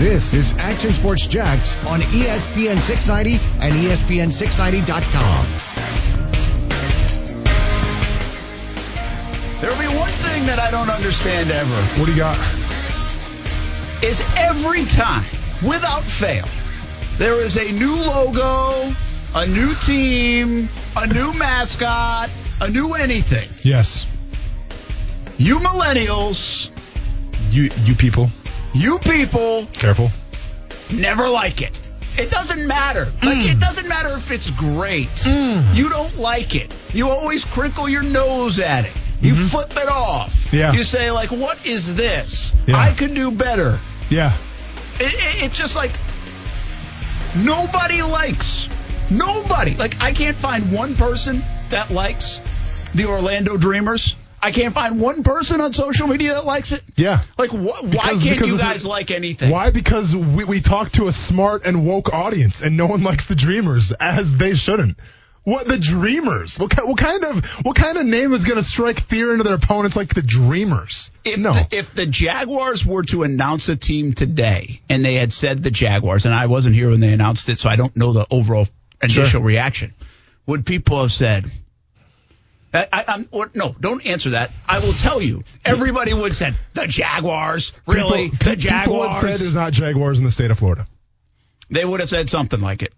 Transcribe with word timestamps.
This 0.00 0.32
is 0.32 0.54
Action 0.56 0.92
Sports 0.92 1.26
Jax 1.26 1.76
on 1.84 2.00
ESPN 2.00 2.80
690 2.80 3.38
and 3.60 3.74
E 3.74 3.88
ESPN690.com. 3.88 5.46
There'll 9.60 9.76
be 9.76 9.94
one 9.98 10.08
thing 10.08 10.46
that 10.46 10.58
I 10.58 10.70
don't 10.70 10.88
understand 10.88 11.50
ever 11.50 12.00
What 12.00 12.06
do 12.06 12.12
you 12.12 12.16
got? 12.16 12.38
is 14.02 14.22
every 14.38 14.86
time, 14.86 15.26
without 15.62 16.04
fail, 16.04 16.48
there 17.18 17.34
is 17.34 17.58
a 17.58 17.70
new 17.70 17.96
logo, 17.96 18.90
a 19.34 19.46
new 19.46 19.74
team, 19.84 20.70
a 20.96 21.06
new 21.08 21.34
mascot, 21.34 22.30
a 22.62 22.70
new 22.70 22.94
anything. 22.94 23.50
Yes. 23.62 24.06
You 25.36 25.58
millennials, 25.58 26.70
You 27.50 27.68
you 27.84 27.94
people. 27.94 28.30
You 28.72 28.98
people 29.00 29.66
Careful. 29.72 30.10
never 30.92 31.28
like 31.28 31.60
it. 31.62 31.78
It 32.18 32.30
doesn't 32.30 32.66
matter. 32.66 33.06
Like 33.22 33.38
Mm. 33.38 33.52
it 33.52 33.60
doesn't 33.60 33.88
matter 33.88 34.10
if 34.16 34.30
it's 34.30 34.50
great. 34.50 35.08
You 35.26 35.88
don't 35.88 36.18
like 36.18 36.54
it. 36.56 36.72
You 36.92 37.08
always 37.08 37.44
crinkle 37.44 37.88
your 37.88 38.02
nose 38.02 38.58
at 38.60 38.84
it. 38.84 38.92
You 39.20 39.34
flip 39.34 39.70
it 39.76 39.88
off. 39.88 40.32
Mm-hmm. 40.32 40.56
Yeah. 40.56 40.72
You 40.72 40.82
say 40.82 41.10
like, 41.10 41.30
"What 41.30 41.64
is 41.66 41.94
this? 41.94 42.52
Yeah. 42.66 42.78
I 42.78 42.92
could 42.92 43.14
do 43.14 43.30
better." 43.30 43.78
Yeah. 44.08 44.32
It, 44.98 45.12
it, 45.14 45.42
it's 45.44 45.56
just 45.56 45.76
like 45.76 45.92
nobody 47.36 48.02
likes. 48.02 48.68
Nobody. 49.10 49.74
Like 49.76 50.00
I 50.02 50.12
can't 50.12 50.36
find 50.36 50.72
one 50.72 50.94
person 50.94 51.42
that 51.70 51.90
likes 51.90 52.40
the 52.94 53.06
Orlando 53.06 53.56
Dreamers. 53.56 54.16
I 54.42 54.52
can't 54.52 54.72
find 54.74 55.00
one 55.00 55.22
person 55.22 55.60
on 55.60 55.72
social 55.72 56.06
media 56.06 56.34
that 56.34 56.44
likes 56.46 56.72
it. 56.72 56.82
Yeah. 56.96 57.20
Like, 57.38 57.50
wh- 57.50 57.54
why 57.84 58.14
can't 58.14 58.24
you 58.24 58.54
is- 58.54 58.60
guys 58.60 58.86
like 58.86 59.10
anything? 59.10 59.50
Why? 59.50 59.70
Because 59.70 60.16
we, 60.16 60.44
we 60.44 60.60
talk 60.60 60.92
to 60.92 61.08
a 61.08 61.12
smart 61.12 61.66
and 61.66 61.86
woke 61.86 62.12
audience, 62.14 62.62
and 62.62 62.76
no 62.76 62.86
one 62.86 63.02
likes 63.10 63.26
the 63.26 63.34
Dreamers, 63.34 63.92
as 63.92 64.34
they 64.36 64.54
shouldn't. 64.54 64.96
What 65.44 65.66
the 65.66 65.78
Dreamers? 65.78 66.58
What, 66.58 66.74
what 66.84 66.98
kind 66.98 67.24
of 67.24 67.44
what 67.64 67.74
kind 67.74 67.96
of 67.96 68.04
name 68.04 68.34
is 68.34 68.44
going 68.44 68.58
to 68.58 68.62
strike 68.62 69.00
fear 69.00 69.32
into 69.32 69.42
their 69.42 69.54
opponents 69.54 69.96
like 69.96 70.12
the 70.14 70.20
Dreamers? 70.22 71.10
If 71.24 71.38
no. 71.38 71.54
the, 71.54 71.66
if 71.70 71.94
the 71.94 72.04
Jaguars 72.06 72.84
were 72.84 73.02
to 73.04 73.22
announce 73.22 73.68
a 73.70 73.76
team 73.76 74.12
today, 74.12 74.80
and 74.90 75.02
they 75.04 75.14
had 75.14 75.32
said 75.32 75.62
the 75.62 75.70
Jaguars, 75.70 76.26
and 76.26 76.34
I 76.34 76.44
wasn't 76.46 76.74
here 76.74 76.90
when 76.90 77.00
they 77.00 77.12
announced 77.12 77.48
it, 77.48 77.58
so 77.58 77.70
I 77.70 77.76
don't 77.76 77.96
know 77.96 78.12
the 78.12 78.26
overall 78.30 78.66
initial 79.02 79.24
Sure. 79.24 79.40
reaction, 79.40 79.94
would 80.46 80.66
people 80.66 81.00
have 81.00 81.10
said? 81.12 81.50
I, 82.72 82.86
I, 82.92 83.04
I'm, 83.08 83.28
or, 83.32 83.50
no, 83.54 83.74
don't 83.80 84.04
answer 84.06 84.30
that. 84.30 84.50
I 84.68 84.78
will 84.78 84.92
tell 84.92 85.20
you. 85.20 85.42
Everybody 85.64 86.12
would 86.14 86.26
have 86.26 86.36
said 86.36 86.54
the 86.74 86.86
Jaguars. 86.86 87.72
Really, 87.86 88.30
people, 88.30 88.50
the 88.50 88.56
Jaguars. 88.56 88.84
People 88.86 88.98
would 89.00 89.10
Jaguars. 89.12 89.40
there's 89.40 89.54
not 89.56 89.72
Jaguars 89.72 90.18
in 90.20 90.24
the 90.24 90.30
state 90.30 90.50
of 90.50 90.58
Florida. 90.58 90.86
they 91.70 91.84
would 91.84 92.00
have 92.00 92.08
said 92.08 92.28
something 92.28 92.60
like 92.60 92.82
it. 92.82 92.92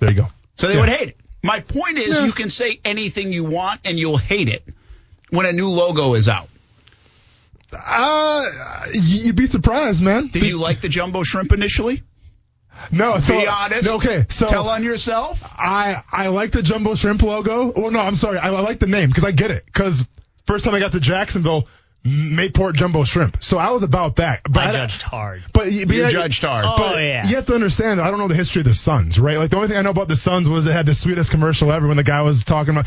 There 0.00 0.10
you 0.10 0.16
go. 0.16 0.26
So 0.56 0.68
they 0.68 0.74
Yeah. 0.74 0.80
would 0.80 0.88
hate 0.90 1.08
it. 1.10 1.16
My 1.42 1.60
point 1.60 1.98
is, 1.98 2.18
Yeah. 2.18 2.26
you 2.26 2.32
can 2.32 2.50
say 2.50 2.80
anything 2.84 3.32
you 3.32 3.44
want, 3.44 3.80
and 3.84 3.98
you'll 3.98 4.16
hate 4.18 4.48
it 4.48 4.64
when 5.30 5.46
a 5.46 5.52
new 5.52 5.68
logo 5.68 6.14
is 6.14 6.28
out. 6.28 6.48
Uh, 7.72 8.46
you'd 8.94 9.36
be 9.36 9.46
surprised, 9.46 10.02
man. 10.02 10.28
Did 10.28 10.44
you 10.44 10.56
like 10.58 10.80
the 10.80 10.88
jumbo 10.88 11.22
shrimp 11.22 11.52
initially? 11.52 12.02
No, 12.90 13.18
so 13.18 13.38
Be 13.38 13.46
honest. 13.46 13.88
Okay, 13.88 14.26
so 14.28 14.46
tell 14.46 14.68
on 14.68 14.82
yourself. 14.82 15.42
I 15.44 16.02
I 16.10 16.28
like 16.28 16.52
the 16.52 16.62
jumbo 16.62 16.94
shrimp 16.94 17.22
logo. 17.22 17.70
Or 17.70 17.90
no, 17.90 18.00
I'm 18.00 18.16
sorry, 18.16 18.38
I, 18.38 18.48
I 18.48 18.60
like 18.60 18.78
the 18.78 18.86
name 18.86 19.08
because 19.08 19.24
I 19.24 19.32
get 19.32 19.50
it. 19.50 19.64
Because 19.66 20.06
first 20.46 20.64
time 20.64 20.74
I 20.74 20.80
got 20.80 20.92
to 20.92 21.00
Jacksonville, 21.00 21.68
Mayport 22.06 22.74
jumbo 22.74 23.04
shrimp. 23.04 23.42
So 23.42 23.58
I 23.58 23.70
was 23.70 23.82
about 23.82 24.16
that. 24.16 24.42
But 24.44 24.68
I 24.68 24.72
judged 24.72 25.02
hard. 25.02 25.42
But, 25.52 25.72
you- 25.72 25.86
but 25.86 25.96
You 25.96 26.02
yeah, 26.02 26.10
judged 26.10 26.42
hard. 26.44 26.64
Oh, 26.66 26.74
But 26.76 27.02
yeah. 27.02 27.26
you 27.26 27.34
have 27.36 27.46
to 27.46 27.54
understand, 27.54 28.00
I 28.00 28.10
don't 28.10 28.18
know 28.18 28.28
the 28.28 28.34
history 28.36 28.60
of 28.60 28.66
the 28.66 28.74
Suns, 28.74 29.18
right? 29.18 29.38
Like 29.38 29.50
the 29.50 29.56
only 29.56 29.68
thing 29.68 29.76
I 29.76 29.82
know 29.82 29.90
about 29.90 30.08
the 30.08 30.16
Suns 30.16 30.48
was 30.48 30.66
it 30.66 30.72
had 30.72 30.86
the 30.86 30.94
sweetest 30.94 31.30
commercial 31.30 31.72
ever 31.72 31.88
when 31.88 31.96
the 31.96 32.04
guy 32.04 32.22
was 32.22 32.44
talking 32.44 32.74
about 32.76 32.86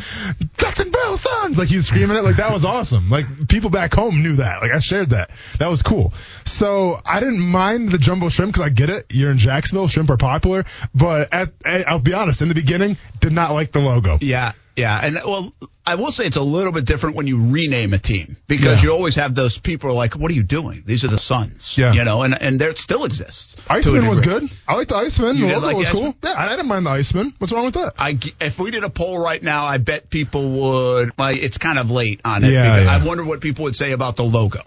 Jacksonville 0.58 1.18
Suns, 1.18 1.58
like 1.58 1.68
he 1.70 1.76
was 1.76 1.88
screaming 1.88 2.16
it, 2.18 2.24
like 2.24 2.38
that 2.38 2.52
was 2.54 2.64
awesome. 2.66 3.10
Like 3.10 3.26
people 3.48 3.70
back 3.70 3.94
home 3.94 4.22
knew 4.24 4.38
that. 4.38 4.62
Like 4.62 4.72
I 4.72 4.80
shared 4.80 5.10
that. 5.10 5.32
That 5.60 5.68
was 5.70 5.82
cool. 5.82 6.14
So 6.46 7.00
I 7.06 7.20
didn't 7.20 7.40
mind 7.42 7.90
the 7.92 7.98
jumbo 7.98 8.30
shrimp 8.30 8.54
because 8.54 8.66
I 8.66 8.70
get 8.70 8.90
it. 8.90 9.08
You're 9.10 9.32
in 9.32 9.38
Jacksonville, 9.38 9.88
shrimp 9.88 10.10
are 10.10 10.18
popular. 10.18 10.66
But 10.96 11.34
at, 11.34 11.52
at, 11.66 11.88
I'll 11.90 12.00
be 12.00 12.14
honest, 12.14 12.42
in 12.42 12.48
the 12.48 12.56
beginning, 12.56 12.98
did 13.20 13.34
not 13.34 13.52
like 13.52 13.72
the 13.72 13.80
logo. 13.80 14.18
Yeah, 14.22 14.54
yeah, 14.80 15.00
and 15.02 15.16
well, 15.26 15.54
I 15.86 15.96
will 15.96 16.12
say 16.12 16.26
it's 16.26 16.36
a 16.38 16.42
little 16.42 16.72
bit 16.72 16.86
different 16.86 17.16
when 17.16 17.28
you 17.28 17.52
rename 17.52 17.94
a 17.94 17.98
team 17.98 18.38
because 18.48 18.82
Yeah. 18.84 18.90
you 18.90 18.94
always 18.96 19.16
have 19.16 19.34
those 19.36 19.58
people 19.58 19.94
like, 19.94 20.14
"What 20.16 20.30
are 20.32 20.34
you 20.36 20.44
doing? 20.44 20.84
These 20.86 21.04
are 21.04 21.08
the 21.08 21.18
Suns." 21.18 21.74
Yeah. 21.78 21.94
you 21.94 22.04
know, 22.06 22.22
and 22.22 22.40
and 22.40 22.60
there 22.62 22.76
still 22.76 23.06
exists. 23.06 23.56
Iceman 23.68 24.08
was 24.08 24.22
good. 24.22 24.50
I 24.68 24.76
liked 24.76 24.90
the 24.90 24.98
Iceman. 24.98 25.38
You 25.38 25.48
the 25.48 25.54
logo 25.54 25.66
like 25.68 25.78
was 25.78 25.90
cool. 25.90 26.16
Yeah, 26.24 26.34
I 26.38 26.50
didn't 26.50 26.68
mind 26.68 26.86
the 26.86 26.92
Iceman. 26.92 27.34
What's 27.38 27.52
wrong 27.54 27.66
with 27.66 27.74
that? 27.76 27.94
I 27.98 28.18
if 28.40 28.60
we 28.60 28.72
did 28.72 28.84
a 28.84 28.90
poll 28.90 29.20
right 29.20 29.42
now, 29.42 29.66
I 29.66 29.78
bet 29.78 30.10
people 30.10 30.50
would. 30.50 31.12
Like, 31.18 31.38
it's 31.38 31.58
kind 31.58 31.80
of 31.80 31.90
late 31.92 32.22
on 32.24 32.44
it. 32.44 32.52
Yeah, 32.52 32.64
because 32.64 32.86
yeah. 32.86 32.96
I 32.96 33.06
wonder 33.06 33.24
what 33.24 33.42
people 33.42 33.64
would 33.64 33.76
say 33.76 33.92
about 33.92 34.16
the 34.16 34.24
logo. 34.24 34.62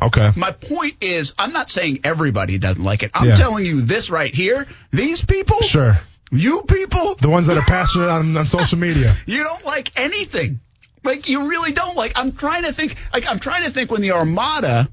Okay. 0.00 0.30
My 0.36 0.52
point 0.52 0.98
is, 1.00 1.34
I'm 1.38 1.52
not 1.52 1.70
saying 1.70 2.00
everybody 2.04 2.56
doesn't 2.58 2.82
like 2.84 3.02
it. 3.02 3.10
I'm 3.14 3.30
Yeah. 3.30 3.34
telling 3.34 3.64
you 3.66 3.80
this 3.80 4.10
right 4.10 4.32
here. 4.32 4.64
These 4.92 5.24
people, 5.24 5.60
Sure. 5.62 5.98
You 6.30 6.62
people, 6.62 7.14
The 7.16 7.28
ones 7.28 7.46
that 7.46 7.56
are 7.56 7.62
passionate 7.62 8.08
on, 8.08 8.36
on 8.36 8.46
social 8.46 8.78
media. 8.78 9.14
you 9.26 9.42
don't 9.42 9.64
like 9.64 9.98
anything. 9.98 10.60
Like 11.04 11.28
you 11.28 11.48
really 11.48 11.72
don't 11.72 11.96
like. 11.96 12.12
I'm 12.16 12.32
trying 12.32 12.64
to 12.64 12.72
think. 12.72 12.96
Like 13.12 13.28
I'm 13.28 13.38
trying 13.38 13.64
to 13.64 13.70
think 13.70 13.90
when 13.90 14.02
the 14.02 14.12
Armada 14.12 14.88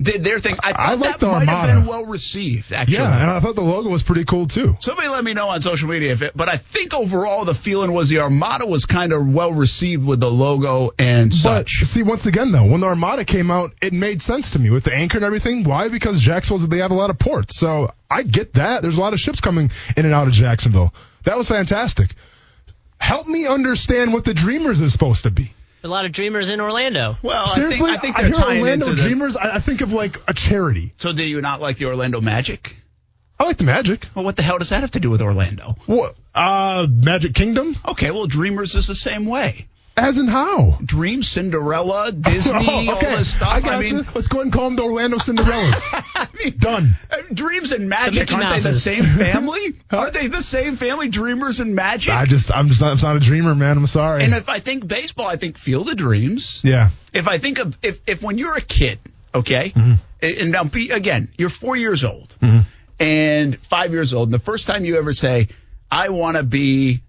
did 0.00 0.22
their 0.22 0.38
thing. 0.38 0.56
I 0.62 0.72
thought 0.72 0.80
I 0.80 0.94
like 0.94 1.10
that 1.12 1.20
the 1.20 1.26
might 1.26 1.48
Armada. 1.48 1.72
have 1.72 1.80
been 1.80 1.86
well 1.88 2.06
received. 2.06 2.72
Actually, 2.72 2.98
Yeah, 2.98 3.20
and 3.20 3.30
I 3.30 3.40
thought 3.40 3.56
the 3.56 3.62
logo 3.62 3.88
was 3.90 4.02
pretty 4.02 4.24
cool 4.24 4.46
too. 4.46 4.76
Somebody 4.78 5.08
let 5.08 5.24
me 5.24 5.34
know 5.34 5.48
on 5.48 5.60
social 5.60 5.88
media 5.88 6.12
if 6.12 6.22
it, 6.22 6.36
but 6.36 6.48
I 6.48 6.56
think 6.56 6.94
overall 6.94 7.44
the 7.44 7.54
feeling 7.54 7.92
was 7.92 8.08
the 8.08 8.20
Armada 8.20 8.66
was 8.66 8.84
kind 8.86 9.12
of 9.12 9.26
well 9.26 9.52
received 9.52 10.04
with 10.04 10.20
the 10.20 10.30
logo 10.30 10.92
and 10.98 11.30
But 11.30 11.36
such. 11.36 11.80
see, 11.84 12.02
once 12.04 12.26
again 12.26 12.52
though, 12.52 12.64
when 12.66 12.80
the 12.80 12.86
Armada 12.86 13.24
came 13.24 13.50
out, 13.50 13.72
it 13.82 13.92
made 13.92 14.22
sense 14.22 14.52
to 14.52 14.58
me 14.58 14.70
with 14.70 14.84
the 14.84 14.94
anchor 14.94 15.18
and 15.18 15.24
everything. 15.24 15.64
Why? 15.64 15.88
Because 15.88 16.20
Jacksonville 16.20 16.68
they 16.68 16.78
have 16.78 16.92
a 16.92 16.94
lot 16.94 17.10
of 17.10 17.18
ports, 17.18 17.56
so 17.58 17.92
I 18.10 18.22
get 18.22 18.52
that. 18.54 18.82
There's 18.82 18.96
a 18.98 19.00
lot 19.00 19.12
of 19.14 19.18
ships 19.20 19.40
coming 19.40 19.70
in 19.96 20.04
and 20.04 20.14
out 20.14 20.28
of 20.28 20.32
Jacksonville. 20.32 20.94
That 21.24 21.36
was 21.36 21.48
fantastic. 21.48 22.14
Help 23.00 23.26
me 23.26 23.46
understand 23.46 24.12
what 24.12 24.24
the 24.24 24.34
Dreamers 24.34 24.80
is 24.80 24.92
supposed 24.92 25.24
to 25.24 25.30
be. 25.30 25.52
A 25.84 25.88
lot 25.88 26.04
of 26.04 26.12
dreamers 26.12 26.48
in 26.48 26.60
Orlando. 26.60 27.16
Well, 27.22 27.46
Seriously, 27.46 27.90
I 27.90 27.98
think, 27.98 28.18
I 28.18 28.22
think 28.22 28.36
they're 28.36 28.46
hear 28.46 28.60
Orlando 28.62 28.86
into 28.86 29.00
the, 29.00 29.08
Dreamers. 29.08 29.36
I, 29.36 29.56
I 29.56 29.58
think 29.60 29.80
of 29.80 29.92
like 29.92 30.18
a 30.26 30.34
charity. 30.34 30.92
So 30.96 31.12
do 31.12 31.24
you 31.24 31.40
not 31.40 31.60
like 31.60 31.76
the 31.76 31.86
Orlando 31.86 32.20
Magic? 32.20 32.74
I 33.38 33.44
like 33.44 33.58
the 33.58 33.64
Magic. 33.64 34.06
Well, 34.14 34.24
what 34.24 34.34
the 34.34 34.42
hell 34.42 34.58
does 34.58 34.70
that 34.70 34.80
have 34.80 34.90
to 34.92 35.00
do 35.00 35.10
with 35.10 35.22
Orlando? 35.22 35.76
What? 35.86 36.16
Uh, 36.34 36.86
Magic 36.90 37.34
Kingdom. 37.34 37.76
Okay, 37.86 38.10
well, 38.10 38.26
Dreamers 38.26 38.74
is 38.74 38.88
the 38.88 38.94
same 38.96 39.26
way. 39.26 39.68
As 39.98 40.18
in 40.18 40.28
how? 40.28 40.78
Dream, 40.84 41.22
Cinderella, 41.22 42.12
Disney, 42.18 42.52
Oh, 42.54 42.90
all 42.94 43.00
this 43.00 43.34
stuff. 43.34 43.48
I 43.52 43.60
got 43.60 43.80
mean. 43.82 44.06
Let's 44.14 44.28
go 44.28 44.38
ahead 44.38 44.46
and 44.46 44.52
call 44.52 44.64
them 44.70 44.76
the 44.76 44.84
Orlando 44.84 45.16
Cinderellas. 45.18 45.82
I 46.14 46.28
mean, 46.42 46.54
Done. 46.58 46.90
uh, 47.10 47.16
Dreams 47.32 47.72
and 47.72 47.88
Magic 47.88 48.30
Mickey 48.30 48.34
aren't 48.34 48.62
they 48.62 48.70
the 48.70 48.74
same 48.74 49.04
family? 49.04 49.74
aren't 49.90 50.14
they 50.14 50.28
the 50.28 50.40
same 50.42 50.76
family? 50.76 51.08
Dreamers 51.08 51.60
and 51.60 51.74
Magic. 51.74 52.12
I 52.14 52.24
just, 52.26 52.54
I'm 52.54 52.68
just, 52.68 52.80
not, 52.80 53.02
I'm 53.02 53.14
not 53.14 53.16
a 53.16 53.24
dreamer, 53.26 53.54
man. 53.54 53.76
I'm 53.76 53.86
sorry. 53.88 54.22
and 54.22 54.32
if 54.34 54.48
I 54.48 54.60
think 54.60 54.86
baseball, 54.86 55.26
I 55.26 55.36
think 55.36 55.58
Field 55.58 55.88
of 55.90 55.96
Dreams. 55.96 56.62
yeah. 56.64 56.90
If 57.12 57.26
I 57.26 57.38
think 57.38 57.58
of 57.58 57.76
if 57.82 58.00
if 58.06 58.22
when 58.22 58.38
you're 58.38 58.56
a 58.56 58.60
kid, 58.60 58.98
okay, 59.34 59.70
Mm-hmm. 59.70 59.94
and 60.22 60.52
now 60.52 60.64
be 60.64 60.90
again, 60.90 61.28
you're 61.38 61.48
four 61.50 61.74
years 61.76 62.04
old 62.04 62.36
and 63.00 63.58
five 63.62 63.92
years 63.92 64.12
old, 64.12 64.28
and 64.28 64.34
the 64.34 64.38
first 64.38 64.66
time 64.66 64.84
you 64.84 64.96
ever 64.98 65.12
say, 65.12 65.48
"I 65.90 66.10
want 66.10 66.36
to 66.36 66.42
be," 66.42 67.00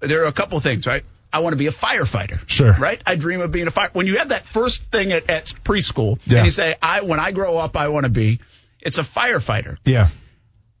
there 0.00 0.22
are 0.24 0.26
a 0.26 0.32
couple 0.32 0.60
things, 0.60 0.86
right? 0.86 1.02
I 1.34 1.40
want 1.40 1.52
to 1.52 1.56
be 1.58 1.66
a 1.66 1.72
firefighter. 1.72 2.38
Sure. 2.48 2.72
Right? 2.72 3.02
I 3.04 3.16
dream 3.16 3.40
of 3.40 3.50
being 3.50 3.66
a 3.66 3.70
fire. 3.72 3.90
When 3.92 4.06
you 4.06 4.18
have 4.18 4.28
that 4.28 4.46
first 4.46 4.84
thing 4.92 5.12
at, 5.12 5.28
at 5.28 5.46
preschool, 5.64 6.18
Yeah. 6.26 6.38
and 6.38 6.44
you 6.46 6.52
say, 6.52 6.76
"I 6.80 7.00
when 7.00 7.18
I 7.18 7.32
grow 7.32 7.58
up, 7.58 7.76
I 7.76 7.88
want 7.88 8.04
to 8.04 8.10
be," 8.10 8.38
it's 8.80 8.98
a 8.98 9.02
firefighter. 9.02 9.76
Yeah. 9.84 10.08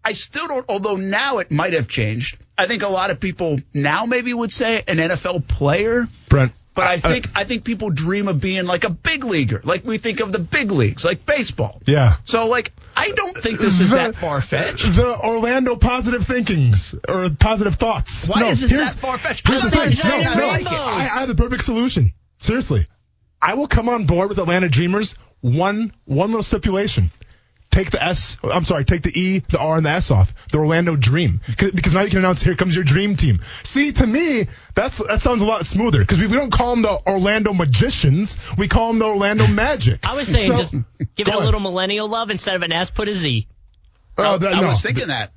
I 0.04 0.12
still 0.12 0.46
don't, 0.46 0.64
although 0.68 0.96
now 0.96 1.38
it 1.38 1.50
might 1.50 1.72
have 1.72 1.88
changed. 1.88 2.36
I 2.56 2.66
think 2.66 2.82
a 2.82 2.88
lot 2.88 3.10
of 3.10 3.18
people 3.18 3.58
now 3.72 4.06
maybe 4.06 4.32
would 4.32 4.52
say 4.52 4.82
an 4.86 4.98
NFL 4.98 5.48
player. 5.48 6.06
Brent. 6.28 6.52
But 6.74 6.88
I 6.88 6.98
think 6.98 7.28
I 7.36 7.44
think 7.44 7.62
people 7.62 7.90
dream 7.90 8.26
of 8.26 8.40
being 8.40 8.64
like 8.64 8.82
a 8.82 8.90
big 8.90 9.22
leaguer, 9.22 9.60
like 9.62 9.84
we 9.84 9.98
think 9.98 10.18
of 10.18 10.32
the 10.32 10.40
big 10.40 10.72
leagues, 10.72 11.04
like 11.04 11.24
baseball. 11.24 11.80
Yeah. 11.86 12.16
So 12.24 12.48
like 12.48 12.72
I 12.96 13.10
don't 13.10 13.36
think 13.36 13.60
this 13.60 13.78
is 13.78 13.92
that 13.92 14.16
far 14.16 14.40
fetched. 14.40 14.94
The 14.94 15.16
Orlando 15.16 15.76
positive 15.76 16.26
thinkings 16.26 16.94
or 17.08 17.30
positive 17.30 17.76
thoughts. 17.76 18.28
Why 18.28 18.40
no, 18.40 18.48
is 18.48 18.60
this 18.60 18.72
that 18.72 18.94
far 18.94 19.18
fetched? 19.18 19.46
Here's 19.46 19.62
the 19.62 19.70
thing. 19.70 19.94
No, 20.04 20.16
I 20.16 20.34
no, 20.34 20.46
like. 20.48 20.66
I, 20.66 20.98
I 20.98 21.02
have 21.20 21.28
the 21.28 21.36
perfect 21.36 21.62
solution. 21.62 22.12
Seriously, 22.40 22.88
I 23.40 23.54
will 23.54 23.68
come 23.68 23.88
on 23.88 24.06
board 24.06 24.28
with 24.28 24.38
Atlanta 24.38 24.68
Dreamers. 24.68 25.14
One 25.40 25.92
one 26.06 26.30
little 26.30 26.42
stipulation. 26.42 27.12
Take 27.74 27.90
the 27.90 28.00
S. 28.02 28.36
I'm 28.44 28.64
sorry. 28.64 28.84
Take 28.84 29.02
the 29.02 29.10
E, 29.20 29.40
the 29.40 29.58
R, 29.58 29.76
and 29.76 29.84
the 29.84 29.90
S 29.90 30.12
off. 30.12 30.32
The 30.52 30.58
Orlando 30.58 30.94
Dream, 30.94 31.40
'Cause- 31.58 31.72
because 31.72 31.92
now 31.92 32.02
you 32.02 32.08
can 32.08 32.20
announce 32.20 32.40
here 32.40 32.54
comes 32.54 32.74
your 32.76 32.84
dream 32.84 33.16
team. 33.16 33.40
See, 33.64 33.90
to 33.90 34.06
me, 34.06 34.46
that's 34.76 34.98
that 35.08 35.20
sounds 35.20 35.42
a 35.42 35.44
lot 35.44 35.66
smoother 35.66 35.98
because 35.98 36.20
we, 36.20 36.28
we 36.28 36.36
don't 36.36 36.52
call 36.52 36.70
them 36.70 36.82
the 36.82 37.00
Orlando 37.04 37.52
Magicians. 37.52 38.38
We 38.56 38.68
call 38.68 38.88
them 38.90 39.00
the 39.00 39.06
Orlando 39.06 39.48
Magic. 39.48 40.06
I 40.08 40.14
was 40.14 40.28
saying 40.28 40.52
So- 40.52 40.56
just 40.56 40.74
give 41.16 41.26
it 41.26 41.34
a 41.34 41.38
little 41.38 41.58
millennial 41.58 42.06
love 42.08 42.30
instead 42.30 42.54
of 42.54 42.62
an 42.62 42.72
S, 42.72 42.90
put 42.90 43.08
a 43.08 43.14
Z. 43.14 43.48
Oh, 44.18 44.38
that, 44.38 44.54
I 44.54 44.60
no. 44.60 44.68
was 44.68 44.80
thinking 44.80 45.08
that. 45.08 45.32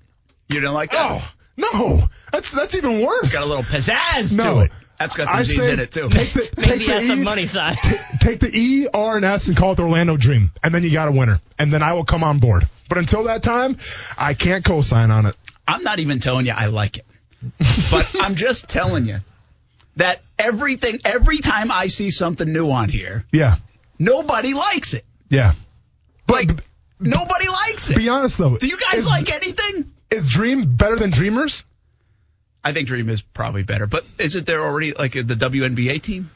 You 0.47 0.59
didn't 0.59 0.75
like 0.75 0.91
that? 0.91 1.23
Oh 1.23 1.27
no, 1.57 2.07
that's 2.31 2.51
that's 2.51 2.75
even 2.75 3.01
worse. 3.03 3.25
It's 3.25 3.33
got 3.33 3.45
a 3.45 3.49
little 3.49 3.63
pizzazz 3.63 4.37
No. 4.37 4.43
to 4.53 4.59
it. 4.61 4.71
That's 4.99 5.15
got 5.15 5.29
some 5.29 5.39
I 5.39 5.43
Z's 5.43 5.65
in 5.67 5.79
it 5.79 5.91
too. 5.91 6.09
Take 6.09 6.33
the, 6.33 6.41
take 6.55 6.57
Maybe 6.67 6.87
the 6.87 6.93
has 6.93 7.05
some 7.07 7.19
E- 7.19 7.23
money 7.23 7.45
side. 7.47 7.77
Take 8.19 8.39
the 8.39 8.49
E, 8.51 8.87
R, 8.91 9.15
and 9.17 9.23
S 9.25 9.47
and 9.47 9.55
call 9.55 9.73
it 9.73 9.75
the 9.75 9.83
Orlando 9.83 10.17
Dream, 10.17 10.51
and 10.63 10.73
then 10.73 10.83
you 10.83 10.91
got 10.91 11.07
a 11.07 11.11
winner, 11.11 11.39
and 11.59 11.71
then 11.71 11.83
I 11.83 11.93
will 11.93 12.05
come 12.05 12.23
on 12.23 12.39
board. 12.39 12.67
But 12.89 12.97
until 12.97 13.23
that 13.23 13.43
time, 13.43 13.77
I 14.17 14.33
can't 14.33 14.63
co-sign 14.65 15.11
on 15.11 15.25
it. 15.27 15.35
I'm 15.67 15.83
not 15.83 15.99
even 15.99 16.19
telling 16.19 16.45
you 16.47 16.53
I 16.55 16.67
like 16.67 16.97
it, 16.97 17.05
but 17.91 18.07
I'm 18.19 18.35
just 18.35 18.69
telling 18.69 19.05
you 19.05 19.17
that 19.97 20.21
everything, 20.39 20.99
every 21.05 21.39
time 21.39 21.71
I 21.71 21.87
see 21.87 22.09
something 22.09 22.51
new 22.51 22.71
on 22.71 22.89
here, 22.89 23.25
Yeah, 23.31 23.57
nobody 23.99 24.53
likes 24.53 24.93
it. 24.93 25.05
yeah. 25.29 25.53
But 26.25 26.33
Like, 26.33 26.55
b- 26.57 26.63
nobody 27.01 27.47
likes 27.49 27.89
it. 27.89 27.97
be 27.97 28.09
honest 28.09 28.37
though, 28.37 28.57
Do 28.57 28.67
you 28.67 28.77
guys 28.77 28.99
is, 29.01 29.05
like 29.05 29.29
anything? 29.31 29.91
is 30.09 30.27
Dream 30.27 30.75
better 30.75 30.95
than 30.95 31.09
Dreamers? 31.11 31.63
I 32.67 32.73
think 32.73 32.89
Dream 32.89 33.07
is 33.07 33.21
probably 33.21 33.63
better, 33.63 33.87
but 33.87 34.03
isn't 34.19 34.45
there 34.45 34.61
already 34.61 34.91
like 34.93 35.13
the 35.13 35.23
WNBA 35.23 36.01
team? 36.01 36.29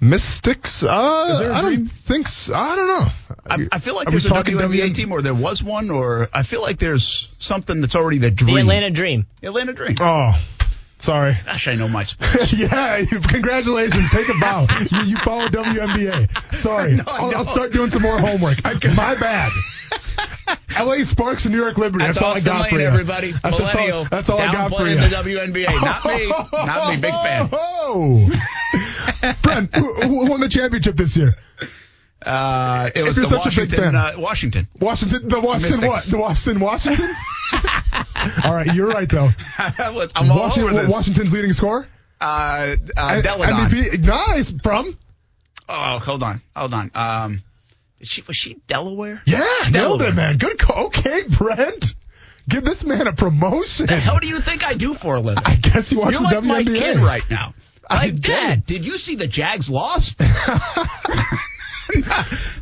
Mystics? 0.00 0.82
Uh, 0.84 1.30
Is 1.32 1.38
there 1.40 1.50
a 1.50 1.54
I 1.54 1.60
Dream? 1.62 1.76
don't 1.78 1.86
think 1.88 2.28
so. 2.28 2.54
I 2.54 2.76
don't 2.76 2.86
know. 2.86 3.06
I, 3.46 3.76
I 3.76 3.78
feel 3.80 3.94
like 3.96 4.06
Are 4.06 4.10
we 4.10 4.12
there's 4.12 4.26
a 4.26 4.28
talking 4.28 4.54
WNBA 4.56 4.90
WN 4.90 4.94
team, 4.94 5.10
or 5.12 5.20
there 5.22 5.34
was 5.34 5.62
one, 5.64 5.90
or 5.90 6.28
I 6.32 6.44
feel 6.44 6.62
like 6.62 6.78
there's 6.78 7.28
something 7.38 7.80
that's 7.80 7.96
already 7.96 8.18
the 8.18 8.30
Dream. 8.30 8.54
The 8.54 8.60
Atlanta 8.60 8.90
Dream. 8.90 9.26
Atlanta 9.42 9.72
Dream. 9.72 9.96
Oh, 10.00 10.32
sorry. 11.04 11.36
Gosh, 11.46 11.68
I 11.68 11.74
know 11.76 11.88
my 11.88 12.02
sports. 12.04 12.52
yeah, 12.52 13.04
congratulations. 13.04 14.10
Take 14.10 14.28
a 14.28 14.38
bow. 14.40 14.66
you, 14.90 15.02
you 15.02 15.16
follow 15.18 15.46
WNBA. 15.48 16.54
Sorry. 16.54 16.96
No, 16.96 17.04
I'll, 17.06 17.36
I'll 17.36 17.44
start 17.44 17.72
doing 17.72 17.90
some 17.90 18.02
more 18.02 18.18
homework. 18.18 18.62
My 18.64 19.14
bad. 19.20 19.52
LA 20.78 21.04
Sparks 21.04 21.44
and 21.44 21.54
New 21.54 21.60
York 21.60 21.78
Liberty. 21.78 22.04
That's, 22.04 22.18
That's, 22.18 22.24
all 22.24 22.34
I 22.34 22.40
got 22.40 22.62
Lane, 22.62 22.70
for 22.70 22.80
you. 22.80 22.86
everybody. 22.86 23.32
That's, 23.32 23.58
that's 23.58 23.74
Millennial. 23.74 23.98
all, 23.98 24.04
that's 24.06 24.28
all 24.30 24.40
I 24.40 24.52
got 24.52 24.70
for 24.70 24.88
you. 24.88 24.96
the 24.96 25.06
WNBA. 25.06 25.80
Not 25.80 26.04
me. 26.04 26.28
Not 26.28 26.88
me. 26.90 26.96
Big 26.96 27.12
fan. 27.12 27.48
Oh, 27.52 28.28
Brent, 29.42 29.74
who, 29.74 29.94
who 29.94 30.30
won 30.30 30.40
the 30.40 30.48
championship 30.48 30.96
this 30.96 31.16
year? 31.16 31.34
Uh, 32.24 32.90
it 32.94 33.02
was 33.02 33.16
the 33.16 33.22
such 33.26 33.32
a 33.32 33.60
big 33.60 33.70
Washington. 33.70 33.78
fan. 33.78 33.94
Uh, 33.96 34.12
Washington. 34.18 34.68
Washington, 34.80 35.28
the 35.28 35.40
Washington 35.40 35.88
what? 35.88 36.04
The 36.04 36.18
Washington, 36.18 36.60
Washington? 36.62 37.10
all 38.44 38.54
right, 38.54 38.74
you're 38.74 38.88
right 38.88 39.08
though. 39.08 39.28
I 39.58 39.90
was- 39.90 40.12
I'm 40.16 40.30
all 40.30 40.38
Washington, 40.40 40.74
over 40.74 40.86
this. 40.86 40.92
Washington's 40.94 41.32
leading 41.32 41.52
scorer. 41.52 41.86
Uh, 42.20 42.76
uh, 42.96 43.20
Delle 43.20 43.38
Donne. 43.38 43.68
MVP, 43.70 44.00
nice. 44.02 44.50
From? 44.62 44.96
Oh, 45.68 45.98
hold 45.98 46.22
on, 46.22 46.40
hold 46.56 46.72
on. 46.72 46.90
Um, 46.94 47.42
is 48.00 48.08
she 48.08 48.22
was 48.26 48.36
she 48.36 48.54
Delaware? 48.66 49.20
Yeah, 49.26 49.38
nailed 49.70 49.72
Delaware. 50.00 50.08
it, 50.08 50.14
man. 50.14 50.36
Good 50.38 50.58
call. 50.58 50.86
Okay, 50.86 51.22
Brent. 51.28 51.94
Give 52.48 52.62
this 52.64 52.84
man 52.84 53.06
a 53.06 53.12
promotion. 53.14 53.86
The 53.86 53.96
hell 53.96 54.18
do 54.20 54.26
you 54.28 54.38
think 54.40 54.64
I 54.66 54.74
do 54.74 54.92
for 54.94 55.14
a 55.16 55.20
living? 55.20 55.42
I 55.46 55.56
guess 55.56 55.88
he 55.90 55.96
watches 55.96 56.20
You're 56.20 56.30
like 56.30 56.44
my 56.44 56.62
WNBA. 56.62 56.78
kid 56.78 56.96
right 56.98 57.24
now. 57.30 57.54
I 57.88 57.94
Like, 58.06 58.20
get 58.20 58.22
Dad, 58.22 58.58
it. 58.60 58.66
did 58.66 58.84
you 58.86 58.96
see 58.98 59.14
the 59.16 59.26
Jags 59.26 59.68
lost? 59.70 60.20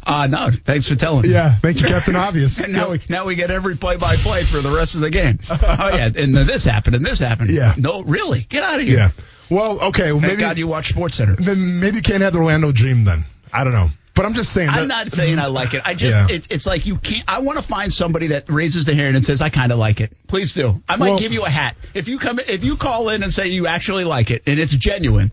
uh, 0.06 0.26
no, 0.30 0.50
thanks 0.52 0.88
for 0.88 0.96
telling 0.96 1.22
me. 1.22 1.30
Yeah, 1.30 1.56
thank 1.60 1.80
you, 1.80 1.86
Captain 1.86 2.16
Obvious. 2.16 2.60
And 2.62 2.72
now 2.74 2.90
we 2.90 3.00
now 3.08 3.24
we 3.24 3.34
get 3.34 3.50
every 3.50 3.76
play 3.76 3.96
by 3.96 4.16
play 4.16 4.44
for 4.44 4.60
the 4.60 4.70
rest 4.70 4.94
of 4.94 5.00
the 5.00 5.10
game. 5.10 5.38
oh 5.50 5.56
yeah, 5.94 6.06
and 6.14 6.34
then 6.34 6.46
this 6.46 6.64
happened 6.64 6.96
and 6.96 7.04
this 7.04 7.18
happened. 7.18 7.50
Yeah. 7.50 7.74
No, 7.76 8.02
really, 8.02 8.40
get 8.40 8.62
out 8.62 8.80
of 8.80 8.86
here. 8.86 8.98
yeah. 8.98 9.10
Well, 9.50 9.80
okay. 9.88 10.12
Well, 10.12 10.20
Thank 10.20 10.32
maybe 10.34 10.40
God 10.42 10.58
you 10.58 10.66
watch 10.66 10.88
Sports 10.88 11.16
Center. 11.16 11.34
then 11.36 11.80
maybe 11.80 11.96
you 11.96 12.02
can't 12.02 12.22
have 12.22 12.32
the 12.32 12.38
Orlando 12.38 12.72
Dream 12.72 13.04
then. 13.04 13.24
I 13.52 13.64
don't 13.64 13.74
know, 13.74 13.88
but 14.14 14.24
I'm 14.24 14.32
just 14.34 14.52
saying. 14.52 14.70
I'm 14.70 14.88
not 14.88 15.10
saying 15.10 15.38
I 15.38 15.46
like 15.46 15.74
it. 15.74 15.82
I 15.84 15.94
just 15.94 16.16
Yeah. 16.30 16.36
it, 16.36 16.46
it's 16.50 16.64
like 16.66 16.86
you 16.86 16.96
can't. 16.96 17.24
I 17.28 17.40
want 17.40 17.58
to 17.58 17.62
find 17.64 17.92
somebody 17.92 18.28
that 18.28 18.48
raises 18.48 18.86
the 18.86 18.94
hand 18.94 19.14
and 19.16 19.24
says 19.24 19.42
I 19.42 19.50
kind 19.50 19.70
of 19.72 19.78
like 19.78 20.00
it. 20.00 20.12
Please 20.26 20.54
do. 20.54 20.80
I 20.88 20.96
might 20.96 21.10
Well- 21.10 21.18
give 21.18 21.32
you 21.32 21.44
a 21.44 21.50
hat 21.50 21.76
if 21.92 22.08
you 22.08 22.18
come 22.18 22.38
if 22.40 22.64
you 22.64 22.76
call 22.76 23.10
in 23.10 23.22
and 23.22 23.32
say 23.32 23.48
you 23.48 23.66
actually 23.66 24.04
like 24.04 24.30
it 24.30 24.42
and 24.46 24.58
it's 24.58 24.74
genuine. 24.74 25.32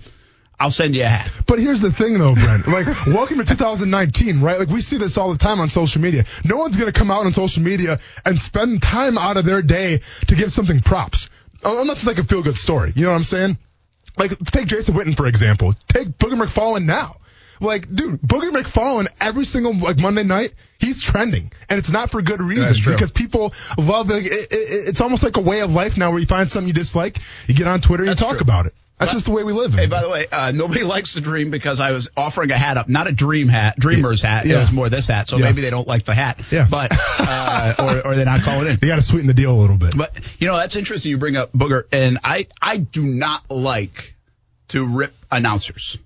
I'll 0.59 0.71
send 0.71 0.93
you 0.93 1.03
a 1.03 1.07
hat. 1.07 1.31
But 1.47 1.59
here's 1.59 1.79
the 1.79 1.91
thing, 1.91 2.17
though, 2.17 2.35
Brent. 2.35 2.67
Like, 2.67 2.85
welcome 3.07 3.37
to 3.37 3.45
2019, 3.45 4.41
right? 4.41 4.59
Like, 4.59 4.67
we 4.67 4.81
see 4.81 4.97
this 4.97 5.17
all 5.17 5.31
the 5.31 5.37
time 5.37 5.61
on 5.61 5.69
social 5.69 6.01
media. 6.01 6.25
No 6.43 6.57
one's 6.57 6.75
going 6.75 6.91
to 6.91 6.97
come 6.97 7.09
out 7.11 7.25
on 7.25 7.31
social 7.31 7.63
media 7.63 7.99
and 8.25 8.37
spend 8.37 8.81
time 8.81 9.17
out 9.17 9.37
of 9.37 9.45
their 9.45 9.61
day 9.61 10.01
to 10.27 10.35
give 10.35 10.51
something 10.51 10.81
props. 10.81 11.29
Uh, 11.63 11.77
unless 11.79 11.99
it's 11.99 12.07
like 12.07 12.17
a 12.17 12.25
feel 12.25 12.43
good 12.43 12.57
story. 12.57 12.91
You 12.95 13.03
know 13.03 13.11
what 13.11 13.17
I'm 13.17 13.23
saying? 13.23 13.57
Like, 14.17 14.37
take 14.45 14.67
Jason 14.67 14.95
Witten, 14.95 15.15
for 15.15 15.27
example. 15.27 15.73
Take 15.87 16.09
Booger 16.09 16.41
McFarland 16.41 16.83
now. 16.83 17.17
Like, 17.61 17.93
dude, 17.93 18.21
Booger 18.21 18.51
McFarland 18.51 19.07
every 19.19 19.45
single 19.45 19.77
like 19.77 19.97
Monday 19.97 20.23
night, 20.23 20.53
he's 20.79 21.01
trending, 21.01 21.51
and 21.67 21.77
it's 21.77 21.89
not 21.89 22.09
for 22.09 22.21
good 22.21 22.41
reasons 22.41 22.85
because 22.85 23.11
people 23.11 23.53
love. 23.77 24.09
Like, 24.09 24.25
it, 24.25 24.31
it, 24.31 24.87
it's 24.87 25.01
almost 25.01 25.23
like 25.23 25.35
a 25.35 25.41
way 25.41 25.59
of 25.59 25.73
life 25.73 25.97
now, 25.97 26.11
where 26.11 26.19
you 26.19 26.25
find 26.25 26.49
something 26.49 26.67
you 26.67 26.73
dislike, 26.73 27.19
you 27.47 27.53
get 27.53 27.67
on 27.67 27.81
Twitter, 27.81 28.03
and 28.03 28.11
you 28.11 28.15
talk 28.15 28.37
true. 28.37 28.39
about 28.39 28.65
it. 28.65 28.73
That's 28.99 29.13
just 29.13 29.25
the 29.25 29.31
way 29.31 29.43
we 29.43 29.53
live. 29.53 29.73
Hey, 29.73 29.85
by 29.85 30.01
the 30.01 30.09
way, 30.09 30.25
uh, 30.29 30.51
nobody 30.51 30.83
likes 30.95 31.13
the 31.13 31.21
dream 31.21 31.51
because 31.51 31.79
I 31.79 31.91
was 31.91 32.09
offering 32.17 32.51
a 32.51 32.57
hat 32.57 32.75
up, 32.77 32.89
not 32.89 33.07
a 33.07 33.13
dream 33.13 33.47
hat, 33.47 33.75
dreamer's 33.79 34.21
hat. 34.21 34.45
It 34.45 34.57
was 34.57 34.71
more 34.73 34.89
this 34.89 35.07
hat, 35.07 35.27
so 35.27 35.37
Yeah. 35.37 35.45
maybe 35.45 35.61
they 35.61 35.69
don't 35.69 35.87
like 35.87 36.03
the 36.03 36.13
hat. 36.13 36.41
Yeah. 36.51 36.67
But 36.69 36.91
uh, 37.17 37.75
or 37.79 38.07
or 38.07 38.15
they're 38.15 38.25
not 38.25 38.41
calling 38.41 38.67
in. 38.67 38.73
you 38.81 38.87
got 38.89 38.97
to 38.97 39.01
sweeten 39.01 39.27
the 39.27 39.33
deal 39.33 39.51
a 39.53 39.59
little 39.59 39.77
bit. 39.77 39.97
But 39.97 40.11
you 40.39 40.47
know 40.47 40.57
that's 40.57 40.75
interesting. 40.75 41.11
You 41.11 41.17
bring 41.17 41.37
up 41.37 41.53
Booger, 41.53 41.83
and 41.93 42.19
I 42.23 42.47
I 42.61 42.75
do 42.77 43.05
not 43.05 43.49
like 43.49 44.15
to 44.69 44.85
rip 44.85 45.13
announcers. 45.31 45.97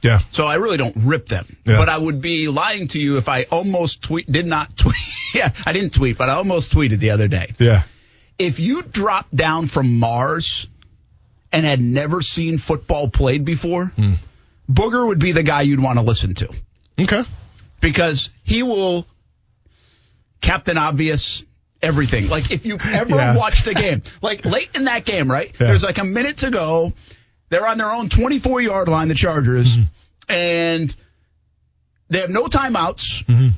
Yeah. 0.00 0.20
So 0.30 0.46
I 0.46 0.54
really 0.54 0.76
don't 0.78 0.94
rip 0.96 1.26
them. 1.26 1.56
Yeah. 1.66 1.76
But 1.76 1.88
I 1.88 1.98
would 1.98 2.22
be 2.22 2.48
lying 2.48 2.88
to 2.88 3.00
you 3.00 3.18
if 3.18 3.28
I 3.28 3.42
almost 3.44 4.00
tweet, 4.02 4.30
did 4.30 4.46
not 4.46 4.76
tweet. 4.76 4.94
yeah, 5.34 5.52
I 5.66 5.72
didn't 5.72 5.92
tweet, 5.92 6.16
but 6.16 6.28
I 6.30 6.34
almost 6.34 6.72
tweeted 6.72 6.98
the 7.00 7.10
other 7.10 7.28
day. 7.28 7.52
Yeah. 7.58 7.82
If 8.38 8.60
you 8.60 8.82
drop 8.82 9.26
down 9.34 9.66
from 9.66 9.98
Mars 9.98 10.68
and 11.52 11.64
had 11.64 11.80
never 11.80 12.20
seen 12.22 12.58
football 12.58 13.08
played 13.08 13.44
before, 13.44 13.86
Hmm. 13.86 14.14
Booger 14.70 15.06
would 15.06 15.18
be 15.18 15.32
the 15.32 15.42
guy 15.42 15.62
you'd 15.62 15.80
want 15.80 15.98
to 15.98 16.02
listen 16.04 16.34
to 16.34 16.50
Okay. 16.98 17.24
because 17.80 18.28
he 18.44 18.62
will 18.62 19.06
Captain 20.40 20.76
Obvious 20.76 21.42
everything. 21.82 22.28
Like 22.28 22.50
if 22.50 22.66
you've 22.66 22.84
ever 22.86 23.16
Yeah. 23.16 23.36
watched 23.36 23.66
a 23.66 23.74
game, 23.74 24.02
like 24.20 24.44
late 24.44 24.70
in 24.74 24.84
that 24.84 25.04
game, 25.04 25.30
right? 25.30 25.50
Yeah. 25.58 25.68
There's 25.68 25.82
like 25.84 25.98
a 25.98 26.04
minute 26.04 26.38
to 26.38 26.50
go. 26.50 26.92
They're 27.50 27.66
on 27.66 27.78
their 27.78 27.90
own 27.92 28.08
24 28.10 28.60
yard 28.60 28.88
line, 28.88 29.08
the 29.08 29.14
Chargers, 29.14 29.76
Mm-hmm. 29.76 30.32
and 30.32 30.96
they 32.10 32.20
have 32.20 32.30
no 32.30 32.44
timeouts. 32.46 33.24
Mm-hmm. 33.24 33.48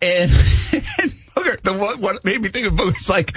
And, 0.00 0.30
and 1.00 1.12
Booger, 1.36 1.60
the 1.60 1.72
what, 1.74 1.98
what 2.00 2.24
made 2.24 2.40
me 2.40 2.48
think 2.48 2.66
of 2.66 2.72
Booger 2.74 2.96
is 2.96 3.08
like, 3.08 3.36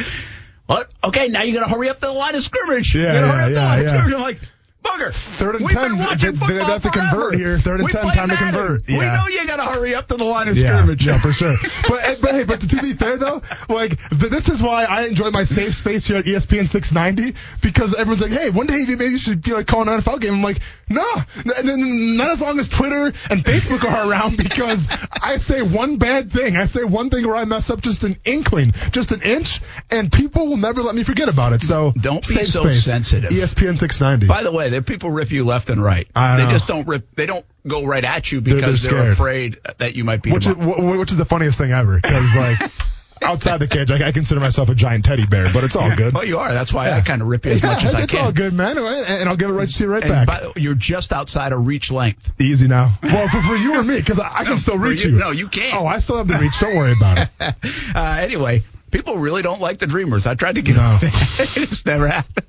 what? 0.72 0.94
Okay, 1.04 1.28
now 1.28 1.44
you 1.44 1.54
got 1.54 1.68
to 1.68 1.74
hurry 1.74 1.90
up 1.90 2.00
the 2.00 2.12
line 2.12 2.36
of 2.36 2.44
scrimmage. 2.44 2.96
Yeah, 2.96 3.02
you 3.02 3.20
gotta 3.20 3.28
hurry 3.28 3.38
yeah, 3.38 3.44
up 3.44 3.50
the 3.50 3.54
yeah, 3.54 3.66
line 3.68 3.80
of 3.82 3.88
scrimmage. 3.90 4.14
I'm 4.14 4.22
like, 4.22 4.40
Booger. 4.84 5.14
Third 5.14 5.56
and 5.56 5.66
we've 5.66 5.74
10, 5.74 5.90
Been 5.92 5.98
watching 6.00 6.32
they- 6.34 6.38
they 6.40 6.46
football 6.48 6.68
have 6.72 6.82
to 6.84 6.90
convert 6.90 7.36
here. 7.36 7.60
Third 7.60 7.82
and 7.82 7.84
We 7.86 7.92
10, 7.92 8.02
play 8.02 8.14
time 8.16 8.30
to 8.30 8.34
Madden. 8.34 8.54
convert. 8.54 8.88
We 8.88 8.96
know 8.98 9.26
you 9.30 9.46
got 9.48 9.58
to 9.58 9.64
hurry 9.66 9.94
up 9.94 10.08
to 10.08 10.16
the 10.18 10.24
line 10.24 10.48
of 10.48 10.58
Yeah, 10.58 10.76
scrimmage. 10.78 11.06
yeah, 11.06 11.18
for 11.20 11.32
sure. 11.32 11.54
But, 11.88 12.04
eh, 12.04 12.16
but 12.22 12.32
hey, 12.36 12.44
but 12.46 12.62
to 12.62 12.82
be 12.82 12.94
fair 12.94 13.18
though, 13.18 13.42
like 13.70 14.00
this 14.12 14.48
is 14.50 14.62
why 14.62 14.86
I 14.86 15.04
enjoy 15.04 15.30
my 15.30 15.44
safe 15.44 15.76
space 15.76 16.06
here 16.08 16.18
at 16.18 16.26
ESPN 16.26 16.68
690 16.70 17.36
because 17.62 17.94
everyone's 17.94 18.22
like, 18.22 18.32
hey, 18.32 18.50
one 18.50 18.66
day 18.68 18.86
maybe 18.88 19.06
you 19.06 19.18
should 19.18 19.42
be 19.42 19.52
like 19.54 19.68
calling 19.68 19.88
an 19.90 20.00
NFL 20.02 20.20
game. 20.22 20.36
I'm 20.36 20.42
like, 20.44 20.60
no, 20.90 21.04
n- 21.38 21.70
n- 21.70 22.18
not 22.18 22.30
as 22.32 22.42
long 22.42 22.60
as 22.60 22.68
Twitter 22.70 23.12
and 23.30 23.44
Facebook 23.44 23.84
are 23.84 24.10
around 24.10 24.38
because 24.38 24.88
I 25.22 25.38
say 25.38 25.62
one 25.62 25.98
bad 25.98 26.32
thing, 26.32 26.56
I 26.58 26.66
say 26.66 26.84
one 26.84 27.10
thing 27.10 27.28
where 27.28 27.36
I 27.36 27.46
mess 27.46 27.70
up 27.70 27.82
just 27.82 28.04
an 28.04 28.16
inkling, 28.26 28.72
just 28.92 29.12
an 29.12 29.22
inch, 29.22 29.62
and 29.90 30.12
people 30.12 30.48
will 30.48 30.58
never 30.58 30.82
let 30.82 30.96
me 30.96 31.04
forget 31.04 31.28
about 31.30 31.54
it. 31.54 31.62
So 31.62 31.94
Don't 32.00 32.26
be 32.28 32.34
safe 32.36 32.48
so 32.48 32.64
space. 32.64 32.84
Sensitive. 32.86 33.32
ESPN 33.32 33.78
690. 33.78 34.28
By 34.28 34.44
the 34.44 34.52
way, 34.52 34.70
there 34.72 34.82
people 34.82 35.12
rip 35.12 35.32
you 35.32 35.44
left 35.46 35.70
and 35.70 35.84
right. 35.84 36.08
They 36.16 36.20
know. 36.22 36.50
just 36.52 36.68
don't 36.68 36.88
rip. 36.88 37.16
They 37.16 37.26
don't 37.26 37.46
go 37.68 37.86
right 37.86 38.04
at 38.04 38.32
you 38.32 38.42
They're- 38.42 38.56
because 38.56 38.84
they're 38.84 39.04
they're, 39.04 39.12
afraid 39.12 39.58
that 39.78 39.96
you 39.96 40.04
might 40.04 40.22
be. 40.24 40.32
which 40.32 40.48
is, 40.48 40.56
which 40.56 41.12
is 41.12 41.18
the 41.18 41.26
funniest 41.26 41.58
thing 41.58 41.72
ever 41.72 41.98
because 42.02 42.36
like 42.36 42.72
outside 43.24 43.58
the 43.60 43.68
cage 43.68 43.92
I, 43.92 44.08
I 44.08 44.12
consider 44.12 44.40
myself 44.42 44.70
a 44.70 44.74
giant 44.76 45.06
teddy 45.06 45.28
bear 45.28 45.48
but 45.54 45.64
it's 45.64 45.76
all 45.76 45.96
good 45.96 46.12
Well, 46.16 46.26
you 46.26 46.40
are. 46.40 46.52
That's 46.54 46.74
why 46.74 46.92
I 46.92 47.02
kind 47.02 47.22
of 47.22 47.28
rip 47.28 47.46
you 47.46 47.52
as 47.52 47.62
yeah, 47.62 47.74
much 47.74 47.84
as 47.84 47.94
I 47.94 48.02
it's 48.04 48.14
can. 48.14 48.26
all 48.26 48.32
good 48.32 48.52
man 48.54 48.80
and 48.80 49.30
I'll 49.30 49.36
give 49.36 49.52
it 49.52 49.54
right 49.54 49.68
to 49.68 49.84
you 49.84 49.90
right 49.92 50.02
And 50.02 50.12
back 50.12 50.28
by- 50.28 50.54
you're 50.56 50.74
just 50.74 51.14
outside 51.14 51.52
of 51.52 51.68
reach 51.68 51.92
length. 51.92 52.32
easy 52.42 52.68
now 52.68 52.94
well 53.04 53.28
for, 53.28 53.42
for 53.44 53.56
you 53.58 53.76
or 53.76 53.84
me 53.84 53.98
because 53.98 54.20
I, 54.20 54.40
I 54.40 54.44
can 54.46 54.58
still 54.58 54.80
reach 54.80 55.04
you- 55.06 55.12
you, 55.12 55.18
no, 55.20 55.30
you 55.30 55.50
can't. 55.50 55.76
oh 55.80 55.86
I 55.86 56.00
still 56.00 56.18
have 56.18 56.28
the 56.28 56.40
reach 56.40 56.60
don't 56.60 56.76
worry 56.76 56.94
about 56.94 57.30
it 57.40 57.56
Uh, 57.96 58.00
anyway, 58.20 58.64
people 58.92 59.18
really 59.18 59.42
don't 59.42 59.62
like 59.62 59.80
the 59.80 59.88
Dreamers. 59.88 60.28
I 60.28 60.36
tried 60.36 60.56
to 60.56 60.62
get. 60.62 60.76
No. 60.76 61.00
it 61.02 61.70
just 61.70 61.86
never 61.86 62.08
happened. 62.08 62.48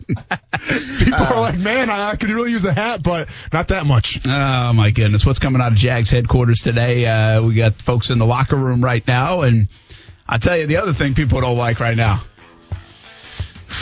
people 0.98 1.14
are 1.14 1.40
like 1.40 1.58
man 1.58 1.88
I, 1.88 2.10
I 2.10 2.16
could 2.16 2.30
really 2.30 2.50
use 2.50 2.64
a 2.64 2.72
hat 2.72 3.02
but 3.02 3.28
not 3.52 3.68
that 3.68 3.86
much 3.86 4.20
Oh 4.26 4.72
my 4.72 4.90
goodness, 4.90 5.24
what's 5.26 5.38
coming 5.38 5.60
out 5.60 5.72
of 5.72 5.78
Jags 5.78 6.10
headquarters 6.10 6.60
today? 6.60 7.06
Uh, 7.06 7.42
we 7.42 7.54
got 7.54 7.74
folks 7.76 8.10
in 8.10 8.18
the 8.18 8.26
locker 8.26 8.56
room 8.56 8.82
right 8.82 9.06
now, 9.06 9.42
and 9.42 9.68
I 10.28 10.38
tell 10.38 10.56
you 10.56 10.66
the 10.66 10.76
other 10.76 10.92
thing 10.92 11.14
people 11.14 11.40
don't 11.40 11.56
like 11.56 11.80
right 11.80 11.96
now. 11.96 12.22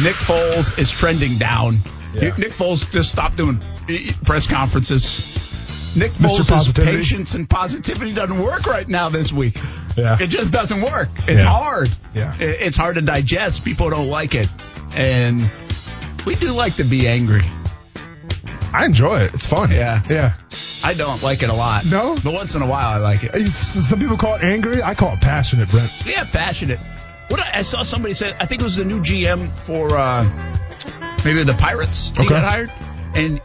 Nick 0.02 0.14
Foles 0.14 0.78
is 0.78 0.90
trending 0.90 1.38
down. 1.38 1.80
Yeah. 2.14 2.36
Nick 2.36 2.52
Foles 2.52 2.90
just 2.90 3.12
stopped 3.12 3.36
doing 3.36 3.60
press 4.24 4.46
conferences. 4.46 5.38
Nick 5.96 6.12
Mr. 6.14 6.40
Foles' 6.42 6.74
patience 6.74 7.34
and 7.34 7.48
positivity 7.50 8.12
doesn't 8.12 8.40
work 8.40 8.66
right 8.66 8.88
now 8.88 9.08
this 9.08 9.32
week. 9.32 9.58
Yeah. 9.96 10.16
It 10.20 10.28
just 10.28 10.52
doesn't 10.52 10.82
work. 10.82 11.08
It's 11.26 11.42
Yeah. 11.42 11.52
hard. 11.52 11.90
Yeah. 12.14 12.34
It's 12.38 12.76
hard 12.76 12.94
to 12.94 13.02
digest. 13.02 13.64
People 13.64 13.90
don't 13.90 14.08
like 14.08 14.34
it. 14.34 14.48
And 14.94 15.50
we 16.24 16.36
do 16.36 16.52
like 16.52 16.76
to 16.76 16.84
be 16.84 17.08
angry. 17.08 17.44
I 18.72 18.84
enjoy 18.84 19.20
it. 19.22 19.34
It's 19.34 19.46
fun. 19.46 19.72
Yeah. 19.72 20.00
Yeah. 20.08 20.34
I 20.84 20.94
don't 20.94 21.20
like 21.24 21.42
it 21.42 21.50
a 21.50 21.54
lot. 21.54 21.84
No? 21.86 22.16
But 22.22 22.32
once 22.34 22.54
in 22.54 22.62
a 22.62 22.66
while, 22.66 22.88
I 22.88 22.96
like 22.98 23.24
it. 23.24 23.50
Some 23.50 23.98
people 23.98 24.16
call 24.16 24.34
it 24.36 24.44
angry. 24.44 24.82
I 24.82 24.94
call 24.94 25.14
it 25.14 25.20
passionate, 25.20 25.68
Brent. 25.70 25.90
Yeah, 26.06 26.24
passionate. 26.24 26.78
What 27.28 27.40
I, 27.40 27.58
I 27.58 27.62
saw 27.62 27.82
somebody 27.82 28.14
say, 28.14 28.32
I 28.38 28.46
think 28.46 28.60
it 28.60 28.64
was 28.64 28.76
the 28.76 28.84
new 28.84 29.00
GM 29.00 29.56
for 29.58 29.96
uh, 29.96 30.24
maybe 31.24 31.42
the 31.42 31.54
Pirates. 31.54 32.10
He 32.16 32.20
Okay. 32.22 32.28
got 32.28 32.44
hired, 32.44 32.72
and 33.14 33.40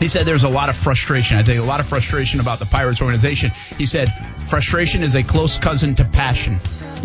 he 0.00 0.08
said 0.08 0.26
there's 0.26 0.44
a 0.44 0.48
lot 0.48 0.68
of 0.68 0.76
frustration. 0.76 1.36
I 1.38 1.42
think 1.42 1.60
a 1.60 1.64
lot 1.64 1.80
of 1.80 1.86
frustration 1.88 2.40
about 2.40 2.58
the 2.58 2.66
Pirates 2.66 3.00
organization. 3.00 3.50
He 3.78 3.86
said 3.86 4.12
frustration 4.48 5.02
is 5.02 5.14
a 5.14 5.22
close 5.22 5.58
cousin 5.58 5.94
to 5.96 6.04
passion. 6.04 6.58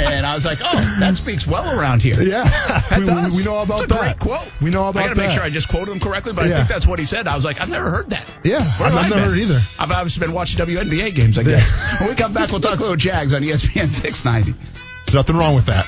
and 0.00 0.26
I 0.26 0.34
was 0.34 0.44
like, 0.44 0.58
oh, 0.62 0.96
that 1.00 1.14
speaks 1.16 1.46
well 1.46 1.78
around 1.78 2.02
here. 2.02 2.20
Yeah. 2.22 2.44
That 2.44 3.00
we, 3.00 3.06
does. 3.06 3.32
we, 3.34 3.40
we 3.40 3.44
know 3.44 3.54
all 3.54 3.62
about 3.64 3.82
It's 3.82 3.92
a 3.92 3.94
that. 3.94 4.18
great 4.18 4.18
quote. 4.18 4.52
We 4.60 4.70
know 4.70 4.88
about 4.88 4.94
that. 4.94 5.00
I 5.00 5.04
about 5.06 5.16
gotta 5.16 5.28
make 5.28 5.34
sure 5.34 5.42
I 5.44 5.50
just 5.50 5.68
quoted 5.68 5.92
him 5.92 6.00
correctly, 6.00 6.32
but 6.32 6.46
I 6.46 6.56
think 6.56 6.68
that's 6.68 6.86
what 6.86 6.98
he 6.98 7.04
said. 7.04 7.26
I 7.28 7.34
was 7.36 7.44
like, 7.44 7.60
I've 7.60 7.68
never 7.68 7.90
heard 7.90 8.10
that. 8.10 8.26
Yeah, 8.44 8.64
Where 8.78 8.88
I've 8.88 8.94
have 8.94 9.02
never 9.10 9.14
been? 9.14 9.24
heard 9.30 9.38
either. 9.38 9.60
I've 9.78 9.90
obviously 9.90 10.26
been 10.26 10.34
watching 10.34 10.64
WNBA 10.64 11.14
games, 11.14 11.38
I 11.38 11.42
guess. 11.42 11.70
when 12.00 12.10
we 12.10 12.16
come 12.16 12.32
back, 12.32 12.50
we'll 12.50 12.60
talk 12.60 12.78
a 12.78 12.80
little 12.82 12.96
Jags 12.96 13.32
on 13.32 13.42
ESPN 13.42 13.92
690. 13.92 14.58
There's 15.06 15.14
nothing 15.14 15.36
wrong 15.36 15.54
with 15.54 15.66
that. 15.66 15.86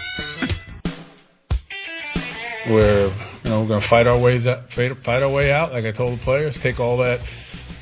We're 2.69 3.13
you 3.45 3.51
know 3.51 3.61
we're 3.61 3.69
going 3.69 3.81
to 3.81 3.87
fight 3.87 4.07
our 4.07 4.19
ways 4.19 4.47
out, 4.47 4.71
fight, 4.71 4.97
fight 4.97 5.23
our 5.23 5.31
way 5.31 5.53
out. 5.53 5.73
Like 5.73 5.85
I 5.85 5.93
told 5.93 6.15
the 6.15 6.23
players, 6.23 6.59
take 6.59 6.81
all 6.81 6.99
that 6.99 7.21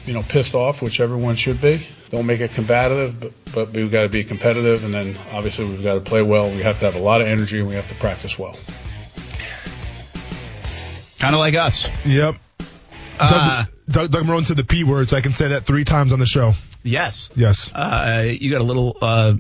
you 0.04 0.12
know 0.12 0.22
pissed 0.22 0.54
off, 0.54 0.82
which 0.82 1.00
everyone 1.00 1.36
should 1.36 1.60
be. 1.60 1.86
Don't 2.10 2.26
make 2.26 2.40
it 2.40 2.50
combative, 2.50 3.18
but, 3.20 3.32
but 3.54 3.70
we've 3.72 3.90
got 3.90 4.02
to 4.02 4.08
be 4.08 4.22
competitive, 4.24 4.84
and 4.84 4.92
then 4.92 5.16
obviously 5.30 5.64
we've 5.64 5.82
got 5.82 5.94
to 5.94 6.00
play 6.00 6.20
well. 6.20 6.50
We 6.50 6.62
have 6.62 6.78
to 6.80 6.84
have 6.84 6.96
a 6.96 7.00
lot 7.00 7.22
of 7.22 7.26
energy, 7.26 7.58
and 7.60 7.68
we 7.68 7.74
have 7.74 7.88
to 7.88 7.94
practice 7.94 8.38
well. 8.38 8.56
Kind 11.18 11.34
of 11.34 11.38
like 11.38 11.54
us. 11.54 11.88
Yep. 12.04 12.34
Uh, 13.18 13.28
Doug, 13.28 13.68
Doug, 13.88 14.10
Doug 14.10 14.24
Marrone 14.24 14.44
said 14.44 14.56
the 14.56 14.64
P 14.64 14.82
words. 14.84 15.12
I 15.14 15.20
can 15.20 15.32
say 15.32 15.48
that 15.48 15.62
three 15.62 15.84
times 15.84 16.12
on 16.12 16.18
the 16.18 16.26
show. 16.26 16.54
yes. 16.82 17.30
Yes. 17.36 17.72
Uh, 17.72 18.26
you 18.28 18.50
got 18.50 18.60
a 18.60 18.64
little 18.64 18.96
uh, 19.00 19.34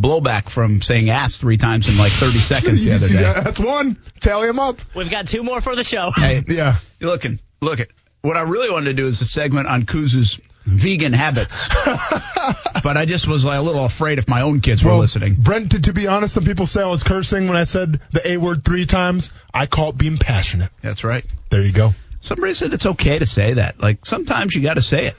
blowback 0.00 0.48
from 0.50 0.80
saying 0.82 1.10
ass 1.10 1.36
three 1.38 1.56
times 1.56 1.88
in 1.88 1.96
like 1.98 2.12
30 2.12 2.38
seconds 2.38 2.84
the 2.84 2.94
other 2.94 3.08
day. 3.08 3.20
Yeah, 3.20 3.40
That's 3.40 3.60
one. 3.60 3.96
Tally 4.20 4.48
him 4.48 4.58
up. 4.58 4.78
We've 4.94 5.10
got 5.10 5.26
two 5.28 5.42
more 5.42 5.60
for 5.60 5.76
the 5.76 5.84
show. 5.84 6.10
Hey, 6.10 6.42
Yeah. 6.48 6.76
you're 7.00 7.10
looking, 7.10 7.40
look 7.60 7.80
at 7.80 7.88
what 8.22 8.36
I 8.36 8.42
really 8.42 8.70
wanted 8.70 8.86
to 8.86 8.94
do 8.94 9.06
is 9.06 9.20
a 9.20 9.24
segment 9.26 9.68
on 9.68 9.84
Kuzu's 9.84 10.40
vegan 10.66 11.12
habits, 11.14 11.66
but 12.82 12.96
I 12.96 13.04
just 13.06 13.26
was 13.26 13.44
like 13.44 13.58
a 13.58 13.62
little 13.62 13.84
afraid 13.84 14.18
if 14.18 14.28
my 14.28 14.42
own 14.42 14.60
kids 14.60 14.84
were 14.84 14.92
listening. 14.94 15.34
Brent, 15.38 15.70
to, 15.72 15.80
to 15.80 15.92
be 15.92 16.06
honest, 16.08 16.34
some 16.34 16.44
people 16.44 16.66
say 16.66 16.82
I 16.82 16.86
was 16.86 17.02
cursing 17.02 17.46
when 17.48 17.56
I 17.56 17.64
said 17.64 18.00
the 18.12 18.32
A 18.32 18.36
word 18.36 18.64
three 18.64 18.84
times. 18.84 19.30
I 19.54 19.66
call 19.66 19.90
it 19.90 19.98
being 19.98 20.18
passionate. 20.18 20.70
That's 20.82 21.04
right. 21.04 21.24
There 21.50 21.62
you 21.62 21.72
go. 21.72 21.92
Somebody 22.20 22.52
said 22.54 22.74
it's 22.74 22.84
okay 22.84 23.18
to 23.18 23.24
say 23.26 23.54
that. 23.54 23.80
Like 23.80 24.04
sometimes 24.04 24.54
you 24.54 24.60
got 24.62 24.74
to 24.74 24.82
say 24.82 25.06
it. 25.06 25.16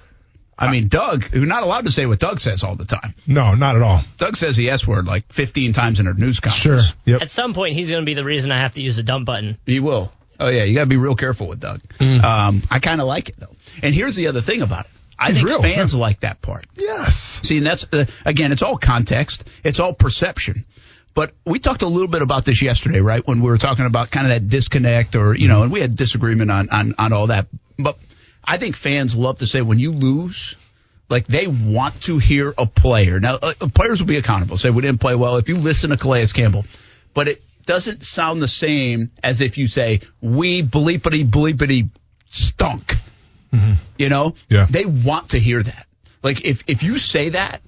I 0.59 0.71
mean, 0.71 0.87
Doug, 0.89 1.33
you're 1.33 1.45
not 1.45 1.63
allowed 1.63 1.85
to 1.85 1.91
say 1.91 2.05
what 2.05 2.19
Doug 2.19 2.39
says 2.39 2.63
all 2.63 2.75
the 2.75 2.85
time. 2.85 3.15
No, 3.25 3.55
not 3.55 3.75
at 3.77 3.81
all. 3.81 4.01
Doug 4.17 4.35
says 4.35 4.57
the 4.57 4.69
S 4.69 4.85
word 4.85 5.07
like 5.07 5.31
15 5.31 5.73
times 5.73 5.99
in 5.99 6.07
a 6.07 6.13
news 6.13 6.35
Sure. 6.37 6.51
conference. 6.51 6.93
Yep. 7.05 7.21
At 7.21 7.31
some 7.31 7.53
point, 7.53 7.75
he's 7.75 7.89
going 7.89 8.01
to 8.01 8.05
be 8.05 8.13
the 8.13 8.23
reason 8.25 8.51
I 8.51 8.61
have 8.61 8.73
to 8.75 8.81
use 8.81 8.97
a 8.97 9.03
dump 9.03 9.25
button. 9.25 9.57
He 9.65 9.79
will. 9.79 10.11
Oh 10.39 10.47
yeah, 10.49 10.63
you 10.65 10.73
got 10.75 10.81
to 10.81 10.85
be 10.87 10.97
real 10.97 11.15
careful 11.15 11.47
with 11.47 11.59
Doug. 11.59 11.81
Mm. 11.99 12.23
Um, 12.23 12.63
I 12.69 12.79
kind 12.79 13.01
of 13.01 13.07
like 13.07 13.29
it 13.29 13.35
though. 13.39 13.55
And 13.83 13.93
here's 13.95 14.15
the 14.15 14.27
other 14.27 14.41
thing 14.41 14.61
about 14.61 14.85
it. 14.85 14.91
I 15.17 15.27
He's 15.27 15.37
think 15.37 15.47
real. 15.49 15.61
fans 15.61 15.93
like 15.93 16.21
that 16.21 16.41
part. 16.41 16.65
Yes. 16.75 17.41
See, 17.43 17.57
and 17.57 17.65
that's 17.65 17.85
uh, 17.91 18.05
again, 18.25 18.51
it's 18.53 18.61
all 18.61 18.77
context, 18.77 19.47
it's 19.63 19.79
all 19.79 19.93
perception. 19.93 20.65
But 21.13 21.33
we 21.45 21.59
talked 21.59 21.81
a 21.81 21.87
little 21.87 22.07
bit 22.07 22.21
about 22.21 22.45
this 22.45 22.61
yesterday, 22.61 23.01
right? 23.01 23.25
When 23.27 23.41
we 23.41 23.49
were 23.49 23.57
talking 23.57 23.85
about 23.85 24.11
kind 24.11 24.27
of 24.27 24.29
that 24.31 24.47
disconnect, 24.47 25.15
or 25.17 25.35
you 25.35 25.47
know, 25.49 25.63
and 25.63 25.71
we 25.71 25.81
had 25.81 25.95
disagreement 25.95 26.51
on 26.51 26.69
on 26.69 26.95
on 26.97 27.11
all 27.13 27.27
that. 27.27 27.47
But 27.77 27.97
I 28.49 28.57
think 28.57 28.75
fans 28.75 29.15
love 29.15 29.39
to 29.39 29.45
say 29.45 29.61
when 29.61 29.77
you 29.77 29.91
lose, 29.91 30.55
like 31.07 31.27
they 31.27 31.45
want 31.47 32.01
to 32.03 32.17
hear 32.17 32.51
a 32.57 32.65
player. 32.65 33.19
Now, 33.19 33.35
uh, 33.35 33.53
players 33.73 34.01
will 34.01 34.07
be 34.07 34.17
accountable. 34.17 34.57
Say 34.57 34.71
we 34.71 34.81
didn't 34.81 34.99
play 34.99 35.13
well. 35.13 35.37
If 35.37 35.47
you 35.49 35.57
listen 35.57 35.91
to 35.91 35.97
Calais 35.97 36.25
Campbell, 36.33 36.65
but 37.13 37.27
it 37.27 37.43
doesn't 37.65 38.03
sound 38.03 38.41
the 38.41 38.47
same 38.47 39.11
as 39.23 39.41
if 39.41 39.59
you 39.59 39.67
say 39.67 40.01
we 40.19 40.63
bleepity 40.63 41.29
bleepity 41.29 41.89
stunk. 42.31 42.95
You 43.97 44.09
know, 44.09 44.33
Yeah. 44.49 44.67
they 44.69 44.85
want 44.85 45.29
to 45.29 45.39
hear 45.39 45.61
that. 45.61 45.85
Like 46.23 46.43
if 46.45 46.63
if 46.67 46.81
you 46.83 46.97
say 46.97 47.29
that, 47.29 47.61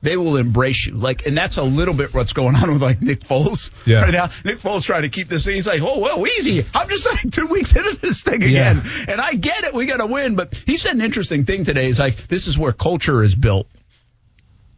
they 0.00 0.16
will 0.16 0.36
embrace 0.36 0.86
you. 0.86 0.94
Like, 0.94 1.26
and 1.26 1.36
that's 1.36 1.56
a 1.56 1.62
little 1.64 1.94
bit 1.94 2.14
what's 2.14 2.32
going 2.32 2.54
on 2.54 2.72
with 2.72 2.82
like 2.82 3.02
Nick 3.02 3.20
Foles 3.20 3.70
Yeah. 3.84 4.02
right 4.02 4.12
now. 4.12 4.30
Nick 4.44 4.58
Foles 4.60 4.84
trying 4.84 5.02
to 5.02 5.08
keep 5.08 5.28
this 5.28 5.44
thing. 5.44 5.56
He's 5.56 5.66
like, 5.66 5.82
oh, 5.82 5.98
whoa, 5.98 6.24
easy. 6.26 6.64
I'm 6.74 6.88
just 6.88 7.06
like 7.06 7.32
two 7.32 7.46
weeks 7.46 7.74
into 7.74 7.94
this 8.00 8.22
thing 8.22 8.42
again, 8.42 8.82
and 9.08 9.20
I 9.20 9.34
get 9.34 9.64
it. 9.64 9.74
We 9.74 9.86
got 9.86 9.96
to 9.98 10.06
win. 10.06 10.36
But 10.36 10.54
he 10.66 10.76
said 10.76 10.94
an 10.94 11.02
interesting 11.02 11.44
thing 11.44 11.64
today. 11.64 11.86
He's 11.86 11.98
like, 11.98 12.28
this 12.28 12.46
is 12.46 12.56
where 12.56 12.72
culture 12.72 13.22
is 13.24 13.34
built. 13.34 13.66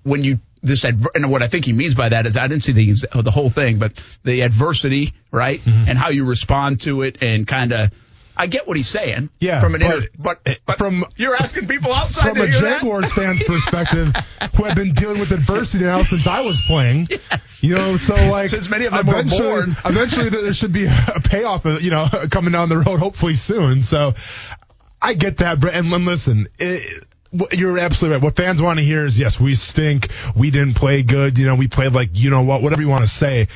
When 0.03 0.25
you 0.25 0.41
this 0.63 0.85
adver- 0.85 1.11
and 1.15 1.31
what 1.31 1.43
I 1.43 1.49
think 1.49 1.65
he 1.65 1.73
means 1.73 1.95
by 1.95 2.09
that 2.11 2.27
is 2.27 2.37
I 2.37 2.47
didn't 2.47 2.65
see 2.65 2.73
the 2.73 3.23
the 3.23 3.31
whole 3.31 3.51
thing, 3.51 3.79
but 3.79 4.03
the 4.25 4.43
adversity, 4.43 5.13
right, 5.31 5.61
Mm-hmm. 5.61 5.89
and 5.91 5.99
how 5.99 6.09
you 6.11 6.25
respond 6.25 6.81
to 6.83 7.03
it, 7.03 7.23
and 7.23 7.47
kind 7.47 7.73
of. 7.73 7.91
I 8.41 8.47
get 8.47 8.67
what 8.67 8.77
he's 8.79 8.89
saying. 8.89 9.29
Yeah, 9.39 9.61
From 9.61 9.75
an 9.75 9.83
but- 9.83 9.95
inter- 9.97 10.09
but, 10.19 10.61
but 10.65 10.79
from- 10.79 11.05
you're 11.17 11.37
asking 11.37 11.69
people 11.69 11.93
outside 11.93 12.31
From 12.37 12.41
a? 12.41 12.49
Jaguars 12.51 13.13
fan's 13.17 13.43
perspective, 13.43 14.15
who 14.57 14.65
have 14.65 14.75
been 14.75 14.93
dealing 14.95 15.21
with 15.21 15.31
adversity 15.31 15.85
now 15.85 16.03
since 16.03 16.27
I 16.27 16.41
was 16.41 16.59
playing, 16.67 17.09
Yes. 17.31 17.63
you 17.63 17.75
know, 17.75 17.97
so 17.99 18.15
like 18.31 18.49
Since 18.49 18.71
many 18.71 18.87
of 18.87 18.93
them 18.93 19.07
were 19.07 19.13
eventually, 19.13 19.41
born. 19.49 19.77
eventually 19.85 20.29
there 20.31 20.55
should 20.55 20.73
be 20.73 20.87
a 20.87 21.21
payoff, 21.23 21.67
uh, 21.67 21.79
you 21.83 21.91
know, 21.91 22.07
coming 22.31 22.53
down 22.53 22.71
the 22.71 22.79
road, 22.79 22.99
hopefully 22.99 23.35
soon. 23.35 23.83
So 23.83 24.15
I 25.03 25.13
get 25.13 25.37
that. 25.39 25.63
And 25.63 25.91
listen, 25.91 26.49
it, 26.59 27.05
you're 27.53 27.79
absolutely 27.79 28.17
right. 28.17 28.25
What 28.25 28.37
fans 28.37 28.61
want 28.61 28.79
to 28.81 28.85
hear 28.85 29.05
is, 29.05 29.19
yes, 29.19 29.39
we 29.39 29.55
stink. 29.55 30.09
We 30.35 30.51
didn't 30.51 30.75
play 30.75 31.03
good. 31.03 31.39
You 31.39 31.47
know, 31.47 31.55
we 31.55 31.69
played 31.69 31.93
like, 31.93 32.09
you 32.15 32.31
know 32.31 32.43
what, 32.43 32.61
whatever 32.63 32.83
you 32.83 32.89
want 32.89 33.03
to 33.03 33.07
say. 33.07 33.47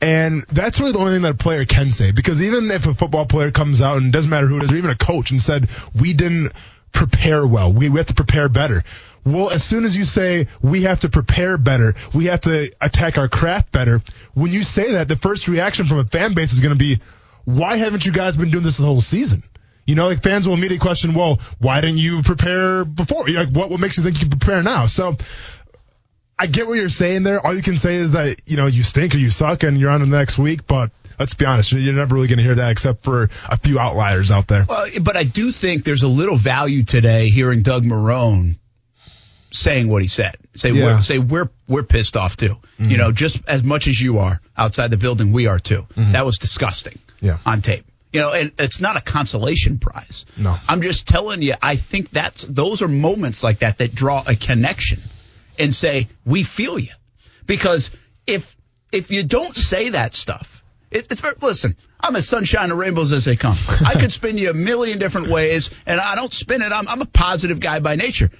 And 0.00 0.44
that's 0.52 0.80
really 0.80 0.92
the 0.92 0.98
only 0.98 1.12
thing 1.12 1.22
that 1.22 1.30
a 1.32 1.34
player 1.34 1.64
can 1.64 1.90
say. 1.90 2.12
Because 2.12 2.42
even 2.42 2.70
if 2.70 2.86
a 2.86 2.94
football 2.94 3.26
player 3.26 3.50
comes 3.50 3.80
out 3.80 3.96
and 3.96 4.12
doesn't 4.12 4.30
matter 4.30 4.46
who 4.46 4.58
it 4.58 4.64
is, 4.64 4.72
or 4.72 4.76
even 4.76 4.90
a 4.90 4.96
coach 4.96 5.30
and 5.30 5.40
said, 5.40 5.68
we 5.98 6.12
didn't 6.12 6.52
prepare 6.92 7.46
well. 7.46 7.72
We, 7.72 7.88
we 7.88 7.98
have 7.98 8.06
to 8.06 8.14
prepare 8.14 8.48
better. 8.48 8.84
Well, 9.24 9.50
as 9.50 9.64
soon 9.64 9.84
as 9.84 9.96
you 9.96 10.04
say 10.04 10.48
we 10.62 10.82
have 10.82 11.00
to 11.00 11.08
prepare 11.08 11.56
better, 11.56 11.94
we 12.14 12.26
have 12.26 12.42
to 12.42 12.70
attack 12.80 13.16
our 13.16 13.28
craft 13.28 13.72
better, 13.72 14.02
when 14.34 14.52
you 14.52 14.62
say 14.62 14.92
that, 14.92 15.08
the 15.08 15.16
first 15.16 15.48
reaction 15.48 15.86
from 15.86 15.98
a 15.98 16.04
fan 16.04 16.34
base 16.34 16.52
is 16.52 16.60
going 16.60 16.74
to 16.74 16.78
be, 16.78 17.00
why 17.44 17.76
haven't 17.76 18.04
you 18.04 18.12
guys 18.12 18.36
been 18.36 18.50
doing 18.50 18.64
this 18.64 18.76
the 18.76 18.84
whole 18.84 19.00
season? 19.00 19.42
You 19.86 19.94
know, 19.94 20.06
like 20.06 20.22
fans 20.22 20.46
will 20.46 20.54
immediately 20.54 20.78
question, 20.78 21.14
well, 21.14 21.40
why 21.58 21.80
didn't 21.80 21.98
you 21.98 22.22
prepare 22.22 22.84
before? 22.84 23.28
You're 23.28 23.44
like, 23.44 23.54
what, 23.54 23.70
what 23.70 23.80
makes 23.80 23.96
you 23.96 24.02
think 24.02 24.16
you 24.16 24.28
can 24.28 24.38
prepare 24.38 24.62
now? 24.62 24.86
So 24.86 25.16
I 26.38 26.46
get 26.46 26.66
what 26.66 26.74
you're 26.74 26.88
saying 26.88 27.22
there. 27.22 27.44
All 27.44 27.54
you 27.54 27.62
can 27.62 27.76
say 27.76 27.94
is 27.96 28.12
that, 28.12 28.40
you 28.46 28.56
know, 28.56 28.66
you 28.66 28.82
stink 28.82 29.14
or 29.14 29.18
you 29.18 29.30
suck 29.30 29.62
and 29.62 29.78
you're 29.78 29.90
on 29.90 30.00
to 30.00 30.06
the 30.06 30.16
next 30.16 30.38
week, 30.38 30.66
but 30.66 30.90
let's 31.18 31.34
be 31.34 31.46
honest, 31.46 31.72
you're 31.72 31.92
never 31.94 32.14
really 32.14 32.26
going 32.26 32.38
to 32.38 32.44
hear 32.44 32.56
that 32.56 32.70
except 32.70 33.04
for 33.04 33.30
a 33.48 33.56
few 33.56 33.78
outliers 33.78 34.30
out 34.30 34.48
there. 34.48 34.66
Well, 34.68 34.86
but 35.00 35.16
I 35.16 35.24
do 35.24 35.52
think 35.52 35.84
there's 35.84 36.02
a 36.02 36.08
little 36.08 36.36
value 36.36 36.82
today 36.84 37.28
hearing 37.28 37.62
Doug 37.62 37.84
Marrone 37.84 38.56
saying 39.52 39.88
what 39.88 40.02
he 40.02 40.08
said. 40.08 40.34
Say 40.54 40.72
Yeah. 40.72 40.96
we're 40.96 41.00
say 41.00 41.18
we're 41.18 41.50
we're 41.68 41.84
pissed 41.84 42.16
off 42.16 42.36
too. 42.36 42.56
Mm-hmm. 42.78 42.90
You 42.90 42.96
know, 42.96 43.12
just 43.12 43.40
as 43.46 43.62
much 43.62 43.86
as 43.86 44.00
you 44.00 44.18
are 44.18 44.40
outside 44.56 44.90
the 44.90 44.96
building, 44.96 45.32
we 45.32 45.46
are 45.46 45.60
too. 45.60 45.86
Mm-hmm. 45.94 46.12
That 46.12 46.26
was 46.26 46.38
disgusting. 46.38 46.98
Yeah. 47.20 47.38
On 47.46 47.62
tape. 47.62 47.86
You 48.12 48.20
know, 48.20 48.32
and 48.32 48.52
it's 48.58 48.80
not 48.80 48.96
a 48.96 49.00
consolation 49.00 49.78
prize. 49.78 50.24
No. 50.36 50.56
I'm 50.68 50.82
just 50.82 51.08
telling 51.08 51.42
you, 51.42 51.54
I 51.60 51.76
think 51.76 52.10
that's 52.10 52.42
those 52.42 52.82
are 52.82 52.88
moments 52.88 53.42
like 53.42 53.60
that 53.60 53.78
that 53.78 53.94
draw 53.94 54.22
a 54.26 54.36
connection 54.36 55.02
and 55.58 55.74
say, 55.74 56.08
we 56.24 56.42
feel 56.42 56.78
you. 56.78 56.92
Because 57.46 57.90
if 58.26 58.56
if 58.92 59.10
you 59.10 59.24
don't 59.24 59.56
say 59.56 59.90
that 59.90 60.14
stuff, 60.14 60.62
it, 60.90 61.08
it's 61.10 61.20
very, 61.20 61.34
listen, 61.42 61.76
I'm 62.00 62.14
as 62.16 62.28
sunshine 62.28 62.70
and 62.70 62.78
rainbows 62.78 63.12
as 63.12 63.24
they 63.24 63.36
come. 63.36 63.56
I 63.84 63.94
could 63.98 64.12
spin 64.12 64.38
you 64.38 64.50
a 64.50 64.54
million 64.54 64.98
different 64.98 65.28
ways, 65.28 65.70
and 65.84 66.00
I 66.00 66.14
don't 66.14 66.32
spin 66.32 66.62
it. 66.62 66.70
I'm, 66.70 66.86
I'm 66.86 67.02
a 67.02 67.06
positive 67.06 67.60
guy 67.60 67.80
by 67.80 67.96
nature. 67.96 68.30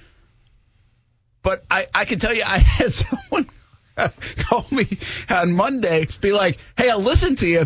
But 1.43 1.63
I, 1.69 1.87
I 1.93 2.05
can 2.05 2.19
tell 2.19 2.33
you, 2.33 2.43
I 2.45 2.57
had 2.59 2.93
someone 2.93 3.49
call 4.37 4.65
me 4.71 4.87
on 5.29 5.51
Monday, 5.53 6.07
be 6.21 6.31
like, 6.31 6.57
hey, 6.77 6.89
I 6.89 6.95
listened 6.95 7.39
to 7.39 7.47
you. 7.47 7.65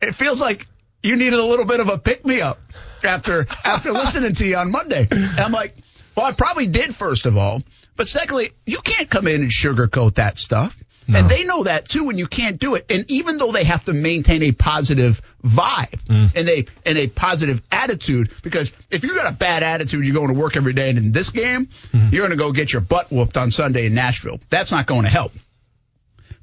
It 0.00 0.14
feels 0.14 0.40
like 0.40 0.66
you 1.02 1.16
needed 1.16 1.38
a 1.38 1.44
little 1.44 1.64
bit 1.64 1.80
of 1.80 1.88
a 1.88 1.98
pick 1.98 2.24
me 2.24 2.40
up 2.40 2.60
after 3.02 3.46
after 3.64 3.92
listening 3.92 4.34
to 4.34 4.46
you 4.46 4.56
on 4.56 4.70
Monday. 4.70 5.08
And 5.10 5.40
I'm 5.40 5.52
like, 5.52 5.74
well, 6.16 6.26
I 6.26 6.32
probably 6.32 6.66
did 6.66 6.94
first 6.94 7.26
of 7.26 7.36
all, 7.36 7.62
but 7.96 8.06
secondly, 8.06 8.52
you 8.66 8.78
can't 8.78 9.08
come 9.10 9.26
in 9.26 9.42
and 9.42 9.50
sugarcoat 9.50 10.14
that 10.16 10.38
stuff. 10.38 10.76
No. 11.08 11.18
And 11.18 11.28
they 11.28 11.42
know 11.42 11.64
that 11.64 11.88
too, 11.88 12.10
and 12.10 12.18
you 12.18 12.28
can't 12.28 12.60
do 12.60 12.76
it. 12.76 12.86
And 12.88 13.04
even 13.10 13.36
though 13.36 13.50
they 13.50 13.64
have 13.64 13.84
to 13.86 13.92
maintain 13.92 14.42
a 14.44 14.52
positive 14.52 15.20
vibe 15.44 16.00
Mm. 16.08 16.30
and 16.36 16.48
a 16.48 16.64
and 16.86 16.96
a 16.96 17.08
positive 17.08 17.60
attitude, 17.72 18.30
because 18.42 18.72
if 18.88 19.02
you 19.02 19.12
got 19.14 19.26
a 19.30 19.34
bad 19.34 19.64
attitude, 19.64 20.04
you're 20.06 20.14
going 20.14 20.28
to 20.32 20.40
work 20.40 20.56
every 20.56 20.72
day, 20.74 20.90
and 20.90 20.98
in 20.98 21.10
this 21.12 21.30
game, 21.30 21.68
Mm-hmm. 21.92 22.08
you're 22.14 22.20
going 22.26 22.30
to 22.30 22.42
go 22.42 22.52
get 22.52 22.72
your 22.72 22.82
butt 22.82 23.10
whooped 23.10 23.36
on 23.36 23.50
Sunday 23.50 23.86
in 23.86 23.94
Nashville. 23.94 24.38
That's 24.48 24.70
not 24.70 24.86
going 24.86 25.02
to 25.02 25.08
help. 25.08 25.32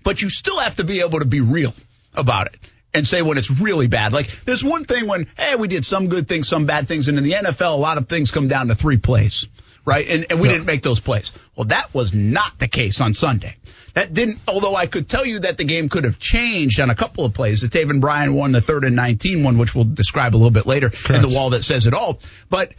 But 0.03 0.21
you 0.21 0.29
still 0.29 0.59
have 0.59 0.75
to 0.75 0.83
be 0.83 0.99
able 1.01 1.19
to 1.19 1.25
be 1.25 1.41
real 1.41 1.73
about 2.13 2.47
it 2.47 2.57
and 2.93 3.07
say 3.07 3.21
when 3.21 3.37
it's 3.37 3.49
really 3.61 3.87
bad. 3.87 4.11
Like 4.13 4.29
there's 4.45 4.63
one 4.63 4.83
thing 4.85 5.07
when, 5.07 5.27
hey, 5.37 5.55
we 5.55 5.67
did 5.67 5.85
some 5.85 6.09
good 6.09 6.27
things, 6.27 6.47
some 6.47 6.65
bad 6.65 6.87
things, 6.87 7.07
and 7.07 7.17
in 7.17 7.23
the 7.23 7.33
NFL, 7.33 7.73
a 7.73 7.77
lot 7.79 7.97
of 7.97 8.09
things 8.09 8.31
come 8.31 8.47
down 8.47 8.67
to 8.67 8.75
three 8.75 8.97
plays, 8.97 9.47
right? 9.89 10.07
And 10.07 10.27
and 10.29 10.39
we 10.39 10.47
Yeah. 10.47 10.53
didn't 10.53 10.67
make 10.67 10.83
those 10.83 10.99
plays. 10.99 11.33
Well, 11.55 11.65
that 11.65 11.93
was 11.93 12.13
not 12.13 12.59
the 12.59 12.67
case 12.67 13.01
on 13.01 13.13
Sunday. 13.15 13.55
That 13.95 14.13
didn't. 14.13 14.37
Although 14.47 14.75
I 14.75 14.85
could 14.85 15.09
tell 15.09 15.25
you 15.25 15.39
that 15.39 15.57
the 15.57 15.63
game 15.63 15.89
could 15.89 16.03
have 16.03 16.19
changed 16.19 16.79
on 16.79 16.91
a 16.91 16.95
couple 16.95 17.25
of 17.25 17.33
plays. 17.33 17.61
The 17.61 17.67
Taven 17.67 17.99
Bryan 17.99 18.35
won 18.35 18.51
the 18.51 18.61
third 18.61 18.83
and 18.83 18.95
19 18.95 19.43
one, 19.43 19.57
which 19.57 19.73
we'll 19.73 19.85
describe 19.85 20.35
a 20.35 20.37
little 20.37 20.51
bit 20.51 20.67
later 20.67 20.87
in 20.87 20.91
Correct. 20.91 21.21
the 21.27 21.35
wall 21.35 21.49
that 21.51 21.63
says 21.63 21.87
it 21.87 21.93
all. 21.95 22.19
But 22.49 22.73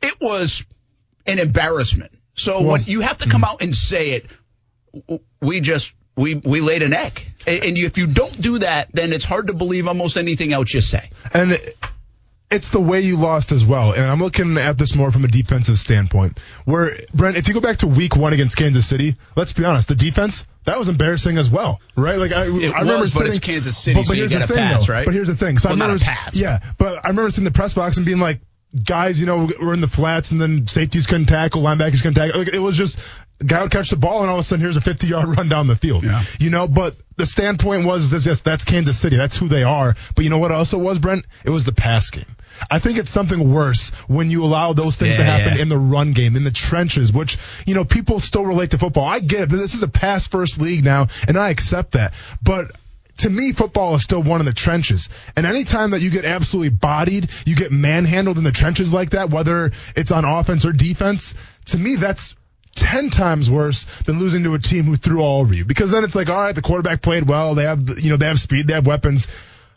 it 0.00 0.20
was 0.20 0.64
an 1.26 1.40
embarrassment. 1.40 2.12
So 2.34 2.60
Well, 2.60 2.72
when 2.72 2.84
you 2.84 3.00
have 3.00 3.18
to 3.18 3.28
come 3.28 3.40
hmm. 3.42 3.46
out 3.50 3.62
and 3.62 3.74
say 3.74 4.10
it, 4.12 4.26
we 5.40 5.60
just 5.60 5.92
we 6.16 6.36
we 6.36 6.60
laid 6.60 6.82
an 6.82 6.92
egg, 6.92 7.26
and, 7.46 7.64
and 7.64 7.78
if 7.78 7.98
you 7.98 8.06
don't 8.06 8.40
do 8.40 8.60
that, 8.60 8.90
then 8.92 9.12
it's 9.12 9.24
hard 9.24 9.48
to 9.48 9.54
believe 9.54 9.88
almost 9.88 10.16
anything 10.16 10.52
else 10.52 10.72
you 10.72 10.80
say. 10.80 11.10
And 11.32 11.58
it's 12.50 12.68
the 12.68 12.80
way 12.80 13.00
you 13.00 13.16
lost 13.16 13.52
as 13.52 13.64
well. 13.64 13.92
And 13.92 14.04
I'm 14.04 14.20
looking 14.20 14.58
at 14.58 14.78
this 14.78 14.94
more 14.94 15.10
from 15.10 15.24
a 15.24 15.28
defensive 15.28 15.78
standpoint. 15.78 16.38
Where, 16.64 16.96
Brent, 17.12 17.36
if 17.36 17.48
you 17.48 17.54
go 17.54 17.60
back 17.60 17.78
to 17.78 17.86
week 17.86 18.16
one 18.16 18.32
against 18.32 18.56
Kansas 18.56 18.86
City, 18.86 19.16
let's 19.36 19.52
be 19.52 19.64
honest, 19.64 19.88
the 19.88 19.94
defense, 19.94 20.46
that 20.64 20.78
was 20.78 20.88
embarrassing 20.88 21.36
as 21.38 21.50
well, 21.50 21.80
right? 21.96 22.16
Like, 22.18 22.32
I, 22.32 22.44
It 22.44 22.72
I 22.74 22.80
remember 22.80 23.00
was, 23.00 23.14
but 23.14 23.20
sitting, 23.20 23.32
it's 23.32 23.38
Kansas 23.40 23.76
City, 23.76 24.04
so 24.04 24.12
you 24.14 24.20
here's 24.20 24.32
get 24.32 24.38
the 24.38 24.44
a 24.44 24.56
thing, 24.56 24.56
pass, 24.56 24.86
though. 24.86 24.92
right? 24.94 25.04
But 25.04 25.14
here's 25.14 25.28
the 25.28 25.36
thing. 25.36 25.58
So 25.58 25.68
Well, 25.70 25.76
I 25.76 25.78
not 25.78 25.84
a 25.90 25.94
remember, 25.94 26.04
pass, 26.04 26.36
yeah, 26.36 26.60
but 26.78 27.04
I 27.04 27.08
remember 27.08 27.30
sitting 27.30 27.46
in 27.46 27.52
the 27.52 27.56
press 27.56 27.74
box 27.74 27.96
and 27.96 28.06
being 28.06 28.18
like, 28.20 28.40
guys, 28.82 29.20
you 29.20 29.26
know, 29.26 29.48
we're 29.60 29.74
in 29.74 29.80
the 29.80 29.88
flats 29.88 30.30
and 30.30 30.40
then 30.40 30.66
safeties 30.66 31.06
couldn't 31.06 31.26
tackle, 31.26 31.62
linebackers 31.62 31.98
couldn't 32.02 32.14
tackle. 32.14 32.40
Like, 32.40 32.52
it 32.54 32.58
was 32.58 32.76
just, 32.76 32.98
guy 33.44 33.62
would 33.62 33.70
catch 33.70 33.90
the 33.90 33.96
ball 33.96 34.22
and 34.22 34.30
all 34.30 34.36
of 34.36 34.40
a 34.40 34.42
sudden 34.42 34.62
here's 34.62 34.76
a 34.76 34.80
50 34.80 35.06
yard 35.06 35.28
run 35.36 35.48
down 35.48 35.66
the 35.66 35.76
field. 35.76 36.04
Yeah. 36.04 36.22
You 36.38 36.50
know, 36.50 36.68
but 36.68 36.96
the 37.16 37.26
standpoint 37.26 37.86
was, 37.86 38.12
is 38.12 38.26
yes, 38.26 38.40
that's 38.40 38.64
Kansas 38.64 38.98
City. 38.98 39.16
That's 39.16 39.36
who 39.36 39.48
they 39.48 39.62
are. 39.62 39.94
But 40.14 40.24
you 40.24 40.30
know 40.30 40.38
what 40.38 40.52
also 40.52 40.78
was, 40.78 40.98
Brent? 40.98 41.26
It 41.44 41.50
was 41.50 41.64
the 41.64 41.72
pass 41.72 42.10
game. 42.10 42.24
I 42.70 42.78
think 42.78 42.98
it's 42.98 43.10
something 43.10 43.52
worse 43.52 43.90
when 44.06 44.30
you 44.30 44.44
allow 44.44 44.74
those 44.74 44.96
things 44.96 45.16
to 45.16 45.24
happen 45.24 45.56
yeah. 45.56 45.62
in 45.62 45.68
the 45.68 45.78
run 45.78 46.12
game, 46.12 46.36
in 46.36 46.44
the 46.44 46.52
trenches, 46.52 47.12
which, 47.12 47.36
you 47.66 47.74
know, 47.74 47.84
people 47.84 48.20
still 48.20 48.44
relate 48.44 48.70
to 48.70 48.78
football. 48.78 49.04
I 49.04 49.18
get 49.18 49.42
it. 49.42 49.48
This 49.50 49.74
is 49.74 49.82
a 49.82 49.88
pass 49.88 50.28
first 50.28 50.60
league 50.60 50.84
now, 50.84 51.08
and 51.26 51.36
I 51.36 51.50
accept 51.50 51.92
that. 51.92 52.14
But 52.42 52.70
to 53.18 53.30
me, 53.30 53.52
football 53.52 53.94
is 53.94 54.02
still 54.02 54.22
one 54.22 54.40
in 54.40 54.46
the 54.46 54.52
trenches. 54.52 55.08
And 55.36 55.46
anytime 55.46 55.90
that 55.92 56.00
you 56.00 56.10
get 56.10 56.24
absolutely 56.24 56.70
bodied, 56.70 57.30
you 57.44 57.56
get 57.56 57.72
manhandled 57.72 58.38
in 58.38 58.44
the 58.44 58.52
trenches 58.52 58.92
like 58.92 59.10
that, 59.10 59.30
whether 59.30 59.72
it's 59.96 60.10
on 60.10 60.24
offense 60.24 60.64
or 60.64 60.72
defense, 60.72 61.34
to 61.66 61.78
me, 61.78 61.96
that's 61.96 62.34
10 62.74 63.10
times 63.10 63.50
worse 63.50 63.86
than 64.06 64.18
losing 64.18 64.42
to 64.44 64.54
a 64.54 64.58
team 64.58 64.84
who 64.84 64.96
threw 64.96 65.20
all 65.20 65.40
over 65.40 65.54
you. 65.54 65.64
Because 65.64 65.90
then 65.90 66.04
it's 66.04 66.14
like, 66.14 66.28
all 66.28 66.36
right, 66.40 66.54
the 66.54 66.62
quarterback 66.62 67.02
played 67.02 67.28
well. 67.28 67.54
They 67.54 67.64
have, 67.64 67.98
you 67.98 68.10
know, 68.10 68.16
they 68.16 68.26
have 68.26 68.38
speed, 68.38 68.66
they 68.68 68.74
have 68.74 68.86
weapons. 68.86 69.28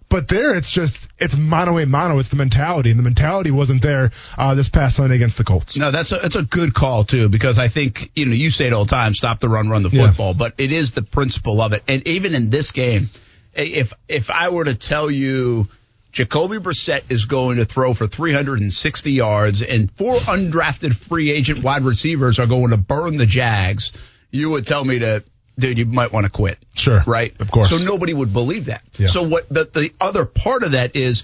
But 0.10 0.30
there, 0.30 0.56
it's 0.56 0.72
just, 0.72 1.10
it's 1.20 1.36
mono 1.36 1.78
a 1.78 1.86
mono. 1.86 2.18
It's 2.18 2.30
the 2.30 2.38
mentality. 2.38 2.92
And 2.92 2.98
the 3.00 3.04
mentality 3.04 3.52
wasn't 3.52 3.82
there, 3.82 4.12
uh, 4.38 4.56
this 4.56 4.70
past 4.70 4.96
Sunday 4.96 5.16
against 5.16 5.38
the 5.38 5.44
Colts. 5.44 5.76
No, 5.76 5.92
that's 5.92 6.14
a, 6.14 6.18
that's 6.20 6.38
a 6.38 6.44
good 6.44 6.74
call 6.74 7.04
too 7.04 7.28
because 7.28 7.60
I 7.60 7.68
think 7.68 8.10
you 8.16 8.26
know 8.26 8.32
you 8.34 8.50
say 8.50 8.68
it 8.68 8.74
all 8.74 8.86
the 8.86 8.90
time: 8.96 9.14
stop 9.14 9.42
the 9.42 9.50
run, 9.50 9.68
run 9.70 9.82
the 9.82 9.90
Yeah. 9.90 10.08
football. 10.08 10.34
But 10.34 10.54
it 10.58 10.72
is 10.72 10.94
the 10.94 11.02
principle 11.02 11.62
of 11.62 11.74
it, 11.74 11.84
and 11.90 12.08
even 12.08 12.36
in 12.36 12.50
this 12.50 12.72
game, 12.72 13.10
if 13.54 13.92
if 14.08 14.30
I 14.30 14.48
were 14.50 14.64
to 14.64 14.76
tell 14.76 15.12
you. 15.12 15.68
Jacoby 16.12 16.58
Brissett 16.58 17.04
is 17.10 17.26
going 17.26 17.58
to 17.58 17.66
throw 17.66 17.94
for 17.94 18.08
360 18.08 19.12
yards, 19.12 19.62
and 19.62 19.92
four 19.92 20.16
undrafted 20.16 20.96
free 20.96 21.32
agent 21.32 21.64
wide 21.64 21.84
receivers 21.84 22.40
are 22.40 22.48
going 22.48 22.72
to 22.72 22.78
burn 22.78 23.18
the 23.18 23.26
Jags. 23.26 23.94
You 24.32 24.50
would 24.52 24.66
tell 24.66 24.84
me 24.84 25.00
to, 25.00 25.24
dude, 25.60 25.78
you 25.78 25.86
might 25.86 26.12
want 26.12 26.26
to 26.26 26.32
quit. 26.32 26.58
Sure. 26.76 27.04
Right? 27.06 27.40
Of 27.40 27.52
course. 27.52 27.70
So 27.70 27.78
nobody 27.78 28.14
would 28.14 28.34
believe 28.34 28.66
that. 28.66 28.82
Yeah. 28.98 29.08
So 29.08 29.28
what 29.28 29.48
the, 29.50 29.66
the 29.66 29.92
other 30.02 30.26
part 30.26 30.64
of 30.64 30.72
that 30.72 30.96
is 30.96 31.24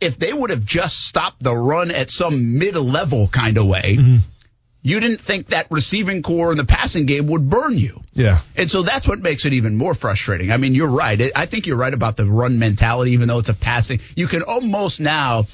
if 0.00 0.18
they 0.18 0.32
would 0.32 0.50
have 0.50 0.64
just 0.64 1.06
stopped 1.06 1.42
the 1.42 1.54
run 1.54 1.90
at 1.90 2.10
some 2.10 2.58
mid-level 2.58 3.28
kind 3.28 3.56
of 3.58 3.66
way, 3.66 3.96
Mm-hmm. 3.98 4.16
You 4.86 5.00
didn't 5.00 5.20
think 5.20 5.48
that 5.48 5.66
receiving 5.68 6.22
corps 6.22 6.52
in 6.52 6.58
the 6.58 6.64
passing 6.64 7.06
game 7.06 7.26
would 7.26 7.50
burn 7.50 7.76
you. 7.76 8.02
Yeah. 8.12 8.42
And 8.54 8.70
so 8.70 8.82
that's 8.82 9.08
what 9.08 9.18
makes 9.18 9.44
it 9.44 9.52
even 9.52 9.74
more 9.74 9.94
frustrating. 9.94 10.52
I 10.52 10.58
mean, 10.58 10.76
you're 10.76 10.88
right. 10.88 11.32
I 11.34 11.46
think 11.46 11.66
you're 11.66 11.76
right 11.76 11.92
about 11.92 12.16
the 12.16 12.24
run 12.24 12.60
mentality, 12.60 13.10
even 13.10 13.26
though 13.26 13.40
it's 13.40 13.48
a 13.48 13.54
passing. 13.54 13.98
You 14.14 14.28
can 14.28 14.42
almost 14.42 15.00
now, 15.00 15.48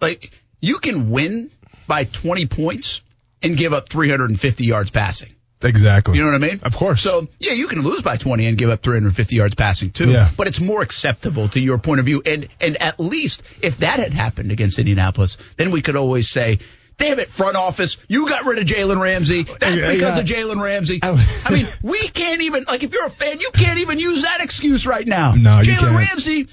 like, 0.00 0.32
you 0.60 0.80
can 0.80 1.10
win 1.10 1.52
by 1.86 2.02
20 2.02 2.46
points 2.46 3.02
and 3.40 3.56
give 3.56 3.72
up 3.72 3.88
350 3.88 4.64
yards 4.64 4.90
passing. 4.90 5.32
Exactly. 5.62 6.16
You 6.16 6.24
know 6.24 6.32
what 6.32 6.42
I 6.42 6.48
mean? 6.48 6.60
Of 6.64 6.74
course. 6.74 7.02
So, 7.02 7.28
yeah, 7.38 7.52
you 7.52 7.68
can 7.68 7.82
lose 7.82 8.02
by 8.02 8.16
20 8.16 8.46
and 8.46 8.58
give 8.58 8.68
up 8.68 8.82
350 8.82 9.36
yards 9.36 9.54
passing 9.54 9.92
too. 9.92 10.10
Yeah. 10.10 10.28
But 10.36 10.48
it's 10.48 10.58
more 10.58 10.82
acceptable 10.82 11.48
to 11.50 11.60
your 11.60 11.78
point 11.78 12.00
of 12.00 12.06
view. 12.06 12.20
And, 12.26 12.48
and 12.60 12.82
at 12.82 12.98
least 12.98 13.44
if 13.62 13.76
that 13.76 14.00
had 14.00 14.12
happened 14.12 14.50
against 14.50 14.80
Indianapolis, 14.80 15.36
then 15.56 15.70
we 15.70 15.82
could 15.82 15.94
always 15.94 16.28
say, 16.28 16.58
damn 17.00 17.18
it, 17.18 17.30
front 17.30 17.56
office, 17.56 17.96
you 18.08 18.28
got 18.28 18.44
rid 18.44 18.58
of 18.58 18.64
Jalen 18.64 19.00
Ramsey. 19.00 19.42
That's 19.42 19.58
because 19.58 20.00
yeah. 20.00 20.18
of 20.18 20.24
Jalen 20.26 20.62
Ramsey. 20.62 21.00
I- 21.02 21.26
I 21.44 21.50
mean, 21.52 21.66
we 21.82 21.98
can't 22.08 22.42
even, 22.42 22.64
like, 22.68 22.82
if 22.82 22.92
you're 22.92 23.06
a 23.06 23.10
fan, 23.10 23.40
you 23.40 23.50
can't 23.52 23.78
even 23.78 23.98
use 23.98 24.22
that 24.22 24.40
excuse 24.42 24.86
right 24.86 25.06
now. 25.06 25.34
No, 25.34 25.62
Jalen. 25.62 25.96
Ramsey, 25.96 26.46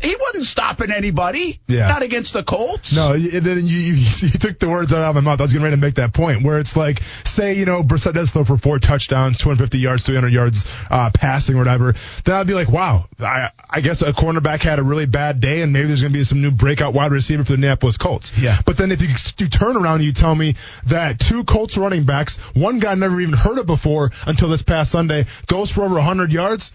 he 0.00 0.16
wasn't 0.18 0.44
stopping 0.44 0.90
anybody. 0.90 1.60
Yeah. 1.66 1.88
Not 1.88 2.02
against 2.02 2.32
the 2.32 2.42
Colts. 2.42 2.94
No, 2.96 3.12
and 3.12 3.30
then 3.30 3.58
you, 3.58 3.76
you, 3.76 3.94
you 4.20 4.30
took 4.30 4.58
the 4.58 4.68
words 4.68 4.92
out 4.92 5.02
of 5.02 5.14
my 5.14 5.20
mouth. 5.20 5.40
I 5.40 5.44
was 5.44 5.52
getting 5.52 5.64
ready 5.64 5.76
to 5.76 5.80
make 5.80 5.96
that 5.96 6.14
point 6.14 6.42
where 6.42 6.58
it's 6.58 6.74
like, 6.76 7.02
say, 7.24 7.54
you 7.54 7.66
know, 7.66 7.82
Brissett 7.82 8.14
does 8.14 8.30
throw 8.30 8.44
for 8.44 8.56
four 8.56 8.78
touchdowns, 8.78 9.36
250 9.38 9.78
yards, 9.78 10.04
300 10.04 10.32
yards 10.32 10.64
uh, 10.90 11.10
passing 11.12 11.56
or 11.56 11.58
whatever. 11.58 11.94
Then 12.24 12.34
I'd 12.34 12.46
be 12.46 12.54
like, 12.54 12.70
wow, 12.70 13.08
I, 13.18 13.50
I 13.68 13.80
guess 13.82 14.00
a 14.00 14.12
cornerback 14.12 14.62
had 14.62 14.78
a 14.78 14.82
really 14.82 15.06
bad 15.06 15.40
day 15.40 15.60
and 15.60 15.72
maybe 15.72 15.88
there's 15.88 16.00
going 16.00 16.12
to 16.12 16.18
be 16.18 16.24
some 16.24 16.40
new 16.40 16.50
breakout 16.50 16.94
wide 16.94 17.12
receiver 17.12 17.44
for 17.44 17.50
the 17.50 17.54
Indianapolis 17.54 17.98
Colts. 17.98 18.36
Yeah. 18.38 18.58
But 18.64 18.78
then 18.78 18.92
if 18.92 19.02
you, 19.02 19.08
you 19.38 19.48
turn 19.48 19.76
around 19.76 19.96
and 19.96 20.04
you 20.04 20.12
tell 20.12 20.34
me 20.34 20.54
that 20.86 21.20
two 21.20 21.44
Colts 21.44 21.76
running 21.76 22.04
backs, 22.04 22.38
one 22.54 22.78
guy 22.78 22.94
never 22.94 23.20
even 23.20 23.34
heard 23.34 23.58
of 23.58 23.66
before 23.66 24.12
until 24.26 24.48
this 24.48 24.62
past 24.62 24.92
Sunday, 24.92 25.26
goes 25.46 25.70
for 25.70 25.82
over 25.82 25.96
100 25.96 26.32
yards, 26.32 26.72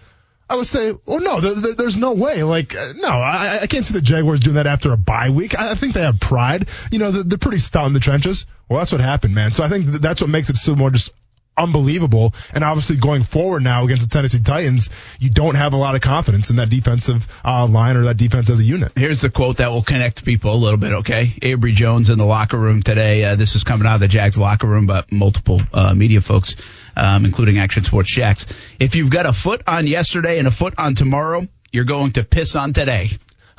I 0.48 0.54
would 0.56 0.66
say, 0.66 0.92
well, 1.06 1.20
no, 1.20 1.40
there, 1.40 1.54
there- 1.54 1.74
there's 1.74 1.96
no 1.96 2.12
way. 2.14 2.42
Like, 2.42 2.74
uh, 2.76 2.92
no, 2.96 3.08
I, 3.08 3.60
I 3.62 3.66
can't 3.66 3.84
see 3.84 3.94
the 3.94 4.00
Jaguars 4.00 4.40
doing 4.40 4.54
that 4.54 4.66
after 4.66 4.92
a 4.92 4.96
bye 4.96 5.30
week. 5.30 5.58
I, 5.58 5.72
I 5.72 5.74
think 5.74 5.94
they 5.94 6.02
have 6.02 6.20
pride. 6.20 6.68
You 6.92 6.98
know, 7.00 7.10
they're, 7.10 7.22
they're 7.24 7.38
pretty 7.38 7.58
stout 7.58 7.86
in 7.86 7.92
the 7.92 8.00
trenches. 8.00 8.46
Well, 8.68 8.78
that's 8.78 8.92
what 8.92 9.00
happened, 9.00 9.34
man. 9.34 9.50
So 9.50 9.64
I 9.64 9.68
think 9.68 9.86
that's 9.86 10.20
what 10.20 10.30
makes 10.30 10.48
it 10.50 10.56
so 10.56 10.74
more 10.76 10.90
just 10.90 11.10
unbelievable. 11.58 12.34
And 12.52 12.62
obviously, 12.62 12.96
going 12.96 13.22
forward 13.22 13.62
now 13.62 13.84
against 13.84 14.08
the 14.08 14.12
Tennessee 14.12 14.40
Titans, 14.40 14.90
you 15.18 15.30
don't 15.30 15.54
have 15.54 15.72
a 15.72 15.76
lot 15.76 15.94
of 15.94 16.00
confidence 16.00 16.50
in 16.50 16.56
that 16.56 16.68
defensive 16.68 17.26
uh, 17.44 17.66
line 17.66 17.96
or 17.96 18.04
that 18.04 18.16
defense 18.16 18.50
as 18.50 18.60
a 18.60 18.64
unit. 18.64 18.92
Here's 18.96 19.22
the 19.22 19.30
quote 19.30 19.56
that 19.58 19.70
will 19.70 19.82
connect 19.82 20.24
people 20.24 20.52
a 20.52 20.56
little 20.56 20.78
bit, 20.78 20.92
okay? 20.92 21.26
Abry 21.42 21.72
Jones 21.72 22.10
in 22.10 22.18
the 22.18 22.26
locker 22.26 22.58
room 22.58 22.82
today. 22.82 23.24
Uh, 23.24 23.36
this 23.36 23.54
is 23.54 23.64
coming 23.64 23.86
out 23.86 23.94
of 23.94 24.00
the 24.00 24.08
Jags 24.08 24.36
locker 24.38 24.66
room, 24.66 24.86
but 24.86 25.10
multiple 25.10 25.62
uh, 25.72 25.94
media 25.94 26.20
folks, 26.20 26.56
um, 26.96 27.24
including 27.24 27.58
Action 27.58 27.84
Sports 27.84 28.10
Jax. 28.10 28.46
If 28.80 28.96
you've 28.96 29.10
got 29.10 29.26
a 29.26 29.32
foot 29.32 29.62
on 29.66 29.86
yesterday 29.86 30.38
and 30.38 30.48
a 30.48 30.50
foot 30.50 30.74
on 30.78 30.94
tomorrow, 30.94 31.46
you're 31.72 31.84
going 31.84 32.12
to 32.12 32.24
piss 32.24 32.56
on 32.56 32.72
today. 32.72 33.10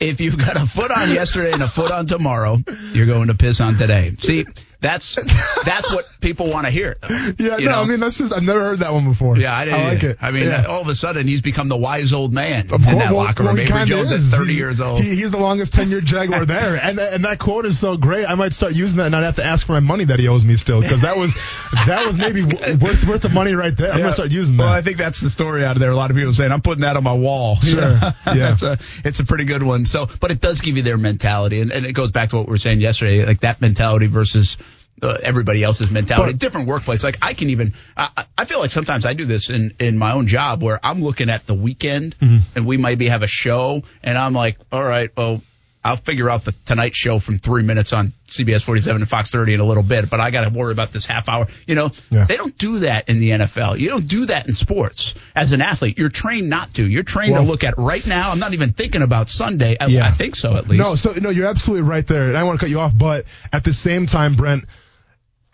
if 0.00 0.20
you've 0.20 0.38
got 0.38 0.56
a 0.56 0.66
foot 0.66 0.90
on 0.90 1.10
yesterday 1.10 1.52
and 1.52 1.62
a 1.62 1.68
foot 1.68 1.90
on 1.90 2.06
tomorrow, 2.06 2.58
you're 2.92 3.06
going 3.06 3.28
to 3.28 3.34
piss 3.34 3.60
on 3.60 3.76
today. 3.76 4.12
See, 4.20 4.44
that's 4.84 5.14
that's 5.64 5.90
what 5.90 6.04
people 6.20 6.50
want 6.50 6.66
to 6.66 6.70
hear. 6.70 6.96
Yeah, 7.08 7.56
You 7.58 7.64
no, 7.64 7.70
know? 7.72 7.80
I 7.80 7.86
mean 7.86 8.00
that's 8.00 8.18
just 8.18 8.32
I've 8.34 8.42
never 8.42 8.60
heard 8.60 8.80
that 8.80 8.92
one 8.92 9.08
before. 9.08 9.38
Yeah, 9.38 9.56
I, 9.56 9.64
didn't, 9.64 9.80
I 9.80 9.88
like 9.88 10.02
it. 10.02 10.18
I 10.20 10.30
mean, 10.30 10.44
Yeah. 10.44 10.66
all 10.68 10.82
of 10.82 10.88
a 10.88 10.94
sudden 10.94 11.26
he's 11.26 11.40
become 11.40 11.68
the 11.68 11.76
wise 11.76 12.12
old 12.12 12.34
man 12.34 12.66
Of 12.70 12.82
in 12.82 12.84
course, 12.84 12.94
that 12.96 13.12
well- 13.12 13.24
locker 13.24 13.44
room. 13.44 13.56
he 13.56 13.64
Abry 13.64 13.86
Jones 13.86 14.12
is. 14.12 14.32
at 14.32 14.38
30 14.38 14.50
He's- 14.50 14.58
years 14.60 14.80
old. 14.82 15.00
He, 15.00 15.14
he's 15.16 15.30
the 15.30 15.38
longest 15.38 15.72
tenured 15.72 16.04
Jaguar 16.04 16.44
there, 16.44 16.76
and 16.76 16.98
and 17.00 17.24
that 17.24 17.38
quote 17.38 17.64
is 17.64 17.78
so 17.78 17.96
great. 17.96 18.26
I 18.28 18.34
might 18.34 18.52
start 18.52 18.74
using 18.74 18.98
that 18.98 19.04
and 19.06 19.12
not 19.12 19.22
have 19.22 19.36
to 19.36 19.44
ask 19.44 19.66
for 19.66 19.72
my 19.72 19.80
money 19.80 20.04
that 20.04 20.18
he 20.20 20.28
owes 20.28 20.44
me 20.44 20.56
still 20.56 20.82
because 20.82 21.00
that 21.00 21.16
was 21.16 21.34
that 21.86 22.04
was 22.06 22.18
maybe 22.18 22.42
w- 22.46 22.76
worth 22.76 23.06
worth 23.06 23.22
the 23.22 23.30
money 23.30 23.54
right 23.54 23.74
there. 23.76 23.90
I'm 23.90 24.00
gonna 24.00 24.12
start 24.12 24.30
using 24.30 24.58
that. 24.58 24.64
Well, 24.64 24.72
I 24.72 24.82
think 24.82 24.98
that's 24.98 25.20
the 25.20 25.30
story 25.30 25.64
out 25.64 25.76
of 25.76 25.80
there. 25.80 25.90
A 25.90 25.96
lot 25.96 26.10
of 26.10 26.16
people 26.16 26.32
saying, 26.34 26.52
"I'm 26.52 26.60
putting 26.62 26.82
that 26.82 26.96
on 26.98 27.04
my 27.04 27.12
wall." 27.14 27.56
You 27.62 27.70
Sure. 27.74 27.80
know? 27.80 28.12
Yeah. 28.26 28.34
that's 28.34 28.62
a 28.62 28.78
it's 29.04 29.20
a 29.20 29.24
pretty 29.24 29.44
good 29.44 29.62
one. 29.62 29.86
So, 29.86 30.08
but 30.20 30.30
it 30.30 30.40
does 30.42 30.60
give 30.60 30.76
you 30.76 30.82
their 30.82 30.98
mentality, 30.98 31.60
and, 31.62 31.72
and 31.72 31.86
it 31.86 31.92
goes 31.94 32.10
back 32.10 32.28
to 32.30 32.36
what 32.36 32.46
we 32.46 32.50
were 32.52 32.58
saying 32.58 32.80
yesterday, 32.80 33.24
like 33.24 33.40
that 33.40 33.60
mentality 33.62 34.06
versus. 34.06 34.56
Uh, 35.04 35.18
everybody 35.22 35.62
else's 35.62 35.90
mentality, 35.90 36.32
But- 36.32 36.40
different 36.40 36.66
workplace. 36.66 37.04
Like 37.04 37.18
I 37.22 37.34
can 37.34 37.50
even, 37.50 37.74
I, 37.96 38.24
I- 38.38 38.44
feel 38.46 38.58
like 38.60 38.70
sometimes 38.70 39.04
I 39.06 39.12
do 39.14 39.24
this 39.26 39.50
in 39.50 39.74
in 39.78 39.98
my 39.98 40.12
own 40.12 40.26
job 40.26 40.62
where 40.62 40.80
I'm 40.82 41.02
looking 41.02 41.28
at 41.30 41.46
the 41.46 41.54
weekend 41.54 42.16
Mm-hmm. 42.20 42.38
and 42.56 42.66
we 42.66 42.76
maybe 42.76 43.08
have 43.08 43.22
a 43.22 43.26
show, 43.28 43.82
and 44.02 44.16
I'm 44.18 44.32
like, 44.32 44.56
all 44.72 44.82
right, 44.84 45.10
well, 45.16 45.42
I'll 45.86 45.96
figure 45.96 46.30
out 46.30 46.46
the 46.46 46.52
Tonight 46.64 46.94
Show 46.96 47.18
from 47.18 47.38
three 47.38 47.62
minutes 47.62 47.92
on 47.92 48.14
CBS 48.26 48.62
47 48.64 49.02
and 49.02 49.10
Fox 49.10 49.30
30 49.30 49.52
in 49.52 49.60
a 49.60 49.64
little 49.66 49.82
bit, 49.82 50.08
but 50.08 50.18
I 50.18 50.30
got 50.30 50.44
to 50.50 50.58
worry 50.58 50.72
about 50.72 50.92
this 50.94 51.04
half 51.04 51.28
hour. 51.28 51.46
You 51.66 51.74
know, 51.74 51.90
Yeah. 52.10 52.24
they 52.24 52.38
don't 52.38 52.56
do 52.56 52.78
that 52.78 53.10
in 53.10 53.20
the 53.20 53.30
NFL. 53.32 53.78
You 53.78 53.90
don't 53.90 54.08
do 54.08 54.24
that 54.26 54.46
in 54.46 54.54
sports. 54.54 55.14
As 55.36 55.52
an 55.52 55.60
athlete, 55.60 55.98
you're 55.98 56.08
trained 56.08 56.48
not 56.48 56.72
to. 56.76 56.88
You're 56.88 57.02
trained 57.02 57.32
Well- 57.32 57.42
to 57.44 57.48
look 57.50 57.64
at 57.64 57.76
right 57.76 58.06
now. 58.06 58.30
I'm 58.30 58.38
not 58.38 58.54
even 58.54 58.72
thinking 58.72 59.02
about 59.02 59.28
Sunday. 59.28 59.76
I, 59.78 59.86
Yeah. 59.88 60.06
I 60.08 60.12
think 60.12 60.36
so, 60.36 60.56
at 60.56 60.68
least. 60.68 60.82
No, 60.82 60.94
so 60.94 61.12
no, 61.20 61.28
you're 61.28 61.48
absolutely 61.48 61.86
right 61.86 62.06
there. 62.06 62.28
And 62.28 62.36
I 62.38 62.44
want 62.44 62.58
to 62.58 62.64
cut 62.64 62.70
you 62.70 62.80
off, 62.80 62.96
but 62.96 63.26
at 63.52 63.64
the 63.64 63.74
same 63.74 64.06
time, 64.06 64.36
Brent, 64.36 64.64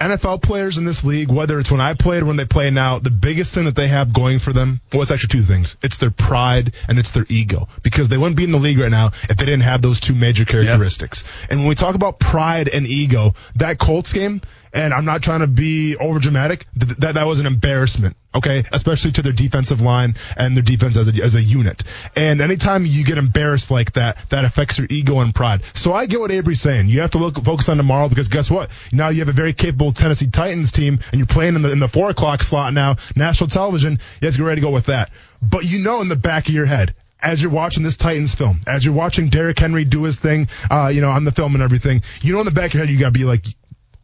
NFL 0.01 0.43
players 0.43 0.79
in 0.79 0.85
this 0.87 1.05
league, 1.05 1.31
whether 1.31 1.61
it's 1.61 1.71
when 1.71 1.81
I 1.81 1.93
played 1.93 2.23
or 2.23 2.27
when 2.27 2.37
they 2.37 2.47
play 2.47 2.71
now, 2.71 2.99
the 2.99 3.11
biggest 3.11 3.55
thing 3.55 3.67
that 3.67 3.77
they 3.77 3.89
have 3.89 4.13
going 4.13 4.39
for 4.39 4.53
them, 4.53 4.81
well, 4.93 5.03
it's 5.03 5.11
actually 5.11 5.41
two 5.41 5.43
things. 5.43 5.77
It's 5.83 5.99
their 5.99 6.11
pride 6.11 6.75
and 6.89 6.99
it's 6.99 7.11
their 7.11 7.27
ego. 7.29 7.69
Because 7.83 8.09
they 8.09 8.17
wouldn't 8.17 8.37
be 8.37 8.45
in 8.45 8.53
the 8.53 8.59
league 8.59 8.79
right 8.79 8.91
now 8.91 9.09
if 9.29 9.37
they 9.37 9.45
didn't 9.45 9.61
have 9.61 9.83
those 9.83 10.01
two 10.01 10.15
major 10.15 10.47
characteristics. 10.47 11.23
And 11.51 11.61
when 11.61 11.69
we 11.69 11.75
talk 11.75 11.95
about 11.95 12.19
pride 12.19 12.71
and 12.71 12.87
ego, 12.87 13.35
that 13.57 13.79
Colts 13.79 14.13
game, 14.15 14.41
and 14.73 14.95
I'm 14.95 15.05
not 15.05 15.23
trying 15.23 15.41
to 15.41 15.47
be 15.47 15.97
over 15.97 16.19
dramatic, 16.19 16.67
th- 16.79 16.97
that 16.99 17.15
that 17.15 17.27
was 17.27 17.41
an 17.41 17.47
embarrassment, 17.47 18.17
okay? 18.35 18.65
Especially 18.73 19.13
to 19.13 19.23
their 19.23 19.33
defensive 19.33 19.81
line 19.81 20.15
and 20.37 20.57
their 20.57 20.63
defense 20.63 20.97
as 20.97 21.09
a, 21.09 21.23
as 21.23 21.35
a 21.35 21.43
unit. 21.43 21.83
And 22.17 22.41
anytime 22.41 22.87
you 22.87 23.05
get 23.05 23.19
embarrassed 23.19 23.71
like 23.71 23.93
that, 23.93 24.29
that 24.31 24.45
affects 24.45 24.79
your 24.79 24.87
ego 24.91 25.21
and 25.21 25.35
pride. 25.35 25.63
So 25.75 25.93
I 25.93 26.07
get 26.07 26.21
what 26.21 26.31
Abry's 26.31 26.61
saying. 26.61 26.89
You 26.89 27.01
have 27.01 27.13
to 27.13 27.19
look 27.19 27.43
focus 27.43 27.69
on 27.69 27.77
tomorrow 27.77 28.09
because 28.09 28.29
guess 28.29 28.51
what? 28.51 28.71
Now 28.93 29.09
you 29.09 29.21
have 29.21 29.29
a 29.29 29.33
very 29.33 29.53
capable 29.53 29.93
Tennessee 29.93 30.29
Titans 30.29 30.73
team 30.73 31.01
and 31.11 31.19
you're 31.19 31.27
playing 31.27 31.57
in 31.57 31.63
the 31.63 31.73
in 31.73 31.81
the 31.81 31.89
four 31.89 32.11
o'clock 32.11 32.43
slot 32.43 32.73
now, 32.73 32.97
national 33.17 33.51
television. 33.51 33.99
You 34.21 34.27
have 34.27 34.35
to 34.35 34.39
get 34.39 34.45
ready 34.45 34.61
to 34.61 34.67
go 34.67 34.73
with 34.73 34.87
that. 34.87 35.11
But 35.43 35.65
you 35.65 35.79
know 35.79 36.01
in 36.01 36.09
the 36.09 36.17
back 36.17 36.49
of 36.49 36.55
your 36.55 36.67
head, 36.67 36.95
as 37.23 37.43
you're 37.43 37.53
watching 37.53 37.83
this 37.83 37.97
Titans 37.97 38.35
film, 38.35 38.61
as 38.67 38.85
you're 38.85 38.95
watching 38.95 39.29
Derrick 39.29 39.59
Henry 39.59 39.85
do 39.85 40.05
his 40.05 40.17
thing, 40.17 40.49
uh, 40.71 40.89
you 40.89 41.01
know, 41.01 41.11
on 41.11 41.25
the 41.25 41.33
film 41.33 41.55
and 41.55 41.63
everything, 41.63 42.03
you 42.23 42.33
know 42.33 42.41
in 42.41 42.47
the 42.47 42.51
back 42.51 42.71
of 42.71 42.75
your 42.75 42.85
head 42.85 42.93
you 42.93 42.99
gotta 42.99 43.13
be 43.13 43.25
like, 43.25 43.45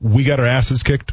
we 0.01 0.25
got 0.25 0.41
our 0.41 0.47
asses 0.47 0.83
kicked 0.83 1.13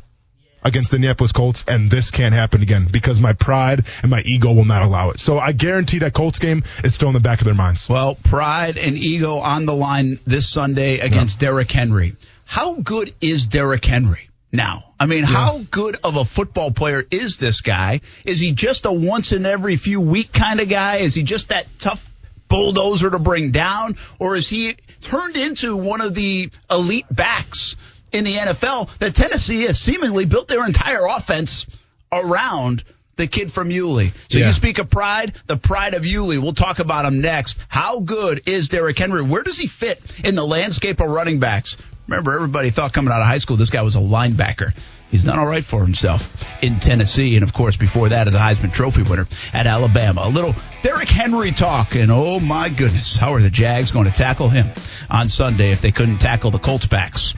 against 0.63 0.91
the 0.91 0.95
Indianapolis 0.95 1.31
Colts, 1.31 1.63
and 1.67 1.91
this 1.91 2.11
can't 2.11 2.33
happen 2.33 2.61
again 2.61 2.87
because 2.89 3.19
my 3.19 3.33
pride 3.33 3.85
and 4.01 4.09
my 4.09 4.21
ego 4.21 4.53
will 4.53 4.65
not 4.65 4.81
allow 4.81 5.09
it. 5.09 5.19
So 5.19 5.37
I 5.37 5.51
guarantee 5.51 5.99
that 5.99 6.13
Colts 6.13 6.39
game 6.39 6.63
is 6.83 6.93
still 6.95 7.09
in 7.09 7.13
the 7.13 7.19
back 7.19 7.39
of 7.39 7.45
their 7.45 7.53
minds. 7.53 7.87
Well, 7.89 8.15
pride 8.15 8.77
and 8.77 8.97
ego 8.97 9.37
on 9.37 9.65
the 9.65 9.75
line 9.75 10.19
this 10.25 10.49
Sunday 10.49 10.99
against 10.99 11.39
Derrick 11.39 11.71
Henry. 11.71 12.15
How 12.45 12.75
good 12.75 13.13
is 13.21 13.47
Derrick 13.47 13.83
Henry 13.83 14.29
now? 14.51 14.85
I 14.99 15.05
mean, 15.05 15.23
how 15.23 15.59
good 15.69 15.97
of 16.03 16.15
a 16.15 16.23
football 16.23 16.71
player 16.71 17.03
is 17.11 17.37
this 17.37 17.61
guy? 17.61 18.01
Is 18.23 18.39
he 18.39 18.53
just 18.53 18.85
a 18.85 18.91
once 18.91 19.33
in 19.33 19.45
every 19.45 19.75
few 19.75 19.99
week 19.99 20.31
kind 20.31 20.61
of 20.61 20.69
guy? 20.69 20.97
Is 20.97 21.13
he 21.13 21.23
just 21.23 21.49
that 21.49 21.67
tough 21.79 22.09
bulldozer 22.47 23.09
to 23.09 23.19
bring 23.19 23.51
down? 23.51 23.97
Or 24.19 24.35
is 24.35 24.47
he 24.47 24.77
turned 25.01 25.35
into 25.35 25.75
one 25.75 26.01
of 26.01 26.15
the 26.15 26.51
elite 26.69 27.07
backs 27.11 27.75
in 28.13 28.23
the 28.23 28.35
NFL 28.37 28.89
that 28.99 29.15
Tennessee 29.15 29.63
has 29.63 29.79
seemingly 29.79 30.25
built 30.25 30.47
their 30.47 30.65
entire 30.65 31.05
offense 31.05 31.65
around? 32.11 32.83
The 33.15 33.27
kid 33.27 33.51
from 33.51 33.69
Yulee. 33.69 34.11
So 34.29 34.39
Yeah. 34.39 34.47
you 34.47 34.53
speak 34.53 34.79
of 34.79 34.89
pride, 34.89 35.33
the 35.45 35.55
pride 35.55 35.93
of 35.93 36.03
Yulee. 36.03 36.39
We'll 36.39 36.53
talk 36.55 36.79
about 36.79 37.05
him 37.05 37.21
next. 37.21 37.59
How 37.67 37.99
good 37.99 38.41
is 38.47 38.69
Derrick 38.69 38.97
Henry? 38.97 39.21
Where 39.21 39.43
does 39.43 39.55
he 39.59 39.67
fit 39.67 40.01
in 40.23 40.33
the 40.33 40.43
landscape 40.45 40.99
of 40.99 41.07
running 41.11 41.37
backs? 41.39 41.77
Remember, 42.07 42.33
everybody 42.33 42.71
thought 42.71 42.91
coming 42.91 43.13
out 43.13 43.21
of 43.21 43.27
high 43.27 43.37
school 43.37 43.55
this 43.55 43.69
guy 43.69 43.83
was 43.83 43.95
a 43.95 43.99
linebacker. 43.99 44.73
He's 45.11 45.25
done 45.25 45.37
all 45.37 45.45
right 45.45 45.63
for 45.63 45.83
himself 45.83 46.43
in 46.63 46.79
Tennessee, 46.79 47.35
and 47.35 47.43
of 47.43 47.53
course, 47.53 47.77
before 47.77 48.09
that, 48.09 48.27
as 48.27 48.33
a 48.33 48.39
Heisman 48.39 48.73
Trophy 48.73 49.03
winner 49.03 49.27
at 49.53 49.67
Alabama. 49.67 50.21
A 50.25 50.29
little 50.29 50.55
Derrick 50.81 51.07
Henry 51.07 51.51
talk, 51.51 51.93
and 51.93 52.11
oh 52.11 52.39
my 52.39 52.69
goodness, 52.69 53.15
how 53.15 53.35
are 53.35 53.41
the 53.43 53.51
Jags 53.51 53.91
going 53.91 54.05
to 54.09 54.11
tackle 54.11 54.49
him 54.49 54.71
on 55.11 55.29
Sunday 55.29 55.69
if 55.71 55.81
they 55.81 55.91
couldn't 55.91 56.17
tackle 56.17 56.49
the 56.49 56.57
Colts 56.57 56.87
backs? 56.87 57.35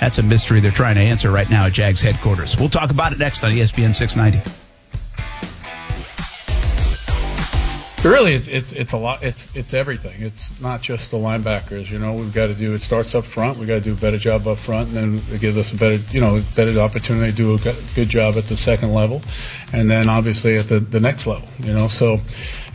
That's 0.00 0.18
a 0.18 0.22
mystery 0.22 0.60
they're 0.60 0.70
trying 0.70 0.94
to 0.94 1.02
answer 1.02 1.30
right 1.30 1.48
now 1.48 1.66
at 1.66 1.72
Jags 1.72 2.00
headquarters. 2.00 2.56
We'll 2.58 2.70
talk 2.70 2.90
about 2.90 3.12
it 3.12 3.18
next 3.18 3.44
on 3.44 3.52
ESPN 3.52 3.94
690. 3.94 4.50
Really, 8.02 8.32
it's, 8.32 8.48
it's 8.48 8.72
it's 8.72 8.92
a 8.92 8.96
lot. 8.96 9.22
It's 9.22 9.54
it's 9.54 9.74
everything. 9.74 10.22
It's 10.22 10.58
not 10.58 10.80
just 10.80 11.10
the 11.10 11.18
linebackers. 11.18 11.90
You 11.90 11.98
know, 11.98 12.14
we've 12.14 12.32
got 12.32 12.46
to 12.46 12.54
do. 12.54 12.72
It 12.72 12.80
starts 12.80 13.14
up 13.14 13.26
front. 13.26 13.58
We 13.58 13.66
got 13.66 13.74
to 13.74 13.80
do 13.82 13.92
a 13.92 13.96
better 13.96 14.16
job 14.16 14.48
up 14.48 14.56
front, 14.56 14.88
and 14.88 14.96
then 14.96 15.22
it 15.34 15.38
gives 15.42 15.58
us 15.58 15.72
a 15.72 15.76
better, 15.76 15.96
you 16.10 16.22
know, 16.22 16.42
better 16.56 16.80
opportunity 16.80 17.30
to 17.30 17.36
do 17.36 17.54
a 17.54 17.58
good, 17.58 17.76
good 17.94 18.08
job 18.08 18.36
at 18.38 18.44
the 18.44 18.56
second 18.56 18.94
level, 18.94 19.20
and 19.74 19.90
then 19.90 20.08
obviously 20.08 20.56
at 20.56 20.66
the 20.66 20.80
the 20.80 20.98
next 20.98 21.26
level. 21.26 21.46
You 21.58 21.74
know, 21.74 21.88
so, 21.88 22.20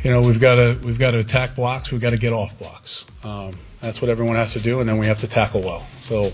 you 0.03 0.11
know, 0.11 0.21
we've 0.21 0.39
got 0.39 0.55
to 0.55 0.79
we've 0.83 0.99
got 0.99 1.11
to 1.11 1.17
attack 1.17 1.55
blocks. 1.55 1.91
We've 1.91 2.01
got 2.01 2.11
to 2.11 2.19
get 2.19 2.31
off 2.31 2.59
blocks. 2.59 3.05
Um, 3.23 3.57
that's 3.81 4.03
what 4.03 4.09
everyone 4.09 4.35
has 4.35 4.53
to 4.53 4.59
do, 4.59 4.79
and 4.79 4.88
then 4.88 4.99
we 4.99 5.07
have 5.07 5.21
to 5.21 5.27
tackle 5.27 5.61
well. 5.61 5.88
So, 6.01 6.31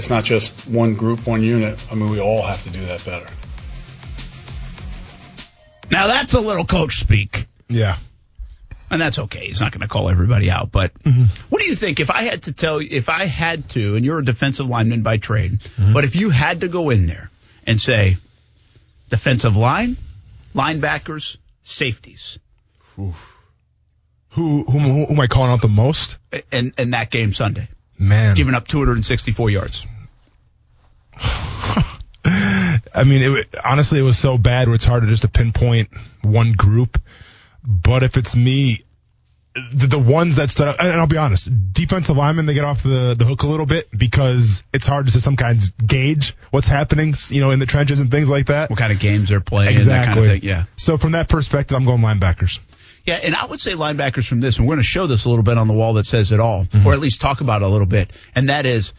it's 0.00 0.08
not 0.08 0.24
just 0.24 0.52
one 0.66 0.94
group, 0.94 1.26
one 1.26 1.42
unit. 1.42 1.78
I 1.92 1.94
mean, 1.94 2.08
we 2.08 2.20
all 2.20 2.40
have 2.40 2.62
to 2.62 2.70
do 2.70 2.80
that 2.86 3.04
better. 3.04 3.26
Now 5.90 6.06
that's 6.06 6.32
a 6.32 6.40
little 6.40 6.64
coach 6.64 7.00
speak. 7.00 7.46
Yeah. 7.68 7.98
and 8.90 8.98
that's 8.98 9.18
okay. 9.18 9.46
He's 9.46 9.60
not 9.60 9.72
going 9.72 9.82
to 9.82 9.88
call 9.88 10.08
everybody 10.08 10.50
out. 10.50 10.72
But 10.72 10.94
mm-hmm. 11.02 11.24
what 11.50 11.60
do 11.60 11.68
you 11.68 11.74
think 11.74 12.00
if 12.00 12.08
I 12.08 12.22
had 12.22 12.44
to 12.44 12.52
tell 12.52 12.80
you, 12.80 12.88
if 12.90 13.10
I 13.10 13.26
had 13.26 13.68
to, 13.70 13.94
and 13.96 14.04
you're 14.06 14.20
a 14.20 14.24
defensive 14.24 14.66
lineman 14.66 15.02
by 15.02 15.18
trade, 15.18 15.60
mm-hmm. 15.60 15.92
but 15.92 16.04
if 16.04 16.16
you 16.16 16.30
had 16.30 16.62
to 16.62 16.68
go 16.68 16.88
in 16.88 17.06
there 17.06 17.30
and 17.66 17.78
say 17.78 18.16
defensive 19.10 19.54
line, 19.54 19.98
linebackers, 20.54 21.36
safeties, 21.62 22.38
Who, 22.96 23.12
who, 24.30 24.64
who, 24.64 24.78
who 24.78 25.06
am 25.12 25.20
I 25.20 25.26
calling 25.26 25.52
out 25.52 25.60
the 25.60 25.68
most? 25.68 26.16
in, 26.50 26.72
in 26.78 26.90
that 26.92 27.10
game 27.10 27.34
Sunday, 27.34 27.68
Man. 28.00 28.34
giving 28.34 28.54
up 28.54 28.66
264 28.66 29.50
yards. 29.50 29.86
I 32.24 33.04
mean, 33.04 33.22
it, 33.22 33.54
honestly, 33.64 33.98
it 33.98 34.02
was 34.02 34.18
so 34.18 34.36
bad 34.38 34.66
where 34.68 34.74
it's 34.74 34.84
hard 34.84 35.02
to 35.02 35.08
just 35.08 35.22
to 35.22 35.28
pinpoint 35.28 35.90
one 36.22 36.52
group. 36.52 37.00
But 37.64 38.02
if 38.02 38.16
it's 38.16 38.34
me, 38.34 38.78
the, 39.54 39.86
the 39.86 39.98
ones 39.98 40.36
that 40.36 40.48
stood 40.50 40.68
out, 40.68 40.80
and 40.80 40.88
I'll 41.00 41.06
be 41.06 41.16
honest, 41.16 41.48
defensive 41.72 42.16
linemen, 42.16 42.46
they 42.46 42.54
get 42.54 42.64
off 42.64 42.82
the, 42.82 43.14
the 43.18 43.24
hook 43.24 43.42
a 43.42 43.46
little 43.46 43.66
bit 43.66 43.88
because 43.96 44.62
it's 44.72 44.86
hard 44.86 45.06
to 45.06 45.20
some 45.20 45.36
kinds 45.36 45.70
gauge 45.70 46.34
what's 46.50 46.68
happening, 46.68 47.14
you 47.28 47.40
know, 47.40 47.50
in 47.50 47.58
the 47.58 47.66
trenches 47.66 48.00
and 48.00 48.10
things 48.10 48.28
like 48.30 48.46
that. 48.46 48.70
What 48.70 48.78
kind 48.78 48.92
of 48.92 48.98
games 48.98 49.28
they're 49.28 49.40
playing, 49.40 49.72
Exactly. 49.74 49.92
that 49.92 50.06
kind 50.06 50.18
of 50.18 50.40
thing. 50.40 50.48
Yeah. 50.48 50.64
So 50.76 50.98
from 50.98 51.12
that 51.12 51.28
perspective, 51.28 51.76
I'm 51.76 51.84
going 51.84 52.00
linebackers. 52.00 52.60
Yeah, 53.04 53.14
and 53.16 53.34
I 53.34 53.46
would 53.46 53.60
say 53.60 53.72
linebackers 53.72 54.28
from 54.28 54.40
this, 54.40 54.58
and 54.58 54.66
we're 54.66 54.74
going 54.74 54.82
to 54.82 54.88
show 54.88 55.06
this 55.06 55.24
a 55.24 55.28
little 55.28 55.42
bit 55.44 55.58
on 55.58 55.68
the 55.68 55.74
wall 55.74 55.94
that 55.94 56.06
says 56.06 56.32
it 56.32 56.40
all, 56.40 56.66
or 56.84 56.92
at 56.92 57.00
least 57.00 57.20
talk 57.20 57.40
about 57.40 57.62
it 57.62 57.64
a 57.64 57.68
little 57.68 57.86
bit. 57.86 58.12
And 58.34 58.48
that 58.48 58.66
is, 58.66 58.92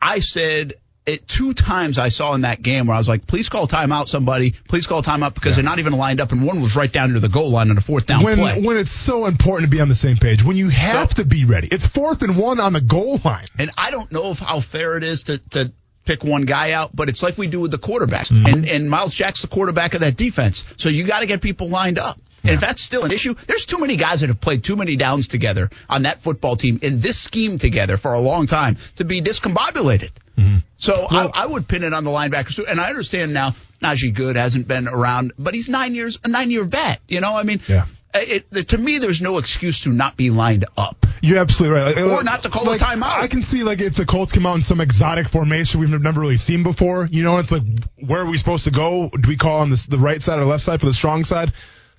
I 0.00 0.20
said 0.20 0.74
it 1.04 1.26
two 1.26 1.52
times 1.52 1.98
I 1.98 2.10
saw 2.10 2.32
in 2.34 2.42
that 2.42 2.62
game 2.62 2.86
where 2.86 2.94
I 2.94 2.98
was 2.98 3.08
like, 3.08 3.26
please 3.26 3.48
call 3.48 3.66
timeout, 3.66 4.06
somebody. 4.06 4.52
Please 4.68 4.86
call 4.86 5.02
timeout 5.02 5.34
because 5.34 5.56
they're 5.56 5.64
not 5.64 5.80
even 5.80 5.94
lined 5.94 6.20
up, 6.20 6.30
and 6.32 6.44
one 6.44 6.60
was 6.62 6.76
right 6.76 6.90
down 6.92 7.10
near 7.10 7.20
the 7.20 7.28
goal 7.28 7.50
line 7.50 7.70
on 7.70 7.78
a 7.78 7.80
fourth 7.80 8.06
down 8.06 8.22
When 8.22 8.38
play. 8.38 8.62
when 8.62 8.76
it's 8.76 8.92
so 8.92 9.26
important 9.26 9.68
to 9.70 9.76
be 9.76 9.80
on 9.80 9.88
the 9.88 9.96
same 9.96 10.16
page, 10.16 10.44
when 10.44 10.56
you 10.56 10.68
have 10.68 11.10
So- 11.10 11.22
to 11.22 11.24
be 11.24 11.44
ready, 11.44 11.68
it's 11.70 11.86
fourth 11.86 12.22
and 12.22 12.36
one 12.36 12.60
on 12.60 12.72
the 12.72 12.80
goal 12.80 13.20
line. 13.24 13.46
And 13.58 13.70
I 13.76 13.90
don't 13.90 14.10
know 14.12 14.30
if 14.30 14.38
how 14.38 14.60
fair 14.60 14.96
it 14.96 15.02
is 15.02 15.24
to, 15.24 15.38
to 15.50 15.72
pick 16.04 16.22
one 16.24 16.44
guy 16.44 16.72
out, 16.72 16.94
but 16.94 17.08
it's 17.08 17.22
like 17.22 17.36
we 17.36 17.48
do 17.48 17.60
with 17.60 17.70
the 17.72 17.78
quarterbacks. 17.78 18.30
Mm-hmm. 18.30 18.46
And, 18.46 18.68
and 18.68 18.90
Myles 18.90 19.14
Jack's 19.14 19.42
the 19.42 19.48
quarterback 19.48 19.94
of 19.94 20.00
that 20.00 20.16
defense. 20.16 20.64
So 20.76 20.88
you 20.88 21.04
got 21.04 21.20
to 21.20 21.26
get 21.26 21.40
people 21.40 21.68
lined 21.68 21.98
up. 21.98 22.20
And 22.44 22.54
if 22.54 22.60
that's 22.60 22.82
still 22.82 23.04
an 23.04 23.12
issue, 23.12 23.34
there's 23.46 23.66
too 23.66 23.78
many 23.78 23.96
guys 23.96 24.20
that 24.20 24.28
have 24.28 24.40
played 24.40 24.64
too 24.64 24.76
many 24.76 24.96
downs 24.96 25.28
together 25.28 25.70
on 25.88 26.02
that 26.02 26.22
football 26.22 26.56
team 26.56 26.78
in 26.82 27.00
this 27.00 27.18
scheme 27.18 27.58
together 27.58 27.96
for 27.96 28.12
a 28.12 28.20
long 28.20 28.46
time 28.46 28.76
to 28.96 29.04
be 29.04 29.22
discombobulated. 29.22 30.10
Mm-hmm. 30.36 30.58
So 30.76 31.06
I, 31.08 31.26
I 31.26 31.46
would 31.46 31.68
pin 31.68 31.84
it 31.84 31.92
on 31.92 32.04
the 32.04 32.10
linebackers 32.10 32.56
too. 32.56 32.66
And 32.66 32.80
I 32.80 32.88
understand 32.88 33.32
now 33.32 33.54
Najee 33.82 34.14
Goode 34.14 34.36
hasn't 34.36 34.66
been 34.66 34.88
around, 34.88 35.32
but 35.38 35.54
he's 35.54 35.68
nine 35.68 35.94
years, 35.94 36.18
a 36.24 36.28
nine 36.28 36.50
year 36.50 36.64
vet. 36.64 37.00
You 37.08 37.20
know, 37.20 37.34
I 37.36 37.42
mean, 37.42 37.60
Yeah. 37.68 37.86
it, 38.14 38.46
it, 38.50 38.68
to 38.68 38.78
me, 38.78 38.98
there's 38.98 39.20
no 39.20 39.38
excuse 39.38 39.82
to 39.82 39.90
not 39.90 40.16
be 40.16 40.30
lined 40.30 40.64
up. 40.76 41.06
You're 41.20 41.38
absolutely 41.38 41.78
right. 41.78 41.96
Like, 41.96 42.04
Or 42.04 42.24
not 42.24 42.42
to 42.42 42.48
call 42.48 42.64
a 42.64 42.70
like, 42.70 42.80
timeout. 42.80 43.20
I 43.20 43.28
can 43.28 43.42
see 43.42 43.62
like 43.62 43.80
if 43.80 43.94
the 43.94 44.04
Colts 44.06 44.32
come 44.32 44.44
out 44.46 44.56
in 44.56 44.62
some 44.64 44.80
exotic 44.80 45.28
formation 45.28 45.78
we've 45.78 45.90
never 45.90 46.20
really 46.20 46.36
seen 46.38 46.64
before. 46.64 47.06
You 47.10 47.22
know, 47.22 47.38
it's 47.38 47.52
like 47.52 47.62
where 48.04 48.22
are 48.22 48.26
we 48.26 48.38
supposed 48.38 48.64
to 48.64 48.72
go? 48.72 49.08
Do 49.08 49.28
we 49.28 49.36
call 49.36 49.60
on 49.60 49.70
this, 49.70 49.86
the 49.86 49.98
right 49.98 50.20
side 50.20 50.40
or 50.40 50.44
left 50.44 50.64
side 50.64 50.80
for 50.80 50.86
the 50.86 50.92
strong 50.92 51.22
side? 51.24 51.52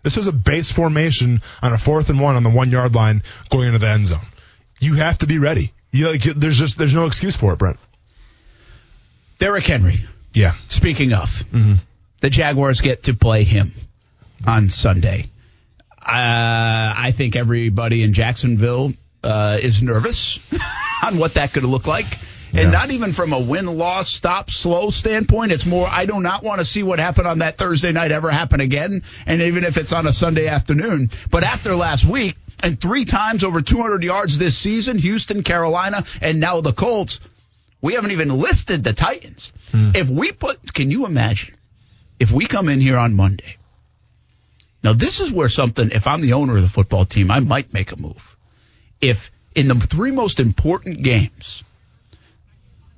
This 0.04 0.18
is 0.18 0.28
a 0.28 0.32
base 0.32 0.72
formation 0.72 1.42
on 1.62 1.74
a 1.74 1.78
fourth 1.78 2.10
and 2.10 2.20
one 2.20 2.36
on 2.36 2.44
the 2.44 2.50
one 2.50 2.72
yard 2.72 2.94
line 2.94 3.24
going 3.50 3.68
into 3.68 3.80
the 3.80 3.90
end 3.90 4.08
zone. 4.08 4.26
You 4.80 4.96
have 4.96 5.18
to 5.20 5.28
be 5.28 5.40
ready. 5.40 5.72
You 5.92 6.10
like 6.10 6.24
there's 6.24 6.58
just 6.58 6.78
there's 6.78 6.94
no 6.94 7.06
excuse 7.06 7.36
for 7.36 7.54
it, 7.54 7.60
Brent. 7.60 7.78
Derrick 9.38 9.66
Henry. 9.66 10.06
Yeah. 10.34 10.56
Speaking 10.68 11.14
of, 11.14 11.44
the 12.22 12.30
Jaguars 12.30 12.82
get 12.82 13.04
to 13.04 13.14
play 13.14 13.44
him 13.44 13.74
on 14.46 14.70
Sunday. 14.70 15.30
Uh, 16.02 16.94
I 16.98 17.14
think 17.16 17.36
everybody 17.36 18.04
in 18.04 18.14
Jacksonville 18.14 18.94
uh, 19.24 19.58
is 19.62 19.82
nervous 19.82 20.40
on 21.04 21.18
what 21.18 21.36
that 21.36 21.54
could 21.54 21.64
look 21.64 21.88
like. 21.88 22.18
And 22.54 22.66
Yeah. 22.66 22.70
not 22.70 22.92
even 22.92 23.14
from 23.14 23.34
a 23.34 23.40
win 23.40 23.66
loss, 23.66 24.10
stop, 24.10 24.52
slow 24.52 24.92
standpoint. 24.92 25.52
It's 25.52 25.66
more, 25.66 25.88
I 25.88 26.06
do 26.06 26.20
not 26.22 26.44
want 26.44 26.60
to 26.60 26.66
see 26.66 26.84
what 26.84 27.00
happened 27.00 27.28
on 27.28 27.40
that 27.40 27.58
Thursday 27.58 27.92
night 27.92 28.12
ever 28.12 28.30
happen 28.30 28.62
again. 28.62 29.02
And 29.26 29.42
even 29.42 29.64
if 29.64 29.78
it's 29.78 29.92
on 29.92 30.06
a 30.06 30.14
Sunday 30.14 30.48
afternoon. 30.48 31.10
But 31.32 31.44
after 31.44 31.76
last 31.76 32.06
week, 32.06 32.36
and 32.62 32.80
three 32.80 33.06
times 33.06 33.44
over 33.44 33.62
200 33.62 34.04
yards 34.04 34.38
this 34.38 34.58
season, 34.58 34.98
Houston, 34.98 35.44
Carolina, 35.44 36.04
and 36.22 36.40
now 36.40 36.62
the 36.62 36.74
Colts. 36.74 37.20
We 37.82 37.96
haven't 37.96 38.12
even 38.12 38.30
listed 38.30 38.84
the 38.84 38.94
Titans. 38.94 39.52
Hmm. 39.72 39.92
If 39.94 40.10
we 40.10 40.32
put, 40.32 40.74
can 40.74 40.90
you 40.90 41.06
imagine 41.06 41.56
if 42.20 42.32
we 42.32 42.46
come 42.46 42.70
in 42.70 42.80
here 42.80 42.98
on 42.98 43.16
Monday? 43.16 43.58
Now, 44.82 44.94
this 44.94 45.20
is 45.20 45.32
where 45.32 45.50
something, 45.50 45.92
if 45.92 46.08
I'm 46.08 46.22
the 46.22 46.34
owner 46.34 46.56
of 46.56 46.62
the 46.62 46.70
football 46.70 47.04
team, 47.06 47.32
I 47.32 47.40
might 47.42 47.74
make 47.74 47.92
a 47.92 47.98
move. 47.98 48.38
If 49.02 49.32
in 49.56 49.68
the 49.68 49.76
three 49.76 50.12
most 50.12 50.40
important 50.40 51.04
games 51.04 51.64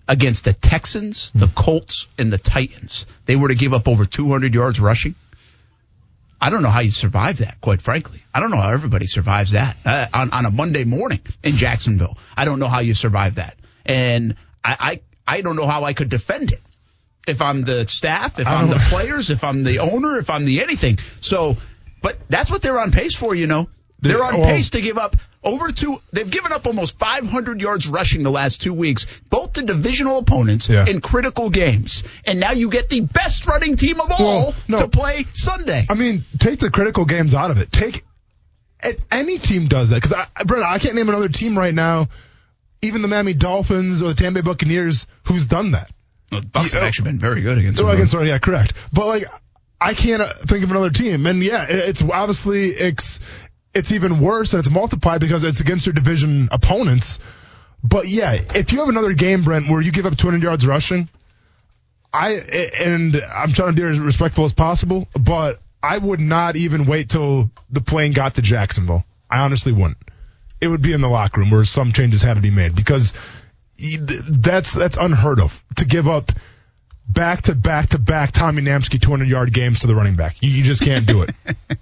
against 0.07 0.43
the 0.43 0.53
Texans, 0.53 1.31
the 1.33 1.47
Colts, 1.47 2.07
and 2.17 2.31
the 2.31 2.37
Titans, 2.37 3.05
they 3.25 3.35
were 3.35 3.47
to 3.47 3.55
give 3.55 3.73
up 3.73 3.87
over 3.87 4.05
200 4.05 4.53
yards 4.53 4.79
rushing, 4.79 5.15
I 6.39 6.49
don't 6.49 6.61
know 6.61 6.69
how 6.69 6.81
you 6.81 6.91
survive 6.91 7.37
that, 7.39 7.59
quite 7.61 7.81
frankly. 7.81 8.23
I 8.33 8.39
don't 8.39 8.51
know 8.51 8.57
how 8.57 8.69
everybody 8.69 9.07
survives 9.07 9.51
that 9.51 9.77
uh, 9.85 10.07
on, 10.13 10.31
on 10.31 10.45
a 10.45 10.51
Monday 10.51 10.83
morning 10.83 11.21
in 11.43 11.53
Jacksonville. 11.53 12.17
I 12.35 12.45
don't 12.45 12.59
know 12.59 12.67
how 12.67 12.81
you 12.81 12.93
survive 12.93 13.35
that. 13.35 13.55
And 13.85 14.35
I, 14.63 15.01
I, 15.27 15.35
I 15.37 15.41
don't 15.41 15.55
know 15.55 15.65
how 15.65 15.85
I 15.85 15.93
could 15.93 16.09
defend 16.09 16.51
it 16.51 16.61
if 17.27 17.41
I'm 17.41 17.63
the 17.63 17.87
staff, 17.87 18.37
if 18.37 18.47
I'm 18.47 18.69
the 18.69 18.83
players, 18.89 19.31
if 19.31 19.43
I'm 19.43 19.63
the 19.63 19.79
owner, 19.79 20.19
if 20.19 20.29
I'm 20.29 20.45
the 20.45 20.61
anything. 20.61 20.99
So, 21.21 21.57
but 22.01 22.17
that's 22.29 22.51
what 22.51 22.61
they're 22.61 22.79
on 22.79 22.91
pace 22.91 23.15
for, 23.15 23.33
you 23.33 23.47
know. 23.47 23.67
They're 24.01 24.23
on 24.23 24.39
well- 24.39 24.49
pace 24.49 24.71
to 24.71 24.81
give 24.81 24.97
up 24.97 25.15
over 25.43 25.71
two. 25.71 26.01
They've 26.11 26.29
given 26.29 26.51
up 26.51 26.65
almost 26.67 26.97
500 26.99 27.61
yards 27.61 27.87
rushing 27.87 28.23
the 28.23 28.31
last 28.31 28.61
two 28.61 28.73
weeks, 28.73 29.05
both 29.29 29.53
to 29.53 29.61
divisional 29.61 30.17
opponents 30.17 30.67
Yeah. 30.69 30.85
in 30.85 31.01
critical 31.01 31.49
games. 31.49 32.03
And 32.25 32.39
now 32.39 32.51
you 32.51 32.69
get 32.69 32.89
the 32.89 33.01
best 33.01 33.45
running 33.47 33.75
team 33.75 33.99
of 34.01 34.11
all 34.11 34.17
Well, 34.37 34.55
no. 34.67 34.77
to 34.79 34.87
play 34.87 35.25
Sunday. 35.33 35.85
I 35.89 35.93
mean, 35.93 36.25
take 36.39 36.59
the 36.59 36.69
critical 36.69 37.05
games 37.05 37.33
out 37.33 37.51
of 37.51 37.57
it. 37.57 37.71
Take 37.71 38.03
if 38.83 38.99
any 39.11 39.39
team 39.39 39.67
does 39.67 39.89
that 39.89 39.95
because 40.01 40.13
I, 40.13 40.43
Brett, 40.43 40.61
I 40.63 40.77
can't 40.79 40.95
name 40.95 41.09
another 41.09 41.29
team 41.29 41.57
right 41.57 41.73
now, 41.73 42.07
even 42.81 43.01
the 43.01 43.07
Miami 43.07 43.33
Dolphins 43.33 44.01
or 44.01 44.09
the 44.09 44.13
Tampa 44.13 44.41
Bay 44.43 44.45
Buccaneers, 44.45 45.07
who's 45.23 45.47
done 45.47 45.71
that. 45.71 45.89
Well, 46.31 46.41
the 46.41 46.47
Bucs 46.47 46.73
have 46.73 46.83
actually 46.83 47.11
been 47.11 47.19
very 47.19 47.41
good 47.41 47.57
against. 47.57 47.77
So 47.77 47.83
the 47.83 47.89
I 47.89 47.91
run. 47.93 48.01
can 48.01 48.07
sorry, 48.09 48.27
yeah, 48.27 48.37
correct. 48.39 48.73
But 48.93 49.07
like, 49.07 49.25
I 49.79 49.93
can't 49.93 50.21
uh, 50.21 50.33
think 50.45 50.63
of 50.63 50.71
another 50.71 50.89
team, 50.89 51.25
and 51.25 51.41
yeah, 51.43 51.63
it- 51.63 51.89
it's 51.89 52.01
obviously 52.01 52.67
it's 52.69 53.19
it's 53.75 53.91
even 53.91 54.19
worse 54.19 54.53
and 54.53 54.59
it's 54.59 54.69
multiplied 54.69 55.21
because 55.21 55.43
it's 55.43 55.59
against 55.59 55.85
your 55.85 55.93
division 55.93 56.47
opponents. 56.51 57.19
But 57.83 58.07
yeah, 58.07 58.31
if 58.33 58.71
you 58.71 58.79
have 58.79 58.89
another 58.89 59.13
game, 59.13 59.43
Brent, 59.43 59.69
where 59.69 59.81
you 59.81 59.91
give 59.91 60.05
up 60.05 60.17
200 60.17 60.41
yards 60.41 60.65
rushing, 60.65 61.09
I 62.11 62.31
and 62.79 63.15
I'm 63.15 63.51
trying 63.51 63.75
to 63.75 63.79
be 63.79 63.83
as 63.87 63.99
respectful 63.99 64.45
as 64.45 64.53
possible, 64.53 65.07
but 65.19 65.59
I 65.83 65.97
would 65.97 66.21
not 66.21 66.55
even 66.55 66.85
wait 66.85 67.09
till 67.09 67.51
the 67.69 67.81
plane 67.81 68.13
got 68.13 68.35
to 68.35 68.41
Jacksonville. 68.41 69.03
I 69.29 69.39
honestly 69.39 69.73
wouldn't. 69.73 69.97
It 70.61 70.69
would 70.69 70.81
be 70.81 70.93
in 70.93 71.01
the 71.01 71.09
locker 71.09 71.41
room 71.41 71.51
where 71.51 71.65
some 71.65 71.91
changes 71.91 72.21
had 72.21 72.35
to 72.35 72.41
be 72.41 72.51
made 72.51 72.75
because 72.75 73.13
that's 73.77 74.73
that's 74.73 74.95
unheard 74.95 75.41
of 75.41 75.61
to 75.75 75.85
give 75.85 76.07
up 76.07 76.31
back 77.07 77.43
to 77.43 77.55
back 77.55 77.89
to 77.89 77.99
back 77.99 78.31
Tommy 78.31 78.61
Namsky 78.61 79.01
200 79.01 79.27
yard 79.27 79.53
games 79.53 79.79
to 79.79 79.87
the 79.87 79.95
running 79.95 80.15
back. 80.15 80.35
You, 80.41 80.49
you 80.49 80.63
just 80.63 80.81
can't 80.81 81.05
do 81.05 81.21
it. 81.23 81.31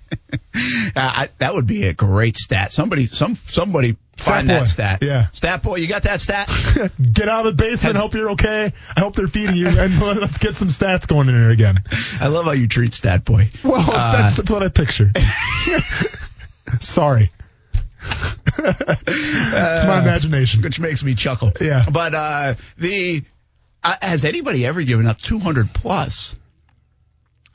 Uh, 0.56 1.00
I, 1.00 1.30
that 1.40 1.56
would 1.56 1.66
be 1.66 1.86
a 1.86 1.94
great 1.94 2.36
stat. 2.36 2.72
Somebody, 2.72 3.08
some 3.08 3.34
somebody 3.36 3.98
Stat 4.20 4.24
find 4.36 4.48
boy. 4.48 4.54
that 4.54 4.68
stat. 4.68 5.00
Yeah. 5.02 5.28
stat 5.32 5.64
boy, 5.64 5.78
you 5.78 5.88
got 5.88 6.04
that 6.04 6.22
stat? 6.22 6.48
Get 7.12 7.28
out 7.28 7.46
of 7.48 7.58
the 7.58 7.64
basement. 7.64 7.96
Has- 7.96 8.02
hope 8.02 8.14
you're 8.14 8.30
okay. 8.32 8.72
I 8.96 9.00
hope 9.00 9.16
they're 9.16 9.28
feeding 9.28 9.56
you, 9.56 9.68
and 9.68 10.00
let's 10.00 10.38
get 10.38 10.56
some 10.56 10.68
stats 10.68 11.08
going 11.08 11.28
in 11.30 11.36
here 11.36 11.50
again. 11.50 11.80
I 12.20 12.28
love 12.28 12.46
how 12.46 12.52
you 12.52 12.68
treat 12.68 12.94
stat 12.94 13.26
boy. 13.26 13.50
Well, 13.64 13.82
Uh, 13.82 14.12
that's, 14.12 14.38
that's 14.38 14.52
what 14.52 14.62
I 14.62 14.70
picture. 14.70 15.12
Sorry. 16.82 17.32
it's 18.58 19.84
my 19.86 20.02
imagination. 20.02 20.62
which 20.62 20.80
makes 20.80 21.04
me 21.04 21.16
chuckle. 21.16 21.52
Yeah. 21.60 21.84
But 21.92 22.14
uh, 22.14 22.54
the 22.78 23.24
uh, 23.84 23.96
has 24.02 24.26
anybody 24.26 24.65
ever 24.65 24.82
given 24.84 25.06
up 25.08 25.19
200 25.19 25.74
plus 25.74 26.38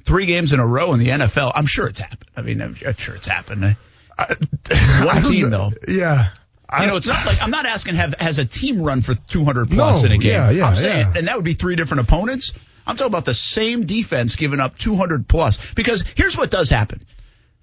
three 0.04 0.26
games 0.26 0.52
in 0.52 0.60
a 0.60 0.66
row 0.66 0.92
in 0.94 1.00
the 1.00 1.08
NFL? 1.08 1.52
I'm 1.54 1.66
sure 1.66 1.86
it's 1.86 2.00
happened. 2.00 2.30
I 2.36 2.42
mean, 2.42 2.60
I'm, 2.60 2.76
I'm 2.86 2.96
sure 2.96 3.14
it's 3.14 3.26
happened. 3.26 3.64
I 3.64 3.76
One 5.04 5.22
team 5.22 5.50
though. 5.50 5.70
Yeah. 5.86 6.30
I, 6.68 6.82
You 6.84 6.90
know, 6.90 6.96
it's 6.96 7.06
not 7.06 7.24
like 7.24 7.40
I'm 7.40 7.50
not 7.50 7.64
asking 7.66 7.94
have 7.94 8.14
has 8.20 8.38
a 8.38 8.44
team 8.44 8.82
run 8.82 9.00
for 9.00 9.14
200 9.14 9.70
plus 9.70 10.02
No, 10.02 10.06
in 10.06 10.12
a 10.12 10.18
game. 10.18 10.32
yeah, 10.32 10.50
yeah, 10.50 10.66
I'm 10.66 10.74
saying, 10.76 11.06
yeah. 11.12 11.18
and 11.18 11.28
that 11.28 11.36
would 11.36 11.44
be 11.44 11.54
three 11.54 11.76
different 11.76 12.02
opponents. 12.02 12.52
I'm 12.86 12.96
talking 12.96 13.10
about 13.12 13.24
the 13.24 13.34
same 13.34 13.86
defense 13.86 14.36
giving 14.36 14.60
up 14.60 14.76
200 14.78 15.28
plus. 15.28 15.58
Because 15.74 16.04
here's 16.16 16.36
what 16.36 16.50
does 16.50 16.68
happen. 16.70 17.06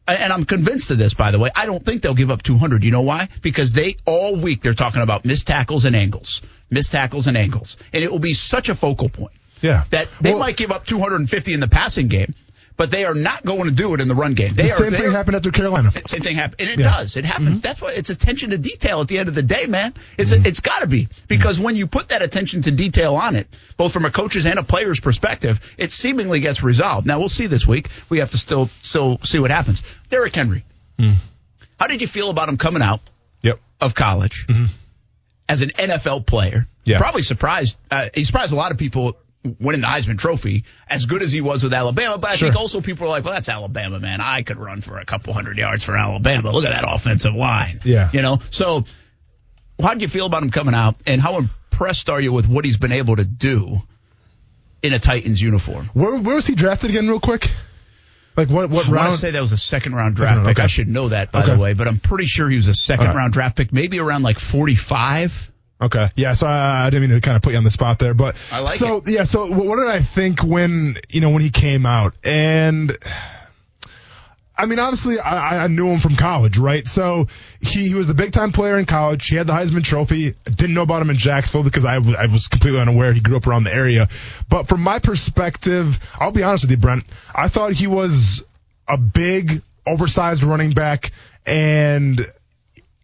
And 0.08 0.32
I'm 0.32 0.46
convinced 0.46 0.92
of 0.92 1.00
this, 1.00 1.16
by 1.16 1.32
the 1.32 1.40
way. 1.40 1.50
I 1.56 1.66
don't 1.66 1.84
think 1.84 2.04
they'll 2.04 2.14
give 2.14 2.30
up 2.30 2.44
200. 2.44 2.84
You 2.84 2.92
know 2.92 3.02
why? 3.02 3.28
Because 3.42 3.74
they 3.74 3.98
all 4.06 4.36
week 4.36 4.62
they're 4.62 4.74
talking 4.74 5.02
about 5.02 5.26
missed 5.26 5.48
tackles 5.48 5.84
and 5.86 5.96
angles, 5.96 6.44
missed 6.70 6.92
tackles 6.92 7.28
and 7.28 7.38
angles, 7.38 7.78
and 7.94 8.04
it 8.04 8.12
will 8.12 8.20
be 8.20 8.34
such 8.34 8.70
a 8.70 8.76
focal 8.76 9.10
point 9.10 9.34
yeah. 9.62 9.84
that 9.92 10.08
they 10.22 10.32
Well, 10.32 10.40
might 10.40 10.58
give 10.58 10.72
up 10.72 10.86
250 10.86 11.54
in 11.54 11.60
the 11.60 11.68
passing 11.68 12.08
game, 12.08 12.34
but 12.78 12.92
they 12.92 13.06
are 13.06 13.14
not 13.14 13.46
going 13.46 13.66
to 13.66 13.72
do 13.72 13.94
it 13.94 14.02
in 14.02 14.08
the 14.10 14.16
run 14.16 14.34
game. 14.34 14.54
They 14.56 14.64
the 14.64 14.70
same 14.70 14.92
they 14.92 14.98
thing 14.98 15.08
are- 15.08 15.12
happened 15.12 15.36
after 15.38 15.52
Carolina. 15.52 15.92
same 16.06 16.22
thing 16.22 16.36
happened, 16.36 16.60
and 16.60 16.70
it 16.70 16.80
Yeah. 16.80 16.88
Mm-hmm. 16.88 16.98
does. 17.04 17.16
It 17.18 17.24
happens. 17.24 17.62
That's 17.62 17.82
why 17.82 17.92
it's 17.94 18.10
attention 18.10 18.50
to 18.50 18.58
detail 18.58 19.00
at 19.00 19.08
the 19.08 19.18
end 19.20 19.30
of 19.30 19.36
the 19.36 19.44
day, 19.44 19.66
man. 19.68 19.94
It's 20.18 20.34
Mm-hmm. 20.34 20.46
a, 20.46 20.48
it's 20.50 20.60
got 20.60 20.82
to 20.82 20.88
be 20.88 21.08
because 21.30 21.58
when 21.60 21.76
you 21.78 21.88
put 21.88 22.10
that 22.10 22.22
attention 22.22 22.64
to 22.64 22.72
detail 22.72 23.16
on 23.16 23.36
it, 23.38 23.48
both 23.78 23.94
from 23.94 24.04
a 24.06 24.12
coach's 24.12 24.46
and 24.46 24.60
a 24.60 24.64
player's 24.64 25.00
perspective, 25.00 25.60
it 25.78 25.92
seemingly 25.94 26.42
gets 26.42 26.64
resolved. 26.64 27.08
Now 27.08 27.20
we'll 27.20 27.30
see 27.30 27.48
this 27.48 27.66
week. 27.66 27.88
We 28.10 28.20
have 28.20 28.32
to 28.32 28.38
still 28.38 28.70
still 28.84 29.20
see 29.24 29.40
what 29.40 29.52
happens. 29.52 29.82
Derrick 30.10 30.36
Henry, 30.36 30.66
Hmm. 31.00 31.14
how 31.80 31.88
did 31.88 32.02
you 32.02 32.08
feel 32.08 32.30
about 32.30 32.50
him 32.50 32.58
coming 32.58 32.82
out 32.82 33.00
Yep. 33.42 33.60
of 33.80 33.96
college 33.96 34.46
as 35.48 35.62
an 35.62 35.70
NFL 35.70 36.26
player? 36.26 36.68
Yeah. 36.84 37.00
Probably 37.00 37.22
surprised. 37.22 37.78
Uh, 37.90 38.10
he 38.14 38.24
surprised 38.24 38.54
a 38.54 38.56
lot 38.56 38.72
of 38.72 38.78
people 38.78 39.18
winning 39.60 39.82
the 39.82 39.88
Heisman 39.88 40.18
Trophy 40.18 40.66
as 40.88 41.06
good 41.06 41.22
as 41.22 41.32
he 41.32 41.42
was 41.42 41.64
with 41.64 41.74
Alabama. 41.74 42.18
But 42.18 42.32
I 42.32 42.38
think 42.38 42.56
also 42.56 42.82
people 42.82 43.06
are 43.06 43.10
like, 43.10 43.24
well, 43.24 43.34
that's 43.34 43.50
Alabama, 43.50 44.00
man. 44.00 44.22
I 44.22 44.42
could 44.42 44.58
run 44.58 44.82
for 44.82 44.98
a 44.98 45.06
couple 45.06 45.34
hundred 45.34 45.58
yards 45.58 45.84
for 45.84 45.96
Alabama. 45.96 46.52
Look 46.52 46.66
at 46.66 46.72
that 46.72 46.86
offensive 46.88 47.36
line. 47.36 47.82
Yeah. 47.84 48.10
You 48.12 48.22
know, 48.22 48.40
so 48.50 48.86
how 49.82 49.94
did 49.94 50.02
you 50.02 50.08
feel 50.08 50.26
about 50.26 50.44
him 50.44 50.50
coming 50.50 50.74
out 50.74 50.96
and 51.06 51.22
how 51.22 51.38
impressed 51.38 52.10
are 52.10 52.22
you 52.22 52.32
with 52.32 52.48
what 52.48 52.66
he's 52.66 52.78
been 52.78 52.92
able 52.92 53.16
to 53.16 53.26
do 53.26 53.78
in 54.82 54.94
a 54.94 55.00
Titans 55.00 55.42
uniform? 55.42 55.90
Where, 55.94 56.18
where 56.18 56.36
was 56.36 56.48
he 56.48 56.56
drafted 56.56 56.90
again, 56.90 57.08
real 57.08 57.20
quick? 57.20 57.52
Like 58.38 58.50
what? 58.50 58.70
What 58.70 58.86
I 58.86 58.90
want 58.90 59.00
round? 59.02 59.12
to 59.14 59.18
say 59.18 59.32
that 59.32 59.42
was 59.42 59.52
a 59.54 59.58
second 59.58 59.96
round 59.96 60.16
draft 60.16 60.36
round, 60.38 60.48
pick. 60.48 60.58
okay. 60.58 60.64
I 60.64 60.68
should 60.68 60.88
know 60.88 61.10
that, 61.10 61.32
by 61.32 61.44
Okay. 61.44 61.54
the 61.54 61.60
way, 61.60 61.74
but 61.74 61.88
I'm 61.88 62.00
pretty 62.00 62.26
sure 62.26 62.50
he 62.50 62.58
was 62.58 62.68
a 62.68 62.74
second 62.74 63.08
right. 63.08 63.16
round 63.16 63.34
draft 63.34 63.56
pick, 63.58 63.72
maybe 63.72 64.00
around 64.00 64.24
like 64.24 64.40
45. 64.40 65.52
Okay. 65.82 66.10
Yeah. 66.16 66.34
So 66.34 66.48
I, 66.48 66.86
I 66.86 66.90
didn't 66.90 67.10
mean 67.10 67.20
to 67.20 67.22
kind 67.22 67.36
of 67.36 67.44
put 67.44 67.52
you 67.52 67.58
on 67.58 67.64
the 67.64 67.72
spot 67.72 68.00
there, 68.00 68.14
but 68.14 68.36
I 68.52 68.60
like 68.60 68.78
so 68.78 69.02
yeah. 69.06 69.24
So 69.26 69.52
what 69.52 69.78
did 69.78 69.88
I 69.88 70.00
think 70.02 70.44
when 70.44 70.98
you 71.10 71.22
know 71.22 71.30
when 71.32 71.42
he 71.42 71.50
came 71.50 71.86
out? 71.86 72.14
And 72.24 72.96
I 74.58 74.66
mean, 74.68 74.80
obviously, 74.80 75.20
I, 75.20 75.66
I 75.66 75.68
knew 75.68 75.88
him 75.88 76.00
from 76.00 76.16
college, 76.16 76.58
right? 76.58 76.88
So 76.88 77.28
he, 77.60 77.90
he 77.90 77.94
was 77.94 78.08
the 78.08 78.14
big 78.14 78.32
time 78.32 78.52
player 78.54 78.78
in 78.80 78.86
college. 78.86 79.28
He 79.28 79.36
had 79.36 79.48
the 79.48 79.54
Heisman 79.54 79.84
Trophy. 79.84 80.34
Didn't 80.46 80.74
know 80.74 80.84
about 80.84 81.02
him 81.02 81.10
in 81.10 81.18
Jacksonville 81.18 81.64
because 81.64 81.84
I, 81.84 81.98
was- 81.98 82.48
completely 82.48 82.80
unaware. 82.80 83.12
He 83.12 83.20
grew 83.20 83.36
up 83.38 83.48
around 83.48 83.66
the 83.66 83.74
area. 83.74 84.08
But 84.50 84.70
from 84.70 84.82
my 84.82 85.00
perspective, 85.00 86.00
I'll 86.20 86.32
be 86.32 86.44
honest 86.44 86.64
with 86.64 86.72
you, 86.72 86.78
Brent. 86.78 87.04
I 87.34 87.50
thought 87.50 87.74
he 87.74 87.88
was 87.88 88.44
a 88.88 88.98
big, 88.98 89.62
oversized 89.86 90.44
running 90.44 90.72
back, 90.72 91.12
and 91.46 92.26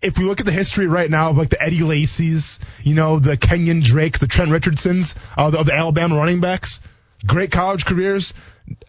if 0.01 0.17
we 0.17 0.23
look 0.25 0.39
at 0.39 0.45
the 0.45 0.51
history 0.51 0.87
right 0.87 1.09
now 1.09 1.29
of 1.29 1.37
like 1.37 1.49
the 1.49 1.61
Eddie 1.61 1.83
Lacy's, 1.83 2.59
you 2.83 2.95
know, 2.95 3.19
the 3.19 3.37
Kenyan 3.37 3.83
Drakes, 3.83 4.19
the 4.19 4.27
Trent 4.27 4.51
Richardsons, 4.51 5.13
uh, 5.37 5.51
the, 5.51 5.63
the 5.63 5.73
Alabama 5.73 6.15
running 6.15 6.39
backs, 6.39 6.79
great 7.25 7.51
college 7.51 7.85
careers, 7.85 8.33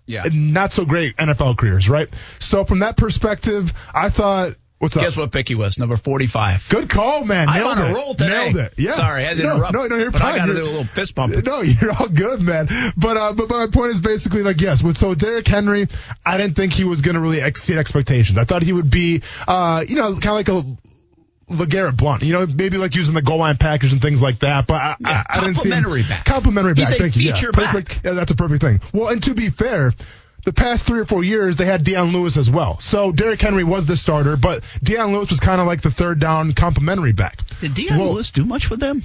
Yeah. 0.07 0.25
not 0.33 0.73
so 0.73 0.85
great 0.85 1.17
NFL 1.17 1.57
careers, 1.57 1.89
right? 1.89 2.09
So 2.39 2.65
from 2.65 2.81
that 2.81 2.97
perspective, 2.97 3.73
I 3.95 4.11
thought, 4.11 4.57
what's 4.79 4.97
up? 4.97 5.03
Guess 5.05 5.17
what 5.17 5.33
pick 5.33 5.49
he 5.49 5.55
was? 5.55 5.79
Number 5.79 5.97
45. 5.97 6.69
Good 6.69 6.91
call, 6.91 7.25
man. 7.25 7.49
I'm 7.49 7.63
Nailed 7.63 7.79
on 7.79 7.79
a 7.79 7.91
it. 7.91 7.95
roll 7.95 8.15
today. 8.15 8.53
Nailed 8.53 8.57
it. 8.57 8.75
Yeah. 8.77 8.93
Sorry, 8.93 9.25
I 9.25 9.29
had 9.29 9.37
to 9.39 9.43
no, 9.45 9.55
interrupt. 9.55 9.75
No, 9.75 9.87
no, 9.87 9.97
you're 9.97 10.11
but 10.11 10.21
fine. 10.21 10.33
I 10.33 10.37
got 10.39 10.47
to 10.47 10.55
do 10.55 10.63
a 10.63 10.65
little 10.65 10.85
fist 10.85 11.15
bump. 11.15 11.35
no, 11.47 11.61
you're 11.61 11.93
all 11.93 12.09
good, 12.09 12.43
man. 12.43 12.69
But 12.97 13.17
uh, 13.17 13.33
but 13.33 13.49
my 13.49 13.69
point 13.73 13.93
is 13.93 14.01
basically 14.01 14.43
like 14.43 14.61
yes. 14.61 14.83
With 14.83 14.97
so 14.97 15.15
Derrick 15.15 15.47
Henry, 15.47 15.87
I 16.27 16.37
didn't 16.37 16.57
think 16.57 16.73
he 16.73 16.85
was 16.85 17.01
going 17.01 17.15
to 17.15 17.21
really 17.21 17.41
exceed 17.41 17.79
expectations. 17.79 18.39
I 18.39 18.45
thought 18.45 18.63
he 18.63 18.73
would 18.73 18.91
be, 18.91 19.23
uh, 19.47 19.85
you 19.87 19.97
know, 19.97 20.13
kind 20.19 20.27
of 20.27 20.35
like 20.35 20.49
a. 20.49 20.63
LeGarrette 21.51 21.97
Blount, 21.97 22.23
you 22.23 22.33
know, 22.33 22.47
maybe 22.47 22.79
like 22.79 22.95
using 22.95 23.15
the 23.15 23.23
goal 23.23 23.39
line 23.39 23.57
package 23.57 23.93
and 23.93 24.01
things 24.01 24.23
like 24.23 24.41
that, 24.41 24.67
but 24.67 24.75
I, 24.75 24.97
Yeah, 25.01 25.23
I, 25.29 25.39
I 25.39 25.41
didn't 25.41 25.57
see 25.57 25.71
complementary 25.71 26.03
back. 26.03 26.25
Complementary 26.25 26.75
back. 26.75 26.97
Thank 26.99 27.17
you. 27.17 27.31
Yeah, 27.31 27.41
perfect. 27.53 28.01
Yeah, 28.05 28.13
that's 28.13 28.31
a 28.31 28.37
perfect 28.37 28.63
thing. 28.63 28.81
Well, 28.93 29.09
and 29.09 29.23
to 29.25 29.35
be 29.35 29.51
fair, 29.51 29.93
the 30.45 30.53
past 30.53 30.87
three 30.87 31.01
or 31.01 31.05
four 31.05 31.23
years 31.23 31.57
they 31.57 31.67
had 31.67 31.85
Dion 31.85 32.13
Lewis 32.13 32.37
as 32.37 32.51
well. 32.51 32.81
So 32.81 33.13
Derrick 33.13 33.41
Henry 33.41 33.65
was 33.65 33.87
the 33.87 33.97
starter, 33.97 34.37
but 34.37 34.65
Dion 34.83 35.13
Lewis 35.13 35.31
was 35.31 35.41
kind 35.41 35.61
of 35.61 35.67
like 35.67 35.83
the 35.83 35.91
third 35.91 36.19
down 36.19 36.53
complementary 36.53 37.13
back. 37.13 37.41
Did 37.61 37.75
Dion 37.75 37.99
Well, 37.99 38.13
Lewis 38.15 38.31
do 38.31 38.45
much 38.45 38.71
with 38.71 38.81
them? 38.81 39.03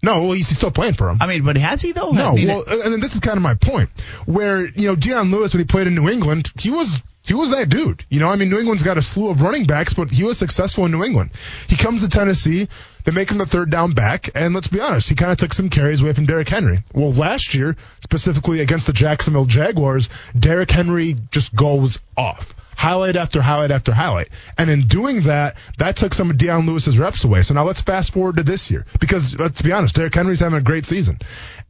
No, 0.00 0.20
well, 0.22 0.32
he's, 0.32 0.48
he's 0.48 0.56
still 0.58 0.70
playing 0.70 0.94
for 0.94 1.10
him. 1.10 1.18
I 1.20 1.26
mean, 1.26 1.44
but 1.44 1.56
has 1.56 1.82
he 1.82 1.92
though? 1.92 2.12
No, 2.12 2.30
I 2.30 2.34
mean, 2.34 2.46
well, 2.48 2.62
and 2.68 2.92
then 2.92 3.00
this 3.00 3.14
is 3.14 3.20
kind 3.20 3.36
of 3.36 3.42
my 3.42 3.54
point, 3.54 3.90
where 4.26 4.64
you 4.64 4.86
know 4.86 4.94
Dion 4.94 5.30
Lewis 5.32 5.52
when 5.52 5.58
he 5.60 5.64
played 5.64 5.88
in 5.88 5.94
New 5.96 6.08
England, 6.08 6.52
he 6.58 6.70
was 6.70 7.02
he 7.28 7.34
was 7.34 7.50
that 7.50 7.68
dude. 7.68 8.04
You 8.08 8.20
know, 8.20 8.30
I 8.30 8.36
mean, 8.36 8.50
New 8.50 8.58
England's 8.58 8.82
got 8.82 8.98
a 8.98 9.02
slew 9.02 9.30
of 9.30 9.42
running 9.42 9.64
backs, 9.64 9.94
but 9.94 10.10
he 10.10 10.24
was 10.24 10.38
successful 10.38 10.86
in 10.86 10.92
New 10.92 11.04
England. 11.04 11.30
He 11.68 11.76
comes 11.76 12.02
to 12.02 12.08
Tennessee, 12.08 12.68
they 13.04 13.12
make 13.12 13.30
him 13.30 13.38
the 13.38 13.46
third 13.46 13.70
down 13.70 13.92
back, 13.92 14.30
and 14.34 14.54
let's 14.54 14.68
be 14.68 14.80
honest, 14.80 15.08
he 15.08 15.14
kind 15.14 15.30
of 15.30 15.38
took 15.38 15.52
some 15.52 15.70
carries 15.70 16.00
away 16.00 16.12
from 16.12 16.26
Derrick 16.26 16.48
Henry. 16.48 16.82
Well, 16.92 17.12
last 17.12 17.54
year, 17.54 17.76
specifically 18.00 18.60
against 18.60 18.86
the 18.86 18.92
Jacksonville 18.92 19.44
Jaguars, 19.44 20.08
Derrick 20.38 20.70
Henry 20.70 21.16
just 21.30 21.54
goes 21.54 21.98
off 22.16 22.54
highlight 22.78 23.16
after 23.16 23.42
highlight 23.42 23.72
after 23.72 23.92
highlight. 23.92 24.28
And 24.56 24.70
in 24.70 24.86
doing 24.86 25.22
that, 25.22 25.56
that 25.78 25.96
took 25.96 26.14
some 26.14 26.30
of 26.30 26.38
Dion 26.38 26.64
Lewis's 26.64 26.96
reps 26.96 27.24
away. 27.24 27.42
So 27.42 27.54
now 27.54 27.64
let's 27.64 27.80
fast 27.80 28.12
forward 28.12 28.36
to 28.36 28.44
this 28.44 28.70
year 28.70 28.86
because 29.00 29.36
let's 29.36 29.60
be 29.60 29.72
honest, 29.72 29.96
Derrick 29.96 30.14
Henry's 30.14 30.38
having 30.38 30.58
a 30.58 30.62
great 30.62 30.86
season. 30.86 31.18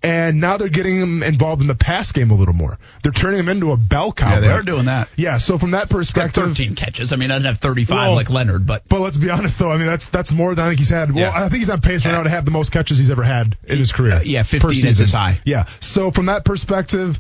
And 0.00 0.40
now 0.40 0.56
they're 0.58 0.68
getting 0.68 1.00
him 1.00 1.22
involved 1.24 1.61
in 1.61 1.66
the 1.66 1.74
pass 1.74 2.12
game 2.12 2.30
a 2.30 2.34
little 2.34 2.54
more. 2.54 2.78
They're 3.02 3.11
turning 3.11 3.40
him 3.40 3.48
into 3.48 3.72
a 3.72 3.76
bell 3.76 4.12
cow. 4.12 4.34
Yeah, 4.34 4.40
they 4.40 4.48
are 4.48 4.62
doing 4.62 4.84
that. 4.84 5.08
Yeah, 5.16 5.38
so 5.38 5.58
from 5.58 5.72
that 5.72 5.88
Got 5.88 5.96
perspective, 5.96 6.44
13 6.44 6.76
catches. 6.76 7.12
I 7.12 7.16
mean, 7.16 7.32
I 7.32 7.34
doesn't 7.34 7.46
have 7.46 7.58
35 7.58 7.96
Well, 7.96 8.14
like 8.14 8.30
Leonard, 8.30 8.64
but 8.64 8.88
but 8.88 9.00
let's 9.00 9.16
be 9.16 9.28
honest 9.28 9.58
though, 9.58 9.72
I 9.72 9.76
mean 9.76 9.87
that's 9.87 10.08
that's 10.08 10.30
more 10.30 10.54
than 10.54 10.66
I 10.66 10.68
think 10.68 10.78
he's 10.78 10.88
had. 10.88 11.11
Well, 11.11 11.24
Yeah. 11.24 11.32
I 11.34 11.48
think 11.48 11.58
he's 11.58 11.70
on 11.70 11.80
pace 11.80 12.06
right 12.06 12.12
now 12.12 12.22
to 12.22 12.30
have 12.30 12.44
the 12.44 12.52
most 12.52 12.70
catches 12.70 12.98
he's 12.98 13.11
ever 13.11 13.24
had 13.24 13.56
in 13.64 13.78
his 13.78 13.90
career. 13.90 14.14
Uh, 14.14 14.20
yeah, 14.20 14.44
15 14.44 14.87
is 14.87 14.98
his 14.98 15.11
high. 15.11 15.40
Yeah. 15.44 15.66
So 15.80 16.12
from 16.12 16.26
that 16.26 16.44
perspective, 16.44 17.18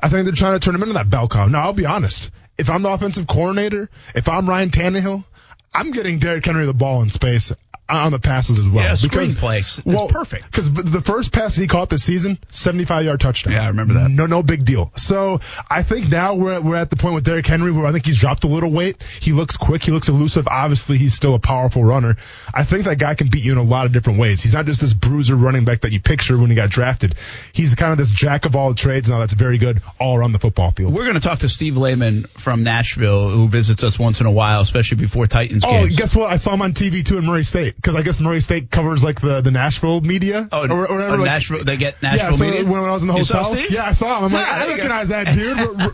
I 0.00 0.08
think 0.08 0.24
they're 0.24 0.34
trying 0.34 0.58
to 0.58 0.60
turn 0.64 0.74
him 0.74 0.82
into 0.82 0.94
that 0.94 1.08
bell 1.08 1.28
cow. 1.28 1.46
Now 1.46 1.62
I'll 1.66 1.72
be 1.72 1.86
honest. 1.86 2.30
If 2.58 2.68
I'm 2.68 2.82
the 2.82 2.90
offensive 2.90 3.28
coordinator, 3.28 3.88
if 4.16 4.28
I'm 4.28 4.48
Ryan 4.48 4.70
Tannehill, 4.70 5.24
I'm 5.72 5.92
getting 5.92 6.18
Derrick 6.18 6.44
Henry 6.44 6.66
the 6.66 6.74
ball 6.74 7.02
in 7.02 7.10
space 7.10 7.52
on 7.88 8.12
the 8.12 8.18
passes 8.18 8.58
as 8.58 8.68
well. 8.68 8.84
Yeah, 8.84 8.94
screen 8.94 9.32
plays. 9.32 9.80
It's 9.84 10.12
perfect. 10.12 10.44
Because 10.50 10.72
the 10.72 11.00
first 11.00 11.32
pass 11.32 11.56
he 11.56 11.66
caught 11.66 11.88
this 11.88 12.04
season, 12.04 12.38
75 12.50 13.04
yard 13.04 13.20
touchdown. 13.20 13.54
Yeah, 13.54 13.64
I 13.64 13.68
remember 13.68 13.94
that. 13.94 14.10
No, 14.10 14.26
no 14.26 14.42
big 14.42 14.64
deal. 14.64 14.92
So 14.96 15.40
I 15.70 15.82
think 15.82 16.08
now 16.10 16.34
we're 16.34 16.52
at, 16.54 16.62
we're 16.64 16.76
at 16.76 16.90
the 16.90 16.96
point 16.96 17.14
with 17.14 17.24
Derrick 17.24 17.46
Henry 17.46 17.72
where 17.72 17.86
I 17.86 17.92
think 17.92 18.04
he's 18.06 18.18
dropped 18.20 18.44
a 18.44 18.46
little 18.48 18.70
weight. 18.70 19.02
He 19.20 19.32
looks 19.32 19.56
quick. 19.56 19.82
He 19.82 19.90
looks 19.90 20.08
elusive. 20.08 20.46
Obviously, 20.48 20.98
he's 20.98 21.14
still 21.14 21.34
a 21.34 21.38
powerful 21.38 21.82
runner. 21.84 22.16
I 22.52 22.64
think 22.64 22.84
that 22.84 22.98
guy 22.98 23.14
can 23.14 23.28
beat 23.28 23.42
you 23.44 23.52
in 23.52 23.58
a 23.58 23.62
lot 23.62 23.86
of 23.86 23.92
different 23.92 24.18
ways. 24.18 24.42
He's 24.42 24.54
not 24.54 24.66
just 24.66 24.80
this 24.80 24.92
bruiser 24.92 25.34
running 25.36 25.64
back 25.64 25.80
that 25.82 25.92
you 25.92 26.00
picture 26.00 26.36
when 26.36 26.50
he 26.50 26.56
got 26.56 26.70
drafted. 26.70 27.14
He's 27.52 27.74
kind 27.74 27.92
of 27.92 27.98
this 27.98 28.10
jack 28.10 28.44
of 28.44 28.54
all 28.56 28.74
trades 28.74 29.08
now 29.08 29.18
that's 29.20 29.34
very 29.34 29.58
good 29.58 29.80
all 29.98 30.16
around 30.16 30.32
the 30.32 30.38
football 30.38 30.70
field. 30.72 30.92
we're 30.92 31.04
going 31.04 31.14
to 31.14 31.20
talk 31.26 31.38
to 31.40 31.48
Steve 31.48 31.76
Lehman 31.76 32.24
from 32.36 32.62
Nashville, 32.64 33.30
who 33.30 33.48
visits 33.48 33.82
us 33.82 33.98
once 33.98 34.20
in 34.20 34.26
a 34.26 34.30
while, 34.30 34.60
especially 34.60 34.98
before 34.98 35.26
Titans 35.26 35.64
Oh, 35.64 35.70
games. 35.70 35.96
guess 35.96 36.14
what? 36.14 36.30
I 36.30 36.36
saw 36.36 36.52
him 36.54 36.62
on 36.62 36.72
TV 36.74 37.04
too 37.04 37.18
in 37.18 37.24
Murray 37.24 37.44
State 37.44 37.77
because 37.80 37.94
I 37.94 38.02
guess 38.02 38.18
Murray 38.18 38.40
State 38.40 38.72
covers 38.72 39.04
like 39.04 39.20
the, 39.20 39.40
the 39.40 39.52
Nashville 39.52 40.00
media. 40.00 40.48
Oh, 40.50 40.66
or, 40.66 40.72
or 40.72 40.78
whatever, 40.80 41.14
oh, 41.14 41.16
like- 41.18 41.26
Nashville. 41.26 41.62
They 41.64 41.76
get 41.76 42.02
Nashville 42.02 42.30
yeah, 42.30 42.36
so 42.36 42.44
media. 42.44 42.64
when 42.64 42.80
I 42.82 42.90
was 42.90 43.02
in 43.02 43.08
the 43.08 43.14
hotel, 43.14 43.56
yeah, 43.70 43.84
I 43.86 43.92
saw 43.92 44.18
him. 44.18 44.24
I'm 44.24 44.32
like, 44.32 44.48
I 44.48 44.58
there 44.58 44.70
you 44.70 44.76
go. 44.76 44.82
recognize 44.88 45.08
that 45.10 45.26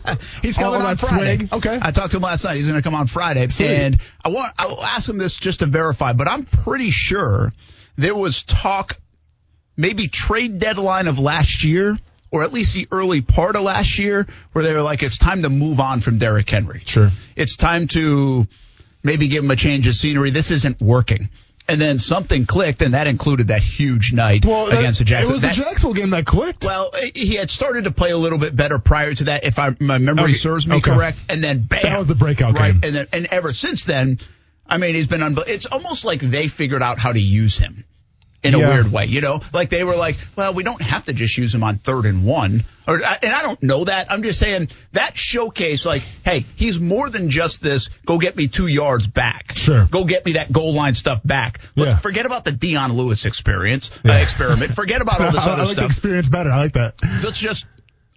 dude. 0.07 0.19
He's 0.41 0.57
coming 0.57 0.81
on 0.81 0.95
that 0.95 0.99
Friday. 0.99 1.37
swing. 1.37 1.49
Okay. 1.53 1.77
I 1.79 1.91
talked 1.91 2.11
to 2.11 2.17
him 2.17 2.23
last 2.23 2.43
night. 2.43 2.55
He's 2.55 2.65
going 2.67 2.79
to 2.79 2.83
come 2.83 2.95
on 2.95 3.05
Friday, 3.07 3.47
Sweet. 3.49 3.67
and 3.69 4.01
I 4.23 4.29
want 4.29 4.51
I 4.57 4.65
will 4.65 4.83
ask 4.83 5.07
him 5.07 5.19
this 5.19 5.37
just 5.37 5.59
to 5.59 5.67
verify. 5.67 6.13
But 6.13 6.27
I'm 6.27 6.45
pretty 6.45 6.89
sure 6.89 7.53
there 7.97 8.15
was 8.15 8.41
talk, 8.43 8.97
maybe 9.77 10.07
trade 10.07 10.57
deadline 10.59 11.07
of 11.07 11.19
last 11.19 11.63
year, 11.63 11.97
or 12.31 12.41
at 12.43 12.51
least 12.51 12.73
the 12.73 12.87
early 12.91 13.21
part 13.21 13.55
of 13.55 13.61
last 13.61 13.99
year, 13.99 14.27
where 14.53 14.63
they 14.63 14.73
were 14.73 14.81
like, 14.81 15.03
it's 15.03 15.17
time 15.19 15.43
to 15.43 15.49
move 15.49 15.79
on 15.79 16.01
from 16.01 16.17
Derrick 16.17 16.49
Henry. 16.49 16.81
Sure. 16.85 17.11
It's 17.35 17.55
time 17.55 17.87
to 17.89 18.47
maybe 19.03 19.27
give 19.27 19.43
him 19.43 19.51
a 19.51 19.55
change 19.55 19.87
of 19.87 19.93
scenery. 19.95 20.31
This 20.31 20.49
isn't 20.49 20.81
working. 20.81 21.29
And 21.67 21.81
then 21.81 21.97
something 21.97 22.45
clicked, 22.45 22.83
and 22.83 22.93
that 22.93 23.07
included 23.07 23.47
that 23.47 23.63
huge 23.63 24.13
night 24.13 24.45
Well, 24.45 24.67
that- 24.67 24.77
against 24.79 24.99
the 24.99 25.03
It 25.03 25.07
Jacksonville. 25.07 25.33
was 25.33 25.41
the 25.41 25.47
That- 25.47 25.55
Jacksonville 25.55 25.93
game 25.95 26.09
that 26.11 26.25
clicked. 26.25 26.63
well, 26.63 26.91
he 27.15 27.33
had 27.35 27.49
started 27.49 27.85
to 27.85 27.91
play 27.91 28.11
a 28.11 28.17
little 28.17 28.37
bit 28.37 28.55
better 28.55 28.77
prior 28.77 29.15
to 29.15 29.23
that, 29.25 29.45
if 29.45 29.57
I, 29.57 29.75
my 29.79 29.97
memory 29.97 30.25
Okay, 30.25 30.33
serves 30.33 30.67
me 30.67 30.75
okay. 30.77 30.91
correct. 30.91 31.17
And 31.27 31.43
then 31.43 31.61
bam, 31.61 31.81
That 31.81 31.97
was 31.97 32.07
the 32.07 32.13
breakout 32.15 32.53
right? 32.59 32.73
game. 32.73 32.81
And 32.83 32.95
then, 32.95 33.07
and 33.11 33.25
ever 33.31 33.51
since 33.51 33.83
then, 33.83 34.19
I 34.69 34.77
mean, 34.77 34.93
he's 34.93 35.07
been 35.07 35.21
unbel- 35.21 35.47
It's 35.47 35.65
almost 35.65 36.05
like 36.05 36.19
they 36.19 36.47
figured 36.47 36.83
out 36.83 36.99
how 36.99 37.11
to 37.11 37.19
use 37.19 37.57
him 37.57 37.83
in 38.45 38.53
a 38.53 38.59
weird 38.59 38.91
way, 38.91 39.05
you 39.05 39.21
know? 39.21 39.39
Like 39.53 39.69
they 39.69 39.83
were 39.83 39.95
like, 39.95 40.17
well, 40.35 40.53
we 40.53 40.63
don't 40.63 40.81
have 40.81 41.05
to 41.05 41.13
just 41.13 41.37
use 41.37 41.53
him 41.53 41.63
on 41.63 41.77
third 41.77 42.05
and 42.05 42.23
one. 42.25 42.63
Or, 42.87 42.95
and 42.97 43.33
I 43.33 43.41
don't 43.41 43.61
know 43.63 43.85
that. 43.85 44.11
I'm 44.11 44.21
just 44.21 44.37
saying 44.39 44.69
that 44.91 45.17
showcase, 45.17 45.85
like, 45.85 46.03
hey, 46.23 46.45
he's 46.55 46.79
more 46.79 47.09
than 47.09 47.29
just 47.31 47.61
this. 47.61 47.89
Go 48.05 48.19
get 48.19 48.35
me 48.35 48.47
two 48.47 48.67
yards 48.67 49.07
back. 49.07 49.53
Sure. 49.57 49.85
Go 49.89 50.05
get 50.05 50.25
me 50.25 50.33
that 50.33 50.51
goal 50.51 50.73
line 50.75 50.93
stuff 50.93 51.21
back. 51.25 51.59
Let's 51.75 51.93
Yeah. 51.93 51.99
forget 51.99 52.25
about 52.27 52.45
the 52.45 52.51
Dion 52.51 52.93
Lewis 52.93 53.25
experience, 53.25 53.89
uh, 54.05 54.09
Yeah. 54.09 54.17
experiment. 54.19 54.75
Forget 54.75 55.01
about 55.01 55.19
all 55.19 55.31
this 55.31 55.45
I, 55.47 55.49
I 55.49 55.53
other 55.53 55.61
like 55.63 55.69
the 55.69 55.81
stuff 55.81 55.85
experience 55.91 56.29
better. 56.29 56.51
I 56.51 56.57
like 56.57 56.73
that. 56.73 56.93
let's 57.23 57.39
just 57.39 57.65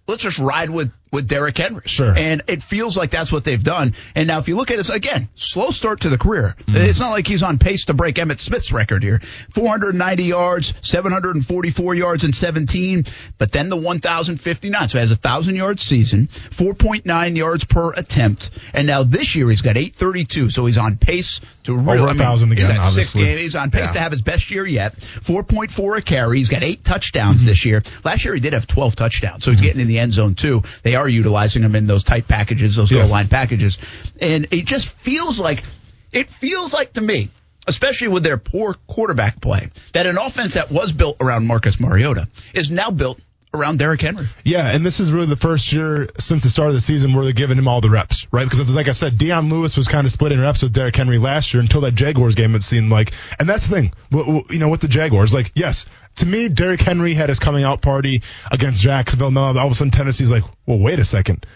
let's 0.07 0.23
just 0.23 0.39
ride 0.39 0.71
with 0.71 0.91
with 1.13 1.29
Derrick 1.29 1.57
Henry. 1.57 1.83
Sure. 1.87 2.17
And 2.17 2.43
it 2.49 2.63
feels 2.63 2.97
like 2.97 3.11
that's 3.11 3.33
what 3.33 3.45
they've 3.45 3.63
done. 3.63 3.95
And 4.15 4.29
now 4.29 4.39
if 4.39 4.49
you 4.49 4.57
look 4.57 4.71
at 4.71 4.77
this 4.77 4.91
again, 4.91 5.29
slow 5.35 5.71
start 5.71 6.01
to 6.03 6.09
the 6.09 6.19
career. 6.19 6.55
It's 6.67 7.01
not 7.01 7.11
like 7.11 7.27
he's 7.27 7.43
on 7.43 7.59
pace 7.59 7.87
to 7.87 7.95
break 7.95 8.17
Emmitt 8.17 8.41
Smith's 8.41 8.73
record 8.73 9.03
here. 9.03 9.21
490 9.55 10.25
yards, 10.25 10.75
744 10.83 11.95
yards 11.95 12.25
in 12.25 12.33
17, 12.33 13.05
but 13.39 13.53
then 13.53 13.69
the 13.69 13.77
1059. 13.77 14.89
So 14.89 14.99
he 14.99 15.01
has 15.01 15.11
a 15.11 15.15
1000 15.15 15.57
yard 15.57 15.81
season, 15.81 16.29
4.9 16.29 17.37
yards 17.37 17.65
per 17.65 17.93
attempt. 17.95 18.51
And 18.75 18.87
now 18.87 19.03
this 19.03 19.35
year 19.35 19.49
he's 19.49 19.63
got 19.63 19.77
832. 19.77 20.51
So 20.51 20.67
he's 20.67 20.79
on 20.79 20.97
pace 20.97 21.41
to 21.65 21.75
really 21.77 21.99
Over 21.99 22.09
a 22.09 22.15
thousand 22.15 22.49
he's 22.51 22.59
again, 22.59 22.77
got 22.77 22.83
six 22.85 22.89
obviously. 23.15 23.25
games. 23.25 23.41
He's 23.41 23.55
on 23.57 23.71
pace 23.71 23.87
Yeah. 23.89 23.93
to 23.95 23.99
have 24.01 24.13
his 24.13 24.23
best 24.23 24.51
year 24.51 24.67
yet. 24.67 24.97
4.4 24.99 25.99
a 25.99 26.03
carry. 26.03 26.39
He's 26.39 26.49
got 26.49 26.63
eight 26.63 26.85
touchdowns 26.85 27.41
Mm-hmm. 27.41 27.47
this 27.49 27.65
year. 27.65 27.83
Last 28.05 28.25
year 28.25 28.35
he 28.35 28.41
did 28.41 28.53
have 28.53 28.67
12 28.67 28.97
touchdowns, 28.97 29.45
so 29.45 29.51
he's 29.51 29.61
getting 29.61 29.81
in 29.81 29.89
the 29.89 29.99
end 29.99 30.13
zone 30.13 30.35
too. 30.35 30.63
They 30.83 30.95
are 30.99 31.09
utilizing 31.09 31.63
him 31.63 31.75
in 31.75 31.87
those 31.87 32.05
tight 32.05 32.29
packages, 32.29 32.77
those 32.77 32.91
Yeah. 32.91 32.99
goal 33.03 33.09
line 33.09 33.29
packages, 33.29 33.79
and 34.21 34.49
it 34.51 34.67
just 34.67 34.89
feels 34.89 35.39
like 35.41 35.63
it 36.13 36.29
feels 36.31 36.73
like 36.75 36.93
to 36.95 37.01
me. 37.01 37.31
Especially 37.67 38.09
with 38.09 38.23
their 38.23 38.39
poor 38.39 38.77
quarterback 38.87 39.43
play, 39.43 39.69
that 39.93 40.07
an 40.07 40.17
offense 40.17 40.55
that 40.55 40.73
was 40.73 40.91
built 40.91 41.19
around 41.21 41.47
Marcus 41.47 41.79
Mariota 41.79 42.27
is 42.55 42.71
now 42.71 42.91
built 42.91 43.21
around 43.55 43.79
Derrick 43.79 44.01
Henry. 44.01 44.27
Yeah, 44.45 44.69
and 44.69 44.85
this 44.85 45.01
is 45.01 45.11
really 45.11 45.27
the 45.27 45.37
first 45.37 45.73
year 45.73 46.09
since 46.19 46.43
the 46.43 46.51
start 46.51 46.69
of 46.69 46.75
the 46.75 46.81
season 46.81 47.15
where 47.15 47.25
they're 47.25 47.33
giving 47.33 47.59
him 47.59 47.67
all 47.67 47.81
the 47.81 47.91
reps, 47.91 48.27
right? 48.31 48.45
Because 48.45 48.71
like 48.71 48.89
I 48.89 48.93
said, 48.93 49.19
Dion 49.19 49.49
Lewis 49.49 49.77
was 49.77 49.89
kind 49.89 50.07
of 50.07 50.13
splitting 50.13 50.39
reps 50.39 50.63
with 50.63 50.73
Derrick 50.73 50.97
Henry 50.97 51.19
last 51.19 51.55
year 51.55 51.61
until 51.63 51.81
that 51.83 51.95
Jaguars 51.95 52.35
game. 52.35 52.55
It 52.55 52.63
seemed 52.63 52.91
like, 52.91 53.13
and 53.39 53.49
that's 53.49 53.67
the 53.67 53.75
thing, 53.75 53.93
you 54.51 54.59
know, 54.59 54.69
with 54.69 54.81
the 54.81 54.89
Jaguars, 54.89 55.33
like 55.33 55.53
yes, 55.55 55.87
to 56.17 56.27
me, 56.27 56.49
Derrick 56.49 56.81
Henry 56.83 57.15
had 57.15 57.29
his 57.29 57.39
coming 57.39 57.65
out 57.65 57.81
party 57.81 58.23
against 58.51 58.83
Jacksonville. 58.83 59.31
Now 59.31 59.57
all 59.57 59.67
of 59.67 59.73
a 59.73 59.75
sudden 59.75 59.91
Tennessee's 59.91 60.31
like, 60.31 60.45
well, 60.67 60.79
wait 60.79 60.99
a 60.99 61.05
second, 61.05 61.47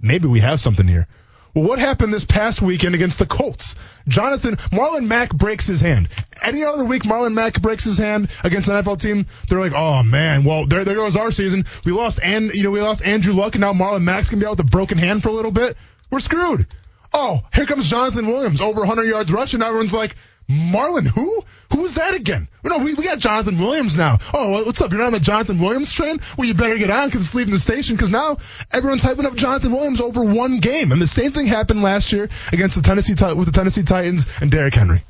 maybe 0.00 0.26
we 0.26 0.40
have 0.40 0.60
something 0.60 0.88
here. 0.88 1.06
Well, 1.54 1.64
what 1.64 1.78
happened 1.78 2.14
this 2.14 2.24
past 2.24 2.62
weekend 2.62 2.94
against 2.94 3.18
the 3.18 3.26
Colts? 3.26 3.74
Jonathan 4.06 4.56
Marlon 4.56 5.06
Mack 5.06 5.34
breaks 5.34 5.66
his 5.66 5.80
hand. 5.80 6.08
Any 6.42 6.62
other 6.62 6.84
week, 6.84 7.02
Marlon 7.02 7.34
Mack 7.34 7.60
breaks 7.60 7.84
his 7.84 7.98
hand 7.98 8.30
against 8.44 8.68
an 8.68 8.76
NFL 8.76 9.00
team. 9.00 9.26
They're 9.48 9.60
like, 9.60 9.72
oh 9.74 10.02
man, 10.02 10.44
well 10.44 10.66
there 10.66 10.84
there 10.84 10.94
goes 10.94 11.16
our 11.16 11.30
season. 11.30 11.64
We 11.84 11.92
lost 11.92 12.20
and 12.22 12.52
you 12.54 12.62
know 12.62 12.70
we 12.70 12.80
lost 12.80 13.02
Andrew 13.02 13.32
Luck, 13.32 13.54
and 13.54 13.62
now 13.62 13.72
Marlon 13.72 14.02
Mack's 14.02 14.30
gonna 14.30 14.40
be 14.40 14.46
out 14.46 14.58
with 14.58 14.60
a 14.60 14.70
broken 14.70 14.98
hand 14.98 15.22
for 15.22 15.30
a 15.30 15.32
little 15.32 15.52
bit. 15.52 15.76
We're 16.10 16.20
screwed. 16.20 16.66
Oh, 17.12 17.40
here 17.52 17.66
comes 17.66 17.90
Jonathan 17.90 18.28
Williams, 18.28 18.60
over 18.60 18.80
100 18.80 19.04
yards 19.04 19.32
rushing. 19.32 19.62
Everyone's 19.62 19.92
like, 19.92 20.14
Marlon, 20.50 21.06
who? 21.06 21.42
Who 21.72 21.84
is 21.84 21.94
that 21.94 22.14
again? 22.14 22.48
No, 22.64 22.78
we, 22.78 22.94
we 22.94 23.04
got 23.04 23.18
Jonathan 23.18 23.58
Williams 23.58 23.96
now. 23.96 24.18
Oh, 24.34 24.64
what's 24.64 24.80
up? 24.80 24.90
You're 24.90 24.98
not 24.98 25.08
on 25.08 25.12
the 25.12 25.20
Jonathan 25.20 25.60
Williams 25.60 25.92
train? 25.92 26.18
Well, 26.36 26.46
you 26.46 26.54
better 26.54 26.76
get 26.76 26.90
on 26.90 27.08
because 27.08 27.22
it's 27.22 27.34
leaving 27.34 27.52
the 27.52 27.58
station 27.58 27.94
because 27.94 28.10
now 28.10 28.38
everyone's 28.72 29.02
hyping 29.02 29.24
up 29.24 29.36
Jonathan 29.36 29.70
Williams 29.70 30.00
over 30.00 30.24
one 30.24 30.58
game. 30.58 30.90
And 30.90 31.00
the 31.00 31.06
same 31.06 31.32
thing 31.32 31.46
happened 31.46 31.82
last 31.82 32.12
year 32.12 32.28
against 32.52 32.76
the 32.76 32.82
Tennessee 32.82 33.14
with 33.34 33.46
the 33.46 33.52
Tennessee 33.52 33.84
Titans 33.84 34.26
and 34.40 34.50
Derrick 34.50 34.74
Henry. 34.74 35.04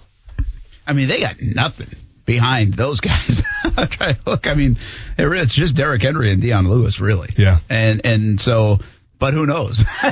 I 0.86 0.92
mean, 0.92 1.08
they 1.08 1.20
got 1.20 1.40
nothing 1.40 1.88
behind 2.26 2.74
those 2.74 3.00
guys. 3.00 3.42
I'm 3.64 3.88
trying 3.88 4.16
to 4.16 4.20
look. 4.26 4.46
I 4.46 4.54
mean, 4.54 4.78
it's 5.16 5.54
just 5.54 5.76
Derrick 5.76 6.02
Henry 6.02 6.32
and 6.32 6.42
Dion 6.42 6.68
Lewis, 6.68 7.00
really. 7.00 7.30
Yeah. 7.36 7.60
And 7.68 8.04
and 8.04 8.40
so, 8.40 8.80
but 9.20 9.32
who 9.34 9.46
knows? 9.46 9.84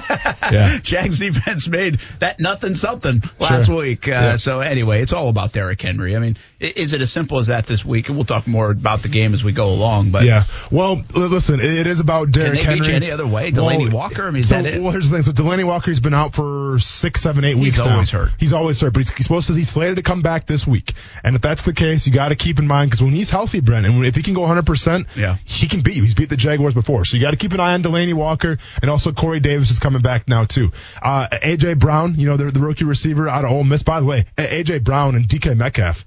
Yeah. 0.51 0.79
Jags 0.83 1.19
defense 1.19 1.69
made 1.69 2.01
that 2.21 2.41
nothing 2.41 2.75
something 2.75 3.23
last 3.39 3.67
Sure. 3.67 3.81
week. 3.83 4.09
Uh, 4.09 4.13
Yeah. 4.13 4.37
So 4.37 4.61
anyway, 4.61 5.03
it's 5.03 5.13
all 5.13 5.29
about 5.29 5.53
Derrick 5.53 5.83
Henry. 5.83 6.17
I 6.17 6.21
mean, 6.21 6.39
is 6.59 6.93
it 6.95 7.03
as 7.03 7.11
simple 7.13 7.39
as 7.39 7.49
that 7.49 7.67
this 7.67 7.85
week? 7.85 8.09
And 8.09 8.17
we'll 8.17 8.25
talk 8.25 8.47
more 8.47 8.71
about 8.71 9.03
the 9.03 9.09
game 9.09 9.35
as 9.35 9.45
we 9.45 9.53
go 9.53 9.65
along. 9.71 10.11
But 10.11 10.25
Yeah. 10.25 10.45
Well, 10.71 11.03
listen, 11.15 11.61
it, 11.61 11.87
is 11.87 12.01
about 12.01 12.31
Derrick 12.31 12.61
Henry. 12.61 12.81
beat 12.81 12.89
you 12.89 12.95
any 12.95 13.11
other 13.11 13.27
way? 13.27 13.51
Delaney 13.51 13.89
Well, 13.89 13.97
Walker. 13.97 14.27
I 14.27 14.31
mean, 14.31 14.41
is 14.41 14.49
so, 14.49 14.63
that 14.63 14.75
it? 14.75 14.81
Well, 14.83 14.93
here's 14.93 15.11
the 15.11 15.17
thing. 15.17 15.23
So 15.23 15.33
Delanie 15.33 15.65
Walker's 15.65 16.01
been 16.01 16.15
out 16.15 16.35
for 16.35 16.79
six, 16.79 17.21
seven, 17.21 17.45
eight 17.45 17.57
weeks 17.57 17.79
now. 17.79 17.93
always 17.93 18.11
hurt. 18.11 18.31
He's 18.39 18.53
always 18.55 18.81
hurt, 18.81 18.95
but 18.95 19.01
he's, 19.01 19.11
he's 19.11 19.27
supposed 19.27 19.49
to. 19.49 19.55
He's 19.55 19.69
slated 19.69 19.97
to 19.97 20.03
come 20.03 20.23
back 20.23 20.47
this 20.47 20.67
week. 20.67 20.95
And 21.25 21.37
if 21.37 21.43
that's 21.43 21.65
the 21.65 21.75
case, 21.75 22.07
you 22.07 22.13
got 22.13 22.29
to 22.31 22.37
keep 22.37 22.59
in 22.59 22.67
mind 22.67 22.91
because 22.91 23.03
when 23.03 23.13
he's 23.13 23.29
healthy, 23.29 23.61
Brent, 23.61 23.85
and 23.87 24.03
if 24.05 24.15
he 24.17 24.23
can 24.23 24.35
go 24.35 24.41
100, 24.43 24.65
percent 24.65 25.09
Yeah. 25.17 25.37
he 25.45 25.67
can 25.69 25.81
beat 25.81 25.97
you. 25.97 26.03
He's 26.05 26.15
beat 26.15 26.31
the 26.31 26.37
Jaguars 26.37 26.75
before, 26.75 27.05
so 27.05 27.17
you 27.17 27.23
got 27.23 27.33
to 27.33 27.37
keep 27.37 27.53
an 27.53 27.61
eye 27.61 27.75
on 27.75 27.83
Delanie 27.83 28.15
Walker, 28.15 28.57
and 28.81 28.91
also 28.91 28.98
Corey 29.17 29.41
Davis 29.41 29.71
is 29.71 29.79
coming 29.79 30.03
back 30.03 30.29
now 30.29 30.45
too. 30.45 30.73
Uh, 31.03 31.29
AJ 31.31 31.79
Brown, 31.79 32.15
you 32.19 32.27
know, 32.29 32.37
the, 32.37 32.45
the 32.45 32.61
rookie 32.61 32.85
receiver 32.85 33.29
out 33.29 33.45
of 33.45 33.51
Ole 33.51 33.65
Miss. 33.65 33.83
By 33.83 34.01
the 34.01 34.07
way, 34.07 34.27
AJ 34.37 34.85
Brown 34.85 35.15
and 35.15 35.27
DK 35.27 35.57
Metcalf. 35.57 36.05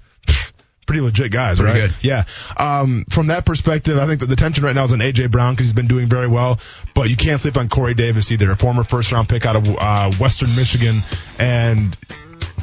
pretty 0.86 1.00
legit 1.00 1.30
guys, 1.32 1.58
Pretty 1.60 1.80
right? 1.80 1.90
good. 1.90 1.96
Yeah. 2.02 2.24
Um, 2.56 3.04
from 3.10 3.28
that 3.28 3.46
perspective, 3.46 3.96
I 3.98 4.06
think 4.06 4.20
that 4.20 4.26
the 4.26 4.36
tension 4.36 4.64
right 4.64 4.74
now 4.74 4.84
is 4.84 4.92
on 4.92 4.98
AJ 4.98 5.30
Brown 5.30 5.54
because 5.54 5.66
he's 5.66 5.72
been 5.72 5.86
doing 5.88 6.08
very 6.08 6.28
well, 6.28 6.60
but 6.94 7.08
you 7.08 7.16
can't 7.16 7.40
sleep 7.40 7.56
on 7.56 7.68
Corey 7.68 7.94
Davis 7.94 8.30
either, 8.30 8.50
a 8.50 8.56
former 8.56 8.84
first 8.84 9.10
round 9.12 9.28
pick 9.28 9.46
out 9.46 9.56
of 9.56 9.68
uh, 9.68 10.12
Western 10.18 10.54
Michigan, 10.54 11.00
and 11.38 11.96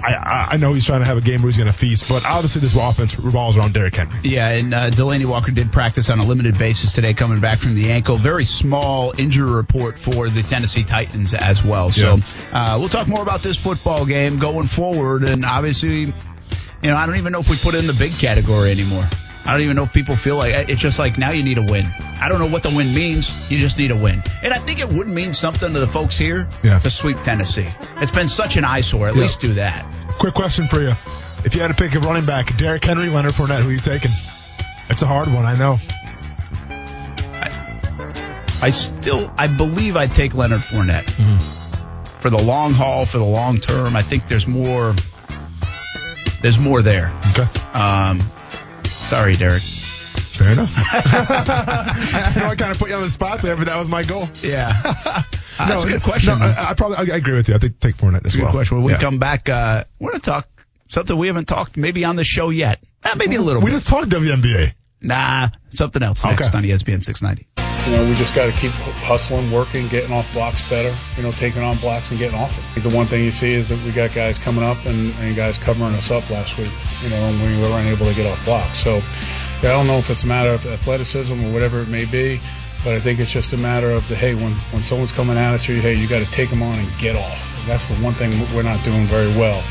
I, 0.01 0.13
I 0.13 0.47
I 0.51 0.57
know 0.57 0.73
he's 0.73 0.85
trying 0.85 1.01
to 1.01 1.05
have 1.05 1.17
a 1.17 1.21
game 1.21 1.41
where 1.41 1.49
he's 1.49 1.57
going 1.57 1.71
to 1.71 1.77
feast, 1.77 2.07
but 2.07 2.25
obviously 2.25 2.61
this 2.61 2.75
offense 2.75 3.17
revolves 3.19 3.57
around 3.57 3.73
Derrick 3.73 3.95
Henry. 3.95 4.19
Yeah, 4.23 4.47
and 4.49 4.73
uh, 4.73 4.89
Delanie 4.89 5.25
Walker 5.25 5.51
did 5.51 5.71
practice 5.71 6.09
on 6.09 6.19
a 6.19 6.25
limited 6.25 6.57
basis 6.57 6.93
today, 6.93 7.13
coming 7.13 7.39
back 7.39 7.59
from 7.59 7.75
the 7.75 7.91
ankle. 7.91 8.17
Very 8.17 8.45
small 8.45 9.13
injury 9.17 9.51
report 9.51 9.99
for 9.99 10.29
the 10.29 10.41
Tennessee 10.43 10.83
Titans 10.83 11.33
as 11.33 11.63
well. 11.63 11.91
So 11.91 12.19
uh, 12.51 12.77
we'll 12.79 12.89
talk 12.89 13.07
more 13.07 13.21
about 13.21 13.43
this 13.43 13.57
football 13.57 14.05
game 14.05 14.39
going 14.39 14.67
forward, 14.67 15.23
and 15.23 15.45
obviously, 15.45 16.01
you 16.01 16.13
know, 16.83 16.95
I 16.95 17.05
don't 17.05 17.17
even 17.17 17.31
know 17.33 17.39
if 17.39 17.49
we 17.49 17.57
put 17.57 17.75
it 17.75 17.79
in 17.79 17.87
the 17.87 17.93
big 17.93 18.11
category 18.13 18.71
anymore. 18.71 19.07
I 19.45 19.53
don't 19.53 19.61
even 19.61 19.75
know 19.75 19.83
if 19.83 19.93
people 19.93 20.15
feel 20.15 20.35
like 20.35 20.69
it's 20.69 20.81
just 20.81 20.99
like 20.99 21.17
now 21.17 21.31
you 21.31 21.41
need 21.43 21.57
a 21.57 21.61
win. 21.63 21.85
I 22.21 22.29
don't 22.29 22.39
know 22.39 22.47
what 22.49 22.61
the 22.63 22.69
win 22.69 22.93
means. 22.93 23.49
You 23.49 23.57
just 23.57 23.77
need 23.77 23.91
a 23.91 23.95
win. 23.95 24.21
And 24.43 24.53
I 24.53 24.59
think 24.59 24.79
it 24.79 24.89
would 24.89 25.07
mean 25.07 25.33
something 25.33 25.73
to 25.73 25.79
the 25.79 25.87
folks 25.87 26.17
here 26.17 26.47
Yeah. 26.61 26.77
to 26.79 26.89
sweep 26.89 27.17
Tennessee. 27.23 27.67
It's 28.01 28.11
been 28.11 28.27
such 28.27 28.57
an 28.57 28.65
eyesore. 28.65 29.07
At 29.07 29.15
Yeah. 29.15 29.21
least 29.21 29.39
do 29.39 29.53
that. 29.53 29.85
Quick 30.19 30.33
question 30.35 30.67
for 30.67 30.81
you: 30.81 30.91
If 31.45 31.55
you 31.55 31.61
had 31.61 31.69
to 31.69 31.73
pick 31.73 31.95
a 31.95 31.99
running 31.99 32.25
back, 32.25 32.55
Derrick 32.57 32.83
Henry, 32.83 33.09
Leonard 33.09 33.33
Fournette, 33.33 33.61
who 33.61 33.69
are 33.69 33.73
you 33.73 33.79
taking? 33.79 34.11
It's 34.89 35.01
a 35.01 35.07
hard 35.07 35.31
one, 35.33 35.45
I 35.45 35.55
know. 35.55 35.79
I 38.61 38.71
still, 38.71 39.31
I 39.37 39.47
believe 39.47 39.95
I'd 39.95 40.13
take 40.13 40.35
Leonard 40.35 40.61
Fournette 40.61 41.09
for 42.19 42.29
the 42.29 42.37
long 42.41 42.73
haul, 42.73 43.05
for 43.05 43.17
the 43.17 43.23
long 43.23 43.57
term. 43.57 43.95
I 43.95 44.01
think 44.01 44.27
there's 44.27 44.47
more. 44.47 44.93
There's 46.41 46.57
more 46.59 46.81
there. 46.81 47.13
Okay, 47.31 47.47
Um, 47.73 48.19
sorry, 48.89 49.35
Derek. 49.35 49.63
fair 49.63 50.49
enough. 50.49 50.71
I 50.75 52.33
know 52.39 52.45
I 52.47 52.55
kind 52.55 52.71
of 52.71 52.79
put 52.79 52.89
you 52.89 52.95
on 52.95 53.01
the 53.01 53.09
spot 53.09 53.41
there, 53.41 53.55
but 53.55 53.65
that 53.67 53.77
was 53.77 53.89
my 53.89 54.03
goal. 54.03 54.27
Yeah, 54.41 54.71
that's 55.57 55.83
a 55.83 55.87
good 55.87 56.01
question. 56.03 56.37
No. 56.39 56.45
I, 56.45 56.71
I 56.71 56.73
probably 56.73 56.97
I 56.97 57.15
agree 57.15 57.35
with 57.35 57.49
you. 57.49 57.55
I 57.55 57.57
think 57.59 57.79
take 57.79 57.97
Fournette 57.97 58.25
as 58.25 58.35
Good 58.35 58.43
well. 58.43 58.51
question. 58.51 58.77
When 58.77 58.85
we 58.85 58.93
Yeah. 58.93 58.99
come 58.99 59.19
back, 59.19 59.49
uh, 59.49 59.83
we're 59.99 60.11
gonna 60.11 60.21
talk 60.21 60.47
something 60.87 61.17
we 61.17 61.27
haven't 61.27 61.45
talked 61.47 61.77
maybe 61.77 62.03
on 62.05 62.15
the 62.15 62.23
show 62.23 62.49
yet. 62.49 62.79
Uh, 63.03 63.15
maybe 63.17 63.35
a 63.35 63.41
little 63.41 63.61
We 63.61 63.67
bit. 63.71 63.75
just 63.75 63.87
talked 63.87 64.09
WNBA. 64.09 64.73
nah, 65.01 65.49
something 65.69 66.03
else 66.03 66.23
next 66.23 66.47
Okay. 66.49 66.57
on 66.57 66.65
E 66.65 66.69
ESPN 66.69 67.03
690. 67.03 67.47
You 67.89 67.95
know, 67.95 68.07
we 68.07 68.13
just 68.13 68.35
got 68.35 68.45
to 68.45 68.51
keep 68.51 68.69
hustling, 69.01 69.49
working, 69.51 69.87
getting 69.87 70.11
off 70.11 70.31
blocks 70.31 70.61
better. 70.69 70.95
You 71.17 71.23
know, 71.23 71.31
taking 71.31 71.63
on 71.63 71.77
blocks 71.79 72.11
and 72.11 72.19
getting 72.19 72.37
off 72.37 72.55
it. 72.77 72.83
The 72.83 72.95
one 72.95 73.07
thing 73.07 73.23
you 73.23 73.31
see 73.31 73.51
is 73.51 73.69
that 73.69 73.83
we 73.83 73.89
got 73.91 74.13
guys 74.13 74.37
coming 74.37 74.63
up 74.63 74.85
and, 74.85 75.11
and 75.15 75.35
guys 75.35 75.57
covering 75.57 75.95
us 75.95 76.11
up 76.11 76.29
last 76.29 76.55
week. 76.59 76.69
You 77.01 77.09
know, 77.09 77.15
and 77.15 77.41
we 77.41 77.59
weren't 77.63 77.87
able 77.87 78.05
to 78.05 78.13
get 78.13 78.31
off 78.31 78.45
blocks. 78.45 78.77
So 78.77 79.01
I 79.61 79.73
don't 79.73 79.87
know 79.87 79.97
if 79.97 80.11
it's 80.11 80.21
a 80.21 80.27
matter 80.27 80.51
of 80.51 80.63
athleticism 80.67 81.33
or 81.33 81.51
whatever 81.51 81.81
it 81.81 81.87
may 81.87 82.05
be, 82.05 82.39
but 82.83 82.93
I 82.93 82.99
think 82.99 83.19
it's 83.19 83.31
just 83.31 83.53
a 83.53 83.57
matter 83.57 83.89
of 83.89 84.07
the 84.07 84.15
hey, 84.15 84.35
when 84.35 84.53
when 84.71 84.83
someone's 84.83 85.11
coming 85.11 85.35
at 85.35 85.67
you, 85.67 85.81
hey, 85.81 85.95
you 85.95 86.07
got 86.07 86.23
to 86.23 86.31
take 86.31 86.51
them 86.51 86.61
on 86.61 86.77
and 86.77 86.87
get 86.99 87.15
off. 87.15 87.65
That's 87.65 87.87
the 87.87 87.95
one 87.95 88.13
thing 88.13 88.29
we're 88.55 88.61
not 88.61 88.83
doing 88.83 89.07
very 89.07 89.29
well. 89.29 89.63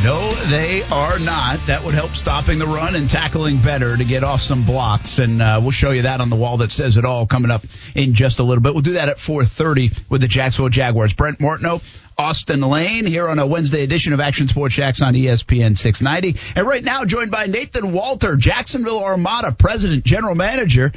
No, 0.00 0.32
they 0.50 0.82
are 0.90 1.20
not. 1.20 1.60
That 1.66 1.84
would 1.84 1.94
help 1.94 2.16
stopping 2.16 2.58
the 2.58 2.66
run 2.66 2.96
and 2.96 3.08
tackling 3.08 3.58
better 3.58 3.96
to 3.96 4.04
get 4.04 4.24
off 4.24 4.40
some 4.40 4.64
blocks. 4.64 5.18
And 5.18 5.40
uh, 5.40 5.60
we'll 5.62 5.70
show 5.70 5.92
you 5.92 6.02
that 6.02 6.20
on 6.20 6.28
the 6.28 6.34
wall 6.34 6.56
that 6.56 6.72
says 6.72 6.96
it 6.96 7.04
all 7.04 7.24
coming 7.24 7.52
up 7.52 7.64
in 7.94 8.14
just 8.14 8.40
a 8.40 8.42
little 8.42 8.62
bit. 8.62 8.74
We'll 8.74 8.82
do 8.82 8.94
that 8.94 9.08
at 9.08 9.18
4:30 9.18 10.02
with 10.08 10.20
the 10.20 10.26
Jacksonville 10.26 10.70
Jaguars. 10.70 11.12
Brent 11.12 11.40
Martineau, 11.40 11.80
Austin 12.18 12.62
Lane 12.62 13.06
here 13.06 13.28
on 13.28 13.38
a 13.38 13.46
Wednesday 13.46 13.84
edition 13.84 14.12
of 14.12 14.18
Action 14.18 14.48
Sports 14.48 14.74
Jax 14.74 15.02
on 15.02 15.14
ESPN 15.14 15.78
690. 15.78 16.40
And 16.56 16.66
right 16.66 16.82
now 16.82 17.04
joined 17.04 17.30
by 17.30 17.46
Nathan 17.46 17.92
Walter, 17.92 18.36
Jacksonville 18.36 19.04
Armada 19.04 19.52
President, 19.52 20.04
General 20.04 20.34
Manager. 20.34 20.90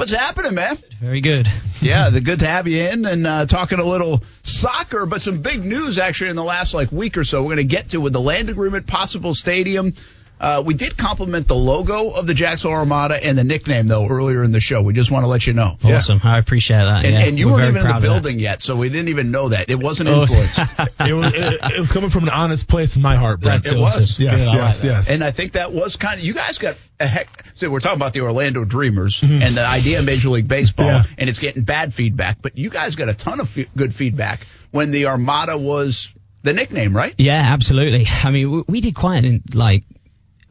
What's 0.00 0.12
happening, 0.12 0.54
man? 0.54 0.78
Very 0.98 1.20
good. 1.20 1.46
Yeah, 1.82 2.10
the 2.10 2.20
good 2.20 2.40
to 2.40 2.46
have 2.46 2.68
you 2.68 2.82
in 2.82 3.06
and 3.06 3.26
uh, 3.26 3.46
talking 3.46 3.78
a 3.78 3.84
little 3.84 4.22
soccer, 4.42 5.06
but 5.06 5.22
some 5.22 5.40
big 5.40 5.64
news 5.64 5.98
actually 5.98 6.28
in 6.28 6.36
the 6.36 6.44
last 6.44 6.74
like 6.74 6.92
week 6.92 7.16
or 7.16 7.24
so. 7.24 7.40
We're 7.40 7.54
going 7.54 7.68
to 7.68 7.74
get 7.74 7.88
to 7.90 8.02
with 8.02 8.12
the 8.12 8.20
land 8.20 8.50
agreement, 8.50 8.86
possible 8.86 9.32
stadium. 9.32 9.94
Uh, 10.40 10.62
we 10.64 10.72
did 10.72 10.96
compliment 10.96 11.46
the 11.46 11.54
logo 11.54 12.08
of 12.10 12.26
the 12.26 12.32
Jacksonville 12.32 12.78
Armada 12.78 13.22
and 13.22 13.36
the 13.36 13.44
nickname 13.44 13.86
though 13.88 14.06
earlier 14.08 14.42
in 14.42 14.52
the 14.52 14.60
show. 14.60 14.80
We 14.82 14.94
just 14.94 15.10
want 15.10 15.24
to 15.24 15.28
let 15.28 15.46
you 15.46 15.52
know. 15.52 15.76
Awesome. 15.84 16.18
I 16.24 16.38
appreciate 16.38 16.78
that. 16.78 17.04
And, 17.04 17.14
yeah. 17.14 17.20
and 17.26 17.38
you 17.38 17.46
We're 17.48 17.52
weren't 17.52 17.64
even 17.64 17.76
in 17.76 17.82
the 17.82 17.88
proud 17.90 17.96
of 17.96 18.02
that. 18.02 18.08
building 18.08 18.38
yet, 18.38 18.62
so 18.62 18.74
we 18.76 18.88
didn't 18.88 19.08
even 19.08 19.30
know 19.30 19.50
that. 19.50 19.68
It 19.68 19.78
wasn't 19.78 20.08
Awesome. 20.08 20.40
influenced. 20.40 20.74
It 21.00 21.12
was 21.12 21.34
it, 21.34 21.60
it 21.76 21.80
was 21.80 21.92
coming 21.92 22.10
from 22.10 22.24
an 22.24 22.30
honest 22.30 22.68
place 22.68 22.96
in 22.96 23.02
my 23.02 23.16
heart, 23.16 23.40
Brent. 23.40 23.64
That's 23.64 23.74
It 23.74 23.78
was. 23.78 23.96
awesome. 23.96 24.24
Yes, 24.24 24.44
Good, 24.44 24.54
I 24.54 24.58
like 24.60 24.66
yes, 24.68 24.84
yes. 24.84 25.10
And 25.10 25.22
I 25.24 25.30
think 25.30 25.52
that 25.52 25.72
was 25.72 25.96
kind 25.96 26.18
of 26.18 26.24
you 26.24 26.32
guys 26.34 26.56
got 26.58 26.76
a 26.98 27.06
heck. 27.06 27.44
So 27.54 27.68
we're 27.70 27.80
talking 27.80 27.96
about 27.98 28.12
the 28.14 28.20
Orlando 28.22 28.64
Dreamers 28.64 29.20
Mm-hmm. 29.20 29.42
and 29.42 29.56
the 29.56 29.66
idea 29.66 29.98
of 29.98 30.06
Major 30.06 30.30
League 30.30 30.48
Baseball, 30.48 30.86
Yeah. 30.86 31.04
and 31.18 31.28
it's 31.28 31.38
getting 31.38 31.62
bad 31.64 31.92
feedback. 31.92 32.40
But 32.40 32.56
you 32.56 32.70
guys 32.70 32.96
got 32.96 33.08
a 33.10 33.14
ton 33.14 33.40
of 33.40 33.48
fe- 33.50 33.68
good 33.76 33.94
feedback 33.94 34.46
when 34.70 34.90
the 34.90 35.06
Armada 35.06 35.58
was 35.58 36.12
the 36.42 36.52
nickname, 36.54 36.96
right? 36.96 37.14
Yeah, 37.18 37.34
absolutely. 37.52 38.06
I 38.06 38.30
mean, 38.30 38.50
we, 38.50 38.64
we 38.68 38.80
did 38.80 38.94
quite 38.94 39.24
an, 39.24 39.42
like 39.54 39.84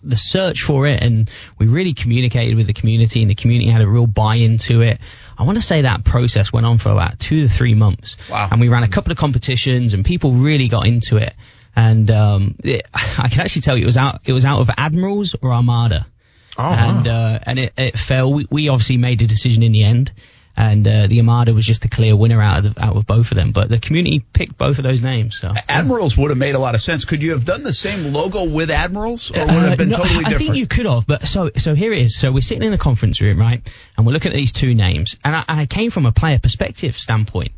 the 0.04 0.18
search 0.18 0.62
for 0.64 0.88
it, 0.88 1.02
and 1.04 1.30
we 1.58 1.68
really 1.68 1.94
communicated 1.94 2.56
with 2.56 2.68
the 2.68 2.74
community, 2.74 3.22
and 3.22 3.30
the 3.30 3.36
community 3.36 3.70
had 3.70 3.82
a 3.82 3.88
real 3.88 4.08
buy-in 4.08 4.58
to 4.60 4.82
it. 4.82 5.00
I 5.38 5.44
want 5.44 5.58
to 5.58 5.62
say 5.62 5.82
that 5.82 6.04
process 6.04 6.52
went 6.52 6.66
on 6.66 6.78
for 6.78 6.90
about 6.92 7.20
two 7.20 7.42
to 7.44 7.50
three 7.50 7.74
months, 7.74 8.18
Wow. 8.30 8.50
and 8.52 8.60
we 8.62 8.70
ran 8.70 8.84
a 8.84 8.88
couple 8.90 9.12
of 9.12 9.18
competitions, 9.18 9.94
and 9.94 10.04
people 10.06 10.34
really 10.34 10.68
got 10.68 10.86
into 10.88 11.18
it. 11.18 11.34
And 11.76 12.10
um, 12.12 12.56
it, 12.64 12.86
I 12.94 13.30
can 13.30 13.42
actually 13.42 13.62
tell 13.62 13.78
you, 13.78 13.84
it 13.84 13.86
was 13.86 13.98
out. 13.98 14.22
It 14.26 14.34
was 14.34 14.46
out 14.46 14.60
of 14.60 14.70
Admirals 14.78 15.36
or 15.42 15.54
Armada. 15.54 16.08
Oh, 16.58 16.64
and 16.64 17.06
wow. 17.06 17.14
uh, 17.14 17.40
and 17.44 17.60
it, 17.60 17.74
it 17.78 17.98
fell. 17.98 18.34
We, 18.34 18.48
we 18.50 18.70
obviously 18.70 18.98
made 18.98 19.22
a 19.22 19.28
decision 19.28 19.64
in 19.64 19.72
the 19.72 19.84
end, 19.84 20.12
and 20.60 20.86
uh, 20.86 21.08
the 21.08 21.20
Armada 21.20 21.54
was 21.54 21.66
just 21.66 21.86
a 21.86 21.88
clear 21.88 22.18
winner 22.18 22.42
out 22.42 22.66
of 22.66 22.76
the, 22.76 22.84
out 22.84 22.98
of 22.98 23.08
both 23.08 23.32
of 23.32 23.38
them. 23.38 23.54
But 23.54 23.70
the 23.70 23.80
community 23.80 24.20
picked 24.20 24.58
both 24.58 24.78
of 24.78 24.84
those 24.84 25.02
names. 25.02 25.40
So 25.40 25.54
Admirals 25.70 26.18
would 26.18 26.32
have 26.32 26.38
made 26.38 26.54
a 26.54 26.60
lot 26.60 26.76
of 26.76 26.82
sense. 26.82 27.06
Could 27.06 27.24
you 27.24 27.32
have 27.32 27.46
done 27.46 27.64
the 27.64 27.72
same 27.72 28.12
logo 28.12 28.44
with 28.44 28.70
Admirals, 28.70 29.32
or 29.32 29.40
would 29.40 29.50
it 29.50 29.70
have 29.70 29.78
been 29.78 29.94
Uh, 29.94 29.98
no, 29.98 30.04
totally 30.04 30.26
different? 30.26 30.36
I 30.36 30.38
think 30.38 30.56
you 30.58 30.68
could 30.68 30.86
have, 30.86 31.08
but 31.08 31.26
so 31.26 31.52
so 31.56 31.76
here 31.76 31.94
it 31.94 32.00
is. 32.00 32.20
So 32.20 32.34
we're 32.34 32.42
sitting 32.42 32.64
in 32.64 32.74
a 32.74 32.78
conference 32.78 33.22
room, 33.22 33.40
right, 33.40 33.66
and 33.96 34.06
we're 34.06 34.12
looking 34.12 34.34
at 34.34 34.36
these 34.36 34.52
two 34.52 34.76
names, 34.76 35.16
and 35.24 35.34
I, 35.34 35.46
I 35.48 35.66
came 35.66 35.92
from 35.92 36.06
a 36.06 36.12
player 36.12 36.40
perspective 36.40 36.98
standpoint, 36.98 37.54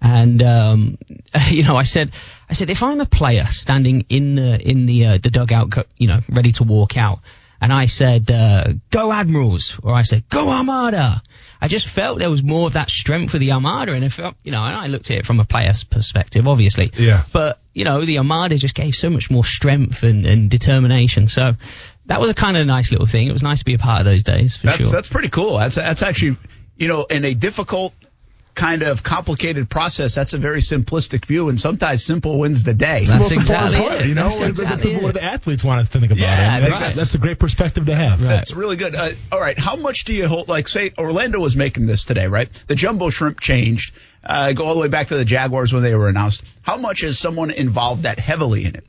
and 0.00 0.40
um, 0.40 0.98
you 1.50 1.64
know, 1.64 1.76
I 1.76 1.82
said, 1.82 2.12
I 2.48 2.52
said, 2.52 2.70
if 2.70 2.80
I'm 2.80 3.00
a 3.00 3.06
player 3.06 3.46
standing 3.48 4.06
in 4.08 4.36
the 4.36 4.70
in 4.70 4.86
the 4.86 5.06
uh, 5.06 5.18
the 5.18 5.30
dugout, 5.30 5.86
you 5.98 6.06
know, 6.06 6.20
ready 6.28 6.52
to 6.52 6.62
walk 6.62 6.96
out, 6.96 7.18
and 7.60 7.72
I 7.72 7.86
said, 7.86 8.30
uh, 8.30 8.74
go 8.90 9.12
Admirals, 9.12 9.80
or 9.82 9.94
I 9.94 10.02
said, 10.02 10.28
go 10.28 10.48
Armada. 10.50 11.22
I 11.60 11.68
just 11.68 11.88
felt 11.88 12.18
there 12.18 12.30
was 12.30 12.42
more 12.42 12.66
of 12.66 12.74
that 12.74 12.90
strength 12.90 13.30
for 13.30 13.38
the 13.38 13.52
Armada, 13.52 13.92
and 13.92 14.04
if 14.04 14.18
you 14.18 14.52
know, 14.52 14.62
and 14.62 14.76
I 14.76 14.86
looked 14.86 15.10
at 15.10 15.18
it 15.18 15.26
from 15.26 15.40
a 15.40 15.44
player's 15.44 15.84
perspective, 15.84 16.46
obviously. 16.46 16.90
Yeah. 16.96 17.24
But 17.32 17.58
you 17.72 17.84
know, 17.84 18.04
the 18.04 18.18
Armada 18.18 18.56
just 18.56 18.74
gave 18.74 18.94
so 18.94 19.10
much 19.10 19.30
more 19.30 19.44
strength 19.44 20.02
and, 20.02 20.26
and 20.26 20.50
determination. 20.50 21.28
So 21.28 21.54
that 22.06 22.20
was 22.20 22.30
a 22.30 22.34
kind 22.34 22.56
of 22.56 22.66
nice 22.66 22.90
little 22.90 23.06
thing. 23.06 23.26
It 23.26 23.32
was 23.32 23.42
nice 23.42 23.60
to 23.60 23.64
be 23.64 23.74
a 23.74 23.78
part 23.78 24.00
of 24.00 24.04
those 24.04 24.22
days 24.22 24.56
for 24.56 24.66
That's 24.66 24.78
sure. 24.78 24.90
that's 24.90 25.08
pretty 25.08 25.28
cool. 25.28 25.58
That's 25.58 25.74
that's 25.74 26.02
actually 26.02 26.36
you 26.76 26.88
know 26.88 27.04
in 27.04 27.24
a 27.24 27.34
difficult 27.34 27.92
kind 28.56 28.82
of 28.82 29.02
complicated 29.04 29.70
process. 29.70 30.14
That's 30.16 30.32
a 30.32 30.38
very 30.38 30.60
simplistic 30.60 31.26
view, 31.26 31.48
and 31.48 31.60
sometimes 31.60 32.04
simple 32.04 32.38
wins 32.40 32.64
the 32.64 32.74
day. 32.74 33.02
It's 33.02 33.10
That's 33.10 33.20
most 33.30 33.32
exactly 33.32 33.78
part, 33.78 34.00
it. 34.00 34.06
you 34.08 34.14
know? 34.14 34.24
That's 34.24 34.38
That's, 34.38 34.60
exactly 34.60 34.96
what 34.96 35.10
it. 35.10 35.20
the 35.20 35.22
athletes 35.22 35.62
want 35.62 35.86
to 35.86 35.92
think 35.92 36.10
about 36.10 36.18
Yeah, 36.18 36.32
it. 36.32 36.56
And 36.56 36.64
that's 36.64 36.70
That's, 36.80 36.82
right. 36.88 36.96
that's 36.96 37.14
a 37.14 37.18
great 37.18 37.38
perspective 37.38 37.86
to 37.86 37.94
have. 37.94 38.20
That's 38.20 38.52
really 38.54 38.76
good. 38.76 38.94
Uh, 38.96 39.10
all 39.30 39.40
right, 39.40 39.56
how 39.58 39.76
much 39.76 40.04
do 40.04 40.14
you 40.14 40.26
hold? 40.26 40.48
Like, 40.48 40.66
say 40.66 40.90
Orlando 40.98 41.38
was 41.38 41.54
making 41.54 41.86
this 41.86 42.04
today, 42.04 42.26
right? 42.26 42.48
The 42.66 42.74
jumbo 42.74 43.10
shrimp 43.10 43.38
changed. 43.40 43.94
Uh, 44.24 44.52
go 44.52 44.64
all 44.64 44.74
the 44.74 44.80
way 44.80 44.88
back 44.88 45.08
to 45.08 45.16
the 45.16 45.24
Jaguars 45.24 45.72
when 45.72 45.84
they 45.84 45.94
were 45.94 46.08
announced. 46.08 46.42
How 46.62 46.78
much 46.78 47.04
is 47.04 47.18
someone 47.18 47.50
involved 47.52 48.02
that 48.04 48.18
heavily 48.18 48.64
in 48.64 48.74
it? 48.74 48.84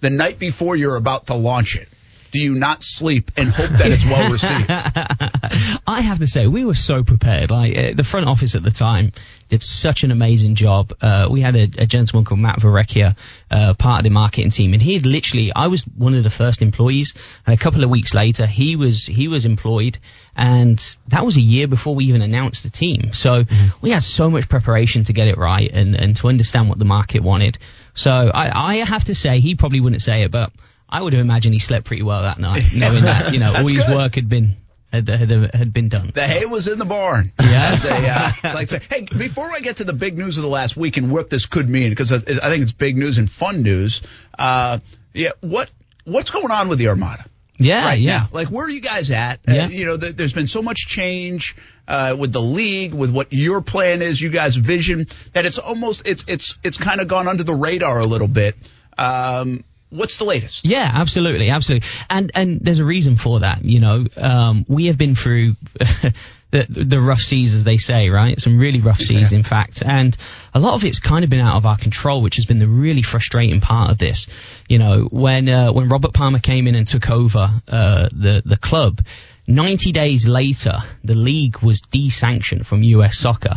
The 0.00 0.10
night 0.10 0.38
before 0.38 0.74
you're 0.74 0.96
about 0.96 1.26
to 1.28 1.34
launch 1.34 1.76
it, 1.76 1.88
do 2.30 2.38
you 2.38 2.54
not 2.54 2.82
sleep 2.82 3.30
and 3.36 3.48
hope 3.48 3.70
that 3.70 3.90
it's 3.90 4.04
well 4.04 4.30
received? 4.30 4.66
I 5.86 6.00
have 6.00 6.18
to 6.20 6.26
say, 6.26 6.46
we 6.46 6.64
were 6.64 6.74
so 6.74 7.02
prepared. 7.02 7.50
Like 7.50 7.76
uh, 7.76 7.92
the 7.94 8.04
front 8.04 8.26
office 8.26 8.54
at 8.54 8.62
the 8.62 8.70
time 8.70 9.12
did 9.48 9.62
such 9.62 10.02
an 10.02 10.10
amazing 10.10 10.54
job. 10.54 10.92
Uh, 11.00 11.28
we 11.30 11.40
had 11.40 11.54
a, 11.56 11.68
a 11.78 11.86
gentleman 11.86 12.24
called 12.24 12.40
Matt 12.40 12.60
Varecchia, 12.60 13.16
uh, 13.50 13.74
part 13.74 14.00
of 14.00 14.04
the 14.04 14.10
marketing 14.10 14.50
team, 14.50 14.72
and 14.72 14.82
he 14.82 14.94
had 14.94 15.06
literally. 15.06 15.52
I 15.54 15.68
was 15.68 15.84
one 15.84 16.14
of 16.14 16.24
the 16.24 16.30
first 16.30 16.62
employees, 16.62 17.14
and 17.46 17.54
a 17.54 17.56
couple 17.56 17.84
of 17.84 17.90
weeks 17.90 18.14
later, 18.14 18.46
he 18.46 18.76
was 18.76 19.06
he 19.06 19.28
was 19.28 19.44
employed, 19.44 19.98
and 20.36 20.78
that 21.08 21.24
was 21.24 21.36
a 21.36 21.40
year 21.40 21.68
before 21.68 21.94
we 21.94 22.06
even 22.06 22.22
announced 22.22 22.62
the 22.62 22.70
team. 22.70 23.12
So 23.12 23.44
we 23.80 23.90
had 23.90 24.02
so 24.02 24.30
much 24.30 24.48
preparation 24.48 25.04
to 25.04 25.12
get 25.12 25.28
it 25.28 25.38
right 25.38 25.70
and 25.72 25.94
and 25.94 26.16
to 26.16 26.28
understand 26.28 26.68
what 26.68 26.78
the 26.78 26.84
market 26.84 27.22
wanted. 27.22 27.58
So 27.94 28.10
I, 28.10 28.72
I 28.72 28.84
have 28.84 29.06
to 29.06 29.14
say, 29.14 29.40
he 29.40 29.54
probably 29.54 29.80
wouldn't 29.80 30.02
say 30.02 30.22
it, 30.22 30.30
but. 30.30 30.52
I 30.88 31.02
would 31.02 31.12
have 31.12 31.20
imagined 31.20 31.54
he 31.54 31.60
slept 31.60 31.84
pretty 31.86 32.02
well 32.02 32.22
that 32.22 32.38
night, 32.38 32.64
knowing 32.74 33.04
that 33.04 33.32
you 33.32 33.40
know 33.40 33.54
all 33.54 33.66
his 33.66 33.84
good. 33.84 33.96
work 33.96 34.14
had 34.14 34.28
been 34.28 34.56
had, 34.92 35.08
had, 35.08 35.54
had 35.54 35.72
been 35.72 35.88
done. 35.88 36.12
The 36.14 36.26
hay 36.26 36.46
was 36.46 36.68
in 36.68 36.78
the 36.78 36.84
barn. 36.84 37.32
Yeah. 37.40 37.72
As 37.72 37.82
they, 37.82 37.90
uh, 37.90 38.30
like 38.44 38.68
say. 38.68 38.80
Hey, 38.88 39.02
before 39.02 39.50
I 39.50 39.60
get 39.60 39.78
to 39.78 39.84
the 39.84 39.92
big 39.92 40.16
news 40.16 40.38
of 40.38 40.42
the 40.42 40.48
last 40.48 40.76
week 40.76 40.96
and 40.96 41.10
what 41.10 41.28
this 41.28 41.46
could 41.46 41.68
mean, 41.68 41.90
because 41.90 42.12
I 42.12 42.16
I 42.16 42.50
think 42.50 42.62
it's 42.62 42.72
big 42.72 42.96
news 42.96 43.18
and 43.18 43.30
fun 43.30 43.62
news. 43.62 44.02
Uh, 44.38 44.78
yeah, 45.12 45.30
what 45.40 45.70
what's 46.04 46.30
going 46.30 46.50
on 46.50 46.68
with 46.68 46.78
the 46.78 46.88
Armada? 46.88 47.24
Yeah, 47.58 47.84
right 47.84 47.98
yeah. 47.98 48.18
now. 48.18 48.28
Like, 48.32 48.48
where 48.48 48.66
are 48.66 48.70
you 48.70 48.80
guys 48.80 49.10
at? 49.10 49.40
Yeah. 49.48 49.64
Uh, 49.64 49.68
you 49.68 49.86
know, 49.86 49.96
th- 49.96 50.14
there's 50.14 50.34
been 50.34 50.46
so 50.46 50.60
much 50.60 50.86
change 50.86 51.56
uh, 51.88 52.14
with 52.18 52.32
the 52.32 52.40
league, 52.40 52.92
with 52.92 53.10
what 53.10 53.32
your 53.32 53.62
plan 53.62 54.02
is, 54.02 54.20
you 54.20 54.28
guys' 54.28 54.56
vision, 54.56 55.06
that 55.32 55.46
it's 55.46 55.58
almost 55.58 56.06
it's 56.06 56.24
it's 56.28 56.58
it's 56.62 56.76
kind 56.76 57.00
of 57.00 57.08
gone 57.08 57.28
under 57.28 57.44
the 57.44 57.54
radar 57.54 57.98
a 57.98 58.06
little 58.06 58.28
bit. 58.28 58.56
Um, 58.98 59.64
what's 59.90 60.18
the 60.18 60.24
latest? 60.24 60.64
Yeah, 60.64 60.90
absolutely, 60.92 61.50
absolutely. 61.50 61.88
And 62.08 62.30
and 62.34 62.60
there's 62.60 62.78
a 62.78 62.84
reason 62.84 63.16
for 63.16 63.40
that. 63.40 63.64
You 63.64 63.80
know, 63.80 64.06
um, 64.16 64.64
we 64.68 64.86
have 64.86 64.98
been 64.98 65.14
through 65.14 65.56
the 66.50 66.66
the 66.68 67.00
rough 67.00 67.20
seas, 67.20 67.54
as 67.54 67.64
they 67.64 67.78
say, 67.78 68.10
right? 68.10 68.40
Some 68.40 68.58
really 68.58 68.80
rough 68.80 69.00
seas, 69.00 69.32
in 69.32 69.42
fact. 69.42 69.82
And 69.84 70.16
a 70.54 70.60
lot 70.60 70.74
of 70.74 70.84
it's 70.84 70.98
kind 70.98 71.24
of 71.24 71.30
been 71.30 71.40
out 71.40 71.56
of 71.56 71.66
our 71.66 71.76
control, 71.76 72.22
which 72.22 72.36
has 72.36 72.46
been 72.46 72.58
the 72.58 72.68
really 72.68 73.02
frustrating 73.02 73.60
part 73.60 73.90
of 73.90 73.98
this. 73.98 74.26
You 74.68 74.78
know, 74.78 75.08
when 75.10 75.48
uh, 75.48 75.72
when 75.72 75.88
Robert 75.88 76.14
Palmer 76.14 76.38
came 76.38 76.66
in 76.66 76.74
and 76.74 76.86
took 76.86 77.10
over 77.10 77.62
uh, 77.68 78.08
the 78.12 78.42
the 78.44 78.56
club. 78.56 79.00
90 79.48 79.92
days 79.92 80.26
later, 80.26 80.78
the 81.04 81.14
league 81.14 81.60
was 81.62 81.80
desanctioned 81.80 82.66
from 82.66 82.82
US 82.82 83.18
soccer. 83.18 83.54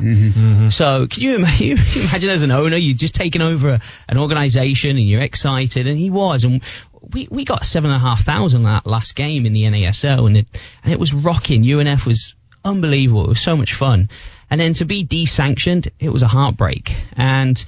So, 0.70 1.08
can 1.08 1.24
you 1.24 1.36
imagine, 1.36 1.68
you 1.94 2.02
imagine 2.04 2.30
as 2.30 2.44
an 2.44 2.52
owner, 2.52 2.78
you've 2.78 2.98
just 2.98 3.16
taken 3.16 3.42
over 3.42 3.80
an 4.08 4.18
organization 4.18 4.92
and 4.92 5.08
you're 5.08 5.22
excited, 5.22 5.88
and 5.88 5.98
he 5.98 6.12
was, 6.12 6.44
and 6.44 6.62
we, 7.02 7.28
we 7.32 7.44
got 7.44 7.66
seven 7.66 7.92
and 7.92 7.98
a 7.98 8.08
half 8.08 8.24
thousand 8.24 8.64
that 8.64 8.86
last 8.86 9.16
game 9.16 9.46
in 9.46 9.54
the 9.54 9.64
NASL, 9.64 10.28
and 10.28 10.38
it, 10.38 10.48
and 10.84 10.94
it 10.94 11.00
was 11.00 11.14
rocking. 11.14 11.64
UNF 11.64 12.06
was 12.06 12.36
unbelievable. 12.64 13.26
It 13.26 13.30
was 13.30 13.42
so 13.42 13.56
much 13.56 13.74
fun. 13.74 14.10
And 14.50 14.60
then 14.60 14.74
to 14.76 14.86
be 14.86 15.06
desanctioned, 15.06 15.90
it 16.00 16.10
was 16.10 16.22
a 16.22 16.28
heartbreak. 16.28 16.96
And, 17.14 17.64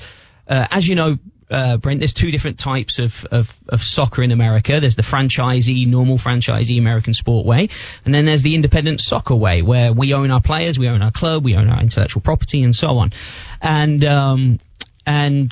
uh, 0.47 0.67
as 0.71 0.87
you 0.87 0.95
know, 0.95 1.17
uh, 1.51 1.77
Brent, 1.77 1.99
there's 1.99 2.13
two 2.13 2.31
different 2.31 2.57
types 2.57 2.99
of, 2.99 3.25
of, 3.25 3.53
of 3.69 3.83
soccer 3.83 4.23
in 4.23 4.31
America. 4.31 4.79
There's 4.79 4.95
the 4.95 5.03
franchisee, 5.03 5.87
normal 5.87 6.17
franchisee 6.17 6.79
American 6.79 7.13
sport 7.13 7.45
way, 7.45 7.69
and 8.05 8.15
then 8.15 8.25
there's 8.25 8.41
the 8.41 8.55
independent 8.55 9.01
soccer 9.01 9.35
way, 9.35 9.61
where 9.61 9.93
we 9.93 10.13
own 10.13 10.31
our 10.31 10.41
players, 10.41 10.79
we 10.79 10.87
own 10.87 11.01
our 11.01 11.11
club, 11.11 11.43
we 11.43 11.55
own 11.55 11.69
our 11.69 11.81
intellectual 11.81 12.21
property, 12.21 12.63
and 12.63 12.75
so 12.75 12.97
on. 12.97 13.11
And 13.61 14.03
um, 14.05 14.59
and 15.05 15.51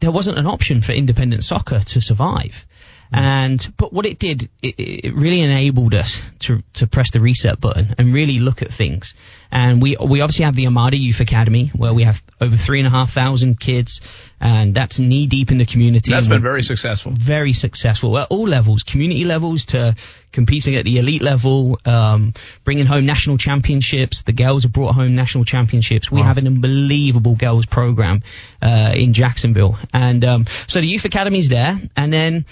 there 0.00 0.10
wasn't 0.10 0.38
an 0.38 0.46
option 0.46 0.80
for 0.80 0.92
independent 0.92 1.42
soccer 1.42 1.80
to 1.80 2.00
survive. 2.00 2.66
And 3.12 3.74
but 3.76 3.92
what 3.92 4.06
it 4.06 4.18
did, 4.18 4.48
it, 4.62 4.74
it 4.78 5.14
really 5.14 5.40
enabled 5.40 5.94
us 5.94 6.22
to 6.40 6.62
to 6.74 6.86
press 6.86 7.10
the 7.10 7.20
reset 7.20 7.60
button 7.60 7.94
and 7.98 8.14
really 8.14 8.38
look 8.38 8.62
at 8.62 8.72
things. 8.72 9.14
And 9.50 9.82
we 9.82 9.96
we 9.96 10.20
obviously 10.20 10.44
have 10.44 10.54
the 10.54 10.66
Armada 10.66 10.96
Youth 10.96 11.18
Academy 11.18 11.72
where 11.74 11.92
we 11.92 12.04
have 12.04 12.22
over 12.40 12.56
three 12.56 12.78
and 12.78 12.86
a 12.86 12.90
half 12.90 13.12
thousand 13.12 13.58
kids, 13.58 14.00
and 14.40 14.74
that's 14.74 15.00
knee 15.00 15.26
deep 15.26 15.50
in 15.50 15.58
the 15.58 15.66
community. 15.66 16.12
That's 16.12 16.28
been 16.28 16.40
very 16.40 16.62
successful. 16.62 17.10
very 17.12 17.52
successful 17.52 18.16
at 18.16 18.28
all 18.30 18.46
levels, 18.46 18.84
community 18.84 19.24
levels 19.24 19.64
to 19.66 19.96
competing 20.30 20.76
at 20.76 20.84
the 20.84 20.98
elite 20.98 21.22
level, 21.22 21.80
um, 21.84 22.32
bringing 22.64 22.86
home 22.86 23.06
national 23.06 23.38
championships. 23.38 24.22
The 24.22 24.32
girls 24.32 24.62
have 24.62 24.72
brought 24.72 24.94
home 24.94 25.16
national 25.16 25.44
championships. 25.44 26.12
We 26.12 26.20
have 26.22 26.38
an 26.38 26.46
unbelievable 26.46 27.34
girls 27.34 27.66
program 27.66 28.22
uh, 28.62 28.92
in 28.94 29.14
Jacksonville, 29.14 29.78
and 29.92 30.24
um, 30.24 30.46
so 30.68 30.80
the 30.80 30.86
youth 30.86 31.04
academy's 31.04 31.48
there, 31.48 31.76
and 31.96 32.12
then. 32.12 32.44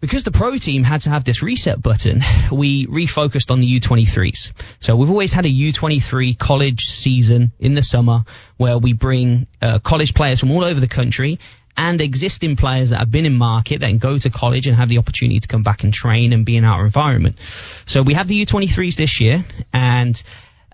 Because 0.00 0.22
the 0.22 0.30
pro 0.30 0.56
team 0.58 0.84
had 0.84 1.00
to 1.02 1.10
have 1.10 1.24
this 1.24 1.42
reset 1.42 1.82
button, 1.82 2.22
we 2.52 2.86
refocused 2.86 3.50
on 3.50 3.60
the 3.60 3.80
U23s. 3.80 4.52
So 4.78 4.94
we've 4.94 5.10
always 5.10 5.32
had 5.32 5.44
a 5.44 5.48
U23 5.48 6.38
college 6.38 6.84
season 6.86 7.52
in 7.58 7.74
the 7.74 7.82
summer 7.82 8.24
where 8.56 8.78
we 8.78 8.92
bring 8.92 9.48
uh, 9.60 9.80
college 9.80 10.14
players 10.14 10.38
from 10.38 10.52
all 10.52 10.64
over 10.64 10.78
the 10.78 10.88
country 10.88 11.40
and 11.76 12.00
existing 12.00 12.56
players 12.56 12.90
that 12.90 12.98
have 12.98 13.10
been 13.10 13.24
in 13.24 13.36
market 13.38 13.80
that 13.80 13.88
can 13.88 13.98
go 13.98 14.18
to 14.18 14.30
college 14.30 14.66
and 14.66 14.76
have 14.76 14.88
the 14.88 14.98
opportunity 14.98 15.38
to 15.38 15.48
come 15.48 15.62
back 15.62 15.84
and 15.84 15.94
train 15.94 16.32
and 16.32 16.44
be 16.44 16.56
in 16.56 16.64
our 16.64 16.84
environment. 16.84 17.36
So 17.86 18.02
we 18.02 18.14
have 18.14 18.26
the 18.26 18.44
U23s 18.44 18.96
this 18.96 19.20
year, 19.20 19.44
and 19.72 20.20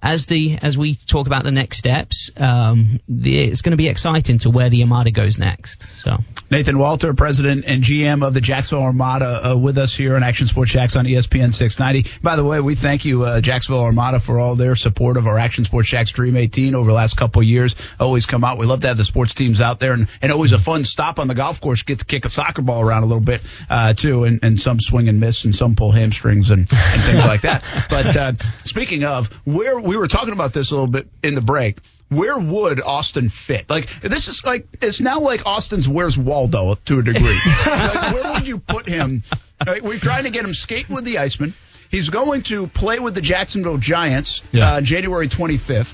as 0.05 0.26
the 0.26 0.59
as 0.61 0.76
we 0.76 0.94
talk 0.94 1.26
about 1.26 1.44
the 1.44 1.50
next 1.50 1.78
steps, 1.78 2.30
um, 2.36 3.00
the, 3.09 3.42
it's 3.42 3.62
going 3.62 3.70
to 3.70 3.78
be 3.78 3.88
exciting 3.88 4.36
to 4.38 4.50
where 4.50 4.68
the 4.68 4.82
Armada 4.82 5.11
goes 5.11 5.38
next. 5.38 5.82
So 5.82 6.18
Nathan 6.50 6.78
Walter, 6.78 7.14
president 7.14 7.64
and 7.64 7.82
GM 7.82 8.24
of 8.24 8.34
the 8.34 8.42
Jacksonville 8.42 8.84
Armada, 8.84 9.52
uh, 9.52 9.57
with 9.57 9.78
us 9.78 9.96
here 9.96 10.14
on 10.14 10.22
Action 10.22 10.46
Sports 10.46 10.72
Jax 10.72 10.94
on 10.94 11.07
ESPN 11.07 11.55
690. 11.55 12.20
By 12.22 12.36
the 12.36 12.44
way, 12.44 12.61
we 12.61 12.74
thank 12.74 13.07
you, 13.07 13.24
uh, 13.24 13.40
Jacksonville 13.40 13.82
Armada, 13.82 14.20
for 14.20 14.38
all 14.38 14.57
their 14.57 14.76
support 14.76 15.16
of 15.16 15.26
our 15.26 15.38
Action 15.38 15.64
Sports 15.64 15.88
Jax 15.88 16.11
Dream 16.11 16.36
18 16.36 16.74
over 16.74 16.86
the 16.86 16.94
last 16.94 17.16
couple 17.16 17.40
of 17.40 17.48
years. 17.48 17.74
Always 17.98 18.26
come 18.26 18.44
out. 18.44 18.59
We 18.59 18.66
love 18.66 18.82
to 18.82 18.88
have 18.88 18.98
the 18.98 19.05
sports 19.05 19.32
teams 19.32 19.62
out 19.62 19.80
there, 19.80 19.92
and, 19.92 20.07
and 20.20 20.30
always 20.30 20.52
a 20.52 20.59
fun 20.59 20.84
stop 20.84 21.18
on 21.18 21.28
the 21.28 21.34
golf 21.34 21.62
course. 21.62 21.82
Get 21.82 22.00
to 22.00 22.05
kick 22.05 22.26
a 22.26 22.28
soccer 22.28 22.61
ball 22.61 22.82
around 22.82 23.05
a 23.05 23.07
little 23.07 23.22
bit 23.22 23.40
uh, 23.70 23.94
too, 23.94 24.24
and, 24.24 24.44
and 24.44 24.61
some 24.61 24.80
swing 24.80 25.09
and 25.09 25.18
miss, 25.18 25.46
and 25.46 25.55
some 25.55 25.74
pull 25.74 25.92
hamstrings 25.92 26.50
and, 26.50 26.70
and 26.70 27.02
things 27.02 27.24
like 27.24 27.40
that. 27.40 27.64
But 27.94 28.16
uh, 28.16 28.32
speaking 28.64 29.05
of, 29.05 29.28
where 29.44 29.78
we 29.78 29.93
were 29.99 30.09
talking 30.09 30.32
about 30.32 30.53
this 30.53 30.70
a 30.70 30.74
little 30.74 30.86
bit 30.86 31.09
in 31.22 31.34
the 31.34 31.40
break 31.42 31.78
where 32.11 32.38
would 32.38 32.80
Austin 32.82 33.28
fit? 33.28 33.68
Like 33.68 33.88
this 34.01 34.28
is 34.28 34.45
like 34.45 34.68
it's 34.82 35.01
now 35.01 35.20
like 35.20 35.47
Austin's 35.47 35.88
Where's 35.88 36.16
Waldo 36.16 36.74
to 36.74 36.99
a 36.99 37.03
degree. 37.03 37.40
like, 37.66 38.14
where 38.14 38.32
would 38.34 38.47
you 38.47 38.59
put 38.59 38.86
him? 38.86 39.24
Like, 39.66 39.82
we're 39.82 39.99
trying 39.99 40.24
to 40.24 40.30
get 40.30 40.45
him 40.45 40.53
skating 40.55 40.95
with 40.95 41.05
the 41.05 41.18
Iceman. 41.18 41.55
He's 41.90 42.11
going 42.11 42.42
to 42.42 42.66
play 42.68 42.99
with 42.99 43.14
the 43.14 43.20
Jacksonville 43.22 43.78
Giants 43.78 44.42
Yeah. 44.53 44.74
uh, 44.74 44.80
January 44.82 45.28
25th. 45.28 45.92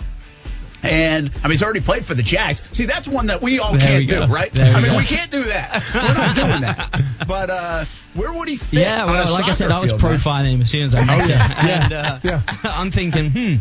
And 0.83 1.31
I 1.37 1.43
mean, 1.43 1.51
he's 1.53 1.63
already 1.63 1.81
played 1.81 2.05
for 2.07 2.15
the 2.15 2.23
Jags. 2.23 2.63
See, 2.73 2.87
that's 2.87 3.07
one 3.07 3.27
that 3.27 3.43
we 3.43 3.59
all 3.59 3.73
There 3.73 3.81
can't 3.81 3.99
we 4.01 4.07
do, 4.07 4.25
right? 4.27 4.51
There 4.53 4.75
I 4.75 4.77
we 4.77 4.83
mean, 4.83 4.93
go. 4.93 4.99
we 4.99 5.05
can't 5.05 5.31
do 5.31 5.45
that. 5.45 5.83
We're 5.95 6.15
not 6.15 6.35
doing 6.35 6.61
that. 6.63 7.27
But 7.29 7.51
uh, 7.51 7.85
where 8.15 8.33
would 8.33 8.49
he 8.49 8.57
fit? 8.57 8.81
yeah, 8.81 9.05
well, 9.05 9.31
like 9.33 9.45
I 9.45 9.53
said, 9.53 9.71
I 9.71 9.79
was 9.79 9.93
profiling 9.93 10.55
him 10.55 10.63
as 10.63 10.71
soon 10.71 10.83
as 10.83 10.95
I 10.95 11.05
met 11.05 11.27
him, 11.29 11.39
and 11.39 11.93
uh, 11.93 12.19
Yeah. 12.23 12.43
I'm 12.65 12.91
thinking, 12.91 13.31
hmm. 13.31 13.57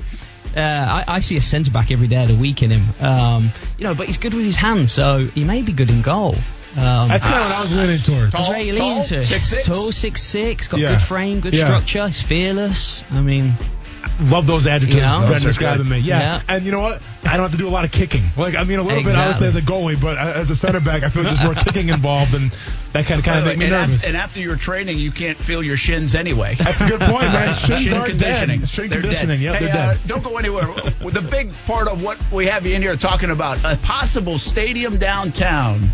Uh, 0.55 0.59
I, 1.07 1.15
I 1.15 1.19
see 1.19 1.37
a 1.37 1.41
centre 1.41 1.71
back 1.71 1.91
every 1.91 2.07
day 2.07 2.21
of 2.23 2.27
the 2.29 2.35
week 2.35 2.63
in 2.63 2.71
him, 2.71 2.87
um, 3.03 3.51
you 3.77 3.83
know, 3.83 3.93
but 3.93 4.07
he's 4.07 4.17
good 4.17 4.33
with 4.33 4.45
his 4.45 4.55
hands, 4.55 4.91
so 4.91 5.19
he 5.19 5.43
may 5.43 5.61
be 5.61 5.73
good 5.73 5.89
in 5.89 6.01
goal. 6.01 6.35
Um, 6.75 7.07
That's 7.09 7.25
kind 7.25 7.37
of 7.39 7.45
what 7.45 7.55
I 7.55 7.61
was 7.61 7.75
leaning 7.75 7.97
towards. 7.99 8.31
Tall, 8.31 8.41
That's 8.41 8.49
where 8.49 8.61
you 8.61 8.73
lean 8.73 8.95
tall, 8.95 9.03
to. 9.03 9.15
6'6"? 9.21 9.63
Tall, 9.65 9.91
six 9.91 10.21
six, 10.23 10.67
got 10.67 10.79
Yeah. 10.79 10.89
good 10.95 11.01
frame, 11.01 11.39
good 11.39 11.53
Yeah. 11.55 11.65
structure. 11.65 12.05
He's 12.05 12.21
fearless. 12.21 13.03
I 13.11 13.21
mean, 13.21 13.53
Love 14.21 14.47
those 14.47 14.67
adjectives 14.67 14.95
You 14.95 15.01
know? 15.01 15.25
Ben 15.29 15.41
describing 15.41 15.87
me. 15.87 15.99
Yeah. 15.99 16.19
Yeah. 16.19 16.41
And 16.49 16.65
you 16.65 16.71
know 16.71 16.81
what? 16.81 17.01
I 17.23 17.37
don't 17.37 17.43
have 17.43 17.51
to 17.51 17.57
do 17.57 17.67
a 17.67 17.71
lot 17.71 17.85
of 17.85 17.91
kicking. 17.91 18.23
Like, 18.35 18.55
I 18.55 18.63
mean, 18.65 18.79
a 18.79 18.83
little 18.83 19.03
bit 19.03 19.15
obviously 19.15 19.47
as 19.47 19.55
a 19.55 19.61
goalie, 19.61 19.99
but 20.01 20.17
uh, 20.17 20.33
as 20.35 20.49
a 20.49 20.55
center 20.55 20.79
back, 20.81 21.03
I 21.03 21.09
feel 21.09 21.23
like 21.23 21.37
there's 21.37 21.45
more 21.45 21.55
kicking 21.55 21.89
involved, 21.89 22.33
and 22.33 22.51
that 22.93 23.05
kind 23.05 23.19
of 23.19 23.25
kind 23.25 23.39
of 23.39 23.45
make 23.45 23.57
me 23.57 23.65
and, 23.67 23.75
af- 23.75 23.87
nervous. 23.87 24.05
and 24.07 24.17
after 24.17 24.39
your 24.41 24.55
training, 24.57 24.97
you 24.97 25.11
can't 25.11 25.37
feel 25.37 25.63
your 25.63 25.77
shins 25.77 26.15
anyway. 26.15 26.55
That's 26.55 26.81
a 26.81 26.87
good 26.87 26.99
point, 27.01 27.31
man. 27.31 27.53
Shins 27.53 27.81
Shin 27.81 27.93
are 27.93 28.05
conditioning. 28.05 28.59
dead. 28.59 28.69
Shin 28.69 28.89
They're 28.89 29.01
conditioning. 29.01 29.41
dead. 29.41 29.53
Yep, 29.53 29.55
hey, 29.55 29.65
they're 29.65 29.73
uh, 29.73 29.93
dead. 29.93 29.99
don't 30.07 30.23
go 30.23 30.37
anywhere. 30.37 30.65
the 30.65 31.27
big 31.29 31.53
part 31.65 31.87
of 31.87 32.03
what 32.03 32.17
we 32.31 32.45
have 32.47 32.65
you 32.65 32.75
in 32.75 32.81
here 32.81 32.95
talking 32.97 33.29
about 33.31 33.59
a 33.63 33.77
possible 33.83 34.37
stadium 34.37 34.97
downtown, 34.97 35.89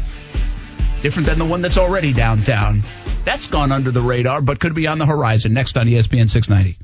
different 1.01 1.27
than 1.27 1.37
the 1.37 1.45
one 1.45 1.61
that's 1.61 1.77
already 1.77 2.11
downtown. 2.13 2.81
That's 3.23 3.47
gone 3.47 3.71
under 3.71 3.91
the 3.91 4.01
radar, 4.01 4.41
but 4.41 4.59
could 4.59 4.73
be 4.73 4.87
on 4.87 4.97
the 4.99 5.05
horizon. 5.05 5.53
Next 5.53 5.77
on 5.77 5.87
ESPN 5.87 6.29
690. 6.29 6.77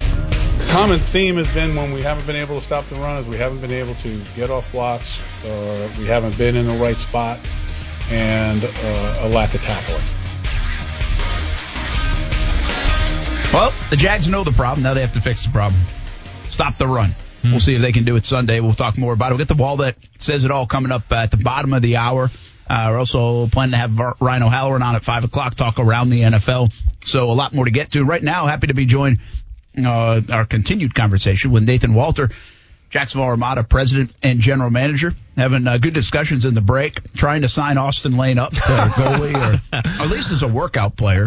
Common 0.72 1.00
theme 1.00 1.36
has 1.36 1.52
been 1.54 1.76
when 1.76 1.92
we 1.92 2.02
haven't 2.02 2.26
been 2.26 2.38
able 2.38 2.56
to 2.56 2.62
stop 2.62 2.86
the 2.86 2.96
run 2.96 3.18
is 3.18 3.28
we 3.28 3.36
haven't 3.36 3.60
been 3.60 3.74
able 3.74 3.94
to 3.96 4.18
get 4.38 4.50
off 4.50 4.72
blocks 4.72 5.20
or 5.46 5.90
we 6.00 6.06
haven't 6.06 6.38
been 6.38 6.56
in 6.56 6.66
the 6.66 6.74
right 6.76 6.96
spot 6.96 7.38
and 8.10 8.64
uh, 8.64 9.20
a 9.24 9.28
lack 9.28 9.54
of 9.54 9.62
tackling. 9.62 10.02
Well, 13.54 13.74
the 13.90 13.98
Jags 13.98 14.30
know 14.30 14.46
the 14.46 14.54
problem. 14.54 14.82
Now 14.82 14.94
they 14.94 15.02
have 15.02 15.12
to 15.12 15.20
fix 15.20 15.44
the 15.44 15.52
problem. 15.52 15.82
Stop 16.48 16.78
the 16.78 16.88
run. 16.88 17.12
We'll 17.44 17.60
see 17.60 17.76
if 17.76 17.82
they 17.82 17.92
can 17.92 18.06
do 18.06 18.16
it 18.16 18.24
Sunday. 18.24 18.62
We'll 18.62 18.74
talk 18.74 18.98
more 18.98 19.12
about 19.12 19.32
it. 19.32 19.34
We'll 19.34 19.40
get 19.40 19.50
the 19.50 19.56
ball 19.56 19.76
that 19.78 19.98
says 20.20 20.46
it 20.46 20.52
all 20.52 20.68
coming 20.68 20.94
up 20.94 21.12
at 21.12 21.32
the 21.32 21.38
bottom 21.38 21.74
of 21.74 21.82
the 21.82 21.98
hour. 21.98 22.30
Uh, 22.70 22.88
we're 22.92 23.00
also 23.00 23.48
planning 23.48 23.72
to 23.72 23.78
have 23.78 24.00
Ryan 24.22 24.44
O'Halloran 24.44 24.84
on 24.84 24.96
at 24.96 25.04
5 25.04 25.26
o'clock, 25.26 25.56
talk 25.56 25.80
around 25.80 26.12
the 26.12 26.22
NFL. 26.22 26.72
So 27.04 27.26
a 27.26 27.34
lot 27.34 27.54
more 27.54 27.66
to 27.66 27.72
get 27.72 27.92
to. 27.92 28.06
Right 28.06 28.24
now, 28.24 28.46
happy 28.46 28.68
to 28.68 28.74
be 28.74 28.86
joined 28.86 29.20
uh, 29.78 30.22
our 30.32 30.46
continued 30.46 30.94
conversation 30.96 31.52
with 31.52 31.64
Nathan 31.64 31.94
Walter, 31.94 32.30
Jacksonville 32.90 33.28
Armada 33.28 33.64
president 33.64 34.12
and 34.22 34.40
general 34.40 34.70
manager, 34.70 35.14
having 35.38 35.66
uh, 35.68 35.78
good 35.78 35.94
discussions 35.94 36.46
in 36.46 36.54
the 36.54 36.62
break, 36.62 37.14
trying 37.14 37.42
to 37.44 37.48
sign 37.48 37.78
Austin 37.78 38.18
Lane 38.18 38.38
up 38.38 38.52
to 38.52 38.60
goalie 38.62 39.34
or, 39.36 39.56
or 39.74 39.82
at 40.04 40.08
least 40.10 40.32
as 40.32 40.44
a 40.44 40.48
workout 40.48 40.96
player. 40.98 41.26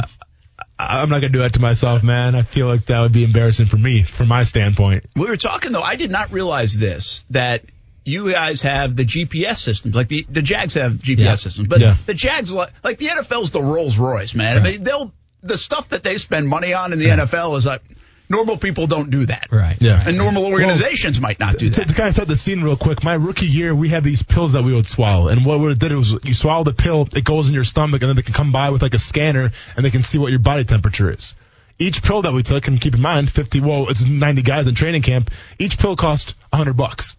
I'm 0.79 1.09
not 1.09 1.21
gonna 1.21 1.29
do 1.31 1.39
that 1.41 1.55
to 1.55 1.61
myself, 1.61 2.03
man. 2.03 2.35
I 2.35 2.43
feel 2.43 2.67
like 2.67 2.87
that 2.87 3.01
would 3.01 3.13
be 3.13 3.25
embarrassing 3.25 3.67
for 3.67 3.77
me, 3.77 4.03
from 4.03 4.29
my 4.29 4.43
standpoint. 4.43 5.05
We 5.17 5.27
were 5.27 5.37
talking 5.37 5.73
though. 5.73 5.83
I 5.83 5.97
did 5.97 6.11
not 6.11 6.33
realize 6.33 6.75
this 6.77 7.25
that 7.31 7.63
you 8.05 8.31
guys 8.33 8.61
have 8.63 8.95
the 8.97 9.05
GPS 9.05 9.57
systems. 9.59 9.95
Like 9.95 10.09
the 10.09 10.27
the 10.29 10.43
Jags 10.43 10.75
have 10.75 10.95
GPS 10.95 11.19
Yeah. 11.19 11.35
systems, 11.37 11.69
but 11.69 11.81
Yeah. 11.81 11.97
the 12.07 12.15
Jags 12.15 12.53
li- 12.53 12.67
like 12.83 12.99
the 12.99 13.07
NFL's 13.09 13.51
the 13.51 13.63
Rolls 13.63 13.97
Royce, 13.99 14.35
man. 14.35 14.59
I 14.59 14.63
mean, 14.63 14.85
they'll 14.85 15.13
the 15.43 15.57
stuff 15.57 15.91
that 15.91 16.03
they 16.03 16.19
spend 16.19 16.49
money 16.49 16.75
on 16.75 16.93
in 16.93 16.99
the 16.99 17.07
NFL 17.07 17.57
is 17.57 17.67
like. 17.67 17.83
Normal 18.29 18.57
people 18.57 18.87
don't 18.87 19.11
do 19.11 19.27
that. 19.27 19.49
Right. 19.51 19.77
Yeah. 19.81 20.01
And 20.05 20.17
normal 20.17 20.47
organizations 20.47 21.21
might 21.21 21.39
not 21.39 21.59
do 21.59 21.69
To, 21.69 21.81
that. 21.81 21.89
to 21.89 21.95
kind 21.95 22.09
of 22.09 22.15
set 22.15 22.27
the 22.27 22.37
scene 22.37 22.63
real 22.63 22.77
quick, 22.77 23.05
my 23.05 23.15
rookie 23.15 23.47
year, 23.47 23.75
we 23.75 23.89
had 23.91 24.03
these 24.03 24.23
pills 24.23 24.55
that 24.55 24.65
we 24.65 24.73
would 24.73 24.87
swallow, 24.87 25.29
and 25.29 25.45
what 25.45 25.61
it 25.71 25.79
did 25.79 25.93
was 25.93 26.17
you 26.25 26.35
swallow 26.35 26.65
the 26.65 26.73
pill, 26.73 27.07
it 27.15 27.25
goes 27.25 27.49
in 27.49 27.55
your 27.55 27.65
stomach, 27.65 28.01
and 28.03 28.09
then 28.09 28.17
they 28.17 28.23
can 28.23 28.33
come 28.35 28.51
by 28.51 28.71
with 28.71 28.81
like 28.83 28.95
a 28.95 28.99
scanner, 28.99 29.51
and 29.77 29.85
they 29.85 29.91
can 29.91 30.03
see 30.03 30.17
what 30.19 30.31
your 30.31 30.41
body 30.41 30.65
temperature 30.65 31.11
is. 31.11 31.35
Each 31.79 32.03
pill 32.03 32.23
that 32.23 32.33
we 32.33 32.43
took, 32.43 32.67
and 32.69 32.81
keep 32.81 32.95
in 32.95 33.03
mind, 33.03 33.31
50, 33.31 33.61
well, 33.61 33.89
it's 33.91 34.05
90 34.07 34.43
guys 34.43 34.69
in 34.69 34.75
training 34.75 35.03
camp, 35.03 35.31
each 35.59 35.77
pill 35.79 35.97
cost 35.97 36.35
100 36.51 36.75
bucks. 36.77 37.17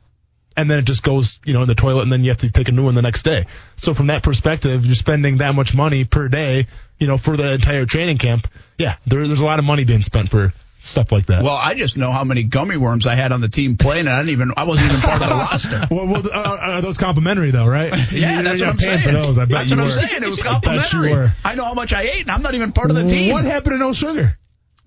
And 0.58 0.72
then 0.72 0.80
it 0.80 0.86
just 0.86 1.03
goes, 1.03 1.39
you 1.43 1.53
know, 1.53 1.64
in 1.64 1.68
the 1.68 1.76
toilet, 1.76 2.03
and 2.03 2.12
then 2.12 2.24
you 2.24 2.30
have 2.30 2.38
to 2.39 2.49
take 2.49 2.70
a 2.70 2.72
new 2.72 2.86
one 2.86 2.95
the 2.95 3.01
next 3.01 3.24
day. 3.24 3.45
So 3.76 3.93
from 3.93 4.08
that 4.08 4.24
perspective, 4.24 4.86
you're 4.86 4.95
spending 4.95 5.38
that 5.39 5.53
much 5.53 5.76
money 5.76 6.06
per 6.06 6.30
day, 6.30 6.68
you 6.97 7.08
know, 7.08 7.18
for 7.18 7.36
the 7.36 7.51
entire 7.51 7.86
training 7.86 8.18
camp. 8.18 8.47
Yeah, 8.78 8.95
there, 9.06 9.28
there's 9.28 9.41
a 9.41 9.45
lot 9.45 9.60
of 9.60 9.66
money 9.66 9.84
being 9.84 10.01
spent 10.01 10.30
for 10.30 10.53
stuff 10.86 11.11
like 11.11 11.27
that. 11.27 11.43
Well, 11.43 11.55
I 11.55 11.73
just 11.73 11.97
know 11.97 12.11
how 12.11 12.23
many 12.23 12.43
gummy 12.43 12.77
worms 12.77 13.05
I 13.07 13.15
had 13.15 13.31
on 13.31 13.41
the 13.41 13.49
team 13.49 13.77
playing, 13.77 14.07
and 14.07 14.15
I 14.15 14.19
didn't 14.19 14.29
even 14.31 14.51
I 14.55 14.63
wasn't 14.63 14.89
even 14.91 15.01
part 15.01 15.21
of 15.21 15.29
the 15.29 15.36
roster. 15.36 15.88
Well, 15.91 16.07
well 16.07 16.23
uh, 16.31 16.57
are 16.61 16.81
those 16.81 16.97
complimentary 16.97 17.51
though, 17.51 17.67
right? 17.67 17.93
Yeah, 18.11 18.36
You're 18.36 18.43
that's 18.43 18.61
what 18.61 18.69
I'm 18.69 18.77
saying. 18.79 19.03
for 19.03 19.11
those. 19.11 19.38
I 19.38 19.45
bet 19.45 19.49
that's 19.49 19.69
you 19.71 19.77
what 19.77 19.83
were. 19.86 19.99
I'm 19.99 20.07
saying. 20.07 20.23
It 20.23 20.29
was 20.29 20.41
I 20.41 20.45
you 20.45 20.51
complimentary. 20.51 21.11
were. 21.11 21.31
I 21.43 21.55
know 21.55 21.65
how 21.65 21.73
much 21.73 21.91
I 21.91 22.03
ate, 22.03 22.21
and 22.21 22.31
I'm 22.31 22.41
not 22.41 22.55
even 22.55 22.71
part 22.71 22.89
of 22.91 22.95
the 22.95 23.07
team. 23.07 23.33
What 23.33 23.45
happened 23.45 23.73
to 23.73 23.77
no 23.77 23.93
sugar? 23.93 24.38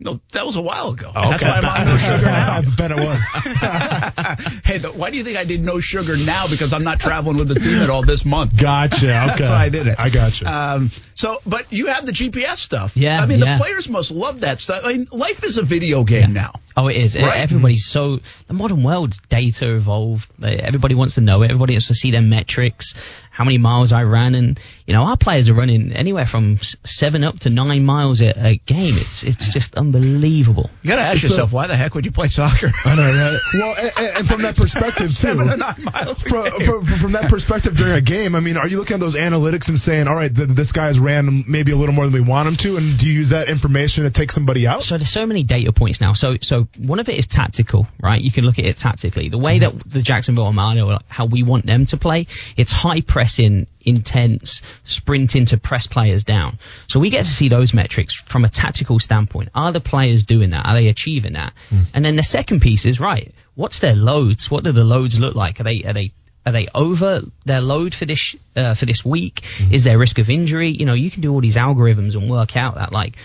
No, 0.00 0.20
that 0.32 0.46
was 0.46 0.54
a 0.54 0.60
while 0.62 0.90
ago. 0.90 1.10
Oh, 1.14 1.30
That's 1.30 1.42
okay. 1.42 1.50
why 1.50 1.58
I'm 1.58 1.80
on 1.80 1.86
no 1.92 1.96
sugar 1.96 2.22
now. 2.24 2.56
I 2.58 2.60
bet 2.76 2.92
it 2.92 2.96
was. 2.96 4.64
hey, 4.64 4.78
the, 4.78 4.92
why 4.92 5.10
do 5.10 5.16
you 5.16 5.24
think 5.24 5.36
I 5.36 5.42
did 5.44 5.60
no 5.60 5.80
sugar 5.80 6.16
now? 6.16 6.46
Because 6.46 6.72
I'm 6.72 6.84
not 6.84 7.00
traveling 7.00 7.36
with 7.36 7.48
the 7.48 7.56
team 7.56 7.78
at 7.78 7.90
all 7.90 8.04
this 8.04 8.24
month. 8.24 8.56
Gotcha. 8.56 8.94
Okay. 8.96 9.06
That's 9.06 9.48
why 9.48 9.64
I 9.64 9.68
did 9.70 9.88
it. 9.88 9.96
I 9.98 10.08
gotcha. 10.10 10.46
Um, 10.46 10.92
so, 11.18 11.40
but 11.44 11.72
you 11.72 11.86
have 11.86 12.06
the 12.06 12.12
GPS 12.12 12.58
stuff. 12.58 12.96
Yeah, 12.96 13.20
I 13.20 13.26
mean, 13.26 13.40
yeah. 13.40 13.58
the 13.58 13.64
players 13.64 13.88
must 13.88 14.12
love 14.12 14.42
that 14.42 14.60
stuff. 14.60 14.82
I 14.84 14.92
mean, 14.92 15.08
life 15.10 15.42
is 15.42 15.58
a 15.58 15.62
video 15.64 16.04
game 16.04 16.32
now. 16.32 16.52
Oh, 16.76 16.86
it 16.86 16.96
is. 16.96 17.16
Right. 17.20 17.38
Everybody's 17.38 17.86
so 17.86 18.20
the 18.46 18.54
modern 18.54 18.84
world's 18.84 19.18
data 19.18 19.74
evolved. 19.74 20.28
Everybody 20.40 20.94
wants 20.94 21.16
to 21.16 21.20
know 21.20 21.42
it. 21.42 21.46
Everybody 21.46 21.74
wants 21.74 21.88
to 21.88 21.96
see 21.96 22.12
their 22.12 22.22
metrics, 22.22 22.94
how 23.32 23.42
many 23.42 23.58
miles 23.58 23.90
I 23.90 24.04
ran, 24.04 24.36
and 24.36 24.60
you 24.86 24.94
know 24.94 25.02
our 25.02 25.16
players 25.16 25.48
are 25.48 25.54
running 25.54 25.92
anywhere 25.92 26.24
from 26.24 26.58
seven 26.84 27.24
up 27.24 27.40
to 27.40 27.50
nine 27.50 27.84
miles 27.84 28.20
a, 28.20 28.28
a 28.50 28.56
game. 28.58 28.94
It's 28.96 29.24
it's 29.24 29.48
just 29.48 29.76
unbelievable. 29.76 30.70
You 30.82 30.90
got 30.90 30.96
to 30.96 31.02
ask 31.02 31.20
So- 31.20 31.26
yourself, 31.28 31.52
why 31.52 31.66
the 31.66 31.74
heck 31.76 31.96
would 31.96 32.04
you 32.04 32.12
play 32.12 32.28
soccer? 32.28 32.70
I 32.84 32.94
know, 32.94 33.02
right? 33.02 33.38
Well, 33.54 33.74
and, 33.98 34.16
and 34.18 34.28
from 34.28 34.42
that 34.42 34.54
perspective 34.62 35.10
Seven 35.10 35.46
too. 35.46 35.50
to 35.52 35.56
nine 35.56 35.82
miles. 35.82 36.22
From, 36.22 36.60
from, 36.60 36.84
from 36.86 37.12
that 37.12 37.28
perspective 37.28 37.76
during 37.76 37.94
a 37.94 38.00
game, 38.00 38.36
I 38.36 38.40
mean, 38.40 38.56
are 38.56 38.68
you 38.68 38.78
looking 38.78 38.94
at 38.94 39.00
those 39.00 39.16
analytics 39.16 39.68
and 39.68 39.76
saying, 39.78 40.06
all 40.06 40.14
right, 40.14 40.32
th- 40.34 40.48
this 40.50 40.70
guy's 40.70 41.00
ran 41.08 41.44
maybe 41.46 41.72
a 41.72 41.76
little 41.76 41.94
more 41.94 42.04
than 42.04 42.12
we 42.12 42.20
want 42.20 42.46
them 42.46 42.56
to, 42.56 42.76
and 42.76 42.98
do 42.98 43.06
you 43.06 43.12
use 43.12 43.30
that 43.30 43.48
information 43.48 44.04
to 44.04 44.10
take 44.10 44.30
somebody 44.30 44.66
out? 44.66 44.82
So 44.82 44.96
there's 44.96 45.10
so 45.10 45.26
many 45.26 45.42
data 45.42 45.72
points 45.72 46.00
now. 46.00 46.12
So 46.12 46.36
so 46.40 46.68
one 46.76 47.00
of 47.00 47.08
it 47.08 47.18
is 47.18 47.26
tactical, 47.26 47.86
right? 48.00 48.20
You 48.20 48.30
can 48.30 48.44
look 48.44 48.58
at 48.58 48.64
it 48.64 48.76
tactically. 48.76 49.28
The 49.28 49.38
way 49.38 49.58
that 49.60 49.88
the 49.88 50.02
Jacksonville 50.02 50.46
Armada, 50.46 51.00
how 51.08 51.26
we 51.26 51.42
want 51.42 51.66
them 51.66 51.86
to 51.86 51.96
play, 51.96 52.26
it's 52.56 52.72
high 52.72 53.00
pressing, 53.00 53.66
intense, 53.80 54.62
sprinting 54.84 55.46
to 55.46 55.58
press 55.58 55.86
players 55.86 56.24
down. 56.24 56.58
So 56.88 57.00
we 57.00 57.10
get 57.10 57.24
to 57.24 57.30
see 57.30 57.48
those 57.48 57.72
metrics 57.72 58.14
from 58.14 58.44
a 58.44 58.48
tactical 58.48 58.98
standpoint. 58.98 59.48
Are 59.54 59.72
the 59.72 59.80
players 59.80 60.24
doing 60.24 60.50
that? 60.50 60.66
Are 60.66 60.74
they 60.74 60.88
achieving 60.88 61.32
that? 61.32 61.52
Hmm. 61.70 61.82
And 61.94 62.04
then 62.04 62.16
the 62.16 62.22
second 62.22 62.60
piece 62.60 62.84
is 62.84 63.00
right. 63.00 63.32
What's 63.54 63.80
their 63.80 63.96
loads? 63.96 64.50
What 64.50 64.62
do 64.64 64.72
the 64.72 64.84
loads 64.84 65.18
look 65.18 65.34
like? 65.34 65.58
Are 65.60 65.64
they 65.64 65.82
are 65.82 65.92
they 65.92 66.12
are 66.48 66.52
they 66.52 66.68
over 66.74 67.20
their 67.44 67.60
load 67.60 67.94
for 67.94 68.06
this 68.06 68.34
uh, 68.56 68.74
for 68.74 68.86
this 68.86 69.04
week? 69.04 69.44
Is 69.70 69.84
there 69.84 69.98
risk 69.98 70.18
of 70.18 70.30
injury? 70.30 70.70
You 70.70 70.86
know, 70.86 70.94
you 70.94 71.10
can 71.10 71.20
do 71.20 71.32
all 71.32 71.42
these 71.42 71.56
algorithms 71.56 72.14
and 72.14 72.28
work 72.28 72.56
out 72.56 72.76
that 72.76 72.90
like 72.90 73.16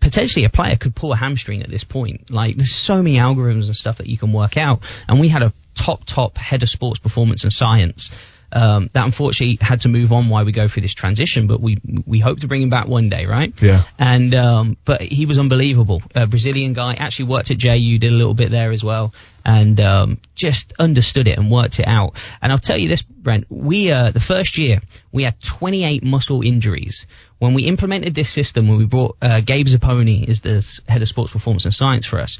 potentially 0.00 0.44
a 0.44 0.50
player 0.50 0.76
could 0.76 0.94
pull 0.94 1.12
a 1.12 1.16
hamstring 1.16 1.62
at 1.62 1.70
this 1.70 1.84
point. 1.84 2.30
Like 2.30 2.56
there's 2.56 2.74
so 2.74 2.96
many 2.96 3.16
algorithms 3.16 3.66
and 3.66 3.74
stuff 3.74 3.96
that 3.96 4.06
you 4.06 4.18
can 4.18 4.32
work 4.32 4.58
out. 4.58 4.82
And 5.08 5.18
we 5.18 5.28
had 5.28 5.42
a 5.42 5.52
top 5.74 6.04
top 6.04 6.36
head 6.36 6.62
of 6.62 6.68
sports 6.68 6.98
performance 6.98 7.44
and 7.44 7.52
science. 7.52 8.10
Um, 8.52 8.88
that 8.92 9.04
unfortunately 9.04 9.58
had 9.60 9.80
to 9.80 9.88
move 9.88 10.12
on 10.12 10.28
while 10.28 10.44
we 10.44 10.52
go 10.52 10.68
through 10.68 10.82
this 10.82 10.94
transition, 10.94 11.46
but 11.46 11.60
we 11.60 11.78
we 12.06 12.20
hope 12.20 12.40
to 12.40 12.48
bring 12.48 12.62
him 12.62 12.70
back 12.70 12.86
one 12.86 13.08
day, 13.08 13.26
right? 13.26 13.52
Yeah. 13.60 13.82
And 13.98 14.34
um, 14.34 14.76
but 14.84 15.02
he 15.02 15.26
was 15.26 15.38
unbelievable. 15.38 16.00
A 16.14 16.26
Brazilian 16.26 16.72
guy 16.72 16.94
actually 16.94 17.26
worked 17.26 17.50
at 17.50 17.58
JU, 17.58 17.98
did 17.98 18.12
a 18.12 18.14
little 18.14 18.34
bit 18.34 18.50
there 18.50 18.70
as 18.70 18.84
well, 18.84 19.12
and 19.44 19.80
um, 19.80 20.18
just 20.34 20.72
understood 20.78 21.28
it 21.28 21.38
and 21.38 21.50
worked 21.50 21.80
it 21.80 21.88
out. 21.88 22.14
And 22.40 22.52
I'll 22.52 22.58
tell 22.58 22.78
you 22.78 22.88
this, 22.88 23.02
Brent, 23.02 23.46
we 23.48 23.90
uh, 23.90 24.10
the 24.12 24.20
first 24.20 24.58
year 24.58 24.80
we 25.12 25.24
had 25.24 25.40
28 25.40 26.04
muscle 26.04 26.42
injuries. 26.42 27.06
When 27.38 27.52
we 27.52 27.64
implemented 27.64 28.14
this 28.14 28.30
system, 28.30 28.68
when 28.68 28.78
we 28.78 28.86
brought 28.86 29.16
uh, 29.20 29.40
Gabe 29.40 29.66
Zapponi 29.66 30.26
is 30.26 30.40
the 30.40 30.64
head 30.88 31.02
of 31.02 31.08
sports 31.08 31.32
performance 31.32 31.64
and 31.64 31.74
science 31.74 32.06
for 32.06 32.18
us, 32.20 32.38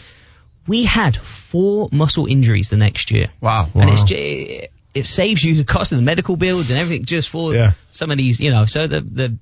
we 0.67 0.85
had 0.85 1.17
four 1.17 1.89
muscle 1.93 2.27
injuries 2.27 2.71
the 2.71 2.77
next 2.77 3.11
year. 3.11 3.29
Wow. 3.41 3.69
And 3.75 3.91
it's 3.91 4.05
it 4.97 5.07
saves 5.07 5.45
you 5.45 5.55
the 5.55 5.65
cost 5.65 5.93
of 5.93 5.99
the 5.99 6.03
medical 6.05 6.37
bills 6.37 6.71
and 6.71 6.79
everything 6.79 7.05
just 7.05 7.29
for 7.29 7.55
Yeah. 7.55 7.73
some 7.93 8.11
of 8.11 8.19
these, 8.19 8.41
you 8.41 8.51
know. 8.51 8.67
So 8.67 8.87
the 8.87 9.01
the 9.01 9.39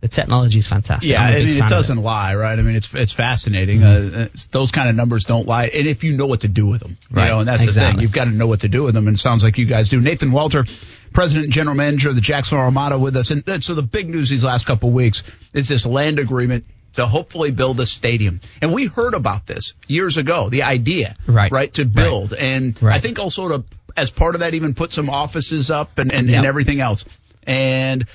the 0.00 0.06
technology 0.08 0.58
is 0.60 0.66
fantastic. 0.68 1.10
Yeah, 1.10 1.20
I'm 1.22 1.26
a 1.26 1.36
I 1.36 1.40
big 1.40 1.46
mean, 1.56 1.64
it 1.64 1.68
doesn't 1.68 1.98
lie, 1.98 2.36
right? 2.36 2.56
I 2.56 2.62
mean, 2.62 2.76
it's 2.76 2.92
it's 2.94 3.12
fascinating. 3.12 3.82
Uh, 3.82 4.28
it's, 4.32 4.46
those 4.46 4.70
kind 4.70 4.88
of 4.88 4.94
numbers 4.94 5.24
don't 5.24 5.46
lie, 5.48 5.66
and 5.66 5.88
if 5.88 6.04
you 6.04 6.16
know 6.16 6.26
what 6.26 6.42
to 6.42 6.48
do 6.48 6.66
with 6.66 6.80
them, 6.82 6.96
you 7.10 7.16
Right, 7.16 7.28
know, 7.28 7.40
and 7.40 7.48
that's 7.48 7.62
the 7.62 7.68
exactly. 7.68 7.92
thing, 7.94 8.02
you've 8.02 8.12
got 8.12 8.24
to 8.24 8.30
know 8.30 8.46
what 8.46 8.60
to 8.60 8.68
do 8.68 8.84
with 8.84 8.94
them, 8.94 9.08
and 9.08 9.16
it 9.16 9.20
sounds 9.20 9.42
like 9.42 9.58
you 9.58 9.66
guys 9.66 9.88
do. 9.88 10.00
Nathan 10.00 10.30
Walter, 10.30 10.66
president 11.12 11.46
and 11.46 11.52
general 11.52 11.74
manager 11.74 12.10
of 12.10 12.14
the 12.14 12.20
Jacksonville 12.20 12.64
Armada, 12.66 12.96
with 12.98 13.16
us, 13.16 13.32
and 13.32 13.42
so 13.64 13.74
the 13.74 13.82
big 13.82 14.08
news 14.08 14.28
these 14.30 14.44
last 14.44 14.66
couple 14.66 14.88
of 14.90 14.94
weeks 14.94 15.24
is 15.52 15.66
this 15.68 15.84
land 15.84 16.20
agreement 16.20 16.64
to 16.92 17.04
hopefully 17.06 17.50
build 17.50 17.80
a 17.80 17.86
stadium, 17.86 18.40
and 18.62 18.72
we 18.72 18.86
heard 18.86 19.14
about 19.14 19.46
this 19.48 19.74
years 19.88 20.16
ago, 20.16 20.48
the 20.48 20.62
idea, 20.62 21.16
Right. 21.26 21.50
right, 21.50 21.72
to 21.74 21.84
build, 21.84 22.34
and 22.34 22.78
I 22.80 22.84
Right. 22.86 23.02
think 23.02 23.18
also 23.18 23.48
to 23.48 23.64
as 23.98 24.10
part 24.10 24.34
of 24.34 24.40
that 24.40 24.54
even 24.54 24.74
put 24.74 24.92
some 24.92 25.10
offices 25.10 25.70
up 25.70 25.98
and 25.98 26.12
and, 26.12 26.28
Yep. 26.28 26.36
and 26.38 26.46
everything 26.46 26.80
else, 26.80 27.04
and. 27.46 28.06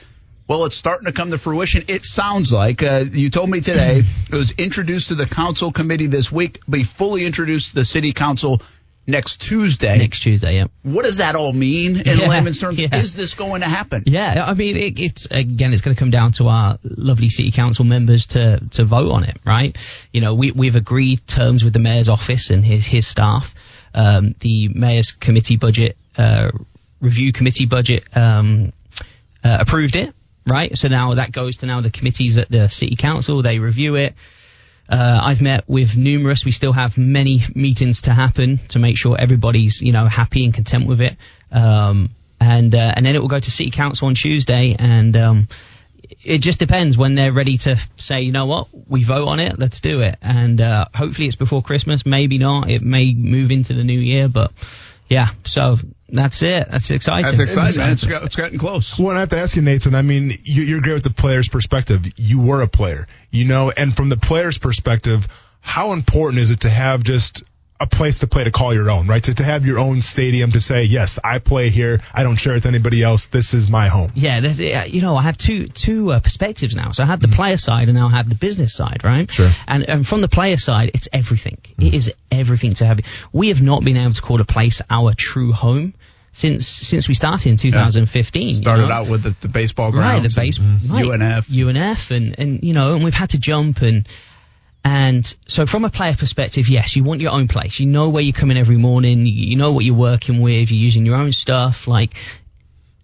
Well, 0.45 0.65
it's 0.65 0.75
starting 0.75 1.05
to 1.05 1.13
come 1.13 1.29
to 1.31 1.37
fruition. 1.37 1.85
It 1.87 2.03
sounds 2.03 2.51
like 2.51 2.83
uh, 2.83 3.05
you 3.09 3.29
told 3.29 3.49
me 3.49 3.61
today 3.61 4.03
it 4.31 4.35
was 4.35 4.51
introduced 4.51 5.07
to 5.07 5.15
the 5.15 5.25
council 5.25 5.71
committee 5.71 6.07
this 6.07 6.33
week, 6.33 6.59
be 6.69 6.83
fully 6.83 7.25
introduced 7.25 7.69
to 7.69 7.75
the 7.75 7.85
city 7.85 8.11
council 8.11 8.61
next 9.07 9.37
Tuesday. 9.41 9.97
next 9.97 10.19
Tuesday. 10.19 10.57
Yeah. 10.57 10.65
What 10.83 11.05
does 11.05 11.17
that 11.17 11.35
all 11.35 11.53
mean 11.53 11.95
in 12.01 12.19
Yeah, 12.19 12.27
layman's 12.27 12.59
terms? 12.59 12.77
yeah. 12.77 12.93
Is 12.93 13.15
this 13.15 13.35
going 13.35 13.61
to 13.61 13.67
happen? 13.69 14.03
Yeah, 14.05 14.43
I 14.45 14.53
mean, 14.53 14.75
it, 14.75 14.99
it's 14.99 15.27
again, 15.31 15.71
it's 15.71 15.81
going 15.81 15.95
to 15.95 15.99
come 15.99 16.11
down 16.11 16.33
to 16.33 16.49
our 16.49 16.77
lovely 16.83 17.29
city 17.29 17.51
council 17.51 17.85
members 17.85 18.25
to 18.27 18.59
to 18.71 18.83
vote 18.83 19.13
on 19.13 19.23
it, 19.23 19.37
right? 19.45 19.75
You 20.11 20.19
know, 20.19 20.35
we 20.35 20.51
we've 20.51 20.75
agreed 20.75 21.25
terms 21.25 21.63
with 21.63 21.71
the 21.71 21.79
mayor's 21.79 22.09
office 22.09 22.49
and 22.49 22.65
his 22.65 22.85
his 22.85 23.07
staff. 23.07 23.55
Um, 23.93 24.35
the 24.39 24.69
mayor's 24.69 25.11
committee 25.11 25.57
budget 25.57 25.97
uh, 26.17 26.51
review 27.01 27.31
committee 27.31 27.65
budget 27.65 28.05
um, 28.15 28.73
uh, 29.43 29.57
approved 29.59 29.95
it, 29.95 30.13
right? 30.47 30.75
So 30.77 30.87
now 30.87 31.15
that 31.15 31.31
goes 31.31 31.57
to 31.57 31.65
now 31.65 31.81
the 31.81 31.89
committees 31.89 32.37
at 32.37 32.49
the 32.49 32.67
city 32.69 32.95
council. 32.95 33.41
They 33.41 33.59
review 33.59 33.95
it. 33.95 34.15
Uh, 34.89 35.19
I've 35.23 35.41
met 35.41 35.67
with 35.67 35.95
numerous. 35.95 36.45
We 36.45 36.51
still 36.51 36.73
have 36.73 36.97
many 36.97 37.43
meetings 37.55 38.03
to 38.03 38.13
happen 38.13 38.59
to 38.69 38.79
make 38.79 38.97
sure 38.97 39.17
everybody's 39.17 39.81
you 39.81 39.91
know 39.91 40.07
happy 40.07 40.45
and 40.45 40.53
content 40.53 40.87
with 40.87 41.01
it. 41.01 41.17
Um, 41.51 42.09
and 42.39 42.73
uh, 42.75 42.93
and 42.95 43.05
then 43.05 43.15
it 43.15 43.19
will 43.19 43.29
go 43.29 43.39
to 43.39 43.51
city 43.51 43.71
council 43.71 44.07
on 44.07 44.15
Tuesday, 44.15 44.75
and 44.77 45.15
um, 45.15 45.47
it 46.23 46.39
just 46.39 46.59
depends 46.59 46.97
when 46.97 47.15
they're 47.15 47.33
ready 47.33 47.57
to 47.59 47.77
say, 47.97 48.21
you 48.21 48.31
know 48.31 48.45
what, 48.45 48.67
we 48.89 49.03
vote 49.03 49.27
on 49.27 49.39
it, 49.39 49.57
let's 49.59 49.79
do 49.79 50.01
it. 50.01 50.17
And 50.21 50.59
uh, 50.61 50.85
hopefully 50.93 51.27
it's 51.27 51.35
before 51.35 51.61
Christmas. 51.61 52.05
Maybe 52.05 52.37
not. 52.37 52.69
It 52.69 52.81
may 52.81 53.13
move 53.13 53.51
into 53.51 53.73
the 53.73 53.83
new 53.83 53.99
year, 53.99 54.27
but 54.27 54.51
yeah. 55.09 55.29
So 55.43 55.77
that's 56.09 56.41
it. 56.41 56.67
That's 56.69 56.91
exciting. 56.91 57.25
That's 57.25 57.39
exciting. 57.39 57.81
It's, 57.81 58.05
got- 58.05 58.23
it's 58.23 58.35
getting 58.35 58.59
close. 58.59 58.97
Well, 58.99 59.09
and 59.09 59.17
I 59.17 59.21
have 59.21 59.29
to 59.29 59.37
ask 59.39 59.55
you, 59.55 59.61
Nathan. 59.61 59.95
I 59.95 60.01
mean, 60.01 60.31
you, 60.43 60.63
you're 60.63 60.81
great 60.81 60.93
with 60.93 61.03
the 61.03 61.09
player's 61.09 61.47
perspective. 61.49 62.05
You 62.17 62.41
were 62.41 62.61
a 62.61 62.67
player, 62.67 63.07
you 63.31 63.45
know, 63.45 63.71
and 63.75 63.95
from 63.95 64.09
the 64.09 64.17
player's 64.17 64.57
perspective, 64.57 65.27
how 65.61 65.93
important 65.93 66.41
is 66.41 66.51
it 66.51 66.61
to 66.61 66.69
have 66.69 67.03
just 67.03 67.43
a 67.79 67.87
place 67.87 68.19
to 68.19 68.27
play 68.27 68.43
to 68.43 68.51
call 68.51 68.73
your 68.73 68.89
own, 68.89 69.07
right? 69.07 69.23
To, 69.23 69.33
to 69.33 69.43
have 69.43 69.65
your 69.65 69.79
own 69.79 70.01
stadium 70.01 70.51
to 70.51 70.61
say, 70.61 70.83
yes, 70.83 71.19
I 71.23 71.39
play 71.39 71.69
here. 71.69 72.01
I 72.13 72.23
don't 72.23 72.37
share 72.37 72.53
with 72.53 72.65
anybody 72.65 73.03
else. 73.03 73.25
This 73.25 73.53
is 73.53 73.69
my 73.69 73.89
home. 73.89 74.11
Yeah, 74.15 74.39
you 74.85 75.01
know, 75.01 75.15
I 75.15 75.23
have 75.23 75.37
two 75.37 75.67
two 75.67 76.11
uh, 76.11 76.19
perspectives 76.19 76.75
now. 76.75 76.91
So 76.91 77.03
I 77.03 77.07
have 77.07 77.19
the 77.19 77.27
mm-hmm. 77.27 77.35
player 77.35 77.57
side 77.57 77.89
and 77.89 77.97
now 77.97 78.07
I 78.07 78.11
have 78.11 78.29
the 78.29 78.35
business 78.35 78.75
side, 78.75 79.03
right? 79.03 79.29
Sure. 79.29 79.49
And 79.67 79.83
and 79.89 80.07
from 80.07 80.21
the 80.21 80.29
player 80.29 80.57
side, 80.57 80.91
it's 80.93 81.07
everything. 81.11 81.57
It 81.63 81.77
mm-hmm. 81.77 81.95
is 81.95 82.13
everything 82.31 82.73
to 82.75 82.85
have. 82.85 82.99
We 83.31 83.49
have 83.49 83.61
not 83.61 83.83
been 83.83 83.97
able 83.97 84.13
to 84.13 84.21
call 84.21 84.39
a 84.39 84.45
place 84.45 84.81
our 84.89 85.13
true 85.13 85.51
home 85.51 85.93
since 86.33 86.67
since 86.67 87.07
we 87.07 87.13
started 87.13 87.49
in 87.49 87.57
2015. 87.57 88.47
you 88.47 88.55
Started 88.55 88.87
know? 88.87 88.93
out 88.93 89.07
with 89.07 89.23
the, 89.23 89.35
the 89.41 89.47
baseball 89.47 89.91
right, 89.91 90.21
the 90.21 90.33
base, 90.35 90.57
and 90.57 90.89
right, 90.89 91.05
UNF. 91.05 91.47
UNF, 91.47 92.11
and 92.11 92.37
and 92.37 92.63
you 92.63 92.73
know, 92.73 92.95
and 92.95 93.03
we've 93.03 93.13
had 93.13 93.31
to 93.31 93.39
jump 93.39 93.81
and. 93.81 94.07
And 94.83 95.33
so 95.47 95.65
from 95.65 95.85
a 95.85 95.89
player 95.89 96.13
perspective, 96.13 96.67
yes, 96.67 96.95
you 96.95 97.03
want 97.03 97.21
your 97.21 97.31
own 97.31 97.47
place. 97.47 97.79
You 97.79 97.85
know 97.85 98.09
where 98.09 98.21
you 98.21 98.33
come 98.33 98.51
in 98.51 98.57
every 98.57 98.77
morning. 98.77 99.25
You, 99.25 99.31
you 99.31 99.55
know 99.55 99.71
what 99.71 99.85
you're 99.85 99.95
working 99.95 100.41
with. 100.41 100.71
You're 100.71 100.79
using 100.79 101.05
your 101.05 101.15
own 101.15 101.31
stuff. 101.31 101.87
Like, 101.87 102.15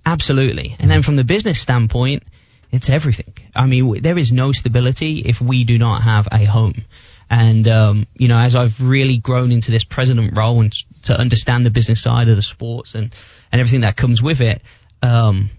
absolutely. 0.06 0.76
And 0.80 0.92
then 0.92 1.04
from 1.04 1.16
the 1.16 1.24
business 1.24 1.60
standpoint, 1.60 2.24
it's 2.72 2.90
everything. 2.90 3.34
I 3.56 3.66
mean, 3.66 3.86
w- 3.86 4.02
there 4.02 4.18
is 4.18 4.32
no 4.32 4.52
stability 4.52 5.20
if 5.20 5.40
we 5.40 5.64
do 5.64 5.78
not 5.78 6.04
have 6.04 6.28
a 6.32 6.44
home. 6.44 6.84
And 7.30 7.68
um, 7.68 8.08
you 8.16 8.28
know, 8.28 8.38
as 8.38 8.56
I've 8.56 8.82
really 8.82 9.18
grown 9.18 9.52
into 9.52 9.72
this 9.72 9.84
president 9.84 10.38
role 10.38 10.62
and 10.62 10.74
to 11.04 11.18
understand 11.18 11.66
the 11.66 11.70
business 11.70 12.02
side 12.02 12.28
of 12.28 12.36
the 12.36 12.42
sports 12.42 12.96
and 12.96 13.14
and 13.52 13.62
everything 13.62 13.82
that 13.82 13.96
comes 13.96 14.22
with 14.22 14.42
it, 14.42 14.62
um, 15.02 15.50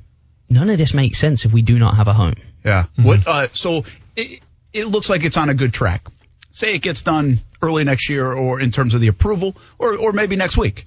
none 0.49 0.69
of 0.69 0.79
this 0.79 0.95
makes 0.95 1.19
sense 1.19 1.45
if 1.45 1.53
we 1.53 1.63
do 1.63 1.79
not 1.79 1.97
have 1.97 2.09
a 2.09 2.13
home. 2.13 2.35
Yeah. 2.65 2.87
What? 2.97 3.27
Uh, 3.27 3.49
so 3.53 3.85
it, 4.17 4.41
it 4.73 4.87
looks 4.87 5.09
like 5.11 5.25
it's 5.25 5.37
on 5.37 5.49
a 5.49 5.55
good 5.55 5.73
track. 5.73 6.07
Say 6.53 6.75
it 6.75 6.81
gets 6.81 7.03
done 7.03 7.41
early 7.63 7.85
next 7.85 8.09
year, 8.09 8.33
or 8.33 8.61
in 8.61 8.71
terms 8.71 8.95
of 8.95 9.01
the 9.01 9.09
approval, 9.09 9.57
or 9.79 9.97
or 9.97 10.13
maybe 10.13 10.37
next 10.37 10.57
week. 10.57 10.85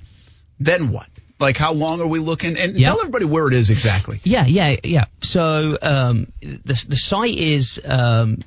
Then 0.60 0.92
what? 0.92 1.08
Like 1.40 1.58
how 1.58 1.74
long 1.74 2.00
are 2.02 2.08
we 2.08 2.20
looking? 2.20 2.58
And 2.58 2.78
Yeah. 2.78 2.90
tell 2.90 3.00
everybody 3.00 3.26
where 3.26 3.48
it 3.48 3.54
is 3.54 3.70
exactly. 3.70 4.22
Yeah, 4.24 4.46
yeah, 4.46 4.76
yeah. 4.84 5.06
So 5.22 5.78
um, 5.82 6.32
the 6.42 6.86
the 6.88 6.98
site 6.98 7.38
is 7.38 7.82
um, 7.84 8.40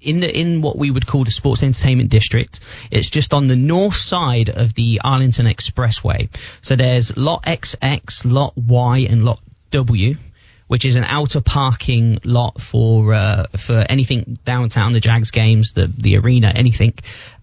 in 0.00 0.20
the 0.20 0.36
in 0.40 0.62
what 0.62 0.76
we 0.76 0.90
would 0.90 1.06
call 1.06 1.24
the 1.24 1.30
sports 1.30 1.62
entertainment 1.62 2.10
district. 2.10 2.60
It's 2.90 3.10
just 3.10 3.32
on 3.32 3.48
the 3.48 3.56
north 3.56 3.94
side 3.96 4.48
of 4.48 4.74
the 4.74 5.00
Arlington 5.04 5.46
Expressway. 5.46 6.28
So 6.62 6.74
there's 6.76 7.16
lot 7.16 7.44
XX, 7.44 8.24
lot 8.32 8.56
Y, 8.56 9.06
and 9.10 9.24
lot 9.24 9.40
W. 9.70 10.16
Which 10.72 10.86
is 10.86 10.96
an 10.96 11.04
outer 11.04 11.42
parking 11.42 12.18
lot 12.24 12.60
for 12.60 13.12
uh, 13.12 13.44
for 13.58 13.84
anything 13.88 14.38
downtown, 14.44 14.94
the 14.94 15.00
Jags 15.00 15.30
games, 15.30 15.72
the 15.72 15.86
the 15.86 16.16
arena, 16.16 16.50
anything. 16.54 16.94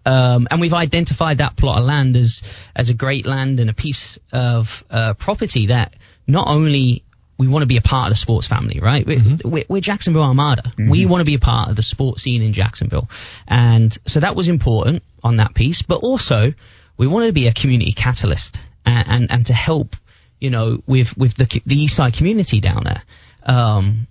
Um, 0.04 0.48
and 0.50 0.60
we've 0.60 0.74
identified 0.74 1.38
that 1.38 1.56
plot 1.56 1.78
of 1.78 1.86
land 1.86 2.16
as 2.16 2.42
as 2.76 2.90
a 2.90 2.96
great 2.96 3.28
land 3.28 3.60
and 3.60 3.70
a 3.70 3.74
piece 3.74 4.18
of 4.32 4.84
uh, 4.90 5.14
property 5.14 5.68
that 5.68 5.96
not 6.26 6.48
only 6.48 7.04
we 7.38 7.48
want 7.48 7.62
to 7.62 7.68
be 7.68 7.78
a 7.78 7.82
part 7.82 8.08
of 8.08 8.14
the 8.14 8.18
sports 8.18 8.48
family, 8.48 8.80
right? 8.82 9.06
We're, 9.06 9.22
we're, 9.46 9.66
we're 9.70 9.82
Jacksonville 9.82 10.24
Armada. 10.24 10.74
We 10.78 11.06
want 11.06 11.22
to 11.22 11.26
be 11.26 11.36
a 11.36 11.40
part 11.40 11.70
of 11.70 11.76
the 11.76 11.84
sports 11.84 12.24
scene 12.24 12.42
in 12.42 12.52
Jacksonville. 12.52 13.10
And 13.48 13.98
so 14.06 14.20
that 14.20 14.36
was 14.36 14.48
important 14.50 15.04
on 15.24 15.38
that 15.38 15.54
piece, 15.54 15.82
but 15.82 16.02
also 16.02 16.54
we 16.98 17.08
wanted 17.08 17.28
to 17.28 17.34
be 17.34 17.48
a 17.48 17.54
community 17.54 17.94
catalyst 17.94 18.60
and, 18.86 19.08
and, 19.08 19.32
and 19.32 19.46
to 19.46 19.54
help, 19.54 19.96
you 20.40 20.50
know, 20.50 20.82
with, 20.88 21.18
with 21.18 21.34
the, 21.36 21.62
the 21.66 21.76
East 21.76 21.96
Side 21.96 22.14
community 22.14 22.60
down 22.60 22.84
there. 22.84 23.04
Um, 23.44 24.08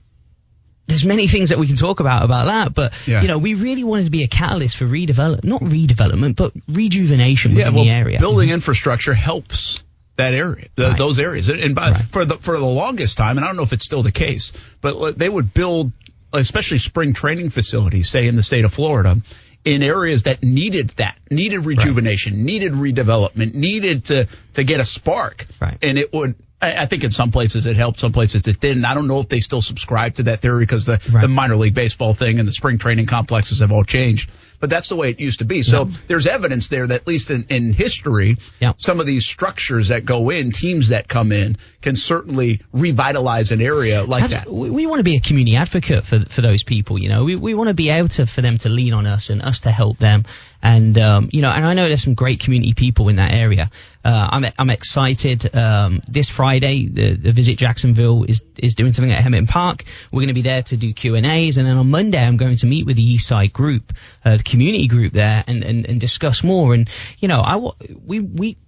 there's 0.86 1.04
many 1.04 1.28
things 1.28 1.50
that 1.50 1.58
we 1.58 1.66
can 1.66 1.76
talk 1.76 2.00
about 2.00 2.24
about 2.24 2.46
that, 2.46 2.74
but 2.74 2.94
Yeah. 3.06 3.20
you 3.22 3.28
know, 3.28 3.36
we 3.38 3.54
really 3.54 3.84
wanted 3.84 4.04
to 4.04 4.10
be 4.10 4.22
a 4.22 4.28
catalyst 4.28 4.76
for 4.76 4.86
redevelopment, 4.86 5.44
not 5.44 5.60
redevelopment, 5.60 6.34
but 6.36 6.52
rejuvenation 6.66 7.54
within 7.54 7.74
well, 7.74 7.84
the 7.84 7.90
area. 7.90 8.18
building 8.18 8.48
infrastructure 8.48 9.12
helps 9.12 9.84
that 10.16 10.32
area, 10.34 10.66
the, 10.76 10.88
Right. 10.88 10.98
those 10.98 11.18
areas. 11.18 11.48
And 11.50 11.74
by, 11.74 11.90
Right. 11.90 12.04
for 12.10 12.24
the 12.24 12.38
for 12.38 12.58
the 12.58 12.64
longest 12.64 13.16
time, 13.18 13.36
and 13.36 13.44
I 13.44 13.48
don't 13.48 13.56
know 13.56 13.62
if 13.64 13.72
it's 13.74 13.84
still 13.84 14.02
the 14.02 14.12
case, 14.12 14.52
but 14.80 15.18
they 15.18 15.28
would 15.28 15.52
build, 15.52 15.92
especially 16.32 16.78
spring 16.78 17.12
training 17.12 17.50
facilities, 17.50 18.08
say 18.08 18.26
in 18.26 18.34
the 18.36 18.42
state 18.42 18.64
of 18.64 18.72
Florida, 18.72 19.20
in 19.64 19.82
areas 19.82 20.22
that 20.24 20.42
needed 20.42 20.90
that, 20.96 21.18
needed 21.30 21.66
rejuvenation, 21.66 22.44
needed 22.44 22.72
redevelopment, 22.72 23.54
needed 23.54 24.04
to 24.06 24.26
to 24.54 24.64
get 24.64 24.80
a 24.80 24.84
spark, 24.84 25.46
Right. 25.60 25.76
and 25.82 25.98
it 25.98 26.12
would. 26.12 26.34
I 26.60 26.82
I 26.82 26.86
think 26.86 27.04
in 27.04 27.10
some 27.12 27.30
places 27.30 27.66
it 27.66 27.76
helped, 27.76 28.00
some 28.00 28.12
places 28.12 28.46
it 28.48 28.58
didn't. 28.60 28.84
I 28.84 28.94
don't 28.94 29.06
know 29.06 29.20
if 29.20 29.28
they 29.28 29.40
still 29.40 29.62
subscribe 29.62 30.14
to 30.14 30.24
that 30.24 30.40
theory 30.40 30.64
because 30.64 30.86
the, 30.86 30.98
Right. 31.12 31.22
the 31.22 31.28
minor 31.28 31.56
league 31.56 31.74
baseball 31.74 32.14
thing 32.14 32.38
and 32.40 32.48
the 32.48 32.52
spring 32.52 32.78
training 32.78 33.06
complexes 33.06 33.60
have 33.60 33.70
all 33.70 33.84
changed. 33.84 34.30
But 34.60 34.70
that's 34.70 34.88
the 34.88 34.96
way 34.96 35.10
it 35.10 35.20
used 35.20 35.38
to 35.38 35.44
be. 35.44 35.62
So 35.62 35.88
there's 36.08 36.26
evidence 36.26 36.66
there 36.66 36.84
that 36.88 37.02
at 37.02 37.06
least 37.06 37.30
in, 37.30 37.46
in 37.48 37.72
history, 37.72 38.38
Yeah. 38.58 38.72
some 38.76 38.98
of 38.98 39.06
these 39.06 39.24
structures 39.24 39.88
that 39.88 40.04
go 40.04 40.30
in, 40.30 40.50
teams 40.50 40.88
that 40.88 41.06
come 41.06 41.30
in, 41.30 41.58
can 41.88 41.96
certainly 41.96 42.60
revitalize 42.72 43.50
an 43.50 43.62
area 43.62 44.02
like 44.02 44.20
Have- 44.22 44.30
that. 44.30 44.52
We, 44.52 44.68
we 44.68 44.86
want 44.86 45.00
to 45.00 45.04
be 45.04 45.16
a 45.16 45.20
community 45.20 45.56
advocate 45.56 46.04
for 46.04 46.20
for 46.20 46.42
those 46.42 46.62
people. 46.62 46.98
You 46.98 47.08
know, 47.08 47.24
we 47.24 47.34
we 47.34 47.54
want 47.54 47.68
to 47.68 47.74
be 47.74 47.88
able 47.88 48.08
to 48.08 48.26
for 48.26 48.42
them 48.42 48.58
to 48.58 48.68
lean 48.68 48.92
on 48.92 49.06
us 49.06 49.30
and 49.30 49.40
us 49.42 49.60
to 49.60 49.70
help 49.70 49.96
them. 49.98 50.24
And 50.62 50.98
um, 50.98 51.30
you 51.32 51.40
know, 51.40 51.50
and 51.50 51.64
I 51.64 51.72
know 51.72 51.88
there's 51.88 52.02
some 52.02 52.14
great 52.14 52.40
community 52.40 52.74
people 52.74 53.08
in 53.08 53.16
that 53.16 53.32
area. 53.32 53.70
Uh, 54.04 54.28
I'm 54.32 54.44
I'm 54.58 54.70
excited. 54.70 55.56
Um, 55.56 56.02
this 56.06 56.28
Friday, 56.28 56.88
the, 56.88 57.14
the 57.14 57.32
Visit 57.32 57.56
Jacksonville 57.56 58.24
is 58.24 58.42
is 58.56 58.74
doing 58.74 58.92
something 58.92 59.12
at 59.12 59.22
Hamilton 59.22 59.46
Park. 59.46 59.84
We're 60.12 60.20
going 60.20 60.28
to 60.28 60.34
be 60.34 60.42
there 60.42 60.62
to 60.62 60.76
do 60.76 60.92
Q 60.92 61.14
and 61.14 61.24
A's, 61.24 61.56
and 61.56 61.66
then 61.66 61.78
on 61.78 61.90
Monday 61.90 62.22
I'm 62.22 62.36
going 62.36 62.56
to 62.56 62.66
meet 62.66 62.84
with 62.84 62.96
the 62.96 63.02
East 63.02 63.26
Side 63.26 63.52
group, 63.52 63.94
uh, 64.24 64.36
the 64.36 64.42
community 64.42 64.88
group 64.88 65.14
there, 65.14 65.42
and, 65.46 65.64
and 65.64 65.86
and 65.86 66.00
discuss 66.00 66.44
more. 66.44 66.74
And 66.74 66.90
you 67.18 67.28
know, 67.28 67.40
I 67.40 67.56
we 68.04 68.20
we 68.20 68.58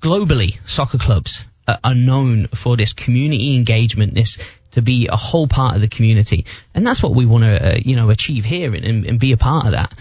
globally, 0.00 0.58
soccer 0.64 0.98
clubs 0.98 1.44
are, 1.66 1.78
are 1.82 1.94
known 1.94 2.48
for 2.48 2.76
this 2.76 2.92
community 2.92 3.56
engagement, 3.56 4.14
this 4.14 4.38
to 4.72 4.82
be 4.82 5.08
a 5.08 5.16
whole 5.16 5.46
part 5.46 5.74
of 5.74 5.80
the 5.80 5.88
community, 5.88 6.46
and 6.74 6.86
that's 6.86 7.02
what 7.02 7.14
we 7.14 7.26
want 7.26 7.44
to, 7.44 7.74
uh, 7.74 7.76
you 7.76 7.94
know, 7.94 8.10
achieve 8.10 8.44
here 8.44 8.74
and, 8.74 8.84
and, 8.84 9.06
and 9.06 9.20
be 9.20 9.32
a 9.32 9.36
part 9.36 9.66
of 9.66 9.72
that. 9.72 9.92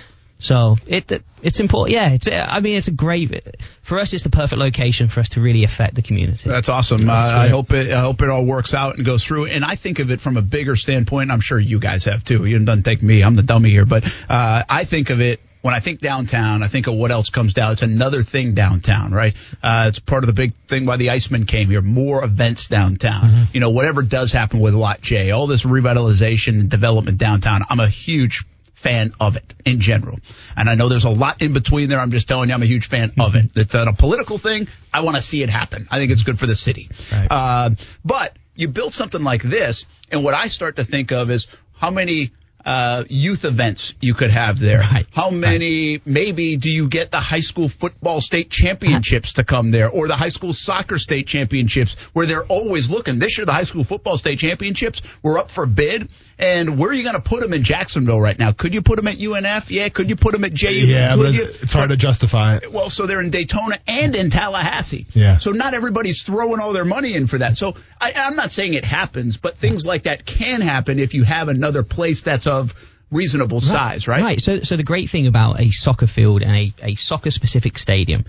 So 0.42 0.76
it, 0.88 1.12
it 1.12 1.24
it's 1.44 1.60
important. 1.60 1.94
Yeah, 1.94 2.14
it's. 2.14 2.28
uh, 2.28 2.48
I 2.50 2.62
mean, 2.62 2.76
it's 2.76 2.88
a 2.88 2.92
great 2.92 3.48
for 3.84 4.00
us. 4.00 4.12
It's 4.12 4.24
the 4.24 4.32
perfect 4.32 4.60
location 4.60 5.08
for 5.08 5.20
us 5.20 5.30
to 5.30 5.42
really 5.42 5.64
affect 5.64 5.94
the 5.94 6.02
community. 6.02 6.50
That's 6.50 6.68
awesome. 6.68 7.08
Uh, 7.08 7.14
I 7.14 7.50
hope 7.50 7.72
it. 7.74 7.94
I 7.94 8.02
hope 8.02 8.24
it 8.24 8.30
all 8.30 8.44
works 8.44 8.74
out 8.74 8.98
and 8.98 9.06
goes 9.06 9.24
through. 9.24 9.46
And 9.46 9.64
I 9.64 9.76
think 9.76 10.00
of 10.00 10.10
it 10.10 10.20
from 10.20 10.38
a 10.38 10.42
bigger 10.42 10.76
standpoint. 10.76 11.30
I'm 11.30 11.42
sure 11.42 11.60
you 11.60 11.78
guys 11.78 12.06
have 12.06 12.24
too. 12.24 12.44
It 12.44 12.66
doesn't 12.66 12.84
take 12.84 13.04
me. 13.04 13.24
I'm 13.24 13.36
the 13.36 13.44
dummy 13.44 13.70
here, 13.70 13.86
but 13.86 14.04
uh, 14.28 14.64
I 14.68 14.86
think 14.86 15.12
of 15.12 15.22
it. 15.22 15.42
When 15.62 15.74
I 15.74 15.80
think 15.80 16.02
downtown, 16.02 16.64
I 16.64 16.68
think 16.68 16.88
of 16.88 16.96
what 16.96 17.12
else 17.12 17.30
comes 17.30 17.54
down. 17.54 17.74
It's 17.74 17.84
another 17.84 18.24
thing 18.24 18.56
downtown, 18.56 19.12
right? 19.12 19.36
Uh, 19.62 19.86
it's 19.90 20.00
part 20.00 20.24
of 20.24 20.28
the 20.28 20.34
big 20.34 20.56
thing 20.68 20.86
why 20.86 20.98
the 20.98 21.12
Iceman 21.12 21.46
came 21.46 21.70
here. 21.70 21.82
More 21.82 22.24
events 22.24 22.68
downtown. 22.68 23.48
You 23.54 23.60
know, 23.60 23.70
whatever 23.70 24.02
does 24.02 24.32
happen 24.32 24.60
with 24.60 24.74
Lot 24.74 25.02
J, 25.02 25.32
all 25.32 25.46
this 25.46 25.64
revitalization 25.64 26.60
and 26.60 26.70
development 26.70 27.20
downtown. 27.20 27.62
I'm 27.70 27.80
a 27.80 27.88
huge 27.88 28.44
fan 28.74 29.14
of 29.20 29.36
it 29.36 29.54
in 29.64 29.80
general. 29.80 30.20
And 30.58 30.68
I 30.68 30.74
know 30.74 30.90
there's 30.90 31.06
a 31.06 31.12
lot 31.12 31.42
in 31.42 31.54
between 31.54 31.90
there. 31.90 32.00
I'm 32.00 32.12
just 32.12 32.28
telling 32.28 32.50
you, 32.50 32.56
I'm 32.56 32.64
a 32.64 32.66
huge 32.66 32.88
fan 32.88 33.14
of 33.20 33.36
it. 33.36 33.52
It's 33.56 33.74
not 33.76 33.88
a 33.88 33.94
political 33.94 34.40
thing. 34.40 34.68
I 34.92 35.04
want 35.04 35.16
to 35.16 35.22
see 35.22 35.44
it 35.44 35.50
happen. 35.50 35.88
I 35.92 36.00
think 36.00 36.12
it's 36.12 36.24
good 36.24 36.40
for 36.40 36.48
the 36.48 36.56
city. 36.56 36.90
Right. 37.12 37.28
Uh, 37.28 37.70
but 38.04 38.36
you 38.56 38.68
build 38.68 38.94
something 38.94 39.24
like 39.24 39.44
this, 39.44 39.86
and 40.12 40.24
what 40.24 40.34
I 40.34 40.48
start 40.48 40.78
to 40.78 40.84
think 40.84 41.12
of 41.12 41.30
is 41.30 41.48
how 41.78 41.92
many 41.92 42.32
uh, 42.66 43.04
youth 43.08 43.46
events 43.46 43.94
you 44.02 44.14
could 44.14 44.32
have 44.32 44.60
there. 44.60 44.80
Right. 44.80 45.06
How 45.12 45.30
many, 45.30 46.02
maybe, 46.06 46.58
do 46.58 46.72
you 46.72 46.88
get 46.88 47.12
the 47.12 47.20
high 47.20 47.40
school 47.40 47.70
football 47.70 48.22
state 48.22 48.50
championships 48.50 49.34
to 49.34 49.44
come 49.44 49.72
there 49.72 49.90
or 49.90 50.08
the 50.08 50.16
high 50.16 50.30
school 50.30 50.54
soccer 50.54 51.00
state 51.00 51.28
championships 51.28 51.96
where 52.14 52.26
they're 52.26 52.46
always 52.46 52.90
looking? 52.90 53.20
This 53.20 53.38
year, 53.38 53.46
the 53.46 53.54
high 53.54 53.64
school 53.64 53.84
football 53.84 54.18
state 54.18 54.40
championships 54.40 55.02
were 55.24 55.38
up 55.38 55.52
for 55.52 55.66
bid. 55.66 56.10
And 56.38 56.80
where 56.80 56.90
are 56.90 56.94
you 56.94 57.04
going 57.04 57.16
to 57.16 57.22
put 57.22 57.42
them 57.42 57.54
in 57.54 57.64
Jacksonville 57.64 58.20
right 58.20 58.38
now? 58.38 58.52
Could 58.52 58.74
you 58.74 58.82
put 58.82 58.96
them 58.96 59.08
at 59.08 59.18
UNF? 59.18 59.70
Yeah. 59.70 59.90
Could 59.90 60.10
you 60.10 60.16
put 60.16 60.32
them 60.32 60.44
at 60.44 60.54
JU? 60.54 60.70
Yeah, 60.70 61.16
Could 61.16 61.24
but 61.24 61.34
you? 61.34 61.44
it's 61.62 61.74
hard 61.74 61.90
to 61.90 61.98
justify 61.98 62.56
it. 62.56 62.72
Well, 62.72 62.90
so 62.90 63.06
they're 63.06 63.22
in 63.22 63.30
Daytona 63.30 63.80
and 63.88 64.16
in 64.16 64.32
Tallahassee. 64.32 65.06
Yeah. 65.14 65.38
So 65.38 65.52
not 65.52 65.76
everybody's 65.76 66.24
throwing 66.24 66.60
all 66.60 66.74
their 66.74 66.86
money 66.86 67.14
in 67.14 67.28
for 67.28 67.38
that. 67.38 67.58
So 67.58 67.76
I, 68.00 68.14
I'm 68.16 68.36
not 68.36 68.52
saying 68.52 68.74
it 68.74 68.86
happens, 68.86 69.38
but 69.38 69.56
things 69.58 69.86
like 69.86 70.04
that 70.04 70.26
can 70.26 70.62
happen 70.62 70.98
if 70.98 71.14
you 71.14 71.24
have 71.24 71.48
another 71.48 71.84
place 71.84 72.24
that's 72.24 72.48
of 72.52 72.74
reasonable 73.12 73.60
size, 73.62 74.08
right? 74.08 74.24
Right. 74.24 74.42
So, 74.42 74.62
so 74.62 74.78
the 74.78 74.84
great 74.84 75.10
thing 75.10 75.28
about 75.28 75.60
a 75.60 75.70
soccer 75.70 76.08
field 76.08 76.42
and 76.42 76.56
a, 76.56 76.74
a 76.82 76.96
soccer 76.96 77.32
specific 77.32 77.78
stadium, 77.78 78.26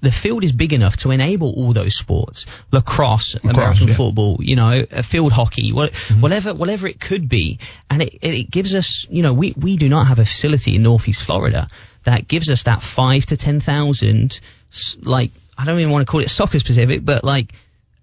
the 0.00 0.10
field 0.10 0.42
is 0.42 0.52
big 0.52 0.72
enough 0.72 0.96
to 0.98 1.10
enable 1.10 1.52
all 1.52 1.72
those 1.72 1.96
sports, 1.96 2.46
lacrosse, 2.72 3.36
American 3.44 3.88
yeah. 3.88 3.94
football, 3.94 4.38
you 4.40 4.56
know, 4.56 4.84
uh, 4.90 5.02
field 5.02 5.32
hockey, 5.32 5.72
what, 5.72 5.94
whatever, 6.18 6.54
whatever 6.54 6.88
it 6.88 6.98
could 6.98 7.28
be. 7.28 7.58
And 7.88 8.02
it, 8.02 8.18
it 8.22 8.50
gives 8.50 8.74
us, 8.74 9.06
you 9.08 9.22
know, 9.22 9.32
we, 9.32 9.54
we 9.56 9.76
do 9.76 9.88
not 9.88 10.08
have 10.08 10.18
a 10.18 10.24
facility 10.24 10.74
in 10.76 10.82
Northeast 10.82 11.22
Florida 11.22 11.68
that 12.04 12.26
gives 12.26 12.50
us 12.50 12.64
that 12.64 12.82
five 12.82 13.26
to 13.26 13.36
10,000, 13.36 14.40
like, 15.02 15.30
I 15.56 15.64
don't 15.64 15.78
even 15.78 15.92
want 15.92 16.06
to 16.06 16.10
call 16.10 16.20
it 16.20 16.30
soccer 16.30 16.58
specific, 16.58 17.04
but 17.04 17.22
like, 17.22 17.52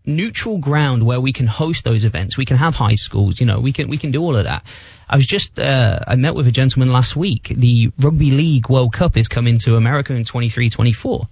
neutral 0.09 0.57
ground 0.57 1.05
where 1.05 1.21
we 1.21 1.31
can 1.33 1.47
host 1.47 1.83
those 1.83 2.03
events. 2.05 2.37
We 2.37 2.45
can 2.45 2.57
have 2.57 2.75
high 2.75 2.95
schools, 2.95 3.39
you 3.39 3.45
know, 3.45 3.59
we 3.59 3.71
can 3.71 3.87
we 3.87 3.97
can 3.97 4.11
do 4.11 4.21
all 4.21 4.35
of 4.35 4.43
that. 4.45 4.63
I 5.07 5.15
was 5.17 5.25
just 5.25 5.57
uh, 5.57 5.99
I 6.07 6.15
met 6.15 6.35
with 6.35 6.47
a 6.47 6.51
gentleman 6.51 6.91
last 6.91 7.15
week. 7.15 7.47
The 7.55 7.91
Rugby 7.99 8.31
League 8.31 8.69
World 8.69 8.93
Cup 8.93 9.17
is 9.17 9.27
coming 9.27 9.57
to 9.59 9.75
America 9.75 10.13
in 10.13 10.23
23-24. 10.23 11.27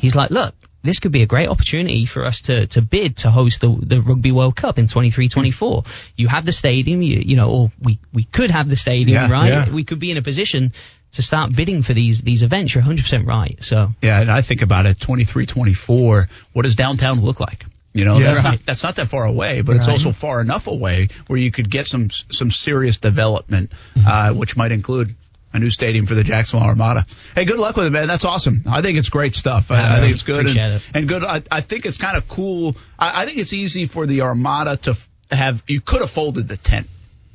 He's 0.00 0.14
like, 0.14 0.30
look, 0.30 0.54
this 0.82 0.98
could 0.98 1.12
be 1.12 1.22
a 1.22 1.26
great 1.26 1.48
opportunity 1.48 2.06
for 2.06 2.24
us 2.24 2.42
to, 2.42 2.66
to 2.68 2.80
bid 2.82 3.18
to 3.18 3.30
host 3.30 3.60
the, 3.60 3.68
the 3.68 4.00
Rugby 4.00 4.32
World 4.32 4.56
Cup 4.56 4.78
in 4.78 4.86
23-24. 4.86 5.86
You 6.16 6.28
have 6.28 6.46
the 6.46 6.52
stadium, 6.52 7.02
you, 7.02 7.18
you 7.18 7.36
know, 7.36 7.50
or 7.50 7.72
we, 7.82 7.98
we 8.12 8.24
could 8.24 8.50
have 8.50 8.68
the 8.70 8.76
stadium, 8.76 9.08
Yeah, 9.08 9.30
right? 9.30 9.48
yeah. 9.48 9.70
We 9.70 9.84
could 9.84 9.98
be 9.98 10.10
in 10.10 10.16
a 10.16 10.22
position 10.22 10.72
to 11.12 11.22
start 11.22 11.54
bidding 11.54 11.82
for 11.82 11.92
these 11.92 12.22
these 12.22 12.42
events. 12.42 12.74
You're 12.74 12.82
100% 12.84 13.26
right. 13.26 13.62
So 13.62 13.90
Yeah, 14.02 14.20
and 14.20 14.30
I 14.30 14.42
think 14.42 14.62
about 14.62 14.86
it, 14.86 14.98
23, 15.00 15.46
24, 15.46 16.28
what 16.52 16.62
does 16.62 16.74
downtown 16.76 17.20
look 17.20 17.40
like? 17.40 17.64
You 17.94 18.04
know, 18.04 18.18
Yeah. 18.18 18.24
that's, 18.26 18.36
Right. 18.38 18.44
not, 18.50 18.66
that's 18.66 18.82
not 18.82 18.96
that 18.96 19.08
far 19.08 19.24
away, 19.24 19.62
but 19.62 19.76
it's 19.76 19.88
also 19.88 20.10
far 20.12 20.40
enough 20.40 20.66
away 20.66 21.08
where 21.28 21.38
you 21.38 21.50
could 21.50 21.70
get 21.70 21.86
some 21.86 22.10
some 22.10 22.50
serious 22.50 22.98
development, 22.98 23.70
Mm-hmm. 23.96 24.06
uh, 24.06 24.32
which 24.34 24.56
might 24.56 24.72
include 24.72 25.14
a 25.52 25.60
new 25.60 25.70
stadium 25.70 26.04
for 26.06 26.16
the 26.16 26.24
Jacksonville 26.24 26.66
Armada. 26.68 27.06
Hey, 27.36 27.44
good 27.44 27.58
luck 27.60 27.76
with 27.76 27.86
it, 27.86 27.90
man. 27.90 28.08
That's 28.08 28.24
awesome. 28.24 28.64
I 28.66 28.82
think 28.82 28.98
it's 28.98 29.08
great 29.08 29.36
stuff. 29.36 29.70
I, 29.70 29.76
I 29.76 29.80
Yeah, 29.82 30.00
think 30.00 30.12
it's 30.14 30.22
good 30.24 30.46
and, 30.48 30.56
it. 30.58 30.82
and 30.92 31.08
good. 31.08 31.22
I, 31.22 31.42
I 31.52 31.60
think 31.60 31.86
it's 31.86 31.96
kind 31.96 32.16
of 32.16 32.26
cool. 32.26 32.76
I, 32.98 33.22
I 33.22 33.26
think 33.26 33.38
it's 33.38 33.52
easy 33.52 33.86
for 33.86 34.04
the 34.06 34.22
Armada 34.22 34.76
to 34.78 34.90
f- 34.90 35.08
have. 35.30 35.62
You 35.68 35.80
could 35.80 36.00
have 36.00 36.10
folded 36.10 36.48
the 36.48 36.56
tent. 36.56 36.88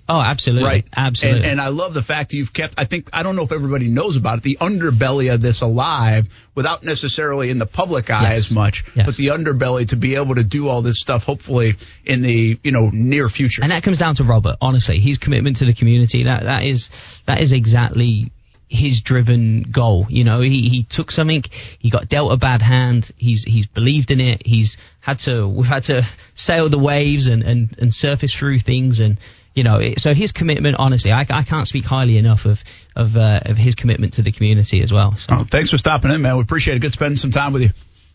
Oh, 0.10 0.20
absolutely, 0.20 0.68
right? 0.68 0.86
absolutely. 0.98 1.42
And, 1.44 1.52
and 1.52 1.62
I 1.62 1.68
love 1.68 1.94
the 1.94 2.02
fact 2.02 2.32
that 2.32 2.38
you've 2.38 2.52
kept. 2.52 2.74
I 2.80 2.86
think 2.86 3.10
I 3.14 3.22
don't 3.22 3.36
know 3.36 3.44
if 3.44 3.52
everybody 3.52 3.88
knows 3.88 4.16
about 4.18 4.40
it. 4.40 4.44
The 4.44 4.58
underbelly 4.60 5.32
of 5.34 5.40
this 5.40 5.62
alive, 5.62 6.28
without 6.56 6.84
necessarily 6.84 7.52
in 7.52 7.60
the 7.60 7.68
public 7.68 8.10
eye 8.10 8.24
Yes. 8.24 8.38
as 8.38 8.52
much, 8.52 8.84
Yes. 8.96 9.06
but 9.06 9.16
the 9.18 9.28
underbelly 9.28 9.88
to 9.90 9.96
be 9.96 10.16
able 10.16 10.34
to 10.36 10.44
do 10.44 10.68
all 10.68 10.82
this 10.82 11.00
stuff. 11.00 11.24
Hopefully, 11.26 11.76
in 12.06 12.22
the 12.24 12.60
you 12.64 12.72
know 12.72 12.90
near 12.92 13.30
future. 13.30 13.62
And 13.62 13.72
that 13.72 13.84
comes 13.84 14.00
down 14.00 14.16
to 14.16 14.24
Robert. 14.24 14.58
Honestly, 14.62 15.00
his 15.00 15.20
commitment 15.20 15.58
to 15.58 15.66
the 15.66 15.74
community 15.74 16.24
that 16.24 16.44
that 16.44 16.64
is 16.64 16.90
that 17.28 17.40
is 17.40 17.52
exactly 17.52 18.32
his 18.68 19.02
driven 19.02 19.64
goal. 19.64 20.08
You 20.10 20.24
know, 20.24 20.42
he 20.42 20.70
he 20.70 20.84
took 20.84 21.12
something, 21.12 21.44
he 21.80 21.90
got 21.92 22.08
dealt 22.08 22.32
a 22.32 22.38
bad 22.38 22.62
hand. 22.64 23.12
He's 23.18 23.44
he's 23.44 23.68
believed 23.68 24.10
in 24.12 24.20
it. 24.20 24.46
He's 24.46 24.78
had 25.02 25.20
to 25.20 25.48
we've 25.48 25.66
had 25.66 25.84
to 25.86 26.04
sail 26.36 26.68
the 26.70 26.80
waves 26.80 27.28
and 27.28 27.44
and 27.44 27.76
and 27.80 27.94
surface 27.94 28.34
through 28.34 28.60
things 28.60 29.00
and. 29.00 29.18
You 29.56 29.64
know, 29.64 29.78
it, 29.80 30.00
so 30.00 30.14
his 30.14 30.32
commitment, 30.32 30.76
honestly, 30.80 31.12
I, 31.12 31.22
I 31.30 31.44
can't 31.44 31.68
speak 31.68 31.84
highly 31.84 32.18
enough 32.18 32.46
of 32.46 32.64
of 32.96 33.18
uh, 33.18 33.42
of 33.46 33.58
his 33.58 33.76
commitment 33.76 34.14
to 34.14 34.22
the 34.22 34.32
community 34.32 34.82
as 34.82 34.94
well. 34.94 35.18
So. 35.18 35.28
Oh, 35.32 35.40
thanks 35.44 35.70
for 35.72 35.78
stopping 35.78 36.12
in, 36.12 36.22
man. 36.22 36.36
We 36.38 36.44
appreciate 36.44 36.76
it. 36.78 36.80
Good 36.80 36.94
spending 36.94 37.18
some 37.18 37.32
time 37.32 37.52
with 37.54 37.64
you. 37.64 37.70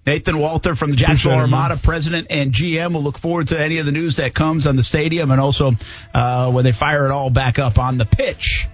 Nathan 0.06 0.38
Walter 0.38 0.74
from 0.74 0.90
the 0.90 0.96
Jacksonville 0.96 1.38
Appreciate 1.40 1.48
it, 1.48 1.50
man. 1.50 1.60
Armada, 1.62 1.80
president 1.82 2.26
and 2.30 2.52
GM. 2.52 2.92
We'll 2.92 3.02
look 3.02 3.18
forward 3.18 3.48
to 3.48 3.60
any 3.60 3.78
of 3.78 3.86
the 3.86 3.92
news 3.92 4.16
that 4.16 4.34
comes 4.34 4.66
on 4.66 4.76
the 4.76 4.82
stadium 4.82 5.30
and 5.30 5.40
also 5.40 5.72
uh, 6.12 6.52
when 6.52 6.62
they 6.64 6.72
fire 6.72 7.06
it 7.06 7.10
all 7.10 7.30
back 7.30 7.58
up 7.58 7.78
on 7.78 7.96
the 7.98 8.04
pitch 8.04 8.66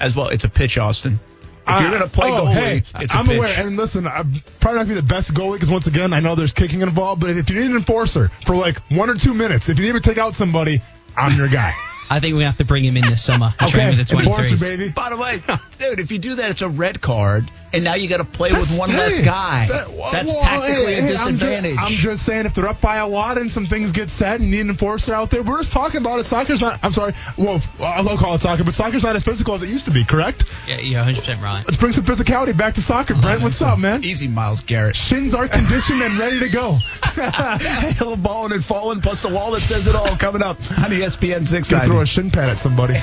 as 0.00 0.14
well. 0.16 0.28
It's 0.28 0.44
a 0.44 0.48
pitch, 0.48 0.76
Austin. 0.76 1.20
If 1.66 1.80
you're 1.80 1.88
Uh, 1.88 1.90
going 1.98 2.02
to 2.02 2.08
play 2.08 2.28
oh, 2.30 2.44
goalie, 2.44 2.52
hey, 2.54 2.82
it's 2.96 3.14
a 3.14 3.16
I'm 3.16 3.26
pitch. 3.26 3.36
aware. 3.38 3.66
And 3.66 3.76
listen, 3.76 4.06
I'm 4.06 4.34
probably 4.60 4.78
not 4.80 4.84
gonna 4.86 4.88
be 4.88 4.94
the 4.96 5.02
best 5.02 5.32
goalie 5.32 5.54
because 5.54 5.70
once 5.70 5.86
again, 5.86 6.12
I 6.12 6.20
know 6.20 6.34
there's 6.34 6.52
kicking 6.52 6.82
involved. 6.82 7.20
But 7.22 7.30
if 7.30 7.48
you 7.48 7.56
need 7.60 7.70
an 7.70 7.76
enforcer 7.76 8.28
for 8.44 8.54
like 8.56 8.78
one 8.90 9.08
or 9.08 9.14
two 9.14 9.32
minutes, 9.32 9.68
if 9.68 9.78
you 9.78 9.86
need 9.86 9.92
to 10.02 10.06
take 10.06 10.18
out 10.18 10.34
somebody, 10.34 10.82
I'm 11.16 11.36
your 11.38 11.48
guy. 11.48 11.72
I 12.10 12.20
think 12.20 12.36
we 12.36 12.42
have 12.42 12.58
to 12.58 12.64
bring 12.64 12.84
him 12.84 12.96
in 12.96 13.06
this 13.06 13.22
summer 13.22 13.54
and 13.58 13.70
train 13.70 13.88
okay, 13.88 13.96
with 13.96 14.08
the 14.08 14.18
enforcer, 14.18 14.56
23s. 14.56 14.60
baby. 14.60 14.88
Bottom 14.90 15.18
line, 15.18 15.42
dude, 15.78 16.00
if 16.00 16.12
you 16.12 16.18
do 16.18 16.34
that, 16.36 16.50
it's 16.50 16.62
a 16.62 16.68
red 16.68 17.00
card, 17.00 17.50
and 17.74 17.84
now 17.84 17.94
you 17.94 18.08
got 18.08 18.18
to 18.18 18.24
play 18.24 18.50
with 18.50 18.68
That's- 18.68 18.78
one 18.78 18.90
less 18.90 19.18
guy. 19.20 19.66
that- 19.68 19.90
well, 19.92 20.12
That's 20.12 20.32
well, 20.32 20.42
tactically 20.42 20.94
hey, 20.94 20.98
a 20.98 21.02
hey, 21.02 21.16
I'm 21.16 21.26
ju- 21.26 21.32
disadvantage. 21.32 21.76
I'm 21.78 21.92
just, 21.92 22.24
saying, 22.24 22.46
if 22.46 22.54
they're 22.54 22.68
up 22.68 22.80
by 22.80 22.96
a 22.96 23.06
lot 23.06 23.38
and 23.38 23.50
some 23.50 23.66
things 23.66 23.92
get 23.92 24.08
set 24.10 24.36
and 24.40 24.44
you 24.44 24.56
need 24.56 24.60
an 24.62 24.70
enforcer 24.70 25.14
out 25.14 25.30
there, 25.30 25.42
we're 25.42 25.58
just 25.58 25.72
talking 25.72 26.00
about 26.00 26.20
it. 26.20 26.24
Soccer's 26.24 26.60
not. 26.60 26.78
I'm 26.82 26.92
sorry. 26.92 27.14
Well, 27.36 27.60
I'll 27.80 28.16
call 28.16 28.34
it 28.34 28.40
soccer, 28.40 28.64
but 28.64 28.74
soccer's 28.74 29.02
not 29.02 29.16
as 29.16 29.24
physical 29.24 29.54
as 29.54 29.62
it 29.62 29.68
used 29.68 29.84
to 29.86 29.90
be. 29.90 30.04
Correct? 30.04 30.44
Yeah, 30.68 30.78
you're 30.80 30.98
100 31.00 31.20
percent 31.20 31.42
right. 31.42 31.64
Let's 31.66 31.76
bring 31.76 31.92
some 31.92 32.04
physicality 32.04 32.56
back 32.56 32.74
to 32.74 32.82
soccer. 32.82 33.14
Brent, 33.14 33.42
what's 33.42 33.60
up, 33.62 33.78
man? 33.78 34.04
Easy, 34.04 34.28
Myles 34.28 34.60
Garrett. 34.60 34.96
Shins 34.96 35.34
are 35.34 35.48
conditioned 35.48 36.02
and 36.02 36.16
ready 36.18 36.40
to 36.40 36.48
go. 36.48 36.72
Hail 37.14 38.12
of 38.12 38.22
balling 38.22 38.52
and 38.52 38.64
falling, 38.64 39.00
plus 39.00 39.22
the 39.22 39.28
wall 39.28 39.50
that 39.52 39.60
says 39.60 39.86
it 39.86 39.94
all 39.94 40.16
coming 40.16 40.42
up 40.42 40.58
on 40.78 40.90
ESPN 40.90 41.44
Gonna 41.70 41.84
throw 41.84 42.00
a 42.00 42.06
shin 42.06 42.30
pad 42.30 42.48
at 42.48 42.58
somebody. 42.58 42.94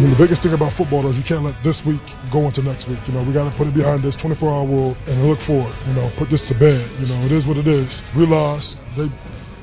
I 0.00 0.02
mean, 0.02 0.12
the 0.12 0.16
biggest 0.16 0.42
thing 0.42 0.54
about 0.54 0.72
football 0.72 1.06
is 1.08 1.18
you 1.18 1.24
can't 1.24 1.42
let 1.42 1.62
this 1.62 1.84
week 1.84 2.00
go 2.32 2.40
into 2.46 2.62
next 2.62 2.88
week. 2.88 3.06
You 3.06 3.12
know, 3.12 3.22
we 3.22 3.34
got 3.34 3.50
to 3.50 3.54
put 3.58 3.66
it 3.66 3.74
behind 3.74 4.02
this 4.02 4.16
24-hour 4.16 4.64
world 4.64 4.96
and 5.06 5.28
look 5.28 5.38
forward. 5.38 5.74
You 5.86 5.92
know, 5.92 6.10
put 6.16 6.30
this 6.30 6.48
to 6.48 6.54
bed. 6.54 6.88
You 7.00 7.06
know, 7.06 7.20
it 7.26 7.32
is 7.32 7.46
what 7.46 7.58
it 7.58 7.66
is. 7.66 8.02
We 8.16 8.24
lost. 8.24 8.80
They 8.96 9.10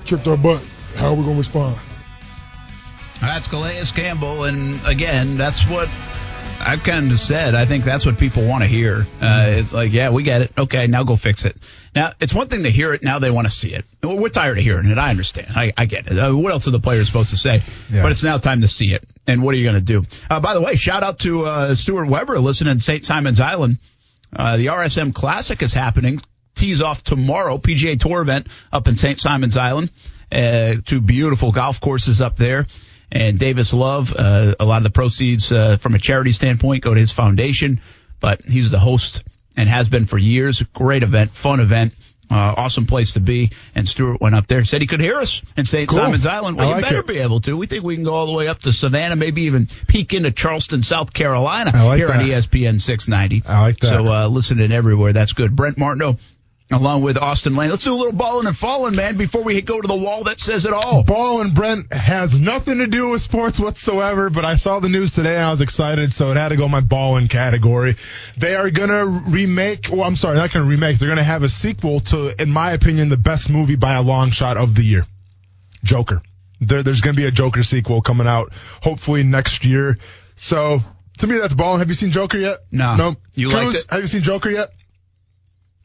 kicked 0.05 0.27
our 0.27 0.37
butt. 0.37 0.61
How 0.93 1.07
are 1.07 1.15
we 1.15 1.23
going 1.23 1.33
to 1.33 1.39
respond? 1.39 1.79
That's 3.19 3.47
Calais 3.47 3.81
Campbell, 3.95 4.43
and 4.43 4.79
again, 4.85 5.37
that's 5.37 5.67
what 5.67 5.89
I've 6.59 6.83
kind 6.83 7.11
of 7.11 7.19
said. 7.19 7.55
I 7.55 7.65
think 7.65 7.83
that's 7.83 8.05
what 8.05 8.17
people 8.17 8.47
want 8.47 8.63
to 8.63 8.67
hear. 8.67 9.05
Uh, 9.21 9.45
it's 9.47 9.73
like, 9.73 9.93
yeah, 9.93 10.09
we 10.09 10.23
get 10.23 10.41
it. 10.41 10.51
Okay, 10.57 10.87
now 10.87 11.03
go 11.03 11.15
fix 11.15 11.45
it. 11.45 11.55
Now, 11.95 12.13
it's 12.19 12.33
one 12.33 12.47
thing 12.47 12.63
to 12.63 12.69
hear 12.69 12.93
it. 12.93 13.03
Now 13.03 13.19
they 13.19 13.31
want 13.31 13.47
to 13.47 13.51
see 13.51 13.73
it. 13.73 13.85
We're 14.03 14.29
tired 14.29 14.57
of 14.57 14.63
hearing 14.63 14.87
it. 14.87 14.97
I 14.97 15.09
understand. 15.09 15.47
I, 15.55 15.73
I 15.77 15.85
get 15.85 16.07
it. 16.07 16.17
Uh, 16.17 16.35
what 16.35 16.51
else 16.51 16.67
are 16.67 16.71
the 16.71 16.79
players 16.79 17.07
supposed 17.07 17.29
to 17.29 17.37
say? 17.37 17.63
Yeah. 17.89 18.01
But 18.01 18.11
it's 18.11 18.23
now 18.23 18.37
time 18.37 18.61
to 18.61 18.67
see 18.67 18.93
it. 18.93 19.03
And 19.25 19.41
what 19.43 19.53
are 19.55 19.57
you 19.57 19.63
going 19.63 19.75
to 19.75 19.81
do? 19.81 20.03
Uh, 20.29 20.39
by 20.39 20.53
the 20.53 20.61
way, 20.61 20.75
shout 20.75 21.03
out 21.03 21.19
to 21.19 21.45
uh, 21.45 21.75
Stuart 21.75 22.07
Weber 22.07 22.39
listening 22.39 22.73
in 22.73 22.79
St. 22.79 23.03
Simon's 23.03 23.39
Island. 23.39 23.77
Uh, 24.33 24.57
the 24.57 24.67
RSM 24.67 25.13
Classic 25.13 25.61
is 25.61 25.73
happening. 25.73 26.21
Tees 26.55 26.81
off 26.81 27.03
tomorrow. 27.03 27.57
PGA 27.57 27.99
Tour 27.99 28.21
event 28.21 28.47
up 28.71 28.87
in 28.87 28.95
St. 28.95 29.17
Simon's 29.19 29.57
Island. 29.57 29.91
Uh, 30.31 30.75
two 30.85 31.01
beautiful 31.01 31.51
golf 31.51 31.79
courses 31.79 32.19
up 32.19 32.35
there. 32.35 32.67
And 33.11 33.39
Davis 33.39 33.73
Love, 33.73 34.13
uh, 34.17 34.55
a 34.59 34.65
lot 34.65 34.77
of 34.77 34.83
the 34.83 34.89
proceeds 34.89 35.51
uh, 35.51 35.77
from 35.77 35.95
a 35.95 35.99
charity 35.99 36.31
standpoint 36.31 36.83
go 36.83 36.93
to 36.93 36.99
his 36.99 37.11
foundation, 37.11 37.81
but 38.19 38.41
he's 38.41 38.69
the 38.69 38.79
host 38.79 39.23
and 39.55 39.69
has 39.69 39.87
been 39.87 40.05
for 40.05 40.17
years. 40.17 40.61
Great 40.73 41.03
event, 41.03 41.31
fun 41.31 41.59
event. 41.59 41.93
Uh, 42.29 42.53
awesome 42.57 42.85
place 42.85 43.13
to 43.13 43.21
be. 43.21 43.51
And 43.73 43.87
Stuart 43.87 44.19
went 44.19 44.35
up 44.35 44.47
there, 44.47 44.65
said 44.65 44.81
he 44.81 44.87
could 44.87 44.99
hear 44.99 45.15
us 45.15 45.41
in 45.55 45.63
St. 45.63 45.87
Cool. 45.87 45.99
Simon's 45.99 46.25
Island. 46.25 46.57
Well, 46.57 46.67
I 46.67 46.69
you 46.69 46.75
like 46.75 46.83
better 46.83 46.99
it. 46.99 47.07
be 47.07 47.19
able 47.19 47.39
to. 47.41 47.55
We 47.55 47.67
think 47.67 47.85
we 47.85 47.95
can 47.95 48.03
go 48.03 48.13
all 48.13 48.25
the 48.25 48.33
way 48.33 48.49
up 48.49 48.59
to 48.59 48.73
Savannah, 48.73 49.15
maybe 49.15 49.43
even 49.43 49.67
peek 49.87 50.13
into 50.13 50.31
Charleston, 50.31 50.81
South 50.81 51.13
Carolina 51.13 51.71
like 51.85 51.97
here 51.97 52.11
on 52.11 52.21
E. 52.21 52.31
ESPN 52.31 52.81
690. 52.81 53.47
I 53.47 53.61
like 53.61 53.79
that. 53.79 53.87
So 53.87 54.05
uh, 54.05 54.27
listening 54.27 54.73
everywhere. 54.73 55.13
That's 55.13 55.31
good. 55.31 55.55
Brent 55.55 55.77
Martineau 55.77 56.17
along 56.71 57.01
with 57.01 57.17
Austin 57.17 57.55
Lane. 57.55 57.69
Let's 57.69 57.83
do 57.83 57.93
a 57.93 57.95
little 57.95 58.13
balling 58.13 58.47
and 58.47 58.57
falling, 58.57 58.95
man, 58.95 59.17
before 59.17 59.43
we 59.43 59.61
go 59.61 59.79
to 59.79 59.87
the 59.87 59.95
wall 59.95 60.25
that 60.25 60.39
says 60.39 60.65
it 60.65 60.73
all. 60.73 61.03
Ball 61.03 61.41
and 61.41 61.53
Brent 61.53 61.93
has 61.93 62.37
nothing 62.37 62.79
to 62.79 62.87
do 62.87 63.09
with 63.09 63.21
sports 63.21 63.59
whatsoever, 63.59 64.29
but 64.29 64.43
I 64.43 64.55
saw 64.55 64.79
the 64.79 64.89
news 64.89 65.13
today 65.13 65.35
and 65.35 65.45
I 65.45 65.51
was 65.51 65.61
excited, 65.61 66.11
so 66.11 66.31
it 66.31 66.37
had 66.37 66.49
to 66.49 66.57
go 66.57 66.67
my 66.67 66.81
balling 66.81 67.27
category. 67.27 67.95
They 68.35 68.55
are 68.55 68.69
gonna 68.69 69.05
remake, 69.05 69.87
well, 69.91 70.03
I'm 70.03 70.17
sorry, 70.17 70.35
not 70.35 70.51
gonna 70.51 70.65
remake, 70.65 70.99
they're 70.99 71.09
gonna 71.09 71.23
have 71.23 71.43
a 71.43 71.49
sequel 71.49 72.01
to, 72.01 72.41
in 72.41 72.51
my 72.51 72.73
opinion, 72.73 73.09
the 73.09 73.17
best 73.17 73.49
movie 73.49 73.77
by 73.77 73.95
a 73.95 74.01
long 74.01 74.31
shot 74.31 74.57
of 74.57 74.75
the 74.75 74.83
year. 74.83 75.05
Joker. 75.83 76.21
There, 76.59 76.83
there's 76.83 77.01
gonna 77.01 77.15
be 77.15 77.25
a 77.25 77.31
Joker 77.31 77.63
sequel 77.63 78.01
coming 78.01 78.27
out, 78.27 78.51
hopefully 78.81 79.23
next 79.23 79.63
year. 79.63 79.97
So, 80.35 80.81
to 81.19 81.27
me, 81.27 81.37
that's 81.37 81.53
balling. 81.53 81.79
Have 81.79 81.89
you 81.89 81.95
seen 81.95 82.11
Joker 82.11 82.37
yet? 82.37 82.57
No. 82.71 82.95
No. 82.95 83.15
You 83.35 83.49
liked 83.49 83.61
Cruz, 83.61 83.75
it? 83.75 83.91
Have 83.91 84.01
you 84.01 84.07
seen 84.07 84.21
Joker 84.21 84.49
yet? 84.49 84.69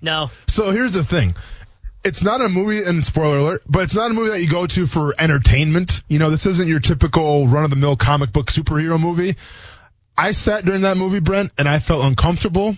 No. 0.02 0.30
So 0.48 0.70
here's 0.70 0.92
the 0.92 1.04
thing. 1.04 1.34
It's 2.04 2.22
not 2.22 2.40
a 2.40 2.48
movie, 2.48 2.82
and 2.82 3.04
spoiler 3.04 3.38
alert, 3.38 3.62
but 3.68 3.84
it's 3.84 3.94
not 3.94 4.10
a 4.10 4.14
movie 4.14 4.30
that 4.30 4.40
you 4.40 4.48
go 4.48 4.66
to 4.66 4.86
for 4.88 5.14
entertainment. 5.16 6.02
You 6.08 6.18
know, 6.18 6.30
this 6.30 6.46
isn't 6.46 6.66
your 6.66 6.80
typical 6.80 7.46
run 7.46 7.62
of 7.62 7.70
the 7.70 7.76
mill 7.76 7.96
comic 7.96 8.32
book 8.32 8.50
superhero 8.50 9.00
movie. 9.00 9.36
I 10.18 10.32
sat 10.32 10.64
during 10.64 10.82
that 10.82 10.96
movie, 10.96 11.20
Brent, 11.20 11.52
and 11.56 11.68
I 11.68 11.78
felt 11.78 12.04
uncomfortable. 12.04 12.76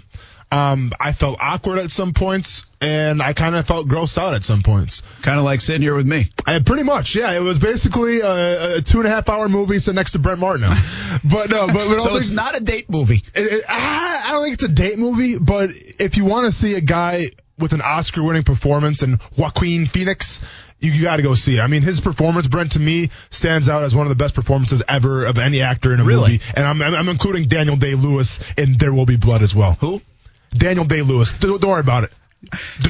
Um, 0.51 0.92
I 1.01 1.12
felt 1.12 1.38
awkward 1.40 1.78
at 1.78 1.90
some 1.90 2.12
points, 2.12 2.64
and 2.80 3.20
I 3.20 3.32
kind 3.32 3.57
of 3.57 3.66
felt 3.66 3.88
grossed 3.88 4.18
out 4.18 4.34
at 4.34 4.45
some 4.45 4.62
points. 4.62 5.03
Kind 5.22 5.38
of 5.38 5.45
like 5.45 5.61
sitting 5.61 5.82
here 5.82 5.95
with 5.97 6.07
me. 6.07 6.30
I, 6.47 6.61
pretty 6.61 6.84
much, 6.84 7.16
yeah. 7.16 7.32
It 7.32 7.40
was 7.40 7.59
basically 7.59 8.20
a, 8.20 8.76
a 8.76 8.80
two 8.82 8.99
and 8.99 9.07
a 9.09 9.11
half 9.11 9.28
hour 9.28 9.49
movie 9.49 9.78
sitting 9.80 9.97
next 9.97 10.12
to 10.12 10.20
Brent 10.20 10.38
Martineau. 10.38 10.72
but 11.24 11.51
no, 11.51 11.66
but, 11.66 11.74
but 11.74 11.99
So 12.01 12.14
it's 12.16 12.26
things- 12.26 12.36
not 12.36 12.55
a 12.57 12.61
date 12.61 12.88
movie. 12.88 13.24
it, 13.34 13.40
it, 13.53 13.64
I 13.68 14.22
I 14.26 14.30
don't 14.32 14.42
think 14.45 14.55
it's 14.55 14.62
a 14.64 14.68
date 14.68 14.99
movie, 14.99 15.38
but 15.38 15.70
if 15.99 16.16
you 16.16 16.24
want 16.24 16.47
to 16.47 16.53
see 16.53 16.74
a 16.74 16.80
guy 16.80 17.30
with 17.59 17.72
an 17.72 17.80
Oscar-winning 17.82 18.42
performance 18.42 19.03
and 19.03 19.20
Joaquin 19.36 19.86
Phoenix, 19.86 20.40
you, 20.80 20.90
you 20.92 21.03
got 21.03 21.16
to 21.16 21.22
go 21.22 21.34
see 21.34 21.59
it. 21.59 21.61
I 21.61 21.66
mean, 21.68 21.82
his 21.82 22.01
performance, 22.01 22.47
Brent, 22.49 22.72
to 22.72 22.80
me, 22.80 23.11
stands 23.30 23.68
out 23.68 23.82
as 23.84 23.95
one 23.95 24.07
of 24.07 24.11
the 24.11 24.22
best 24.22 24.34
performances 24.34 24.82
ever 24.88 25.24
of 25.24 25.38
any 25.38 25.62
actor 25.62 25.92
in 25.95 26.01
a 26.01 26.05
Really? 26.05 26.32
movie. 26.32 26.40
And 26.57 26.66
I'm, 26.66 26.82
I'm, 26.82 26.95
I'm 26.95 27.09
including 27.09 27.47
Daniel 27.49 27.76
Day 27.76 27.95
Lewis 27.95 28.40
in 28.59 28.76
There 28.78 28.92
Will 28.92 29.07
Be 29.07 29.16
Blood 29.16 29.42
as 29.42 29.55
well. 29.55 29.72
Who? 29.80 30.01
Daniel 30.57 30.85
Day 30.85 31.03
Lewis. 31.03 31.33
Don't, 31.39 31.61
don't 31.61 31.71
worry 31.71 31.81
about 31.81 32.05
it. 32.05 32.13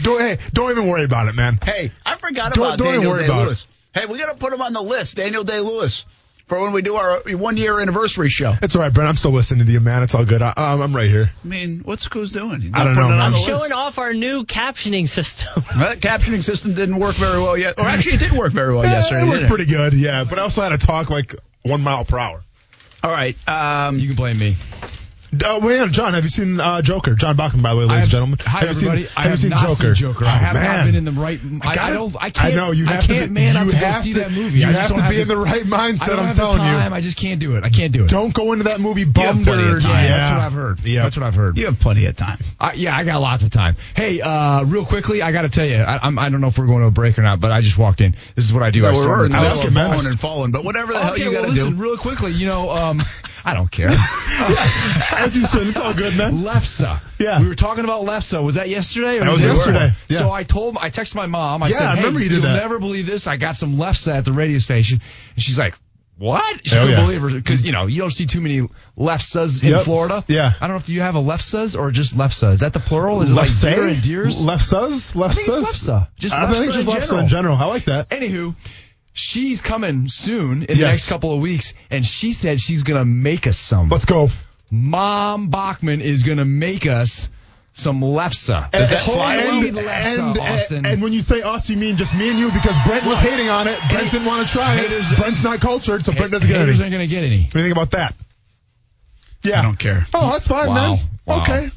Don't, 0.03 0.21
hey, 0.21 0.39
don't 0.53 0.71
even 0.73 0.89
worry 0.89 1.05
about 1.05 1.29
it, 1.29 1.35
man. 1.35 1.59
Hey, 1.65 1.93
I 2.05 2.17
forgot 2.17 2.55
Don't- 2.55 2.65
about 2.67 2.79
don't 2.79 2.93
Daniel 2.95 3.13
worry 3.13 3.21
Day 3.23 3.27
about 3.29 3.45
Lewis. 3.47 3.67
Hey, 3.95 4.07
we 4.07 4.19
got 4.19 4.31
to 4.33 4.37
put 4.37 4.53
him 4.53 4.61
on 4.61 4.73
the 4.73 4.83
list, 4.83 5.15
Daniel 5.17 5.45
Day 5.45 5.61
Lewis, 5.61 6.05
for 6.49 6.61
when 6.61 6.73
we 6.73 6.83
do 6.83 6.97
our 6.97 7.21
one 7.37 7.57
year 7.57 7.79
anniversary 7.81 8.29
show. 8.29 8.53
It's 8.61 8.75
all 8.75 8.83
right, 8.83 8.93
Brent. 8.93 9.09
I'm 9.09 9.17
still 9.17 9.31
listening 9.31 9.67
to 9.67 9.73
you, 9.73 9.79
man. 9.79 10.03
It's 10.03 10.17
all 10.17 10.25
good. 10.25 10.43
I, 10.43 10.53
I'm, 10.57 10.83
I'm 10.83 10.97
right 10.97 11.09
here. 11.09 11.31
I 11.45 11.47
mean, 11.47 11.83
what's 11.85 12.09
Coos 12.09 12.33
doing? 12.33 12.61
He's 12.63 12.73
I 12.75 12.83
don't 12.83 12.97
know. 12.97 13.09
Man. 13.09 13.21
I'm 13.21 13.33
list. 13.33 13.47
Showing 13.47 13.71
off 13.73 13.99
our 13.99 14.13
new 14.13 14.45
captioning 14.45 15.07
system. 15.07 15.63
That 15.79 16.01
captioning 16.01 16.43
system 16.43 16.75
didn't 16.75 16.97
work 16.99 17.15
very 17.15 17.41
well 17.41 17.57
yet. 17.57 17.79
Or 17.79 17.85
actually, 17.85 18.15
it 18.17 18.21
did 18.21 18.33
work 18.33 18.53
very 18.53 18.75
well 18.75 18.85
yesterday. 18.85 19.19
it 19.23 19.25
didn't 19.27 19.37
looked 19.43 19.49
pretty 19.51 19.67
good, 19.67 19.93
yeah. 19.93 20.25
But 20.25 20.41
I 20.41 20.43
also 20.43 20.63
had 20.63 20.71
to 20.79 20.85
talk 20.85 21.09
like 21.11 21.37
one 21.63 21.81
mile 21.83 22.05
per 22.05 22.19
hour. 22.19 22.43
All 23.05 23.11
right. 23.13 23.37
Um, 23.49 23.99
You 24.01 24.09
can 24.09 24.17
blame 24.17 24.39
me. 24.39 24.57
Uh, 25.43 25.61
well, 25.63 25.89
John, 25.89 26.15
have 26.15 26.23
you 26.23 26.29
seen 26.29 26.61
uh, 26.61 26.83
Joker? 26.83 27.15
John 27.15 27.37
Bachman, 27.37 27.63
by 27.63 27.71
the 27.73 27.79
way, 27.81 27.85
ladies 27.85 27.97
I 27.99 28.03
and 28.03 28.11
gentlemen. 28.11 28.39
Hi, 28.43 28.59
have 28.61 28.69
you 28.69 28.75
seen- 28.75 28.91
I 28.91 28.97
have 28.97 29.09
have 29.31 29.39
seen 29.41 29.51
not 29.51 29.63
Joker? 29.69 29.75
seen 29.75 29.95
Joker. 29.95 30.25
Oh, 30.25 30.29
I 30.29 30.31
have 30.33 30.55
man. 30.55 30.77
not 30.77 30.85
been 30.87 30.95
in 30.95 31.05
the 31.05 31.13
right. 31.13 31.41
I, 31.63 31.69
I 31.71 31.75
gotta- 31.75 31.95
don't. 31.95 32.17
I 32.17 32.31
can't. 32.31 32.45
I 32.55 32.57
know 32.57 32.71
you 32.73 32.87
I 32.87 32.93
have 32.95 33.07
can't, 33.07 33.27
to. 33.27 33.33
man. 33.33 33.55
you 33.55 33.73
I 33.73 33.75
have 33.75 33.97
to 33.97 34.03
see 34.03 34.13
that 34.15 34.31
movie. 34.33 34.61
You 34.61 34.67
I 34.69 34.73
have 34.73 34.89
to 34.89 35.01
have 35.01 35.11
be 35.11 35.17
the, 35.17 35.23
in 35.23 35.29
the 35.29 35.37
right 35.37 35.63
I 35.63 35.65
mindset. 35.65 36.19
I'm 36.19 36.35
telling 36.35 36.59
time. 36.59 36.91
you. 36.91 36.97
I 36.97 37.01
just 37.01 37.17
can't 37.17 37.41
do 37.41 37.57
it. 37.57 37.65
I 37.65 37.71
can't 37.71 37.93
do 37.93 38.05
it. 38.05 38.11
Don't 38.11 38.33
go 38.35 38.53
into 38.53 38.65
that 38.65 38.81
movie 38.81 39.05
bummed 39.05 39.49
or. 39.49 39.79
Yeah, 39.79 39.79
that's 39.81 40.31
what 40.31 40.39
I've 40.41 40.53
heard. 40.53 40.81
Yeah. 40.81 41.03
That's 41.05 41.17
what 41.17 41.25
I've 41.25 41.35
heard. 41.35 41.57
you 41.59 41.67
have 41.67 41.81
plenty 41.81 42.07
of 42.07 42.17
time. 42.17 42.39
I, 42.61 42.73
yeah, 42.75 42.97
I 42.97 43.05
got 43.05 43.21
lots 43.21 43.43
of 43.45 43.51
time. 43.51 43.77
Hey, 43.97 44.21
uh, 44.21 44.65
real 44.65 44.85
quickly, 44.85 45.23
I 45.23 45.33
got 45.33 45.43
to 45.43 45.49
tell 45.49 45.67
you, 45.67 45.77
I, 45.77 45.99
I'm, 46.07 46.19
I 46.19 46.29
don't 46.29 46.41
know 46.41 46.47
if 46.49 46.59
we're 46.59 46.67
going 46.67 46.81
to 46.83 46.87
a 46.87 46.91
break 46.91 47.19
or 47.19 47.23
not, 47.23 47.41
but 47.41 47.51
I 47.51 47.61
just 47.61 47.79
walked 47.79 48.01
in. 48.01 48.15
This 48.35 48.45
is 48.45 48.53
what 48.53 48.63
I 48.63 48.71
do. 48.71 48.85
I 48.87 48.91
we're 48.93 49.03
start 49.03 49.27
in 49.27 49.33
the 49.33 49.39
with- 49.39 49.45
middle 49.45 49.59
like 49.59 49.67
of 49.67 49.73
it, 49.73 49.75
man. 49.75 49.91
falling 49.91 50.07
and 50.07 50.21
falling, 50.21 50.51
but 50.53 50.65
whatever 50.65 50.93
the 50.93 50.99
hell 51.01 51.19
you 51.19 51.33
got 51.33 51.43
to 51.43 51.49
listen, 51.51 51.77
do. 51.77 51.83
real 51.83 51.97
quickly. 51.97 52.33
You 52.33 52.47
know, 52.47 52.71
um, 52.71 53.03
I 53.45 53.55
don't 53.55 53.71
care. 53.71 53.89
As 55.17 55.37
you 55.37 55.47
said, 55.47 55.67
it's 55.67 55.79
all 55.79 55.95
good, 55.95 56.17
man. 56.17 56.39
Lefse. 56.39 57.01
Yeah. 57.19 57.41
We 57.41 57.49
were 57.49 57.55
talking 57.55 57.85
about 57.85 58.05
Lefse. 58.05 58.43
Was 58.43 58.55
that 58.57 58.69
yesterday? 58.69 59.19
Or 59.19 59.25
That 59.25 59.33
was 59.33 59.43
yesterday. 59.45 59.93
Yeah. 60.09 60.19
So 60.19 60.31
I 60.33 60.45
told, 60.45 60.77
I 60.81 60.91
texted 60.91 61.15
my 61.17 61.27
mom. 61.27 61.63
I 61.63 61.69
Yeah, 61.69 61.77
said, 61.79 61.87
I 61.89 61.97
hey, 61.97 62.09
you 62.11 62.19
did 62.29 62.33
will 62.33 62.43
that. 62.43 62.61
never 62.61 62.79
believe 62.79 63.07
this. 63.07 63.27
I 63.27 63.37
got 63.37 63.57
some 63.57 63.77
Lefse 63.77 64.13
at 64.13 64.25
the 64.25 64.33
radio 64.33 64.59
station. 64.59 65.01
And 65.35 65.43
she's 65.43 65.59
like, 65.59 65.75
What? 66.19 66.61
She 66.67 66.75
Hell 66.75 66.85
couldn't 66.87 66.99
yeah. 67.01 67.07
believe 67.07 67.21
her 67.23 67.29
because 67.31 67.63
you 67.63 67.73
know 67.73 67.87
you 67.87 68.01
don't 68.01 68.11
see 68.13 68.27
too 68.27 68.41
many 68.41 68.63
leftsas 68.97 69.63
in 69.63 69.71
Yep. 69.71 69.83
Florida. 69.83 70.25
Yeah. 70.29 70.53
I 70.61 70.67
don't 70.67 70.77
know 70.77 70.81
if 70.81 70.89
you 70.89 71.01
have 71.01 71.17
a 71.17 71.21
leftsus 71.23 71.77
or 71.79 71.91
just 71.91 72.17
leftsa. 72.17 72.53
Is 72.53 72.61
that 72.61 72.73
the 72.73 72.81
plural? 72.81 73.21
Is 73.23 73.31
it 73.31 73.35
like 73.35 73.51
deer 73.61 73.89
and 73.89 74.01
deers? 74.03 74.45
Left 74.45 74.63
sus? 74.65 75.15
I 75.17 75.29
think 75.29 75.49
it's 75.49 75.87
lefse. 75.89 76.09
Just 76.17 76.35
I 76.35 76.51
think 76.53 76.71
lefse 76.71 76.75
just 76.75 76.89
in 76.89 76.95
lefse 76.95 77.01
general. 77.09 77.21
in 77.23 77.29
general. 77.29 77.57
I 77.57 77.65
like 77.67 77.85
that. 77.87 78.09
Anywho, 78.11 78.55
she's 79.15 79.63
coming 79.63 80.09
soon 80.09 80.65
in 80.65 80.77
the 80.79 80.85
next 80.85 81.09
couple 81.09 81.33
of 81.33 81.41
weeks, 81.41 81.73
and 81.91 82.05
she 82.05 82.35
said 82.35 82.61
she's 82.61 82.83
gonna 82.83 83.05
make 83.07 83.47
us 83.47 83.57
some. 83.57 83.89
Let's 83.89 84.05
go. 84.05 84.29
Mom 84.71 85.49
Bachman 85.49 86.01
is 86.03 86.23
gonna 86.25 86.45
make 86.45 86.87
us 86.87 87.31
some 87.73 88.01
lefse. 88.01 88.71
Does 88.73 88.91
that 88.91 89.09
And- 89.09 89.17
well? 89.17 89.65
and, 89.67 89.77
Lefse, 89.77 90.19
and, 90.19 90.39
Austin. 90.39 90.87
and 90.87 91.03
when 91.03 91.13
you 91.13 91.23
say 91.23 91.43
us, 91.43 91.71
you 91.71 91.77
mean 91.77 91.97
just 91.97 92.15
me 92.15 92.29
and 92.29 92.39
you 92.39 92.51
because 92.51 92.77
Brent 92.87 93.05
was 93.07 93.19
hating 93.21 93.49
on 93.49 93.67
it. 93.69 93.79
Brent 93.91 94.11
didn't 94.13 94.27
want 94.27 94.47
to 94.47 94.53
try 94.53 94.77
Haters- 94.77 95.11
it. 95.11 95.19
Brent's 95.19 95.43
not 95.43 95.61
cultured, 95.61 96.05
so 96.05 96.13
Brent 96.13 96.31
doesn't 96.33 96.49
get 96.49 96.57
any. 96.57 96.67
Haters 96.67 96.81
ain't 96.81 96.93
gonna 96.93 97.07
get 97.07 97.25
any. 97.25 97.45
What 97.45 97.53
do 97.53 97.59
you 97.61 97.65
think 97.65 97.77
about 97.77 97.91
that? 97.93 98.15
Yeah. 99.43 99.59
I 99.59 99.63
don't 99.63 99.79
care. 99.79 100.07
Oh, 100.15 100.31
that's 100.33 100.49
fine, 100.49 100.69
Wow. 100.69 100.75
man. 100.75 100.99
Wow. 101.27 101.43
Okay. 101.43 101.71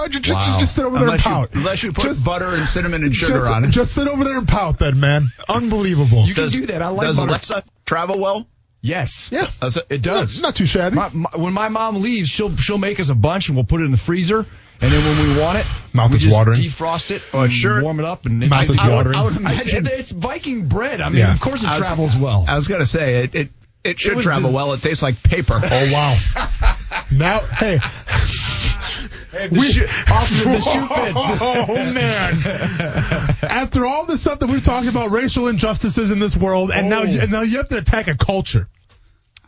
Uh, 0.00 0.08
ju- 0.08 0.20
ju- 0.20 0.34
Wow. 0.34 0.44
just, 0.44 0.58
just 0.60 0.74
sit 0.74 0.84
over 0.84 0.98
there 0.98 1.08
Unless 1.08 1.26
and 1.26 1.34
you, 1.34 1.40
pout. 1.40 1.54
unless 1.54 1.82
you 1.82 1.92
put 1.92 2.04
Just- 2.04 2.24
butter 2.24 2.46
and 2.46 2.66
cinnamon 2.66 3.04
and 3.04 3.14
sugar 3.14 3.38
just, 3.40 3.50
on 3.52 3.64
it. 3.64 3.70
just 3.70 3.94
sit 3.94 4.08
over 4.08 4.24
there 4.24 4.38
and 4.38 4.48
pout, 4.48 4.78
then, 4.78 4.98
man. 5.00 5.30
Unbelievable. 5.48 6.24
You 6.26 6.34
can 6.34 6.48
do 6.48 6.66
that. 6.66 6.82
I 6.82 6.88
like 6.88 7.06
Does 7.08 7.16
butter. 7.18 7.28
Alexa 7.30 7.64
travel 7.86 8.18
well? 8.18 8.46
Yes. 8.82 9.28
yeah, 9.30 9.46
Does 9.60 9.76
it? 9.76 9.86
It 9.90 10.00
does. 10.02 10.38
Not, 10.40 10.48
not 10.48 10.54
too 10.56 10.64
shabby. 10.64 10.96
My, 10.96 11.10
my, 11.12 11.28
when 11.36 11.52
my 11.52 11.68
mom 11.68 12.00
leaves, 12.00 12.30
she'll 12.30 12.56
she'll 12.56 12.78
make 12.78 12.98
us 12.98 13.10
a 13.10 13.14
bunch 13.14 13.48
and 13.48 13.56
we'll 13.56 13.66
put 13.66 13.82
it 13.82 13.84
in 13.84 13.90
the 13.90 13.98
freezer. 13.98 14.46
And 14.82 14.90
then 14.90 15.04
when 15.04 15.28
we 15.34 15.38
want 15.38 15.58
it, 15.58 15.66
Mouth 15.92 16.08
we 16.08 16.16
is 16.16 16.22
just 16.22 16.34
watering. 16.34 16.58
defrost 16.58 17.10
it, 17.10 17.20
Oh, 17.34 17.46
sure. 17.46 17.82
warm 17.82 18.00
it 18.00 18.06
up, 18.06 18.24
and 18.24 18.42
it's 18.42 18.48
Mouth 18.50 18.70
is 18.70 18.78
I 18.78 18.88
would- 18.88 18.94
watering. 18.94 19.16
I 19.18 19.22
would, 19.22 19.34
I 19.34 19.36
imagine 19.36 19.84
said- 19.84 19.88
it's 19.88 20.10
Viking 20.12 20.68
bread. 20.68 21.02
I 21.02 21.10
mean, 21.10 21.18
Yeah. 21.18 21.32
of 21.34 21.40
course 21.40 21.62
it 21.62 21.68
I 21.68 21.76
was- 21.76 21.86
travels 21.86 22.16
well. 22.16 22.46
I 22.48 22.54
was 22.54 22.66
gonna 22.68 22.86
say 22.86 23.24
it. 23.24 23.34
It, 23.34 23.50
it 23.84 24.00
should 24.00 24.16
was 24.16 24.24
travel 24.24 24.44
this- 24.48 24.54
well. 24.54 24.72
It 24.72 24.80
tastes 24.80 25.02
like 25.02 25.22
paper. 25.22 25.60
oh 25.62 25.90
wow. 25.92 26.16
now, 27.10 27.40
hey, 27.40 27.78
the 29.32 29.48
shoe, 29.72 29.86
Austin, 30.12 30.52
the 30.52 30.60
shoe 30.60 30.86
fits. 30.88 31.18
Oh 31.40 31.92
man! 31.92 33.50
After 33.50 33.86
all 33.86 34.06
the 34.06 34.18
stuff 34.18 34.40
that 34.40 34.48
we've 34.48 34.62
talked 34.62 34.88
about, 34.88 35.10
racial 35.10 35.48
injustices 35.48 36.10
in 36.10 36.18
this 36.18 36.36
world, 36.36 36.70
and 36.70 36.88
now 36.88 37.02
you, 37.02 37.20
and 37.20 37.30
now 37.30 37.42
you 37.42 37.58
have 37.58 37.68
to 37.68 37.78
attack 37.78 38.08
a 38.08 38.16
culture. 38.16 38.68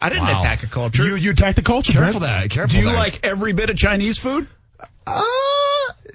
I 0.01 0.09
didn't 0.09 0.25
Wow. 0.25 0.41
attack 0.41 0.63
a 0.65 0.67
culture. 0.67 1.05
You 1.05 1.17
you 1.17 1.31
attack 1.31 1.57
the 1.57 1.63
culture. 1.63 1.93
Careful 1.93 2.21
Brent. 2.21 2.43
that. 2.43 2.51
Careful 2.51 2.73
Do 2.73 2.79
you 2.87 2.93
that. 2.93 2.99
like 2.99 3.21
every 3.25 3.53
bit 3.53 3.71
of 3.71 3.77
Chinese 3.77 4.19
food? 4.19 4.49
Uh, 5.07 5.23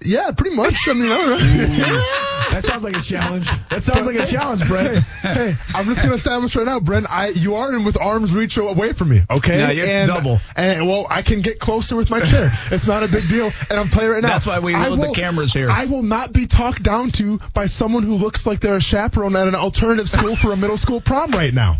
yeah, 0.03 0.31
pretty 0.31 0.55
much. 0.55 0.87
I 0.87 0.93
mean, 0.93 1.11
all 1.11 1.17
right. 1.29 2.23
That 2.47 2.63
sounds 2.65 2.83
like 2.83 2.95
a 2.95 3.01
challenge. 3.01 3.45
That 3.69 3.83
sounds 3.83 4.07
like 4.07 4.15
a 4.15 4.25
challenge, 4.25 4.65
Brent. 4.67 5.03
hey, 5.21 5.53
I'm 5.75 5.85
just 5.85 6.01
gonna 6.01 6.15
establish 6.15 6.55
right 6.55 6.65
now, 6.65 6.79
Brent. 6.79 7.05
I 7.07 7.27
you 7.27 7.55
are 7.55 7.75
in 7.75 7.83
with 7.83 7.99
arms 8.01 8.33
reach 8.33 8.57
away 8.57 8.93
from 8.93 9.09
me. 9.09 9.21
Okay, 9.29 9.59
Yeah, 9.59 9.71
you're 9.71 9.85
and, 9.85 10.07
double. 10.07 10.39
And 10.55 10.87
well, 10.87 11.05
I 11.09 11.21
can 11.21 11.41
get 11.41 11.59
closer 11.59 11.95
with 11.95 12.09
my 12.09 12.21
chair. 12.21 12.49
it's 12.71 12.87
not 12.87 13.03
a 13.03 13.07
big 13.09 13.27
deal. 13.27 13.51
And 13.69 13.79
I'm 13.79 13.89
telling 13.89 14.07
you 14.07 14.13
right 14.13 14.23
now, 14.23 14.29
That's 14.29 14.47
why 14.47 14.59
we 14.59 14.73
I 14.73 14.87
load 14.87 15.09
the 15.09 15.13
cameras 15.13 15.53
here. 15.53 15.69
I 15.69 15.85
will 15.85 16.03
not 16.03 16.31
be 16.33 16.47
talked 16.47 16.81
down 16.81 17.11
to 17.11 17.39
by 17.53 17.67
someone 17.67 18.01
who 18.03 18.15
looks 18.15 18.47
like 18.47 18.59
they're 18.61 18.77
a 18.77 18.81
chaperone 18.81 19.35
at 19.35 19.47
an 19.47 19.55
alternative 19.55 20.09
school 20.09 20.35
for 20.35 20.51
a 20.51 20.57
middle 20.57 20.77
school 20.77 21.01
prom 21.01 21.31
right 21.31 21.53
now. 21.53 21.75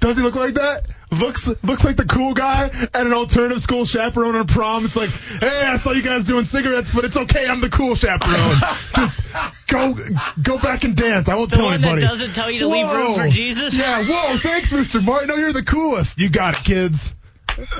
Does 0.00 0.16
he 0.16 0.22
look 0.22 0.34
like 0.34 0.54
that? 0.54 0.88
Looks 1.12 1.48
looks 1.64 1.84
like 1.84 1.96
the 1.96 2.04
cool 2.04 2.34
guy 2.34 2.66
at 2.66 2.94
an 3.06 3.12
alternative 3.12 3.60
school 3.60 3.84
chaperone 3.84 4.36
on 4.36 4.46
prom. 4.46 4.84
It's 4.84 4.94
like, 4.94 5.10
hey, 5.10 5.64
I 5.66 5.74
saw 5.76 5.90
you 5.90 6.02
guys 6.02 6.22
doing 6.24 6.44
cigarettes, 6.44 6.88
but 6.94 7.04
it's 7.04 7.16
okay. 7.16 7.48
I'm 7.48 7.60
the 7.60 7.68
cool 7.68 7.96
chaperone. 7.96 8.56
Just 8.94 9.20
go 9.66 9.92
go 10.40 10.58
back 10.58 10.84
and 10.84 10.94
dance. 10.96 11.28
I 11.28 11.34
won't 11.34 11.50
The 11.50 11.56
tell 11.56 11.64
one 11.66 11.80
that 11.80 11.86
anybody. 11.88 12.06
doesn't 12.06 12.34
tell 12.34 12.48
you 12.50 12.60
to 12.60 12.68
leave 12.68 12.88
room 12.88 13.14
for 13.16 13.28
Jesus? 13.28 13.74
Yeah. 13.74 14.04
Whoa. 14.08 14.38
Thanks, 14.38 14.72
Mr. 14.72 15.04
Martin. 15.04 15.28
No, 15.28 15.34
you're 15.36 15.52
the 15.52 15.64
coolest. 15.64 16.18
You 16.20 16.28
got 16.30 16.56
it, 16.58 16.64
kids. 16.64 17.12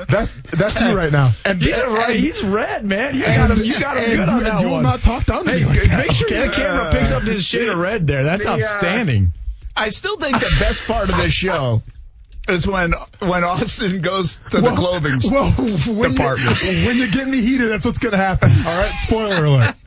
That 0.09 0.29
that's 0.51 0.81
you 0.81 0.95
right 0.95 1.11
now. 1.11 1.31
And 1.45 1.61
He's 1.61 1.79
and- 1.79 1.91
right. 1.93 2.19
He's 2.19 2.43
red, 2.43 2.83
man. 2.85 3.15
You 3.15 3.23
got 3.23 3.49
him. 3.51 3.59
You 3.63 3.79
got 3.79 3.97
him 3.97 4.03
and 4.11 4.19
good 4.19 4.29
on 4.29 4.37
you, 4.39 4.43
that 4.43 4.51
and 4.55 4.59
you 4.61 4.67
will 4.67 4.73
one. 4.75 4.83
not 4.83 5.01
talk 5.01 5.25
down 5.25 5.45
to 5.45 5.51
me 5.57 5.63
like 5.65 5.83
that. 5.83 5.97
Make 5.99 6.11
sure 6.11 6.27
okay? 6.27 6.47
the 6.47 6.53
camera 6.53 6.91
picks 6.91 7.11
up 7.13 7.23
his 7.23 7.45
shade 7.45 7.69
of 7.69 7.77
red 7.77 8.05
there. 8.05 8.23
That's 8.25 8.43
The, 8.43 8.51
uh, 8.51 8.55
outstanding. 8.55 9.31
I 9.75 9.87
still 9.89 10.17
think 10.17 10.35
the 10.37 10.53
best 10.59 10.83
part 10.85 11.09
of 11.09 11.15
this 11.15 11.31
show 11.31 11.81
is 12.51 12.67
when 12.67 12.93
when 13.19 13.43
Austin 13.43 14.01
goes 14.01 14.39
to 14.51 14.61
the 14.61 14.71
clothing 14.71 15.19
well, 15.31 15.51
when 15.97 16.11
department. 16.11 16.61
You, 16.61 16.87
when 16.87 16.97
you 16.97 17.11
get 17.11 17.27
me 17.27 17.41
heated, 17.41 17.69
that's 17.69 17.85
what's 17.85 17.99
going 17.99 18.11
to 18.11 18.17
happen. 18.17 18.51
All 18.51 18.77
right, 18.77 18.93
spoiler 18.93 19.45
alert. 19.45 19.75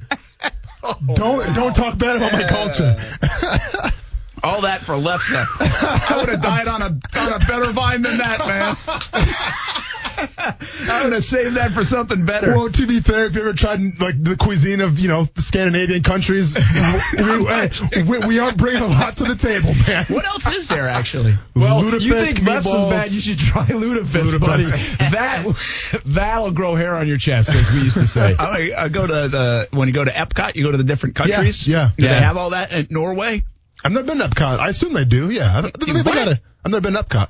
Oh, 0.87 0.99
don't 1.15 1.55
don't 1.55 1.75
talk 1.75 1.97
bad 1.97 2.17
about 2.17 2.35
my 2.35 2.45
culture. 2.45 3.01
All 4.45 4.61
that 4.63 4.83
for 4.83 4.95
Lefse. 4.95 5.33
I 5.61 6.17
would 6.19 6.29
have 6.29 6.41
died 6.43 6.69
on 6.69 6.83
a 6.83 6.87
on 7.19 7.33
a 7.33 7.39
better 7.41 7.73
vine 7.73 8.03
than 8.03 8.19
that, 8.19 8.39
man. 8.41 8.77
I 10.17 11.05
would 11.05 11.13
have 11.13 11.25
saved 11.25 11.57
that 11.57 11.73
for 11.73 11.85
something 11.85 12.25
better. 12.25 12.49
well, 12.57 12.69
to 12.71 12.87
be 12.87 13.01
fair, 13.01 13.27
if 13.27 13.35
you 13.35 13.41
ever 13.41 13.53
tried 13.53 13.81
like 14.01 14.23
the 14.23 14.37
cuisine 14.37 14.81
of 14.81 14.99
you 14.99 15.09
know 15.09 15.29
Scandinavian 15.39 16.03
countries, 16.03 16.57
we, 17.19 18.03
we, 18.03 18.19
we 18.27 18.39
aren't 18.39 18.57
bringing 18.59 18.83
a 18.83 18.87
lot 18.87 19.17
to 19.19 19.25
the 19.25 19.35
table, 19.35 19.73
man. 19.89 20.05
what 20.09 20.25
else 20.25 20.47
is 20.47 20.69
there 20.69 20.87
actually? 20.89 21.35
Well, 21.55 21.83
Lutefisk 21.83 22.03
you 22.07 22.13
think 22.15 22.39
Lefse 22.41 22.67
is 22.75 22.85
bad? 22.87 23.11
You 23.11 23.21
should 23.21 23.39
try 23.39 23.67
Lutefisk, 23.67 24.35
Lutefisk. 24.35 24.41
buddy. 24.41 24.65
that 25.11 26.03
that'll 26.07 26.53
grow 26.53 26.75
hair 26.75 26.95
on 26.97 27.09
your 27.09 27.19
chest, 27.19 27.51
as 27.55 27.71
we 27.73 27.81
used 27.81 27.99
to 27.99 28.07
say. 28.07 28.35
I, 28.39 28.73
I 28.77 28.89
go 28.89 29.07
to 29.07 29.29
the 29.29 29.69
when 29.73 29.89
you 29.89 29.95
go 29.95 30.05
to 30.05 30.11
Epcot, 30.13 30.55
you 30.55 30.65
go 30.65 30.71
to 30.71 30.77
the 30.79 30.85
different 30.85 31.17
countries. 31.17 31.67
yeah. 31.67 31.91
Do 31.97 32.05
Yeah. 32.05 32.15
they 32.15 32.21
have 32.21 32.37
all 32.37 32.51
that 32.51 32.73
in 32.73 32.87
Norway? 32.91 33.43
I've 33.85 33.93
never 33.93 34.07
been 34.07 34.19
to 34.19 34.25
Epcot. 34.29 34.59
I 34.59 34.69
assume 34.71 34.95
they 34.95 35.05
do. 35.05 35.31
Yeah, 35.31 35.59
I, 35.59 35.61
they, 35.63 35.71
they 35.93 35.93
what? 36.03 36.05
got 36.15 36.29
it. 36.29 36.41
I've 36.65 36.71
never 36.73 36.81
been 36.81 36.95
to 36.95 37.01
Epcot. 37.03 37.29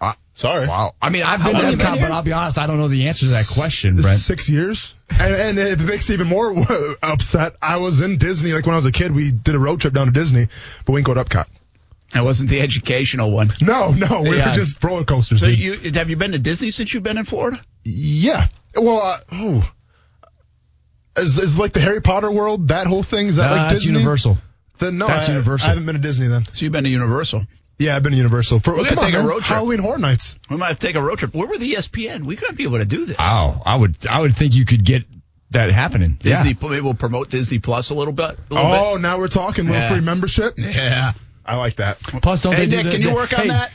Uh, 0.00 0.14
Sorry. 0.34 0.66
Wow. 0.66 0.94
I 1.00 1.10
mean, 1.10 1.22
I've 1.22 1.40
How 1.40 1.48
been 1.52 1.56
to 1.56 1.62
long 1.62 1.70
you 1.72 1.76
been 1.78 1.86
Epcot, 1.86 2.00
but 2.00 2.10
I'll 2.10 2.22
be 2.24 2.32
honest, 2.32 2.58
I 2.58 2.66
don't 2.66 2.78
know 2.78 2.88
the 2.88 3.06
answer 3.06 3.26
to 3.26 3.32
that 3.32 3.46
question, 3.54 4.00
Brent. 4.00 4.18
Six 4.18 4.48
years. 4.48 4.94
And, 5.10 5.32
and 5.34 5.58
if 5.58 5.80
it 5.80 5.84
makes 5.84 6.10
it 6.10 6.14
even 6.14 6.26
more 6.26 6.52
upset, 7.02 7.54
I 7.62 7.76
was 7.76 8.00
in 8.00 8.18
Disney. 8.18 8.52
Like 8.52 8.66
when 8.66 8.72
I 8.74 8.78
was 8.78 8.86
a 8.86 8.92
kid, 8.92 9.14
we 9.14 9.30
did 9.30 9.54
a 9.54 9.58
road 9.60 9.80
trip 9.80 9.94
down 9.94 10.06
to 10.06 10.12
Disney, 10.12 10.48
but 10.84 10.92
we 10.92 11.02
didn't 11.02 11.06
go 11.06 11.14
to 11.14 11.24
Epcot. 11.24 11.46
That 12.14 12.24
wasn't 12.24 12.50
the 12.50 12.60
educational 12.60 13.30
one. 13.30 13.52
No, 13.62 13.90
no, 13.92 14.22
we 14.22 14.36
Yeah. 14.36 14.48
were 14.50 14.54
just 14.54 14.82
roller 14.82 15.04
coasters. 15.04 15.40
So 15.40 15.46
dude. 15.46 15.58
you 15.58 15.92
have 15.94 16.10
you 16.10 16.16
been 16.16 16.32
to 16.32 16.38
Disney 16.38 16.70
since 16.72 16.92
you've 16.92 17.02
been 17.04 17.16
in 17.18 17.24
Florida? 17.24 17.60
yeah. 17.84 18.48
Well, 18.74 19.00
uh, 19.02 19.16
oh. 19.32 19.72
Is, 21.16 21.38
is 21.38 21.58
like 21.58 21.74
the 21.74 21.80
Harry 21.80 22.00
Potter 22.00 22.30
world, 22.32 22.68
that 22.68 22.86
whole 22.86 23.02
thing? 23.02 23.28
Is 23.28 23.36
that 23.36 23.50
Uh, 23.52 23.56
like 23.56 23.68
that's 23.70 23.82
Disney? 23.82 23.98
Universal. 23.98 24.38
Then, 24.82 24.98
no, 24.98 25.06
That's 25.06 25.28
I, 25.28 25.32
Universal. 25.32 25.66
I 25.66 25.68
haven't 25.70 25.86
been 25.86 25.94
to 25.94 26.00
Disney 26.00 26.26
then. 26.28 26.44
So 26.52 26.64
you've 26.64 26.72
been 26.72 26.84
to 26.84 26.90
Universal. 26.90 27.46
Yeah, 27.78 27.96
I've 27.96 28.02
been 28.02 28.12
to 28.12 28.16
Universal. 28.18 28.60
For, 28.60 28.72
We're 28.72 28.84
gonna 28.84 28.88
come 28.90 28.98
on, 28.98 29.04
take 29.12 29.14
a 29.20 29.22
road 29.26 29.34
trip. 29.42 29.56
Halloween 29.56 29.78
Horror 29.78 29.98
Nights. 29.98 30.36
We 30.50 30.56
might 30.56 30.68
have 30.68 30.78
to 30.78 30.86
take 30.86 30.96
a 30.96 31.02
road 31.02 31.18
trip. 31.18 31.34
Where 31.34 31.48
were 31.48 31.56
the 31.58 31.72
ESPN? 31.74 32.24
We 32.24 32.36
could 32.36 32.56
be 32.56 32.64
able 32.64 32.78
to 32.78 32.84
do 32.84 33.06
this. 33.06 33.16
Oh, 33.18 33.60
I 33.64 33.74
would, 33.76 33.96
I 34.06 34.20
would 34.20 34.36
think 34.36 34.54
you 34.54 34.64
could 34.66 34.84
get 34.84 35.04
that 35.50 35.70
happening. 35.70 36.16
Disney, 36.20 36.50
Yeah. 36.60 36.68
maybe 36.68 36.80
we'll 36.80 36.94
promote 36.94 37.30
Disney 37.30 37.58
Plus 37.58 37.90
a 37.90 37.94
little 37.94 38.12
bit. 38.12 38.38
A 38.50 38.54
little 38.54 38.72
Oh, 38.72 38.96
now 38.98 39.18
we're 39.18 39.28
talking 39.28 39.64
little 39.66 39.80
Yeah. 39.80 39.88
free 39.88 40.00
membership. 40.00 40.54
Yeah. 40.58 41.12
I 41.44 41.56
like 41.56 41.76
that. 41.76 41.98
Plus, 42.00 42.42
don't 42.42 42.54
Hey, 42.54 42.66
they 42.66 42.70
do 42.70 42.76
Nick, 42.76 42.84
the- 42.86 42.90
can 42.92 43.02
you 43.02 43.08
the- 43.08 43.14
work 43.14 43.32
on 43.32 43.40
hey, 43.42 43.48
that? 43.48 43.72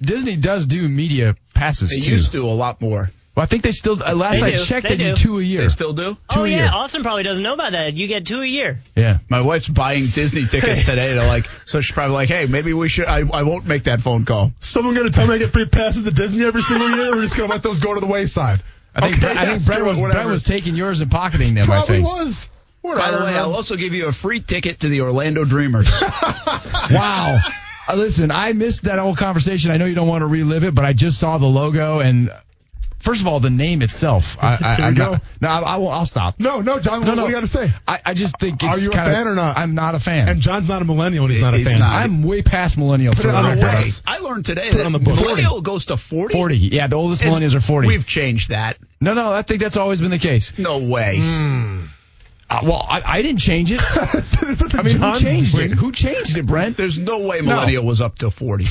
Disney 0.00 0.36
does 0.36 0.66
do 0.66 0.88
media 0.88 1.36
passes 1.54 1.90
They 1.90 2.00
too. 2.00 2.10
used 2.12 2.32
to 2.32 2.44
a 2.44 2.50
lot 2.54 2.80
more. 2.80 3.10
Well, 3.38 3.44
I 3.44 3.46
think 3.46 3.62
they 3.62 3.70
still. 3.70 4.02
Uh, 4.02 4.16
last 4.16 4.40
They 4.40 4.54
I 4.54 4.56
do. 4.56 4.64
checked, 4.64 4.88
They 4.88 4.96
they, 4.96 5.04
do 5.04 5.10
do. 5.10 5.14
two 5.14 5.38
a 5.38 5.42
year. 5.42 5.60
They 5.60 5.68
still 5.68 5.92
do. 5.92 6.14
Two 6.28 6.40
oh 6.40 6.44
a 6.44 6.48
yeah, 6.48 6.56
year. 6.56 6.70
Austin 6.74 7.04
probably 7.04 7.22
doesn't 7.22 7.44
know 7.44 7.54
about 7.54 7.70
that. 7.70 7.94
You 7.94 8.08
get 8.08 8.26
two 8.26 8.40
a 8.40 8.44
year. 8.44 8.80
Yeah. 8.96 9.18
My 9.28 9.42
wife's 9.42 9.68
buying 9.68 10.06
Disney 10.06 10.44
tickets 10.50 10.84
today 10.86 11.14
to 11.14 11.24
like, 11.24 11.44
so 11.64 11.80
she's 11.80 11.94
probably 11.94 12.14
like, 12.14 12.28
hey, 12.28 12.46
maybe 12.46 12.72
we 12.74 12.88
should. 12.88 13.06
I, 13.06 13.18
I 13.20 13.44
won't 13.44 13.64
make 13.64 13.84
that 13.84 14.00
phone 14.00 14.24
call. 14.24 14.50
Someone 14.60 14.96
gonna 14.96 15.10
tell 15.10 15.28
me 15.28 15.36
I 15.36 15.38
get 15.38 15.52
free 15.52 15.66
passes 15.66 16.02
to 16.02 16.10
Disney 16.10 16.44
every 16.46 16.62
single 16.62 16.90
year? 16.90 17.12
We're 17.14 17.22
just 17.22 17.36
gonna 17.36 17.48
let 17.48 17.62
those 17.62 17.78
go 17.78 17.94
to 17.94 18.00
the 18.00 18.08
wayside. 18.08 18.60
I 18.92 19.02
think, 19.02 19.12
Okay, 19.12 19.20
Brent- 19.20 19.38
I 19.38 19.46
think 19.46 19.46
yeah, 19.46 19.46
Brent, 19.46 19.62
screw 19.62 19.84
it, 19.86 19.88
was, 19.88 20.00
whatever. 20.00 20.18
Brent 20.18 20.30
was 20.32 20.42
taking 20.42 20.74
yours 20.74 21.00
and 21.00 21.08
pocketing 21.08 21.54
them. 21.54 21.62
I 21.62 21.66
Probably 21.66 21.94
think. 21.98 22.06
was. 22.08 22.48
By 22.82 23.12
the 23.12 23.18
way. 23.18 23.34
I'll 23.36 23.54
also 23.54 23.76
give 23.76 23.94
you 23.94 24.06
a 24.08 24.12
free 24.12 24.40
ticket 24.40 24.80
to 24.80 24.88
the 24.88 25.02
Orlando 25.02 25.44
Dreamers. 25.44 25.88
Wow. 26.90 27.38
Uh, 27.86 27.94
listen, 27.94 28.30
I 28.32 28.52
missed 28.52 28.82
that 28.84 28.98
whole 28.98 29.14
conversation. 29.14 29.70
I 29.70 29.76
know 29.76 29.84
you 29.84 29.94
don't 29.94 30.08
want 30.08 30.22
to 30.22 30.26
relive 30.26 30.64
it, 30.64 30.74
but 30.74 30.84
I 30.84 30.92
just 30.92 31.20
saw 31.20 31.38
the 31.38 31.46
logo 31.46 32.00
and. 32.00 32.30
First 33.00 33.20
of 33.20 33.28
all, 33.28 33.38
the 33.38 33.48
name 33.50 33.82
itself. 33.82 34.36
I, 34.42 34.54
I, 34.54 34.56
Here 34.56 34.84
I'm 34.86 34.94
we 34.94 34.98
not, 34.98 35.12
go. 35.20 35.26
no, 35.40 35.48
I, 35.48 35.60
I 35.60 35.76
won't. 35.76 35.94
I'll 35.94 36.04
stop. 36.06 36.40
no, 36.40 36.60
no, 36.60 36.80
John. 36.80 37.00
No, 37.00 37.08
what, 37.08 37.14
no. 37.14 37.22
what 37.22 37.28
do 37.28 37.32
you 37.32 37.36
got 37.36 37.40
to 37.42 37.46
say? 37.46 37.70
I, 37.86 38.00
I 38.06 38.14
just 38.14 38.38
think 38.40 38.62
Are 38.64 38.76
you 38.78 38.88
a 38.88 38.90
kinda- 38.90 39.04
fan 39.06 39.26
or 39.28 39.34
not? 39.36 39.56
I'm 39.56 39.74
not 39.74 39.94
a 39.94 40.00
fan. 40.00 40.28
And 40.28 40.40
John's 40.40 40.68
not 40.68 40.82
a 40.82 40.84
millennial, 40.84 41.24
and 41.24 41.32
he's 41.32 41.40
not 41.40 41.54
a 41.54 41.58
He's 41.58 41.68
fan. 41.70 41.78
not. 41.78 41.92
I'm 41.92 42.22
way 42.24 42.42
past 42.42 42.76
millennial 42.76 43.14
for 43.14 43.28
it 43.28 43.34
on 43.34 43.44
the 43.44 43.48
record. 43.50 43.64
record. 43.64 43.84
Hey, 43.84 43.90
I 44.04 44.18
learned 44.18 44.44
today 44.46 44.66
Put 44.70 44.74
it 44.74 44.78
that 44.78 44.86
on 44.86 44.92
the 44.92 44.98
books. 44.98 45.20
millennial 45.20 45.60
goes 45.62 45.86
to 45.86 45.96
40. 45.96 46.34
40. 46.34 46.56
Yeah, 46.56 46.88
the 46.88 46.96
oldest 46.96 47.22
millennials 47.22 47.54
are 47.54 47.60
40. 47.60 47.86
We've 47.88 48.06
changed 48.06 48.50
that. 48.50 48.78
No, 49.00 49.14
no, 49.14 49.32
I 49.32 49.42
think 49.42 49.60
that's 49.62 49.76
always 49.76 50.00
been 50.00 50.10
the 50.10 50.18
case. 50.18 50.58
No 50.58 50.78
way. 50.78 51.18
Uh, 52.50 52.60
well, 52.64 52.86
I, 52.88 53.02
I 53.18 53.22
didn't 53.22 53.40
change 53.40 53.70
it. 53.70 53.80
this 54.12 54.42
is 54.42 54.74
I 54.74 54.82
mean, 54.82 54.96
who 54.96 55.14
changed 55.14 55.58
it? 55.58 55.70
Who 55.72 55.92
changed 55.92 56.36
it, 56.36 56.46
Brent? 56.46 56.76
There's 56.78 56.98
no 56.98 57.18
way 57.26 57.42
millennial 57.42 57.84
was 57.84 58.00
up 58.00 58.18
to 58.18 58.30
40. 58.30 58.64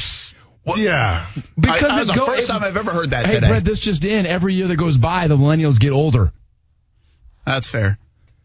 Yeah. 0.76 1.26
Because 1.60 1.82
I, 1.84 2.02
it 2.02 2.06
that's 2.08 2.20
the 2.20 2.26
first 2.26 2.44
it- 2.44 2.48
time 2.48 2.64
I've 2.64 2.76
ever 2.78 2.92
heard 2.92 3.12
that 3.12 3.26
Hey, 3.26 3.36
today. 3.36 3.48
Brent, 3.48 3.66
this 3.66 3.80
just 3.80 4.04
in. 4.06 4.26
Every 4.26 4.54
year 4.54 4.68
that 4.68 4.76
goes 4.76 4.98
by, 4.98 5.28
the 5.28 5.38
millennials 5.38 5.80
get 5.80 5.92
older. 5.92 6.32
That's 7.46 7.68
fair. 7.68 7.98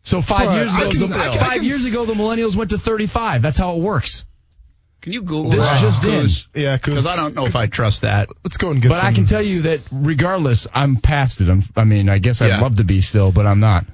So 0.05 0.23
five 0.23 0.47
Well, 0.49 0.57
years 0.57 0.75
ago, 0.75 0.91
can- 0.91 1.01
the- 1.01 1.07
can- 1.16 1.39
five 1.39 1.53
can 1.55 1.64
years 1.64 1.87
ago, 1.91 2.05
the 2.05 2.14
millennials 2.14 2.57
went 2.57 2.70
to 2.70 2.79
35. 2.79 3.43
That's 3.43 3.59
how 3.59 3.77
it 3.77 3.81
works. 3.81 4.25
Can 5.01 5.12
you 5.12 5.23
Google 5.23 5.51
This 5.51 5.68
that? 5.68 5.81
just 5.81 6.05
in. 6.05 6.29
Yeah, 6.55 6.77
Because 6.77 7.09
I 7.09 7.16
don't 7.16 7.35
know 7.35 7.45
if 7.45 7.57
I 7.57 7.66
trust 7.66 8.03
that. 8.03 8.29
Let's 8.45 8.57
go 8.57 8.70
and 8.70 8.81
get 8.81 8.91
But 8.91 8.99
some. 8.99 9.09
I 9.09 9.12
can 9.12 9.27
tell 9.27 9.43
you 9.43 9.62
that 9.62 9.81
regardless, 9.91 10.68
I'm 10.73 10.97
past 10.97 11.41
it. 11.41 11.49
I'm, 11.49 11.64
I 11.75 11.83
mean, 11.83 12.09
I 12.09 12.18
guess 12.18 12.41
I'd 12.41 12.47
Yeah. 12.49 12.61
love 12.61 12.77
to 12.77 12.85
be 12.85 13.01
still, 13.01 13.33
but 13.33 13.45
I'm 13.45 13.59
not. 13.59 13.85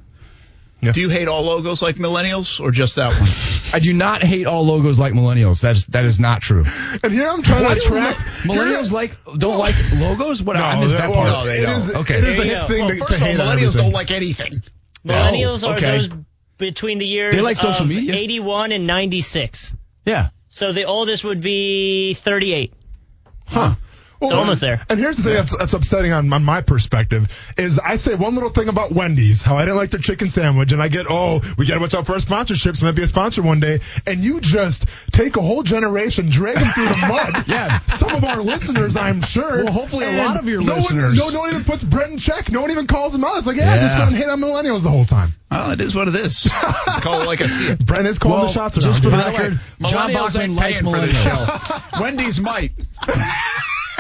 Do 0.81 1.01
you 1.01 1.09
hate 1.09 1.27
all 1.27 1.43
logos 1.43 1.83
like 1.83 1.97
millennials 1.97 2.61
or 2.61 2.71
just 2.71 2.97
that 2.97 3.09
one? 3.19 3.29
I 3.75 3.81
do 3.81 3.93
not 3.93 4.23
hate 4.23 4.47
all 4.47 4.65
logos 4.65 5.01
like 5.01 5.13
millennials. 5.13 5.61
That's 5.61 5.87
that 5.87 6.05
is 6.05 6.21
not 6.21 6.41
true. 6.41 6.65
And 7.03 7.13
here 7.13 7.29
I'm 7.29 7.43
trying 7.43 7.65
What 7.65 7.81
to 7.81 7.87
attract 7.87 8.21
millennials 8.45 8.93
like 8.93 9.17
don't 9.37 9.59
like 9.59 9.75
logos. 9.97 10.41
What 10.43 10.57
I 10.57 10.79
missed 10.79 10.97
that 10.97 11.11
well, 11.11 11.17
part. 11.17 11.29
No, 11.31 11.45
they 11.47 11.59
it 11.59 11.67
don't. 11.67 11.77
is- 11.79 11.95
Okay. 11.97 12.19
It 12.19 12.25
is 12.25 12.37
the 12.37 12.45
hip 12.45 12.61
go. 12.63 12.69
thing 12.69 12.81
well, 12.85 12.89
to, 12.91 12.97
first 12.97 13.09
to 13.09 13.15
of 13.17 13.23
all, 13.23 13.29
hate 13.29 13.39
millennials 13.39 13.53
everything. 13.69 13.83
don't 13.83 13.93
like 13.93 14.11
anything. 14.13 14.53
Oh, 14.65 15.09
millennials 15.13 15.65
Oh, 15.67 15.73
are 15.73 15.81
those 15.81 16.09
between 16.59 16.99
the 16.99 17.07
years 17.07 17.35
They 17.35 17.41
like 17.41 17.57
social 17.57 17.83
of 17.83 17.89
media. 17.89 18.15
81 18.15 18.73
and 18.73 18.87
96. 18.87 19.75
Yeah. 20.07 20.29
So 20.49 20.73
the 20.73 20.85
oldest 20.85 21.25
would 21.25 21.41
be 21.41 22.15
38. 22.15 22.73
Huh. 23.47 23.75
So 24.21 24.35
almost 24.35 24.61
there. 24.61 24.81
And 24.89 24.99
here's 24.99 25.17
the 25.19 25.23
thing 25.23 25.35
that's, 25.35 25.57
that's 25.57 25.75
upsetting 25.75 26.13
on, 26.13 26.33
on 26.33 26.45
my 26.45 26.61
perspective 26.61 27.29
is 27.57 27.79
I 27.79 27.97
say 27.97 28.15
one 28.17 28.35
little 28.35 28.51
thing 28.51 28.69
about 28.69 28.91
Wendy's, 28.93 29.43
how 29.43 29.57
I 29.57 29.65
didn't 29.65 29.77
like 29.77 29.91
their 29.91 30.01
chicken 30.01 30.29
sandwich, 30.29 30.73
and 30.73 30.83
I 30.83 30.89
get, 30.89 31.07
oh, 31.09 31.41
we 31.57 31.67
got 31.67 31.75
to 31.75 31.81
watch 31.81 31.95
out 31.95 32.07
for 32.07 32.13
our 32.15 32.19
sponsorships, 32.19 32.83
might 32.83 32.93
be 32.97 33.03
a 33.03 33.07
sponsor 33.07 33.43
one 33.43 33.61
day, 33.61 33.81
and 34.07 34.25
you 34.25 34.41
just 34.41 34.87
take 35.13 35.37
a 35.37 35.41
whole 35.43 35.63
generation, 35.63 36.31
drag 36.31 36.57
them 36.57 36.65
through 36.75 36.89
the 36.89 36.97
mud. 37.09 37.45
Yeah. 37.49 37.79
Some 37.87 38.11
of 38.15 38.25
our 38.25 38.41
listeners, 38.43 38.97
I'm 38.97 39.21
sure. 39.21 39.65
Well, 39.65 39.73
hopefully 39.73 40.07
a 40.07 40.13
lot 40.25 40.37
of 40.37 40.49
your 40.49 40.63
no 40.63 40.75
listeners- 40.77 41.21
One, 41.21 41.33
no, 41.33 41.35
no 41.35 41.39
one 41.41 41.51
even 41.51 41.65
puts 41.65 41.85
Brett 41.85 42.11
in 42.11 42.19
check. 42.19 42.51
No 42.51 42.61
one 42.63 42.71
even 42.71 42.87
calls 42.89 43.15
him 43.15 43.23
out. 43.25 43.37
It's 43.39 43.47
like, 43.47 43.57
yeah, 43.57 43.79
just 43.81 43.97
going 43.97 44.09
to 44.09 44.15
and 44.15 44.17
hit 44.17 44.29
on 44.29 44.41
millennials 44.41 44.83
the 44.83 44.91
whole 44.91 45.05
time. 45.05 45.31
Well, 45.51 45.71
it 45.71 45.81
is 45.81 45.95
what 45.95 46.09
it 46.09 46.17
is. 46.17 46.49
Call 47.01 47.23
it 47.23 47.27
like 47.27 47.41
I 47.41 47.47
see 47.47 47.69
it. 47.69 47.79
Brent 47.85 48.07
is 48.07 48.19
calling 48.19 48.39
Well, 48.39 48.47
the 48.49 48.53
shots 48.53 48.77
around. 48.79 48.83
just 48.93 49.03
for 49.03 49.11
the 49.11 49.17
record, 49.17 49.61
John 49.83 50.11
Millennials 50.11 50.35
Bachman 50.35 50.43
ain't 50.43 50.53
likes 50.55 50.81
paying 50.81 50.93
for 50.93 51.01
this 51.01 51.17
millennials. 51.17 51.91
show. 51.95 52.01
Wendy's 52.03 52.41
might. 52.41 52.73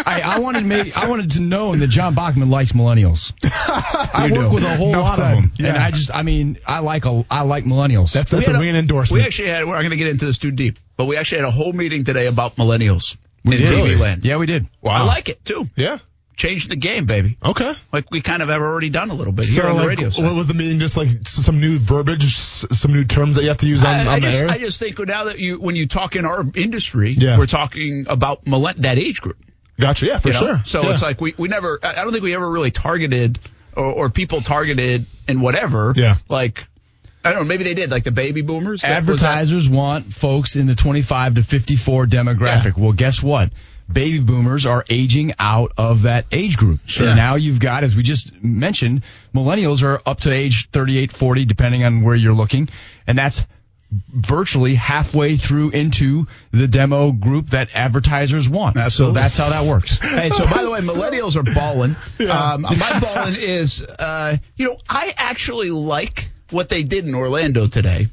I, 0.06 0.20
I 0.22 0.38
wanted 0.38 0.60
to 0.60 0.64
make, 0.66 0.96
I 0.96 1.08
wanted 1.08 1.32
to 1.32 1.40
know 1.40 1.74
that 1.74 1.88
John 1.88 2.14
Bachman 2.14 2.50
likes 2.50 2.72
millennials. 2.72 3.32
I 3.44 4.26
You 4.30 4.34
work 4.40 4.48
do. 4.48 4.54
with 4.54 4.64
a 4.64 4.76
whole 4.76 4.88
Enough 4.90 5.02
lot 5.02 5.16
said. 5.16 5.32
of 5.38 5.42
them, 5.42 5.52
Yeah. 5.58 5.66
and 5.68 5.76
I 5.78 5.90
just, 5.90 6.10
I 6.14 6.22
mean, 6.22 6.58
I 6.66 6.80
like 6.80 7.04
a, 7.04 7.24
I 7.30 7.42
like 7.42 7.64
millennials. 7.64 8.12
That's, 8.12 8.32
We 8.32 8.38
that's 8.38 8.48
a 8.48 8.52
had 8.56 8.62
endorsement. 8.76 9.20
We 9.20 9.26
actually 9.26 9.48
had. 9.48 9.64
We're 9.66 9.78
going 9.78 9.90
to 9.90 9.96
get 9.96 10.08
into 10.08 10.26
this 10.26 10.38
too 10.38 10.50
deep, 10.50 10.78
but 10.96 11.06
we 11.06 11.16
actually 11.16 11.38
had 11.38 11.48
a 11.48 11.52
whole 11.52 11.72
meeting 11.72 12.04
today 12.04 12.26
about 12.26 12.56
millennials 12.56 13.16
in 13.44 13.52
did. 13.52 13.68
TV 13.68 13.98
land. 13.98 14.24
yeah, 14.24 14.36
we 14.36 14.46
did. 14.46 14.66
I 14.86 15.04
like 15.04 15.28
it 15.28 15.44
too. 15.44 15.68
yeah. 15.76 15.98
Changed 16.36 16.70
the 16.70 16.76
game, 16.76 17.06
baby. 17.06 17.36
Okay. 17.44 17.72
Like 17.92 18.12
we 18.12 18.20
kind 18.22 18.42
of 18.42 18.48
have 18.48 18.62
already 18.62 18.90
done 18.90 19.10
a 19.10 19.14
little 19.14 19.32
bit 19.32 19.46
here 19.46 19.62
So, 19.62 19.68
on 19.70 19.74
the 19.74 19.80
like, 19.80 19.88
radio. 19.88 20.10
side. 20.10 20.24
what 20.24 20.36
was 20.36 20.46
the 20.46 20.54
meeting? 20.54 20.78
Just 20.78 20.96
like 20.96 21.08
some 21.26 21.58
new 21.58 21.80
verbiage, 21.80 22.32
some 22.36 22.92
new 22.92 23.04
terms 23.04 23.34
that 23.34 23.42
you 23.42 23.48
have 23.48 23.56
to 23.58 23.66
use 23.66 23.82
on, 23.82 23.90
I, 23.92 24.00
on 24.02 24.06
I 24.06 24.14
the 24.20 24.26
just, 24.26 24.42
air. 24.42 24.48
I 24.48 24.58
just 24.58 24.78
think 24.78 25.00
now 25.00 25.24
that 25.24 25.40
you, 25.40 25.58
when 25.60 25.74
you 25.74 25.88
talk 25.88 26.14
in 26.14 26.24
our 26.24 26.44
industry, 26.54 27.16
Yeah. 27.18 27.38
we're 27.38 27.46
talking 27.46 28.06
about 28.08 28.46
millen- 28.46 28.80
that 28.82 28.98
age 28.98 29.20
group. 29.20 29.36
Gotcha. 29.80 30.06
Yeah, 30.06 30.18
for 30.18 30.28
you 30.28 30.34
know? 30.34 30.40
sure. 30.40 30.62
So 30.64 30.82
Yeah. 30.82 30.92
it's 30.92 31.02
like 31.02 31.20
we, 31.20 31.34
we 31.38 31.48
never, 31.48 31.78
I 31.82 31.96
don't 31.96 32.12
think 32.12 32.24
we 32.24 32.34
ever 32.34 32.48
really 32.50 32.70
targeted 32.70 33.38
or, 33.76 33.84
or 33.84 34.10
people 34.10 34.40
targeted 34.42 35.06
and 35.26 35.40
whatever. 35.40 35.92
Yeah. 35.96 36.16
Like, 36.28 36.66
I 37.24 37.32
don't 37.32 37.42
know, 37.42 37.48
maybe 37.48 37.64
they 37.64 37.74
did, 37.74 37.90
like 37.90 38.04
the 38.04 38.10
baby 38.12 38.42
boomers. 38.42 38.84
Advertisers 38.84 39.68
want 39.68 40.12
folks 40.12 40.56
in 40.56 40.66
the 40.66 40.74
25 40.74 41.34
to 41.36 41.42
54 41.42 42.06
demographic. 42.06 42.76
Well, 42.76 42.92
guess 42.92 43.22
what? 43.22 43.50
Baby 43.90 44.20
boomers 44.20 44.66
are 44.66 44.84
aging 44.90 45.32
out 45.38 45.72
of 45.78 46.02
that 46.02 46.26
age 46.30 46.56
group. 46.58 46.80
Sure. 46.86 47.08
And 47.08 47.16
now 47.16 47.36
you've 47.36 47.58
got, 47.58 47.84
as 47.84 47.96
we 47.96 48.02
just 48.02 48.42
mentioned, 48.42 49.02
millennials 49.34 49.82
are 49.82 50.00
up 50.04 50.20
to 50.22 50.32
age 50.32 50.68
38, 50.70 51.10
40, 51.12 51.44
depending 51.46 51.84
on 51.84 52.02
where 52.02 52.14
you're 52.14 52.34
looking. 52.34 52.68
And 53.06 53.16
that's 53.16 53.44
virtually 53.90 54.74
halfway 54.74 55.36
through 55.36 55.70
into 55.70 56.26
the 56.50 56.68
demo 56.68 57.12
group 57.12 57.48
that 57.48 57.74
advertisers 57.74 58.48
want. 58.48 58.76
Absolutely. 58.76 59.14
So 59.14 59.20
that's 59.20 59.36
how 59.36 59.50
that 59.50 59.66
works. 59.66 59.98
Hey, 60.18 60.30
so 60.30 60.44
by 60.44 60.62
the 60.62 60.70
way, 60.70 60.78
millennials 60.80 61.36
are 61.36 61.54
balling. 61.54 61.94
Yeah. 62.18 62.54
Um, 62.54 62.62
my 62.62 63.00
balling 63.00 63.36
is, 63.36 63.82
uh, 63.82 64.36
you 64.56 64.66
know, 64.66 64.76
I 64.88 65.14
actually 65.16 65.70
like 65.70 66.30
what 66.50 66.68
they 66.68 66.82
did 66.82 67.06
in 67.06 67.14
Orlando 67.14 67.68
today. 67.68 68.08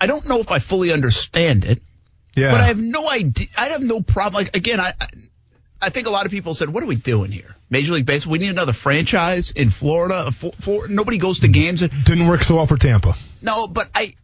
I 0.00 0.06
don't 0.06 0.26
know 0.26 0.38
if 0.38 0.50
I 0.50 0.58
fully 0.58 0.90
understand 0.90 1.64
it, 1.64 1.82
yeah. 2.34 2.50
but 2.50 2.60
I 2.60 2.64
have 2.64 2.80
no 2.80 3.08
idea. 3.08 3.48
I 3.56 3.68
have 3.68 3.82
no 3.82 4.00
problem. 4.00 4.42
Like 4.42 4.56
again, 4.56 4.80
I, 4.80 4.94
I, 4.98 5.06
I 5.80 5.90
think 5.90 6.06
a 6.06 6.10
lot 6.10 6.24
of 6.24 6.32
people 6.32 6.54
said, 6.54 6.70
"What 6.70 6.82
are 6.82 6.86
we 6.86 6.96
doing 6.96 7.30
here?" 7.30 7.54
Major 7.70 7.92
League 7.92 8.06
Baseball. 8.06 8.32
We 8.32 8.38
need 8.38 8.50
another 8.50 8.74
franchise 8.74 9.50
in 9.50 9.70
Florida. 9.70 10.30
For, 10.30 10.50
for, 10.60 10.88
nobody 10.88 11.18
goes 11.18 11.40
to 11.40 11.48
games. 11.48 11.80
Didn't 11.80 12.26
work 12.26 12.42
so 12.42 12.56
well 12.56 12.66
for 12.66 12.76
Tampa. 12.76 13.14
No, 13.40 13.66
but 13.66 13.88
I. 13.94 14.14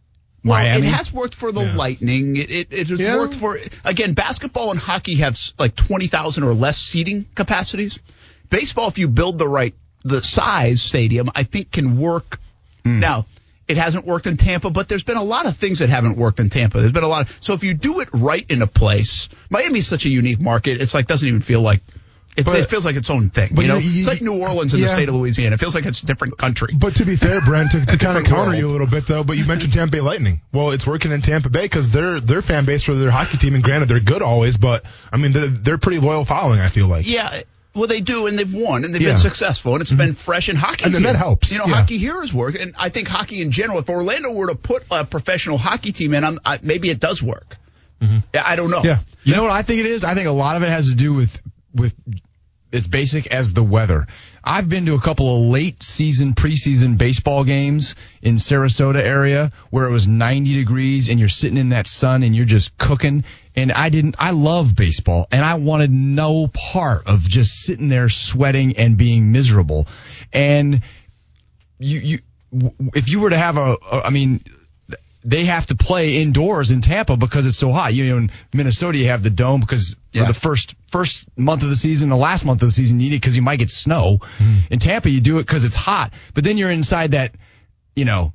Well, 0.43 0.57
Miami? 0.63 0.87
it 0.87 0.91
has 0.91 1.11
worked 1.13 1.35
for 1.35 1.51
the 1.51 1.61
Yeah. 1.61 1.75
Lightning. 1.75 2.37
It 2.37 2.49
it, 2.49 2.67
it 2.71 2.87
has 2.89 2.99
Yeah. 2.99 3.17
worked 3.17 3.35
for 3.35 3.59
again. 3.83 4.13
Basketball 4.13 4.71
and 4.71 4.79
hockey 4.79 5.15
have 5.17 5.37
like 5.57 5.75
twenty 5.75 6.07
thousand 6.07 6.43
or 6.43 6.53
less 6.53 6.77
seating 6.77 7.25
capacities. 7.35 7.99
Baseball, 8.49 8.87
if 8.87 8.97
you 8.97 9.07
build 9.07 9.37
the 9.37 9.47
right 9.47 9.73
the 10.03 10.21
size 10.21 10.81
stadium, 10.81 11.29
I 11.35 11.43
think 11.43 11.71
can 11.71 11.97
work. 11.99 12.39
Hmm. 12.85 12.99
Now, 12.99 13.25
it 13.67 13.75
hasn't 13.77 14.05
worked 14.05 14.27
in 14.27 14.37
Tampa, 14.37 14.69
but 14.69 14.87
there's 14.87 15.03
been 15.03 15.17
a 15.17 15.23
lot 15.23 15.45
of 15.45 15.57
things 15.57 15.79
that 15.79 15.89
haven't 15.89 16.17
worked 16.17 16.39
in 16.39 16.49
Tampa. 16.49 16.79
There's 16.79 16.93
been 16.93 17.03
a 17.03 17.07
lot. 17.07 17.29
Of, 17.29 17.37
so 17.41 17.53
if 17.53 17.63
you 17.63 17.73
do 17.73 17.99
it 17.99 18.07
right 18.13 18.45
in 18.49 18.61
a 18.61 18.67
place, 18.67 19.27
Miami's 19.49 19.87
such 19.87 20.05
a 20.05 20.09
unique 20.09 20.39
market. 20.39 20.81
It's 20.81 20.93
like 20.93 21.05
doesn't 21.07 21.27
even 21.27 21.41
feel 21.41 21.61
like. 21.61 21.81
It's, 22.39 22.49
But- 22.51 22.59
it 22.59 22.69
feels 22.69 22.85
like 22.85 22.95
its 22.95 23.09
own 23.09 23.29
thing. 23.29 23.51
but 23.53 23.61
You 23.61 23.67
know, 23.67 23.77
you- 23.77 23.89
you- 23.89 23.99
it's 23.99 24.07
like 24.07 24.21
New 24.21 24.33
Orleans 24.33 24.73
in 24.73 24.81
the 24.81 24.87
state 24.87 25.09
of 25.09 25.15
Louisiana. 25.15 25.53
It 25.55 25.59
feels 25.59 25.75
like 25.75 25.85
it's 25.85 26.01
a 26.01 26.05
different 26.05 26.37
country. 26.37 26.73
But 26.75 26.95
to 26.95 27.05
be 27.05 27.15
fair, 27.15 27.41
Brent, 27.41 27.71
to, 27.71 27.85
to 27.85 27.97
kind 28.05 28.17
of 28.17 28.23
counter 28.25 28.49
world. 28.51 28.57
you 28.57 28.67
a 28.67 28.71
little 28.71 28.87
bit 28.87 29.05
though, 29.07 29.23
but 29.23 29.37
you 29.37 29.45
mentioned 29.45 29.73
Tampa 29.73 29.91
Bay 29.91 30.01
Lightning. 30.01 30.41
Well, 30.51 30.71
it's 30.71 30.85
working 30.87 31.11
in 31.11 31.21
Tampa 31.21 31.49
Bay 31.49 31.63
because 31.63 31.91
their 31.91 32.19
their 32.19 32.41
fan 32.41 32.65
base 32.65 32.83
for 32.83 32.93
their 32.95 33.11
hockey 33.11 33.37
team, 33.37 33.55
and 33.55 33.63
granted 33.63 33.89
they're 33.89 33.99
good 33.99 34.21
always, 34.21 34.57
but 34.57 34.85
I 35.11 35.17
mean 35.17 35.31
they're, 35.33 35.47
they're 35.47 35.77
pretty 35.77 35.99
loyal 35.99 36.25
following. 36.25 36.59
I 36.59 36.67
feel 36.67 36.87
like. 36.87 37.07
Yeah. 37.07 37.41
Well, 37.75 37.87
they 37.87 38.01
do, 38.01 38.25
and 38.25 38.37
they've 38.37 38.51
won, 38.51 38.83
and 38.83 38.93
they've 38.95 39.01
Yeah. 39.01 39.09
been 39.09 39.17
successful, 39.17 39.73
and 39.73 39.81
it's 39.81 39.91
mm-hmm. 39.91 39.97
been 39.99 40.13
fresh. 40.15 40.49
And 40.49 40.57
hockey, 40.57 40.85
And 40.85 40.93
then 40.93 41.03
that 41.03 41.15
helps, 41.15 41.51
You 41.51 41.59
know, 41.59 41.65
yeah. 41.67 41.75
hockey 41.75 41.99
here 41.99 42.21
is 42.23 42.33
work, 42.33 42.59
and 42.59 42.73
I 42.77 42.89
think 42.89 43.07
hockey 43.07 43.41
in 43.41 43.51
general. 43.51 43.77
If 43.79 43.89
Orlando 43.89 44.31
were 44.31 44.47
to 44.47 44.55
put 44.55 44.83
a 44.89 45.05
professional 45.05 45.57
hockey 45.59 45.91
team 45.91 46.13
in, 46.15 46.23
I'm, 46.23 46.39
I, 46.43 46.57
maybe 46.63 46.89
it 46.89 46.99
does 46.99 47.21
work. 47.21 47.57
Mm-hmm. 48.01 48.17
Yeah, 48.33 48.43
I 48.43 48.55
don't 48.55 48.71
know. 48.71 48.81
Yeah. 48.83 48.99
You 49.23 49.35
know 49.35 49.43
what 49.43 49.51
I 49.51 49.61
think 49.61 49.81
it 49.81 49.85
is? 49.85 50.03
I 50.03 50.15
think 50.15 50.27
a 50.27 50.31
lot 50.31 50.55
of 50.57 50.63
it 50.63 50.69
has 50.69 50.89
to 50.89 50.95
do 50.95 51.13
with 51.13 51.39
with 51.75 51.93
as 52.71 52.87
basic 52.87 53.27
as 53.27 53.53
the 53.53 53.63
weather. 53.63 54.07
I've 54.43 54.69
been 54.69 54.85
to 54.85 54.95
a 54.95 54.99
couple 54.99 55.35
of 55.35 55.51
late 55.51 55.83
season 55.83 56.33
preseason 56.33 56.97
baseball 56.97 57.43
games 57.43 57.95
in 58.21 58.35
Sarasota 58.35 58.99
area 58.99 59.51
where 59.69 59.85
it 59.85 59.91
was 59.91 60.07
90 60.07 60.53
degrees 60.55 61.09
and 61.09 61.19
you're 61.19 61.29
sitting 61.29 61.57
in 61.57 61.69
that 61.69 61.87
sun 61.87 62.23
and 62.23 62.35
you're 62.35 62.45
just 62.45 62.77
cooking 62.77 63.23
and 63.55 63.71
I 63.71 63.89
didn't 63.89 64.15
I 64.19 64.31
love 64.31 64.75
baseball 64.75 65.27
and 65.31 65.43
I 65.43 65.55
wanted 65.55 65.91
no 65.91 66.47
part 66.47 67.07
of 67.07 67.21
just 67.27 67.61
sitting 67.61 67.89
there 67.89 68.09
sweating 68.09 68.77
and 68.77 68.97
being 68.97 69.31
miserable. 69.31 69.87
And 70.31 70.81
you 71.79 71.99
you 71.99 72.19
if 72.95 73.09
you 73.09 73.19
were 73.19 73.29
to 73.31 73.37
have 73.37 73.57
a, 73.57 73.77
a 73.91 74.01
I 74.05 74.09
mean 74.09 74.43
they 75.23 75.45
have 75.45 75.65
to 75.67 75.75
play 75.75 76.17
indoors 76.17 76.71
in 76.71 76.81
Tampa 76.81 77.17
because 77.17 77.45
it's 77.45 77.57
so 77.57 77.71
hot. 77.71 77.93
You 77.93 78.05
know, 78.07 78.17
in 78.17 78.31
Minnesota 78.53 78.97
you 78.97 79.07
have 79.07 79.21
the 79.23 79.29
dome 79.29 79.59
because 79.59 79.95
Yeah. 80.13 80.23
for 80.25 80.27
the 80.33 80.39
first 80.39 80.75
first 80.91 81.25
month 81.37 81.63
of 81.63 81.69
the 81.69 81.75
season, 81.75 82.09
the 82.09 82.15
last 82.15 82.45
month 82.45 82.61
of 82.61 82.67
the 82.69 82.71
season, 82.71 82.99
you 82.99 83.09
need 83.09 83.15
it 83.15 83.21
because 83.21 83.35
you 83.35 83.41
might 83.41 83.59
get 83.59 83.69
snow. 83.69 84.19
Hmm. 84.21 84.55
In 84.71 84.79
Tampa, 84.79 85.09
you 85.09 85.19
do 85.21 85.37
it 85.39 85.43
because 85.45 85.65
it's 85.65 85.75
hot, 85.75 86.13
but 86.33 86.43
then 86.43 86.57
you're 86.57 86.71
inside 86.71 87.11
that, 87.11 87.35
you 87.95 88.05
know, 88.05 88.33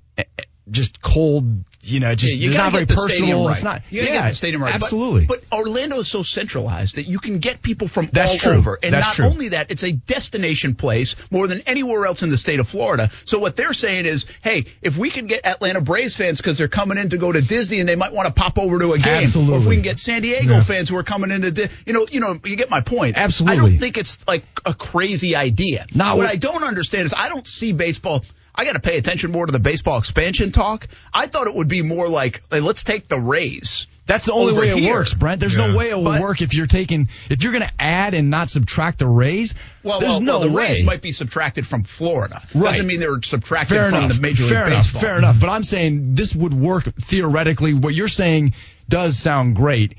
just 0.70 1.00
cold. 1.02 1.64
You 1.86 2.00
know, 2.00 2.14
just 2.14 2.34
Yeah, 2.34 2.48
you 2.50 2.56
not 2.56 2.72
very 2.72 2.86
personal. 2.86 3.44
right. 3.46 3.52
It's 3.52 3.62
not. 3.62 3.82
You 3.90 4.00
gotta 4.02 4.12
yeah, 4.12 4.22
get 4.22 4.28
the 4.30 4.34
stadium 4.34 4.62
right. 4.62 4.74
Absolutely. 4.74 5.26
But, 5.26 5.42
Orlando 5.52 6.00
is 6.00 6.08
so 6.08 6.22
centralized 6.22 6.96
that 6.96 7.04
you 7.06 7.18
can 7.18 7.38
get 7.38 7.62
people 7.62 7.86
from 7.88 8.08
That's 8.12 8.32
all 8.32 8.38
true. 8.38 8.52
over. 8.54 8.78
And 8.82 8.92
That's 8.92 9.06
not 9.06 9.14
true. 9.14 9.24
only 9.26 9.48
that, 9.50 9.70
it's 9.70 9.84
a 9.84 9.92
destination 9.92 10.74
place 10.74 11.14
more 11.30 11.46
than 11.46 11.60
anywhere 11.62 12.06
else 12.06 12.22
in 12.22 12.30
the 12.30 12.36
state 12.38 12.58
of 12.60 12.68
Florida. 12.68 13.10
So 13.24 13.38
what 13.38 13.56
they're 13.56 13.72
saying 13.74 14.06
is, 14.06 14.26
hey, 14.42 14.66
if 14.82 14.96
we 14.96 15.10
can 15.10 15.26
get 15.26 15.44
Atlanta 15.46 15.80
Braves 15.80 16.16
fans 16.16 16.38
because 16.40 16.58
they're 16.58 16.68
coming 16.68 16.98
in 16.98 17.10
to 17.10 17.18
go 17.18 17.30
to 17.30 17.40
Disney 17.40 17.80
and 17.80 17.88
they 17.88 17.96
might 17.96 18.12
want 18.12 18.26
to 18.26 18.32
pop 18.32 18.58
over 18.58 18.78
to 18.78 18.92
a 18.94 18.98
game, 18.98 19.22
or 19.36 19.58
if 19.58 19.66
we 19.66 19.76
can 19.76 19.82
get 19.82 19.98
San 19.98 20.22
Diego 20.22 20.54
Yeah. 20.54 20.62
fans 20.62 20.88
who 20.88 20.96
are 20.96 21.02
coming 21.02 21.30
into, 21.30 21.50
Di- 21.50 21.68
you 21.86 21.92
know, 21.92 22.06
you 22.10 22.20
know, 22.20 22.38
you 22.44 22.56
get 22.56 22.70
my 22.70 22.80
point. 22.80 23.16
Absolutely. 23.18 23.58
I 23.58 23.60
don't 23.60 23.78
think 23.78 23.98
it's 23.98 24.18
like 24.26 24.44
a 24.64 24.74
crazy 24.74 25.36
idea. 25.36 25.86
Not 25.94 26.16
what 26.16 26.24
what- 26.24 26.30
I 26.32 26.36
don't 26.36 26.62
understand 26.64 27.04
is 27.06 27.14
I 27.16 27.28
don't 27.28 27.46
see 27.46 27.72
baseball. 27.72 28.24
I 28.54 28.64
got 28.64 28.74
to 28.74 28.80
pay 28.80 28.96
attention 28.98 29.32
more 29.32 29.46
to 29.46 29.52
the 29.52 29.58
baseball 29.58 29.98
expansion 29.98 30.52
talk. 30.52 30.86
I 31.12 31.26
thought 31.26 31.46
it 31.48 31.54
would 31.54 31.68
be 31.68 31.82
more 31.82 32.08
like, 32.08 32.40
hey, 32.50 32.60
let's 32.60 32.84
take 32.84 33.08
the 33.08 33.18
Rays. 33.18 33.86
That's 34.06 34.26
the 34.26 34.32
only 34.34 34.52
way 34.52 34.68
it 34.68 34.76
here. 34.78 34.92
works, 34.92 35.14
Brent. 35.14 35.40
There's 35.40 35.56
Yeah. 35.56 35.68
no 35.68 35.76
way 35.76 35.88
it 35.88 35.96
will 35.96 36.04
But- 36.04 36.20
work 36.20 36.42
if 36.42 36.52
you're 36.52 36.66
taking 36.66 37.08
if 37.30 37.42
you're 37.42 37.52
going 37.52 37.64
to 37.64 37.72
add 37.82 38.12
and 38.12 38.28
not 38.28 38.50
subtract 38.50 38.98
the 38.98 39.06
Rays. 39.06 39.54
Well, 39.82 39.98
there's 39.98 40.12
well, 40.12 40.20
no 40.20 40.32
well, 40.40 40.48
the 40.48 40.52
way. 40.54 40.68
Rays 40.74 40.84
might 40.84 41.00
be 41.00 41.10
subtracted 41.10 41.66
from 41.66 41.84
Florida. 41.84 42.42
Right. 42.54 42.72
Doesn't 42.72 42.86
mean 42.86 43.00
they're 43.00 43.22
subtracted 43.22 43.78
fair 43.78 43.88
from 43.88 44.00
enough. 44.04 44.14
the 44.16 44.20
Major 44.20 44.42
League 44.42 44.52
fair 44.52 44.66
enough. 44.66 44.84
Baseball. 44.84 45.00
Fair 45.00 45.18
enough. 45.18 45.40
But 45.40 45.48
I'm 45.48 45.64
saying 45.64 46.14
this 46.14 46.36
would 46.36 46.52
work 46.52 46.84
theoretically. 47.00 47.72
What 47.72 47.94
you're 47.94 48.06
saying 48.08 48.52
does 48.90 49.18
sound 49.18 49.56
great, 49.56 49.94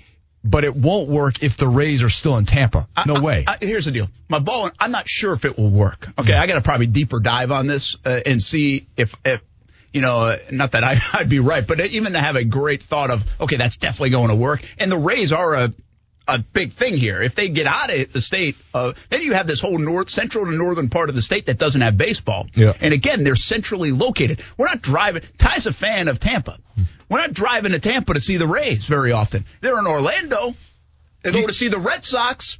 but 0.46 0.64
it 0.64 0.76
won't 0.76 1.10
work 1.10 1.42
if 1.42 1.58
the 1.58 1.68
Rays 1.68 2.04
are 2.04 2.10
still 2.10 2.38
in 2.38 2.46
Tampa. 2.46 2.88
No 3.06 3.16
I- 3.16 3.20
way. 3.20 3.44
I- 3.48 3.58
here's 3.60 3.86
the 3.86 3.92
deal. 3.92 4.10
My 4.30 4.40
ball. 4.40 4.70
I'm 4.80 4.92
not 4.92 5.10
sure 5.10 5.34
if 5.34 5.44
it 5.44 5.58
will 5.58 5.72
work. 5.72 6.08
Okay, 6.18 6.34
I 6.34 6.46
got 6.46 6.56
to 6.56 6.62
probably 6.62 6.88
deeper 6.88 7.20
dive 7.20 7.52
on 7.52 7.68
this 7.68 7.98
uh, 8.06 8.20
and 8.26 8.42
see 8.42 8.88
if 8.96 9.16
if 9.26 9.42
you 9.92 10.02
know, 10.02 10.20
uh, 10.20 10.38
not 10.52 10.74
that 10.74 10.84
I, 10.84 10.98
I'd 11.14 11.30
be 11.30 11.40
right, 11.40 11.66
but 11.66 11.80
even 11.80 12.14
to 12.14 12.20
have 12.20 12.36
a 12.36 12.44
great 12.44 12.84
thought 12.84 13.12
of, 13.12 13.24
okay, 13.40 13.56
that's 13.56 13.78
definitely 13.78 14.10
going 14.10 14.28
to 14.28 14.36
work. 14.36 14.62
And 14.78 14.92
the 14.92 14.98
Rays 14.98 15.32
are 15.32 15.54
a, 15.54 15.74
a 16.28 16.40
big 16.40 16.74
thing 16.74 16.98
here. 16.98 17.22
If 17.22 17.36
they 17.36 17.50
get 17.50 17.68
out 17.68 17.94
of 17.94 18.12
the 18.12 18.22
state, 18.22 18.56
uh, 18.74 18.94
then 19.10 19.22
you 19.22 19.34
have 19.34 19.48
this 19.48 19.62
whole 19.62 19.78
north, 19.78 20.10
central 20.10 20.46
to 20.46 20.52
northern 20.52 20.90
part 20.90 21.10
of 21.10 21.16
the 21.16 21.22
state 21.22 21.46
that 21.48 21.58
doesn't 21.58 21.82
have 21.82 21.98
baseball. 21.98 22.48
Yeah. 22.56 22.74
And 22.80 22.94
again, 22.94 23.24
they're 23.24 23.36
centrally 23.36 23.92
located. 23.92 24.42
We're 24.58 24.68
not 24.68 24.82
driving. 24.82 25.24
Ty's 25.38 25.68
a 25.68 25.74
fan 25.74 26.08
of 26.08 26.20
Tampa. 26.20 26.58
We're 27.10 27.20
not 27.20 27.34
driving 27.34 27.74
to 27.74 27.80
Tampa 27.80 28.16
to 28.16 28.22
see 28.22 28.38
the 28.38 28.48
Rays 28.48 28.86
very 28.86 29.12
often. 29.12 29.46
They're 29.62 29.78
in 29.78 29.88
Orlando. 29.88 30.56
They 31.24 31.32
go 31.32 31.46
to 31.46 31.54
see 31.54 31.68
the 31.68 31.80
Red 31.80 32.04
Sox. 32.04 32.58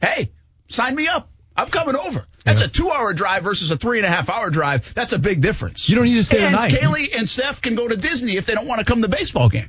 Hey, 0.00 0.30
sign 0.68 0.94
me 0.94 1.08
up. 1.08 1.28
I'm 1.56 1.68
coming 1.68 1.96
over. 1.96 2.24
That's 2.44 2.62
a 2.62 2.68
two-hour 2.68 3.12
drive 3.12 3.42
versus 3.42 3.70
a 3.70 3.76
three 3.76 3.98
and 3.98 4.06
a 4.06 4.08
half 4.08 4.30
hour 4.30 4.50
drive. 4.50 4.94
That's 4.94 5.12
a 5.12 5.18
big 5.18 5.42
difference. 5.42 5.88
You 5.88 5.96
don't 5.96 6.06
need 6.06 6.14
to 6.14 6.24
stay 6.24 6.42
and 6.42 6.54
the 6.54 6.58
night. 6.58 6.72
Kaylee 6.72 7.16
and 7.16 7.28
Steph 7.28 7.60
can 7.60 7.74
go 7.74 7.86
to 7.86 7.96
Disney 7.96 8.36
if 8.36 8.46
they 8.46 8.54
don't 8.54 8.66
want 8.66 8.78
to 8.78 8.84
come 8.84 9.02
to 9.02 9.08
the 9.08 9.14
baseball 9.14 9.48
game. 9.48 9.68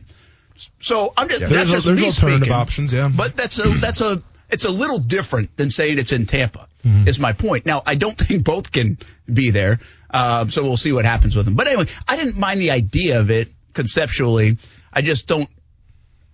So 0.80 1.14
I'm 1.18 1.28
just 1.28 1.40
There's, 1.40 1.52
that's 1.52 1.72
just 1.72 1.86
there's 1.86 2.00
me 2.00 2.06
alternative 2.08 2.42
speaking. 2.44 2.54
options, 2.54 2.94
yeah. 2.94 3.10
But 3.14 3.36
that's 3.36 3.60
a 3.60 3.70
that's 3.80 4.02
a 4.02 4.22
it's 4.50 4.66
a 4.66 4.70
little 4.70 5.00
different 5.00 5.56
than 5.58 5.70
saying 5.70 5.98
it's 5.98 6.12
in 6.12 6.26
Tampa. 6.26 6.68
Mm-hmm. 6.86 7.08
Is 7.08 7.20
my 7.20 7.34
point. 7.34 7.66
Now 7.66 7.82
I 7.86 7.96
don't 7.96 8.18
think 8.18 8.44
both 8.44 8.72
can 8.72 8.98
be 9.32 9.52
there, 9.52 9.80
um, 10.10 10.50
so 10.50 10.64
we'll 10.64 10.78
see 10.78 10.92
what 10.92 11.06
happens 11.06 11.36
with 11.36 11.46
them. 11.46 11.56
But 11.56 11.68
anyway, 11.68 11.88
I 12.08 12.16
didn't 12.16 12.38
mind 12.38 12.60
the 12.60 12.72
idea 12.72 13.20
of 13.20 13.32
it 13.32 13.50
conceptually. 13.74 14.58
I 14.92 15.02
just 15.02 15.28
don't. 15.28 15.50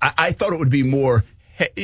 I, 0.01 0.13
I 0.17 0.31
thought 0.31 0.53
it 0.53 0.59
would 0.59 0.69
be 0.69 0.83
more. 0.83 1.23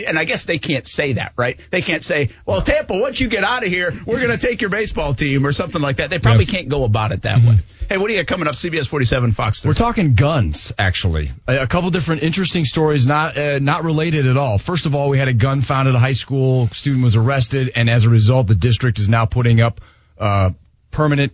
And 0.07 0.19
I 0.19 0.25
guess 0.25 0.45
they 0.45 0.59
can't 0.59 0.85
say 0.85 1.13
that, 1.13 1.33
right? 1.35 1.59
They 1.71 1.81
can't 1.81 2.03
say, 2.03 2.29
"Well, 2.45 2.61
Tampa, 2.61 2.97
once 2.97 3.19
you 3.19 3.27
get 3.27 3.43
out 3.43 3.63
of 3.63 3.69
here, 3.69 3.91
we're 4.05 4.19
going 4.19 4.37
to 4.37 4.47
take 4.47 4.61
your 4.61 4.69
baseball 4.69 5.13
team" 5.13 5.45
or 5.45 5.51
something 5.51 5.81
like 5.81 5.97
that. 5.97 6.09
They 6.09 6.19
probably 6.19 6.45
can't 6.45 6.69
go 6.69 6.83
about 6.83 7.11
it 7.11 7.23
that 7.23 7.43
way. 7.43 7.59
Hey, 7.89 7.97
what 7.97 8.07
do 8.07 8.13
you 8.13 8.19
got 8.19 8.27
coming 8.27 8.47
up? 8.47 8.55
CBS 8.55 8.87
47 8.87 9.33
Fox. 9.33 9.61
30. 9.61 9.69
We're 9.69 9.73
talking 9.73 10.13
guns, 10.13 10.71
actually. 10.77 11.31
A, 11.47 11.59
a 11.63 11.67
couple 11.67 11.89
different 11.89 12.23
interesting 12.23 12.65
stories, 12.65 13.05
not 13.05 13.37
uh, 13.37 13.59
not 13.59 13.83
related 13.83 14.25
at 14.25 14.37
all. 14.37 14.57
First 14.57 14.85
of 14.85 14.95
all, 14.95 15.09
we 15.09 15.17
had 15.17 15.27
a 15.27 15.33
gun 15.33 15.61
found 15.61 15.87
at 15.87 15.95
a 15.95 15.99
high 15.99 16.13
school. 16.13 16.69
Student 16.69 17.03
was 17.03 17.15
arrested, 17.15 17.71
and 17.75 17.89
as 17.89 18.05
a 18.05 18.09
result, 18.09 18.47
the 18.47 18.55
district 18.55 18.99
is 18.99 19.09
now 19.09 19.25
putting 19.25 19.61
up 19.61 19.81
uh, 20.17 20.51
permanent 20.91 21.33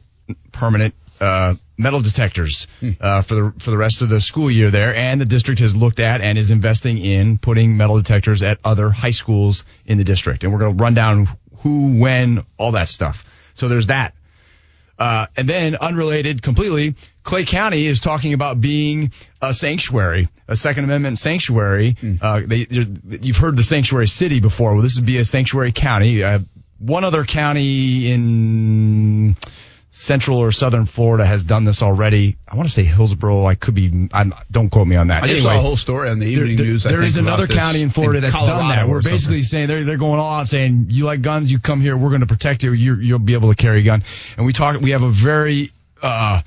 permanent 0.52 0.94
uh, 1.20 1.56
metal 1.80 2.01
detectors 2.01 2.68
uh, 2.99 3.22
for 3.22 3.35
the 3.35 3.53
for 3.60 3.72
the 3.72 3.77
rest 3.77 4.01
of 4.03 4.10
the 4.10 4.19
school 4.22 4.51
year 4.51 4.69
there. 4.69 4.93
And 4.93 5.19
the 5.19 5.26
district 5.26 5.61
has 5.61 5.76
looked 5.76 5.99
at 5.99 6.22
and 6.22 6.38
is 6.38 6.51
investing 6.51 6.97
in 6.99 7.38
putting 7.39 7.77
metal 7.77 7.97
detectors 7.97 8.43
at 8.43 8.60
other 8.64 8.89
high 8.89 9.11
schools 9.11 9.64
in 9.85 9.97
the 9.97 10.03
district. 10.03 10.43
And 10.43 10.53
we're 10.53 10.60
going 10.60 10.77
to 10.77 10.84
run 10.84 10.93
down 10.93 11.27
who, 11.60 11.97
when, 11.97 12.45
all 12.57 12.73
that 12.73 12.89
stuff. 12.89 13.23
So 13.53 13.68
there's 13.69 13.88
that. 13.88 14.14
Uh, 14.97 15.27
and 15.38 15.47
then 15.47 15.77
unrelated 15.77 16.41
completely, 16.41 16.95
Clay 17.23 17.45
County 17.45 17.85
is 17.85 18.01
talking 18.01 18.34
about 18.34 18.60
being 18.60 19.14
a 19.41 19.53
sanctuary, 19.53 20.27
a 20.49 20.57
Second 20.57 20.84
Amendment 20.84 21.19
sanctuary. 21.19 21.95
Uh, 22.22 22.41
they, 22.45 22.68
you've 23.22 23.38
heard 23.38 23.56
the 23.56 23.64
sanctuary 23.64 24.10
city 24.10 24.41
before. 24.41 24.73
Well, 24.73 24.84
this 24.84 24.97
would 24.97 25.06
be 25.06 25.18
a 25.18 25.23
sanctuary 25.23 25.72
county. 25.72 26.22
Uh, 26.22 26.39
one 26.80 27.06
other 27.06 27.23
county 27.23 28.11
in 28.11 29.38
central 29.91 30.38
or 30.38 30.52
southern 30.52 30.86
Florida 30.86 31.26
has 31.26 31.44
done 31.44 31.64
this 31.66 31.82
already. 31.82 32.38
I 32.48 32.56
want 32.56 32.70
to 32.70 32.74
say 32.74 32.84
Hillsborough. 32.84 33.45
I 33.45 33.56
could 33.56 33.74
be. 33.74 34.07
I'm, 34.14 34.34
don't 34.52 34.70
quote 34.70 34.88
me 34.88 34.95
on 34.95 35.07
that. 35.07 35.24
I 35.24 35.28
just 35.28 35.41
Anyway, 35.41 35.56
saw 35.56 35.60
a 35.60 35.64
whole 35.64 35.78
story 35.78 36.10
on 36.10 36.20
the 36.20 36.28
evening 36.28 36.57
there- 36.57 36.66
news. 36.68 36.84
There 36.84 36.98
think, 36.98 37.07
is 37.07 37.18
another 37.18 37.48
county 37.48 37.82
in 37.82 37.90
Florida 37.90 38.20
that's 38.22 38.34
done 38.36 38.70
that. 38.70 38.88
We're 38.88 39.02
something. 39.02 39.16
basically 39.16 39.44
saying 39.44 39.68
they're 39.68 39.84
they're 39.84 39.98
going 39.98 40.20
all 40.20 40.40
out 40.40 40.48
saying 40.48 40.88
you 40.90 41.06
like 41.06 41.22
guns, 41.22 41.52
you 41.52 41.60
come 41.60 41.82
here, 41.82 41.98
we're 41.98 42.10
going 42.10 42.22
to 42.22 42.28
protect 42.28 42.64
you. 42.64 42.72
You're, 42.74 43.02
you'll 43.02 43.20
be 43.20 43.34
able 43.34 43.49
to 43.49 43.56
carry 43.56 43.80
a 43.80 43.84
gun. 43.84 44.03
And 44.38 44.45
we 44.45 44.53
talk. 44.53 44.80
We 44.80 44.91
have 44.91 45.03
a 45.03 45.10
very 45.10 45.72
uh, 46.03 46.41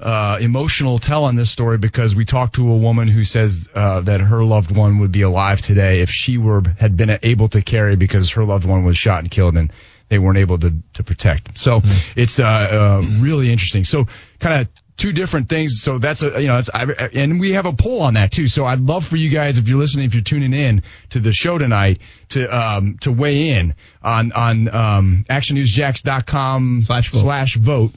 uh, 0.00 0.38
emotional 0.40 0.98
tell 1.00 1.24
on 1.24 1.34
this 1.34 1.50
story 1.50 1.78
because 1.78 2.14
we 2.14 2.24
talked 2.24 2.54
to 2.54 2.70
a 2.70 2.76
woman 2.76 3.08
who 3.08 3.24
says 3.24 3.68
uh, 3.74 4.00
that 4.02 4.20
her 4.20 4.44
loved 4.44 4.74
one 4.74 4.98
would 5.00 5.10
be 5.10 5.22
alive 5.22 5.60
today 5.60 6.00
if 6.00 6.10
she 6.10 6.38
were 6.38 6.62
had 6.78 6.96
been 6.96 7.18
able 7.24 7.48
to 7.48 7.60
carry 7.60 7.96
because 7.96 8.30
her 8.30 8.44
loved 8.44 8.64
one 8.64 8.84
was 8.84 8.96
shot 8.96 9.18
and 9.18 9.30
killed 9.32 9.56
and 9.56 9.72
they 10.08 10.18
weren't 10.18 10.38
able 10.38 10.58
to 10.58 10.74
to 10.94 11.04
protect. 11.04 11.58
So 11.58 11.82
it's 12.16 12.38
uh, 12.38 12.46
uh, 12.46 13.02
really 13.18 13.50
interesting. 13.52 13.84
So 13.84 14.06
kind 14.40 14.62
of 14.62 14.68
two 14.96 15.12
different 15.12 15.48
things. 15.48 15.80
So 15.80 15.98
that's 15.98 16.22
a 16.22 16.40
you 16.40 16.48
know 16.48 16.58
it's 16.58 16.70
I, 16.72 16.84
and 17.14 17.40
we 17.40 17.52
have 17.52 17.66
a 17.66 17.72
poll 17.72 18.02
on 18.02 18.14
that 18.14 18.32
too. 18.32 18.48
So 18.48 18.66
I'd 18.66 18.80
love 18.80 19.06
for 19.06 19.16
you 19.16 19.30
guys 19.30 19.58
if 19.58 19.68
you're 19.68 19.78
listening, 19.78 20.06
if 20.06 20.14
you're 20.14 20.22
tuning 20.22 20.52
in 20.52 20.82
to 21.10 21.20
the 21.20 21.32
show 21.32 21.56
tonight, 21.56 22.00
to 22.30 22.46
um 22.46 22.98
to 23.02 23.12
weigh 23.12 23.50
in 23.50 23.74
on 24.02 24.32
on 24.32 24.68
um 24.74 25.24
actionnewsjax.com 25.30 26.80
Slash 26.82 27.10
vote. 27.10 27.20
slash 27.20 27.56
vote. 27.56 27.92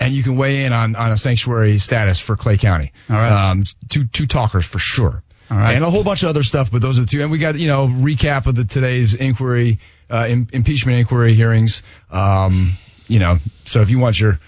And 0.00 0.14
you 0.14 0.22
can 0.22 0.36
weigh 0.36 0.64
in 0.64 0.72
on, 0.72 0.94
on 0.94 1.10
a 1.10 1.16
sanctuary 1.16 1.78
status 1.78 2.20
for 2.20 2.36
Clay 2.36 2.56
County. 2.56 2.92
All 3.10 3.16
right. 3.16 3.50
Um, 3.50 3.64
two 3.88 4.06
two 4.06 4.26
talkers 4.26 4.64
for 4.64 4.78
sure. 4.78 5.24
All 5.50 5.56
right. 5.56 5.74
And 5.74 5.84
a 5.84 5.90
whole 5.90 6.04
bunch 6.04 6.22
of 6.22 6.28
other 6.28 6.42
stuff, 6.42 6.70
but 6.70 6.82
those 6.82 6.98
are 6.98 7.02
the 7.02 7.06
two. 7.06 7.22
And 7.22 7.30
we 7.30 7.38
got 7.38 7.58
you 7.58 7.68
know 7.68 7.86
recap 7.86 8.46
of 8.46 8.54
the 8.54 8.64
today's 8.64 9.14
inquiry, 9.14 9.78
uh, 10.10 10.26
im- 10.28 10.48
impeachment 10.52 10.98
inquiry 10.98 11.34
hearings. 11.34 11.82
Um, 12.10 12.72
you 13.06 13.18
know, 13.18 13.38
so 13.64 13.80
if 13.80 13.90
you 13.90 13.98
want 13.98 14.20
your 14.20 14.38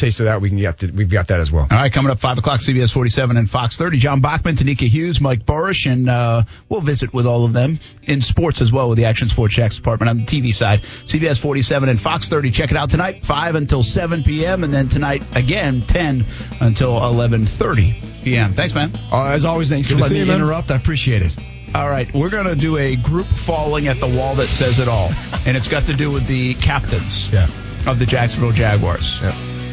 taste 0.00 0.18
of 0.20 0.26
that, 0.26 0.40
we 0.40 0.48
can 0.48 0.58
get 0.58 0.78
to, 0.78 0.90
we've 0.90 1.10
got 1.10 1.28
that 1.28 1.40
as 1.40 1.52
well. 1.52 1.68
All 1.70 1.78
right, 1.78 1.92
coming 1.92 2.10
up 2.10 2.18
5 2.18 2.38
o'clock, 2.38 2.60
CBS 2.60 2.92
47 2.92 3.36
and 3.36 3.48
Fox 3.48 3.76
30. 3.76 3.98
John 3.98 4.20
Bachman, 4.20 4.56
Tenikka 4.56 4.88
Hughes, 4.88 5.20
Mike 5.20 5.44
Buresh, 5.44 5.90
and 5.90 6.08
uh, 6.08 6.42
we'll 6.68 6.80
visit 6.80 7.12
with 7.12 7.26
all 7.26 7.44
of 7.44 7.52
them 7.52 7.78
in 8.02 8.20
sports 8.20 8.60
as 8.60 8.72
well 8.72 8.88
with 8.88 8.98
the 8.98 9.04
Action 9.04 9.28
Sports 9.28 9.54
Jax 9.54 9.76
department 9.76 10.08
on 10.08 10.16
the 10.18 10.24
TV 10.24 10.54
side. 10.54 10.82
CBS 11.04 11.38
47 11.38 11.88
and 11.88 12.00
Fox 12.00 12.28
30. 12.28 12.50
Check 12.50 12.70
it 12.70 12.76
out 12.76 12.90
tonight, 12.90 13.24
5 13.24 13.54
until 13.54 13.82
7 13.82 14.22
p.m., 14.22 14.64
and 14.64 14.72
then 14.72 14.88
tonight 14.88 15.22
again, 15.36 15.82
10 15.82 16.24
until 16.60 16.98
11.30 16.98 18.09
p.m. 18.22 18.52
Thanks, 18.52 18.74
man. 18.74 18.90
Uh, 19.12 19.24
as 19.24 19.44
always, 19.44 19.68
thanks 19.68 19.88
Good 19.88 19.96
for 19.96 20.02
letting 20.02 20.18
me 20.18 20.24
man. 20.26 20.36
interrupt. 20.40 20.70
I 20.70 20.76
appreciate 20.76 21.22
it. 21.22 21.34
All 21.74 21.88
right, 21.88 22.12
we're 22.12 22.30
going 22.30 22.46
to 22.46 22.56
do 22.56 22.78
a 22.78 22.96
group 22.96 23.26
falling 23.26 23.86
at 23.86 24.00
the 24.00 24.08
wall 24.08 24.34
that 24.34 24.48
says 24.48 24.78
it 24.80 24.88
all, 24.88 25.10
and 25.46 25.56
it's 25.56 25.68
got 25.68 25.86
to 25.86 25.94
do 25.94 26.10
with 26.10 26.26
the 26.26 26.54
captains 26.54 27.30
Yeah. 27.32 27.48
of 27.86 27.98
the 27.98 28.06
Jacksonville 28.06 28.50
Jaguars. 28.52 29.20
Yeah. 29.22 29.32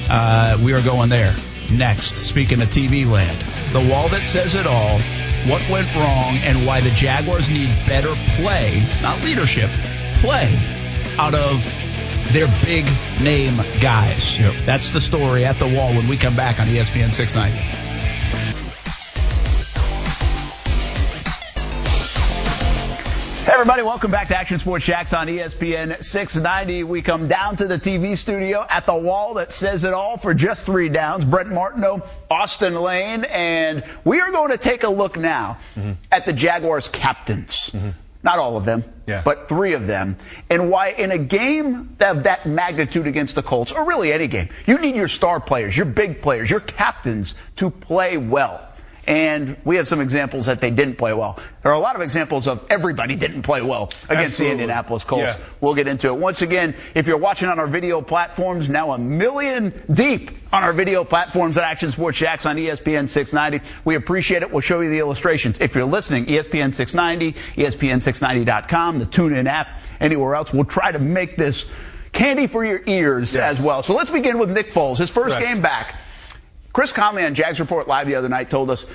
Uh, 0.10 0.58
we 0.64 0.74
are 0.74 0.82
going 0.84 1.10
there 1.10 1.36
next. 1.72 2.18
Speaking 2.26 2.62
of 2.62 2.68
TV 2.70 3.10
land, 3.10 3.38
the 3.74 3.90
wall 3.92 4.08
that 4.10 4.22
says 4.22 4.54
it 4.56 4.68
all, 4.68 5.00
what 5.50 5.68
went 5.70 5.94
wrong, 5.96 6.38
and 6.44 6.66
why 6.68 6.82
the 6.82 6.92
Jaguars 6.92 7.50
need 7.50 7.70
better 7.88 8.14
play, 8.36 8.80
not 9.02 9.22
leadership, 9.24 9.70
play 10.22 10.48
out 11.18 11.34
of 11.34 11.64
their 12.32 12.48
big 12.64 12.86
name 13.24 13.56
guys. 13.82 14.38
Yep. 14.38 14.54
That's 14.66 14.92
the 14.92 15.02
story 15.02 15.46
at 15.46 15.58
the 15.58 15.68
wall 15.68 15.90
when 15.90 16.08
we 16.08 16.16
come 16.18 16.36
back 16.36 16.60
on 16.60 16.68
ESPN 16.68 17.12
690. 17.14 17.87
Hey 23.48 23.54
everybody, 23.54 23.82
welcome 23.82 24.12
back 24.12 24.28
to 24.28 24.38
Action 24.38 24.60
Sports 24.60 24.84
Jax 24.84 25.14
on 25.14 25.28
ESPN 25.28 26.04
690. 26.04 26.84
We 26.84 27.02
come 27.02 27.30
down 27.30 27.56
to 27.56 27.68
the 27.68 27.80
TV 27.80 28.18
studio 28.18 28.66
at 28.70 28.86
the 28.86 28.94
wall 28.94 29.36
that 29.36 29.54
says 29.54 29.86
it 29.86 29.94
all 29.94 30.18
for 30.18 30.34
just 30.34 30.66
three 30.66 30.90
downs. 30.90 31.24
Brent 31.24 31.50
Martineau, 31.50 32.04
Austin 32.30 32.76
Lane, 32.76 33.24
and 33.24 33.86
we 34.04 34.20
are 34.20 34.32
going 34.32 34.52
to 34.52 34.58
take 34.58 34.84
a 34.84 34.90
look 34.90 35.18
now 35.18 35.60
mm-hmm. 35.76 35.94
at 36.12 36.26
the 36.26 36.34
Jaguars 36.34 36.90
captains. 36.90 37.70
Mm-hmm. 37.70 37.92
Not 38.24 38.40
all 38.40 38.58
of 38.58 38.66
them, 38.66 38.84
Yeah. 39.06 39.22
but 39.24 39.48
three 39.48 39.74
of 39.74 39.88
them. 39.88 40.18
And 40.50 40.70
why 40.70 40.90
in 40.90 41.12
a 41.12 41.18
game 41.18 41.96
of 42.00 42.24
that 42.24 42.46
magnitude 42.46 43.08
against 43.08 43.36
the 43.36 43.44
Colts, 43.44 43.72
or 43.72 43.86
really 43.86 44.12
any 44.12 44.28
game, 44.28 44.50
you 44.66 44.80
need 44.80 44.96
your 44.96 45.08
star 45.08 45.40
players, 45.40 45.76
your 45.78 45.86
big 45.86 46.22
players, 46.22 46.50
your 46.50 46.60
captains 46.60 47.36
to 47.58 47.70
play 47.70 48.18
well. 48.18 48.67
And 49.08 49.56
we 49.64 49.78
have 49.78 49.88
some 49.88 50.02
examples 50.02 50.48
that 50.48 50.60
they 50.60 50.70
didn't 50.70 50.98
play 50.98 51.14
well. 51.14 51.40
There 51.64 51.72
are 51.72 51.76
a 51.76 51.80
lot 51.80 51.96
of 51.96 52.02
examples 52.02 52.46
of 52.46 52.66
everybody 52.70 53.16
didn't 53.16 53.44
play 53.44 53.62
well 53.62 53.86
against 54.10 54.10
Absolutely. 54.10 54.46
the 54.48 54.52
Indianapolis 54.64 55.04
Colts. 55.06 55.36
Yeah. 55.36 55.44
We'll 55.62 55.76
get 55.76 55.88
into 55.88 56.08
it. 56.08 56.18
Once 56.18 56.42
again, 56.42 56.76
if 56.94 57.08
you're 57.08 57.18
watching 57.18 57.48
on 57.48 57.58
our 57.58 57.68
video 57.68 58.02
platforms, 58.02 58.68
now 58.68 58.92
a 58.92 58.98
million 58.98 59.82
deep 59.90 60.32
on 60.52 60.64
our 60.64 60.74
video 60.74 61.06
platforms 61.06 61.58
at 61.58 61.64
Action 61.64 61.90
Sports 61.92 62.18
Jax 62.18 62.46
on 62.46 62.58
ESPN 62.58 63.08
690. 63.08 63.66
We 63.86 63.96
appreciate 63.96 64.42
it. 64.42 64.52
We'll 64.52 64.60
show 64.60 64.82
you 64.82 64.90
the 64.90 65.00
illustrations. 65.00 65.60
If 65.62 65.76
you're 65.76 65.86
listening, 65.86 66.26
ESPN 66.26 66.74
690, 66.74 67.40
ESPN690.com, 67.56 69.00
the 69.00 69.06
TuneIn 69.06 69.46
app, 69.48 69.68
anywhere 70.02 70.36
else, 70.36 70.52
we'll 70.52 70.66
try 70.66 70.92
to 70.92 71.00
make 71.00 71.38
this 71.38 71.66
candy 72.12 72.48
for 72.48 72.66
your 72.66 72.82
ears 72.86 73.36
Yes. 73.36 73.60
as 73.60 73.66
well. 73.66 73.84
So 73.84 73.96
let's 73.96 74.10
begin 74.12 74.38
with 74.38 74.50
Nick 74.50 74.72
Foles. 74.74 74.98
His 74.98 75.10
first 75.12 75.36
Correct. 75.38 75.54
game 75.54 75.62
back. 75.62 75.96
Chris 76.78 76.94
Conley 76.94 77.26
on 77.26 77.34
Jags 77.34 77.60
Report 77.60 77.88
Live 77.88 78.06
the 78.06 78.14
other 78.18 78.30
night 78.30 78.52
told 78.52 78.70
us 78.70 78.86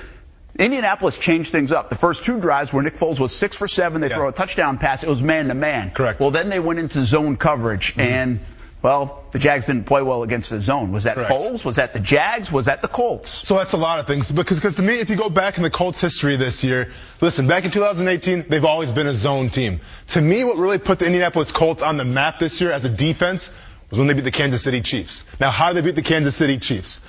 Indianapolis 0.57 1.17
changed 1.17 1.51
things 1.51 1.69
up. 1.69 1.89
The 1.89 1.97
first 1.97 2.23
two 2.23 2.39
drives 2.39 2.71
where 2.71 2.81
Nick 2.81 2.95
Foles 2.95 3.19
was 3.19 3.35
six 3.35 3.57
for 3.57 3.67
seven, 3.67 3.99
they 3.99 4.07
Yeah. 4.07 4.15
throw 4.15 4.29
a 4.29 4.31
touchdown 4.31 4.77
pass. 4.77 5.03
It 5.03 5.09
was 5.09 5.21
man 5.21 5.49
to 5.49 5.53
man. 5.53 5.91
Correct. 5.91 6.21
Well, 6.21 6.31
then 6.31 6.47
they 6.47 6.61
went 6.61 6.79
into 6.79 7.03
zone 7.03 7.35
coverage, 7.35 7.91
mm-hmm. 7.91 7.99
and 7.99 8.39
well, 8.81 9.25
the 9.31 9.39
Jags 9.39 9.65
didn't 9.65 9.83
play 9.83 10.01
well 10.01 10.23
against 10.23 10.49
the 10.49 10.61
zone. 10.61 10.93
Was 10.93 11.03
that 11.03 11.15
Correct. 11.15 11.29
Foles? 11.29 11.65
Was 11.65 11.75
that 11.75 11.93
the 11.93 11.99
Jags? 11.99 12.49
Was 12.53 12.67
that 12.67 12.81
the 12.81 12.87
Colts? 12.87 13.29
So 13.29 13.57
that's 13.57 13.73
a 13.73 13.77
lot 13.77 13.99
of 13.99 14.07
things 14.07 14.31
because 14.31 14.59
because 14.59 14.75
to 14.75 14.81
me, 14.81 15.01
if 15.01 15.09
you 15.09 15.17
go 15.17 15.29
back 15.29 15.57
in 15.57 15.63
the 15.63 15.69
Colts 15.69 15.99
history 15.99 16.37
this 16.37 16.63
year, 16.63 16.89
listen, 17.19 17.47
back 17.47 17.65
in 17.65 17.71
2018, 17.71 18.45
they've 18.47 18.63
always 18.63 18.93
been 18.93 19.07
a 19.07 19.13
zone 19.13 19.49
team. 19.49 19.81
To 20.07 20.21
me, 20.21 20.45
what 20.45 20.55
really 20.55 20.77
put 20.77 20.99
the 20.99 21.05
Indianapolis 21.05 21.51
Colts 21.51 21.83
on 21.83 21.97
the 21.97 22.05
map 22.05 22.39
this 22.39 22.61
year 22.61 22.71
as 22.71 22.85
a 22.85 22.89
defense 22.89 23.51
was 23.89 23.99
when 23.99 24.07
they 24.07 24.13
beat 24.13 24.23
the 24.23 24.31
Kansas 24.31 24.63
City 24.63 24.79
Chiefs. 24.79 25.25
Now, 25.41 25.51
how 25.51 25.73
did 25.73 25.83
they 25.83 25.87
beat 25.89 25.95
the 25.97 26.01
Kansas 26.01 26.37
City 26.37 26.57
Chiefs? 26.57 27.01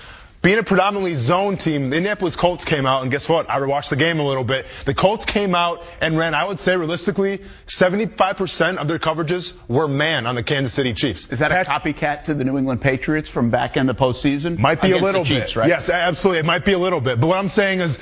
Being 0.45 0.59
a 0.59 0.62
predominantly 0.62 1.15
zone 1.15 1.57
team, 1.57 1.89
the 1.89 1.97
Indianapolis 1.97 2.37
Colts 2.37 2.66
came 2.66 2.85
out, 2.85 3.01
and 3.03 3.11
guess 3.11 3.27
what? 3.31 3.49
I 3.49 3.59
watched 3.65 3.89
the 3.89 3.97
game 3.97 4.21
a 4.21 4.23
little 4.23 4.45
bit. 4.45 4.66
The 4.85 4.93
Colts 4.93 5.25
came 5.25 5.55
out 5.55 5.83
and 6.03 6.19
ran, 6.19 6.35
I 6.35 6.45
would 6.45 6.61
say 6.61 6.77
realistically, 6.77 7.41
75% 7.66 8.77
of 8.77 8.87
their 8.87 8.99
coverages 8.99 9.55
were 9.69 9.89
man 9.89 10.27
on 10.27 10.35
the 10.35 10.43
Kansas 10.43 10.75
City 10.75 10.93
Chiefs. 10.93 11.29
Is 11.33 11.39
that 11.39 11.51
a 11.51 11.69
copycat 11.69 12.25
to 12.25 12.35
the 12.35 12.45
New 12.45 12.59
England 12.59 12.83
Patriots 12.83 13.31
from 13.31 13.49
back 13.49 13.79
in 13.79 13.87
the 13.87 13.95
postseason? 13.95 14.59
Might 14.59 14.83
be 14.83 14.93
a 14.93 14.99
little 14.99 15.25
Chiefs, 15.25 15.55
bit. 15.55 15.57
right? 15.57 15.69
Yes, 15.69 15.89
absolutely. 15.89 16.41
It 16.41 16.45
might 16.45 16.66
be 16.66 16.75
a 16.75 16.79
little 16.79 17.01
bit. 17.01 17.19
But 17.19 17.29
what 17.29 17.39
I'm 17.39 17.49
saying 17.49 17.81
is, 17.81 17.99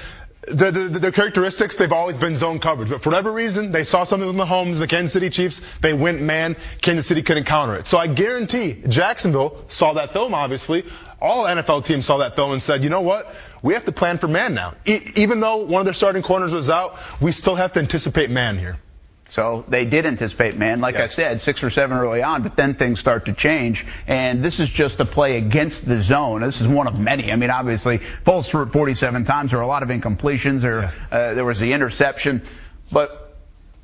the, 0.48 0.72
the, 0.72 0.98
their 0.98 1.12
characteristics, 1.12 1.76
they've 1.76 1.92
always 1.92 2.18
been 2.18 2.34
zone 2.34 2.58
coverage. 2.58 2.90
But 2.90 3.02
for 3.02 3.10
whatever 3.10 3.30
reason, 3.30 3.70
they 3.70 3.84
saw 3.84 4.02
something 4.02 4.26
with 4.26 4.34
Mahomes, 4.36 4.78
the 4.78 4.88
Kansas 4.88 5.12
City 5.12 5.30
Chiefs. 5.30 5.60
They 5.80 5.94
went 5.94 6.20
man. 6.20 6.56
Kansas 6.80 7.06
City 7.06 7.22
couldn't 7.22 7.44
counter 7.44 7.76
it. 7.76 7.86
So 7.86 7.98
I 7.98 8.08
guarantee 8.08 8.82
Jacksonville 8.88 9.64
saw 9.68 9.92
that 9.92 10.12
film, 10.12 10.34
obviously. 10.34 10.84
All 11.22 11.44
NFL 11.44 11.84
teams 11.84 12.04
saw 12.04 12.18
that 12.18 12.34
film 12.34 12.50
and 12.50 12.60
said, 12.60 12.82
you 12.82 12.90
know 12.90 13.02
what? 13.02 13.32
We 13.62 13.74
have 13.74 13.84
to 13.84 13.92
plan 13.92 14.18
for 14.18 14.26
man 14.26 14.54
now. 14.54 14.74
E- 14.84 14.98
even 15.14 15.38
though 15.38 15.58
one 15.58 15.78
of 15.80 15.84
their 15.84 15.94
starting 15.94 16.22
corners 16.22 16.50
was 16.50 16.68
out, 16.68 16.98
we 17.20 17.30
still 17.30 17.54
have 17.54 17.72
to 17.72 17.80
anticipate 17.80 18.28
man 18.28 18.58
here. 18.58 18.76
So 19.28 19.64
they 19.68 19.84
did 19.84 20.04
anticipate 20.04 20.56
man, 20.56 20.80
like 20.80 20.96
I 20.96 21.06
said, 21.06 21.40
six 21.40 21.62
or 21.62 21.70
seven 21.70 21.96
early 21.96 22.22
on, 22.22 22.42
but 22.42 22.56
then 22.56 22.74
things 22.74 22.98
start 22.98 23.26
to 23.26 23.32
change. 23.32 23.86
And 24.08 24.44
this 24.44 24.58
is 24.58 24.68
just 24.68 24.98
a 24.98 25.04
play 25.04 25.38
against 25.38 25.86
the 25.86 26.00
zone. 26.00 26.40
This 26.40 26.60
is 26.60 26.66
one 26.66 26.88
of 26.88 26.98
many. 26.98 27.30
I 27.30 27.36
mean, 27.36 27.50
obviously, 27.50 28.00
Foles 28.26 28.50
threw 28.50 28.64
it 28.64 28.72
47 28.72 29.24
times. 29.24 29.52
There 29.52 29.60
are 29.60 29.62
a 29.62 29.66
lot 29.68 29.84
of 29.84 29.90
incompletions. 29.90 30.62
There, 30.62 30.92
uh, 31.10 31.34
there 31.34 31.44
was 31.44 31.60
the 31.60 31.72
interception. 31.72 32.42
But, 32.90 33.38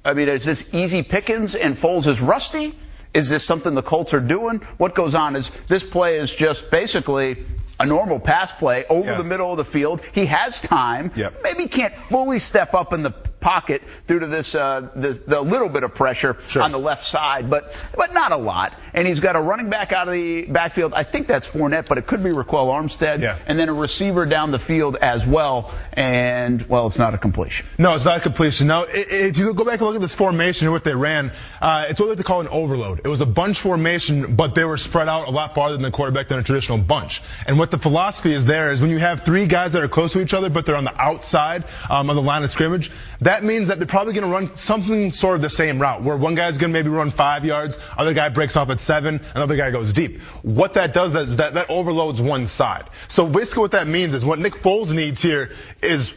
I 0.05 0.13
mean, 0.13 0.29
is 0.29 0.45
this 0.45 0.69
easy 0.75 1.03
pickings 1.05 1.55
and 1.55 1.77
Foles 1.77 2.09
is 2.09 2.21
rusty? 2.21 2.77
Is 3.15 3.29
this 3.29 3.45
something 3.45 3.75
the 3.75 3.83
Colts 3.83 4.15
are 4.15 4.21
doing? 4.21 4.59
What 4.77 4.95
goes 4.95 5.15
on 5.15 5.37
is 5.37 5.51
this 5.67 5.83
play 5.83 6.19
is 6.19 6.35
just 6.35 6.71
basically 6.71 7.45
a 7.81 7.87
normal 7.87 8.19
pass 8.21 8.53
play 8.53 8.85
over 8.89 9.11
Yeah. 9.13 9.17
the 9.17 9.25
middle 9.25 9.51
of 9.53 9.57
the 9.57 9.65
field. 9.65 10.03
He 10.13 10.27
has 10.27 10.61
time. 10.61 11.13
Yep. 11.15 11.41
Maybe 11.43 11.67
can't 11.69 11.97
fully 11.97 12.39
step 12.39 12.75
up 12.75 12.93
in 12.93 13.03
the 13.03 13.11
pocket 13.41 13.83
due 14.07 14.19
to 14.19 14.27
this, 14.27 14.55
uh, 14.55 14.89
this 14.97 15.21
the 15.21 15.41
little 15.41 15.69
bit 15.69 15.83
of 15.85 15.95
pressure 15.95 16.37
Sure. 16.47 16.63
on 16.63 16.73
the 16.73 16.79
left 16.79 17.07
side, 17.07 17.49
but 17.51 17.77
but 17.97 18.13
not 18.13 18.33
a 18.33 18.37
lot. 18.37 18.75
And 18.95 19.07
he's 19.07 19.21
got 19.21 19.37
a 19.37 19.41
running 19.41 19.71
back 19.71 19.93
out 19.93 20.09
of 20.09 20.15
the 20.15 20.43
backfield. 20.47 20.93
I 20.95 21.05
think 21.05 21.27
that's 21.27 21.49
Fournette, 21.49 21.87
but 21.89 21.99
it 21.99 22.07
could 22.07 22.23
be 22.25 22.31
Ryquell 22.31 22.69
Armstead. 22.69 23.21
Yeah. 23.21 23.39
And 23.47 23.59
then 23.59 23.69
a 23.69 23.75
receiver 23.75 24.27
down 24.27 24.51
the 24.51 24.59
field 24.59 24.97
as 25.01 25.25
well. 25.27 25.73
And 25.93 26.63
well, 26.69 26.87
it's 26.87 26.99
not 26.99 27.15
a 27.15 27.19
completion. 27.19 27.67
No, 27.79 27.95
it's 27.95 28.05
not 28.05 28.17
a 28.17 28.21
completion. 28.21 28.67
Now, 28.67 28.85
if 28.89 29.37
you 29.39 29.53
go 29.55 29.65
back 29.65 29.75
and 29.81 29.83
look 29.83 29.97
at 29.97 30.01
this 30.01 30.15
formation 30.15 30.67
and 30.67 30.73
what 30.73 30.85
they 30.85 30.95
ran, 30.95 31.33
uh, 31.61 31.87
it's 31.89 32.01
what 32.01 32.17
they 32.17 32.23
call 32.23 32.41
an 32.41 32.49
overload. 32.49 33.01
It 33.05 33.09
was 33.09 33.21
a 33.21 33.27
bunch 33.27 33.61
formation, 33.61 34.35
but 34.37 34.55
they 34.55 34.65
were 34.65 34.77
spread 34.77 35.09
out 35.09 35.29
a 35.29 35.31
lot 35.31 35.55
farther 35.55 35.75
than 35.75 35.83
the 35.83 35.91
quarterback 35.91 36.29
than 36.29 36.39
a 36.39 36.43
traditional 36.43 36.79
bunch. 36.79 37.23
And 37.47 37.59
what 37.59 37.71
the 37.71 37.79
philosophy 37.79 38.33
is 38.33 38.47
there 38.47 38.71
is 38.71 38.81
when 38.81 38.91
you 38.91 38.99
have 38.99 39.25
three 39.25 39.47
guys 39.47 39.73
that 39.75 39.83
are 39.83 39.89
close 39.89 40.13
to 40.13 40.21
each 40.21 40.35
other, 40.35 40.49
but 40.51 40.67
they're 40.67 40.77
on 40.77 40.85
the 40.85 41.01
outside 41.01 41.65
um, 41.91 42.09
of 42.11 42.17
the 42.17 42.23
line 42.23 42.43
of 42.45 42.51
scrimmage, 42.51 42.91
that 43.21 43.28
means 43.45 43.69
that 43.69 43.79
they're 43.79 43.87
probably 43.87 44.13
going 44.13 44.25
to 44.25 44.31
run 44.31 44.57
something 44.57 45.13
sort 45.13 45.37
of 45.37 45.43
the 45.43 45.51
same 45.51 45.81
route, 45.81 46.03
where 46.03 46.17
one 46.17 46.35
guy's 46.35 46.59
going 46.59 46.73
to 46.73 46.79
maybe 46.79 46.89
run 46.89 47.11
five 47.11 47.45
yards, 47.45 47.79
other 47.97 48.15
guy 48.15 48.29
breaks 48.29 48.57
off 48.57 48.71
at 48.71 48.81
seven, 48.81 49.21
another 49.35 49.57
guy 49.57 49.71
goes 49.71 49.93
deep. 49.93 50.21
What 50.43 50.75
that 50.75 50.95
does 50.95 51.15
is 51.15 51.37
that, 51.37 51.55
that 51.55 51.71
overloads 51.71 52.21
one 52.23 52.47
side. 52.47 52.89
So 53.09 53.27
basically 53.27 53.63
what 53.63 53.73
that 53.73 53.87
means 53.87 54.15
is 54.15 54.25
what 54.25 54.39
Nick 54.39 54.55
Foles 54.55 54.93
needs 54.93 55.21
here 55.21 55.53
is 55.83 56.13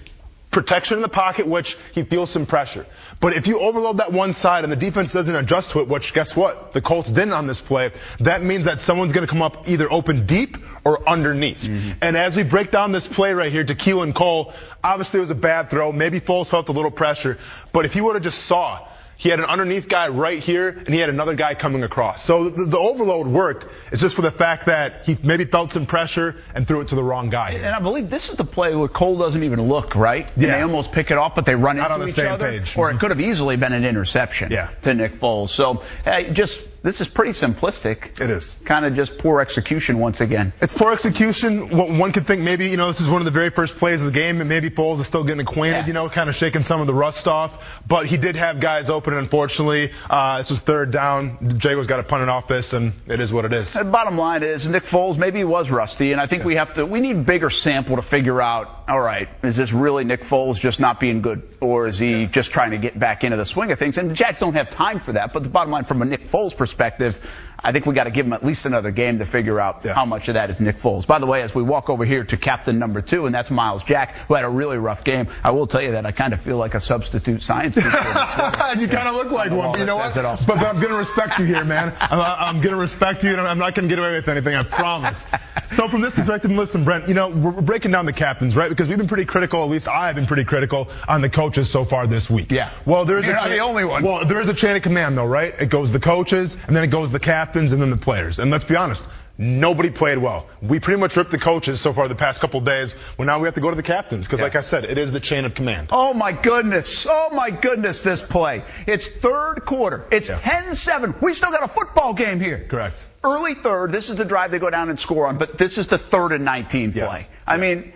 protection 0.51 0.97
in 0.97 1.01
the 1.01 1.09
pocket, 1.09 1.47
which 1.47 1.77
he 1.93 2.03
feels 2.03 2.29
some 2.29 2.45
pressure. 2.45 2.85
But 3.21 3.33
if 3.33 3.45
you 3.45 3.59
overload 3.59 3.97
that 3.97 4.11
one 4.11 4.33
side 4.33 4.63
and 4.63 4.73
the 4.73 4.77
defense 4.77 5.13
doesn't 5.13 5.33
adjust 5.33 5.71
to 5.71 5.79
it, 5.79 5.87
which 5.87 6.11
guess 6.13 6.35
what? 6.35 6.73
The 6.73 6.81
Colts 6.81 7.11
didn't 7.11 7.33
on 7.33 7.45
this 7.45 7.61
play, 7.61 7.91
that 8.19 8.41
means 8.41 8.65
that 8.65 8.81
someone's 8.81 9.13
going 9.13 9.25
to 9.25 9.31
come 9.31 9.43
up 9.43 9.69
either 9.69 9.89
open 9.93 10.25
deep 10.25 10.57
or 10.83 11.07
underneath. 11.07 11.61
Mm-hmm. 11.61 11.91
And 12.01 12.17
as 12.17 12.35
we 12.35 12.41
break 12.41 12.71
down 12.71 12.91
this 12.91 13.05
play 13.05 13.33
right 13.33 13.51
here 13.51 13.63
to 13.63 13.75
Keelan 13.75 14.15
Cole, 14.15 14.53
obviously 14.83 15.19
it 15.19 15.21
was 15.21 15.29
a 15.29 15.35
bad 15.35 15.69
throw. 15.69 15.91
Maybe 15.91 16.19
Foles 16.19 16.47
felt 16.47 16.67
a 16.69 16.71
little 16.71 16.89
pressure. 16.89 17.37
But 17.71 17.85
if 17.85 17.95
you 17.95 18.03
would 18.05 18.15
have 18.15 18.23
just 18.23 18.39
saw 18.39 18.87
he 19.21 19.29
had 19.29 19.37
an 19.37 19.45
underneath 19.45 19.87
guy 19.87 20.07
right 20.07 20.39
here, 20.39 20.69
and 20.69 20.87
he 20.87 20.97
had 20.99 21.09
another 21.09 21.35
guy 21.35 21.53
coming 21.53 21.83
across. 21.83 22.23
So 22.23 22.49
the, 22.49 22.65
the 22.65 22.79
overload 22.79 23.27
worked. 23.27 23.67
It's 23.91 24.01
just 24.01 24.15
for 24.15 24.23
the 24.23 24.31
fact 24.31 24.65
that 24.65 25.05
he 25.05 25.15
maybe 25.21 25.45
felt 25.45 25.71
some 25.71 25.85
pressure 25.85 26.37
and 26.55 26.67
threw 26.67 26.81
it 26.81 26.87
to 26.87 26.95
the 26.95 27.03
wrong 27.03 27.29
guy. 27.29 27.51
And 27.51 27.67
I 27.67 27.79
believe 27.81 28.09
this 28.09 28.31
is 28.31 28.37
the 28.37 28.45
play 28.45 28.73
where 28.75 28.87
Cole 28.87 29.19
doesn't 29.19 29.43
even 29.43 29.61
look, 29.61 29.93
right? 29.95 30.27
And 30.33 30.41
Yeah. 30.43 30.55
they 30.57 30.61
almost 30.63 30.91
pick 30.91 31.11
it 31.11 31.19
off, 31.19 31.35
but 31.35 31.45
they 31.45 31.53
run 31.53 31.77
Not 31.77 31.91
into 31.91 31.93
on 31.93 31.99
the 31.99 32.07
each 32.07 32.13
same 32.13 32.31
other. 32.31 32.49
page. 32.49 32.75
Or 32.75 32.89
it 32.89 32.93
mm-hmm. 32.93 32.99
could 32.99 33.11
have 33.11 33.21
easily 33.21 33.57
been 33.57 33.73
an 33.73 33.85
interception 33.85 34.51
Yeah. 34.51 34.69
to 34.81 34.93
Nick 34.95 35.19
Foles. 35.19 35.49
So, 35.49 35.83
hey, 36.03 36.31
just, 36.33 36.59
this 36.83 36.99
is 37.01 37.07
pretty 37.07 37.31
simplistic. 37.31 38.19
It 38.19 38.29
is. 38.29 38.55
Kind 38.65 38.85
of 38.85 38.95
just 38.95 39.17
poor 39.19 39.39
execution 39.41 39.99
once 39.99 40.19
again. 40.21 40.51
It's 40.61 40.73
poor 40.73 40.91
execution. 40.91 41.69
One 41.77 42.11
could 42.11 42.25
think 42.25 42.41
maybe, 42.41 42.69
you 42.69 42.77
know, 42.77 42.87
this 42.87 43.01
is 43.01 43.07
one 43.07 43.21
of 43.21 43.25
the 43.25 43.31
very 43.31 43.51
first 43.51 43.77
plays 43.77 44.01
of 44.01 44.11
the 44.11 44.19
game, 44.19 44.39
and 44.41 44.49
maybe 44.49 44.69
Foles 44.71 44.99
is 44.99 45.05
still 45.07 45.23
getting 45.23 45.41
acquainted, 45.41 45.81
Yeah. 45.81 45.87
you 45.87 45.93
know, 45.93 46.09
kind 46.09 46.29
of 46.29 46.35
shaking 46.35 46.63
some 46.63 46.81
of 46.81 46.87
the 46.87 46.93
rust 46.93 47.27
off. 47.27 47.63
But 47.87 48.07
he 48.07 48.17
did 48.17 48.35
have 48.35 48.59
guys 48.59 48.89
open, 48.89 49.13
unfortunately, 49.13 49.91
uh, 50.09 50.39
this 50.39 50.49
was 50.49 50.59
third 50.59 50.91
down. 50.91 51.57
Jaguars 51.59 51.87
got 51.87 51.97
to 51.97 52.03
punt 52.03 52.23
it 52.23 52.29
off 52.29 52.47
this, 52.47 52.73
and 52.73 52.93
it 53.07 53.19
is 53.19 53.31
what 53.31 53.45
it 53.45 53.53
is. 53.53 53.73
The 53.73 53.83
bottom 53.83 54.17
line 54.17 54.41
is 54.43 54.67
Nick 54.67 54.85
Foles 54.85 55.17
maybe 55.17 55.37
he 55.39 55.43
was 55.43 55.69
rusty, 55.69 56.11
and 56.13 56.19
I 56.21 56.25
think 56.25 56.43
we 56.43 56.55
have 56.55 56.73
to 56.73 56.85
we 56.85 56.99
need 56.99 57.25
bigger 57.25 57.49
sample 57.51 57.97
to 57.97 58.01
figure 58.01 58.41
out. 58.41 58.77
All 58.87 58.99
right, 58.99 59.29
is 59.43 59.55
this 59.55 59.71
really 59.71 60.03
Nick 60.03 60.23
Foles 60.23 60.59
just 60.59 60.79
not 60.79 60.99
being 60.99 61.21
good, 61.21 61.43
or 61.61 61.87
is 61.87 61.97
he 61.97 62.25
just 62.25 62.51
trying 62.51 62.71
to 62.71 62.77
get 62.77 62.97
back 62.97 63.23
into 63.23 63.37
the 63.37 63.45
swing 63.45 63.71
of 63.71 63.79
things? 63.79 63.97
And 63.97 64.09
the 64.09 64.15
Jacks 64.15 64.39
don't 64.39 64.55
have 64.55 64.69
time 64.69 64.99
for 64.99 65.13
that. 65.13 65.31
But 65.31 65.43
the 65.43 65.49
bottom 65.49 65.71
line, 65.71 65.85
from 65.85 66.01
a 66.01 66.05
Nick 66.05 66.25
Foles 66.25 66.57
perspective, 66.57 66.70
perspective 66.71 67.19
I 67.63 67.71
think 67.71 67.85
we 67.85 67.93
got 67.93 68.05
to 68.05 68.11
give 68.11 68.25
him 68.25 68.33
at 68.33 68.43
least 68.43 68.65
another 68.65 68.91
game 68.91 69.19
to 69.19 69.25
figure 69.25 69.59
out 69.59 69.81
Yeah. 69.85 69.93
how 69.93 70.05
much 70.05 70.27
of 70.27 70.33
that 70.33 70.49
is 70.49 70.59
Nick 70.59 70.77
Foles. 70.77 71.05
By 71.05 71.19
the 71.19 71.27
way, 71.27 71.43
as 71.43 71.53
we 71.53 71.61
walk 71.61 71.89
over 71.89 72.03
here 72.03 72.23
to 72.23 72.37
captain 72.37 72.79
number 72.79 73.01
two, 73.01 73.25
and 73.27 73.35
that's 73.35 73.51
Myles 73.51 73.83
Jack, 73.83 74.15
who 74.27 74.33
had 74.33 74.45
a 74.45 74.49
really 74.49 74.77
rough 74.77 75.03
game. 75.03 75.27
I 75.43 75.51
will 75.51 75.67
tell 75.67 75.81
you 75.81 75.91
that 75.91 76.05
I 76.05 76.11
kind 76.11 76.33
of 76.33 76.41
feel 76.41 76.57
like 76.57 76.73
a 76.73 76.79
substitute 76.79 77.43
science 77.43 77.75
teacher. 77.75 77.87
you 78.79 78.87
kind 78.87 79.07
of 79.07 79.15
look 79.15 79.31
like 79.31 79.51
one, 79.51 79.71
but 79.71 79.79
you 79.79 79.85
know 79.85 79.97
what? 79.97 80.07
says 80.13 80.17
it 80.17 80.25
all. 80.25 80.37
But, 80.47 80.57
but 80.57 80.65
I'm 80.67 80.77
going 80.77 80.89
to 80.89 80.97
respect 80.97 81.37
you 81.39 81.45
here, 81.45 81.63
man. 81.63 81.93
I'm, 82.01 82.19
I'm 82.19 82.61
going 82.61 82.73
to 82.73 82.81
respect 82.81 83.23
you, 83.23 83.29
and 83.31 83.41
I'm 83.41 83.59
not 83.59 83.75
going 83.75 83.87
to 83.87 83.95
get 83.95 83.99
away 83.99 84.15
with 84.15 84.27
anything. 84.27 84.55
I 84.55 84.63
promise. 84.63 85.25
So 85.71 85.87
from 85.87 86.01
this 86.01 86.13
perspective, 86.13 86.51
listen, 86.51 86.83
Brent. 86.83 87.07
You 87.07 87.13
know, 87.13 87.29
we're 87.29 87.51
we're 87.51 87.61
breaking 87.61 87.91
down 87.91 88.05
the 88.05 88.13
captains, 88.13 88.55
right? 88.57 88.69
Because 88.69 88.87
we've 88.87 88.97
been 88.97 89.07
pretty 89.07 89.25
critical. 89.25 89.63
At 89.63 89.69
least 89.69 89.87
I've 89.87 90.15
been 90.15 90.25
pretty 90.25 90.43
critical 90.45 90.89
on 91.07 91.21
the 91.21 91.29
coaches 91.29 91.69
so 91.69 91.85
far 91.85 92.07
this 92.07 92.29
week. 92.29 92.51
Yeah. 92.51 92.69
Well, 92.85 93.05
there's 93.05 93.25
You're 93.25 93.35
a 93.35 93.39
not 93.41 93.49
the 93.49 93.59
only 93.59 93.83
one. 93.85 94.03
Well, 94.03 94.25
there 94.25 94.41
is 94.41 94.49
a 94.49 94.53
chain 94.53 94.75
of 94.75 94.81
command, 94.81 95.17
though, 95.17 95.25
right? 95.25 95.53
It 95.59 95.67
goes 95.69 95.91
the 95.91 95.99
coaches, 95.99 96.57
and 96.67 96.75
then 96.75 96.83
it 96.83 96.87
goes 96.87 97.11
the 97.11 97.19
captains, 97.51 97.73
and 97.73 97.81
then 97.81 97.89
the 97.89 97.97
players. 97.97 98.39
And 98.39 98.49
let's 98.49 98.63
be 98.63 98.75
honest. 98.75 99.03
Nobody 99.37 99.89
played 99.89 100.19
well. 100.19 100.47
We 100.61 100.79
pretty 100.79 100.99
much 100.99 101.15
ripped 101.15 101.31
the 101.31 101.39
coaches 101.39 101.81
so 101.81 101.93
far 101.93 102.07
the 102.07 102.15
past 102.15 102.39
couple 102.41 102.61
days. 102.61 102.95
Well, 103.17 103.25
now 103.25 103.39
we 103.39 103.47
have 103.47 103.55
to 103.55 103.61
go 103.61 103.69
to 103.71 103.75
the 103.75 103.81
captains 103.81 104.27
because, 104.27 104.39
like 104.39 104.55
I 104.55 104.61
said, 104.61 104.85
it 104.85 104.97
is 104.99 105.11
the 105.11 105.19
chain 105.19 105.45
of 105.45 105.55
command. 105.55 105.87
Oh 105.91 106.13
my 106.13 106.31
goodness. 106.31 107.07
Oh 107.09 107.29
my 107.33 107.49
goodness, 107.49 108.03
this 108.03 108.21
play. 108.21 108.63
It's 108.85 109.07
third 109.07 109.61
quarter. 109.65 110.05
It's 110.11 110.29
Yeah. 110.29 110.37
10-7. 110.37 111.19
We 111.21 111.33
still 111.33 111.49
got 111.49 111.63
a 111.63 111.67
football 111.67 112.13
game 112.13 112.39
here. 112.39 112.65
Correct. 112.69 113.07
Early 113.23 113.55
third. 113.55 113.91
This 113.91 114.09
is 114.11 114.17
the 114.17 114.25
drive 114.25 114.51
they 114.51 114.59
go 114.59 114.69
down 114.69 114.89
and 114.89 114.99
score 114.99 115.25
on, 115.27 115.37
but 115.39 115.57
this 115.57 115.77
is 115.79 115.87
the 115.87 115.97
third 115.97 116.33
and 116.33 116.45
19 116.45 116.91
play. 116.91 117.01
Yes. 117.01 117.29
I 117.47 117.57
mean, 117.57 117.93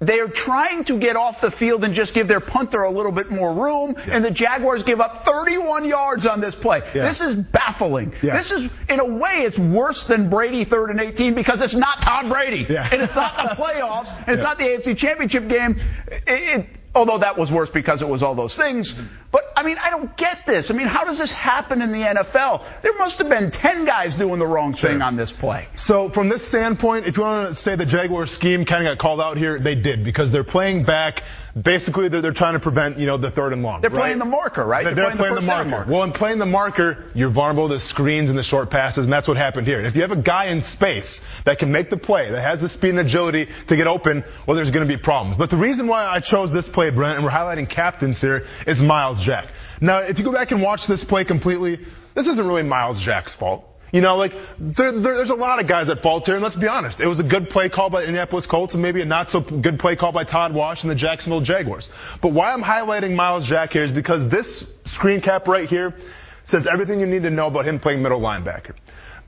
they're 0.00 0.28
trying 0.28 0.84
to 0.84 0.98
get 0.98 1.16
off 1.16 1.40
the 1.40 1.50
field 1.50 1.84
and 1.84 1.94
just 1.94 2.14
give 2.14 2.28
their 2.28 2.40
punter 2.40 2.82
a 2.82 2.90
little 2.90 3.12
bit 3.12 3.30
more 3.30 3.52
room, 3.52 3.96
and 4.10 4.24
the 4.24 4.30
Jaguars 4.30 4.82
give 4.82 5.00
up 5.00 5.20
31 5.20 5.84
yards 5.84 6.26
on 6.26 6.40
this 6.40 6.54
play. 6.54 6.82
Yeah. 6.94 7.04
This 7.06 7.20
is 7.20 7.36
baffling. 7.36 8.12
Yeah. 8.22 8.36
This 8.36 8.50
is, 8.50 8.68
in 8.88 9.00
a 9.00 9.04
way, 9.04 9.42
it's 9.42 9.58
worse 9.58 10.04
than 10.04 10.30
Brady 10.30 10.64
third 10.64 10.90
and 10.90 11.00
18 11.00 11.34
because 11.34 11.62
it's 11.62 11.74
not 11.74 12.02
Tom 12.02 12.28
Brady. 12.28 12.66
Yeah. 12.68 12.88
And 12.90 13.02
it's 13.02 13.16
not 13.16 13.36
the 13.36 13.54
playoffs, 13.54 14.12
and 14.26 14.30
it's 14.30 14.42
not 14.42 14.58
the 14.58 14.64
AFC 14.64 14.96
Championship 14.96 15.48
game. 15.48 15.80
It, 16.08 16.22
it, 16.26 16.66
although 16.94 17.18
that 17.18 17.36
was 17.36 17.50
worse 17.50 17.70
because 17.70 18.02
it 18.02 18.08
was 18.08 18.22
all 18.22 18.34
those 18.34 18.56
things. 18.56 18.94
Mm-hmm. 18.94 19.06
But, 19.30 19.52
I 19.56 19.62
mean, 19.62 19.78
I 19.82 19.90
don't 19.90 20.16
get 20.16 20.46
this. 20.46 20.70
I 20.70 20.74
mean, 20.74 20.86
how 20.86 21.04
does 21.04 21.18
this 21.18 21.32
happen 21.32 21.82
in 21.82 21.90
the 21.90 21.98
NFL? 21.98 22.64
There 22.82 22.96
must 22.96 23.18
have 23.18 23.28
been 23.28 23.50
10 23.50 23.84
guys 23.84 24.14
doing 24.14 24.38
the 24.38 24.46
wrong 24.46 24.72
thing 24.72 25.02
on 25.02 25.16
this 25.16 25.32
play. 25.32 25.68
So 25.74 26.08
from 26.08 26.28
this 26.28 26.46
standpoint, 26.46 27.06
if 27.06 27.16
you 27.16 27.24
want 27.24 27.48
to 27.48 27.54
say 27.54 27.76
the 27.76 27.86
Jaguar 27.86 28.26
scheme 28.26 28.64
kind 28.64 28.86
of 28.86 28.96
got 28.96 29.02
called 29.02 29.20
out 29.20 29.36
here, 29.36 29.58
they 29.58 29.74
did 29.74 30.04
because 30.04 30.30
they're 30.30 30.44
playing 30.44 30.84
back. 30.84 31.24
Basically, 31.60 32.08
they're, 32.08 32.20
they're 32.20 32.32
trying 32.32 32.54
to 32.54 32.60
prevent 32.60 32.98
you 32.98 33.06
know 33.06 33.16
the 33.16 33.30
third 33.30 33.52
and 33.52 33.62
long. 33.62 33.80
They're 33.80 33.90
right? 33.90 34.00
playing 34.00 34.18
the 34.18 34.24
marker, 34.24 34.64
right? 34.64 34.84
They're, 34.84 34.94
They're 34.94 35.04
playing 35.04 35.18
playing, 35.18 35.34
the 35.36 35.40
the 35.40 35.46
marker. 35.46 35.68
marker. 35.68 35.90
Well, 35.90 36.02
in 36.02 36.12
playing 36.12 36.38
the 36.38 36.46
marker, 36.46 37.04
you're 37.14 37.30
vulnerable 37.30 37.68
to 37.68 37.78
screens 37.78 38.28
and 38.28 38.38
the 38.38 38.42
short 38.42 38.70
passes, 38.70 39.06
and 39.06 39.12
that's 39.12 39.28
what 39.28 39.36
happened 39.36 39.68
here. 39.68 39.80
If 39.80 39.94
you 39.94 40.02
have 40.02 40.10
a 40.10 40.16
guy 40.16 40.46
in 40.46 40.62
space 40.62 41.20
that 41.44 41.60
can 41.60 41.70
make 41.70 41.90
the 41.90 41.96
play, 41.96 42.30
that 42.30 42.40
has 42.40 42.60
the 42.60 42.68
speed 42.68 42.90
and 42.90 42.98
agility 42.98 43.48
to 43.68 43.76
get 43.76 43.86
open, 43.86 44.24
well, 44.46 44.56
there's 44.56 44.72
going 44.72 44.86
to 44.86 44.92
be 44.92 45.00
problems. 45.00 45.36
But 45.36 45.50
the 45.50 45.56
reason 45.56 45.86
why 45.86 46.04
I 46.06 46.18
chose 46.18 46.52
this 46.52 46.68
play, 46.68 46.90
Brent, 46.90 47.16
and 47.16 47.24
we're 47.24 47.30
highlighting 47.30 47.68
captains 47.68 48.20
here, 48.20 48.46
is 48.66 48.82
Myles 48.82 49.22
Jack. 49.22 49.46
Now, 49.80 49.98
if 49.98 50.18
you 50.18 50.24
go 50.24 50.32
back 50.32 50.50
and 50.50 50.60
watch 50.60 50.88
this 50.88 51.04
play 51.04 51.24
completely, 51.24 51.78
this 52.14 52.26
isn't 52.26 52.46
really 52.46 52.64
Myles 52.64 53.00
Jack's 53.00 53.34
fault. 53.34 53.68
You 53.94 54.00
know, 54.00 54.16
like 54.16 54.32
there, 54.58 54.90
there, 54.90 55.14
there's 55.14 55.30
a 55.30 55.36
lot 55.36 55.60
of 55.60 55.68
guys 55.68 55.88
at 55.88 56.02
fault 56.02 56.26
here, 56.26 56.34
and 56.34 56.42
let's 56.42 56.56
be 56.56 56.66
honest. 56.66 57.00
It 57.00 57.06
was 57.06 57.20
a 57.20 57.22
good 57.22 57.48
play 57.48 57.68
call 57.68 57.90
by 57.90 58.00
the 58.00 58.08
Indianapolis 58.08 58.44
Colts, 58.44 58.74
and 58.74 58.82
maybe 58.82 59.00
a 59.00 59.04
not 59.04 59.30
so 59.30 59.38
good 59.38 59.78
play 59.78 59.94
call 59.94 60.10
by 60.10 60.24
Todd 60.24 60.52
Wash 60.52 60.82
and 60.82 60.90
the 60.90 60.96
Jacksonville 60.96 61.42
Jaguars. 61.42 61.90
But 62.20 62.32
why 62.32 62.52
I'm 62.52 62.60
highlighting 62.60 63.14
Myles 63.14 63.46
Jack 63.46 63.72
here 63.72 63.84
is 63.84 63.92
because 63.92 64.28
this 64.28 64.68
screen 64.84 65.20
cap 65.20 65.46
right 65.46 65.70
here 65.70 65.94
says 66.42 66.66
everything 66.66 66.98
you 66.98 67.06
need 67.06 67.22
to 67.22 67.30
know 67.30 67.46
about 67.46 67.66
him 67.66 67.78
playing 67.78 68.02
middle 68.02 68.20
linebacker. 68.20 68.72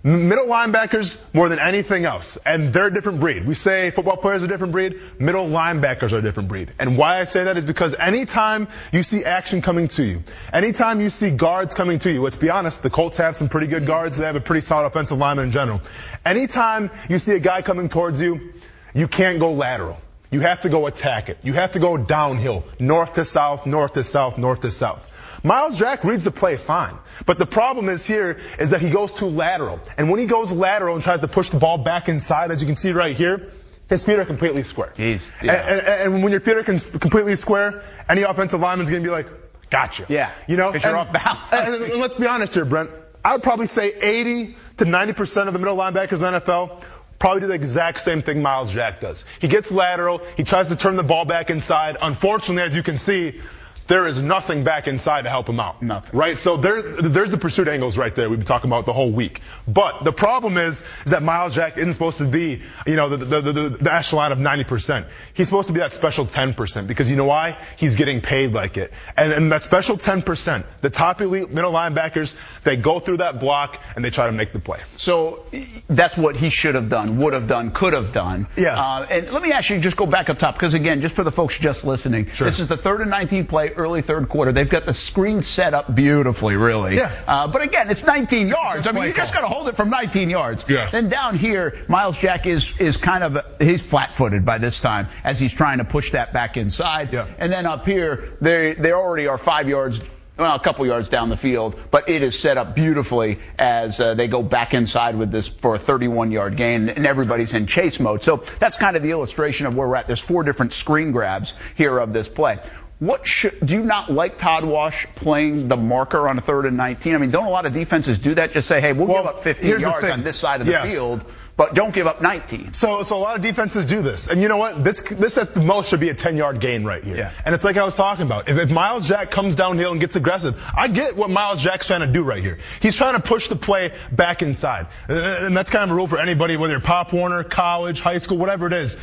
Middle 0.06 0.46
linebackers 0.46 1.20
more 1.34 1.48
than 1.48 1.58
anything 1.58 2.04
else, 2.04 2.38
and 2.46 2.72
they're 2.72 2.86
a 2.86 2.94
different 2.94 3.18
breed. 3.18 3.44
We 3.44 3.56
say 3.56 3.90
football 3.90 4.16
players 4.16 4.44
are 4.44 4.46
a 4.46 4.48
different 4.48 4.72
breed. 4.72 5.00
Middle 5.18 5.48
linebackers 5.48 6.12
are 6.12 6.18
a 6.18 6.22
different 6.22 6.48
breed. 6.48 6.70
And 6.78 6.96
why 6.96 7.18
I 7.18 7.24
say 7.24 7.42
that 7.42 7.56
is 7.56 7.64
because 7.64 7.92
anytime 7.96 8.68
you 8.92 9.02
see 9.02 9.24
action 9.24 9.62
coming 9.62 9.88
to 9.88 10.04
you, 10.04 10.22
anytime 10.52 11.00
you 11.00 11.10
see 11.10 11.30
guards 11.30 11.74
coming 11.74 11.98
to 11.98 12.12
you, 12.12 12.22
let's 12.22 12.36
be 12.36 12.50
honest, 12.50 12.84
the 12.84 12.90
Colts 12.90 13.16
have 13.16 13.34
some 13.34 13.48
pretty 13.48 13.66
good 13.66 13.84
guards. 13.84 14.16
They 14.16 14.26
have 14.26 14.36
a 14.36 14.40
pretty 14.40 14.60
solid 14.60 14.86
offensive 14.86 15.18
lineman 15.18 15.46
in 15.46 15.50
general. 15.50 15.80
Anytime 16.24 16.92
you 17.10 17.18
see 17.18 17.34
a 17.34 17.40
guy 17.40 17.62
coming 17.62 17.88
towards 17.88 18.20
you, 18.20 18.52
you 18.94 19.08
can't 19.08 19.40
go 19.40 19.54
lateral. 19.54 19.98
You 20.30 20.38
have 20.38 20.60
to 20.60 20.68
go 20.68 20.86
attack 20.86 21.30
it. 21.30 21.38
You 21.42 21.54
have 21.54 21.72
to 21.72 21.80
go 21.80 21.96
downhill, 21.96 22.62
north 22.78 23.14
to 23.14 23.24
south, 23.24 23.66
north 23.66 23.94
to 23.94 24.04
south, 24.04 24.38
north 24.38 24.60
to 24.60 24.70
south. 24.70 25.10
Myles 25.46 25.78
Jack 25.78 26.04
reads 26.04 26.24
the 26.24 26.30
play 26.30 26.56
fine. 26.56 26.94
But 27.24 27.38
the 27.38 27.46
problem 27.46 27.88
is 27.88 28.06
here 28.06 28.38
is 28.58 28.70
that 28.70 28.80
he 28.80 28.90
goes 28.90 29.12
too 29.12 29.26
lateral. 29.26 29.78
And 29.96 30.10
when 30.10 30.18
he 30.20 30.26
goes 30.26 30.52
lateral 30.52 30.94
and 30.96 31.02
tries 31.04 31.20
to 31.20 31.28
push 31.28 31.50
the 31.50 31.58
ball 31.58 31.78
back 31.78 32.08
inside, 32.08 32.50
as 32.50 32.60
you 32.60 32.66
can 32.66 32.74
see 32.74 32.92
right 32.92 33.14
here, 33.16 33.52
his 33.88 34.04
feet 34.04 34.18
are 34.18 34.24
completely 34.24 34.64
square. 34.64 34.92
He's- 34.96 35.30
And- 35.40 35.46
yeah. 35.46 35.52
and, 35.54 35.80
and 36.14 36.22
when 36.22 36.32
your 36.32 36.40
feet 36.40 36.56
are 36.56 36.64
completely 36.64 37.36
square, 37.36 37.84
any 38.08 38.22
offensive 38.22 38.60
lineman's 38.60 38.90
going 38.90 39.02
to 39.02 39.06
be 39.06 39.12
like, 39.12 39.28
gotcha. 39.70 40.06
Yeah. 40.08 40.32
You 40.48 40.56
know? 40.56 40.72
'Cause 40.72 40.82
you're 40.84 40.96
off 40.96 41.12
balance. 41.12 41.38
And, 41.52 41.74
and- 41.82 41.84
and 41.92 42.00
let's 42.00 42.14
be 42.14 42.26
honest 42.26 42.52
here, 42.54 42.64
Brent. 42.64 42.90
I 43.24 43.32
would 43.32 43.42
probably 43.44 43.68
say 43.68 43.92
80 43.92 44.56
to 44.78 44.84
90% 44.84 45.46
of 45.46 45.52
the 45.52 45.58
middle 45.60 45.76
linebackers 45.76 46.26
in 46.26 46.32
the 46.32 46.40
NFL 46.40 46.82
probably 47.18 47.40
do 47.40 47.46
the 47.46 47.54
exact 47.54 48.00
same 48.00 48.20
thing 48.22 48.42
Myles 48.42 48.72
Jack 48.72 49.00
does. 49.00 49.24
He 49.40 49.48
gets 49.48 49.72
lateral. 49.72 50.20
He 50.36 50.44
tries 50.44 50.68
to 50.68 50.76
turn 50.76 50.96
the 50.96 51.02
ball 51.02 51.24
back 51.24 51.50
inside. 51.50 51.96
Unfortunately, 52.02 52.62
as 52.62 52.76
you 52.76 52.82
can 52.82 52.98
see, 52.98 53.40
there 53.86 54.06
is 54.06 54.20
nothing 54.20 54.64
back 54.64 54.88
inside 54.88 55.22
to 55.22 55.30
help 55.30 55.48
him 55.48 55.60
out. 55.60 55.82
Nothing. 55.82 56.18
Right? 56.18 56.38
So 56.38 56.56
there, 56.56 56.82
there's 56.82 57.30
the 57.30 57.38
pursuit 57.38 57.68
angles 57.68 57.96
right 57.96 58.14
there 58.14 58.28
we've 58.28 58.38
been 58.38 58.46
talking 58.46 58.70
about 58.70 58.86
the 58.86 58.92
whole 58.92 59.12
week. 59.12 59.40
But 59.66 60.04
the 60.04 60.12
problem 60.12 60.56
is, 60.56 60.82
is 61.04 61.12
that 61.12 61.22
Myles 61.22 61.54
Jack 61.54 61.76
isn't 61.78 61.92
supposed 61.92 62.18
to 62.18 62.26
be, 62.26 62.62
you 62.86 62.96
know, 62.96 63.08
the, 63.08 63.16
the, 63.18 63.40
the, 63.40 63.52
the, 63.52 63.68
the 63.68 63.94
echelon 63.94 64.32
of 64.32 64.38
90%. 64.38 65.06
He's 65.34 65.46
supposed 65.46 65.68
to 65.68 65.72
be 65.72 65.80
that 65.80 65.92
special 65.92 66.26
10% 66.26 66.86
because 66.86 67.10
you 67.10 67.16
know 67.16 67.24
why? 67.24 67.56
He's 67.76 67.94
getting 67.94 68.20
paid 68.20 68.52
like 68.52 68.76
it. 68.76 68.92
And, 69.16 69.32
and 69.32 69.52
that 69.52 69.62
special 69.62 69.96
10%, 69.96 70.64
the 70.80 70.90
top 70.90 71.20
elite 71.20 71.50
middle 71.50 71.72
linebackers, 71.72 72.34
they 72.66 72.76
go 72.76 72.98
through 72.98 73.18
that 73.18 73.40
block 73.40 73.80
and 73.94 74.04
they 74.04 74.10
try 74.10 74.26
to 74.26 74.32
make 74.32 74.52
the 74.52 74.58
play. 74.58 74.80
So 74.96 75.44
that's 75.88 76.16
what 76.16 76.36
he 76.36 76.50
should 76.50 76.74
have 76.74 76.90
done, 76.90 77.16
would 77.18 77.32
have 77.32 77.48
done, 77.48 77.70
could 77.70 77.94
have 77.94 78.12
done. 78.12 78.48
Yeah. 78.56 78.78
Uh, 78.78 79.06
and 79.08 79.30
let 79.30 79.40
me 79.42 79.52
actually 79.52 79.80
just 79.80 79.96
go 79.96 80.04
back 80.04 80.28
up 80.28 80.38
top 80.38 80.54
because 80.54 80.74
again, 80.74 81.00
just 81.00 81.16
for 81.16 81.24
the 81.24 81.32
folks 81.32 81.58
just 81.58 81.84
listening, 81.84 82.30
Sure. 82.32 82.44
this 82.46 82.60
is 82.60 82.66
the 82.68 82.76
third 82.76 83.00
and 83.00 83.08
19 83.10 83.46
play, 83.46 83.70
early 83.70 84.02
third 84.02 84.28
quarter. 84.28 84.52
They've 84.52 84.68
got 84.68 84.84
the 84.84 84.92
screen 84.92 85.40
set 85.42 85.72
up 85.72 85.94
beautifully, 85.94 86.56
really. 86.56 86.96
Yeah. 86.96 87.12
Uh, 87.26 87.46
but 87.46 87.62
again, 87.62 87.88
it's 87.88 88.04
19 88.04 88.48
yards. 88.48 88.86
I 88.86 88.92
mean, 88.92 89.04
you 89.04 89.14
just 89.14 89.32
got 89.32 89.40
to 89.42 89.46
hold 89.48 89.68
it 89.68 89.76
from 89.76 89.88
19 89.88 90.28
yards. 90.28 90.64
Yeah. 90.68 90.90
Then 90.90 91.08
down 91.08 91.38
here, 91.38 91.78
Myles 91.88 92.18
Jack 92.18 92.46
is 92.46 92.72
is 92.80 92.96
kind 92.96 93.22
of 93.22 93.38
he's 93.60 93.82
flat-footed 93.82 94.44
by 94.44 94.58
this 94.58 94.80
time 94.80 95.08
as 95.22 95.38
he's 95.38 95.54
trying 95.54 95.78
to 95.78 95.84
push 95.84 96.10
that 96.10 96.32
back 96.32 96.56
inside. 96.56 97.12
Yeah. 97.12 97.28
And 97.38 97.52
then 97.52 97.64
up 97.64 97.86
here, 97.86 98.36
they 98.40 98.74
they 98.74 98.92
already 98.92 99.28
are 99.28 99.38
five 99.38 99.68
yards 99.68 100.00
well, 100.38 100.54
a 100.54 100.60
couple 100.60 100.84
yards 100.86 101.08
down 101.08 101.28
the 101.30 101.36
field, 101.36 101.78
but 101.90 102.08
it 102.08 102.22
is 102.22 102.38
set 102.38 102.58
up 102.58 102.74
beautifully 102.74 103.38
as 103.58 104.00
uh, 104.00 104.14
they 104.14 104.28
go 104.28 104.42
back 104.42 104.74
inside 104.74 105.16
with 105.16 105.30
this 105.30 105.48
for 105.48 105.74
a 105.74 105.78
31 105.78 106.30
yard 106.30 106.56
gain, 106.56 106.88
and 106.90 107.06
everybody's 107.06 107.54
in 107.54 107.66
chase 107.66 107.98
mode. 107.98 108.22
So 108.22 108.44
that's 108.58 108.76
kind 108.76 108.96
of 108.96 109.02
the 109.02 109.10
illustration 109.12 109.66
of 109.66 109.74
where 109.74 109.88
we're 109.88 109.96
at. 109.96 110.06
There's 110.06 110.20
four 110.20 110.42
different 110.42 110.72
screen 110.72 111.12
grabs 111.12 111.54
here 111.74 111.98
of 111.98 112.12
this 112.12 112.28
play. 112.28 112.58
What 112.98 113.26
should, 113.26 113.60
do 113.64 113.74
you 113.74 113.82
not 113.82 114.10
like 114.10 114.38
Todd 114.38 114.64
Wash 114.64 115.06
playing 115.16 115.68
the 115.68 115.76
marker 115.76 116.26
on 116.28 116.38
a 116.38 116.40
third 116.40 116.64
and 116.64 116.78
19? 116.78 117.14
I 117.14 117.18
mean, 117.18 117.30
don't 117.30 117.44
a 117.44 117.50
lot 117.50 117.66
of 117.66 117.74
defenses 117.74 118.18
do 118.18 118.34
that? 118.36 118.52
Just 118.52 118.68
say, 118.68 118.80
hey, 118.80 118.94
we'll, 118.94 119.06
Well, 119.06 119.22
give 119.22 119.34
up 119.34 119.42
15 119.42 119.80
yards 119.80 120.04
on 120.08 120.22
this 120.22 120.38
side 120.38 120.62
of 120.62 120.66
the 120.66 120.72
Yeah. 120.72 120.86
field, 120.90 121.24
but 121.56 121.74
don't 121.74 121.94
give 121.94 122.06
up 122.06 122.20
19. 122.20 122.74
So, 122.74 123.02
so 123.02 123.16
a 123.16 123.18
lot 123.18 123.36
of 123.36 123.40
defenses 123.40 123.86
do 123.86 124.02
this, 124.02 124.26
and 124.26 124.42
you 124.42 124.48
know 124.48 124.58
what? 124.58 124.84
This, 124.84 125.00
this 125.00 125.38
at 125.38 125.54
the 125.54 125.62
most 125.62 125.88
should 125.88 126.00
be 126.00 126.10
a 126.10 126.14
10-yard 126.14 126.60
gain 126.60 126.84
right 126.84 127.02
here. 127.02 127.16
Yeah. 127.16 127.32
And 127.44 127.54
it's 127.54 127.64
like 127.64 127.76
I 127.78 127.84
was 127.84 127.96
talking 127.96 128.26
about. 128.26 128.48
If, 128.48 128.58
if 128.58 128.70
Myles 128.70 129.08
Jack 129.08 129.30
comes 129.30 129.54
downhill 129.54 129.92
and 129.92 130.00
gets 130.00 130.16
aggressive, 130.16 130.62
I 130.76 130.88
get 130.88 131.16
what 131.16 131.30
Myles 131.30 131.62
Jack's 131.62 131.86
trying 131.86 132.00
to 132.00 132.12
do 132.12 132.22
right 132.22 132.42
here. 132.42 132.58
He's 132.80 132.96
trying 132.96 133.14
to 133.14 133.26
push 133.26 133.48
the 133.48 133.56
play 133.56 133.92
back 134.12 134.42
inside, 134.42 134.88
Uh, 135.08 135.14
and 135.40 135.56
that's 135.56 135.70
kind 135.70 135.84
of 135.84 135.90
a 135.90 135.94
rule 135.94 136.06
for 136.06 136.18
anybody, 136.18 136.56
whether 136.56 136.74
you're 136.74 136.80
Pop 136.80 137.12
Warner, 137.12 137.42
college, 137.42 138.00
high 138.00 138.18
school, 138.18 138.36
whatever 138.36 138.66
it 138.66 138.72
is. 138.72 138.98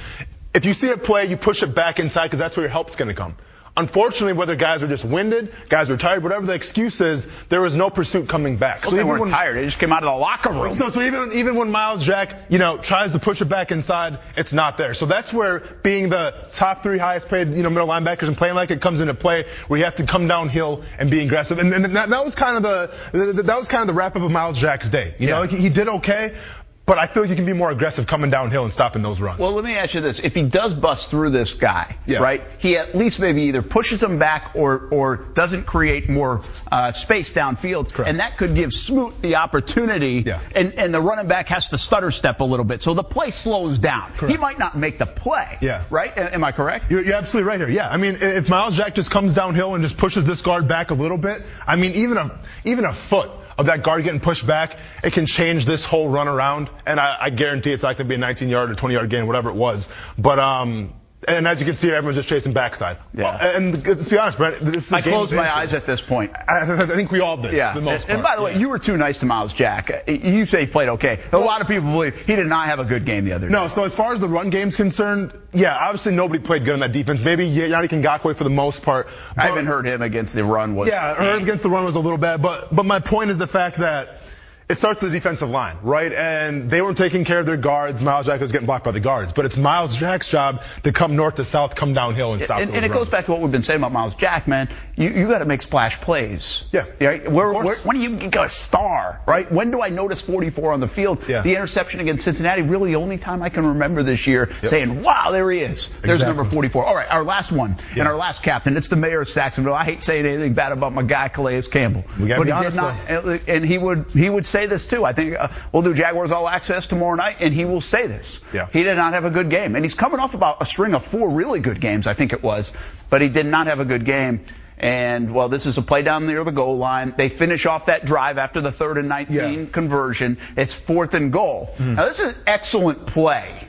If 0.54 0.66
you 0.66 0.76
see 0.76 0.90
a 0.90 0.98
play, 0.98 1.26
you 1.26 1.38
push 1.38 1.64
it 1.64 1.74
back 1.74 2.00
inside 2.00 2.26
because 2.26 2.40
that's 2.40 2.56
where 2.56 2.66
your 2.66 2.72
help's 2.72 2.96
going 2.96 3.08
to 3.08 3.16
come. 3.16 3.36
Unfortunately, 3.76 4.34
whether 4.34 4.56
guys 4.56 4.84
are 4.84 4.88
just 4.88 5.04
winded, 5.04 5.52
guys 5.68 5.90
are 5.90 5.98
tired, 5.98 6.22
whatever 6.22 6.45
the 6.45 6.54
excuse 6.54 7.02
is, 7.02 7.28
there 7.50 7.60
was 7.60 7.74
no 7.74 7.90
pursuit 7.90 8.30
coming 8.30 8.58
back. 8.58 8.86
So 8.86 8.91
they 8.91 8.98
even 8.98 9.08
weren't 9.08 9.22
when- 9.22 9.32
tired. 9.32 9.56
They 9.56 9.66
just 9.66 9.80
came 9.80 9.91
out 9.91 10.04
of 10.04 10.14
the 10.14 10.20
locker 10.20 10.52
room. 10.52 10.74
so, 10.74 10.90
so 10.90 11.02
even 11.02 11.32
even 11.34 11.56
when 11.56 11.72
Myles 11.72 12.06
Jack, 12.06 12.36
you 12.50 12.60
know, 12.60 12.78
tries 12.78 13.14
to 13.14 13.20
push 13.20 13.41
it 13.41 13.45
back 13.45 13.72
inside, 13.72 14.20
it's 14.38 14.54
not 14.54 14.78
there. 14.78 14.94
So 14.94 15.08
that's 15.08 15.34
where 15.34 15.62
being 15.82 16.10
the 16.10 16.36
top 16.52 16.84
three 16.84 17.00
highest 17.00 17.30
paid, 17.30 17.56
you 17.56 17.64
know, 17.64 17.72
middle 17.72 17.88
linebackers 17.88 18.28
and 18.28 18.38
playing 18.38 18.54
like 18.54 18.70
it 18.70 18.80
comes 18.80 19.02
into 19.02 19.16
play, 19.16 19.45
where 19.68 19.80
you 19.80 19.86
have 19.86 19.95
to 19.95 20.06
come 20.06 20.28
downhill 20.28 20.84
and 21.00 21.10
be 21.10 21.22
aggressive. 21.22 21.58
And, 21.58 21.74
and 21.74 21.95
that, 21.95 22.10
that 22.10 22.24
was 22.24 22.36
kind 22.36 22.58
of 22.58 22.62
the 22.62 23.44
that 23.44 23.58
was 23.58 23.68
kind 23.68 23.82
of 23.82 23.88
the 23.88 23.94
wrap 23.94 24.16
up 24.16 24.22
of 24.22 24.30
Myles 24.30 24.60
Jack's 24.60 24.88
day. 24.88 25.16
You 25.18 25.30
know, 25.30 25.40
like 25.40 25.50
he, 25.50 25.58
he 25.58 25.70
did 25.70 25.88
okay, 25.88 26.36
but 26.85 26.97
I 26.99 27.07
feel 27.07 27.26
you 27.26 27.35
can 27.35 27.45
be 27.45 27.53
more 27.53 27.72
aggressive 27.72 28.07
coming 28.07 28.30
downhill 28.30 28.65
and 28.65 28.73
stopping 28.73 29.01
those 29.01 29.22
runs. 29.22 29.39
Well, 29.39 29.53
let 29.53 29.64
me 29.64 29.76
ask 29.77 29.93
you 29.93 30.01
this: 30.01 30.19
If 30.19 30.35
he 30.35 30.41
does 30.43 30.73
bust 30.73 31.10
through 31.10 31.30
this 31.30 31.53
guy, 31.53 31.95
Yeah. 32.05 32.19
right? 32.19 32.43
He 32.60 32.76
at 32.77 32.93
least 32.93 33.19
maybe 33.22 33.43
either 33.43 33.61
pushes 33.61 34.03
him 34.03 34.19
back 34.19 34.51
or 34.55 34.89
or 34.91 35.15
doesn't 35.15 35.65
create 35.65 36.10
more 36.10 36.41
uh, 36.72 36.91
space 36.91 37.31
downfield, 37.31 37.93
Correct. 37.93 38.10
and 38.10 38.19
that 38.19 38.38
could 38.38 38.53
give 38.53 38.73
Smoot 38.73 39.22
the 39.22 39.35
opportunity. 39.38 40.23
Yeah. 40.26 40.41
And 40.55 40.73
and 40.73 40.93
the 40.93 40.99
running 41.01 41.27
back 41.27 41.47
has 41.49 41.69
to 41.69 41.77
stutter 41.77 42.11
step 42.11 42.41
a 42.41 42.43
little 42.43 42.65
bit, 42.65 42.84
so 42.84 42.93
the 42.93 43.03
play 43.03 43.30
slows 43.30 43.77
down. 43.77 44.11
Correct. 44.14 44.31
He 44.31 44.38
might 44.38 44.60
not 44.60 44.77
make 44.77 44.97
the 44.97 45.05
play. 45.05 45.57
Yeah. 45.61 45.85
Right? 45.89 46.11
A- 46.18 46.34
Am 46.34 46.43
I 46.43 46.51
correct? 46.51 46.91
You're, 46.91 47.03
you're 47.05 47.15
absolutely 47.15 47.47
right 47.47 47.60
here. 47.60 47.69
Yeah, 47.69 47.88
I 47.89 47.95
mean, 47.97 48.18
if 48.19 48.49
Myles 48.49 48.76
Jack 48.76 48.95
just 48.95 49.10
comes 49.10 49.34
downhill 49.34 49.73
and 49.76 49.84
just 49.84 49.95
pushes 49.97 50.26
this 50.26 50.41
guard 50.41 50.68
back 50.68 50.91
a 50.91 50.95
little 50.95 51.18
bit, 51.18 51.43
I 51.65 51.77
mean, 51.77 51.93
even 51.93 52.18
a 52.18 52.39
even 52.65 52.84
a 52.85 52.93
foot 52.93 53.30
of 53.58 53.68
that 53.68 53.84
guard 53.84 54.04
getting 54.04 54.20
pushed 54.20 54.46
back, 54.46 54.78
it 55.04 55.14
can 55.14 55.26
change 55.26 55.66
this 55.66 55.86
whole 55.86 56.10
run 56.10 56.28
around. 56.28 56.70
And 56.86 57.00
I, 57.00 57.18
I 57.22 57.30
guarantee 57.30 57.72
it's 57.72 57.84
not 57.84 57.98
going 57.98 58.08
to 58.08 58.10
be 58.10 58.16
a 58.16 58.20
19 58.20 58.50
yard 58.50 58.72
or 58.72 58.76
20 58.76 58.96
yard 58.96 59.10
gain, 59.10 59.28
whatever 59.28 59.50
it 59.50 59.56
was. 59.56 59.90
But 60.18 60.40
um, 60.40 60.94
and 61.28 61.48
as 61.48 61.60
you 61.60 61.66
can 61.66 61.76
see, 61.76 61.90
everyone's 61.91 62.18
just 62.18 62.30
chasing 62.30 62.54
backside. 62.54 62.98
Yeah. 63.14 63.58
And 63.58 63.86
let's 63.86 64.08
be 64.08 64.18
honest, 64.18 64.38
Brent. 64.38 64.60
This 64.60 64.88
is 64.88 64.94
a 64.94 64.98
I 64.98 65.02
closed 65.02 65.34
my 65.34 65.54
eyes 65.54 65.74
at 65.74 65.86
this 65.86 66.02
point. 66.02 66.34
I, 66.36 66.62
I 66.62 66.86
think 66.86 67.12
we 67.12 67.20
all 67.20 67.38
did. 67.38 67.54
Yeah. 67.54 67.74
For 67.74 67.80
the 67.80 67.86
most 67.86 68.06
and, 68.06 68.16
and 68.16 68.24
by 68.24 68.36
the 68.36 68.44
way, 68.44 68.58
you 68.58 68.70
were 68.70 68.80
too 68.80 68.98
nice 68.98 69.20
to 69.20 69.26
Myles 69.26 69.54
Jack. 69.54 69.91
Uh, 69.91 70.12
You 70.12 70.45
say 70.45 70.62
he 70.62 70.68
played 70.68 70.90
okay. 70.90 71.20
A 71.32 71.38
lot 71.38 71.62
of 71.62 71.68
people 71.68 71.91
believe 71.91 72.16
he 72.26 72.36
did 72.36 72.48
not 72.48 72.68
have 72.68 72.80
a 72.80 72.86
good 72.86 73.06
game 73.06 73.26
the 73.26 73.34
other 73.34 73.48
day. 73.48 73.54
No, 73.54 73.68
so 73.68 73.84
as 73.84 73.95
far 73.95 74.14
as 74.14 74.20
the 74.20 74.28
run 74.28 74.50
game's 74.50 74.76
concerned, 74.76 75.32
yeah, 75.54 75.78
obviously 75.78 76.14
nobody 76.14 76.44
played 76.44 76.66
good 76.66 76.74
on 76.74 76.80
that 76.82 76.91
defense. 76.91 77.22
Maybe 77.22 77.50
Yannick 77.50 77.90
Ngakoue 77.90 78.36
for 78.36 78.44
the 78.44 78.50
most 78.50 78.84
part. 78.84 79.08
I 79.38 79.48
haven't 79.48 79.66
heard 79.66 79.86
him 79.86 80.02
against 80.02 80.34
the 80.34 80.44
run. 80.44 80.76
Was 80.76 80.90
Yeah, 80.90 81.14
Herb 81.16 81.44
against 81.44 81.64
the 81.64 81.70
run 81.70 81.86
was 81.86 81.95
a 81.95 82.00
little 82.00 82.18
bad, 82.18 82.41
but 82.41 82.74
but 82.76 82.86
my 82.86 83.00
point 83.00 83.30
is 83.30 83.38
the 83.38 83.48
fact 83.48 83.78
that 83.78 84.23
it 84.69 84.76
starts 84.76 85.02
the 85.02 85.10
defensive 85.10 85.49
line, 85.49 85.77
right? 85.84 86.11
And 86.11 86.69
they 86.69 86.81
weren't 86.81 86.98
taking 86.98 87.26
care 87.26 87.40
of 87.40 87.45
their 87.45 87.57
guards. 87.57 88.02
Myles 88.02 88.26
Jack 88.26 88.40
was 88.41 88.52
getting 88.52 88.65
blocked 88.65 88.85
by 88.85 88.91
the 88.91 88.99
guards, 88.99 89.34
but 89.34 89.45
it's 89.45 89.57
Myles 89.57 89.95
Jack's 89.95 90.30
job 90.30 90.64
to 90.84 90.91
come 90.91 91.15
north 91.15 91.35
to 91.35 91.44
south, 91.45 91.76
come 91.76 91.94
downhill, 91.94 92.34
and 92.34 92.44
stop 92.44 92.61
and, 92.61 92.72
and 92.73 92.85
it 92.85 92.91
goes 92.91 93.10
back 93.10 93.26
to 93.26 93.31
what 93.31 93.41
we've 93.41 93.52
been 93.52 93.61
saying 93.64 93.80
about 93.80 93.91
Myles 93.91 94.15
Jack, 94.15 94.48
man. 94.48 94.69
You 94.95 95.10
you 95.10 95.27
got 95.27 95.40
to 95.40 95.45
make 95.45 95.61
splash 95.61 95.99
plays. 96.02 96.64
Yeah. 96.72 96.85
Right? 96.99 97.30
Where, 97.30 97.52
where, 97.53 97.76
when 97.77 97.98
do 97.98 98.02
you 98.03 98.15
get 98.15 98.35
a 98.45 98.49
star? 98.49 99.22
Right? 99.27 99.52
When 99.52 99.72
do 99.72 99.81
I 99.81 99.90
notice 99.90 100.22
44 100.22 100.73
on 100.73 100.80
the 100.80 100.88
field? 100.88 101.27
Yeah. 101.27 101.41
The 101.41 101.52
interception 101.56 101.99
against 101.99 102.23
Cincinnati, 102.23 102.61
really 102.61 102.91
the 102.91 102.98
only 102.98 103.18
time 103.18 103.41
I 103.44 103.49
can 103.49 103.65
remember 103.65 104.03
this 104.03 104.27
year 104.27 104.49
saying, 104.64 105.02
"Wow, 105.03 105.30
there 105.31 105.49
he 105.52 105.60
is." 105.60 105.90
There's 106.02 106.22
Exactly. 106.22 106.26
number 106.38 106.44
44. 106.45 106.85
All 106.85 106.95
right, 106.95 107.10
our 107.10 107.23
last 107.23 107.52
one 107.52 107.76
Yeah. 107.95 107.99
and 108.02 108.07
our 108.07 108.15
last 108.15 108.44
captain. 108.44 108.77
It's 108.77 108.88
the 108.88 108.95
mayor 108.95 109.22
of 109.22 109.30
Sacksonville. 109.30 109.73
I 109.73 109.84
hate 109.84 110.03
saying 110.03 110.26
anything 110.26 110.53
bad 110.53 110.72
about 110.72 110.94
my 110.94 111.03
guy 111.03 111.27
Calais 111.27 111.64
Campbell, 111.64 112.03
We 112.19 112.27
gotta 112.27 112.40
but 112.41 112.45
be 112.45 112.49
he 112.52 112.53
honest, 112.53 112.77
did 112.77 112.81
not. 113.26 113.40
And 113.48 113.65
he 113.65 113.77
would 113.77 114.06
he 114.14 114.30
would 114.30 114.45
say 114.54 114.68
this 114.68 114.86
too. 114.86 115.04
I 115.04 115.12
think 115.14 115.36
uh, 115.38 115.50
we'll 115.72 115.82
do 115.84 115.94
Jaguars 115.94 116.32
All 116.32 116.48
Access 116.48 116.88
tomorrow 116.88 117.16
night, 117.16 117.38
and 117.42 117.54
he 117.54 117.66
will 117.66 117.82
say 117.82 118.08
this. 118.08 118.40
Yeah. 118.54 118.68
He 118.72 118.84
did 118.84 118.96
not 118.96 119.14
have 119.14 119.26
a 119.26 119.30
good 119.30 119.50
game, 119.50 119.76
and 119.76 119.84
he's 119.84 119.96
coming 119.96 120.20
off 120.22 120.34
about 120.36 120.62
a 120.62 120.66
string 120.66 120.94
of 120.94 121.04
four 121.06 121.30
really 121.32 121.60
good 121.60 121.82
games, 121.82 122.08
I 122.08 122.14
think 122.14 122.32
it 122.32 122.42
was, 122.42 122.72
but 123.10 123.22
he 123.22 123.30
did 123.30 123.46
not 123.48 123.68
have 123.68 123.80
a 123.82 123.86
good 123.86 124.06
game. 124.06 124.46
And 124.78 125.34
well, 125.34 125.50
this 125.50 125.66
is 125.66 125.78
a 125.78 125.82
play 125.82 126.02
down 126.02 126.26
near 126.28 126.44
the 126.44 126.52
goal 126.52 126.78
line. 126.78 127.14
They 127.16 127.30
finish 127.30 127.66
off 127.66 127.86
that 127.86 128.06
drive 128.06 128.38
after 128.38 128.60
the 128.62 128.72
third 128.72 128.98
and 128.98 129.08
19 129.08 129.36
Yeah. 129.60 129.66
conversion. 129.72 130.38
It's 130.58 130.74
fourth 130.74 131.14
and 131.14 131.32
goal. 131.32 131.74
Now 131.80 132.06
this 132.06 132.20
is 132.20 132.30
an 132.30 132.36
excellent 132.48 133.06
play, 133.06 133.68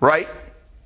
right? 0.00 0.28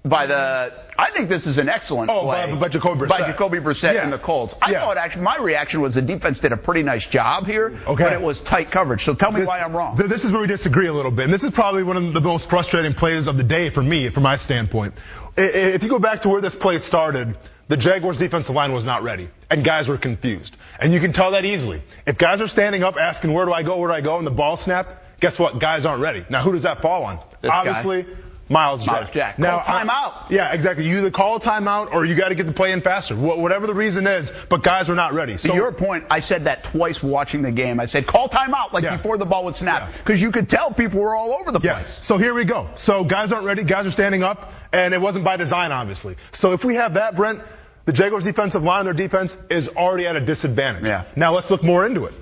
By 0.04 0.26
the, 0.26 0.72
I 0.98 1.10
think 1.10 1.28
this 1.28 1.46
is 1.46 1.58
an 1.58 1.68
excellent 1.68 2.10
Oh, 2.10 2.22
play 2.22 2.50
by- 2.50 2.56
by 2.56 2.68
Jacoby 2.68 3.00
Brissett. 3.02 3.08
By 3.08 3.18
Jacoby 3.30 3.58
Brissett 3.58 3.94
Yeah. 3.94 4.02
and 4.02 4.12
the 4.12 4.18
Colts. 4.18 4.52
I 4.60 4.72
Yeah. 4.72 4.80
thought 4.80 4.96
actually 4.96 5.22
my 5.22 5.36
reaction 5.36 5.80
was 5.80 5.94
the 5.94 6.02
defense 6.02 6.40
did 6.40 6.50
a 6.50 6.56
pretty 6.56 6.82
nice 6.82 7.06
job 7.06 7.46
here, 7.46 7.72
Okay. 7.86 8.02
but 8.02 8.12
it 8.12 8.20
was 8.20 8.40
tight 8.40 8.72
coverage. 8.72 9.04
So 9.04 9.14
tell 9.14 9.30
me 9.30 9.40
This- 9.40 9.48
why 9.48 9.60
I'm 9.60 9.72
wrong. 9.76 9.96
th- 9.96 10.08
This 10.10 10.24
is 10.24 10.32
where 10.32 10.40
we 10.40 10.48
disagree 10.48 10.88
a 10.88 10.92
little 10.92 11.12
bit. 11.12 11.26
And 11.26 11.32
this 11.32 11.44
is 11.44 11.52
probably 11.52 11.84
one 11.84 11.96
of 11.96 12.14
the 12.14 12.20
most 12.20 12.50
frustrating 12.50 12.94
plays 12.94 13.28
of 13.28 13.36
the 13.36 13.44
day 13.44 13.70
for 13.70 13.80
me, 13.82 14.08
from 14.08 14.24
my 14.24 14.34
standpoint. 14.34 14.94
If 15.36 15.84
you 15.84 15.88
go 15.88 16.00
back 16.00 16.22
to 16.22 16.28
where 16.28 16.40
this 16.40 16.56
play 16.56 16.78
started, 16.78 17.36
the 17.68 17.76
Jaguars 17.76 18.16
defensive 18.16 18.56
line 18.56 18.72
was 18.72 18.84
not 18.84 19.04
ready. 19.04 19.28
And 19.52 19.62
guys 19.62 19.88
were 19.88 19.98
confused. 19.98 20.56
And 20.80 20.92
you 20.92 20.98
can 20.98 21.12
tell 21.12 21.30
that 21.30 21.44
easily. 21.44 21.80
If 22.06 22.18
guys 22.18 22.40
are 22.40 22.48
standing 22.48 22.82
up 22.82 22.96
asking, 23.00 23.32
where 23.32 23.46
do 23.46 23.52
I 23.52 23.62
go, 23.62 23.76
where 23.78 23.88
do 23.88 23.94
I 23.94 24.00
go, 24.00 24.18
and 24.18 24.26
the 24.26 24.32
ball 24.32 24.56
snapped, 24.56 24.96
Guess 25.20 25.38
what? 25.38 25.60
Guys 25.60 25.86
aren't 25.86 26.02
ready. 26.02 26.24
Now, 26.28 26.40
who 26.42 26.50
does 26.50 26.64
that 26.64 26.82
fall 26.82 27.04
on? 27.04 27.20
This 27.42 27.52
guy. 27.52 28.04
Obviously, 28.50 28.92
Myles 28.92 29.06
Jack. 29.10 29.12
Jack. 29.12 29.38
Now, 29.38 29.60
timeout. 29.60 30.28
yeah, 30.30 30.52
exactly. 30.52 30.86
You 30.86 30.98
either 30.98 31.10
call 31.10 31.36
a 31.36 31.40
timeout 31.40 31.92
or 31.92 32.04
you 32.04 32.14
got 32.14 32.28
to 32.28 32.34
get 32.34 32.46
the 32.46 32.52
play 32.52 32.72
in 32.72 32.80
faster. 32.82 33.14
Wh- 33.14 33.38
whatever 33.38 33.66
the 33.66 33.74
reason 33.74 34.06
is, 34.06 34.30
but 34.50 34.62
guys 34.62 34.90
are 34.90 34.94
not 34.94 35.14
ready. 35.14 35.34
To 35.34 35.38
So 35.38 35.54
your 35.54 35.72
point, 35.72 36.04
I 36.10 36.20
said 36.20 36.44
that 36.44 36.64
twice 36.64 37.02
watching 37.02 37.42
the 37.42 37.52
game. 37.52 37.80
I 37.80 37.86
said, 37.86 38.06
call 38.06 38.28
timeout 38.28 38.72
like 38.72 38.84
Yeah. 38.84 38.96
before 38.96 39.16
the 39.16 39.24
ball 39.24 39.44
would 39.46 39.54
snap. 39.54 39.82
Yeah. 39.90 39.96
Because 39.98 40.20
you 40.20 40.30
could 40.32 40.48
tell 40.48 40.70
people 40.70 41.00
were 41.00 41.14
all 41.14 41.32
over 41.32 41.50
the 41.50 41.60
Yeah. 41.62 41.74
place. 41.74 42.00
So 42.02 42.18
here 42.18 42.34
we 42.34 42.44
go. 42.44 42.68
So 42.74 43.04
guys 43.04 43.32
aren't 43.32 43.46
ready. 43.46 43.62
Guys 43.64 43.86
are 43.86 43.90
standing 43.90 44.22
up, 44.22 44.52
and 44.72 44.92
it 44.92 45.00
wasn't 45.00 45.24
by 45.24 45.36
design, 45.36 45.72
obviously. 45.72 46.16
So 46.32 46.52
if 46.52 46.64
we 46.64 46.74
have 46.74 46.94
that, 46.94 47.16
Brent, 47.16 47.40
the 47.86 47.92
Jaguars' 47.92 48.24
defensive 48.24 48.62
line, 48.64 48.84
their 48.84 48.92
defense 48.94 49.36
is 49.50 49.68
already 49.70 50.06
at 50.06 50.16
a 50.16 50.20
disadvantage. 50.20 50.84
Yeah. 50.84 51.04
Now 51.16 51.32
let's 51.34 51.50
look 51.50 51.62
more 51.62 51.86
into 51.86 52.04
it. 52.04 52.14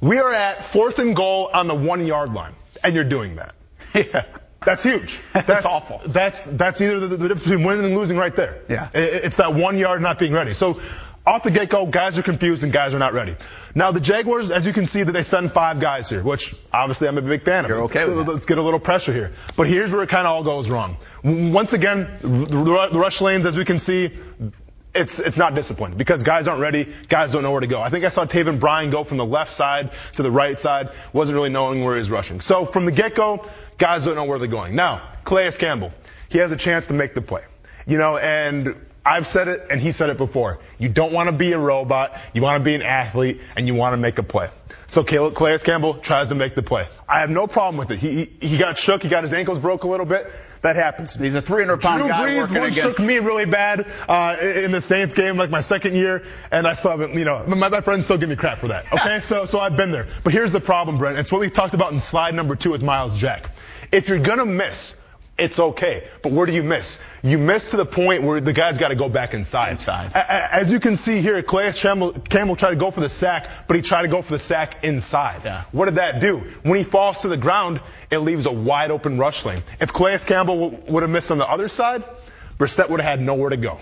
We 0.00 0.18
are 0.18 0.32
at 0.32 0.64
fourth 0.64 0.98
and 0.98 1.14
goal 1.14 1.50
on 1.52 1.66
the 1.68 1.74
one 1.74 2.04
yard 2.06 2.32
line, 2.32 2.54
and 2.82 2.94
you're 2.94 3.04
doing 3.04 3.36
that. 3.36 3.54
Yeah. 3.94 4.24
That's 4.64 4.82
huge. 4.82 5.20
That's 5.32 5.64
awful. 5.64 6.00
That's 6.06 6.46
that's 6.46 6.80
either 6.80 6.98
the, 7.00 7.06
the 7.08 7.28
difference 7.28 7.44
between 7.44 7.64
winning 7.64 7.84
and 7.86 7.96
losing 7.96 8.16
right 8.16 8.34
there. 8.34 8.62
Yeah. 8.68 8.88
I- 8.94 8.98
It's 8.98 9.36
that 9.36 9.54
one 9.54 9.78
yard 9.78 10.02
not 10.02 10.18
being 10.18 10.32
ready. 10.32 10.52
So 10.52 10.80
off 11.24 11.42
the 11.44 11.50
get 11.50 11.68
go, 11.68 11.86
guys 11.86 12.18
are 12.18 12.22
confused 12.22 12.62
and 12.64 12.72
guys 12.72 12.92
are 12.94 12.98
not 12.98 13.12
ready. 13.12 13.36
Now 13.74 13.92
the 13.92 14.00
Jaguars, 14.00 14.50
as 14.50 14.66
you 14.66 14.72
can 14.72 14.86
see, 14.86 15.02
that 15.02 15.12
they 15.12 15.22
send 15.22 15.52
five 15.52 15.78
guys 15.78 16.08
here, 16.08 16.22
which 16.22 16.54
obviously 16.72 17.06
I'm 17.06 17.18
a 17.18 17.22
big 17.22 17.42
fan 17.42 17.64
of. 17.64 17.68
You're 17.68 17.80
Let's- 17.82 17.92
okay 17.94 18.04
with 18.06 18.26
that. 18.26 18.32
Let's 18.32 18.46
get 18.46 18.58
a 18.58 18.62
little 18.62 18.80
pressure 18.80 19.12
here. 19.12 19.32
But 19.56 19.68
here's 19.68 19.92
where 19.92 20.02
it 20.02 20.08
kind 20.08 20.26
of 20.26 20.32
all 20.32 20.42
goes 20.42 20.68
wrong. 20.70 20.96
Once 21.22 21.72
again, 21.72 22.18
the 22.22 22.90
rush 22.98 23.20
lanes, 23.20 23.46
as 23.46 23.56
we 23.56 23.64
can 23.64 23.78
see, 23.78 24.10
it's 24.94 25.20
it's 25.20 25.36
not 25.36 25.54
disciplined 25.54 25.96
because 25.98 26.22
guys 26.24 26.48
aren't 26.48 26.62
ready. 26.62 26.92
Guys 27.08 27.30
don't 27.30 27.42
know 27.42 27.52
where 27.52 27.60
to 27.60 27.66
go. 27.66 27.80
I 27.80 27.90
think 27.90 28.04
I 28.04 28.08
saw 28.08 28.24
Taven 28.24 28.58
Bryan 28.58 28.90
go 28.90 29.04
from 29.04 29.18
the 29.18 29.24
left 29.24 29.50
side 29.52 29.90
to 30.16 30.22
the 30.22 30.30
right 30.30 30.58
side. 30.58 30.90
Wasn't 31.12 31.36
really 31.36 31.50
knowing 31.50 31.84
where 31.84 31.94
he 31.94 31.98
was 32.00 32.10
rushing. 32.10 32.40
So 32.40 32.64
from 32.64 32.86
the 32.86 32.90
get 32.92 33.14
go, 33.14 33.46
guys 33.78 34.04
don't 34.04 34.16
know 34.16 34.24
where 34.24 34.38
they're 34.38 34.48
going. 34.48 34.74
Now, 34.74 35.10
Calais 35.24 35.52
Campbell, 35.52 35.92
he 36.28 36.38
has 36.38 36.52
a 36.52 36.56
chance 36.56 36.86
to 36.86 36.94
make 36.94 37.14
the 37.14 37.22
play. 37.22 37.44
You 37.86 37.96
know, 37.96 38.18
and 38.18 38.74
I've 39.06 39.26
said 39.26 39.48
it 39.48 39.66
and 39.70 39.80
he 39.80 39.92
said 39.92 40.10
it 40.10 40.18
before. 40.18 40.58
You 40.78 40.90
don't 40.90 41.12
want 41.12 41.30
to 41.30 41.34
be 41.34 41.52
a 41.52 41.58
robot. 41.58 42.20
You 42.34 42.42
want 42.42 42.60
to 42.60 42.64
be 42.64 42.74
an 42.74 42.82
athlete 42.82 43.40
and 43.56 43.66
you 43.66 43.74
want 43.74 43.94
to 43.94 43.96
make 43.96 44.18
a 44.18 44.22
play. 44.22 44.50
So 44.86 45.04
Calais 45.04 45.32
Calais 45.32 45.58
Campbell 45.58 45.94
tries 45.94 46.28
to 46.28 46.34
make 46.34 46.54
the 46.54 46.62
play. 46.62 46.86
I 47.08 47.20
have 47.20 47.30
no 47.30 47.46
problem 47.46 47.76
with 47.76 47.90
it. 47.90 47.98
He, 47.98 48.24
he, 48.24 48.48
he 48.48 48.58
got 48.58 48.76
shook. 48.78 49.02
He 49.02 49.08
got 49.08 49.22
his 49.22 49.32
ankles 49.32 49.58
broke 49.58 49.84
a 49.84 49.88
little 49.88 50.06
bit. 50.06 50.26
That 50.62 50.76
happens. 50.76 51.14
He's 51.14 51.34
a 51.34 51.42
300 51.42 51.80
pound 51.80 52.00
Drew 52.00 52.08
guy 52.08 52.30
Brees 52.30 52.58
once 52.58 52.74
shook 52.74 52.98
me 52.98 53.18
really 53.18 53.44
bad 53.44 53.86
uh, 54.08 54.36
in 54.40 54.72
the 54.72 54.80
Saints 54.80 55.14
game, 55.14 55.36
like 55.36 55.50
my 55.50 55.60
second 55.60 55.94
year, 55.94 56.24
and 56.50 56.66
I 56.66 56.72
still 56.72 56.92
haven't, 56.92 57.14
you 57.14 57.24
know, 57.24 57.44
my, 57.46 57.68
my 57.68 57.80
friends 57.80 58.06
still 58.06 58.18
give 58.18 58.28
me 58.28 58.34
crap 58.34 58.58
for 58.58 58.68
that. 58.68 58.92
Okay, 58.92 59.20
so 59.22 59.44
so 59.44 59.60
I've 59.60 59.76
been 59.76 59.92
there. 59.92 60.08
But 60.24 60.32
here's 60.32 60.50
the 60.50 60.60
problem, 60.60 60.98
Brent. 60.98 61.18
It's 61.18 61.30
what 61.30 61.40
we 61.40 61.48
talked 61.50 61.74
about 61.74 61.92
in 61.92 62.00
slide 62.00 62.34
number 62.34 62.56
two 62.56 62.72
with 62.72 62.82
Myles 62.82 63.16
Jack. 63.16 63.50
If 63.92 64.08
you're 64.08 64.18
gonna 64.18 64.46
miss, 64.46 64.94
it's 65.38 65.58
okay. 65.60 66.08
But 66.22 66.32
where 66.32 66.46
do 66.46 66.52
you 66.52 66.62
miss? 66.64 67.00
You 67.22 67.38
miss 67.38 67.70
to 67.70 67.76
the 67.76 67.86
point 67.86 68.24
where 68.24 68.40
the 68.40 68.52
guy's 68.52 68.76
got 68.76 68.88
to 68.88 68.96
go 68.96 69.08
back 69.08 69.34
inside. 69.34 69.70
Inside. 69.70 70.10
A- 70.14 70.18
a- 70.18 70.54
As 70.54 70.72
you 70.72 70.80
can 70.80 70.96
see 70.96 71.20
here, 71.20 71.40
Calais 71.42 71.72
Campbell, 71.74 72.12
Campbell 72.12 72.56
tried 72.56 72.70
to 72.70 72.76
go 72.76 72.90
for 72.90 73.00
the 73.00 73.08
sack, 73.08 73.48
but 73.68 73.76
he 73.76 73.82
tried 73.82 74.02
to 74.02 74.08
go 74.08 74.20
for 74.20 74.32
the 74.32 74.38
sack 74.40 74.82
inside. 74.82 75.42
Yeah. 75.44 75.62
What 75.70 75.84
did 75.84 75.94
that 75.94 76.20
do? 76.20 76.38
When 76.64 76.76
he 76.76 76.82
falls 76.84 77.22
to 77.22 77.28
the 77.28 77.36
ground, 77.36 77.80
it 78.10 78.18
leaves 78.18 78.46
a 78.46 78.52
wide 78.52 78.90
open 78.90 79.16
rush 79.16 79.44
lane. 79.44 79.62
If 79.80 79.92
Calais 79.92 80.18
Campbell 80.26 80.70
w- 80.70 80.92
would 80.92 81.02
have 81.04 81.10
missed 81.10 81.30
on 81.30 81.38
the 81.38 81.48
other 81.48 81.68
side, 81.68 82.02
Brissett 82.58 82.90
would 82.90 83.00
have 83.00 83.08
had 83.18 83.20
nowhere 83.24 83.50
to 83.50 83.56
go. 83.56 83.78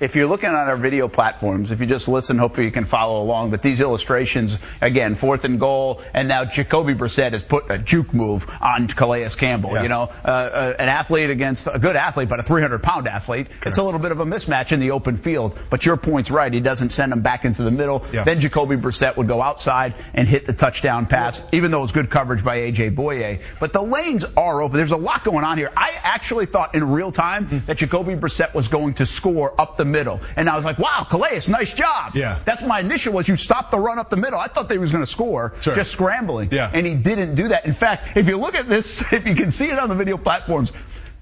If 0.00 0.16
you're 0.16 0.26
looking 0.26 0.48
at 0.48 0.54
our 0.68 0.76
video 0.76 1.06
platforms, 1.06 1.70
if 1.70 1.80
you 1.80 1.86
just 1.86 2.08
listen, 2.08 2.36
hopefully 2.36 2.66
you 2.66 2.72
can 2.72 2.86
follow 2.86 3.22
along. 3.22 3.50
But 3.52 3.62
these 3.62 3.80
illustrations, 3.80 4.58
again, 4.80 5.14
fourth 5.14 5.44
and 5.44 5.60
goal, 5.60 6.02
and 6.12 6.26
now 6.26 6.44
Jacoby 6.44 6.94
Brissett 6.94 7.32
has 7.32 7.44
put 7.44 7.70
a 7.70 7.78
juke 7.78 8.12
move 8.12 8.44
on 8.60 8.88
Calais 8.88 9.28
Campbell. 9.36 9.74
Yeah. 9.74 9.82
You 9.84 9.88
know, 9.88 10.02
uh, 10.24 10.26
uh, 10.28 10.74
an 10.80 10.88
athlete 10.88 11.30
against 11.30 11.68
a 11.72 11.78
good 11.78 11.94
athlete, 11.94 12.28
but 12.28 12.40
a 12.40 12.42
300 12.42 12.82
pound 12.82 13.06
athlete. 13.06 13.46
It's 13.64 13.78
a 13.78 13.82
little 13.84 14.00
bit 14.00 14.10
of 14.10 14.18
a 14.18 14.24
mismatch 14.24 14.72
in 14.72 14.80
the 14.80 14.90
open 14.90 15.18
field. 15.18 15.56
But 15.70 15.86
your 15.86 15.96
point's 15.96 16.32
right. 16.32 16.52
He 16.52 16.58
doesn't 16.60 16.88
send 16.88 17.12
him 17.12 17.20
back 17.22 17.44
into 17.44 17.62
the 17.62 17.70
middle. 17.70 18.04
Yeah. 18.12 18.24
Then 18.24 18.40
Jacoby 18.40 18.74
Brissett 18.76 19.16
would 19.16 19.28
go 19.28 19.40
outside 19.40 19.94
and 20.14 20.26
hit 20.26 20.46
the 20.46 20.52
touchdown 20.52 21.06
pass, 21.06 21.42
even 21.52 21.70
though 21.70 21.78
it 21.78 21.82
was 21.82 21.92
good 21.92 22.10
coverage 22.10 22.42
by 22.42 22.58
AJ 22.58 22.96
Bouye. 22.96 23.40
But 23.60 23.72
the 23.72 23.82
lanes 23.82 24.24
are 24.36 24.62
open. 24.62 24.76
There's 24.76 24.90
a 24.90 24.96
lot 24.96 25.22
going 25.22 25.44
on 25.44 25.58
here. 25.58 25.70
I 25.76 25.92
actually 26.02 26.46
thought 26.46 26.74
in 26.74 26.90
real 26.90 27.12
time 27.12 27.46
Hmm. 27.46 27.58
that 27.66 27.76
Jacoby 27.76 28.14
Brissett 28.16 28.52
was 28.52 28.66
going 28.66 28.94
to 28.94 29.06
score 29.06 29.54
up 29.60 29.76
the 29.76 29.91
middle. 29.92 30.20
And 30.36 30.48
I 30.48 30.56
was 30.56 30.64
like, 30.64 30.78
wow, 30.78 31.06
Calais, 31.08 31.42
nice 31.48 31.72
job. 31.72 32.16
Yeah. 32.16 32.40
That's 32.44 32.62
my 32.62 32.80
initial 32.80 33.12
was 33.12 33.28
you 33.28 33.36
stopped 33.36 33.70
the 33.70 33.78
run 33.78 33.98
up 34.00 34.10
the 34.10 34.16
middle. 34.16 34.40
I 34.40 34.48
thought 34.48 34.68
they 34.68 34.78
was 34.78 34.90
going 34.90 35.04
to 35.04 35.10
score 35.10 35.54
Sure. 35.60 35.74
just 35.74 35.92
scrambling. 35.92 36.48
Yeah. 36.50 36.70
And 36.72 36.86
he 36.86 36.94
didn't 36.96 37.34
do 37.36 37.48
that. 37.48 37.66
In 37.66 37.74
fact, 37.74 38.16
if 38.16 38.26
you 38.28 38.36
look 38.38 38.54
at 38.56 38.68
this, 38.68 39.00
if 39.12 39.24
you 39.26 39.34
can 39.34 39.50
see 39.52 39.68
it 39.70 39.78
on 39.78 39.88
the 39.88 39.94
video 39.94 40.16
platforms, 40.16 40.72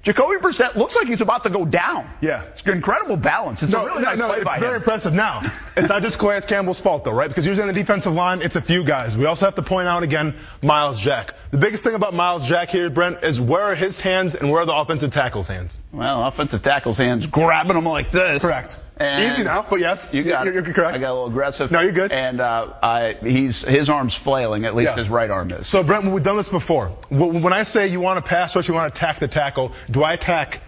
Jacoby 0.03 0.37
Brissett 0.37 0.77
looks 0.77 0.97
like 0.97 1.07
he's 1.09 1.21
about 1.21 1.43
to 1.43 1.51
go 1.51 1.67
down. 1.67 2.09
Yeah. 2.23 2.45
It's 2.45 2.63
incredible 2.63 3.19
balance. 3.19 3.63
It's 3.63 3.75
a 3.75 3.85
really 3.85 4.01
nice 4.03 4.19
play 4.19 4.37
it's 4.37 4.45
by 4.45 4.59
very 4.59 4.77
him. 4.77 4.77
impressive. 4.77 5.13
Now, 5.13 5.41
it's 5.77 5.91
not 5.91 6.01
just 6.01 6.19
Calais 6.19 6.41
Campbell's 6.41 6.81
fault, 6.81 7.05
though, 7.05 7.13
right? 7.13 7.29
Because 7.29 7.47
usually 7.47 7.69
on 7.69 7.75
the 7.75 7.79
defensive 7.79 8.15
line, 8.15 8.41
it's 8.41 8.57
a 8.57 8.63
few 8.63 8.83
guys. 8.83 9.15
We 9.15 9.27
also 9.27 9.45
have 9.45 9.57
to 9.57 9.63
point 9.63 9.89
out 9.89 10.03
again 10.03 10.37
Myles 10.63 10.99
Jack. 10.99 11.35
The 11.51 11.59
biggest 11.59 11.85
thing 11.85 11.95
about 11.95 12.15
Myles 12.15 12.49
Jack 12.49 12.71
here, 12.71 12.89
Brent, 12.89 13.23
is 13.25 13.39
where 13.39 13.63
are 13.65 13.75
his 13.75 14.01
hands 14.01 14.35
and 14.35 14.51
where 14.51 14.63
are 14.63 14.67
the 14.67 14.75
offensive 14.75 15.11
tackle's 15.11 15.49
hands? 15.49 15.79
Well, 15.93 16.27
offensive 16.27 16.63
tackle's 16.63 16.97
hands 16.97 17.27
grabbing 17.27 17.77
him 17.77 17.85
like 17.85 18.11
this. 18.11 18.41
Correct. 18.41 18.79
And 19.01 19.33
Easy 19.33 19.45
now, 19.45 19.65
but 19.69 19.81
yes, 19.81 20.13
You 20.13 20.23
got 20.23 20.45
you're, 20.45 20.53
you're 20.53 20.63
correct. 20.63 20.95
I 20.95 20.99
got 20.99 21.11
a 21.11 21.15
little 21.15 21.29
aggressive. 21.29 21.71
No, 21.71 21.81
you're 21.81 21.93
good. 21.93 22.13
And 22.13 22.39
uh, 22.39 22.75
I, 22.83 23.17
he's 23.23 23.63
his 23.63 23.89
arm's 23.89 24.15
flailing. 24.15 24.67
At 24.67 24.77
least 24.77 24.91
Yeah. 24.91 24.97
his 24.97 25.09
right 25.09 25.31
arm 25.31 25.51
is. 25.53 25.67
So, 25.67 25.83
Brent, 25.83 26.05
we've 26.05 26.23
done 26.23 26.37
this 26.37 26.51
before. 26.51 26.89
When 27.09 27.53
I 27.55 27.63
say 27.63 27.87
you 27.89 28.01
want 28.01 28.23
to 28.23 28.29
pass 28.29 28.55
rush, 28.55 28.69
you 28.69 28.75
want 28.75 28.95
to 28.95 28.99
attack 28.99 29.19
the 29.19 29.29
tackle, 29.29 29.73
do 29.91 30.03
I 30.03 30.13
attack 30.13 30.61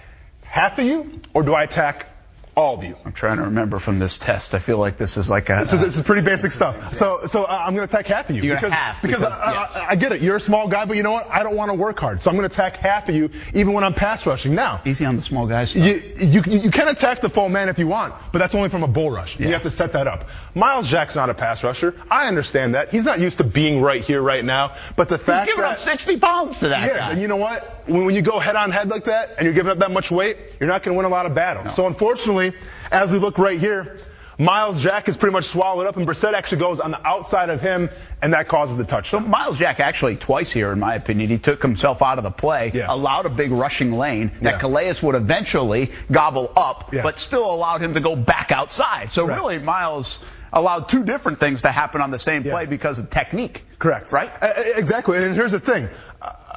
half 0.45 0.79
of 0.79 0.87
you 0.87 1.21
or 1.35 1.43
do 1.43 1.53
I 1.53 1.65
attack 1.65 2.07
all 2.55 2.77
of 2.77 2.85
you? 2.85 2.97
I'm 3.05 3.13
trying 3.13 3.39
to 3.39 3.45
remember 3.45 3.79
from 3.79 3.99
this 3.99 4.19
test. 4.19 4.55
I 4.55 4.59
feel 4.59 4.77
like 4.79 4.97
this 4.99 5.17
is 5.17 5.31
like 5.31 5.49
a. 5.49 5.57
This 5.61 5.73
is, 5.73 5.81
this 5.81 5.95
is 5.97 6.03
pretty 6.03 6.23
basic 6.23 6.51
stuff. 6.51 6.93
So, 6.95 7.21
so 7.27 7.45
uh, 7.45 7.47
I'm 7.67 7.75
going 7.75 7.87
to 7.89 7.95
attack 7.95 8.07
half 8.07 8.29
of 8.29 8.37
you. 8.37 8.43
You're 8.43 8.57
because, 8.57 8.73
half, 8.73 9.01
because, 9.01 9.21
because- 9.21 9.33
I, 9.33 9.53
yes. 9.53 9.71
I, 9.77 9.87
I 9.91 9.97
get 9.97 10.13
it. 10.13 10.21
You're 10.21 10.37
a 10.37 10.41
small 10.41 10.69
guy, 10.69 10.85
but 10.85 10.97
you 10.97 11.03
know 11.03 11.13
what? 11.13 11.27
I 11.31 11.43
don't 11.43 11.57
want 11.57 11.71
to 11.71 11.75
work 11.75 11.99
hard. 11.99 12.21
So 12.21 12.31
I'm 12.31 12.37
going 12.37 12.49
to 12.49 12.55
attack 12.55 12.77
half 12.77 13.09
of 13.09 13.15
you, 13.15 13.31
even 13.55 13.73
when 13.73 13.85
I'm 13.85 13.95
pass 13.95 14.27
rushing. 14.27 14.55
Now, 14.55 14.83
easy 14.85 15.05
on 15.07 15.17
the 15.17 15.23
small 15.23 15.47
guys. 15.47 15.71
stuff. 15.71 15.83
you, 15.83 16.03
you, 16.19 16.43
you 16.61 16.71
can 16.71 16.89
attack 16.89 17.21
the 17.23 17.31
full 17.31 17.49
man 17.49 17.69
if 17.71 17.79
you 17.79 17.87
want, 17.87 18.15
but 18.33 18.39
that's 18.39 18.55
only 18.55 18.69
from 18.69 18.83
a 18.83 18.89
bull 18.89 19.11
rush. 19.11 19.39
You 19.41 19.49
have 19.53 19.63
to 19.63 19.71
set 19.71 19.93
that 19.95 20.07
up. 20.07 20.29
Myles 20.55 20.89
Jack's 20.91 21.17
not 21.17 21.31
a 21.31 21.35
pass 21.35 21.65
rusher. 21.65 21.95
I 22.11 22.27
understand 22.29 22.75
that. 22.75 22.91
He's 22.91 23.07
not 23.07 23.19
used 23.19 23.39
to 23.39 23.45
being 23.45 23.81
right 23.81 24.03
here, 24.03 24.21
right 24.21 24.45
now. 24.45 24.77
But 24.97 25.09
the 25.09 25.17
fact 25.17 25.23
He's 25.23 25.27
fact 25.27 25.47
giving 25.47 25.63
that 25.63 25.73
up 25.73 25.79
60 25.79 26.19
pounds 26.19 26.59
to 26.61 26.69
that 26.69 26.83
Yes, 26.87 27.07
guy. 27.07 27.13
and 27.13 27.23
you 27.23 27.29
know 27.29 27.37
what? 27.37 27.65
When, 27.89 28.05
when 28.05 28.15
you 28.15 28.21
go 28.23 28.39
head 28.39 28.57
on 28.57 28.71
head 28.71 28.89
like 28.91 29.05
that 29.05 29.31
and 29.39 29.47
you're 29.47 29.55
giving 29.55 29.73
up 29.73 29.79
that 29.79 29.91
much 29.91 30.11
weight, 30.11 30.37
you're 30.61 30.69
not 30.69 30.83
going 30.83 30.95
to 30.95 30.97
win 30.99 31.07
a 31.07 31.09
lot 31.09 31.25
of 31.27 31.35
battles. 31.35 31.75
So 31.75 31.87
unfortunately, 31.87 32.42
as 32.91 33.13
we 33.13 33.19
look 33.19 33.39
right 33.39 33.59
here, 33.59 33.99
Myles 34.39 34.83
Jack 34.83 35.09
is 35.09 35.17
pretty 35.17 35.33
much 35.35 35.45
swallowed 35.45 35.87
up, 35.87 35.97
and 35.97 36.07
Brissett 36.07 36.33
actually 36.33 36.59
goes 36.59 36.81
on 36.81 36.91
the 36.91 37.07
outside 37.07 37.51
of 37.51 37.61
him, 37.61 37.91
and 38.23 38.33
that 38.33 38.49
causes 38.49 38.77
the 38.77 38.85
touch. 38.85 39.11
So 39.11 39.19
touchdown. 39.19 39.31
Myles 39.31 39.59
Jack 39.59 39.79
actually 39.79 40.17
twice 40.17 40.51
here, 40.51 40.73
in 40.73 40.81
my 40.81 40.95
opinion, 40.95 41.29
he 41.29 41.39
took 41.39 41.61
himself 41.63 42.03
out 42.03 42.19
of 42.19 42.25
the 42.25 42.31
play, 42.31 42.71
Yeah. 42.75 42.87
allowed 42.89 43.27
a 43.27 43.31
big 43.31 43.53
rushing 43.53 43.93
lane 43.93 44.33
that 44.41 44.55
Yeah. 44.55 44.59
Calais 44.59 44.95
would 45.03 45.15
eventually 45.15 45.93
gobble 46.11 46.51
up, 46.57 46.91
Yeah. 46.93 47.03
but 47.03 47.19
still 47.19 47.53
allowed 47.55 47.83
him 47.83 47.95
to 47.95 48.01
go 48.01 48.17
back 48.17 48.51
outside. 48.53 49.11
So 49.11 49.27
Correct. 49.27 49.41
really, 49.41 49.59
Myles 49.59 50.19
allowed 50.53 50.89
two 50.89 51.05
different 51.05 51.39
things 51.39 51.63
to 51.63 51.71
happen 51.71 52.01
on 52.01 52.11
the 52.11 52.19
same 52.19 52.43
play 52.43 52.67
because 52.67 52.99
of 52.99 53.11
technique. 53.11 53.65
Correct. 53.79 54.13
Right? 54.13 54.31
Uh, 54.41 54.53
exactly. 54.77 55.23
And 55.23 55.35
here's 55.35 55.53
the 55.53 55.61
thing. 55.61 55.89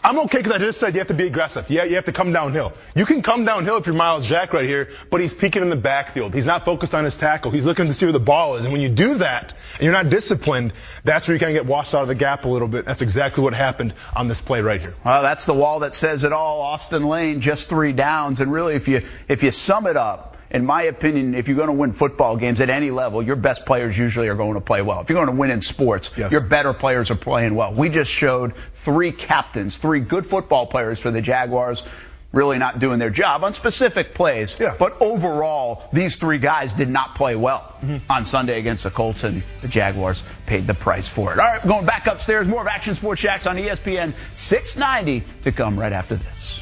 I'm 0.06 0.20
okay 0.20 0.38
because 0.38 0.52
I 0.52 0.60
just 0.60 0.80
said 0.80 0.94
you 0.94 1.00
have 1.00 1.08
to 1.08 1.16
be 1.16 1.26
aggressive. 1.26 1.68
Yeah, 1.68 1.84
you 1.86 1.96
have 1.96 2.06
to 2.06 2.12
come 2.12 2.32
downhill. 2.32 2.74
You 2.94 3.08
can 3.08 3.24
come 3.24 3.44
downhill 3.44 3.78
if 3.78 3.88
you're 3.88 3.96
Myles 3.96 4.28
Jack 4.28 4.54
right 4.54 4.64
here, 4.64 4.90
but 5.10 5.20
he's 5.20 5.34
peeking 5.34 5.64
in 5.64 5.70
the 5.72 5.76
backfield. 5.76 6.36
He's 6.36 6.46
not 6.46 6.64
focused 6.64 6.94
on 6.94 7.04
his 7.06 7.18
tackle. 7.18 7.50
He's 7.50 7.66
looking 7.66 7.88
to 7.88 7.94
see 7.94 8.06
where 8.06 8.14
the 8.14 8.20
ball 8.20 8.58
is. 8.58 8.66
And 8.66 8.72
when 8.72 8.84
you 8.84 8.90
do 8.90 9.16
that 9.16 9.56
and 9.74 9.82
you're 9.82 9.94
not 9.94 10.10
disciplined, 10.10 10.74
that's 11.04 11.28
where 11.28 11.34
you 11.34 11.40
kind 11.40 11.58
of 11.58 11.64
get 11.64 11.68
washed 11.68 11.96
out 11.96 12.04
of 12.04 12.08
the 12.08 12.14
gap 12.14 12.46
a 12.46 12.50
little 12.50 12.68
bit. 12.68 12.86
That's 12.86 13.02
exactly 13.02 13.44
what 13.44 13.56
happened 13.56 13.96
on 14.16 14.28
this 14.28 14.42
play 14.42 14.62
right 14.62 14.82
here. 14.84 14.94
Well, 15.04 15.24
that's 15.24 15.46
the 15.48 15.56
wall 15.56 15.80
that 15.80 15.96
says 15.96 16.24
it 16.24 16.32
all. 16.32 16.62
Austin 16.62 17.06
Lane, 17.08 17.42
just 17.42 17.68
three 17.68 17.92
downs, 17.92 18.42
and 18.42 18.52
really, 18.54 18.76
if 18.76 18.88
you 18.88 19.02
if 19.28 19.42
you 19.42 19.50
sum 19.50 19.88
it 19.88 19.98
up. 19.98 20.34
In 20.52 20.64
my 20.64 20.84
opinion, 20.84 21.34
if 21.34 21.48
you're 21.48 21.58
going 21.58 21.68
to 21.68 21.74
win 21.74 21.92
football 21.92 22.38
games 22.38 22.62
at 22.62 22.70
any 22.70 22.92
level, 22.92 23.22
your 23.22 23.36
best 23.36 23.66
players 23.66 23.98
usually 23.98 24.28
are 24.30 24.36
going 24.36 24.54
to 24.54 24.62
play 24.62 24.82
well. 24.84 25.02
If 25.02 25.10
you're 25.10 25.18
going 25.18 25.36
to 25.36 25.38
win 25.38 25.50
in 25.50 25.62
sports, 25.64 26.12
Yes. 26.16 26.32
your 26.32 26.48
better 26.48 26.72
players 26.72 27.10
are 27.10 27.16
playing 27.16 27.56
well. 27.56 27.74
We 27.74 27.90
just 27.90 28.12
showed 28.12 28.54
three 28.86 29.12
captains, 29.12 29.76
three 29.78 30.00
good 30.00 30.26
football 30.26 30.66
players 30.68 31.00
for 31.00 31.12
the 31.12 31.22
Jaguars, 31.22 31.84
really 32.32 32.58
not 32.58 32.80
doing 32.80 33.00
their 33.00 33.10
job 33.10 33.44
on 33.44 33.54
specific 33.54 34.14
plays. 34.14 34.56
Yeah. 34.60 34.76
But 34.78 35.02
overall, 35.02 35.84
these 35.94 36.18
three 36.18 36.38
guys 36.38 36.74
did 36.74 36.90
not 36.90 37.16
play 37.16 37.36
well 37.36 37.72
Mm-hmm. 37.84 38.12
on 38.12 38.26
Sunday 38.26 38.58
against 38.58 38.84
the 38.84 38.90
Colts, 38.90 39.24
and 39.24 39.44
the 39.62 39.68
Jaguars 39.68 40.24
paid 40.48 40.66
the 40.66 40.74
price 40.74 41.08
for 41.08 41.34
it. 41.34 41.40
All 41.40 41.46
right, 41.46 41.68
going 41.68 41.86
back 41.86 42.08
upstairs, 42.08 42.48
more 42.48 42.62
of 42.62 42.68
Action 42.68 42.96
Sports 42.96 43.22
Jax 43.22 43.46
on 43.48 43.58
ESPN 43.58 44.14
690 44.36 45.24
to 45.44 45.52
come 45.52 45.78
right 45.80 45.92
after 45.94 46.16
this. 46.16 46.62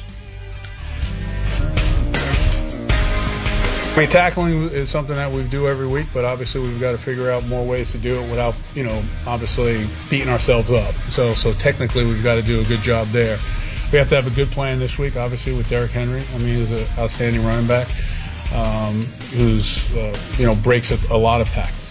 I 3.94 4.00
mean, 4.00 4.08
tackling 4.08 4.70
is 4.70 4.90
something 4.90 5.14
that 5.14 5.30
we 5.30 5.44
do 5.44 5.68
every 5.68 5.86
week, 5.86 6.08
but 6.12 6.24
obviously 6.24 6.60
we've 6.60 6.80
got 6.80 6.92
to 6.92 6.98
figure 6.98 7.30
out 7.30 7.46
more 7.46 7.64
ways 7.64 7.92
to 7.92 7.98
do 7.98 8.20
it 8.20 8.28
without, 8.28 8.56
you 8.74 8.82
know, 8.82 9.00
obviously 9.24 9.86
beating 10.10 10.28
ourselves 10.28 10.72
up. 10.72 10.96
So, 11.10 11.32
so 11.34 11.52
technically 11.52 12.04
we've 12.04 12.24
got 12.24 12.34
to 12.34 12.42
do 12.42 12.60
a 12.60 12.64
good 12.64 12.80
job 12.80 13.06
there. 13.10 13.38
We 13.92 13.98
have 13.98 14.08
to 14.08 14.16
have 14.16 14.26
a 14.26 14.34
good 14.34 14.50
plan 14.50 14.80
this 14.80 14.98
week, 14.98 15.16
obviously 15.16 15.56
with 15.56 15.68
Derrick 15.68 15.92
Henry. 15.92 16.24
I 16.34 16.38
mean, 16.38 16.66
he's 16.66 16.72
an 16.72 16.88
outstanding 16.98 17.44
running 17.44 17.68
back 17.68 17.86
um, 18.52 18.94
who's, 19.36 19.88
uh, 19.94 20.18
you 20.38 20.46
know, 20.46 20.56
breaks 20.56 20.90
a, 20.90 20.98
a 21.12 21.16
lot 21.16 21.40
of 21.40 21.48
tackles. 21.48 21.83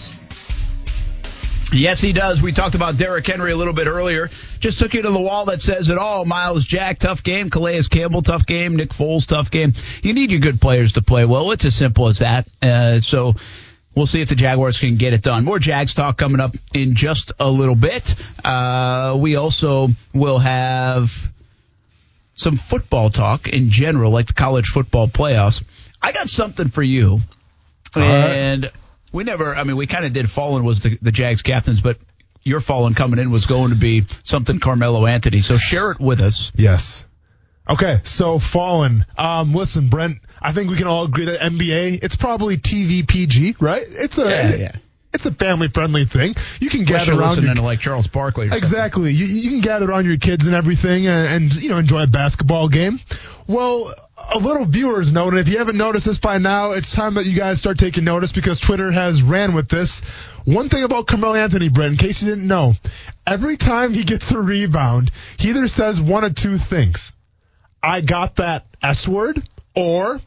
Yes, 1.74 2.00
he 2.00 2.12
does. 2.12 2.40
We 2.40 2.52
talked 2.52 2.76
about 2.76 2.96
Derrick 2.96 3.26
Henry 3.26 3.50
a 3.50 3.56
little 3.56 3.72
bit 3.74 3.88
earlier. 3.88 4.30
Just 4.60 4.78
took 4.78 4.94
you 4.94 5.02
to 5.02 5.10
the 5.10 5.20
wall 5.20 5.46
that 5.46 5.60
says 5.60 5.88
it 5.88 5.98
all. 5.98 6.24
Myles 6.24 6.64
Jack, 6.64 7.00
tough 7.00 7.22
game. 7.22 7.50
Calais 7.50 7.82
Campbell, 7.90 8.22
tough 8.22 8.46
game. 8.46 8.76
Nick 8.76 8.90
Foles, 8.90 9.26
tough 9.26 9.50
game. 9.50 9.74
You 10.02 10.12
need 10.12 10.30
your 10.30 10.40
good 10.40 10.60
players 10.60 10.92
to 10.92 11.02
play 11.02 11.24
well. 11.24 11.50
It's 11.50 11.64
as 11.64 11.74
simple 11.74 12.08
as 12.08 12.20
that. 12.20 12.46
Uh, 12.62 13.00
so 13.00 13.34
we'll 13.94 14.06
see 14.06 14.20
if 14.20 14.28
the 14.28 14.36
Jaguars 14.36 14.78
can 14.78 14.96
get 14.96 15.12
it 15.12 15.22
done. 15.22 15.44
More 15.44 15.58
Jags 15.58 15.94
talk 15.94 16.16
coming 16.16 16.40
up 16.40 16.56
in 16.72 16.94
just 16.94 17.32
a 17.40 17.50
little 17.50 17.74
bit. 17.74 18.14
Uh, 18.44 19.16
we 19.18 19.36
also 19.36 19.88
will 20.12 20.38
have 20.38 21.10
some 22.36 22.56
football 22.56 23.10
talk 23.10 23.48
in 23.48 23.70
general, 23.70 24.10
like 24.12 24.26
the 24.26 24.32
college 24.32 24.68
football 24.68 25.08
playoffs. 25.08 25.62
I 26.00 26.12
got 26.12 26.28
something 26.28 26.68
for 26.68 26.82
you. 26.82 27.20
And 27.96 28.70
we 29.14 29.22
never, 29.22 29.54
I 29.54 29.62
mean, 29.62 29.76
we 29.76 29.86
kind 29.86 30.04
of 30.04 30.12
did 30.12 30.28
Fallen 30.28 30.64
was 30.64 30.82
the, 30.82 30.98
the 31.00 31.12
Jags 31.12 31.40
captains, 31.40 31.80
but 31.80 31.98
your 32.42 32.58
Fallen 32.58 32.94
coming 32.94 33.20
in 33.20 33.30
was 33.30 33.46
going 33.46 33.70
to 33.70 33.76
be 33.76 34.04
something 34.24 34.58
Carmelo 34.58 35.06
Anthony. 35.06 35.40
So 35.40 35.56
share 35.56 35.92
it 35.92 36.00
with 36.00 36.20
us. 36.20 36.50
Yes. 36.56 37.04
Okay, 37.70 38.00
so 38.02 38.38
Fallen. 38.40 39.06
Um, 39.16 39.54
listen, 39.54 39.88
Brent, 39.88 40.18
I 40.42 40.52
think 40.52 40.68
we 40.68 40.76
can 40.76 40.88
all 40.88 41.04
agree 41.04 41.26
that 41.26 41.40
NBA, 41.40 42.00
it's 42.02 42.16
probably 42.16 42.58
TVPG, 42.58 43.56
right? 43.60 43.84
It's 43.88 44.18
a, 44.18 44.24
Yeah, 44.24 44.54
yeah. 44.56 44.76
it's 45.14 45.24
a 45.26 45.32
family 45.32 45.68
friendly 45.68 46.04
thing. 46.04 46.34
You 46.60 46.68
can 46.68 46.80
Unless 46.80 47.06
gather 47.06 47.20
around 47.20 47.42
your, 47.42 47.54
to 47.54 47.62
like 47.62 47.78
Charles 47.78 48.08
Barkley. 48.08 48.50
Or. 48.50 48.54
Exactly. 48.54 49.12
You, 49.12 49.24
you 49.26 49.48
can 49.48 49.60
gather 49.60 49.88
around 49.88 50.06
your 50.06 50.18
kids 50.18 50.46
and 50.46 50.56
everything 50.56 51.06
and, 51.06 51.32
and, 51.32 51.54
you 51.54 51.68
know, 51.70 51.78
enjoy 51.78 52.02
a 52.02 52.06
basketball 52.08 52.68
game. 52.68 52.98
Well, 53.46 53.94
a 54.32 54.38
little 54.38 54.64
viewers 54.64 55.12
note, 55.12 55.34
and 55.34 55.38
if 55.38 55.48
you 55.48 55.58
haven't 55.58 55.76
noticed 55.76 56.06
this 56.06 56.18
by 56.18 56.38
now, 56.38 56.72
it's 56.72 56.92
time 56.92 57.14
that 57.14 57.26
you 57.26 57.36
guys 57.36 57.58
start 57.58 57.78
taking 57.78 58.04
notice 58.04 58.32
because 58.32 58.58
Twitter 58.58 58.90
has 58.90 59.22
ran 59.22 59.54
with 59.54 59.68
this. 59.68 60.00
One 60.44 60.68
thing 60.68 60.84
about 60.84 61.06
Carmelo 61.06 61.34
Anthony, 61.34 61.68
Brent, 61.68 61.92
in 61.92 61.98
case 61.98 62.22
you 62.22 62.28
didn't 62.28 62.46
know, 62.46 62.74
every 63.26 63.56
time 63.56 63.92
he 63.92 64.04
gets 64.04 64.30
a 64.30 64.40
rebound, 64.40 65.10
he 65.38 65.50
either 65.50 65.68
says 65.68 66.00
one 66.00 66.24
of 66.24 66.34
two 66.34 66.58
things. 66.58 67.12
I 67.82 68.00
got 68.00 68.36
that 68.36 68.66
S 68.82 69.06
word 69.06 69.42
or 69.74 70.20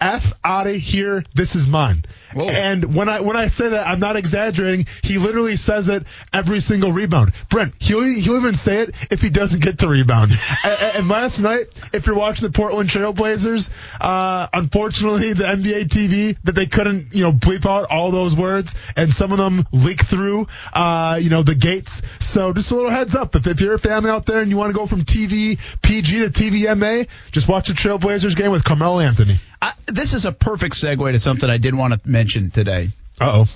F 0.00 0.32
out 0.42 0.66
of 0.66 0.74
here, 0.74 1.22
this 1.34 1.56
is 1.56 1.68
mine. 1.68 2.04
Whoa. 2.34 2.46
And 2.46 2.94
when 2.94 3.08
I 3.08 3.20
when 3.20 3.36
I 3.36 3.48
say 3.48 3.70
that, 3.70 3.86
I'm 3.86 4.00
not 4.00 4.16
exaggerating. 4.16 4.86
He 5.02 5.18
literally 5.18 5.56
says 5.56 5.88
it 5.88 6.04
every 6.32 6.60
single 6.60 6.92
rebound. 6.92 7.32
Brent, 7.48 7.74
he'll 7.80 8.02
he'll 8.02 8.36
even 8.36 8.54
say 8.54 8.82
it 8.82 8.94
if 9.10 9.20
he 9.20 9.30
doesn't 9.30 9.62
get 9.62 9.78
the 9.78 9.88
rebound. 9.88 10.32
and, 10.64 10.96
and 10.96 11.08
last 11.08 11.40
night, 11.40 11.66
if 11.92 12.06
you're 12.06 12.16
watching 12.16 12.46
the 12.46 12.52
Portland 12.56 12.88
Trailblazers, 12.88 13.70
uh, 14.00 14.46
unfortunately, 14.52 15.32
the 15.32 15.44
NBA 15.44 15.84
TV 15.84 16.36
that 16.44 16.54
they 16.54 16.66
couldn't 16.66 17.14
you 17.14 17.24
know 17.24 17.32
bleep 17.32 17.68
out 17.68 17.86
all 17.90 18.10
those 18.10 18.36
words, 18.36 18.74
and 18.96 19.12
some 19.12 19.32
of 19.32 19.38
them 19.38 19.64
leak 19.72 20.04
through 20.04 20.46
uh, 20.72 21.18
you 21.20 21.30
know 21.30 21.42
the 21.42 21.56
gates. 21.56 22.02
So 22.20 22.52
just 22.52 22.70
a 22.70 22.76
little 22.76 22.90
heads 22.90 23.16
up, 23.16 23.34
if, 23.34 23.46
if 23.46 23.60
you're 23.60 23.74
a 23.74 23.78
family 23.78 24.10
out 24.10 24.26
there 24.26 24.40
and 24.40 24.50
you 24.50 24.56
want 24.56 24.70
to 24.70 24.78
go 24.78 24.86
from 24.86 25.02
TV 25.02 25.58
PG 25.82 26.20
to 26.20 26.30
TVMA, 26.30 27.08
just 27.32 27.48
watch 27.48 27.68
the 27.68 27.74
Trailblazers 27.74 28.36
game 28.36 28.52
with 28.52 28.62
Carmelo 28.62 29.00
Anthony. 29.00 29.36
I, 29.62 29.74
this 29.86 30.14
is 30.14 30.24
a 30.24 30.32
perfect 30.32 30.74
segue 30.74 31.12
to 31.12 31.20
something 31.20 31.50
I 31.50 31.58
did 31.58 31.74
want 31.74 31.92
to 31.92 32.00
mention 32.08 32.19
today. 32.28 32.88
Uh 33.20 33.42
oh. 33.42 33.46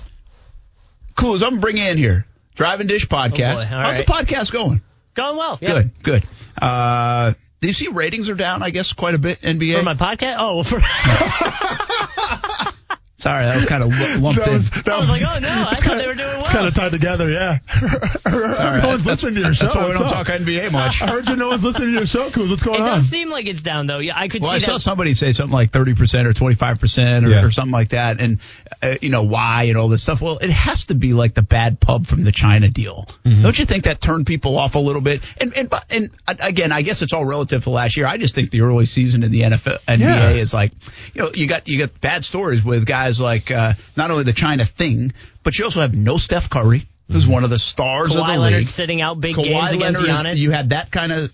Cool, 1.15 1.35
as 1.35 1.43
I'm 1.43 1.59
bringing 1.59 1.85
in 1.85 1.97
here, 1.97 2.25
Drive 2.55 2.79
and 2.79 2.89
Dish 2.89 3.07
podcast. 3.07 3.55
Oh, 3.55 3.65
How's 3.65 3.97
right. 3.97 4.05
the 4.05 4.11
podcast 4.11 4.51
going? 4.51 4.81
Going 5.13 5.37
well. 5.37 5.57
Yeah. 5.61 5.73
Good, 5.73 5.91
good. 6.03 6.23
Uh, 6.61 7.33
do 7.61 7.67
you 7.67 7.73
see 7.73 7.87
ratings 7.87 8.29
are 8.29 8.35
down? 8.35 8.61
I 8.63 8.69
guess 8.69 8.93
quite 8.93 9.15
a 9.15 9.17
bit. 9.17 9.41
NBA. 9.41 9.77
For 9.77 9.83
my 9.83 9.95
podcast? 9.95 10.35
Oh, 10.39 10.63
for, 10.63 10.79
Sorry, 13.17 13.45
that 13.45 13.55
was 13.55 13.65
kind 13.65 13.81
of 13.81 13.89
lumped 14.21 14.39
That 14.39 14.47
in. 14.49 14.53
was, 14.55 14.69
that 14.71 14.89
I 14.89 14.97
was 14.99 15.09
like, 15.09 15.21
oh, 15.21 15.39
no, 15.39 15.47
I 15.47 15.75
thought 15.75 15.81
kinda- 15.83 15.97
they 16.01 16.07
were 16.07 16.13
doing 16.15 16.27
well. 16.31 16.39
It's 16.41 16.49
kind 16.49 16.67
of 16.67 16.73
tied 16.75 16.91
together, 16.91 17.29
yeah. 17.29 17.59
no 18.25 18.89
one's 18.89 19.05
listening 19.05 19.35
to 19.35 19.41
your 19.41 19.53
show. 19.53 19.63
That's 19.65 19.75
why 19.75 19.87
we 19.87 19.93
don't 19.93 20.09
talk 20.09 20.27
NBA 20.27 20.71
much. 20.71 21.01
I 21.01 21.07
heard 21.07 21.29
you 21.29 21.35
no 21.35 21.47
one's 21.49 21.63
listening 21.63 21.89
to 21.89 21.93
your 21.95 22.05
show, 22.05 22.29
Cool. 22.31 22.49
What's 22.49 22.63
going 22.63 22.81
it 22.81 22.83
on? 22.83 22.87
It 22.87 22.95
does 22.95 23.09
seem 23.09 23.29
like 23.29 23.47
it's 23.47 23.61
down, 23.61 23.87
though. 23.87 23.99
Yeah, 23.99 24.13
I 24.19 24.27
could 24.27 24.41
Well, 24.41 24.51
I 24.51 24.57
see 24.57 24.65
saw 24.65 24.77
somebody 24.77 25.13
say 25.13 25.31
something 25.31 25.53
like 25.53 25.71
30% 25.71 26.25
or 26.25 26.33
25% 26.33 27.25
or, 27.25 27.29
Yeah. 27.29 27.43
or 27.43 27.51
something 27.51 27.71
like 27.71 27.89
that. 27.89 28.19
And, 28.19 28.39
uh, 28.81 28.95
you 29.01 29.09
know, 29.09 29.23
why 29.23 29.63
and 29.63 29.77
all 29.77 29.87
this 29.87 30.03
stuff. 30.03 30.21
Well, 30.21 30.37
it 30.39 30.49
has 30.49 30.85
to 30.87 30.95
be 30.95 31.13
like 31.13 31.33
the 31.35 31.41
bad 31.41 31.79
pub 31.79 32.07
from 32.07 32.23
the 32.23 32.31
China 32.33 32.67
deal. 32.69 33.07
Mm-hmm. 33.23 33.43
Don't 33.43 33.57
you 33.57 33.65
think 33.65 33.85
that 33.85 34.01
turned 34.01 34.27
people 34.27 34.57
off 34.57 34.75
a 34.75 34.79
little 34.79 35.01
bit? 35.01 35.21
And, 35.37 35.55
and, 35.55 35.69
but- 35.69 35.85
and 35.89 36.09
uh, 36.27 36.35
again, 36.41 36.71
I 36.73 36.81
guess 36.81 37.01
it's 37.01 37.13
all 37.13 37.25
relative 37.25 37.63
to 37.63 37.69
last 37.69 37.95
year. 37.95 38.07
I 38.07 38.17
just 38.17 38.35
think 38.35 38.51
the 38.51 38.61
early 38.61 38.85
season 38.87 39.23
in 39.23 39.31
the 39.31 39.41
NFL, 39.43 39.79
NBA 39.87 39.99
Yeah. 39.99 40.29
is 40.31 40.53
like, 40.53 40.73
you 41.13 41.21
know, 41.21 41.31
you 41.33 41.47
got, 41.47 41.67
you 41.69 41.79
got 41.79 42.01
bad 42.01 42.25
stories 42.25 42.63
with 42.63 42.85
guys 42.85 43.04
like, 43.21 43.51
uh, 43.51 43.73
not 43.95 44.11
only 44.11 44.23
the 44.23 44.33
China 44.33 44.65
thing, 44.65 45.13
but 45.43 45.57
you 45.57 45.65
also 45.65 45.81
have 45.81 45.93
no 45.93 46.17
Steph 46.17 46.49
Curry, 46.49 46.87
who's 47.11 47.27
one 47.27 47.43
of 47.43 47.49
the 47.49 47.59
stars 47.59 48.11
of 48.11 48.17
the 48.17 48.23
Kawhi 48.23 48.37
Leonard 48.39 48.59
league. 48.59 48.67
sitting 48.67 49.01
out 49.01 49.19
big 49.21 49.35
Kawhi 49.35 49.43
games 49.45 49.71
against 49.73 50.01
Leonard 50.01 50.33
is- 50.33 50.39
Giannis. 50.39 50.41
you 50.43 50.51
had 50.51 50.69
that 50.69 50.91
kind 50.91 51.11
of 51.11 51.31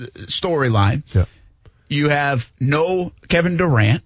uh, 0.00 0.04
storyline. 0.26 1.02
Yeah. 1.14 1.26
You 1.88 2.08
have 2.08 2.50
no 2.60 3.12
Kevin 3.28 3.56
Durant. 3.56 4.02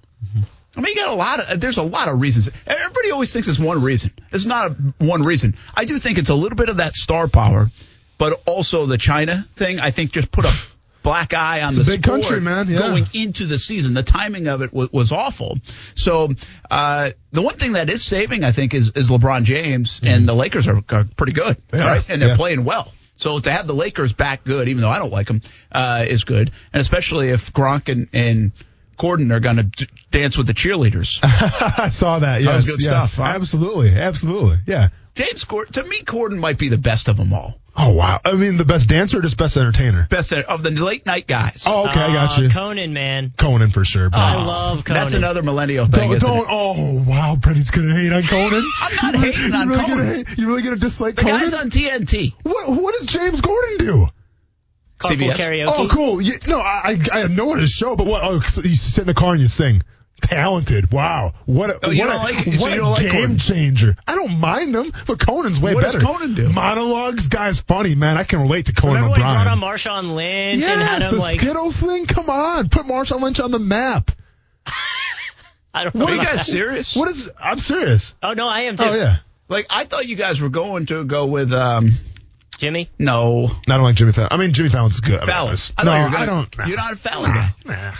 I 0.76 0.80
mean, 0.80 0.96
you 0.96 1.02
got 1.02 1.12
a 1.12 1.14
lot 1.14 1.38
of. 1.40 1.60
There's 1.60 1.76
a 1.76 1.82
lot 1.84 2.08
of 2.08 2.20
reasons. 2.20 2.50
Everybody 2.66 3.10
always 3.12 3.32
thinks 3.32 3.46
it's 3.46 3.60
one 3.60 3.80
reason. 3.82 4.10
It's 4.32 4.46
not 4.46 4.72
a, 4.72 4.74
one 5.04 5.22
reason. 5.22 5.54
I 5.74 5.84
do 5.84 5.98
think 5.98 6.18
it's 6.18 6.30
a 6.30 6.34
little 6.34 6.56
bit 6.56 6.68
of 6.68 6.78
that 6.78 6.96
star 6.96 7.28
power, 7.28 7.70
but 8.18 8.42
also 8.46 8.86
the 8.86 8.98
China 8.98 9.46
thing. 9.54 9.78
I 9.78 9.92
think 9.92 10.10
just 10.10 10.32
put 10.32 10.46
a 10.46 10.52
black 11.04 11.32
eye 11.34 11.60
on 11.62 11.68
It's 11.68 11.86
the 11.86 11.92
big 11.92 12.02
country, 12.02 12.40
man. 12.40 12.66
Yeah. 12.66 12.78
going 12.78 13.06
into 13.12 13.46
the 13.46 13.58
season. 13.58 13.94
The 13.94 14.02
timing 14.02 14.48
of 14.48 14.62
it 14.62 14.72
was, 14.72 14.90
was 14.90 15.12
awful. 15.12 15.58
So 15.94 16.30
uh, 16.68 17.10
the 17.30 17.42
one 17.42 17.56
thing 17.56 17.74
that 17.74 17.88
is 17.88 18.02
saving, 18.02 18.42
I 18.42 18.50
think, 18.50 18.74
is, 18.74 18.90
is 18.96 19.10
LeBron 19.10 19.44
James, 19.44 20.00
and 20.02 20.26
the 20.26 20.34
Lakers 20.34 20.66
are, 20.66 20.82
are 20.90 21.04
pretty 21.16 21.32
good, 21.32 21.56
are, 21.72 21.78
right? 21.78 22.04
And 22.08 22.20
they're 22.20 22.30
yeah. 22.30 22.36
playing 22.36 22.64
well. 22.64 22.92
So 23.16 23.38
to 23.38 23.52
have 23.52 23.68
the 23.68 23.74
Lakers 23.74 24.12
back 24.12 24.42
good, 24.42 24.68
even 24.68 24.80
though 24.82 24.90
I 24.90 24.98
don't 24.98 25.12
like 25.12 25.28
them, 25.28 25.42
uh, 25.70 26.04
is 26.08 26.24
good. 26.24 26.50
And 26.72 26.80
especially 26.80 27.30
if 27.30 27.52
Gronk 27.52 27.88
and, 27.88 28.08
and 28.12 28.50
Corden 28.98 29.30
are 29.30 29.40
going 29.40 29.56
to 29.56 29.62
d- 29.62 29.86
dance 30.10 30.36
with 30.36 30.46
the 30.48 30.54
cheerleaders. 30.54 31.20
I 31.22 31.90
saw 31.90 32.18
that. 32.18 32.42
That 32.42 32.54
was 32.54 32.66
Yes, 32.66 32.76
good 32.76 32.84
yes. 32.84 33.12
stuff, 33.12 33.24
huh? 33.24 33.32
Absolutely, 33.34 33.90
absolutely. 33.90 34.58
Yeah. 34.66 34.88
James 35.14 35.44
Corden, 35.44 35.70
to 35.72 35.84
me, 35.84 36.00
Corden 36.02 36.38
might 36.38 36.58
be 36.58 36.68
the 36.68 36.78
best 36.78 37.08
of 37.08 37.16
them 37.16 37.32
all. 37.32 37.54
Oh 37.76 37.92
wow. 37.92 38.20
I 38.24 38.32
mean, 38.34 38.56
the 38.56 38.64
best 38.64 38.88
dancer 38.88 39.18
or 39.18 39.22
just 39.22 39.36
best 39.36 39.56
entertainer? 39.56 40.06
Best 40.08 40.32
of 40.32 40.62
the 40.62 40.70
late 40.70 41.06
night 41.06 41.26
guys. 41.26 41.64
Oh, 41.66 41.88
okay, 41.88 42.00
I 42.00 42.12
got 42.12 42.38
Uh, 42.38 42.42
you. 42.42 42.48
Conan, 42.50 42.92
man. 42.92 43.32
Conan 43.36 43.70
for 43.70 43.84
sure. 43.84 44.10
Bro. 44.10 44.20
I 44.20 44.36
love 44.44 44.84
Conan. 44.84 45.02
That's 45.02 45.14
another 45.14 45.42
millennial 45.42 45.86
thing, 45.86 46.08
Don't, 46.08 46.16
isn't 46.16 46.28
don't, 46.28 46.38
it? 46.40 46.46
oh 46.48 47.02
wow, 47.04 47.34
Brady's 47.36 47.70
gonna 47.72 47.94
hate 47.94 48.12
on 48.12 48.22
Conan. 48.22 48.64
I'm 48.80 48.96
not 48.96 49.14
You 49.14 49.20
really- 49.20 49.32
hating 49.36 49.54
on 49.54 49.66
you 49.66 49.72
really 49.74 49.84
Conan. 49.84 49.98
Gonna 49.98 50.14
hate, 50.14 50.38
you 50.38 50.46
really 50.46 50.62
gonna 50.62 50.76
dislike 50.76 51.16
The 51.16 51.22
Conan? 51.22 51.40
guys 51.40 51.54
on 51.54 51.70
TNT. 51.70 52.34
what, 52.44 52.68
what 52.80 52.94
does 52.94 53.06
James 53.06 53.40
Corden 53.40 53.78
do? 53.78 54.06
Carpool 55.00 55.32
CBS. 55.32 55.36
karaoke. 55.36 55.64
Oh, 55.66 55.88
cool. 55.88 56.22
You, 56.22 56.34
no, 56.46 56.60
I, 56.60 56.96
I 57.12 57.22
I 57.22 57.26
know 57.26 57.46
what 57.46 57.58
his 57.58 57.70
show, 57.70 57.96
but 57.96 58.06
what? 58.06 58.22
Oh, 58.22 58.38
so 58.40 58.62
you 58.62 58.76
sit 58.76 59.00
in 59.02 59.06
the 59.08 59.14
car 59.14 59.32
and 59.32 59.40
you 59.40 59.48
sing. 59.48 59.82
Talented. 60.24 60.90
Wow. 60.90 61.32
What 61.46 61.70
a, 61.70 61.74
Oh, 61.82 61.88
what 61.94 62.08
a, 62.10 62.16
like 62.16 62.46
it? 62.46 62.58
So 62.60 62.68
a 62.68 62.80
like 62.82 63.02
game 63.02 63.12
Conan? 63.12 63.38
changer. 63.38 63.94
I 64.08 64.14
don't 64.14 64.38
mind 64.40 64.74
them, 64.74 64.92
but 65.06 65.18
Conan's 65.18 65.60
way 65.60 65.74
What 65.74 65.82
does 65.84 65.94
better. 65.94 66.04
Conan 66.04 66.34
do? 66.34 66.48
Monologues. 66.50 67.28
Guy's 67.28 67.58
funny, 67.58 67.94
man. 67.94 68.16
I 68.16 68.24
can 68.24 68.40
relate 68.40 68.66
to 68.66 68.72
Conan 68.72 68.96
Remember 68.96 69.10
when 69.12 69.20
he 69.20 69.26
O'Brien. 69.26 69.44
brought 69.44 69.52
on 69.52 69.60
Marshawn 70.08 70.14
Lynch 70.14 70.62
and 70.64 70.80
had 70.80 71.02
yes, 71.02 71.10
him 71.12 71.18
the 71.18 71.22
like 71.22 71.40
Skittles 71.40 71.76
thing. 71.76 72.06
Come 72.06 72.30
on, 72.30 72.68
put 72.68 72.86
Marshawn 72.86 73.20
Lynch 73.20 73.40
on 73.40 73.50
the 73.50 73.58
map. 73.58 74.10
I 75.74 75.84
don't 75.84 75.94
know. 75.94 76.06
Are 76.06 76.12
you 76.14 76.18
guys 76.22 76.36
that. 76.38 76.46
serious? 76.46 76.94
What 76.96 77.08
is? 77.08 77.30
I'm 77.42 77.58
serious. 77.58 78.14
Oh 78.22 78.32
no, 78.32 78.46
I 78.48 78.62
am 78.62 78.76
too. 78.76 78.84
Oh 78.86 78.94
yeah. 78.94 79.16
Like 79.48 79.66
I 79.70 79.84
thought 79.84 80.06
you 80.06 80.16
guys 80.16 80.40
were 80.40 80.48
going 80.48 80.86
to 80.86 81.04
go 81.04 81.26
with 81.26 81.52
um 81.52 81.90
Jimmy. 82.58 82.88
no 82.98 83.48
I 83.68 83.74
don't 83.74 83.82
like 83.82 83.96
Jimmy 83.96 84.12
Fallon. 84.12 84.28
I 84.30 84.36
mean, 84.36 84.52
Jimmy 84.52 84.68
Fallon's 84.70 85.00
good. 85.00 85.16
I 85.16 85.20
mean, 85.20 85.26
Fallon. 85.26 85.56
I 85.76 85.84
no, 85.84 85.94
you 85.96 86.02
gonna, 86.12 86.16
I 86.16 86.26
don't. 86.26 86.58
nah. 86.58 86.66
You're 86.66 86.76
not 86.76 86.92
a 86.92 86.96
Fallon 86.96 87.30
guy. 87.32 87.48
Nah. 87.66 87.92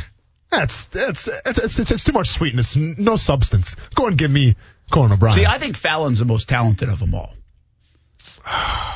That's 0.56 0.84
that's 0.86 1.28
it's, 1.46 1.78
it's, 1.78 2.04
too 2.04 2.12
much 2.12 2.28
sweetness, 2.28 2.76
no 2.76 3.16
substance. 3.16 3.76
Go 3.94 4.06
and 4.06 4.16
give 4.16 4.30
me 4.30 4.56
Conan 4.90 5.12
O'Brien. 5.12 5.34
See, 5.34 5.46
I 5.46 5.58
think 5.58 5.76
Fallon's 5.76 6.18
the 6.18 6.24
most 6.24 6.48
talented 6.48 6.88
of 6.88 6.98
them 6.98 7.14
all. 7.14 7.34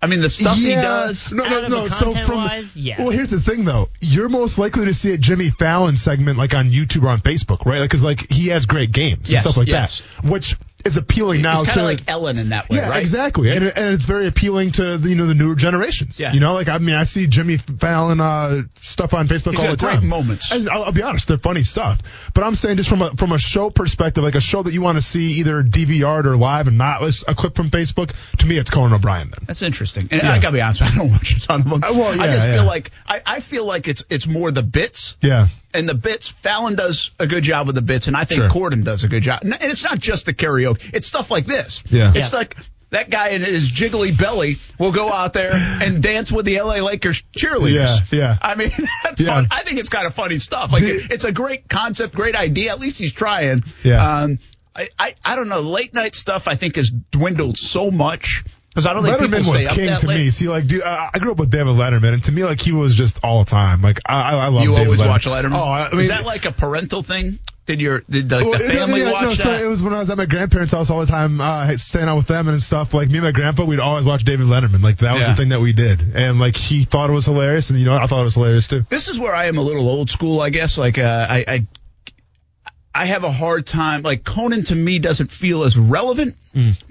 I 0.00 0.06
mean, 0.06 0.20
the 0.20 0.30
stuff 0.30 0.56
he 0.56 0.70
does. 0.70 1.32
No, 1.32 1.44
no, 1.44 1.66
no. 1.66 1.88
So 1.88 2.12
from 2.12 2.14
content-wise, 2.14 2.76
yeah. 2.76 3.02
well, 3.02 3.10
here's 3.10 3.30
the 3.30 3.40
thing 3.40 3.64
though. 3.64 3.88
You're 4.00 4.28
most 4.28 4.56
likely 4.56 4.84
to 4.84 4.94
see 4.94 5.12
a 5.12 5.18
Jimmy 5.18 5.50
Fallon 5.50 5.96
segment 5.96 6.38
like 6.38 6.54
on 6.54 6.70
YouTube 6.70 7.02
or 7.02 7.08
on 7.08 7.18
Facebook, 7.18 7.66
right? 7.66 7.80
Like, 7.80 7.90
cause 7.90 8.04
like 8.04 8.30
he 8.30 8.48
has 8.48 8.66
great 8.66 8.92
games 8.92 9.28
Yes, 9.28 9.44
and 9.44 9.52
stuff 9.52 9.56
like 9.60 9.68
yes. 9.68 10.02
that. 10.22 10.30
Which 10.30 10.54
is 10.84 10.96
appealing 10.96 11.42
now 11.42 11.58
He's 11.64 11.68
kind 11.74 11.80
of 11.80 11.84
like 11.86 12.02
Ellen 12.08 12.38
in 12.38 12.50
that 12.50 12.68
way, 12.70 12.76
yeah, 12.78 12.88
right? 12.88 13.00
exactly, 13.00 13.50
and, 13.50 13.64
and 13.64 13.94
it's 13.94 14.04
very 14.04 14.26
appealing 14.28 14.70
to 14.72 14.96
the, 14.96 15.08
you 15.08 15.16
know 15.16 15.26
the 15.26 15.34
newer 15.34 15.54
generations. 15.56 16.20
Yeah. 16.20 16.32
you 16.32 16.40
know, 16.40 16.54
like 16.54 16.68
I 16.68 16.78
mean, 16.78 16.94
I 16.94 17.02
see 17.04 17.26
Jimmy 17.26 17.56
Fallon 17.56 18.20
uh, 18.20 18.62
stuff 18.76 19.12
on 19.12 19.26
Facebook 19.26 19.52
He's 19.52 19.60
all 19.60 19.70
got 19.70 19.78
the 19.78 19.86
great 19.86 19.94
time. 19.96 20.06
moments. 20.08 20.52
And 20.52 20.68
I'll, 20.70 20.84
I'll 20.84 20.92
be 20.92 21.02
honest, 21.02 21.26
they're 21.28 21.36
funny 21.38 21.64
stuff. 21.64 22.00
But 22.32 22.44
I'm 22.44 22.54
saying 22.54 22.76
just 22.76 22.88
from 22.88 23.02
a 23.02 23.10
from 23.16 23.32
a 23.32 23.38
show 23.38 23.70
perspective, 23.70 24.22
like 24.22 24.36
a 24.36 24.40
show 24.40 24.62
that 24.62 24.72
you 24.72 24.80
want 24.80 24.96
to 24.96 25.02
see 25.02 25.32
either 25.40 25.62
DVR'd 25.62 26.26
or 26.26 26.36
live, 26.36 26.68
and 26.68 26.78
not 26.78 27.00
just 27.00 27.24
a 27.28 27.34
clip 27.34 27.56
from 27.56 27.70
Facebook. 27.70 28.14
To 28.38 28.46
me, 28.46 28.56
it's 28.56 28.70
Conan 28.70 28.92
O'Brien. 28.94 29.30
Then 29.30 29.44
That's 29.46 29.62
interesting. 29.62 30.08
And 30.10 30.22
Yeah. 30.22 30.32
I 30.32 30.38
gotta 30.38 30.52
be 30.54 30.60
honest, 30.60 30.80
I 30.82 30.94
don't 30.94 31.10
watch 31.12 31.32
a 31.32 31.40
ton 31.40 31.60
of 31.62 31.68
them. 31.70 31.82
Uh, 31.84 31.92
well, 31.92 32.20
I 32.20 32.28
just 32.28 32.46
yeah. 32.46 32.54
feel 32.54 32.64
like 32.66 32.90
I, 33.06 33.20
I 33.26 33.40
feel 33.40 33.64
like 33.66 33.88
it's 33.88 34.04
it's 34.10 34.26
more 34.28 34.50
the 34.52 34.62
bits. 34.62 35.16
yeah, 35.20 35.48
And 35.74 35.88
the 35.88 35.94
bits, 35.94 36.28
Fallon 36.28 36.76
does 36.76 37.10
a 37.18 37.26
good 37.26 37.44
job 37.44 37.66
with 37.66 37.74
the 37.76 37.82
bits, 37.82 38.06
and 38.06 38.16
I 38.16 38.24
think 38.24 38.40
Sure. 38.40 38.48
Corden 38.70 38.84
does 38.84 39.04
a 39.04 39.08
good 39.08 39.22
job. 39.22 39.40
And 39.42 39.54
it's 39.60 39.84
not 39.84 39.98
just 39.98 40.24
the 40.26 40.32
karaoke; 40.34 40.90
it's 40.94 41.06
stuff 41.06 41.30
like 41.30 41.44
this. 41.46 41.82
Yeah. 41.90 42.12
it's 42.14 42.32
like 42.32 42.56
that 42.90 43.10
guy 43.10 43.28
in 43.30 43.42
his 43.42 43.70
jiggly 43.70 44.18
belly 44.18 44.56
will 44.78 44.92
go 44.92 45.12
out 45.12 45.34
there 45.34 45.50
and 45.52 46.02
dance 46.02 46.32
with 46.32 46.46
the 46.46 46.58
LA 46.58 46.76
Lakers 46.76 47.22
cheerleaders. 47.36 48.00
Yeah, 48.10 48.18
yeah. 48.18 48.38
I 48.40 48.54
mean, 48.54 48.72
that's 49.04 49.20
Yeah. 49.20 49.28
fun. 49.28 49.48
I 49.50 49.62
think 49.62 49.78
it's 49.78 49.90
kind 49.90 50.06
of 50.06 50.14
funny 50.14 50.38
stuff. 50.38 50.72
Like 50.72 50.80
Do- 50.80 50.86
it, 50.88 51.10
it's 51.12 51.24
a 51.24 51.32
great 51.32 51.68
concept, 51.68 52.14
great 52.14 52.34
idea. 52.34 52.70
At 52.70 52.80
least 52.80 52.98
he's 52.98 53.12
trying. 53.12 53.62
Yeah. 53.84 54.20
Um, 54.22 54.38
I, 54.74 54.88
I 54.98 55.14
I 55.22 55.36
don't 55.36 55.48
know. 55.50 55.60
Late 55.60 55.92
night 55.92 56.14
stuff 56.14 56.48
I 56.48 56.54
think 56.54 56.76
has 56.76 56.90
dwindled 57.10 57.58
so 57.58 57.90
much 57.90 58.42
because 58.70 58.86
I 58.86 58.92
don't 58.92 59.02
think 59.04 59.16
Letterman 59.18 59.36
people 59.38 59.52
was 59.52 59.62
stay 59.64 59.70
up 59.70 59.76
king 59.76 59.98
to 59.98 60.06
late. 60.06 60.18
me. 60.26 60.30
See, 60.30 60.48
like, 60.48 60.66
dude, 60.66 60.82
I, 60.82 61.10
I 61.14 61.18
grew 61.18 61.32
up 61.32 61.38
with 61.38 61.50
David 61.50 61.74
Letterman, 61.74 62.12
and 62.14 62.24
to 62.24 62.32
me, 62.32 62.44
like, 62.44 62.60
he 62.60 62.72
was 62.72 62.94
just 62.94 63.24
all 63.24 63.44
the 63.44 63.50
time. 63.50 63.82
Like, 63.82 64.00
I, 64.06 64.20
I, 64.32 64.36
I 64.36 64.48
love. 64.48 64.64
You 64.64 64.70
David 64.72 64.86
always 64.86 65.00
Letterman. 65.00 65.08
watch 65.08 65.26
Letterman. 65.26 65.54
Oh, 65.58 65.62
I, 65.64 65.86
I 65.88 65.90
mean, 65.90 66.00
is 66.00 66.08
that 66.08 66.24
like 66.24 66.44
a 66.44 66.52
parental 66.52 67.02
thing? 67.02 67.38
Did 67.66 67.82
your 67.82 68.00
did 68.08 68.30
like, 68.30 68.44
Well, 68.46 68.58
the 68.58 68.64
it- 68.64 68.68
family 68.68 69.00
yeah, 69.00 69.12
watch 69.12 69.22
no, 69.24 69.30
so 69.30 69.50
that? 69.50 69.60
it 69.62 69.66
was 69.66 69.82
when 69.82 69.92
I 69.92 69.98
was 69.98 70.08
at 70.08 70.16
my 70.16 70.24
grandparents' 70.24 70.72
house 70.72 70.88
all 70.88 71.00
the 71.00 71.06
time, 71.06 71.38
uh, 71.38 71.76
staying 71.76 72.08
out 72.08 72.16
with 72.16 72.26
them 72.26 72.48
and 72.48 72.62
stuff. 72.62 72.94
Like 72.94 73.08
me 73.10 73.16
and 73.18 73.24
my 73.24 73.30
grandpa, 73.32 73.64
we'd 73.64 73.78
always 73.78 74.06
watch 74.06 74.24
David 74.24 74.46
Letterman. 74.46 74.82
Like 74.82 74.96
that 74.98 75.12
was 75.12 75.20
Yeah. 75.22 75.30
the 75.32 75.36
thing 75.36 75.48
that 75.50 75.60
we 75.60 75.74
did, 75.74 76.00
and 76.14 76.38
like 76.40 76.56
he 76.56 76.84
thought 76.84 77.10
it 77.10 77.12
was 77.12 77.26
hilarious, 77.26 77.68
and 77.68 77.78
you 77.78 77.84
know 77.84 77.94
I 77.94 78.06
thought 78.06 78.20
it 78.20 78.24
was 78.24 78.36
hilarious 78.36 78.68
too. 78.68 78.86
this 78.88 79.08
is 79.08 79.18
where 79.18 79.34
I 79.34 79.46
am 79.48 79.58
a 79.58 79.62
little 79.62 79.86
old 79.86 80.08
school, 80.08 80.40
I 80.40 80.48
guess. 80.48 80.78
Like 80.78 80.96
uh, 80.96 81.26
I, 81.28 81.44
I 81.46 81.66
I 82.94 83.04
have 83.04 83.22
a 83.24 83.30
hard 83.30 83.66
time. 83.66 84.00
Like 84.02 84.24
Conan 84.24 84.62
to 84.64 84.74
me 84.74 84.98
doesn't 84.98 85.30
feel 85.30 85.62
as 85.64 85.76
relevant 85.78 86.36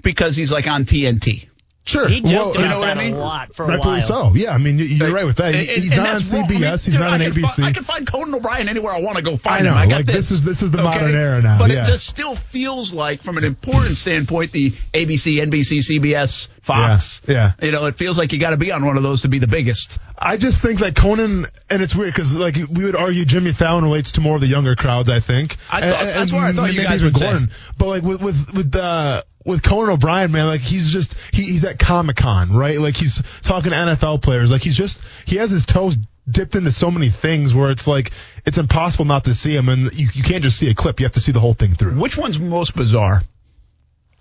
because 0.04 0.36
he's 0.36 0.52
like 0.52 0.68
on 0.68 0.84
TNT. 0.84 1.47
Sure, 1.88 2.06
He 2.06 2.20
joked 2.20 2.58
you 2.58 2.68
know 2.68 2.80
what 2.80 2.88
I 2.90 2.94
mean? 2.94 3.14
a 3.14 3.18
lot 3.18 3.54
for 3.54 3.64
a 3.64 3.68
rightfully 3.68 4.00
while. 4.00 4.32
so. 4.32 4.32
Yeah, 4.34 4.52
I 4.52 4.58
mean 4.58 4.78
you- 4.78 4.84
you're 4.84 5.10
right 5.10 5.24
with 5.24 5.36
that. 5.36 5.54
He- 5.54 5.60
And- 5.60 5.82
he's 5.84 5.92
and 5.94 6.02
not 6.02 6.08
on 6.08 6.14
that's 6.16 6.32
wrong. 6.32 6.42
I 6.44 6.46
CBS. 6.46 6.50
mean, 6.60 6.70
he's 6.72 6.84
dude, 6.84 7.00
not 7.00 7.12
on 7.14 7.22
I 7.22 7.24
ABC. 7.30 7.46
Find, 7.56 7.66
I 7.66 7.72
can 7.72 7.84
find 7.84 8.06
Conan 8.06 8.34
O'Brien 8.34 8.68
anywhere 8.68 8.92
I 8.92 9.00
want 9.00 9.16
to 9.16 9.22
go 9.22 9.36
find 9.38 9.66
I 9.66 9.70
know, 9.70 9.72
him. 9.72 9.78
I 9.78 9.86
got 9.86 9.96
like, 9.96 10.06
this. 10.06 10.14
this 10.16 10.30
is- 10.32 10.42
this 10.42 10.62
is 10.62 10.70
the 10.70 10.78
Okay? 10.80 10.86
modern 10.86 11.14
era 11.14 11.40
now, 11.40 11.56
But 11.58 11.70
yeah. 11.70 11.80
it 11.80 11.86
just 11.86 12.06
still 12.06 12.34
feels 12.34 12.92
like, 12.92 13.22
from 13.22 13.38
an 13.38 13.44
important 13.44 13.96
standpoint, 13.96 14.52
the 14.52 14.74
ABC, 14.92 15.40
NBC, 15.40 15.78
CBS, 15.80 16.48
Fox. 16.68 17.22
Yeah, 17.26 17.52
You 17.62 17.72
know, 17.72 17.86
it 17.86 17.96
feels 17.98 18.16
like 18.18 18.32
you 18.32 18.38
got 18.38 18.50
to 18.50 18.56
be 18.56 18.70
on 18.72 18.84
one 18.84 18.96
of 18.96 19.02
those 19.02 19.22
to 19.22 19.28
be 19.28 19.38
the 19.38 19.46
biggest. 19.46 19.98
I 20.18 20.36
just 20.36 20.60
think 20.60 20.80
that 20.80 20.94
Conan, 20.94 21.44
and 21.70 21.82
it's 21.82 21.94
weird 21.94 22.12
because 22.14 22.34
like 22.36 22.56
we 22.56 22.84
would 22.84 22.96
argue 22.96 23.24
Jimmy 23.24 23.52
Fallon 23.52 23.84
relates 23.84 24.12
to 24.12 24.20
more 24.20 24.34
of 24.34 24.40
the 24.40 24.46
younger 24.46 24.76
crowds. 24.76 25.08
I 25.10 25.20
think. 25.20 25.56
I 25.70 25.80
thought- 25.80 26.00
And- 26.00 26.08
that's 26.10 26.32
what 26.32 26.42
I 26.44 26.52
thought 26.52 26.72
you 26.74 26.82
guys 26.82 27.02
were 27.02 27.12
say. 27.12 27.38
But 27.78 27.86
like 27.88 28.02
with 28.02 28.20
with 28.20 28.52
with 28.54 28.76
uh, 28.76 29.22
with 29.46 29.62
Conan 29.62 29.90
O'Brien, 29.90 30.30
man, 30.32 30.46
like 30.46 30.60
he's 30.60 30.90
just 30.90 31.14
he, 31.32 31.42
he's 31.44 31.64
at 31.64 31.78
Comic 31.78 32.16
Con, 32.16 32.52
right? 32.52 32.78
Like 32.78 32.96
he's 32.96 33.22
talking 33.42 33.70
to 33.72 33.76
NFL 33.76 34.22
players. 34.22 34.52
Like 34.52 34.62
he's 34.62 34.76
just 34.76 35.02
he 35.24 35.36
has 35.36 35.50
his 35.50 35.64
toes 35.66 35.96
dipped 36.30 36.54
into 36.56 36.70
so 36.70 36.90
many 36.90 37.08
things 37.08 37.54
where 37.54 37.70
it's 37.70 37.86
like 37.86 38.10
it's 38.44 38.58
impossible 38.58 39.06
not 39.06 39.24
to 39.24 39.34
see 39.34 39.54
him, 39.56 39.68
and 39.70 39.84
you 39.98 40.08
you 40.12 40.22
can't 40.22 40.42
just 40.42 40.58
see 40.58 40.68
a 40.68 40.74
clip. 40.74 41.00
You 41.00 41.06
have 41.06 41.12
to 41.14 41.20
see 41.20 41.32
the 41.32 41.40
whole 41.40 41.54
thing 41.54 41.74
through. 41.74 41.92
Which 41.98 42.16
one's 42.18 42.38
most 42.38 42.74
bizarre 42.76 43.22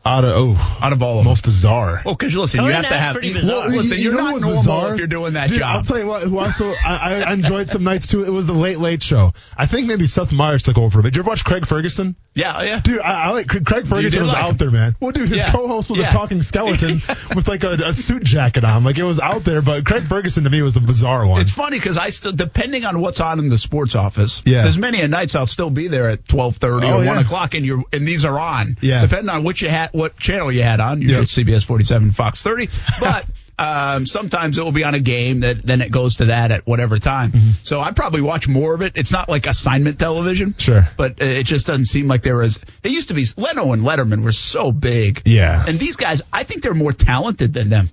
Out 0.08 0.24
of 0.24 0.32
oh, 0.58 0.78
out 0.82 0.94
of 0.94 1.04
all 1.04 1.14
of 1.14 1.18
them? 1.18 1.26
most 1.26 1.44
bizarre. 1.44 1.98
Oh, 2.00 2.02
well, 2.06 2.16
because 2.16 2.34
you 2.34 2.40
listen, 2.40 2.64
you 2.64 2.72
have 2.72 2.88
to 2.88 2.98
have. 2.98 3.14
pretty 3.14 3.28
you- 3.30 3.34
bizarre. 3.34 3.58
well, 3.68 3.70
listen, 3.72 3.98
you 3.98 4.06
you're 4.06 4.14
know 4.14 4.20
not 4.24 4.32
what's 4.34 4.42
normal 4.44 4.62
bizarre? 4.62 4.92
if 4.94 4.98
you're 5.00 5.08
doing 5.08 5.34
that 5.34 5.50
Dude, 5.50 5.60
job. 5.60 5.76
I'll 5.78 5.84
tell 5.84 6.00
you 6.00 6.06
what. 6.08 6.24
Who 6.24 6.40
also 6.40 6.72
I, 6.86 7.24
I 7.28 7.34
enjoyed 7.34 7.70
some 7.70 7.84
nights 7.84 8.08
too. 8.08 8.24
It 8.24 8.30
was 8.32 8.46
the 8.46 8.54
Late 8.54 8.80
Late 8.80 9.04
Show. 9.04 9.34
I 9.58 9.66
think 9.66 9.88
maybe 9.88 10.08
Seth 10.08 10.32
Meyers 10.32 10.64
took 10.64 10.78
over. 10.78 11.02
Did 11.02 11.16
you 11.16 11.22
ever 11.24 11.30
watch 11.30 11.44
Craig 11.44 11.66
Ferguson? 11.68 12.16
yeah, 12.34 12.56
oh, 12.60 12.64
yeah. 12.64 12.80
Dude, 12.82 13.00
I, 13.00 13.26
I 13.26 13.30
like 13.32 13.48
Craig 13.48 13.66
Ferguson 13.88 14.02
did 14.12 14.22
was 14.22 14.32
like 14.32 14.44
out 14.44 14.52
him. 14.52 14.58
there, 14.58 14.72
man. 14.72 14.96
Well, 15.02 15.12
dude, 15.12 15.28
his 15.28 15.40
Yeah. 15.40 15.52
co-host 15.52 15.90
was 15.90 16.00
Yeah. 16.00 16.10
a 16.10 16.12
talking 16.12 16.42
skeleton 16.42 17.02
with 17.36 17.48
like 17.48 17.64
a, 17.64 17.72
a 17.74 17.94
suit 17.94 18.24
jacket 18.24 18.64
on. 18.64 18.84
Like 18.84 18.98
it 19.00 19.04
was 19.04 19.20
out 19.20 19.44
there, 19.44 19.62
but 19.62 19.86
Craig 19.86 20.04
Ferguson 20.08 20.44
to 20.46 20.50
me 20.50 20.62
was 20.62 20.74
the 20.76 20.80
bizarre 20.80 21.26
one. 21.28 21.42
It's 21.42 21.52
funny 21.52 21.78
because 21.80 21.98
I 21.98 22.12
still, 22.12 22.32
depending 22.32 22.86
on 22.86 23.02
what's 23.02 23.20
on 23.20 23.40
in 23.40 23.50
the 23.50 23.58
sports 23.58 23.96
office, 23.96 24.42
Yeah. 24.46 24.62
there's 24.64 24.78
many 24.78 25.02
a 25.02 25.08
nights 25.08 25.36
I'll 25.36 25.48
still 25.48 25.72
be 25.72 25.88
there 25.90 26.10
at 26.12 26.28
twelve 26.28 26.58
thirty 26.58 26.86
Oh, 26.88 27.00
or 27.00 27.04
yeah. 27.04 27.16
one 27.16 27.18
o'clock, 27.26 27.56
and 27.56 27.66
you 27.66 27.84
and 27.92 28.08
these 28.08 28.24
are 28.24 28.40
on. 28.40 28.78
Yeah. 28.82 29.02
Depending 29.02 29.30
on 29.30 29.44
which 29.44 29.64
you 29.64 29.70
had, 29.70 29.90
what 29.98 30.18
channel 30.18 30.52
you 30.52 30.64
had 30.64 30.80
on. 30.80 31.02
Usually 31.02 31.22
Yeah. 31.46 31.58
CBS 31.58 31.66
forty 31.66 31.84
seven, 31.84 32.12
Fox 32.12 32.42
thirty, 32.42 32.70
but. 33.00 33.26
Um, 33.60 34.06
sometimes 34.06 34.60
it 34.60 34.64
will 34.64 34.72
be 34.72 34.84
on 34.84 34.94
a 34.94 35.00
game 35.00 35.40
that 35.40 35.66
then 35.66 35.82
it 35.82 35.92
goes 35.92 36.18
to 36.18 36.26
that 36.26 36.52
at 36.52 36.68
whatever 36.68 37.00
time. 37.00 37.32
Mm-hmm. 37.32 37.50
So 37.64 37.82
I 37.82 37.92
probably 37.92 38.22
watch 38.22 38.48
more 38.48 38.76
of 38.76 38.84
it. 38.84 38.94
It's 38.96 39.12
not 39.12 39.30
like 39.30 39.48
assignment 39.48 39.98
television. 39.98 40.54
Sure. 40.60 40.88
But 40.96 41.20
uh, 41.24 41.26
it 41.26 41.48
just 41.48 41.66
doesn't 41.66 41.86
seem 41.86 42.08
like 42.08 42.22
there 42.22 42.38
was. 42.38 42.64
They 42.84 42.92
used 42.92 43.08
to 43.08 43.16
be. 43.16 43.26
Leno 43.36 43.74
and 43.74 43.82
Letterman 43.82 44.24
were 44.24 44.32
so 44.32 44.72
big. 44.72 45.24
Yeah. 45.26 45.66
And 45.68 45.80
these 45.80 45.96
guys, 45.96 46.22
I 46.32 46.44
think 46.44 46.62
they're 46.62 46.76
more 46.76 46.92
talented 46.92 47.52
than 47.52 47.70
them. 47.70 47.90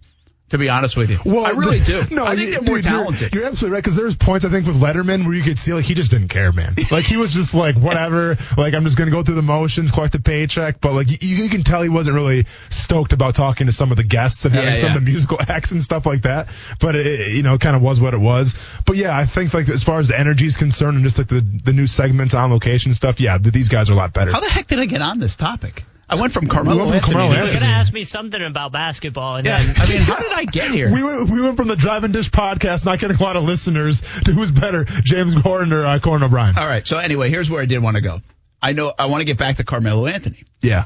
To 0.51 0.59
be 0.59 0.69
honest 0.69 0.95
with 0.97 1.11
you, 1.11 1.19
Well, 1.25 1.45
I 1.47 1.51
really 1.51 1.81
do. 1.81 2.03
No, 2.11 2.25
I 2.25 2.37
think 2.37 2.49
you- 2.49 2.53
they're 2.53 2.63
more 2.63 2.77
dude, 2.77 2.85
you're- 2.85 2.99
talented. 3.03 3.35
You're, 3.35 3.45
absolutely 3.47 3.75
right 3.77 3.83
because 3.83 3.97
there's 3.97 4.15
points 4.15 4.45
I 4.45 4.51
think 4.51 4.67
with 4.67 4.81
Letterman 4.81 5.25
where 5.25 5.35
you 5.35 5.43
could 5.43 5.59
see 5.59 5.73
like 5.73 5.87
he 5.87 5.95
just 5.95 6.11
didn't 6.11 6.29
care, 6.29 6.53
man. 6.53 6.77
Like 6.91 7.07
he 7.07 7.17
was 7.17 7.33
just 7.33 7.55
like 7.55 7.77
whatever. 7.77 8.37
Like 8.57 8.75
I'm 8.75 8.85
just 8.85 8.97
gonna 8.99 9.11
go 9.11 9.23
through 9.23 9.35
the 9.37 9.43
motions, 9.43 9.91
collect 9.91 10.13
the 10.13 10.21
paycheck. 10.21 10.81
But 10.83 10.93
like 10.93 11.11
you, 11.11 11.35
you 11.37 11.49
can 11.49 11.63
tell 11.65 11.81
he 11.83 11.89
wasn't 11.89 12.15
really 12.15 12.45
stoked 12.69 13.15
about 13.15 13.35
talking 13.35 13.67
to 13.67 13.73
some 13.73 13.91
of 13.91 13.97
the 13.97 14.05
guests 14.05 14.45
and 14.45 14.55
having 14.55 14.71
Yeah, 14.75 14.77
some 14.77 14.89
of 14.91 14.95
the 14.97 15.01
musical 15.01 15.39
acts 15.49 15.73
and 15.73 15.83
stuff 15.83 16.05
like 16.05 16.23
that. 16.23 16.49
But 16.79 16.95
it, 16.95 17.33
you 17.35 17.43
know, 17.43 17.57
kind 17.59 17.75
of 17.75 17.81
was 17.83 17.99
what 17.99 18.13
it 18.15 18.21
was. 18.21 18.55
But 18.85 18.97
yeah, 18.97 19.17
I 19.17 19.25
think 19.25 19.55
like 19.55 19.69
as 19.71 19.83
far 19.83 19.99
as 19.99 20.09
the 20.09 20.21
energy 20.21 20.45
is 20.47 20.57
concerned 20.57 20.97
and 20.97 21.05
just 21.05 21.17
like 21.19 21.27
the 21.29 21.41
the 21.41 21.73
new 21.73 21.87
segments 21.87 22.35
on 22.35 22.51
location 22.53 22.93
stuff, 22.93 23.19
yeah, 23.19 23.39
these 23.39 23.71
guys 23.71 23.89
are 23.89 23.95
a 23.95 23.97
lot 23.97 24.13
better. 24.13 24.31
How 24.31 24.41
the 24.41 24.51
heck 24.51 24.67
did 24.67 24.79
I 24.79 24.85
get 24.85 25.01
on 25.01 25.19
this 25.19 25.37
topic? 25.37 25.85
I 26.09 26.21
went 26.21 26.33
from 26.33 26.47
Carmelo 26.49 26.85
We 26.85 26.91
went 26.91 27.05
from 27.05 27.15
Anthony. 27.15 27.15
Carmelo 27.15 27.33
to 27.33 27.37
You're 27.39 27.45
this. 27.47 27.55
Anthony. 27.55 27.71
gonna 27.71 27.81
ask 27.81 27.93
me 27.93 28.03
something 28.03 28.43
about 28.43 28.73
basketball, 28.73 29.37
and 29.37 29.47
Yeah, 29.47 29.63
then 29.63 29.75
I 29.79 29.89
mean, 29.89 30.01
how 30.03 30.19
did 30.19 30.33
I 30.33 30.45
get 30.45 30.71
here? 30.71 30.93
We 30.93 31.03
went, 31.03 31.31
we 31.31 31.41
went 31.41 31.57
from 31.57 31.69
the 31.69 31.77
Drive 31.77 32.05
and 32.05 32.13
Dish 32.13 32.31
podcast, 32.31 32.85
not 32.85 32.99
getting 32.99 33.17
a 33.17 33.23
lot 33.23 33.37
of 33.37 33.45
listeners, 33.45 34.03
to 34.25 34.33
who's 34.33 34.51
better, 34.51 34.85
James 34.85 35.35
Corden 35.35 35.73
or 35.73 35.85
uh, 35.85 35.99
Conan 36.01 36.23
O'Brien. 36.25 36.57
All 36.59 36.67
right. 36.67 36.87
So 36.87 36.99
anyway, 36.99 37.31
here's 37.31 37.49
where 37.51 37.63
I 37.63 37.67
did 37.67 37.83
want 37.83 37.97
to 37.97 38.03
go. 38.03 38.21
I 38.63 38.73
know 38.73 38.93
I 38.99 39.07
want 39.07 39.21
to 39.23 39.25
get 39.25 39.39
back 39.39 39.57
to 39.57 39.65
Carmelo 39.65 40.07
Anthony. 40.07 40.45
Yeah. 40.61 40.85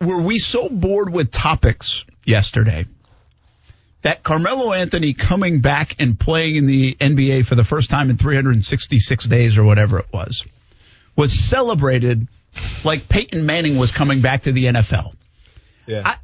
Were 0.00 0.20
we 0.22 0.38
so 0.38 0.68
bored 0.68 1.12
with 1.12 1.30
topics 1.32 2.04
yesterday 2.24 2.86
that 4.02 4.22
Carmelo 4.22 4.72
Anthony 4.72 5.12
coming 5.12 5.60
back 5.60 5.96
and 5.98 6.18
playing 6.18 6.54
in 6.56 6.66
the 6.66 6.94
NBA 6.94 7.44
for 7.46 7.56
the 7.56 7.64
first 7.64 7.90
time 7.90 8.10
in 8.10 8.16
366 8.16 9.24
days 9.26 9.58
or 9.58 9.64
whatever 9.64 9.98
it 9.98 10.06
was 10.12 10.46
was 11.16 11.32
celebrated 11.32 12.28
like 12.84 13.08
Peyton 13.08 13.46
Manning 13.46 13.76
was 13.76 13.92
coming 13.92 14.20
back 14.20 14.42
to 14.42 14.52
the 14.52 14.66
NFL? 14.66 15.14
Yeah. 15.86 16.16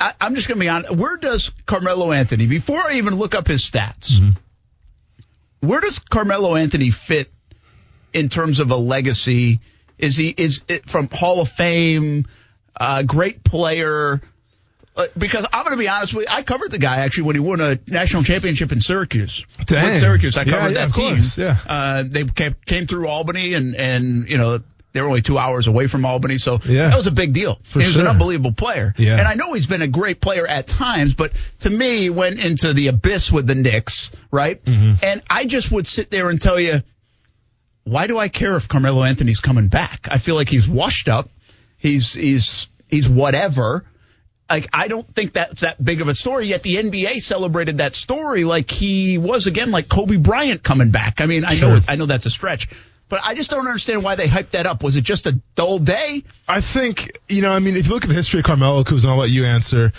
I, 0.00 0.12
I'm 0.20 0.34
just 0.34 0.48
going 0.48 0.58
to 0.58 0.60
be 0.60 0.68
honest. 0.68 0.94
Where 0.94 1.16
does 1.16 1.50
Carmelo 1.66 2.12
Anthony, 2.12 2.46
before 2.46 2.80
I 2.80 2.94
even 2.94 3.16
look 3.16 3.34
up 3.34 3.48
his 3.48 3.68
stats, 3.68 4.20
where 5.60 5.80
does 5.80 5.98
Carmelo 5.98 6.54
Anthony 6.56 6.90
fit 6.90 7.28
in 8.12 8.28
terms 8.28 8.60
of 8.60 8.70
a 8.70 8.76
legacy? 8.76 9.60
Is 9.98 10.16
he 10.16 10.28
is 10.28 10.62
it 10.68 10.88
from 10.88 11.08
Hall 11.08 11.40
of 11.40 11.48
Fame, 11.48 12.26
uh, 12.78 13.02
great 13.02 13.42
player? 13.42 14.20
Uh, 14.96 15.06
because 15.16 15.46
I'm 15.52 15.64
going 15.64 15.76
to 15.76 15.80
be 15.80 15.88
honest 15.88 16.14
with 16.14 16.26
you, 16.26 16.34
I 16.34 16.42
covered 16.42 16.70
the 16.70 16.78
guy 16.78 16.98
actually 16.98 17.24
when 17.24 17.36
he 17.36 17.40
won 17.40 17.60
a 17.60 17.78
national 17.86 18.22
championship 18.24 18.72
in 18.72 18.80
Syracuse. 18.80 19.44
Dang. 19.64 19.84
With 19.84 20.00
Syracuse, 20.00 20.36
I 20.36 20.44
covered 20.44 20.72
yeah, 20.72 20.86
that 20.86 20.94
team. 20.94 21.14
course, 21.16 21.38
yeah. 21.38 21.56
Uh, 21.66 22.04
they 22.06 22.24
came, 22.24 22.54
came 22.66 22.86
through 22.86 23.08
Albany 23.08 23.54
and 23.54 23.74
and 23.74 24.28
you 24.28 24.38
know 24.38 24.60
they 24.98 25.02
were 25.02 25.08
only 25.08 25.22
two 25.22 25.38
hours 25.38 25.68
away 25.68 25.86
from 25.86 26.04
Albany, 26.04 26.38
so 26.38 26.58
Yeah. 26.64 26.88
that 26.88 26.96
was 26.96 27.06
a 27.06 27.12
big 27.12 27.32
deal. 27.32 27.60
For 27.70 27.80
he 27.80 27.86
was 27.86 27.96
an 27.96 28.08
unbelievable 28.08 28.52
player. 28.52 28.92
Yeah. 28.98 29.16
And 29.16 29.28
I 29.28 29.34
know 29.34 29.52
he's 29.52 29.68
been 29.68 29.82
a 29.82 29.86
great 29.88 30.20
player 30.20 30.46
at 30.46 30.66
times, 30.66 31.14
but 31.14 31.32
to 31.60 31.70
me, 31.70 31.98
he 31.98 32.10
went 32.10 32.40
into 32.40 32.74
the 32.74 32.88
abyss 32.88 33.30
with 33.30 33.46
the 33.46 33.54
Knicks, 33.54 34.10
right? 34.32 34.62
Mm-hmm. 34.64 35.04
And 35.04 35.22
I 35.30 35.44
just 35.46 35.70
would 35.70 35.86
sit 35.86 36.10
there 36.10 36.28
and 36.30 36.40
tell 36.40 36.58
you, 36.58 36.82
why 37.84 38.06
do 38.08 38.18
I 38.18 38.28
care 38.28 38.56
if 38.56 38.68
Carmelo 38.68 39.04
Anthony's 39.04 39.40
coming 39.40 39.68
back? 39.68 40.08
I 40.10 40.18
feel 40.18 40.34
like 40.34 40.48
he's 40.48 40.68
washed 40.68 41.08
up. 41.08 41.28
He's 41.78 42.12
he's 42.12 42.66
he's 42.88 43.08
whatever. 43.08 43.84
Like 44.50 44.68
I 44.72 44.88
don't 44.88 45.06
think 45.14 45.34
that's 45.34 45.60
that 45.60 45.82
big 45.82 46.00
of 46.00 46.08
a 46.08 46.14
story. 46.14 46.46
Yet 46.46 46.62
the 46.62 46.76
NBA 46.76 47.20
celebrated 47.20 47.78
that 47.78 47.94
story 47.94 48.44
like 48.44 48.70
he 48.70 49.16
was 49.18 49.46
again, 49.46 49.70
like 49.70 49.88
Kobe 49.88 50.16
Bryant 50.16 50.62
coming 50.62 50.90
back. 50.90 51.20
I 51.20 51.26
mean, 51.26 51.44
I 51.44 51.58
know 51.58 51.78
I 51.86 51.96
know 51.96 52.06
that's 52.06 52.26
a 52.26 52.30
stretch, 52.30 52.68
but 53.08 53.20
I 53.24 53.34
just 53.34 53.50
don't 53.50 53.66
understand 53.66 54.02
why 54.02 54.14
they 54.16 54.26
hyped 54.28 54.50
that 54.50 54.66
up. 54.66 54.82
Was 54.82 54.96
it 54.96 55.02
just 55.02 55.26
a 55.26 55.32
dull 55.54 55.78
day? 55.78 56.24
I 56.46 56.60
think, 56.60 57.10
you 57.28 57.42
know, 57.42 57.52
I 57.52 57.58
mean, 57.58 57.74
if 57.76 57.86
you 57.86 57.94
look 57.94 58.04
at 58.04 58.08
the 58.08 58.14
history 58.14 58.40
of 58.40 58.46
Carmelo, 58.46 58.82
Kuz, 58.84 59.02
and 59.04 59.10
I'll 59.12 59.18
let 59.18 59.30
you 59.30 59.44
answer. 59.44 59.92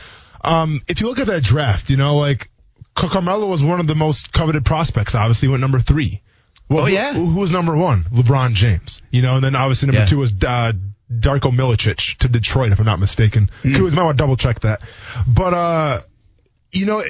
Um, 0.44 0.82
if 0.88 1.02
you 1.02 1.08
look 1.08 1.20
at 1.20 1.28
that 1.28 1.44
draft, 1.44 1.90
you 1.90 1.98
know, 1.98 2.18
like 2.18 2.50
Car- 2.96 3.10
Carmelo 3.10 3.48
was 3.48 3.64
one 3.64 3.80
of 3.80 3.88
the 3.88 3.96
most 3.96 4.32
coveted 4.32 4.64
prospects. 4.66 5.16
Obviously, 5.16 5.48
went 5.50 5.62
number 5.62 5.80
three. 5.80 6.22
Well, 6.70 6.84
Oh, 6.84 6.88
yeah. 6.88 7.14
Who, 7.14 7.26
who 7.26 7.40
was 7.40 7.52
number 7.52 7.76
one? 7.76 8.04
LeBron 8.06 8.54
James. 8.54 9.02
You 9.12 9.22
know, 9.24 9.36
and 9.36 9.44
then 9.44 9.56
obviously 9.56 9.88
number 9.88 10.02
Yeah. 10.02 10.06
two 10.06 10.20
was 10.20 10.32
uh, 10.34 10.74
Darko 11.12 11.52
Milicic 11.52 12.18
to 12.20 12.28
Detroit, 12.30 12.72
if 12.72 12.80
I'm 12.80 12.86
not 12.86 13.00
mistaken. 13.00 13.50
Kuz 13.64 13.94
might 13.94 14.04
want 14.04 14.18
to 14.18 14.22
double 14.22 14.38
check 14.38 14.60
that. 14.62 14.82
But, 15.28 15.54
uh, 15.54 16.02
you 16.72 16.86
know, 16.86 17.02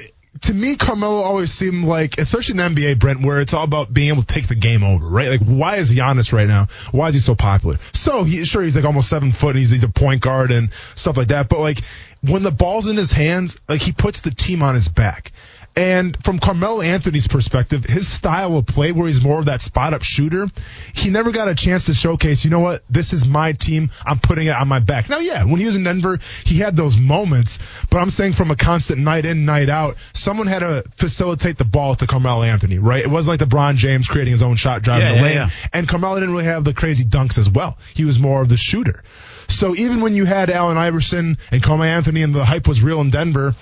to 0.42 0.54
me, 0.54 0.76
Carmelo 0.76 1.22
always 1.22 1.52
seemed 1.52 1.86
like, 1.86 2.18
especially 2.18 2.60
in 2.60 2.74
the 2.74 2.82
NBA, 2.82 3.00
Brent, 3.00 3.22
where 3.22 3.42
it's 3.42 3.54
all 3.54 3.64
about 3.64 3.94
being 3.94 4.10
able 4.10 4.24
to 4.24 4.34
take 4.34 4.48
the 4.48 4.56
game 4.56 4.84
over, 4.84 5.06
right? 5.06 5.28
Like, 5.28 5.42
why 5.42 5.78
is 5.78 5.92
Giannis 5.92 6.32
right 6.32 6.48
now? 6.48 6.68
Why 6.92 7.08
is 7.08 7.16
he 7.16 7.20
so 7.20 7.36
popular? 7.36 7.80
So, 7.94 8.24
he, 8.24 8.46
sure, 8.46 8.62
he's 8.62 8.76
like 8.76 8.86
almost 8.86 9.10
seven 9.10 9.32
foot 9.32 9.50
and 9.50 9.60
he's, 9.60 9.72
he's 9.72 9.84
a 9.84 9.90
point 9.90 10.22
guard 10.22 10.52
and 10.52 10.70
stuff 10.96 11.18
like 11.18 11.30
that. 11.30 11.50
But 11.50 11.60
like, 11.60 11.80
when 12.22 12.44
the 12.44 12.52
ball's 12.52 12.88
in 12.88 12.96
his 12.96 13.12
hands, 13.12 13.60
like 13.68 13.82
he 13.82 13.92
puts 13.92 14.22
the 14.22 14.32
team 14.32 14.62
on 14.62 14.76
his 14.76 14.88
back. 14.88 15.32
And 15.80 16.22
from 16.26 16.40
Carmelo 16.40 16.82
Anthony's 16.82 17.30
perspective, 17.30 17.86
his 17.86 18.06
style 18.06 18.58
of 18.58 18.66
play, 18.66 18.92
where 18.92 19.08
he's 19.08 19.22
more 19.22 19.40
of 19.40 19.46
that 19.46 19.62
spot 19.62 19.94
up 19.94 20.04
shooter, 20.04 20.48
he 20.94 21.10
never 21.10 21.32
got 21.32 21.48
a 21.48 21.56
chance 21.56 21.86
to 21.86 21.94
showcase, 21.94 22.44
you 22.44 22.52
know 22.52 22.60
what, 22.60 22.84
this 22.90 23.14
is 23.14 23.26
my 23.26 23.54
team, 23.54 23.90
I'm 24.06 24.20
putting 24.20 24.48
it 24.48 24.56
on 24.56 24.68
my 24.68 24.80
back. 24.80 25.08
Now, 25.08 25.20
yeah, 25.20 25.46
when 25.46 25.58
he 25.58 25.66
was 25.66 25.78
in 25.78 25.86
Denver, 25.86 26.20
he 26.44 26.58
had 26.60 26.76
those 26.76 26.98
moments, 26.98 27.60
but 27.90 28.00
I'm 28.00 28.10
saying 28.10 28.34
from 28.34 28.52
a 28.52 28.58
constant 28.58 29.00
night 29.00 29.24
in, 29.24 29.46
night 29.46 29.70
out, 29.70 29.96
someone 30.12 30.48
had 30.48 30.60
to 30.60 30.84
facilitate 30.98 31.58
the 31.58 31.64
ball 31.64 31.96
to 31.96 32.06
Carmelo 32.08 32.44
Anthony, 32.44 32.78
right? 32.78 33.02
It 33.02 33.10
wasn't 33.10 33.40
like 33.40 33.50
LeBron 33.50 33.78
James 33.78 34.10
creating 34.10 34.34
his 34.34 34.44
own 34.44 34.58
shot, 34.58 34.82
driving 34.82 35.08
Yeah, 35.08 35.12
the 35.14 35.18
yeah, 35.18 35.24
lane. 35.24 35.36
yeah. 35.36 35.50
And 35.72 35.88
Carmelo 35.88 36.16
didn't 36.20 36.34
really 36.34 36.44
have 36.44 36.66
the 36.66 36.74
crazy 36.74 37.06
dunks 37.06 37.38
as 37.38 37.50
well. 37.50 37.78
He 37.96 38.04
was 38.04 38.20
more 38.20 38.42
of 38.42 38.50
the 38.50 38.58
shooter. 38.58 39.02
So 39.48 39.74
even 39.76 40.02
when 40.02 40.14
you 40.14 40.26
had 40.26 40.50
Allen 40.50 40.78
Iverson 40.78 41.38
and 41.52 41.64
Carmelo 41.64 41.90
Anthony 41.90 42.22
and 42.22 42.36
the 42.36 42.44
hype 42.44 42.68
was 42.68 42.84
real 42.84 43.00
in 43.00 43.12
Denver, 43.12 43.56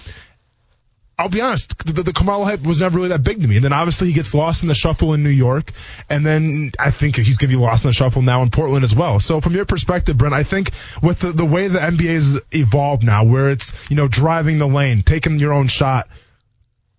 I'll 1.19 1.29
be 1.29 1.41
honest, 1.41 1.75
the, 1.83 2.03
the 2.03 2.13
Carmelo 2.13 2.43
hype 2.43 2.61
was 2.61 2.81
never 2.81 2.97
really 2.97 3.09
that 3.09 3.23
big 3.23 3.41
to 3.41 3.47
me. 3.47 3.55
And 3.55 3.65
then 3.65 3.73
obviously 3.73 4.07
he 4.07 4.13
gets 4.13 4.35
lost 4.35 4.61
in 4.61 4.67
the 4.67 4.75
shuffle 4.75 5.15
in 5.15 5.23
New 5.23 5.29
York, 5.29 5.71
and 6.11 6.23
then 6.23 6.71
I 6.77 6.91
think 6.91 7.15
he's 7.15 7.39
going 7.39 7.49
to 7.49 7.57
be 7.57 7.61
lost 7.61 7.85
in 7.85 7.89
the 7.89 7.93
shuffle 7.93 8.21
now 8.21 8.43
in 8.43 8.51
Portland 8.51 8.83
as 8.83 8.95
well. 8.95 9.19
So 9.19 9.41
from 9.41 9.53
your 9.53 9.65
perspective, 9.65 10.15
Brent, 10.15 10.35
I 10.35 10.43
think 10.43 10.71
with 11.01 11.21
the, 11.21 11.31
the 11.31 11.45
way 11.45 11.69
the 11.69 11.79
NBA 11.79 12.13
has 12.13 12.39
evolved 12.51 13.03
now, 13.03 13.25
where 13.25 13.49
it's 13.49 13.73
you 13.89 13.95
know 13.95 14.07
driving 14.07 14.59
the 14.59 14.67
lane, 14.67 15.01
taking 15.01 15.39
your 15.39 15.53
own 15.53 15.69
shot, 15.69 16.07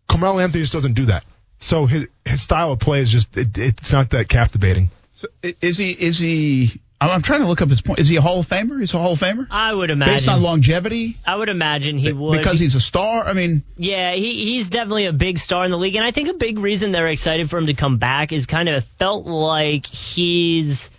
Carmelo 0.08 0.40
Anthony 0.40 0.62
just 0.62 0.72
doesn't 0.72 0.94
do 0.94 1.06
that. 1.06 1.24
So 1.60 1.86
his 1.86 2.08
his 2.24 2.42
style 2.42 2.72
of 2.72 2.80
play 2.80 3.00
is 3.00 3.10
just 3.10 3.36
it, 3.36 3.56
it's 3.56 3.92
not 3.92 4.10
that 4.10 4.28
captivating. 4.28 4.90
So 5.14 5.28
is 5.42 5.78
he? 5.78 5.92
Is 5.92 6.18
he? 6.18 6.80
I'm 7.00 7.10
I'm 7.10 7.22
trying 7.22 7.40
to 7.42 7.46
look 7.46 7.62
up 7.62 7.68
his 7.68 7.80
point. 7.80 8.00
Is 8.00 8.08
he 8.08 8.16
a 8.16 8.20
Hall 8.20 8.40
of 8.40 8.48
Famer? 8.48 8.80
He's 8.80 8.92
a 8.92 8.98
Hall 8.98 9.12
of 9.12 9.20
Famer 9.20 9.46
I 9.50 9.72
would 9.72 9.90
imagine 9.90 10.14
based 10.14 10.28
on 10.28 10.42
longevity. 10.42 11.18
I 11.24 11.36
would 11.36 11.48
imagine 11.48 11.96
he 11.98 12.12
would 12.12 12.38
because 12.38 12.58
he's 12.58 12.74
a 12.74 12.80
star. 12.80 13.24
I 13.24 13.32
mean, 13.34 13.62
Yeah, 13.76 14.14
he, 14.14 14.44
he's 14.44 14.70
definitely 14.70 15.06
a 15.06 15.12
big 15.12 15.38
star 15.38 15.64
in 15.64 15.70
the 15.70 15.78
league, 15.78 15.96
and 15.96 16.04
I 16.04 16.10
think 16.10 16.28
a 16.28 16.34
big 16.34 16.58
reason 16.58 16.90
they're 16.90 17.08
excited 17.08 17.50
for 17.50 17.58
him 17.58 17.66
to 17.66 17.74
come 17.74 17.98
back 17.98 18.32
is 18.32 18.46
kind 18.46 18.68
of 18.68 18.84
felt 18.98 19.26
like 19.26 19.86
he's 19.86 20.90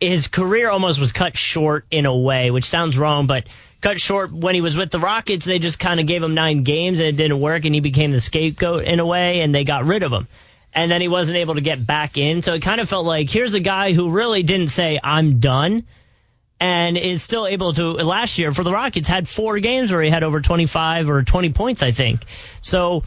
his 0.00 0.28
career 0.28 0.68
almost 0.68 1.00
was 1.00 1.12
cut 1.12 1.36
short 1.36 1.86
in 1.90 2.06
a 2.06 2.16
way, 2.16 2.50
which 2.50 2.64
sounds 2.64 2.98
wrong, 2.98 3.26
but 3.26 3.44
cut 3.80 4.00
short 4.00 4.32
when 4.32 4.54
he 4.54 4.60
was 4.60 4.76
with 4.76 4.90
the 4.90 4.98
Rockets. 5.00 5.44
They 5.44 5.58
just 5.58 5.78
kind 5.78 6.00
of 6.00 6.06
gave 6.06 6.22
him 6.22 6.34
nine 6.34 6.62
games 6.62 7.00
and 7.00 7.08
it 7.08 7.16
didn't 7.16 7.40
work, 7.40 7.64
and 7.64 7.74
he 7.74 7.80
became 7.80 8.10
the 8.10 8.20
scapegoat 8.20 8.84
in 8.84 9.00
a 9.00 9.06
way, 9.06 9.40
and 9.40 9.54
they 9.54 9.64
got 9.64 9.84
rid 9.84 10.02
of 10.02 10.12
him. 10.12 10.28
And 10.76 10.90
then 10.90 11.00
he 11.00 11.08
wasn't 11.08 11.38
able 11.38 11.54
to 11.54 11.62
get 11.62 11.86
back 11.86 12.18
in, 12.18 12.42
so 12.42 12.52
it 12.52 12.60
kind 12.60 12.82
of 12.82 12.88
felt 12.88 13.06
like 13.06 13.30
here's 13.30 13.54
a 13.54 13.60
guy 13.60 13.94
who 13.94 14.10
really 14.10 14.42
didn't 14.42 14.68
say 14.68 15.00
I'm 15.02 15.40
done 15.40 15.86
and 16.60 16.96
is 16.98 17.22
still 17.22 17.46
able 17.46 17.72
to 17.72 17.92
last 17.92 18.38
year 18.38 18.52
for 18.52 18.62
the 18.62 18.72
Rockets 18.72 19.08
had 19.08 19.28
four 19.28 19.58
games 19.58 19.90
where 19.90 20.02
he 20.02 20.10
had 20.10 20.22
over 20.22 20.40
25 20.40 21.10
or 21.10 21.22
20 21.22 21.52
points 21.52 21.82
I 21.82 21.92
think. 21.92 22.22
So 22.60 23.04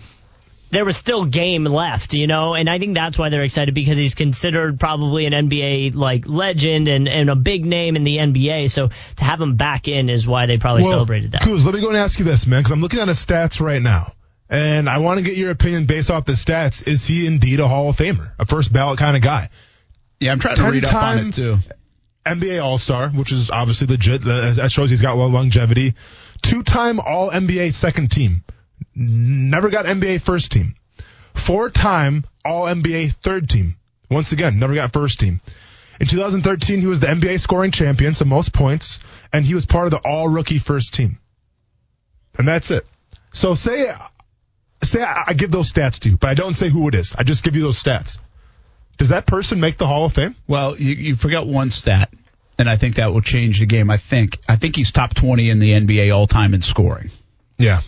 there 0.72 0.86
was 0.86 0.98
still 0.98 1.26
game 1.26 1.64
left, 1.64 2.14
you 2.14 2.28
know, 2.28 2.54
and 2.54 2.70
I 2.70 2.78
think 2.78 2.94
that's 2.94 3.18
why 3.18 3.30
they're 3.30 3.44
excited 3.44 3.74
because 3.74 3.98
he's 3.98 4.14
considered 4.14 4.80
probably 4.80 5.26
an 5.26 5.34
NBA 5.34 5.96
like 5.96 6.28
legend 6.28 6.88
and, 6.88 7.08
and 7.08 7.30
a 7.30 7.36
big 7.36 7.66
name 7.66 7.96
in 7.96 8.04
the 8.04 8.18
NBA. 8.18 8.70
So 8.70 8.90
to 9.16 9.24
have 9.24 9.42
him 9.42 9.56
back 9.56 9.88
in 9.88 10.10
is 10.10 10.28
why 10.28 10.46
they 10.46 10.58
probably 10.58 10.84
celebrated 10.84 11.32
that. 11.32 11.42
Kuz, 11.42 11.66
let 11.66 11.74
me 11.74 11.82
go 11.82 11.88
and 11.88 11.98
ask 11.98 12.20
you 12.20 12.26
this, 12.26 12.46
man, 12.46 12.60
because 12.60 12.72
I'm 12.72 12.82
looking 12.82 13.00
at 13.00 13.08
his 13.08 13.24
stats 13.24 13.60
right 13.60 13.82
now. 13.82 14.14
And 14.50 14.90
I 14.90 14.98
want 14.98 15.20
to 15.20 15.24
get 15.24 15.38
your 15.38 15.52
opinion 15.52 15.86
based 15.86 16.10
off 16.10 16.26
the 16.26 16.34
stats. 16.34 16.88
Is 16.88 17.06
he 17.06 17.28
indeed 17.28 17.60
a 17.60 17.68
Hall 17.68 17.90
of 17.90 17.98
Famer? 17.98 18.32
A 18.40 18.46
first 18.46 18.74
ballot 18.74 18.98
kind 18.98 19.16
of 19.16 19.22
guy? 19.22 19.50
yeah, 20.20 20.32
I'm 20.32 20.40
trying 20.40 20.56
to 20.56 20.70
read 20.70 20.86
up 20.86 20.94
on 20.94 21.28
it 21.28 21.34
too. 21.34 21.58
NBA 22.26 22.64
All 22.64 22.78
Star, 22.78 23.10
which 23.10 23.32
is 23.32 23.50
obviously 23.52 23.88
legit. 23.88 24.24
That 24.24 24.72
shows 24.72 24.90
he's 24.90 25.02
got 25.02 25.18
lo- 25.18 25.28
longevity. 25.28 25.94
Two 26.42 26.64
time 26.64 27.00
All 27.00 27.32
NBA 27.32 27.74
second 27.74 28.12
team. 28.12 28.44
Never 28.96 29.70
got 29.70 29.86
NBA 29.86 30.22
first 30.22 30.52
team. 30.52 30.76
Four 31.34 31.70
time 31.70 32.26
All 32.44 32.66
NBA 32.66 33.14
third 33.16 33.50
team. 33.50 33.76
Once 34.10 34.32
again, 34.32 34.60
never 34.60 34.74
got 34.74 34.92
first 34.92 35.20
team. 35.20 35.40
In 36.00 36.08
2013, 36.08 36.80
he 36.80 36.88
was 36.88 37.00
the 37.00 37.08
NBA 37.08 37.40
scoring 37.40 37.72
champion, 37.72 38.16
so 38.16 38.26
most 38.26 38.54
points, 38.54 39.00
and 39.34 39.46
he 39.46 39.54
was 39.54 39.66
part 39.66 39.86
of 39.86 39.92
the 39.92 40.00
All 40.00 40.28
Rookie 40.28 40.60
first 40.60 40.94
team. 40.94 41.20
And 42.38 42.48
that's 42.48 42.72
it. 42.72 42.86
So 43.34 43.56
say, 43.56 43.92
say 44.88 45.02
I 45.04 45.26
I 45.28 45.34
give 45.34 45.52
those 45.52 45.72
stats 45.72 46.00
to 46.02 46.10
you, 46.10 46.18
but 46.18 46.30
I 46.30 46.34
don't 46.34 46.56
say 46.56 46.70
who 46.70 46.88
it 46.88 46.96
is. 46.96 47.16
I 47.18 47.24
just 47.24 47.44
give 47.44 47.56
you 47.56 47.64
those 47.64 47.82
stats. 47.82 48.18
Does 48.98 49.10
that 49.10 49.26
person 49.26 49.60
make 49.60 49.78
the 49.78 49.88
Hall 49.88 50.06
of 50.06 50.14
Fame? 50.14 50.36
Well, 50.48 50.76
you, 50.78 50.94
you 50.94 51.16
forgot 51.16 51.48
one 51.48 51.72
stat, 51.72 52.10
and 52.58 52.70
I 52.70 52.76
think 52.76 52.96
that 52.96 53.14
will 53.14 53.22
change 53.22 53.60
the 53.62 53.66
game. 53.66 53.90
I 53.90 53.98
think 53.98 54.38
I 54.48 54.58
think 54.58 54.76
he's 54.76 54.92
top 54.92 55.14
20 55.14 55.50
in 55.50 55.60
the 55.60 55.72
NBA 55.72 56.14
all 56.14 56.28
time 56.28 56.54
in 56.54 56.62
scoring. 56.62 57.10
Yeah. 57.58 57.82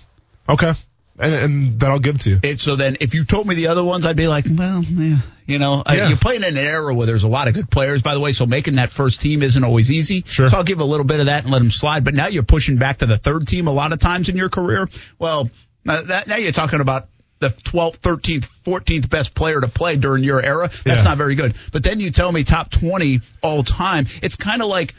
Okay. 0.48 0.74
And, 1.20 1.34
and 1.36 1.80
that 1.82 1.92
I'll 1.92 2.00
give 2.00 2.18
to 2.20 2.30
you. 2.32 2.40
It, 2.42 2.60
so 2.60 2.76
then, 2.76 2.98
if 3.02 3.14
you 3.14 3.26
told 3.26 3.46
me 3.46 3.54
the 3.56 3.68
other 3.68 3.84
ones, 3.84 4.06
I'd 4.06 4.16
be 4.16 4.28
like, 4.28 4.46
well, 4.50 4.82
yeah, 4.84 5.18
you 5.46 5.60
know, 5.60 5.84
I- 5.86 6.08
you're 6.08 6.18
playing 6.18 6.44
in 6.44 6.58
an 6.58 6.66
era 6.66 6.94
where 6.96 7.06
there's 7.06 7.24
a 7.24 7.28
lot 7.28 7.48
of 7.48 7.54
good 7.54 7.70
players, 7.70 8.02
by 8.02 8.14
the 8.16 8.20
way. 8.20 8.32
So 8.32 8.46
making 8.46 8.76
that 8.76 8.92
first 8.92 9.22
team 9.22 9.44
isn't 9.44 9.64
always 9.64 9.92
easy. 9.92 10.24
Sure. 10.26 10.50
So 10.50 10.58
I'll 10.58 10.64
give 10.64 10.80
a 10.80 10.86
little 10.86 11.06
bit 11.06 11.20
of 11.20 11.26
that 11.28 11.44
and 11.44 11.52
let 11.52 11.62
him 11.62 11.70
slide. 11.70 12.04
But 12.06 12.16
now 12.16 12.28
you're 12.28 12.42
pushing 12.44 12.78
back 12.78 12.98
to 13.00 13.06
the 13.06 13.18
third 13.18 13.48
team 13.48 13.68
a 13.68 13.72
lot 13.72 13.92
of 13.94 14.00
times 14.00 14.30
in 14.30 14.36
your 14.38 14.50
career. 14.50 14.90
Well, 15.20 15.50
uh, 15.88 16.02
that, 16.04 16.28
now 16.28 16.36
you're 16.38 16.52
talking 16.52 16.80
about 16.82 17.08
the 17.40 17.50
12th, 17.50 18.00
13th, 18.00 18.48
14th 18.64 19.10
best 19.10 19.34
player 19.34 19.60
to 19.60 19.68
play 19.68 19.96
during 19.96 20.24
your 20.24 20.42
era. 20.44 20.70
That's 20.86 21.02
Yeah. 21.02 21.10
not 21.10 21.18
very 21.18 21.36
good. 21.36 21.56
But 21.72 21.84
then 21.84 22.00
you 22.00 22.12
tell 22.12 22.32
me 22.32 22.44
top 22.44 22.70
20 22.70 23.22
all 23.42 23.64
time. 23.64 24.06
It's 24.22 24.36
kind 24.36 24.62
of 24.62 24.68
like 24.68 24.94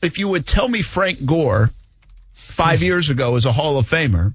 if 0.00 0.18
you 0.18 0.28
would 0.28 0.46
tell 0.46 0.68
me 0.68 0.82
Frank 0.82 1.24
Gore 1.26 1.70
five 2.34 2.82
years 2.82 3.10
ago 3.10 3.36
as 3.36 3.44
a 3.46 3.52
Hall 3.52 3.78
of 3.78 3.88
Famer, 3.88 4.34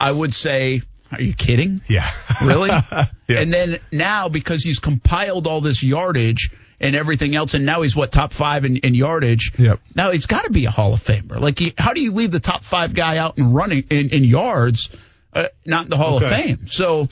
I 0.00 0.10
would 0.12 0.34
say, 0.34 0.82
are 1.10 1.20
you 1.20 1.34
kidding? 1.34 1.80
Yeah. 1.88 2.10
Really? 2.42 2.70
Yeah. 3.26 3.40
And 3.40 3.50
then 3.50 3.78
now 3.90 4.28
because 4.28 4.62
he's 4.62 4.78
compiled 4.80 5.46
all 5.46 5.62
this 5.62 5.82
yardage 5.82 6.50
and 6.78 6.94
everything 6.94 7.34
else, 7.34 7.54
and 7.54 7.64
now 7.64 7.80
he's 7.80 7.96
what 7.96 8.12
top 8.12 8.34
five 8.34 8.66
in, 8.66 8.76
in 8.76 8.94
yardage. 8.94 9.50
Yep. 9.56 9.80
Now 9.96 10.10
he's 10.10 10.26
got 10.26 10.44
to 10.44 10.50
be 10.52 10.66
a 10.66 10.70
Hall 10.70 10.92
of 10.92 11.02
Famer. 11.02 11.40
Like, 11.40 11.58
he, 11.58 11.72
how 11.78 11.94
do 11.94 12.02
you 12.02 12.12
leave 12.12 12.30
the 12.32 12.40
top 12.40 12.64
five 12.64 12.92
guy 12.94 13.16
out 13.16 13.38
and 13.38 13.54
running 13.54 13.84
in, 13.88 14.10
in 14.10 14.24
yards, 14.24 14.90
uh, 15.34 15.48
not 15.66 15.84
in 15.84 15.90
the 15.90 15.96
Hall 15.96 16.16
of 16.22 16.28
Fame? 16.30 16.66
So 16.66 17.08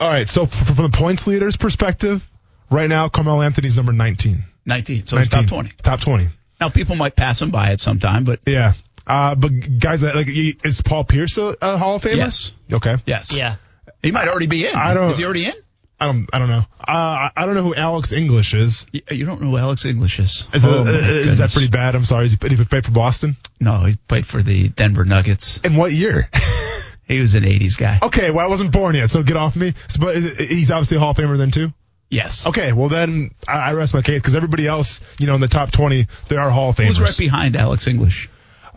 All 0.00 0.08
right. 0.08 0.28
So 0.28 0.44
f- 0.44 0.50
from 0.66 0.76
the 0.76 0.90
points 0.92 1.26
leaders 1.26 1.56
perspective, 1.56 2.26
right 2.70 2.88
now, 2.88 3.08
Carmelo 3.08 3.42
Anthony's 3.42 3.76
number 3.76 3.92
19. 3.92 4.44
19. 4.66 5.06
So 5.06 5.16
he's 5.16 5.28
top 5.28 5.46
20. 5.46 5.70
Top 5.82 6.00
20. 6.00 6.28
Now 6.60 6.68
people 6.68 6.96
might 6.96 7.16
pass 7.16 7.40
him 7.40 7.50
by 7.50 7.70
at 7.72 7.80
some 7.80 7.98
time, 7.98 8.24
but 8.24 8.40
Yeah. 8.46 8.74
Uh, 9.06 9.34
but 9.34 9.50
guys, 9.80 10.02
like, 10.04 10.28
is 10.28 10.82
Paul 10.82 11.04
Pierce 11.04 11.36
a, 11.38 11.56
a 11.60 11.78
Hall 11.78 11.96
of 11.96 12.02
Famer? 12.02 12.16
Yes. 12.16 12.52
Okay. 12.72 12.96
yes, 13.06 13.32
Yeah. 13.32 13.56
he 14.02 14.12
might 14.12 14.28
already 14.28 14.46
be 14.46 14.66
in. 14.66 14.74
I 14.74 14.94
don't- 14.94 15.10
Is 15.10 15.16
he 15.18 15.24
already 15.24 15.46
in? 15.46 15.54
I 16.02 16.06
don't. 16.06 16.26
I 16.32 16.38
don't 16.38 16.48
know. 16.48 16.64
Uh, 16.80 16.84
I- 16.92 17.30
I 17.36 17.44
don't 17.46 17.54
know 17.54 17.62
who 17.62 17.74
Alex 17.74 18.12
English 18.12 18.54
is. 18.54 18.86
You, 18.92 19.02
you 19.10 19.26
don't 19.26 19.42
know 19.42 19.50
who 19.50 19.56
Alex 19.58 19.84
English 19.84 20.18
is. 20.18 20.46
Is, 20.54 20.64
Oh, 20.64 20.82
it, 20.86 21.26
that 21.36 21.50
pretty 21.52 21.68
bad? 21.68 21.94
I'm 21.94 22.04
sorry. 22.06 22.24
Is 22.26 22.32
he, 22.32 22.36
did 22.38 22.52
he 22.52 22.64
play 22.64 22.80
for 22.82 22.92
Boston? 22.92 23.36
No, 23.58 23.84
he 23.84 23.96
played 24.08 24.26
for 24.26 24.42
the 24.42 24.68
Denver 24.68 25.04
Nuggets. 25.04 25.60
In 25.64 25.76
what 25.76 25.92
year? 25.92 26.28
He 27.10 27.20
was 27.20 27.34
an 27.34 27.44
80s 27.44 27.76
guy. 27.76 27.98
okay. 28.02 28.30
Well, 28.30 28.44
I 28.44 28.48
wasn't 28.48 28.72
born 28.72 28.94
yet, 28.94 29.10
so 29.10 29.22
get 29.22 29.36
off 29.36 29.56
me. 29.56 29.74
But 29.98 30.16
he's 30.16 30.70
obviously 30.70 30.96
a 30.96 31.00
Hall 31.00 31.10
of 31.10 31.16
Famer 31.16 31.36
then 31.36 31.50
too. 31.50 31.72
Yes. 32.08 32.46
Okay. 32.46 32.72
Well, 32.72 32.88
then 32.88 33.32
I, 33.46 33.70
I 33.70 33.72
rest 33.74 33.94
my 33.94 34.02
case 34.02 34.20
because 34.20 34.34
everybody 34.34 34.66
else, 34.66 35.00
you 35.18 35.26
know, 35.26 35.34
in 35.34 35.40
the 35.40 35.48
top 35.48 35.70
20, 35.70 36.06
they 36.28 36.36
are 36.36 36.50
Hall 36.50 36.70
of 36.70 36.76
Famers. 36.76 36.86
Who's 36.86 37.00
right 37.00 37.16
behind 37.18 37.56
Alex 37.56 37.86
English? 37.86 38.28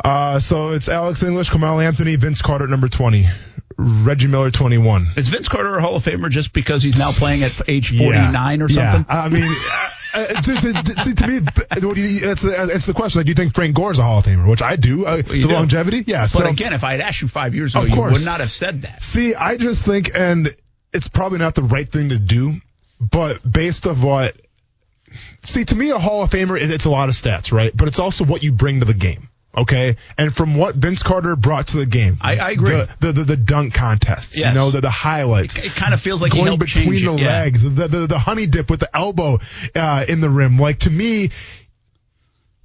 Uh, 0.04 0.40
so 0.40 0.72
it's 0.72 0.90
Alex 0.90 1.24
English, 1.24 1.50
Carmelo 1.50 1.80
Anthony, 1.80 2.16
Vince 2.16 2.42
Carter 2.42 2.68
number 2.68 2.88
20, 2.88 3.28
Reggie 3.78 4.28
Miller 4.28 4.52
21. 4.52 5.08
Is 5.18 5.30
Vince 5.30 5.48
Carter 5.48 5.78
a 5.78 5.82
Hall 5.82 5.96
of 5.96 6.04
Famer 6.04 6.30
just 6.30 6.54
because 6.54 6.84
he's 6.84 6.98
now 6.98 7.12
playing 7.12 7.44
at 7.44 7.60
age 7.68 7.98
49 7.98 8.62
or 8.62 8.70
Yeah. 8.70 8.92
something? 8.94 9.06
I 9.16 9.30
mean, 9.30 9.44
uh, 10.14 10.26
to, 10.28 10.56
to, 10.56 10.74
to, 10.74 11.00
see, 11.02 11.14
to 11.14 11.28
me, 11.28 11.40
what 11.40 11.96
do 11.96 12.02
you, 12.02 12.20
that's, 12.22 12.42
the, 12.42 12.50
that's 12.72 12.86
the 12.86 12.94
question. 12.94 13.20
Like, 13.20 13.26
do 13.26 13.32
you 13.32 13.36
think 13.36 13.56
Frank 13.56 13.76
Gore's 13.76 14.00
a 14.00 14.04
Hall 14.04 14.20
of 14.20 14.26
Famer? 14.26 14.48
Which 14.48 14.62
I 14.62 14.76
do. 14.76 15.06
Uh, 15.06 15.18
the 15.18 15.24
do. 15.24 15.48
longevity? 15.48 16.04
Yeah. 16.06 16.22
But 16.22 16.28
so, 16.28 16.46
again, 16.46 16.74
if 16.74 16.84
I 16.84 16.92
had 16.92 17.02
asked 17.02 17.22
you 17.22 17.28
five 17.28 17.56
years 17.56 17.76
ago, 17.76 17.84
Of 17.84 17.90
you 17.90 18.02
would 18.02 18.26
not 18.26 18.40
have 18.40 18.52
said 18.52 18.84
that. 18.84 19.02
see, 19.02 19.34
I 19.36 19.58
just 19.58 19.84
think, 19.86 20.12
and 20.16 20.50
it's 20.94 21.08
probably 21.08 21.40
not 21.40 21.56
the 21.56 21.64
right 21.64 21.90
thing 21.92 22.10
to 22.10 22.20
do, 22.20 22.56
but 23.00 23.40
based 23.50 23.86
of 23.88 24.04
what, 24.04 24.36
see, 25.44 25.66
to 25.66 25.76
me, 25.76 25.90
a 25.90 26.00
Hall 26.00 26.24
of 26.24 26.30
Famer, 26.30 26.60
it, 26.62 26.70
it's 26.72 26.86
a 26.86 26.90
lot 26.92 27.10
of 27.10 27.16
stats, 27.16 27.52
right? 27.52 27.76
But 27.76 27.88
it's 27.88 28.00
also 28.00 28.24
what 28.24 28.44
you 28.44 28.52
bring 28.52 28.80
to 28.80 28.86
the 28.86 28.94
game. 28.94 29.30
Okay, 29.56 29.98
and 30.18 30.36
from 30.36 30.56
what 30.56 30.76
Vince 30.76 31.04
Carter 31.04 31.36
brought 31.36 31.68
to 31.68 31.78
the 31.78 31.86
game, 31.86 32.18
I- 32.22 32.38
I 32.38 32.50
agree. 32.52 32.72
The 32.72 32.88
the, 33.00 33.12
the, 33.12 33.24
the 33.24 33.38
dunk 33.38 33.76
contests, 33.76 34.36
Yes. 34.36 34.48
you 34.54 34.60
know, 34.60 34.72
the, 34.72 34.82
the 34.82 34.90
highlights, 34.90 35.56
It 35.58 35.76
kind 35.76 35.94
of 35.94 36.02
feels 36.02 36.24
like 36.24 36.32
going 36.32 36.58
between 36.58 36.90
the 36.90 36.96
it. 37.14 37.20
Yeah. 37.20 37.28
legs, 37.28 37.62
the, 37.64 37.88
the 37.88 38.08
the 38.08 38.18
honey 38.18 38.48
dip 38.48 38.70
with 38.72 38.80
the 38.80 38.90
elbow 38.96 39.40
uh, 39.76 40.06
in 40.08 40.22
the 40.22 40.30
rim. 40.32 40.58
Like 40.58 40.80
to 40.80 40.90
me, 40.90 41.30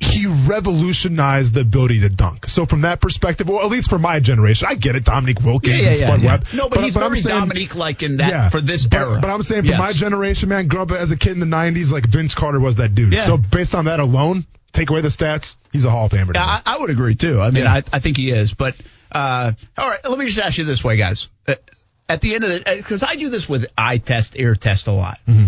he 0.00 0.26
revolutionized 0.26 1.54
the 1.54 1.60
ability 1.60 2.00
to 2.00 2.08
dunk. 2.08 2.48
So 2.48 2.66
from 2.66 2.82
that 2.82 3.00
perspective, 3.00 3.48
well, 3.48 3.60
at 3.64 3.68
least 3.70 3.90
for 3.90 3.98
my 3.98 4.20
generation, 4.20 4.68
I 4.70 4.74
get 4.74 4.94
it. 4.94 5.04
Dominique 5.04 5.40
Wilkins 5.42 5.76
Yeah, 5.76 5.82
yeah, 5.82 5.88
and 5.88 5.96
Spud. 5.98 6.22
Webb. 6.24 6.46
No, 6.54 6.68
but, 6.68 6.80
he's 6.84 6.96
I'm 6.96 7.10
very 7.10 7.20
Dominique-like 7.20 8.02
in 8.04 8.16
that 8.18 8.52
for 8.52 8.60
this 8.60 8.86
but, 8.86 8.96
era. 9.00 9.18
But 9.20 9.28
I'm 9.28 9.42
saying 9.42 9.62
for 9.64 9.68
Yes. 9.70 9.78
my 9.78 9.92
generation, 9.92 10.48
man, 10.48 10.68
growing 10.68 10.90
up 10.92 10.96
as 10.96 11.10
a 11.10 11.16
kid 11.18 11.32
in 11.32 11.40
the 11.40 11.46
'90s, 11.46 11.92
like 11.92 12.06
Vince 12.06 12.34
Carter 12.34 12.60
was 12.60 12.76
that 12.76 12.94
dude. 12.94 13.18
So 13.20 13.36
based 13.36 13.74
on 13.74 13.86
that 13.86 13.98
alone, 14.00 14.46
take 14.72 14.90
away 14.90 15.00
the 15.00 15.08
stats, 15.08 15.54
he's 15.72 15.84
a 15.84 15.90
Hall 15.90 16.06
of 16.06 16.12
Famer. 16.12 16.36
I, 16.36 16.62
I 16.64 16.78
would 16.78 16.90
agree 16.90 17.14
too. 17.14 17.40
I 17.40 17.50
mean, 17.50 17.64
Yeah. 17.64 17.72
I, 17.74 17.82
I 17.92 17.98
think 18.00 18.16
he 18.16 18.30
is. 18.30 18.54
But 18.54 18.74
uh, 19.10 19.52
all 19.76 19.88
right, 19.88 20.00
let 20.08 20.18
me 20.18 20.26
just 20.26 20.38
ask 20.38 20.58
you 20.58 20.64
this 20.64 20.82
way, 20.84 20.96
guys. 20.96 21.28
Uh, 21.46 21.54
at 22.08 22.20
the 22.20 22.34
end 22.34 22.44
of 22.44 22.50
the, 22.50 22.74
because 22.76 23.02
I 23.02 23.16
do 23.16 23.28
this 23.28 23.48
with 23.48 23.66
eye 23.76 23.98
test, 23.98 24.34
ear 24.36 24.54
test 24.54 24.86
a 24.86 24.92
lot, 24.92 25.18
Mm-hmm. 25.28 25.46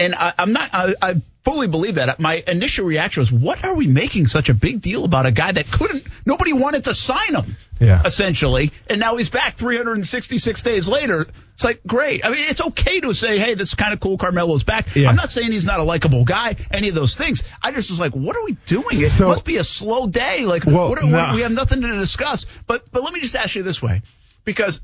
And 0.00 0.14
I, 0.14 0.32
I'm 0.38 0.52
not. 0.52 0.70
I, 0.72 0.94
I 1.00 1.14
fully 1.44 1.68
believe 1.68 1.94
that. 1.94 2.18
My 2.20 2.42
initial 2.46 2.84
reaction 2.86 3.20
was, 3.20 3.30
"What 3.30 3.64
are 3.64 3.74
we 3.74 3.86
making 3.86 4.26
such 4.26 4.48
a 4.48 4.54
big 4.54 4.80
deal 4.80 5.04
about 5.04 5.26
a 5.26 5.30
guy 5.32 5.52
that 5.52 5.70
couldn't? 5.70 6.04
Nobody 6.26 6.52
wanted 6.52 6.84
to 6.84 6.94
sign 6.94 7.34
him." 7.34 7.56
Yeah. 7.80 8.02
Essentially, 8.04 8.72
and 8.88 9.00
now 9.00 9.16
he's 9.16 9.30
back 9.30 9.56
366 9.56 10.62
days 10.62 10.86
later. 10.88 11.26
It's 11.54 11.64
like 11.64 11.80
great. 11.86 12.24
I 12.24 12.28
mean, 12.30 12.44
it's 12.50 12.60
okay 12.60 13.00
to 13.00 13.14
say, 13.14 13.38
"Hey, 13.38 13.54
this 13.54 13.68
is 13.70 13.74
kind 13.74 13.92
of 13.94 14.00
cool. 14.00 14.18
Carmelo's 14.18 14.64
back." 14.64 14.94
Yeah. 14.94 15.08
I'm 15.08 15.16
not 15.16 15.30
saying 15.30 15.52
he's 15.52 15.64
not 15.66 15.80
a 15.80 15.82
likable 15.84 16.24
guy. 16.24 16.56
Any 16.70 16.88
of 16.90 16.94
those 16.94 17.16
things. 17.16 17.42
I 17.62 17.72
just 17.72 17.90
was 17.90 18.00
like, 18.00 18.12
"What 18.12 18.36
are 18.36 18.44
we 18.44 18.52
doing? 18.66 18.86
It 18.92 19.10
So- 19.10 19.28
must 19.28 19.44
be 19.44 19.56
a 19.56 19.64
slow 19.64 20.06
day. 20.08 20.44
Like, 20.44 20.64
Well, 20.66 20.90
what, 20.90 21.02
what- 21.02 21.10
no. 21.10 21.32
we 21.34 21.40
have 21.42 21.52
nothing 21.52 21.80
to 21.82 21.88
discuss." 21.94 22.46
But 22.66 22.90
but 22.92 23.02
let 23.02 23.12
me 23.14 23.20
just 23.20 23.36
ask 23.36 23.54
you 23.54 23.62
this 23.62 23.80
way, 23.82 24.02
because 24.44 24.80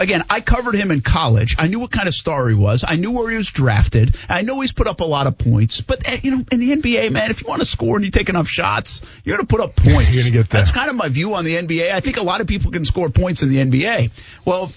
again, 0.00 0.24
I 0.28 0.40
covered 0.40 0.74
him 0.74 0.90
in 0.90 1.02
college. 1.02 1.54
I 1.58 1.68
knew 1.68 1.78
what 1.78 1.92
kind 1.92 2.08
of 2.08 2.14
star 2.14 2.48
he 2.48 2.54
was. 2.54 2.84
I 2.86 2.96
knew 2.96 3.12
where 3.12 3.30
he 3.30 3.36
was 3.36 3.48
drafted. 3.48 4.16
I 4.28 4.42
know 4.42 4.60
he's 4.60 4.72
put 4.72 4.88
up 4.88 5.00
a 5.00 5.04
lot 5.04 5.28
of 5.28 5.38
points. 5.38 5.82
But 5.82 6.08
eh, 6.08 6.18
you 6.22 6.30
know, 6.32 6.44
in 6.50 6.58
the 6.58 6.72
NBA, 6.72 7.12
man, 7.12 7.30
if 7.30 7.42
you 7.42 7.46
want 7.46 7.60
to 7.60 7.66
score 7.66 7.96
and 7.96 8.04
you 8.04 8.10
take 8.10 8.28
enough 8.28 8.48
shots, 8.48 9.02
you're 9.22 9.36
going 9.36 9.46
to 9.46 9.54
put 9.54 9.60
up 9.60 9.76
points. 9.76 10.14
You're 10.14 10.24
gonna 10.24 10.32
get 10.32 10.50
there. 10.50 10.60
That's 10.60 10.72
kind 10.72 10.90
of 10.90 10.96
my 10.96 11.08
view 11.08 11.34
on 11.34 11.44
the 11.44 11.54
NBA. 11.54 11.92
I 11.92 12.00
think 12.00 12.16
a 12.16 12.22
lot 12.22 12.40
of 12.40 12.46
people 12.46 12.72
can 12.72 12.84
score 12.84 13.10
points 13.10 13.42
in 13.42 13.50
the 13.50 13.58
NBA. 13.58 14.10
Well, 14.44 14.72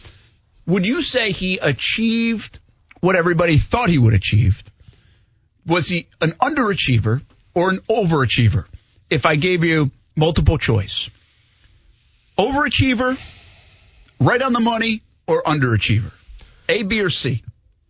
would 0.68 0.86
you 0.86 1.02
say 1.02 1.32
he 1.32 1.58
achieved 1.58 2.60
what 3.00 3.16
everybody 3.16 3.58
thought 3.58 3.90
he 3.90 3.98
would 3.98 4.14
achieve? 4.14 4.64
Was 5.66 5.88
he 5.88 6.08
an 6.22 6.34
underachiever 6.34 7.22
or 7.56 7.70
an 7.70 7.80
overachiever? 7.90 8.66
If 9.10 9.26
I 9.26 9.36
gave 9.36 9.64
you 9.64 9.91
multiple 10.16 10.58
choice, 10.58 11.10
overachiever, 12.38 13.18
right 14.20 14.41
on 14.41 14.54
the 14.54 14.60
money, 14.60 15.03
or 15.28 15.44
underachiever? 15.44 16.12
A, 16.70 16.84
B, 16.84 17.02
or 17.02 17.10
C? 17.10 17.44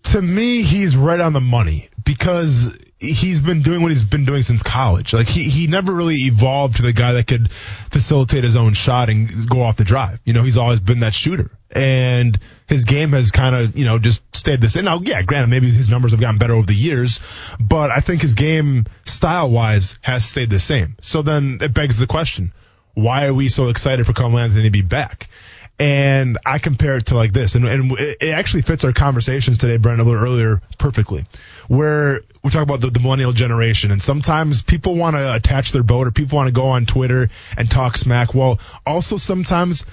to 0.04 0.22
me, 0.22 0.64
he's 0.64 0.96
right 0.96 1.20
on 1.20 1.34
the 1.34 1.42
money 1.42 1.90
because 2.04 2.78
he's 3.00 3.42
been 3.42 3.62
doing 3.62 3.82
what 3.82 3.90
he's 3.90 4.04
been 4.04 4.26
doing 4.26 4.44
since 4.44 4.62
college. 4.62 5.14
Like 5.14 5.28
he, 5.28 5.44
he 5.44 5.68
never 5.68 5.94
really 5.94 6.16
evolved 6.16 6.78
to 6.78 6.82
the 6.84 6.94
guy 6.94 7.14
that 7.14 7.28
could 7.28 7.52
facilitate 7.52 8.44
his 8.44 8.56
own 8.56 8.74
shot 8.74 9.10
and 9.10 9.30
go 9.50 9.62
off 9.62 9.78
the 9.78 9.84
drive. 9.84 10.20
You 10.26 10.34
know, 10.34 10.44
he's 10.44 10.58
always 10.58 10.80
been 10.80 11.00
that 11.00 11.14
shooter. 11.14 11.52
And 11.72 12.38
his 12.68 12.86
game 12.86 13.14
has 13.14 13.32
kind 13.32 13.56
of, 13.56 13.78
you 13.78 13.86
know, 13.86 13.98
just 13.98 14.22
stayed 14.36 14.62
the 14.62 14.70
same. 14.70 14.86
Now, 14.86 15.00
yeah, 15.00 15.22
granted, 15.22 15.48
maybe 15.48 15.72
his 15.72 15.90
numbers 15.90 16.12
have 16.12 16.20
gotten 16.20 16.38
better 16.38 16.54
over 16.54 16.68
the 16.68 16.76
years, 16.76 17.20
but 17.60 17.90
I 17.90 18.00
think 18.00 18.22
his 18.22 18.36
game 18.36 18.86
style 19.06 19.50
wise 19.50 19.98
has 20.02 20.26
stayed 20.26 20.50
the 20.50 20.60
same. 20.60 20.98
So 21.02 21.22
then 21.22 21.60
it 21.62 21.74
begs 21.74 21.98
the 21.98 22.08
question, 22.08 22.54
why 22.94 23.26
are 23.26 23.34
we 23.34 23.50
so 23.50 23.70
excited 23.70 24.06
for 24.06 24.14
Carmelo 24.14 24.44
Anthony 24.44 24.64
to 24.64 24.70
be 24.70 24.82
back? 24.82 25.30
And 25.80 26.38
I 26.46 26.60
compare 26.60 26.98
it 26.98 27.08
to 27.08 27.16
like 27.16 27.34
this, 27.34 27.56
and, 27.56 27.66
and 27.66 27.92
it 28.00 28.30
actually 28.30 28.62
fits 28.62 28.84
our 28.84 28.94
conversations 28.94 29.58
today, 29.58 29.78
Brent, 29.78 30.00
a 30.00 30.04
little 30.04 30.24
earlier 30.24 30.62
perfectly, 30.78 31.24
where 31.68 32.22
we 32.44 32.52
talk 32.52 32.62
about 32.62 32.80
the, 32.80 32.92
the 32.92 33.00
millennial 33.00 33.32
generation, 33.32 33.90
and 33.90 34.02
sometimes 34.02 34.62
people 34.62 34.96
want 34.96 35.16
to 35.16 35.36
attach 35.36 35.72
their 35.72 35.82
boat, 35.82 36.06
or 36.06 36.12
people 36.12 36.36
want 36.36 36.48
to 36.48 36.54
go 36.54 36.68
on 36.68 36.86
Twitter 36.86 37.30
and 37.58 37.72
talk 37.72 37.98
smack. 37.98 38.36
Well, 38.36 38.60
also 38.86 39.18
sometimes 39.18 39.86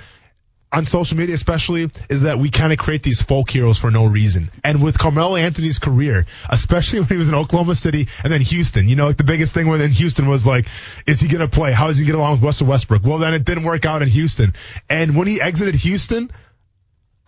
on 0.73 0.85
social 0.85 1.17
media 1.17 1.35
especially 1.35 1.91
is 2.09 2.23
that 2.23 2.39
we 2.39 2.51
kind 2.51 2.73
of 2.73 2.79
create 2.79 3.03
these 3.03 3.21
folk 3.21 3.51
heroes 3.51 3.79
for 3.79 3.91
no 3.91 4.07
reason. 4.07 4.51
And 4.63 4.83
with 4.83 4.99
Carmelo 4.99 5.37
Anthony's 5.37 5.79
career, 5.79 6.27
especially 6.49 7.01
when 7.01 7.09
he 7.09 7.17
was 7.17 7.29
in 7.29 7.35
Oklahoma 7.35 7.75
City 7.75 8.09
and 8.23 8.33
then 8.33 8.41
Houston, 8.41 8.89
you 8.89 8.97
know, 8.97 9.07
like 9.07 9.17
the 9.17 9.25
biggest 9.25 9.55
thing 9.55 9.67
within 9.69 9.91
Houston 9.91 10.29
was 10.29 10.47
like, 10.47 10.67
is 11.07 11.21
he 11.21 11.29
going 11.29 11.41
to 11.41 11.49
play? 11.49 11.73
How 11.73 11.89
is 11.89 11.99
he 11.99 12.05
going 12.05 12.13
to 12.13 12.13
get 12.13 12.19
along 12.19 12.33
with 12.33 12.43
Russell 12.43 12.69
Westbrook? 12.69 13.03
Well, 13.05 13.19
then 13.19 13.35
it 13.35 13.45
didn't 13.45 13.65
work 13.65 13.85
out 13.85 14.03
in 14.03 14.09
Houston. 14.09 14.55
And 14.89 15.17
when 15.17 15.27
he 15.27 15.41
exited 15.41 15.75
Houston, 15.75 16.31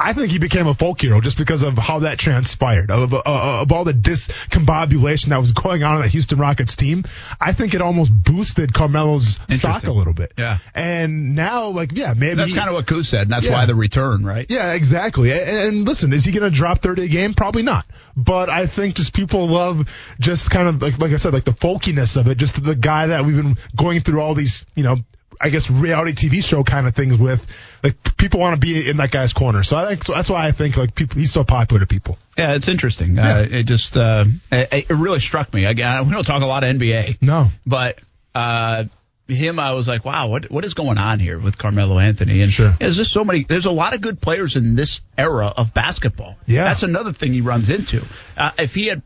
I 0.02 0.12
think 0.14 0.30
he 0.32 0.38
became 0.38 0.66
a 0.66 0.74
folk 0.74 1.00
hero 1.00 1.20
just 1.20 1.38
because 1.38 1.62
of 1.62 1.78
how 1.78 2.00
that 2.00 2.18
transpired, 2.18 2.90
of, 2.90 3.14
uh, 3.14 3.22
of 3.24 3.70
all 3.72 3.84
the 3.84 3.92
discombobulation 3.94 5.26
that 5.28 5.38
was 5.38 5.52
going 5.52 5.82
on 5.82 5.96
in 5.96 6.02
the 6.02 6.08
Houston 6.08 6.38
Rockets 6.38 6.76
team. 6.76 7.04
I 7.40 7.52
think 7.52 7.74
it 7.74 7.80
almost 7.80 8.12
boosted 8.12 8.72
Carmelo's 8.72 9.38
stock 9.48 9.84
a 9.84 9.92
little 9.92 10.14
bit. 10.14 10.34
Yeah. 10.36 10.58
And 10.74 11.34
now, 11.34 11.68
like, 11.68 11.92
yeah, 11.96 12.14
maybe 12.16 12.34
That's 12.34 12.52
kind 12.52 12.68
of 12.68 12.74
what 12.74 12.86
Kuz 12.86 13.06
said, 13.06 13.22
and 13.22 13.30
that's 13.30 13.46
Yeah. 13.46 13.52
why 13.52 13.66
the 13.66 13.74
return, 13.74 14.24
right? 14.24 14.46
yeah, 14.48 14.72
exactly. 14.72 15.30
And, 15.32 15.40
and 15.40 15.88
listen, 15.88 16.12
is 16.12 16.24
he 16.24 16.32
going 16.32 16.50
to 16.50 16.56
drop 16.56 16.80
30 16.82 17.02
a 17.04 17.08
game? 17.08 17.34
Probably 17.34 17.62
not. 17.62 17.86
But 18.16 18.50
I 18.50 18.66
think 18.66 18.96
just 18.96 19.14
people 19.14 19.48
love 19.48 19.88
just 20.20 20.50
kind 20.50 20.68
of 20.68 20.82
like, 20.82 20.98
like 20.98 21.12
I 21.12 21.16
said, 21.16 21.32
like 21.32 21.44
the 21.44 21.52
folkiness 21.52 22.16
of 22.16 22.28
it. 22.28 22.36
Just 22.38 22.62
the 22.62 22.74
guy 22.74 23.08
that 23.08 23.24
we've 23.24 23.36
been 23.36 23.56
going 23.76 24.00
through 24.00 24.20
all 24.20 24.34
these, 24.34 24.66
you 24.74 24.82
know, 24.82 24.96
I 25.40 25.48
guess 25.48 25.70
reality 25.70 26.12
TV 26.28 26.44
show 26.44 26.62
kind 26.62 26.86
of 26.86 26.94
things 26.94 27.16
with. 27.18 27.46
Like 27.82 28.16
people 28.16 28.38
want 28.40 28.54
to 28.54 28.60
be 28.60 28.88
in 28.88 28.98
that 28.98 29.10
guy's 29.10 29.32
corner. 29.32 29.62
So 29.64 29.76
I 29.76 29.88
think 29.88 30.04
so 30.04 30.12
that's 30.14 30.30
why 30.30 30.46
I 30.46 30.52
think 30.52 30.76
like 30.76 30.94
people 30.94 31.18
he's 31.18 31.32
so 31.32 31.42
popular 31.44 31.80
to 31.80 31.86
people. 31.86 32.18
Yeah, 32.38 32.54
it's 32.54 32.68
interesting. 32.68 33.18
Uh, 33.18 33.46
it 33.50 33.64
just 33.64 33.96
uh, 33.96 34.24
it, 34.52 34.86
it 34.88 34.94
really 34.94 35.18
struck 35.20 35.52
me. 35.52 35.64
Again, 35.64 36.06
we 36.06 36.12
don't 36.12 36.24
talk 36.24 36.42
a 36.42 36.46
lot 36.46 36.62
of 36.64 36.74
NBA. 36.76 37.18
No. 37.20 37.48
but 37.66 38.00
uh, 38.34 38.84
him, 39.28 39.58
I 39.58 39.72
was 39.74 39.88
like, 39.88 40.04
wow, 40.04 40.28
what 40.28 40.50
what 40.50 40.64
is 40.64 40.74
going 40.74 40.98
on 40.98 41.18
here 41.18 41.38
with 41.38 41.58
Carmelo 41.58 41.98
Anthony? 41.98 42.42
And 42.42 42.52
Sure. 42.52 42.74
there's 42.78 42.96
just 42.96 43.12
so 43.12 43.24
many. 43.24 43.44
There's 43.44 43.66
a 43.66 43.72
lot 43.72 43.94
of 43.94 44.00
good 44.00 44.20
players 44.20 44.56
in 44.56 44.74
this 44.76 45.00
era 45.18 45.46
of 45.56 45.74
basketball. 45.74 46.36
Yeah. 46.46 46.64
that's 46.64 46.82
another 46.82 47.12
thing 47.12 47.32
he 47.32 47.40
runs 47.40 47.68
into. 47.70 48.04
Uh, 48.36 48.50
if 48.58 48.74
he 48.74 48.86
had, 48.86 49.02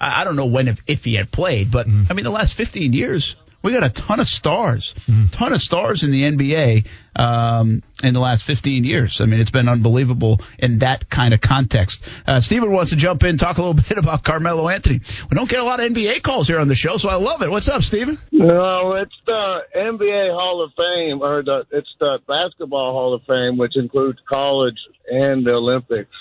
I 0.00 0.24
don't 0.24 0.36
know 0.36 0.46
when 0.46 0.68
if, 0.68 0.80
if 0.86 1.04
he 1.04 1.14
had 1.14 1.30
played, 1.30 1.70
but 1.70 1.86
Mm-hmm. 1.86 2.04
I 2.10 2.14
mean, 2.14 2.24
the 2.24 2.30
last 2.30 2.54
15 2.54 2.92
years. 2.92 3.36
We 3.60 3.72
got 3.72 3.82
a 3.82 3.90
ton 3.90 4.20
of 4.20 4.28
stars, 4.28 4.94
Mm-hmm. 5.08 5.26
ton 5.32 5.52
of 5.52 5.60
stars 5.60 6.04
in 6.04 6.12
the 6.12 6.22
NBA 6.22 6.86
um, 7.16 7.82
in 8.04 8.14
the 8.14 8.20
last 8.20 8.44
15 8.44 8.84
years. 8.84 9.20
I 9.20 9.26
mean, 9.26 9.40
it's 9.40 9.50
been 9.50 9.68
unbelievable 9.68 10.40
in 10.60 10.78
that 10.78 11.10
kind 11.10 11.34
of 11.34 11.40
context. 11.40 12.04
Uh, 12.26 12.40
Steven 12.40 12.70
wants 12.70 12.90
to 12.90 12.96
jump 12.96 13.24
in, 13.24 13.36
talk 13.36 13.58
a 13.58 13.60
little 13.62 13.74
bit 13.88 13.98
about 13.98 14.22
Carmelo 14.22 14.68
Anthony. 14.68 15.00
We 15.28 15.34
don't 15.34 15.50
get 15.50 15.58
a 15.58 15.64
lot 15.64 15.80
of 15.80 15.90
NBA 15.92 16.22
calls 16.22 16.46
here 16.46 16.60
on 16.60 16.68
the 16.68 16.76
show, 16.76 16.98
so 16.98 17.08
I 17.08 17.16
love 17.16 17.42
it. 17.42 17.50
What's 17.50 17.68
up, 17.68 17.82
Steven? 17.82 18.16
No, 18.30 18.94
it's 18.94 19.14
the 19.26 19.60
NBA 19.74 20.32
Hall 20.32 20.62
of 20.62 20.70
Fame, 20.76 21.20
or 21.22 21.42
the 21.42 21.66
it's 21.72 21.92
the 21.98 22.20
Basketball 22.28 22.92
Hall 22.92 23.14
of 23.14 23.22
Fame, 23.24 23.58
which 23.58 23.76
includes 23.76 24.20
college 24.30 24.78
and 25.10 25.44
the 25.44 25.54
Olympics. 25.54 26.14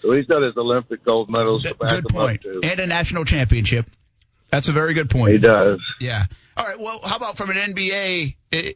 So 0.00 0.12
he's 0.12 0.26
got 0.26 0.42
his 0.42 0.56
Olympic 0.56 1.02
gold 1.04 1.30
medals 1.30 1.62
to 1.62 1.74
back 1.74 1.90
Good 1.90 2.04
point. 2.08 2.44
up. 2.46 2.62
And 2.62 2.78
a 2.78 2.86
national 2.86 3.24
championship. 3.24 3.86
That's 4.50 4.68
a 4.68 4.72
very 4.72 4.94
good 4.94 5.10
point. 5.10 5.32
He 5.32 5.38
does. 5.38 5.80
Yeah. 6.00 6.26
All 6.58 6.66
right. 6.66 6.78
Well, 6.78 6.98
how 7.04 7.16
about 7.16 7.36
from 7.36 7.50
an 7.50 7.56
NBA 7.56 8.34
eh, 8.52 8.72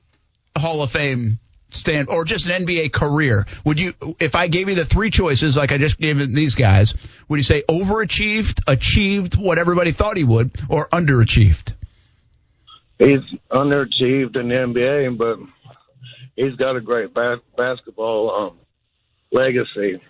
Hall 0.56 0.82
of 0.82 0.92
Fame 0.92 1.40
stand, 1.70 2.08
or 2.08 2.24
just 2.24 2.46
an 2.46 2.64
NBA 2.64 2.92
career? 2.92 3.44
Would 3.64 3.80
you, 3.80 3.94
if 4.20 4.36
I 4.36 4.46
gave 4.46 4.68
you 4.68 4.76
the 4.76 4.84
three 4.84 5.10
choices, 5.10 5.56
like 5.56 5.72
I 5.72 5.78
just 5.78 5.98
gave 5.98 6.16
these 6.32 6.54
guys, 6.54 6.94
would 7.28 7.38
you 7.38 7.42
say 7.42 7.64
overachieved, 7.68 8.62
achieved 8.68 9.36
what 9.36 9.58
everybody 9.58 9.90
thought 9.90 10.16
he 10.16 10.22
would, 10.22 10.52
or 10.68 10.88
underachieved? 10.90 11.72
He's 13.00 13.20
underachieved 13.50 14.38
in 14.38 14.48
the 14.48 14.54
NBA, 14.54 15.18
but 15.18 15.38
he's 16.36 16.54
got 16.54 16.76
a 16.76 16.80
great 16.80 17.12
ba- 17.12 17.40
basketball 17.56 18.30
um, 18.30 18.58
legacy 19.32 20.00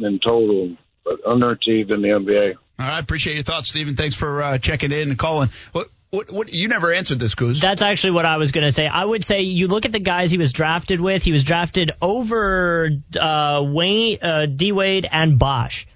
in 0.00 0.18
total, 0.18 0.76
but 1.04 1.22
underachieved 1.22 1.94
in 1.94 2.02
the 2.02 2.08
NBA. 2.08 2.54
All 2.80 2.86
right. 2.88 2.98
Appreciate 2.98 3.34
your 3.34 3.44
thoughts, 3.44 3.68
Stephen. 3.68 3.94
Thanks 3.94 4.16
for 4.16 4.42
uh, 4.42 4.58
checking 4.58 4.90
in 4.90 5.10
and 5.10 5.18
calling. 5.18 5.50
What, 5.70 5.86
what, 6.10 6.30
what, 6.30 6.52
you 6.52 6.68
never 6.68 6.92
answered 6.92 7.18
this, 7.20 7.34
Kuz. 7.34 7.60
That's 7.60 7.82
actually 7.82 8.12
what 8.12 8.26
I 8.26 8.36
was 8.36 8.50
going 8.50 8.66
to 8.66 8.72
say. 8.72 8.86
I 8.86 9.04
would 9.04 9.24
say 9.24 9.42
you 9.42 9.68
look 9.68 9.86
at 9.86 9.92
the 9.92 10.00
guys 10.00 10.30
he 10.30 10.38
was 10.38 10.52
drafted 10.52 11.00
with. 11.00 11.22
He 11.22 11.32
was 11.32 11.44
drafted 11.44 11.92
over 12.02 12.90
uh, 13.18 13.62
Wayne, 13.64 14.18
uh, 14.22 14.46
D 14.46 14.72
Wade, 14.72 15.06
and 15.10 15.38
Bosh. 15.38 15.86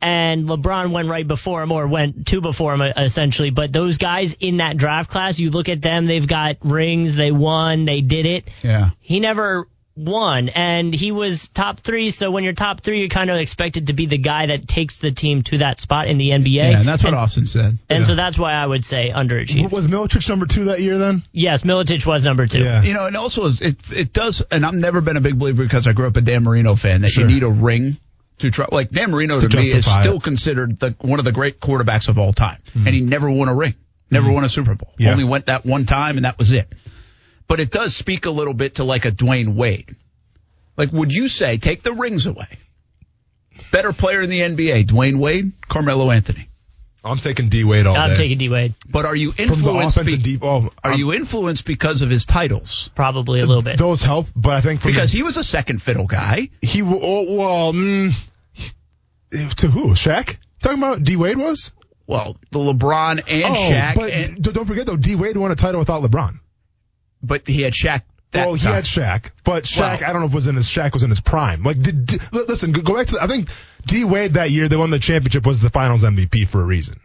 And 0.00 0.48
LeBron 0.48 0.90
went 0.90 1.08
right 1.08 1.26
before 1.26 1.62
him, 1.62 1.70
or 1.70 1.86
went 1.86 2.26
two 2.26 2.40
before 2.40 2.74
him, 2.74 2.80
uh, 2.80 2.92
essentially. 2.96 3.50
But 3.50 3.72
those 3.72 3.98
guys 3.98 4.34
in 4.40 4.56
that 4.56 4.76
draft 4.76 5.10
class, 5.10 5.38
you 5.38 5.50
look 5.50 5.68
at 5.68 5.80
them, 5.80 6.06
they've 6.06 6.26
got 6.26 6.56
rings, 6.62 7.14
they 7.14 7.30
won, 7.30 7.84
they 7.84 8.00
did 8.00 8.26
it. 8.26 8.48
Yeah. 8.62 8.90
He 9.00 9.20
never 9.20 9.68
won, 9.96 10.48
and 10.48 10.92
he 10.92 11.12
was 11.12 11.48
top 11.48 11.80
three. 11.80 12.10
So 12.10 12.30
when 12.30 12.44
you're 12.44 12.52
top 12.52 12.80
three, 12.80 13.00
you're 13.00 13.08
kind 13.08 13.30
of 13.30 13.36
expected 13.36 13.88
to 13.88 13.92
be 13.92 14.06
the 14.06 14.18
guy 14.18 14.46
that 14.46 14.66
takes 14.66 14.98
the 14.98 15.10
team 15.10 15.42
to 15.44 15.58
that 15.58 15.80
spot 15.80 16.08
in 16.08 16.18
the 16.18 16.30
NBA. 16.30 16.54
Yeah, 16.54 16.78
and 16.78 16.88
that's 16.88 17.04
what 17.04 17.12
and, 17.12 17.20
Austin 17.20 17.46
said. 17.46 17.78
and 17.88 18.06
so 18.06 18.14
that's 18.14 18.38
why 18.38 18.52
I 18.52 18.66
would 18.66 18.84
say 18.84 19.10
underachieved. 19.14 19.70
Was 19.70 19.86
Milicic 19.86 20.28
number 20.28 20.46
two 20.46 20.66
that 20.66 20.80
year 20.80 20.98
then? 20.98 21.22
Yes, 21.32 21.62
Milicic 21.62 22.06
was 22.06 22.24
number 22.24 22.46
two. 22.46 22.62
Yeah. 22.62 22.82
You 22.82 22.94
know, 22.94 23.06
and 23.06 23.16
also 23.16 23.46
it 23.46 23.90
it 23.92 24.12
does, 24.12 24.42
and 24.50 24.64
I've 24.64 24.74
never 24.74 25.00
been 25.00 25.16
a 25.16 25.20
big 25.20 25.38
believer 25.38 25.62
because 25.62 25.86
I 25.86 25.92
grew 25.92 26.06
up 26.06 26.16
a 26.16 26.20
Dan 26.20 26.44
Marino 26.44 26.74
fan 26.76 27.02
that 27.02 27.10
Sure. 27.10 27.24
you 27.24 27.34
need 27.34 27.42
a 27.42 27.50
ring 27.50 27.98
to 28.38 28.50
try. 28.50 28.66
Like 28.70 28.90
Dan 28.90 29.10
Marino 29.10 29.40
to, 29.40 29.48
To 29.48 29.56
me 29.56 29.68
is 29.68 29.90
still 29.90 30.16
it. 30.16 30.22
considered 30.22 30.78
the 30.78 30.94
one 31.00 31.18
of 31.18 31.24
the 31.24 31.32
great 31.32 31.60
quarterbacks 31.60 32.08
of 32.08 32.18
all 32.18 32.32
time, 32.32 32.58
hmm. 32.72 32.86
and 32.86 32.94
he 32.94 33.00
never 33.00 33.30
won 33.30 33.48
a 33.48 33.54
ring. 33.54 33.74
Never 34.10 34.28
hmm. 34.28 34.34
won 34.34 34.44
a 34.44 34.48
Super 34.48 34.74
Bowl. 34.74 34.92
Yeah. 34.98 35.12
Only 35.12 35.24
went 35.24 35.46
that 35.46 35.64
one 35.64 35.86
time, 35.86 36.16
and 36.16 36.24
that 36.24 36.38
was 36.38 36.52
it. 36.52 36.68
But 37.52 37.60
it 37.60 37.70
does 37.70 37.94
speak 37.94 38.24
a 38.24 38.30
little 38.30 38.54
bit 38.54 38.76
to 38.76 38.84
like 38.84 39.04
a 39.04 39.12
Dwyane 39.12 39.56
Wade. 39.56 39.94
Like, 40.78 40.90
would 40.90 41.12
you 41.12 41.28
say 41.28 41.58
take 41.58 41.82
the 41.82 41.92
rings 41.92 42.24
away? 42.24 42.48
Better 43.70 43.92
player 43.92 44.22
in 44.22 44.30
the 44.30 44.40
NBA, 44.40 44.86
Dwyane 44.86 45.18
Wade, 45.18 45.52
Carmelo 45.68 46.10
Anthony. 46.10 46.48
I'm 47.04 47.18
taking 47.18 47.50
D 47.50 47.64
Wade 47.64 47.86
all 47.86 47.94
I'm 47.94 48.08
day. 48.08 48.16
taking 48.16 48.38
D 48.38 48.48
Wade. 48.48 48.74
But 48.88 49.04
are 49.04 49.14
you 49.14 49.32
from 49.32 49.44
the 49.48 49.52
influenced? 49.52 50.02
be- 50.02 50.16
deep. 50.16 50.42
Oh, 50.42 50.70
are 50.82 50.94
you 50.94 51.12
influenced 51.12 51.66
because 51.66 52.00
of 52.00 52.08
his 52.08 52.24
titles? 52.24 52.90
Probably 52.94 53.40
a 53.40 53.44
little 53.44 53.62
bit. 53.62 53.76
Those 53.76 54.00
help, 54.00 54.28
but 54.34 54.52
I 54.54 54.62
think 54.62 54.80
from 54.80 54.92
Because 54.92 55.12
the, 55.12 55.18
he 55.18 55.22
was 55.22 55.36
a 55.36 55.44
second 55.44 55.82
fiddle 55.82 56.06
guy. 56.06 56.48
he 56.62 56.80
w- 56.80 57.00
oh, 57.02 57.36
well 57.36 57.72
mm, 57.74 58.14
to 59.56 59.68
who 59.68 59.88
Shaq 59.88 60.38
talking 60.62 60.78
about 60.78 61.02
D 61.02 61.16
Wade 61.16 61.36
was. 61.36 61.70
Well, 62.06 62.38
the 62.50 62.60
LeBron 62.60 63.22
and 63.28 63.44
oh, 63.44 63.70
Shaq, 63.70 63.94
but 63.94 64.10
and- 64.10 64.42
don't 64.42 64.64
forget 64.66 64.86
though, 64.86 64.96
D 64.96 65.16
Wade 65.16 65.36
won 65.36 65.50
a 65.50 65.54
title 65.54 65.80
without 65.80 66.02
LeBron. 66.02 66.38
But 67.22 67.46
he 67.48 67.62
had 67.62 67.72
Shaq. 67.72 68.02
That 68.32 68.46
well, 68.46 68.54
he 68.54 68.60
time. 68.62 68.74
had 68.74 68.84
Shaq, 68.84 69.30
but 69.44 69.64
Shaq, 69.64 70.00
Well- 70.00 70.08
I 70.08 70.12
don't 70.12 70.20
know 70.22 70.26
if 70.26 70.32
was 70.32 70.46
in 70.48 70.56
his 70.56 70.66
Shaq 70.66 70.94
was 70.94 71.02
in 71.04 71.10
his 71.10 71.20
prime. 71.20 71.62
Like, 71.62 71.80
did, 71.82 72.06
did- 72.06 72.22
listen, 72.32 72.72
go- 72.72 72.80
go 72.80 72.94
back 72.94 73.08
to. 73.08 73.12
The, 73.14 73.22
I 73.22 73.26
think 73.26 73.48
D 73.86 74.04
Wade 74.04 74.34
that 74.34 74.50
year 74.50 74.68
they 74.68 74.76
won 74.76 74.88
the 74.90 74.98
championship 74.98 75.44
was 75.46 75.60
the 75.60 75.68
Finals 75.68 76.02
MVP 76.02 76.48
for 76.48 76.60
a 76.62 76.64
reason, 76.64 76.98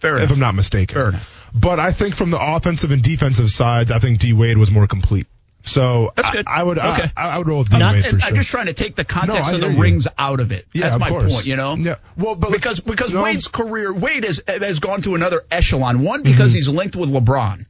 Fair 0.00 0.16
enough. 0.18 0.24
if 0.24 0.28
enough. 0.30 0.36
I'm 0.36 0.40
not 0.40 0.54
mistaken. 0.54 0.94
Fair 0.94 1.08
enough. 1.10 1.32
But 1.54 1.80
I 1.80 1.92
think 1.92 2.14
from 2.14 2.30
the 2.30 2.38
offensive 2.38 2.90
and 2.92 3.02
defensive 3.02 3.48
sides, 3.50 3.90
I 3.90 4.00
think 4.00 4.18
D 4.20 4.34
Wade 4.34 4.58
was 4.58 4.70
more 4.70 4.86
complete. 4.86 5.26
So 5.64 6.12
That's 6.14 6.30
good. 6.30 6.46
I, 6.46 6.62
would 6.62 6.78
Okay. 6.78 7.10
I, 7.16 7.28
I 7.30 7.38
would 7.38 7.48
roll 7.48 7.58
with 7.60 7.70
D 7.70 7.76
Wade 7.82 8.04
for 8.04 8.10
sure. 8.10 8.20
I'm 8.22 8.34
just 8.36 8.50
trying 8.50 8.66
to 8.66 8.72
take 8.74 8.94
the 8.94 9.04
context 9.04 9.48
No, 9.50 9.56
of 9.56 9.60
the 9.62 9.72
you. 9.72 9.80
rings 9.80 10.06
out 10.18 10.38
of 10.40 10.52
it. 10.52 10.66
Yeah, 10.74 10.82
That's 10.82 10.94
of 10.96 11.00
my 11.00 11.08
course. 11.08 11.32
point, 11.34 11.46
you 11.46 11.56
know? 11.56 11.74
Yeah. 11.74 11.96
Well, 12.16 12.36
but 12.36 12.50
let's- 12.50 12.60
because 12.62 12.80
because 12.80 13.14
no. 13.14 13.22
Wade's 13.22 13.48
career, 13.48 13.92
Wade 13.94 14.24
has 14.24 14.40
has 14.46 14.78
gone 14.78 15.00
to 15.02 15.14
another 15.14 15.42
echelon. 15.50 16.02
One 16.04 16.22
mm-hmm. 16.22 16.30
because 16.30 16.52
he's 16.52 16.68
linked 16.68 16.94
with 16.96 17.10
LeBron. 17.10 17.64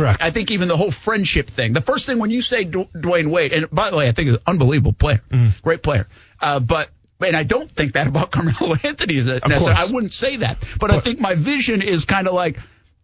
Correct. 0.00 0.22
I 0.22 0.30
think 0.30 0.50
even 0.50 0.68
the 0.68 0.76
whole 0.76 0.90
friendship 0.90 1.50
thing. 1.50 1.72
The 1.72 1.80
first 1.80 2.06
thing 2.06 2.18
when 2.18 2.30
you 2.30 2.42
say 2.42 2.64
Du- 2.64 2.88
Dwyane 2.94 3.28
Wade, 3.30 3.52
and 3.52 3.70
by 3.70 3.90
the 3.90 3.96
way, 3.96 4.08
I 4.08 4.12
think 4.12 4.26
he's 4.28 4.36
an 4.36 4.42
unbelievable 4.46 4.92
player, 4.94 5.20
Mm. 5.30 5.60
great 5.62 5.82
player. 5.82 6.06
Uh, 6.40 6.60
but 6.60 6.88
and 7.20 7.36
I 7.36 7.42
don't 7.42 7.70
think 7.70 7.92
that 7.94 8.06
about 8.06 8.30
Carmelo 8.32 8.74
Anthony. 8.82 9.16
Is. 9.18 9.28
I 9.28 9.86
wouldn't 9.92 10.12
say 10.12 10.36
that. 10.38 10.64
But, 10.78 10.90
I 10.90 11.00
think 11.00 11.20
my 11.20 11.34
vision 11.34 11.82
is 11.82 12.04
kind 12.04 12.26
of 12.26 12.34
like. 12.34 12.58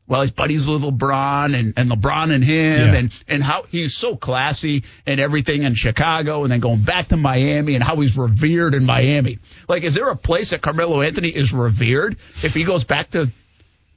Well, 0.09 0.23
he's 0.23 0.31
buddies 0.31 0.65
with 0.69 0.83
LeBron 0.83 1.59
and, 1.59 1.75
and 1.77 1.91
LeBron 1.91 2.33
and 2.33 2.45
him 2.45 2.79
Yeah. 2.79 2.95
and, 2.95 3.13
and 3.27 3.43
how 3.43 3.65
he's 3.65 3.97
so 3.97 4.15
classy 4.15 4.85
and 5.05 5.19
everything 5.19 5.65
in 5.65 5.75
Chicago 5.75 6.45
and 6.45 6.53
then 6.53 6.61
going 6.61 6.83
back 6.83 7.09
to 7.09 7.17
Miami 7.17 7.75
and 7.75 7.83
how 7.83 7.97
he's 7.97 8.17
revered 8.17 8.75
in 8.75 8.85
Miami. 8.87 9.41
Like, 9.69 9.83
is 9.83 9.95
there 9.95 10.09
a 10.09 10.15
place 10.15 10.51
that 10.51 10.63
Carmelo 10.63 11.03
Anthony 11.03 11.31
is 11.31 11.53
revered 11.53 12.17
if 12.45 12.55
he 12.55 12.63
goes 12.63 12.85
back 12.85 13.11
to, 13.11 13.33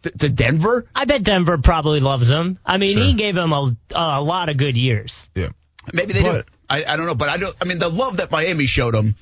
to, 0.04 0.12
to 0.12 0.30
Denver? 0.30 0.86
I 0.96 1.06
bet 1.06 1.24
Denver 1.24 1.58
probably 1.58 2.00
loves 2.00 2.30
him. 2.30 2.58
I 2.66 2.78
mean, 2.78 2.96
Sure. 2.98 3.06
he 3.06 3.14
gave 3.14 3.36
him 3.38 3.52
a, 3.54 3.76
a 3.94 4.22
lot 4.22 4.50
of 4.50 4.58
good 4.58 4.78
years. 4.78 5.30
yeah. 5.36 5.50
Maybe 5.94 6.14
they 6.14 6.22
do. 6.24 6.42
I, 6.70 6.84
I 6.86 6.98
don't 6.98 7.08
know, 7.08 7.16
but 7.16 7.30
I 7.30 7.38
don't. 7.38 7.56
I 7.60 7.66
mean, 7.66 7.80
the 7.80 7.90
love 7.90 8.18
that 8.18 8.30
Miami 8.30 8.68
showed 8.68 8.94
him. 8.94 9.16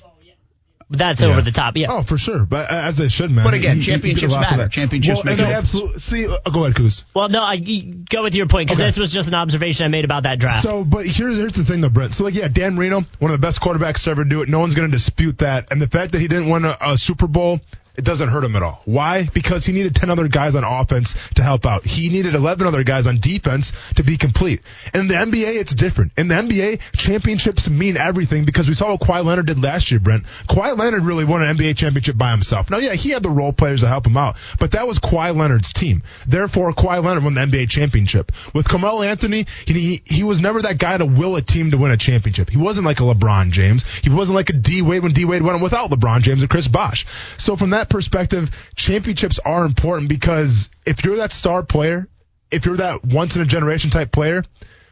That's 0.90 1.22
Yeah. 1.22 1.28
over 1.28 1.42
the 1.42 1.52
top. 1.52 1.76
Yeah. 1.76 1.88
Oh, 1.90 2.02
for 2.02 2.18
sure. 2.18 2.46
But 2.46 2.72
uh, 2.72 2.76
as 2.76 2.96
they 2.96 3.10
should, 3.10 3.30
man. 3.30 3.44
But 3.44 3.54
again, 3.54 3.76
He- 3.78 3.84
he- 3.84 3.86
he 3.88 3.92
championships 3.92 4.34
matter. 4.34 4.70
Championships 4.70 5.18
well, 5.24 5.36
matter. 5.36 5.44
absolutely. 5.54 6.00
See, 6.00 6.28
uh, 6.28 6.50
go 6.50 6.64
ahead, 6.64 6.76
Kuz. 6.78 7.04
Well, 7.14 7.28
no, 7.28 7.42
I 7.42 7.58
go 7.58 8.24
with 8.24 8.36
your 8.36 8.48
point 8.48 8.68
because 8.70 8.80
Okay. 8.80 8.88
this 8.88 8.98
was 8.98 9.12
just 9.12 9.28
an 9.28 9.36
observation 9.36 9.86
I 9.86 9.90
made 9.90 10.06
about 10.06 10.24
that 10.24 10.40
draft. 10.40 10.64
So, 10.64 10.86
but 10.86 11.06
here's 11.06 11.38
here's 11.38 11.52
the 11.54 11.66
thing 11.66 11.82
though, 11.82 11.90
Brent. 11.90 12.14
So, 12.14 12.24
like, 12.24 12.36
yeah, 12.36 12.48
Dan 12.48 12.76
Marino, 12.76 13.02
one 13.20 13.32
of 13.32 13.40
the 13.40 13.46
best 13.46 13.60
quarterbacks 13.60 14.04
to 14.06 14.12
ever 14.12 14.24
do 14.24 14.42
it. 14.44 14.48
No 14.50 14.60
one's 14.60 14.76
going 14.76 14.90
to 14.90 14.92
dispute 14.96 15.40
that. 15.40 15.68
And 15.72 15.82
the 15.82 15.90
fact 15.90 16.14
that 16.14 16.22
he 16.22 16.30
didn't 16.30 16.50
win 16.50 16.64
a, 16.64 16.78
a 16.80 16.98
Super 16.98 17.28
Bowl, 17.28 17.60
it 17.98 18.06
doesn't 18.06 18.30
hurt 18.30 18.44
him 18.44 18.56
at 18.56 18.62
all. 18.62 18.80
Why? 18.86 19.24
Because 19.26 19.66
he 19.66 19.74
needed 19.74 19.96
10 19.96 20.12
other 20.12 20.28
guys 20.28 20.56
on 20.56 20.64
offense 20.64 21.16
to 21.36 21.44
help 21.44 21.66
out. 21.66 21.84
He 21.84 22.10
needed 22.10 22.36
11 22.36 22.68
other 22.68 22.84
guys 22.84 23.08
on 23.08 23.20
defense 23.20 23.74
to 23.96 24.04
be 24.04 24.18
complete. 24.18 24.62
In 24.94 25.08
the 25.08 25.16
NBA, 25.16 25.60
it's 25.60 25.74
different. 25.74 26.12
In 26.16 26.28
the 26.28 26.36
NBA, 26.36 26.80
championships 26.96 27.68
mean 27.68 27.98
everything 27.98 28.46
because 28.46 28.68
we 28.68 28.76
saw 28.76 28.92
what 28.92 29.02
Kawhi 29.02 29.26
Leonard 29.26 29.48
did 29.48 29.62
last 29.62 29.90
year, 29.90 30.00
Brent. 30.00 30.26
Kawhi 30.48 30.78
Leonard 30.78 31.06
really 31.06 31.26
won 31.26 31.42
an 31.42 31.58
NBA 31.58 31.76
championship 31.76 32.18
by 32.18 32.30
himself. 32.30 32.70
Now, 32.70 32.78
yeah, 32.78 32.94
he 32.94 33.10
had 33.10 33.24
the 33.24 33.32
role 33.32 33.52
players 33.52 33.82
to 33.82 33.88
help 33.88 34.06
him 34.06 34.16
out, 34.16 34.38
but 34.60 34.72
that 34.72 34.88
was 34.88 35.00
Kawhi 35.00 35.36
Leonard's 35.36 35.74
team. 35.74 36.04
Therefore, 36.28 36.74
Kawhi 36.74 37.04
Leonard 37.04 37.24
won 37.24 37.34
the 37.34 37.42
NBA 37.42 37.68
championship. 37.70 38.32
With 38.54 38.70
Carmelo 38.70 39.02
Anthony, 39.02 39.48
he, 39.66 40.04
he, 40.06 40.24
was 40.24 40.40
never 40.40 40.62
that 40.62 40.78
guy 40.78 40.98
to 40.98 41.06
will 41.06 41.36
a 41.36 41.42
team 41.42 41.72
to 41.72 41.78
win 41.78 41.92
a 41.92 41.98
championship. 41.98 42.50
He 42.50 42.58
wasn't 42.58 42.86
like 42.86 43.00
a 43.00 43.04
LeBron 43.04 43.52
James. 43.52 43.86
He 43.86 44.10
wasn't 44.10 44.36
like 44.36 44.50
a 44.50 44.54
D 44.54 44.82
Wade 44.82 45.02
when 45.02 45.14
D 45.14 45.26
Wade 45.26 45.42
went 45.42 45.64
without 45.64 45.90
LeBron 45.90 46.22
James 46.22 46.42
and 46.42 46.50
Chris 46.50 46.68
Bosh. 46.68 47.06
So 47.38 47.56
from 47.56 47.72
that 47.72 47.87
perspective, 47.90 48.52
championships 48.76 49.40
are 49.40 49.66
important 49.66 50.10
because 50.10 50.70
if 50.86 51.04
you're 51.04 51.18
that 51.18 51.32
star 51.32 51.64
player, 51.64 52.08
if 52.52 52.66
you're 52.66 52.78
that 52.78 53.04
once 53.06 53.36
in 53.36 53.42
a 53.42 53.46
generation 53.46 53.90
type 53.90 54.12
player, 54.12 54.44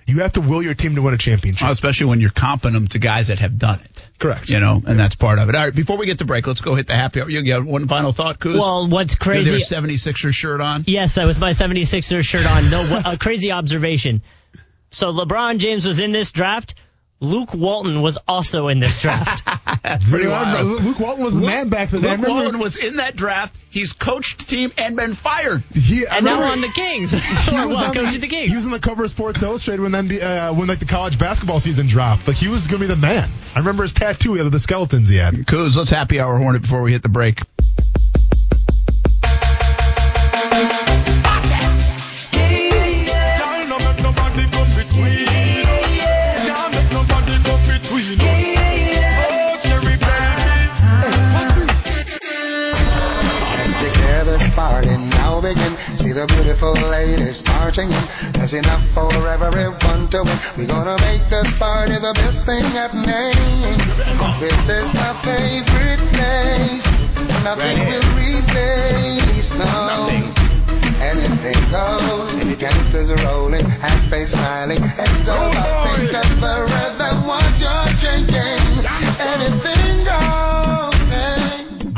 you 0.07 0.19
have 0.19 0.33
to 0.33 0.41
will 0.41 0.61
your 0.61 0.75
team 0.75 0.95
to 0.95 1.01
win 1.01 1.13
a 1.13 1.17
championship. 1.17 1.67
Especially 1.67 2.05
when 2.05 2.21
you're 2.21 2.29
comping 2.29 2.73
them 2.73 2.87
to 2.89 2.99
guys 2.99 3.27
that 3.27 3.39
have 3.39 3.57
done 3.57 3.79
it. 3.79 4.07
Correct. 4.19 4.49
You 4.49 4.59
know, 4.59 4.81
and 4.85 4.99
that's 4.99 5.15
part 5.15 5.39
of 5.39 5.49
it. 5.49 5.55
All 5.55 5.63
right, 5.63 5.75
before 5.75 5.97
we 5.97 6.05
get 6.05 6.19
to 6.19 6.25
break, 6.25 6.45
let's 6.45 6.61
go 6.61 6.75
hit 6.75 6.87
the 6.87 6.93
happy 6.93 7.21
hour. 7.21 7.29
You 7.29 7.43
got 7.43 7.63
one 7.63 7.87
final 7.87 8.13
thought, 8.13 8.39
Kuz? 8.39 8.53
well, 8.53 8.87
what's 8.87 9.13
You're 9.13 9.19
crazy? 9.19 9.57
76er 9.57 10.31
shirt 10.31 10.61
on? 10.61 10.83
Yes, 10.87 11.17
uh, 11.17 11.23
with 11.25 11.39
my 11.39 11.51
76ers 11.51 12.23
shirt 12.23 12.45
on. 12.45 12.69
No, 12.69 12.85
what, 12.87 13.07
a 13.13 13.17
crazy 13.17 13.51
observation. 13.51 14.21
So 14.91 15.11
LeBron 15.11 15.57
James 15.57 15.85
was 15.85 15.99
in 15.99 16.11
this 16.11 16.31
draft. 16.31 16.75
Luke 17.21 17.53
Walton 17.53 18.01
was 18.01 18.17
also 18.27 18.67
in 18.67 18.79
this 18.79 18.99
draft. 19.01 19.43
Pretty 20.09 20.27
wild. 20.27 20.67
Luke 20.83 20.99
Walton 20.99 21.23
was 21.23 21.33
the 21.33 21.45
man 21.45 21.69
back 21.69 21.89
then. 21.89 22.03
I 22.03 22.09
Luke 22.09 22.11
remember- 22.17 22.29
Walton 22.43 22.59
was 22.59 22.75
in 22.75 22.97
that 22.97 23.15
draft. 23.15 23.57
He's 23.69 23.93
coached 23.93 24.39
the 24.39 24.45
team 24.45 24.73
and 24.77 24.95
been 24.95 25.13
fired. 25.15 25.63
He, 25.73 26.05
and 26.05 26.25
now 26.25 26.35
remember- 26.41 26.45
on 26.53 26.61
the 26.61 26.67
Kings. 26.67 27.11
he 27.11 27.17
or 27.17 27.21
was 27.67 27.77
well, 27.77 27.85
on 27.85 27.93
the, 27.93 28.17
the 28.19 28.27
Kings. 28.27 28.49
He 28.49 28.55
was 28.57 28.65
on 28.65 28.71
the 28.71 28.79
cover 28.79 29.05
of 29.05 29.11
Sports 29.11 29.41
Illustrated 29.43 29.81
when 29.81 29.91
then 29.93 30.11
uh, 30.21 30.53
when 30.53 30.67
like 30.67 30.79
the 30.79 30.85
college 30.85 31.17
basketball 31.17 31.59
season 31.59 31.87
dropped. 31.87 32.27
Like 32.27 32.37
he 32.37 32.47
was 32.49 32.67
gonna 32.67 32.81
be 32.81 32.87
the 32.87 32.95
man. 32.95 33.29
I 33.55 33.59
remember 33.59 33.83
his 33.83 33.93
tattoo 33.93 34.35
of 34.39 34.51
the 34.51 34.59
skeletons 34.59 35.07
he 35.09 35.15
had. 35.17 35.33
Kuz, 35.35 35.75
let's 35.77 35.89
happy 35.89 36.19
hour 36.19 36.37
Hornet 36.37 36.63
before 36.63 36.81
we 36.81 36.91
hit 36.91 37.01
the 37.01 37.09
break. 37.09 37.39
Beautiful 56.55 56.89
ladies 56.89 57.45
marching 57.47 57.91
in. 57.91 58.03
There's 58.33 58.53
enough 58.53 58.83
for 58.93 59.11
everyone 59.27 60.07
to 60.09 60.23
win. 60.23 60.39
We're 60.57 60.67
gonna 60.67 60.95
make 61.01 61.27
this 61.27 61.57
party 61.59 61.93
the 61.93 62.13
best 62.15 62.43
thing 62.43 62.63
happening. 62.63 63.35
This 64.39 64.69
is 64.69 64.93
my 64.93 65.11
favorite 65.27 65.99
place. 66.15 66.85
Nothing 67.43 67.79
will 67.87 68.07
replace, 68.15 69.53
no. 69.55 70.07
Anything 71.01 71.61
goes. 71.71 72.35
Gangsters 72.55 73.11
rolling, 73.25 73.65
half 73.65 74.09
face 74.09 74.31
smiling. 74.31 74.81
Heads 74.81 75.27
over, 75.27 75.51
think 75.51 76.13
of 76.13 76.29
the 76.39 76.55
rhythm 76.71 77.27
what 77.27 77.44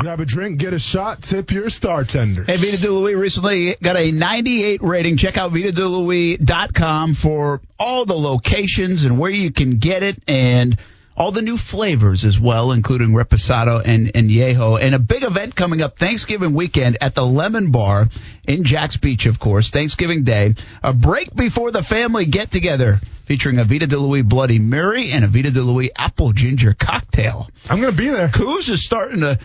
Grab 0.08 0.20
a 0.20 0.24
drink, 0.24 0.58
get 0.58 0.72
a 0.72 0.78
shot, 0.78 1.20
tip 1.20 1.50
your 1.50 1.68
star 1.68 2.02
tender. 2.02 2.42
Hey, 2.42 2.56
Vita 2.56 2.80
De 2.80 2.90
Louis 2.90 3.14
recently 3.14 3.76
got 3.82 3.98
a 3.98 4.10
98 4.10 4.80
rating. 4.80 5.18
Check 5.18 5.36
out 5.36 5.52
VitaDeLouis.com 5.52 7.12
for 7.12 7.60
all 7.78 8.06
the 8.06 8.14
locations 8.14 9.04
and 9.04 9.18
where 9.18 9.30
you 9.30 9.52
can 9.52 9.76
get 9.76 10.02
it 10.02 10.22
and 10.26 10.78
all 11.14 11.30
the 11.30 11.42
new 11.42 11.58
flavors 11.58 12.24
as 12.24 12.40
well, 12.40 12.72
including 12.72 13.10
Reposado 13.10 13.82
and, 13.84 14.12
and 14.14 14.30
Yeho. 14.30 14.80
And 14.80 14.94
a 14.94 14.98
big 14.98 15.24
event 15.24 15.54
coming 15.54 15.82
up 15.82 15.98
Thanksgiving 15.98 16.54
weekend 16.54 16.96
at 17.02 17.14
the 17.14 17.26
Lemon 17.26 17.70
Bar 17.70 18.08
in 18.46 18.64
Jax 18.64 18.96
Beach, 18.96 19.26
of 19.26 19.38
course, 19.38 19.70
Thanksgiving 19.70 20.24
Day. 20.24 20.54
A 20.82 20.94
break 20.94 21.34
before 21.36 21.70
the 21.70 21.82
family 21.82 22.24
get 22.24 22.50
together 22.50 23.02
featuring 23.26 23.58
a 23.58 23.64
Vita 23.66 23.86
De 23.86 23.98
Louis 23.98 24.22
Bloody 24.22 24.58
Mary 24.58 25.10
and 25.10 25.22
a 25.22 25.28
Vita 25.28 25.50
De 25.50 25.60
Louis 25.60 25.90
Apple 25.94 26.32
Ginger 26.32 26.72
cocktail. 26.72 27.50
I'm 27.68 27.82
gonna 27.82 27.92
be 27.92 28.08
there. 28.08 28.28
Kuz 28.28 28.70
is 28.70 28.82
starting 28.82 29.20
to 29.20 29.38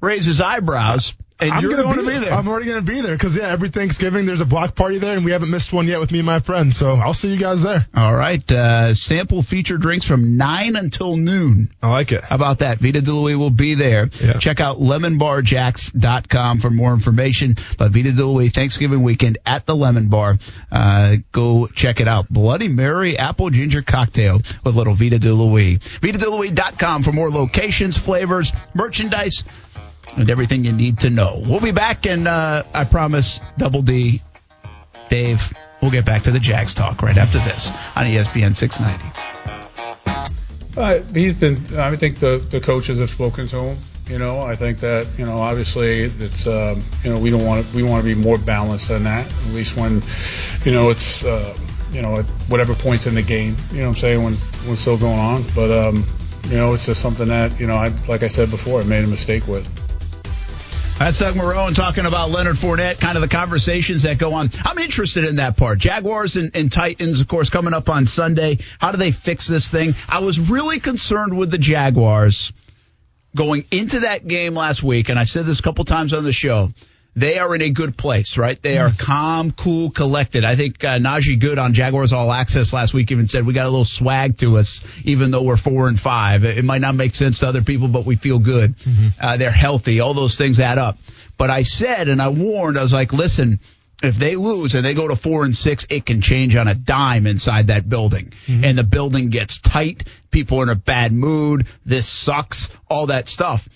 raise 0.00 0.24
his 0.24 0.40
eyebrows. 0.40 1.14
And 1.40 1.52
I'm 1.52 1.62
you're 1.62 1.70
gonna 1.70 1.84
going 1.84 1.96
be, 1.96 2.04
to 2.04 2.10
be 2.10 2.18
there. 2.18 2.34
I'm 2.34 2.46
already 2.48 2.66
gonna 2.66 2.82
be 2.82 3.00
there 3.00 3.16
because 3.16 3.34
yeah, 3.34 3.50
every 3.50 3.70
Thanksgiving 3.70 4.26
there's 4.26 4.42
a 4.42 4.46
block 4.46 4.74
party 4.74 4.98
there, 4.98 5.16
and 5.16 5.24
we 5.24 5.32
haven't 5.32 5.50
missed 5.50 5.72
one 5.72 5.86
yet 5.86 5.98
with 5.98 6.12
me 6.12 6.18
and 6.18 6.26
my 6.26 6.40
friends. 6.40 6.76
So 6.76 6.96
I'll 6.96 7.14
see 7.14 7.32
you 7.32 7.38
guys 7.38 7.62
there. 7.62 7.86
All 7.94 8.14
right. 8.14 8.50
Uh, 8.52 8.92
sample 8.92 9.40
feature 9.40 9.78
drinks 9.78 10.06
from 10.06 10.36
9 10.36 10.76
until 10.76 11.16
noon. 11.16 11.72
I 11.82 11.88
like 11.88 12.12
it. 12.12 12.22
How 12.22 12.36
about 12.36 12.58
that? 12.58 12.78
Vita 12.78 13.00
De 13.00 13.10
Louis 13.10 13.36
will 13.36 13.50
be 13.50 13.74
there. 13.74 14.10
Yeah. 14.20 14.34
Check 14.34 14.60
out 14.60 14.80
lemonbarjax.com 14.80 16.60
for 16.60 16.70
more 16.70 16.92
information. 16.92 17.56
But 17.78 17.92
Vita 17.92 18.12
De 18.12 18.24
Louis 18.24 18.50
Thanksgiving 18.50 19.02
weekend 19.02 19.38
at 19.46 19.64
the 19.64 19.74
Lemon 19.74 20.08
Bar. 20.08 20.38
Uh, 20.70 21.16
go 21.32 21.68
check 21.68 22.00
it 22.00 22.08
out. 22.08 22.28
Bloody 22.28 22.68
Mary 22.68 23.16
Apple 23.16 23.48
Ginger 23.48 23.80
Cocktail 23.80 24.42
with 24.62 24.74
little 24.74 24.94
Vita 24.94 25.18
De 25.18 25.32
Louis. 25.32 25.78
VitaDeLouis.com 25.78 27.02
for 27.02 27.12
more 27.12 27.30
locations, 27.30 27.96
flavors, 27.96 28.52
merchandise, 28.74 29.42
and 30.16 30.28
everything 30.30 30.64
you 30.64 30.72
need 30.72 31.00
to 31.00 31.10
know. 31.10 31.42
We'll 31.46 31.60
be 31.60 31.72
back 31.72 32.06
and, 32.06 32.26
uh, 32.28 32.64
I 32.74 32.84
promise 32.84 33.40
Double 33.58 33.82
D 33.82 34.22
Dave, 35.10 35.52
we'll 35.82 35.90
get 35.90 36.04
back 36.06 36.22
to 36.22 36.30
the 36.30 36.38
Jags 36.38 36.72
talk 36.72 37.02
right 37.02 37.18
after 37.18 37.38
this 37.38 37.70
on 37.96 38.06
ESPN 38.06 38.54
690. 38.54 39.40
Uh, 40.76 41.02
he's 41.12 41.34
been. 41.34 41.56
I 41.76 41.94
think 41.96 42.20
the 42.20 42.38
the 42.50 42.60
coaches 42.60 43.00
have 43.00 43.10
spoken 43.10 43.48
to 43.48 43.58
him. 43.58 43.78
You 44.08 44.18
know, 44.18 44.40
I 44.40 44.54
think 44.54 44.78
that 44.80 45.06
you 45.18 45.24
know, 45.24 45.38
obviously, 45.38 46.02
it's 46.02 46.46
um, 46.46 46.82
you 47.02 47.10
know, 47.10 47.18
we 47.18 47.30
don't 47.30 47.44
want 47.44 47.66
to 47.66 47.76
we 47.76 47.82
want 47.82 48.04
to 48.04 48.14
be 48.14 48.14
more 48.14 48.38
balanced 48.38 48.86
than 48.88 49.02
that. 49.04 49.26
At 49.26 49.46
least 49.52 49.76
when, 49.76 50.00
you 50.64 50.70
know, 50.70 50.90
it's 50.90 51.24
uh, 51.24 51.56
you 51.90 52.02
know, 52.02 52.18
at 52.18 52.24
whatever 52.48 52.74
points 52.74 53.08
in 53.08 53.16
the 53.16 53.22
game. 53.22 53.56
You 53.72 53.78
know, 53.78 53.88
what 53.88 53.96
I'm 53.96 54.00
saying 54.00 54.22
when 54.22 54.34
when 54.34 54.72
it's 54.74 54.82
still 54.82 54.96
going 54.96 55.18
on. 55.18 55.42
But 55.56 55.72
um, 55.72 56.04
you 56.44 56.56
know, 56.56 56.72
it's 56.72 56.86
just 56.86 57.00
something 57.00 57.26
that 57.26 57.58
you 57.58 57.66
know, 57.66 57.74
I 57.74 57.88
like 58.06 58.22
I 58.22 58.28
said 58.28 58.48
before, 58.50 58.80
I 58.80 58.84
made 58.84 59.02
a 59.02 59.08
mistake 59.08 59.48
with. 59.48 59.68
That's 61.00 61.18
Doug 61.18 61.34
Marrone 61.34 61.74
talking 61.74 62.04
about 62.04 62.28
Leonard 62.28 62.56
Fournette, 62.56 63.00
kind 63.00 63.16
of 63.16 63.22
the 63.22 63.28
conversations 63.28 64.02
that 64.02 64.18
go 64.18 64.34
on. 64.34 64.50
I'm 64.66 64.76
interested 64.76 65.24
in 65.24 65.36
that 65.36 65.56
part. 65.56 65.78
Jaguars 65.78 66.36
and, 66.36 66.54
and 66.54 66.70
Titans, 66.70 67.22
of 67.22 67.26
course, 67.26 67.48
coming 67.48 67.72
up 67.72 67.88
on 67.88 68.04
Sunday. 68.04 68.58
How 68.78 68.90
do 68.90 68.98
they 68.98 69.10
fix 69.10 69.48
this 69.48 69.70
thing? 69.70 69.94
I 70.06 70.18
was 70.20 70.38
really 70.38 70.78
concerned 70.78 71.38
with 71.38 71.50
the 71.50 71.56
Jaguars 71.56 72.52
going 73.34 73.64
into 73.70 74.00
that 74.00 74.28
game 74.28 74.54
last 74.54 74.82
week, 74.82 75.08
and 75.08 75.18
I 75.18 75.24
said 75.24 75.46
this 75.46 75.58
a 75.58 75.62
couple 75.62 75.86
times 75.86 76.12
on 76.12 76.22
the 76.22 76.32
show. 76.32 76.68
They 77.20 77.38
are 77.38 77.54
in 77.54 77.60
a 77.60 77.68
good 77.68 77.98
place, 77.98 78.38
right? 78.38 78.60
They 78.60 78.78
are 78.78 78.92
calm, 78.98 79.50
cool, 79.50 79.90
collected. 79.90 80.42
I 80.44 80.56
think 80.56 80.82
uh, 80.82 80.98
Najee 80.98 81.38
Goode 81.38 81.58
on 81.58 81.74
Jaguars 81.74 82.14
All 82.14 82.32
Access 82.32 82.72
last 82.72 82.94
week 82.94 83.12
even 83.12 83.28
said 83.28 83.44
we 83.46 83.52
got 83.52 83.66
a 83.66 83.68
little 83.68 83.84
swag 83.84 84.38
to 84.38 84.56
us, 84.56 84.80
even 85.04 85.30
though 85.30 85.42
we're 85.42 85.58
four 85.58 85.88
and 85.88 86.00
five. 86.00 86.44
It 86.44 86.64
might 86.64 86.80
not 86.80 86.94
make 86.94 87.14
sense 87.14 87.40
to 87.40 87.48
other 87.48 87.62
people, 87.62 87.88
but 87.88 88.06
we 88.06 88.16
feel 88.16 88.38
good. 88.38 88.74
Uh, 89.20 89.36
they're 89.36 89.50
healthy. 89.50 90.00
All 90.00 90.14
those 90.14 90.38
things 90.38 90.58
add 90.60 90.78
up. 90.78 90.96
But 91.36 91.50
I 91.50 91.62
said, 91.64 92.08
and 92.08 92.22
I 92.22 92.28
warned, 92.30 92.78
I 92.78 92.82
was 92.82 92.92
like, 92.94 93.12
listen, 93.12 93.60
if 94.02 94.16
they 94.16 94.34
lose 94.36 94.74
and 94.74 94.82
they 94.82 94.94
go 94.94 95.06
to 95.08 95.16
four 95.16 95.44
and 95.44 95.54
six, 95.54 95.86
it 95.90 96.06
can 96.06 96.22
change 96.22 96.56
on 96.56 96.68
a 96.68 96.74
dime 96.74 97.26
inside 97.26 97.66
that 97.66 97.86
building. 97.86 98.32
And 98.64 98.78
the 98.78 98.84
building 98.84 99.28
gets 99.28 99.58
tight. 99.58 100.04
People 100.30 100.60
are 100.60 100.62
in 100.62 100.68
a 100.70 100.74
bad 100.74 101.12
mood. 101.12 101.66
This 101.84 102.08
sucks. 102.08 102.70
All 102.88 103.08
that 103.08 103.28
stuff. 103.28 103.68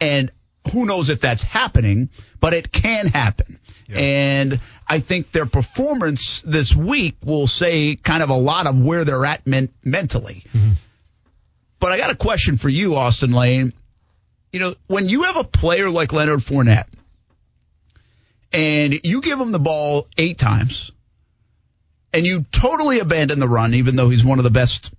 And 0.00 0.30
who 0.70 0.86
knows 0.86 1.08
if 1.08 1.20
that's 1.20 1.42
happening, 1.42 2.10
but 2.40 2.54
it 2.54 2.72
can 2.72 3.06
happen. 3.06 3.58
And 3.90 4.60
I 4.86 5.00
think 5.00 5.32
their 5.32 5.46
performance 5.46 6.42
this 6.42 6.74
week 6.76 7.16
will 7.24 7.46
say 7.46 7.96
kind 7.96 8.22
of 8.22 8.28
a 8.28 8.34
lot 8.34 8.66
of 8.66 8.78
where 8.78 9.04
they're 9.04 9.24
at 9.24 9.46
men- 9.46 9.70
mentally. 9.82 10.44
Mm-hmm. 10.52 10.72
But 11.80 11.92
I 11.92 11.98
got 11.98 12.10
a 12.10 12.16
question 12.16 12.58
for 12.58 12.68
you, 12.68 12.96
Austin 12.96 13.32
Lane. 13.32 13.72
You 14.52 14.60
know, 14.60 14.74
when 14.86 15.08
you 15.08 15.22
have 15.22 15.36
a 15.36 15.44
player 15.44 15.88
like 15.88 16.12
Leonard 16.12 16.40
Fournette 16.40 16.88
and 18.52 19.00
you 19.04 19.20
give 19.20 19.38
him 19.38 19.52
the 19.52 19.58
ball 19.58 20.06
eight 20.16 20.38
times 20.38 20.90
and 22.12 22.26
you 22.26 22.44
totally 22.50 22.98
abandon 22.98 23.38
the 23.38 23.48
run, 23.48 23.74
even 23.74 23.96
though 23.96 24.08
he's 24.08 24.24
one 24.24 24.38
of 24.38 24.44
the 24.44 24.50
best 24.50 24.92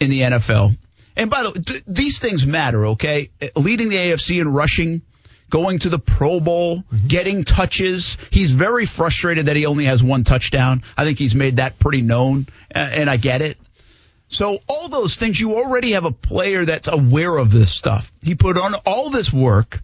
in 0.00 0.10
the 0.10 0.20
NFL. 0.20 0.76
And 1.16 1.30
by 1.30 1.42
the 1.42 1.50
way, 1.50 1.60
th- 1.60 1.84
these 1.86 2.18
things 2.18 2.46
matter, 2.46 2.86
okay? 2.88 3.30
Leading 3.56 3.88
the 3.88 3.96
AFC 3.96 4.40
in 4.40 4.52
rushing, 4.52 5.02
going 5.54 5.78
to 5.78 5.88
the 5.88 6.00
Pro 6.00 6.40
Bowl, 6.40 6.78
mm-hmm. 6.78 7.06
getting 7.06 7.44
touches. 7.44 8.18
He's 8.30 8.50
very 8.50 8.86
frustrated 8.86 9.46
that 9.46 9.54
he 9.54 9.66
only 9.66 9.84
has 9.84 10.02
one 10.02 10.24
touchdown. 10.24 10.82
I 10.96 11.04
think 11.04 11.16
he's 11.16 11.36
made 11.36 11.58
that 11.58 11.78
pretty 11.78 12.02
known, 12.02 12.48
and 12.72 13.08
I 13.08 13.18
get 13.18 13.40
it. 13.40 13.56
So 14.26 14.58
all 14.66 14.88
those 14.88 15.14
things, 15.14 15.40
you 15.40 15.54
already 15.54 15.92
have 15.92 16.06
a 16.06 16.10
player 16.10 16.64
that's 16.64 16.88
aware 16.88 17.36
of 17.36 17.52
this 17.52 17.72
stuff. 17.72 18.12
He 18.20 18.34
put 18.34 18.56
on 18.56 18.74
all 18.84 19.10
this 19.10 19.32
work 19.32 19.80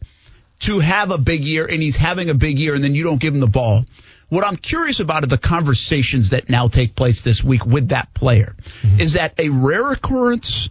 to 0.60 0.80
have 0.80 1.12
a 1.12 1.18
big 1.18 1.44
year, 1.44 1.66
and 1.66 1.80
he's 1.80 1.94
having 1.94 2.30
a 2.30 2.34
big 2.34 2.58
year, 2.58 2.74
and 2.74 2.82
then 2.82 2.96
you 2.96 3.04
don't 3.04 3.20
give 3.20 3.32
him 3.32 3.40
the 3.40 3.46
ball. 3.46 3.84
What 4.28 4.44
I'm 4.44 4.56
curious 4.56 4.98
about 4.98 5.22
are 5.22 5.28
the 5.28 5.38
conversations 5.38 6.30
that 6.30 6.48
now 6.48 6.66
take 6.66 6.96
place 6.96 7.20
this 7.20 7.44
week 7.44 7.64
with 7.64 7.90
that 7.90 8.12
player. 8.12 8.56
Mm-hmm. 8.82 8.98
Is 8.98 9.12
that 9.12 9.38
a 9.38 9.50
rare 9.50 9.92
occurrence? 9.92 10.68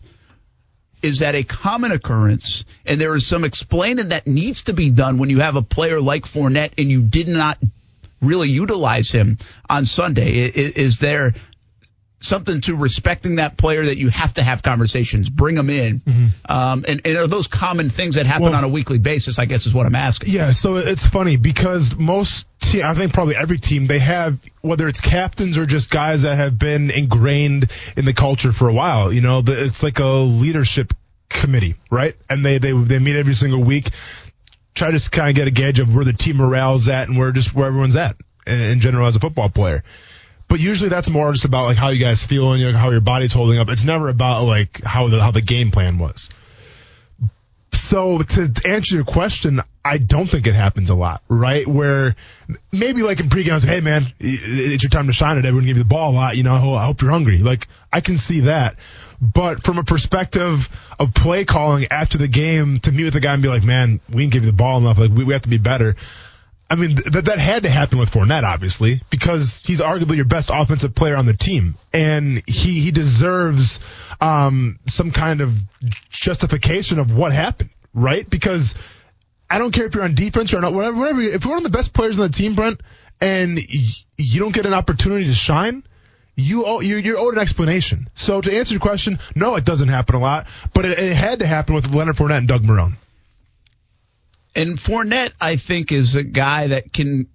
Is 1.01 1.19
that 1.19 1.35
a 1.35 1.43
common 1.43 1.91
occurrence? 1.91 2.65
And 2.85 2.99
there 2.99 3.15
is 3.15 3.26
some 3.26 3.43
explaining 3.43 4.09
that 4.09 4.27
needs 4.27 4.63
to 4.63 4.73
be 4.73 4.89
done 4.89 5.17
when 5.17 5.30
you 5.30 5.39
have 5.39 5.55
a 5.55 5.61
player 5.61 6.01
like 6.01 6.26
Fournette 6.26 6.73
and 6.77 6.91
you 6.91 7.01
did 7.01 7.27
not 7.27 7.57
really 8.21 8.49
utilize 8.49 9.11
him 9.11 9.38
on 9.69 9.85
Sunday. 9.85 10.31
Is 10.31 10.99
there 10.99 11.34
something 12.20 12.62
to 12.62 12.76
respecting 12.76 13.36
that 13.36 13.58
player 13.58 13.86
that 13.86 13.98
you 13.98 14.10
have 14.10 14.34
to 14.34 14.44
have 14.44 14.62
conversations, 14.62 15.30
bring 15.30 15.56
them 15.56 15.70
in, 15.70 16.02
um, 16.48 16.84
and, 16.88 17.02
and 17.06 17.18
are 17.18 17.28
those 17.28 17.48
common 17.48 17.90
things 17.90 18.16
that 18.16 18.26
happen 18.26 18.44
Well- 18.44 18.56
on 18.56 18.64
a 18.64 18.70
weekly 18.70 18.98
basis? 18.98 19.40
I 19.40 19.46
guess 19.46 19.66
is 19.66 19.74
what 19.74 19.86
I'm 19.86 19.96
asking. 19.96 20.34
Yeah, 20.34 20.52
so 20.52 20.76
it's 20.76 21.06
funny 21.06 21.38
because 21.38 21.96
most 21.96 22.46
te- 22.60 22.84
I 22.84 22.94
think 22.94 23.14
probably 23.14 23.36
every 23.36 23.58
team 23.58 23.88
they 23.88 24.00
have 24.00 24.38
whether 24.62 24.88
it's 24.88 25.00
captains 25.02 25.58
or 25.58 25.66
just 25.66 25.90
guys 25.90 26.24
that 26.24 26.36
have 26.36 26.60
been 26.60 26.91
ingrained 26.91 27.72
in 27.96 28.06
the 28.06 28.14
culture 28.14 28.52
for 28.52 28.68
a 28.68 28.74
while. 28.74 29.14
You 29.14 29.22
know, 29.22 29.41
the, 29.41 29.64
it's 29.66 29.82
like 29.84 30.00
a 30.00 30.06
leadership 30.08 30.94
committee, 31.30 31.76
right? 31.90 32.16
And 32.30 32.46
they 32.46 32.58
they 32.58 32.74
they 32.74 33.00
meet 33.00 33.16
every 33.16 33.34
single 33.34 33.64
week, 33.64 33.90
try 34.76 34.91
to 34.91 35.10
kind 35.10 35.30
of 35.30 35.36
get 35.36 35.48
a 35.48 35.52
gauge 35.52 35.80
of 35.80 35.96
where 35.96 36.04
the 36.04 36.14
team 36.14 36.38
morale's 36.38 36.90
at 36.90 37.08
and 37.08 37.18
where 37.18 37.32
just 37.32 37.54
where 37.56 37.68
everyone's 37.68 37.96
at 37.96 38.18
in, 38.46 38.60
in 38.60 38.80
general 38.82 39.08
as 39.08 39.16
a 39.16 39.20
football 39.20 39.50
player. 39.50 39.84
But 40.49 40.59
usually 40.59 40.89
that's 40.89 41.09
more 41.09 41.31
just 41.31 41.45
about 41.45 41.65
like 41.65 41.77
how 41.77 41.89
you 41.89 42.03
guys 42.03 42.26
feel 42.26 42.51
and 42.51 42.61
you 42.61 42.71
know, 42.71 42.77
how 42.77 42.89
your 42.89 43.01
body's 43.01 43.31
holding 43.31 43.59
up. 43.59 43.69
It's 43.69 43.84
never 43.84 44.09
about 44.09 44.43
like 44.43 44.84
how 44.84 45.07
the 45.07 45.21
how 45.21 45.31
the 45.31 45.41
game 45.41 45.71
plan 45.71 45.99
was. 45.99 46.30
So 47.71 48.19
to 48.19 48.61
answer 48.65 48.95
your 48.95 49.05
question, 49.05 49.61
I 49.85 49.99
don't 49.99 50.27
think 50.27 50.47
it 50.47 50.55
happens 50.55 50.89
a 50.89 50.95
lot, 50.95 51.21
right? 51.30 51.67
Where 51.67 52.15
maybe 52.71 53.03
like 53.03 53.19
in 53.19 53.30
pregame, 53.30 53.51
I 53.51 53.53
was 53.53 53.65
like, 53.65 53.76
hey 53.76 53.81
man, 53.81 54.03
it's 54.19 54.84
your 54.84 54.89
time 54.89 55.07
to 55.07 55.13
shine. 55.13 55.38
And 55.38 55.45
everyone 55.45 55.67
give 55.67 55.77
you 55.77 55.84
the 55.84 55.89
ball 55.89 56.11
a 56.11 56.15
lot. 56.15 56.35
You 56.35 56.43
know, 56.43 56.55
I 56.55 56.85
hope 56.85 57.01
you're 57.01 57.11
hungry. 57.11 57.38
Like 57.38 57.67
I 57.93 58.01
can 58.01 58.17
see 58.17 58.41
that. 58.41 58.76
But 59.21 59.63
from 59.63 59.77
a 59.77 59.84
perspective 59.84 60.67
of 60.97 61.13
play 61.13 61.45
calling 61.45 61.88
after 61.91 62.17
the 62.17 62.27
game 62.27 62.80
to 62.81 62.91
meet 62.91 63.03
with 63.03 63.13
the 63.13 63.19
guy 63.19 63.34
and 63.34 63.43
be 63.43 63.49
like, 63.49 63.63
man, 63.63 63.99
we 64.09 64.23
didn't 64.23 64.34
give 64.34 64.45
you 64.45 64.51
the 64.51 64.57
ball 64.57 64.80
enough. 64.80 64.97
Like 64.97 65.11
we, 65.11 65.26
we 65.26 65.34
have 65.34 65.43
to 65.43 65.49
be 65.49 65.57
better. 65.57 65.95
I 66.70 66.76
mean, 66.76 66.96
th- 66.96 67.06
that 67.14 67.26
that 67.26 67.40
had 67.40 67.64
to 67.64 67.70
happen 67.70 67.98
with 67.98 68.12
Fournette, 68.12 68.44
obviously, 68.44 69.02
because 69.10 69.62
he's 69.66 69.82
arguably 69.82 70.18
your 70.18 70.26
best 70.26 70.52
offensive 70.54 70.94
player 70.94 71.16
on 71.16 71.26
the 71.26 71.34
team, 71.34 71.76
and 71.94 72.44
he 72.48 72.80
he 72.80 72.91
deserves 72.91 73.80
um, 74.22 74.80
some 74.86 75.12
kind 75.12 75.41
of 75.41 75.52
justification 76.10 77.00
of 77.00 77.16
what 77.16 77.32
happened, 77.32 77.72
right? 77.94 78.30
Because 78.30 78.76
I 79.50 79.58
don't 79.58 79.72
care 79.72 79.86
if 79.86 79.96
you're 79.96 80.04
on 80.04 80.14
defense 80.14 80.54
or 80.54 80.62
not, 80.62 80.74
whatever. 80.74 80.98
whatever 80.98 81.22
if 81.22 81.44
you're 81.44 81.52
one 81.54 81.66
of 81.66 81.72
the 81.72 81.76
best 81.76 81.94
players 81.94 82.20
on 82.20 82.28
the 82.28 82.34
team, 82.34 82.54
Brent, 82.54 82.82
and 83.20 83.60
you 84.18 84.40
don't 84.40 84.54
get 84.54 84.68
an 84.68 84.74
opportunity 84.74 85.26
to 85.26 85.34
shine, 85.34 85.84
you 86.36 86.66
owe, 86.66 86.82
you're, 86.82 87.00
you're 87.00 87.18
owed 87.18 87.34
an 87.34 87.40
explanation. 87.40 88.10
So 88.16 88.41
to 88.41 88.56
answer 88.56 88.74
your 88.74 88.82
question, 88.82 89.20
no, 89.36 89.56
it 89.56 89.66
doesn't 89.66 89.90
happen 89.90 90.16
a 90.16 90.20
lot, 90.20 90.48
but 90.74 90.86
it, 90.86 91.00
it 91.00 91.16
had 91.16 91.40
to 91.40 91.48
happen 91.48 91.74
with 91.76 91.94
Leonard 91.94 92.16
Fournette 92.16 92.38
and 92.38 92.48
Doug 92.48 92.64
Marrone. 92.64 92.96
And 94.55 94.77
Fournette, 94.77 95.31
I 95.39 95.57
think, 95.57 95.91
is 95.91 96.15
a 96.15 96.23
guy 96.23 96.67
that 96.67 96.91
can. 96.91 97.27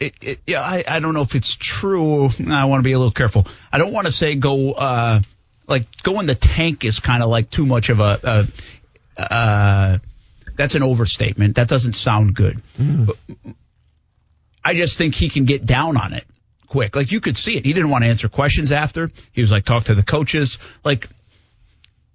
It, 0.00 0.14
it, 0.20 0.40
yeah, 0.46 0.60
I, 0.60 0.82
I 0.86 1.00
don't 1.00 1.14
know 1.14 1.22
if 1.22 1.36
it's 1.36 1.54
true. 1.54 2.28
I 2.48 2.64
want 2.64 2.80
to 2.80 2.82
be 2.82 2.92
a 2.92 2.98
little 2.98 3.12
careful. 3.12 3.46
I 3.72 3.78
don't 3.78 3.92
want 3.92 4.06
to 4.06 4.12
say 4.12 4.34
go 4.34 4.72
uh, 4.72 5.20
like 5.68 5.86
go 6.02 6.18
in 6.18 6.26
the 6.26 6.34
tank 6.34 6.84
is 6.84 6.98
kind 6.98 7.22
of 7.22 7.28
like 7.28 7.50
too 7.50 7.66
much 7.66 7.88
of 7.88 8.00
a. 8.00 8.48
a 9.16 9.22
uh, 9.22 9.98
that's 10.56 10.74
an 10.74 10.82
overstatement. 10.82 11.56
That 11.56 11.68
doesn't 11.68 11.94
sound 11.94 12.34
good. 12.34 12.60
But 13.06 13.16
I 14.64 14.74
just 14.74 14.98
think 14.98 15.14
he 15.14 15.28
can 15.28 15.44
get 15.44 15.64
down 15.64 15.96
on 15.96 16.12
it 16.12 16.24
quick. 16.72 16.96
Like 16.96 17.12
you 17.12 17.20
could 17.20 17.36
see 17.36 17.56
it. 17.56 17.66
He 17.66 17.72
didn't 17.72 17.90
want 17.90 18.04
to 18.04 18.08
answer 18.08 18.28
questions 18.28 18.72
after. 18.72 19.10
He 19.32 19.42
was 19.42 19.50
like 19.50 19.64
talk 19.64 19.84
to 19.84 19.94
the 19.94 20.02
coaches. 20.02 20.58
Like 20.84 21.08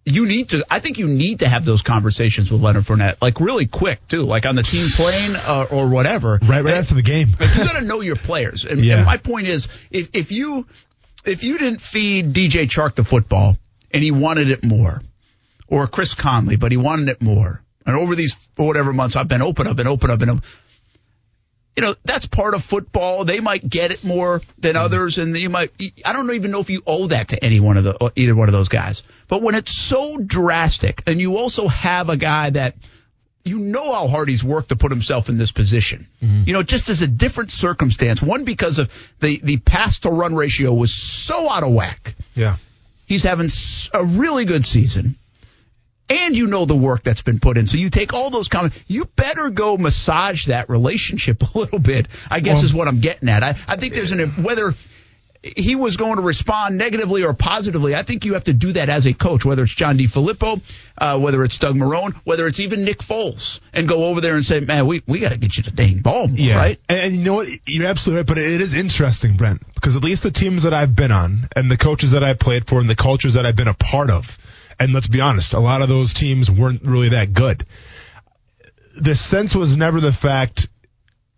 you 0.07 0.25
need 0.25 0.49
to. 0.49 0.65
I 0.69 0.79
think 0.79 0.97
you 0.97 1.07
need 1.07 1.39
to 1.39 1.49
have 1.49 1.65
those 1.65 1.81
conversations 1.81 2.49
with 2.49 2.61
Leonard 2.61 2.85
Fournette, 2.85 3.17
like 3.21 3.39
really 3.39 3.65
quick 3.67 4.07
too, 4.07 4.23
like 4.23 4.45
on 4.45 4.55
the 4.55 4.63
team 4.63 4.87
plane 4.89 5.35
uh, 5.35 5.67
or 5.69 5.87
whatever. 5.89 6.39
Right, 6.41 6.63
right 6.63 6.75
after 6.75 6.95
the 6.95 7.01
game. 7.01 7.29
Like 7.39 7.55
you 7.55 7.63
got 7.63 7.79
to 7.79 7.85
know 7.85 8.01
your 8.01 8.15
players. 8.15 8.65
And, 8.65 8.83
Yeah. 8.83 8.97
and 8.97 9.05
my 9.05 9.17
point 9.17 9.47
is, 9.47 9.67
if 9.91 10.09
if 10.13 10.31
you 10.31 10.65
if 11.25 11.43
you 11.43 11.57
didn't 11.57 11.81
feed 11.81 12.33
DJ 12.33 12.69
Chark 12.69 12.95
the 12.95 13.03
football 13.03 13.57
and 13.91 14.01
he 14.01 14.11
wanted 14.11 14.49
it 14.49 14.63
more, 14.63 15.01
or 15.67 15.87
Chris 15.87 16.13
Conley, 16.13 16.55
but 16.55 16.71
he 16.71 16.77
wanted 16.77 17.09
it 17.09 17.21
more, 17.21 17.61
and 17.85 17.95
over 17.95 18.15
these 18.15 18.47
whatever 18.55 18.93
months 18.93 19.15
I've 19.15 19.27
been 19.27 19.41
open, 19.41 19.67
I've 19.67 19.75
been 19.75 19.87
open, 19.87 20.09
I've 20.09 20.19
been 20.19 20.29
open. 20.29 20.43
You 21.77 21.83
know 21.83 21.95
that's 22.03 22.25
part 22.25 22.55
of 22.55 22.63
football. 22.63 23.23
They 23.23 23.39
might 23.39 23.67
get 23.67 23.91
it 23.91 24.03
more 24.03 24.41
than 24.57 24.73
mm-hmm. 24.73 24.83
others, 24.83 25.19
and 25.19 25.37
you 25.37 25.49
might. 25.49 25.71
I 26.03 26.11
don't 26.11 26.31
even 26.31 26.49
know 26.49 26.59
if 26.59 26.71
you 26.71 26.81
owe 26.87 27.07
that 27.07 27.29
to 27.29 27.43
any 27.43 27.59
one 27.59 27.77
of 27.77 27.83
the 27.83 28.03
uh, 28.03 28.09
either 28.15 28.35
one 28.35 28.49
of 28.49 28.53
those 28.53 28.67
guys. 28.67 29.03
But 29.27 29.43
when 29.43 29.53
it's 29.53 29.73
so 29.73 30.17
drastic, 30.17 31.03
and 31.05 31.21
you 31.21 31.37
also 31.37 31.67
have 31.67 32.09
a 32.09 32.17
guy 32.17 32.49
that 32.49 32.75
you 33.47 33.59
know 33.59 33.93
how 33.93 34.07
hard 34.07 34.27
he's 34.27 34.43
worked 34.43 34.69
to 34.69 34.75
put 34.75 34.91
himself 34.91 35.29
in 35.29 35.37
this 35.37 35.51
position. 35.51 36.07
Mm-hmm. 36.21 36.43
You 36.47 36.53
know, 36.53 36.63
just 36.63 36.89
as 36.89 37.01
a 37.01 37.07
different 37.07 37.51
circumstance. 37.51 38.21
One 38.21 38.43
because 38.43 38.79
of 38.79 38.91
the 39.19 39.39
the 39.43 39.57
pass 39.57 39.99
to 39.99 40.09
run 40.09 40.35
ratio 40.35 40.73
was 40.73 40.93
so 40.93 41.49
out 41.49 41.63
of 41.63 41.73
whack. 41.73 42.15
Yeah. 42.35 42.57
He's 43.05 43.23
having 43.23 43.49
a 43.93 44.03
really 44.03 44.45
good 44.45 44.65
season. 44.65 45.15
And 46.09 46.37
you 46.37 46.47
know 46.47 46.65
the 46.65 46.75
work 46.75 47.03
that's 47.03 47.21
been 47.21 47.39
put 47.39 47.57
in. 47.57 47.67
So 47.67 47.77
you 47.77 47.89
take 47.89 48.13
all 48.13 48.29
those 48.29 48.47
comments. 48.47 48.79
You 48.87 49.05
better 49.05 49.49
go 49.49 49.77
massage 49.77 50.45
that 50.47 50.69
relationship 50.69 51.43
a 51.55 51.57
little 51.57 51.79
bit. 51.79 52.07
I 52.29 52.39
guess 52.39 52.57
Well- 52.57 52.65
is 52.65 52.73
what 52.73 52.87
I'm 52.87 53.01
getting 53.01 53.29
at. 53.29 53.43
I, 53.43 53.55
I 53.67 53.75
think 53.75 53.93
there's 53.93 54.11
an 54.11 54.43
whether 54.43 54.73
he 55.55 55.75
was 55.75 55.97
going 55.97 56.15
to 56.15 56.21
respond 56.21 56.77
negatively 56.77 57.23
or 57.23 57.33
positively. 57.33 57.95
I 57.95 58.03
think 58.03 58.25
you 58.25 58.33
have 58.33 58.45
to 58.45 58.53
do 58.53 58.73
that 58.73 58.89
as 58.89 59.05
a 59.05 59.13
coach, 59.13 59.45
whether 59.45 59.63
it's 59.63 59.73
John 59.73 59.97
DeFilippo, 59.97 60.61
uh, 60.97 61.19
whether 61.19 61.43
it's 61.43 61.57
Doug 61.57 61.75
Marrone, 61.75 62.13
whether 62.23 62.47
it's 62.47 62.59
even 62.59 62.83
Nick 62.83 62.99
Foles, 62.99 63.59
and 63.73 63.87
go 63.87 64.05
over 64.05 64.21
there 64.21 64.35
and 64.35 64.45
say, 64.45 64.59
"Man, 64.59 64.87
we 64.87 65.03
we 65.07 65.19
got 65.19 65.29
to 65.29 65.37
get 65.37 65.57
you 65.57 65.63
the 65.63 65.71
dang 65.71 65.99
ball, 65.99 66.27
more, 66.27 66.55
right?" 66.55 66.79
And, 66.89 66.99
and 66.99 67.15
you 67.15 67.23
know 67.23 67.35
what? 67.35 67.47
You're 67.65 67.87
absolutely 67.87 68.21
right, 68.21 68.27
but 68.27 68.37
it 68.37 68.61
is 68.61 68.73
interesting, 68.73 69.37
Brent, 69.37 69.61
because 69.75 69.95
at 69.95 70.03
least 70.03 70.23
the 70.23 70.31
teams 70.31 70.63
that 70.63 70.73
I've 70.73 70.95
been 70.95 71.11
on 71.11 71.47
and 71.55 71.69
the 71.69 71.77
coaches 71.77 72.11
that 72.11 72.23
I 72.23 72.33
played 72.33 72.67
for 72.67 72.79
and 72.79 72.89
the 72.89 72.95
cultures 72.95 73.35
that 73.35 73.45
I've 73.45 73.55
been 73.55 73.67
a 73.67 73.73
part 73.73 74.09
of, 74.09 74.37
and 74.79 74.93
let's 74.93 75.07
be 75.07 75.21
honest, 75.21 75.53
a 75.53 75.59
lot 75.59 75.81
of 75.81 75.89
those 75.89 76.13
teams 76.13 76.49
weren't 76.51 76.83
really 76.83 77.09
that 77.09 77.33
good. 77.33 77.63
The 78.99 79.15
sense 79.15 79.55
was 79.55 79.75
never 79.75 79.99
the 79.99 80.13
fact, 80.13 80.67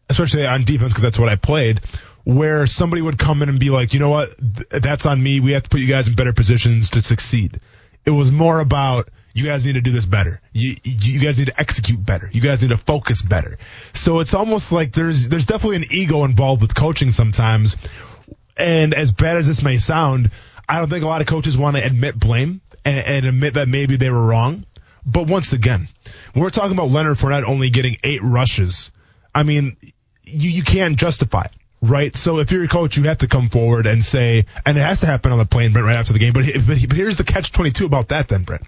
especially 0.10 0.45
on 0.45 0.64
defense, 0.64 0.91
because 0.91 1.03
that's 1.03 1.20
what 1.20 1.30
I 1.30 1.36
played, 1.36 1.82
where 2.24 2.68
somebody 2.68 3.02
would 3.02 3.18
come 3.18 3.41
in 3.41 3.49
and 3.49 3.60
be 3.60 3.70
like, 3.70 3.94
you 3.94 3.99
know 3.99 4.10
what, 4.10 4.30
Th- 4.38 4.82
that's 4.82 5.06
on 5.06 5.22
me. 5.22 5.40
We 5.40 5.52
have 5.52 5.64
to 5.64 5.70
put 5.70 5.80
you 5.80 5.88
guys 5.88 6.07
in 6.07 6.16
better 6.16 6.34
positions 6.34 6.91
to 6.91 7.02
succeed. 7.02 7.60
It 8.06 8.11
was 8.11 8.32
more 8.32 8.60
about 8.60 9.10
you 9.34 9.45
guys 9.45 9.66
need 9.66 9.74
to 9.74 9.82
do 9.82 9.91
this 9.91 10.06
better. 10.06 10.41
You 10.53 10.76
you 10.84 11.20
guys 11.20 11.38
need 11.38 11.45
to 11.45 11.60
execute 11.60 12.03
better. 12.03 12.30
You 12.32 12.41
guys 12.41 12.61
need 12.61 12.70
to 12.70 12.78
focus 12.78 13.22
better. 13.22 13.57
So 13.94 14.20
it's 14.20 14.34
almost 14.34 14.72
like 14.72 14.91
there's 14.94 15.28
there's 15.28 15.45
definitely 15.45 15.78
an 15.78 15.86
ego 15.91 16.24
involved 16.24 16.61
with 16.61 16.74
coaching 16.74 17.11
sometimes. 17.11 17.76
And 18.57 18.94
as 18.94 19.11
bad 19.11 19.38
as 19.38 19.48
this 19.48 19.61
may 19.61 19.78
sound, 19.78 20.32
I 20.68 20.80
don't 20.80 20.90
think 20.90 21.03
a 21.03 21.07
lot 21.07 21.22
of 21.22 21.28
coaches 21.28 21.57
want 21.57 21.78
to 21.78 21.86
admit 21.86 22.20
blame 22.20 22.61
and, 22.85 23.06
and 23.06 23.26
admit 23.26 23.56
that 23.56 23.68
maybe 23.68 23.95
they 23.95 24.10
were 24.10 24.26
wrong. 24.26 24.65
But 25.06 25.27
once 25.27 25.53
again, 25.53 25.88
when 26.34 26.43
we're 26.43 26.49
talking 26.49 26.73
about 26.73 26.89
Leonard 26.89 27.18
Fournette 27.18 27.43
only 27.43 27.69
getting 27.69 27.97
eight 28.03 28.22
rushes, 28.23 28.91
I 29.34 29.43
mean, 29.43 29.77
you, 30.26 30.49
you 30.49 30.64
can't 30.64 30.97
justify 30.97 31.43
it, 31.45 31.51
right? 31.81 32.15
So 32.15 32.39
if 32.39 32.51
you're 32.51 32.64
a 32.64 32.68
coach, 32.68 32.97
you 32.97 33.03
have 33.03 33.19
to 33.19 33.27
come 33.27 33.49
forward 33.49 33.85
and 33.85 34.03
say, 34.03 34.45
and 34.65 34.77
it 34.77 34.81
has 34.81 34.99
to 35.01 35.06
happen 35.06 35.31
on 35.31 35.39
the 35.39 35.45
plane, 35.45 35.73
Brent, 35.73 35.88
right 35.88 35.95
after 35.95 36.14
the 36.14 36.19
game. 36.19 36.34
But, 36.34 36.45
but, 36.68 36.77
but 36.88 36.97
here's 36.97 37.18
the 37.18 37.23
catch 37.23 37.51
22 37.51 37.85
about 37.85 38.10
that 38.10 38.27
then, 38.27 38.43
Brent. 38.43 38.64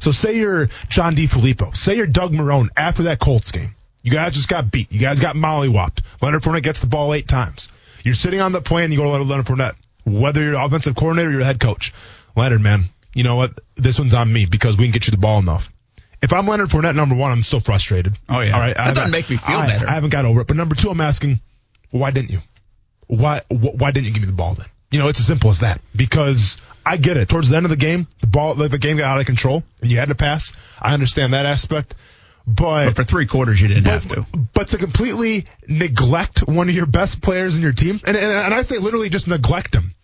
So 0.00 0.12
say 0.12 0.36
you're 0.36 0.68
John 0.88 1.14
DeFilippo. 1.14 1.76
Say 1.76 1.96
you're 1.96 2.06
Doug 2.06 2.32
Marrone 2.32 2.68
after 2.76 3.04
that 3.04 3.18
Colts 3.18 3.50
game. 3.50 3.74
You 4.02 4.12
guys 4.12 4.32
just 4.32 4.48
got 4.48 4.70
beat. 4.70 4.92
You 4.92 5.00
guys 5.00 5.20
got 5.20 5.34
mollywopped. 5.34 6.02
Leonard 6.22 6.42
Fournette 6.42 6.62
gets 6.62 6.80
the 6.80 6.86
ball 6.86 7.12
eight 7.14 7.28
times. 7.28 7.68
You're 8.04 8.14
sitting 8.14 8.40
on 8.40 8.52
the 8.52 8.60
plane. 8.60 8.92
You 8.92 8.98
go 8.98 9.16
to 9.16 9.24
Leonard 9.24 9.46
Fournette. 9.46 9.74
Whether 10.04 10.42
you're 10.42 10.58
offensive 10.58 10.94
coordinator 10.94 11.30
or 11.30 11.32
your 11.32 11.44
head 11.44 11.60
coach, 11.60 11.92
Leonard, 12.36 12.62
man, 12.62 12.84
you 13.18 13.24
know 13.24 13.36
what? 13.36 13.58
This 13.76 13.98
one's 13.98 14.14
on 14.14 14.32
me 14.32 14.46
because 14.46 14.76
we 14.76 14.84
can 14.84 14.92
get 14.92 15.06
you 15.06 15.10
the 15.10 15.16
ball 15.18 15.38
enough. 15.40 15.70
If 16.22 16.32
I'm 16.32 16.46
Leonard 16.46 16.68
Fournette, 16.68 16.94
number 16.96 17.14
one, 17.14 17.30
I'm 17.32 17.42
still 17.42 17.60
frustrated. 17.60 18.16
Oh, 18.28 18.40
yeah. 18.40 18.52
All 18.54 18.60
right. 18.60 18.76
That 18.76 18.94
doesn't 18.94 19.10
make 19.10 19.28
me 19.30 19.36
feel 19.36 19.56
I- 19.56 19.66
better. 19.66 19.88
I 19.88 19.94
haven't 19.94 20.10
got 20.10 20.24
over 20.24 20.40
it. 20.40 20.46
But 20.46 20.56
number 20.56 20.74
two, 20.74 20.90
I'm 20.90 21.00
asking, 21.00 21.40
why 21.90 22.10
didn't 22.12 22.30
you? 22.30 22.40
Why 23.06 23.40
wh- 23.48 23.74
why 23.80 23.90
didn't 23.90 24.06
you 24.06 24.12
give 24.12 24.22
me 24.22 24.26
the 24.26 24.32
ball 24.32 24.54
then? 24.54 24.66
You 24.90 24.98
know, 24.98 25.08
it's 25.08 25.20
as 25.20 25.26
simple 25.26 25.50
as 25.50 25.60
that. 25.60 25.80
Because 25.94 26.56
I 26.84 26.96
get 26.96 27.16
it. 27.16 27.28
Towards 27.28 27.50
the 27.50 27.56
end 27.56 27.66
of 27.66 27.70
the 27.70 27.76
game, 27.76 28.06
the 28.20 28.26
ball, 28.26 28.54
like 28.54 28.70
the 28.70 28.78
game 28.78 28.96
got 28.96 29.06
out 29.06 29.20
of 29.20 29.26
control, 29.26 29.62
and 29.82 29.90
you 29.90 29.98
had 29.98 30.08
to 30.08 30.14
pass. 30.14 30.52
I 30.80 30.94
understand 30.94 31.34
that 31.34 31.44
aspect. 31.46 31.94
But, 32.46 32.86
But 32.86 32.96
for 32.96 33.04
three 33.04 33.26
quarters, 33.26 33.60
you 33.60 33.68
didn't 33.68 33.84
but, 33.84 33.92
have 33.92 34.06
to. 34.08 34.26
but 34.54 34.68
to 34.68 34.78
completely 34.78 35.44
neglect 35.66 36.40
one 36.48 36.68
of 36.70 36.74
your 36.74 36.86
best 36.86 37.20
players 37.20 37.56
in 37.56 37.62
your 37.62 37.72
team, 37.74 38.00
and, 38.06 38.16
and, 38.16 38.40
and 38.40 38.54
I 38.54 38.62
say 38.62 38.78
literally 38.78 39.10
just 39.10 39.28
neglect 39.28 39.74
him. 39.74 39.94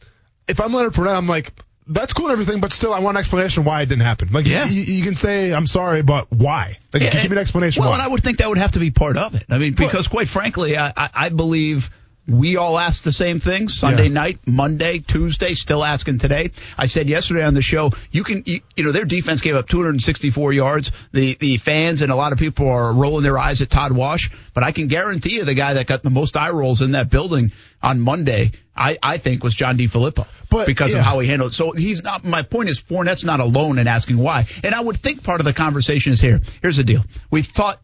If 0.46 0.60
I'm 0.60 0.72
Leonard 0.74 0.92
Fournette, 0.92 1.16
I'm 1.16 1.26
like, 1.26 1.52
that's 1.86 2.12
cool 2.12 2.26
and 2.26 2.32
everything, 2.32 2.60
but 2.60 2.72
still, 2.72 2.94
I 2.94 3.00
want 3.00 3.16
an 3.16 3.20
explanation 3.20 3.64
why 3.64 3.82
it 3.82 3.86
didn't 3.86 4.02
happen. 4.02 4.28
Like, 4.32 4.46
Yeah. 4.46 4.64
you, 4.66 4.80
you 4.82 5.02
can 5.04 5.14
say, 5.14 5.52
I'm 5.52 5.66
sorry, 5.66 6.02
but 6.02 6.30
why? 6.32 6.78
Like, 6.92 7.02
Yeah, 7.02 7.10
give 7.22 7.30
me 7.30 7.36
an 7.36 7.40
explanation 7.40 7.80
Well, 7.82 7.90
why. 7.90 7.96
and 7.96 8.02
I 8.02 8.08
would 8.08 8.22
think 8.22 8.38
that 8.38 8.48
would 8.48 8.58
have 8.58 8.72
to 8.72 8.78
be 8.78 8.90
part 8.90 9.16
of 9.16 9.34
it. 9.34 9.44
I 9.50 9.58
mean, 9.58 9.74
because 9.74 10.08
quite 10.08 10.28
frankly, 10.28 10.76
I, 10.76 10.88
I, 10.96 11.10
I 11.14 11.28
believe 11.28 11.90
we 12.26 12.56
all 12.56 12.78
asked 12.78 13.04
the 13.04 13.12
same 13.12 13.38
things 13.38 13.74
Sunday 13.74 14.04
Yeah. 14.04 14.14
night, 14.14 14.38
Monday, 14.46 14.98
Tuesday, 14.98 15.54
still 15.54 15.84
asking 15.84 16.18
today. 16.18 16.52
I 16.78 16.86
said 16.86 17.08
yesterday 17.08 17.44
on 17.44 17.54
the 17.54 17.62
show, 17.62 17.90
you 18.10 18.24
can, 18.24 18.42
you, 18.46 18.60
you 18.76 18.84
know, 18.84 18.92
their 18.92 19.04
defense 19.04 19.40
gave 19.42 19.54
up 19.54 19.68
264 19.68 20.52
yards. 20.52 20.90
The 21.12 21.36
the 21.38 21.58
fans 21.58 22.00
and 22.00 22.10
a 22.10 22.16
lot 22.16 22.32
of 22.32 22.38
people 22.38 22.68
are 22.68 22.92
rolling 22.92 23.24
their 23.24 23.38
eyes 23.38 23.60
at 23.60 23.68
Todd 23.70 23.92
Wash, 23.92 24.30
but 24.54 24.64
I 24.64 24.72
can 24.72 24.88
guarantee 24.88 25.34
you 25.34 25.44
the 25.44 25.54
guy 25.54 25.74
that 25.74 25.86
got 25.86 26.02
the 26.02 26.10
most 26.10 26.36
eye 26.36 26.50
rolls 26.50 26.80
in 26.80 26.92
that 26.92 27.10
building 27.10 27.52
on 27.82 28.00
Monday, 28.00 28.52
I, 28.74 28.96
I 29.02 29.18
think 29.18 29.44
was 29.44 29.54
John 29.54 29.76
DeFilippo. 29.76 30.26
But, 30.48 30.66
because 30.66 30.92
yeah. 30.92 31.00
of 31.00 31.04
how 31.04 31.18
he 31.18 31.28
handled 31.28 31.50
it. 31.50 31.54
So 31.54 31.72
he's 31.72 32.02
not, 32.02 32.24
my 32.24 32.42
point 32.42 32.68
is 32.68 32.80
Fournette's 32.80 33.24
not 33.24 33.40
alone 33.40 33.78
in 33.78 33.86
asking 33.88 34.18
why. 34.18 34.46
And 34.62 34.74
I 34.74 34.80
would 34.80 34.96
think 34.96 35.22
part 35.22 35.40
of 35.40 35.44
the 35.44 35.52
conversation 35.52 36.12
is 36.12 36.20
here. 36.20 36.40
Here's 36.62 36.76
the 36.76 36.84
deal. 36.84 37.04
We 37.30 37.42
thought 37.42 37.80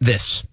this. 0.00 0.44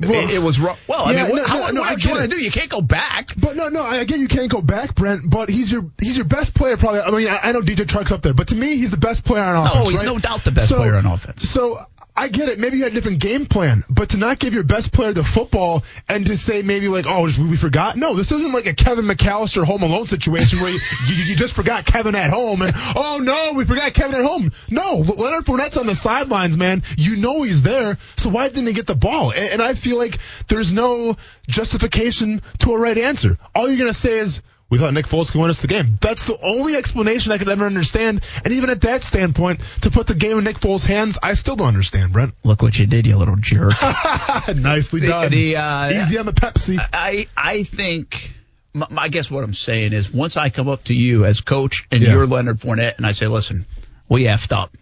Well, 0.00 0.12
it, 0.12 0.34
it 0.34 0.42
was 0.42 0.60
wrong. 0.60 0.76
Well, 0.86 1.04
I 1.04 1.12
yeah, 1.12 1.22
mean, 1.24 1.32
what, 1.32 1.42
no, 1.42 1.48
how, 1.48 1.54
no, 1.56 1.62
what 1.62 1.74
no, 1.74 1.82
I 1.82 1.90
else 1.92 2.04
you 2.04 2.10
want 2.10 2.22
to 2.22 2.28
do? 2.28 2.40
You 2.40 2.50
can't 2.50 2.70
go 2.70 2.80
back. 2.80 3.30
But 3.36 3.56
no, 3.56 3.68
no, 3.68 3.82
I 3.82 4.04
get 4.04 4.18
you 4.18 4.28
can't 4.28 4.50
go 4.50 4.62
back, 4.62 4.94
Brent. 4.94 5.28
But 5.28 5.50
he's 5.50 5.72
your 5.72 5.90
he's 5.98 6.16
your 6.16 6.26
best 6.26 6.54
player, 6.54 6.76
probably. 6.76 7.00
I 7.00 7.10
mean, 7.10 7.28
I, 7.28 7.48
I 7.48 7.52
know 7.52 7.62
DJ 7.62 7.86
Chark's 7.86 8.12
up 8.12 8.22
there, 8.22 8.34
but 8.34 8.48
to 8.48 8.54
me, 8.54 8.76
he's 8.76 8.90
the 8.90 8.96
best 8.96 9.24
player 9.24 9.42
on 9.42 9.66
offense. 9.66 9.86
Oh, 9.86 9.90
he's 9.90 10.00
right? 10.00 10.06
no 10.06 10.18
doubt 10.18 10.44
the 10.44 10.52
best 10.52 10.68
So- 10.68 10.76
player 10.76 10.94
on 10.94 11.06
offense. 11.06 11.48
So 11.48 11.78
I 12.18 12.26
get 12.26 12.48
it. 12.48 12.58
Maybe 12.58 12.78
you 12.78 12.82
had 12.82 12.90
a 12.90 12.94
different 12.96 13.20
game 13.20 13.46
plan, 13.46 13.84
but 13.88 14.08
to 14.08 14.16
not 14.16 14.40
give 14.40 14.52
your 14.52 14.64
best 14.64 14.92
player 14.92 15.12
the 15.12 15.22
football 15.22 15.84
and 16.08 16.26
to 16.26 16.36
say 16.36 16.62
maybe 16.62 16.88
like, 16.88 17.06
oh, 17.06 17.22
we 17.22 17.56
forgot. 17.56 17.96
No, 17.96 18.14
this 18.16 18.32
isn't 18.32 18.52
like 18.52 18.66
a 18.66 18.74
Kevin 18.74 19.04
McAllister 19.04 19.64
Home 19.64 19.84
Alone 19.84 20.08
situation 20.08 20.58
where 20.58 20.72
you, 20.72 20.80
you, 21.06 21.14
you 21.26 21.36
just 21.36 21.54
forgot 21.54 21.86
Kevin 21.86 22.16
at 22.16 22.30
home 22.30 22.62
and 22.62 22.72
oh 22.96 23.20
no, 23.22 23.52
we 23.52 23.64
forgot 23.64 23.94
Kevin 23.94 24.16
at 24.16 24.24
home. 24.24 24.50
No, 24.68 24.96
Leonard 24.96 25.44
Fournette's 25.44 25.76
on 25.76 25.86
the 25.86 25.94
sidelines, 25.94 26.56
man. 26.56 26.82
You 26.96 27.14
know 27.18 27.42
he's 27.42 27.62
there, 27.62 27.98
so 28.16 28.30
why 28.30 28.48
didn't 28.48 28.66
he 28.66 28.72
get 28.72 28.88
the 28.88 28.96
ball? 28.96 29.30
And, 29.30 29.50
and 29.50 29.62
I 29.62 29.74
feel 29.74 29.87
like 29.96 30.18
there's 30.48 30.72
no 30.72 31.16
justification 31.46 32.42
to 32.60 32.72
a 32.74 32.78
right 32.78 32.96
answer. 32.98 33.38
All 33.54 33.68
you're 33.68 33.78
gonna 33.78 33.92
say 33.92 34.18
is. 34.18 34.40
We 34.70 34.76
thought 34.76 34.92
Nick 34.92 35.06
Foles 35.06 35.32
could 35.32 35.40
win 35.40 35.48
us 35.48 35.60
the 35.62 35.66
game. 35.66 35.96
That's 35.98 36.26
the 36.26 36.36
only 36.42 36.76
explanation 36.76 37.32
I 37.32 37.38
could 37.38 37.48
ever 37.48 37.64
understand. 37.64 38.20
And 38.44 38.52
even 38.52 38.68
at 38.68 38.82
that 38.82 39.02
standpoint, 39.02 39.60
to 39.80 39.90
put 39.90 40.06
the 40.06 40.14
game 40.14 40.36
in 40.36 40.44
Nick 40.44 40.58
Foles' 40.60 40.84
hands, 40.84 41.16
I 41.22 41.32
still 41.32 41.56
don't 41.56 41.68
understand, 41.68 42.12
Brent. 42.12 42.34
Look 42.44 42.60
what 42.60 42.78
you 42.78 42.84
did, 42.84 43.06
you 43.06 43.16
little 43.16 43.36
jerk. 43.36 43.72
Nicely 44.54 45.00
The- 45.00 45.06
done. 45.06 45.30
the, 45.30 45.56
uh, 45.56 45.90
Easy 46.02 46.18
on 46.18 46.26
the 46.26 46.34
Pepsi. 46.34 46.78
I 46.92 47.28
I 47.34 47.62
think. 47.62 48.34
my- 48.74 48.86
my- 48.90 49.02
I 49.04 49.08
guess 49.08 49.30
what 49.30 49.42
I'm 49.42 49.54
saying 49.54 49.94
is, 49.94 50.12
once 50.12 50.36
I 50.36 50.50
come 50.50 50.68
up 50.68 50.84
to 50.84 50.94
you 50.94 51.24
as 51.24 51.40
coach 51.40 51.88
and 51.90 52.02
Yeah. 52.02 52.10
you're 52.12 52.26
Leonard 52.26 52.58
Fournette, 52.60 52.98
and 52.98 53.06
I 53.06 53.12
say, 53.12 53.26
"Listen, 53.26 53.64
we 54.06 54.24
effed 54.24 54.52
up." 54.52 54.76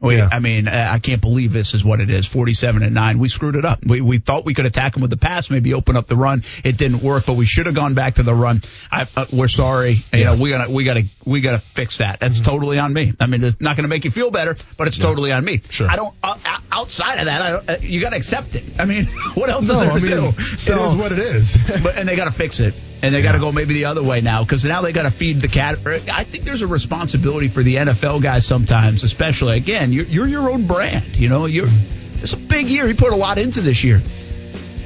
We, 0.00 0.16
Yeah. 0.16 0.28
I 0.30 0.40
mean, 0.40 0.68
uh, 0.68 0.88
I 0.92 0.98
can't 0.98 1.20
believe 1.20 1.52
this 1.52 1.74
is 1.74 1.84
what 1.84 2.00
it 2.00 2.10
is. 2.10 2.26
47 2.26 2.82
and 2.82 2.94
9. 2.94 3.18
We 3.18 3.28
screwed 3.28 3.56
it 3.56 3.64
up. 3.64 3.84
We, 3.84 4.00
we 4.00 4.18
thought 4.18 4.44
we 4.44 4.54
could 4.54 4.66
attack 4.66 4.94
him 4.96 5.02
with 5.02 5.10
the 5.10 5.16
pass, 5.16 5.50
maybe 5.50 5.74
open 5.74 5.96
up 5.96 6.06
the 6.06 6.16
run. 6.16 6.42
It 6.64 6.76
didn't 6.76 7.02
work, 7.02 7.24
but 7.26 7.34
we 7.34 7.46
should 7.46 7.66
have 7.66 7.74
gone 7.74 7.94
back 7.94 8.16
to 8.16 8.22
the 8.22 8.34
run. 8.34 8.60
I, 8.90 9.06
uh, 9.16 9.26
we're 9.32 9.48
sorry. 9.48 9.98
You 10.12 10.24
know, 10.24 10.36
we 10.36 10.50
gotta, 10.50 10.70
we 10.70 10.84
gotta, 10.84 11.04
we 11.24 11.40
gotta 11.40 11.58
fix 11.60 11.98
that. 11.98 12.20
That's 12.20 12.40
totally 12.40 12.78
on 12.78 12.92
me. 12.92 13.12
I 13.18 13.26
mean, 13.26 13.42
it's 13.42 13.60
not 13.60 13.76
gonna 13.76 13.88
make 13.88 14.04
you 14.04 14.10
feel 14.10 14.30
better, 14.30 14.56
but 14.76 14.86
it's 14.88 14.98
totally 14.98 15.32
on 15.32 15.44
me. 15.44 15.62
Sure. 15.70 15.88
I 15.88 15.96
don't, 15.96 16.14
uh, 16.22 16.36
outside 16.70 17.18
of 17.18 17.24
that, 17.26 17.40
I 17.42 17.50
don't, 17.50 17.70
uh, 17.70 17.76
you 17.80 18.00
gotta 18.00 18.16
accept 18.16 18.54
it. 18.54 18.64
I 18.78 18.84
mean, 18.84 19.06
what 19.34 19.48
else 19.48 19.62
is 19.64 19.68
No, 19.70 19.80
there 19.80 19.92
I 19.92 20.00
to 20.00 20.00
mean, 20.00 20.32
do? 20.32 20.42
So, 20.56 20.82
it 20.84 20.86
is 20.88 20.94
what 20.94 21.12
it 21.12 21.18
is. 21.18 21.56
but 21.82 21.96
and 21.96 22.08
they 22.08 22.16
got 22.16 22.26
to 22.26 22.32
fix 22.32 22.60
it, 22.60 22.74
and 23.02 23.14
they 23.14 23.22
got 23.22 23.32
to 23.32 23.38
go 23.38 23.52
maybe 23.52 23.74
the 23.74 23.84
other 23.86 24.02
way 24.02 24.20
now 24.20 24.42
because 24.42 24.64
now 24.64 24.82
they 24.82 24.92
got 24.92 25.02
to 25.02 25.10
feed 25.10 25.40
the 25.40 25.48
cat. 25.48 25.78
Er, 25.86 26.00
I 26.12 26.24
think 26.24 26.44
there's 26.44 26.62
a 26.62 26.66
responsibility 26.66 27.48
for 27.48 27.62
the 27.62 27.76
NFL 27.76 28.22
guys 28.22 28.46
sometimes, 28.46 29.04
especially 29.04 29.56
again, 29.56 29.92
you're, 29.92 30.06
you're 30.06 30.26
your 30.26 30.50
own 30.50 30.66
brand. 30.66 31.16
You 31.16 31.28
know, 31.28 31.46
you're 31.46 31.68
it's 32.22 32.32
a 32.32 32.38
big 32.38 32.66
year. 32.66 32.86
He 32.86 32.94
put 32.94 33.12
a 33.12 33.16
lot 33.16 33.38
into 33.38 33.60
this 33.60 33.84
year. 33.84 34.02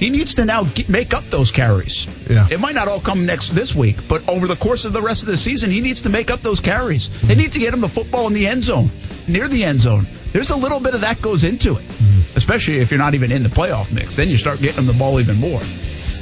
He 0.00 0.08
needs 0.08 0.36
to 0.36 0.46
now 0.46 0.64
get, 0.64 0.88
make 0.88 1.12
up 1.12 1.24
those 1.24 1.50
carries. 1.50 2.06
Yeah. 2.28 2.48
It 2.50 2.58
might 2.58 2.74
not 2.74 2.88
all 2.88 3.00
come 3.00 3.26
next 3.26 3.50
this 3.50 3.74
week, 3.74 3.96
but 4.08 4.26
over 4.28 4.46
the 4.46 4.56
course 4.56 4.86
of 4.86 4.94
the 4.94 5.02
rest 5.02 5.22
of 5.22 5.28
the 5.28 5.36
season, 5.36 5.70
he 5.70 5.82
needs 5.82 6.02
to 6.02 6.08
make 6.08 6.30
up 6.30 6.40
those 6.40 6.58
carries. 6.58 7.08
They 7.20 7.34
need 7.34 7.52
to 7.52 7.58
get 7.58 7.74
him 7.74 7.82
the 7.82 7.88
football 7.88 8.26
in 8.26 8.32
the 8.32 8.46
end 8.46 8.62
zone, 8.62 8.88
near 9.28 9.46
the 9.46 9.62
end 9.62 9.80
zone. 9.80 10.06
There's 10.32 10.50
a 10.50 10.56
little 10.56 10.80
bit 10.80 10.94
of 10.94 11.02
that 11.02 11.20
goes 11.20 11.44
into 11.44 11.76
it, 11.76 11.82
mm-hmm. 11.82 12.36
especially 12.36 12.78
if 12.78 12.90
you're 12.90 12.98
not 12.98 13.14
even 13.14 13.30
in 13.30 13.42
the 13.42 13.50
playoff 13.50 13.92
mix. 13.92 14.16
Then 14.16 14.28
you 14.28 14.38
start 14.38 14.60
getting 14.60 14.78
him 14.78 14.86
the 14.86 14.94
ball 14.94 15.20
even 15.20 15.36
more. 15.36 15.60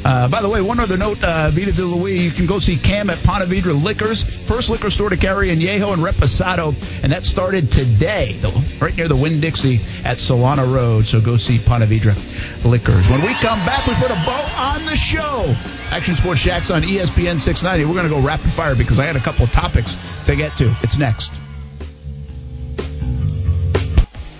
Uh, 0.04 0.28
by 0.28 0.40
the 0.40 0.48
way, 0.48 0.60
one 0.60 0.80
other 0.80 0.96
note, 0.96 1.22
uh, 1.22 1.50
Vita 1.50 1.72
de 1.72 1.84
Louis, 1.84 2.18
you 2.18 2.30
can 2.30 2.46
go 2.46 2.58
see 2.58 2.76
Cam 2.76 3.10
at 3.10 3.18
Ponte 3.24 3.48
Liquors, 3.48 4.22
first 4.46 4.70
liquor 4.70 4.90
store 4.90 5.10
to 5.10 5.16
carry 5.16 5.48
Añejo 5.48 5.92
and 5.92 6.02
Reposado, 6.02 6.74
and 7.02 7.12
that 7.12 7.24
started 7.24 7.70
today, 7.72 8.38
right 8.80 8.96
near 8.96 9.08
the 9.08 9.16
Winn-Dixie 9.16 9.76
at 10.04 10.18
Solana 10.18 10.72
Road. 10.72 11.04
So 11.04 11.20
go 11.20 11.36
see 11.36 11.58
Ponte 11.58 11.88
Liquors. 11.88 13.08
When 13.08 13.22
we 13.22 13.34
come 13.34 13.58
back, 13.66 13.86
we 13.86 13.94
put 13.94 14.10
a 14.10 14.20
bow 14.24 14.46
on 14.56 14.84
the 14.86 14.96
show. 14.96 15.54
Action 15.90 16.14
Sports 16.14 16.42
Jax 16.42 16.70
on 16.70 16.82
ESPN 16.82 17.40
690. 17.40 17.84
We're 17.84 17.94
going 17.94 18.08
to 18.08 18.14
go 18.14 18.20
rapid 18.20 18.52
fire 18.52 18.74
because 18.74 18.98
I 18.98 19.06
had 19.06 19.16
a 19.16 19.20
couple 19.20 19.44
of 19.44 19.52
topics 19.52 19.96
to 20.26 20.36
get 20.36 20.56
to. 20.58 20.74
It's 20.82 20.98
next. 20.98 21.32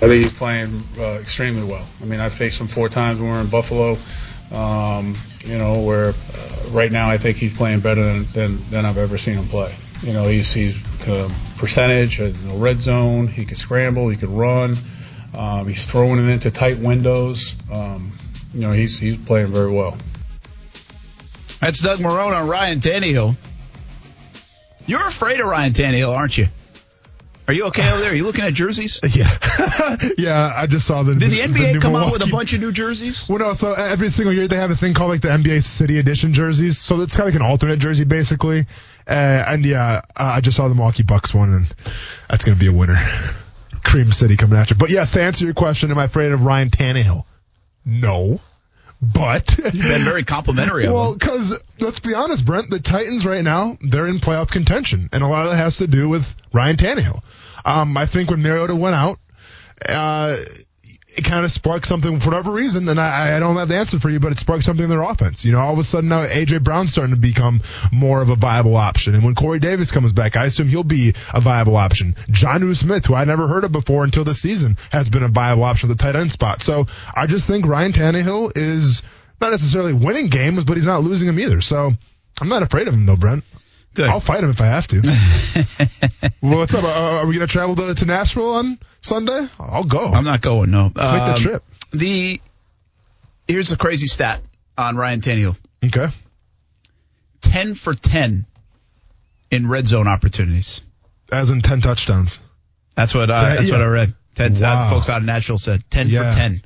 I 0.00 0.06
think 0.06 0.22
he's 0.22 0.32
playing 0.32 0.84
uh, 0.96 1.14
extremely 1.14 1.64
well. 1.64 1.84
I 2.00 2.04
mean, 2.04 2.20
I 2.20 2.28
faced 2.28 2.60
him 2.60 2.68
four 2.68 2.88
times 2.88 3.18
when 3.18 3.30
we 3.30 3.34
were 3.34 3.40
in 3.40 3.48
Buffalo. 3.48 3.98
Um, 4.52 5.14
you 5.40 5.58
know, 5.58 5.80
where 5.80 6.10
uh, 6.10 6.14
right 6.70 6.90
now 6.90 7.10
I 7.10 7.18
think 7.18 7.36
he's 7.36 7.54
playing 7.54 7.80
better 7.80 8.02
than, 8.02 8.24
than 8.32 8.70
than 8.70 8.86
I've 8.86 8.98
ever 8.98 9.18
seen 9.18 9.34
him 9.34 9.46
play. 9.46 9.74
You 10.02 10.12
know, 10.12 10.26
he's 10.26 10.52
he's 10.52 10.76
uh, 11.06 11.30
percentage, 11.56 12.18
you 12.18 12.32
know, 12.44 12.56
red 12.56 12.80
zone. 12.80 13.26
He 13.26 13.44
can 13.44 13.56
scramble. 13.56 14.08
He 14.08 14.16
can 14.16 14.34
run. 14.34 14.76
Um, 15.34 15.66
he's 15.68 15.84
throwing 15.86 16.18
it 16.18 16.30
into 16.30 16.50
tight 16.50 16.78
windows. 16.78 17.54
Um, 17.70 18.12
you 18.54 18.60
know, 18.60 18.72
he's 18.72 18.98
he's 18.98 19.16
playing 19.16 19.52
very 19.52 19.70
well. 19.70 19.96
That's 21.60 21.82
Doug 21.82 21.98
Marrone 21.98 22.34
on 22.34 22.48
Ryan 22.48 22.80
Tannehill. 22.80 23.36
You're 24.86 25.06
afraid 25.06 25.40
of 25.40 25.46
Ryan 25.46 25.72
Tannehill, 25.72 26.16
aren't 26.16 26.38
you? 26.38 26.46
Are 27.48 27.54
you 27.54 27.64
okay 27.68 27.90
over 27.90 28.02
there? 28.02 28.12
Are 28.12 28.14
you 28.14 28.24
looking 28.24 28.44
at 28.44 28.52
jerseys? 28.52 29.00
Yeah, 29.08 29.38
yeah. 30.18 30.52
I 30.54 30.66
just 30.66 30.86
saw 30.86 31.02
the. 31.02 31.14
Did 31.14 31.30
the 31.30 31.40
NBA 31.40 31.72
new 31.72 31.80
come 31.80 31.96
out 31.96 32.12
with 32.12 32.22
a 32.22 32.26
bunch 32.26 32.52
of 32.52 32.60
new 32.60 32.72
jerseys? 32.72 33.26
Well, 33.26 33.38
no. 33.38 33.54
So 33.54 33.72
every 33.72 34.10
single 34.10 34.34
year 34.34 34.46
they 34.46 34.56
have 34.56 34.70
a 34.70 34.76
thing 34.76 34.92
called 34.92 35.10
like 35.10 35.22
the 35.22 35.28
NBA 35.28 35.62
City 35.62 35.98
Edition 35.98 36.34
jerseys. 36.34 36.78
So 36.78 37.00
it's 37.00 37.16
kind 37.16 37.26
of 37.26 37.34
like 37.34 37.42
an 37.42 37.46
alternate 37.50 37.78
jersey, 37.78 38.04
basically. 38.04 38.66
Uh, 39.06 39.44
and 39.48 39.64
yeah, 39.64 40.02
uh, 40.14 40.34
I 40.36 40.40
just 40.42 40.58
saw 40.58 40.68
the 40.68 40.74
Milwaukee 40.74 41.04
Bucks 41.04 41.34
one, 41.34 41.50
and 41.52 41.74
that's 42.28 42.44
gonna 42.44 42.58
be 42.58 42.66
a 42.66 42.72
winner. 42.72 42.98
Cream 43.82 44.12
City 44.12 44.36
coming 44.36 44.58
after. 44.58 44.74
But 44.74 44.90
yes, 44.90 45.12
to 45.12 45.22
answer 45.22 45.46
your 45.46 45.54
question, 45.54 45.90
am 45.90 45.98
I 45.98 46.04
afraid 46.04 46.32
of 46.32 46.44
Ryan 46.44 46.68
Tannehill? 46.68 47.24
No. 47.86 48.40
But 49.00 49.56
You've 49.72 49.88
been 49.88 50.04
very 50.04 50.24
complimentary 50.24 50.86
of 50.86 50.92
well, 50.92 51.14
because 51.14 51.58
let's 51.80 52.00
be 52.00 52.14
honest, 52.14 52.44
Brent, 52.44 52.68
the 52.68 52.80
Titans 52.80 53.24
right 53.24 53.42
now 53.42 53.78
they're 53.80 54.08
in 54.08 54.18
playoff 54.18 54.50
contention, 54.50 55.08
and 55.12 55.22
a 55.22 55.26
lot 55.26 55.46
of 55.46 55.52
that 55.52 55.58
has 55.58 55.78
to 55.78 55.86
do 55.86 56.08
with 56.08 56.34
Ryan 56.52 56.76
Tannehill. 56.76 57.22
Um, 57.64 57.96
I 57.96 58.06
think 58.06 58.30
when 58.30 58.42
Mariota 58.42 58.74
went 58.74 58.94
out, 58.94 59.18
uh, 59.88 60.36
it 61.16 61.24
kind 61.24 61.44
of 61.44 61.50
sparked 61.50 61.86
something 61.86 62.20
for 62.20 62.30
whatever 62.30 62.52
reason, 62.52 62.88
and 62.88 63.00
I, 63.00 63.36
I 63.36 63.40
don't 63.40 63.56
have 63.56 63.68
the 63.68 63.76
answer 63.76 63.98
for 63.98 64.10
you, 64.10 64.20
but 64.20 64.32
it 64.32 64.38
sparked 64.38 64.64
something 64.64 64.84
in 64.84 64.90
their 64.90 65.02
offense. 65.02 65.44
You 65.44 65.52
know, 65.52 65.60
all 65.60 65.72
of 65.72 65.78
a 65.78 65.82
sudden 65.82 66.10
now 66.10 66.24
AJ 66.24 66.62
Brown's 66.62 66.92
starting 66.92 67.14
to 67.14 67.20
become 67.20 67.62
more 67.90 68.20
of 68.20 68.30
a 68.30 68.36
viable 68.36 68.76
option, 68.76 69.14
and 69.14 69.24
when 69.24 69.34
Corey 69.34 69.58
Davis 69.58 69.90
comes 69.90 70.12
back, 70.12 70.36
I 70.36 70.44
assume 70.44 70.68
he'll 70.68 70.84
be 70.84 71.14
a 71.32 71.40
viable 71.40 71.76
option. 71.76 72.14
Jonnu 72.30 72.76
Smith, 72.76 73.06
who 73.06 73.14
I 73.14 73.24
never 73.24 73.48
heard 73.48 73.64
of 73.64 73.72
before 73.72 74.04
until 74.04 74.24
this 74.24 74.40
season, 74.40 74.76
has 74.90 75.08
been 75.08 75.22
a 75.22 75.28
viable 75.28 75.64
option 75.64 75.90
at 75.90 75.96
the 75.96 76.02
tight 76.02 76.14
end 76.14 76.30
spot. 76.30 76.62
So 76.62 76.86
I 77.14 77.26
just 77.26 77.46
think 77.46 77.66
Ryan 77.66 77.92
Tannehill 77.92 78.52
is 78.56 79.02
not 79.40 79.50
necessarily 79.50 79.94
winning 79.94 80.28
games, 80.28 80.64
but 80.64 80.76
he's 80.76 80.86
not 80.86 81.02
losing 81.02 81.26
them 81.26 81.40
either. 81.40 81.60
So 81.60 81.92
I'm 82.40 82.48
not 82.48 82.62
afraid 82.62 82.86
of 82.86 82.94
him 82.94 83.06
though, 83.06 83.16
Brent. 83.16 83.44
Good. 83.98 84.08
I'll 84.08 84.20
fight 84.20 84.44
him 84.44 84.50
if 84.50 84.60
I 84.60 84.66
have 84.66 84.86
to. 84.86 85.00
well, 86.40 86.58
what's 86.58 86.72
up? 86.72 86.84
Uh, 86.84 86.88
are 86.88 87.26
we 87.26 87.34
going 87.34 87.44
to 87.44 87.52
travel 87.52 87.74
to, 87.74 87.94
to 87.96 88.04
Nashville 88.04 88.52
on 88.54 88.78
Sunday? 89.00 89.44
I'll 89.58 89.82
go. 89.82 90.04
I'm 90.06 90.22
not 90.22 90.40
going. 90.40 90.70
No. 90.70 90.92
Let's 90.94 91.10
make 91.10 91.24
the 91.24 91.32
Um, 91.32 91.36
trip. 91.36 91.64
The 91.90 92.40
here's 93.48 93.72
a 93.72 93.76
crazy 93.76 94.06
stat 94.06 94.40
on 94.76 94.94
Ryan 94.96 95.20
Tannehill: 95.20 95.56
Okay. 95.86 96.06
ten 97.40 97.74
for 97.74 97.92
ten 97.92 98.46
in 99.50 99.68
red 99.68 99.88
zone 99.88 100.06
opportunities. 100.06 100.80
As 101.32 101.50
in 101.50 101.60
10 101.60 101.80
touchdowns. 101.80 102.38
That's 102.94 103.14
what 103.14 103.30
I, 103.32 103.40
So, 103.40 103.46
that's 103.56 103.66
yeah. 103.68 103.72
what 103.72 103.82
I 103.82 103.86
read. 103.86 104.14
Ten 104.36 104.54
Wow. 104.60 104.74
uh, 104.86 104.90
folks 104.90 105.08
out 105.08 105.18
of 105.18 105.24
Nashville 105.24 105.58
said 105.58 105.82
ten 105.90 106.08
Yeah. 106.08 106.30
for 106.30 106.36
ten. 106.36 106.62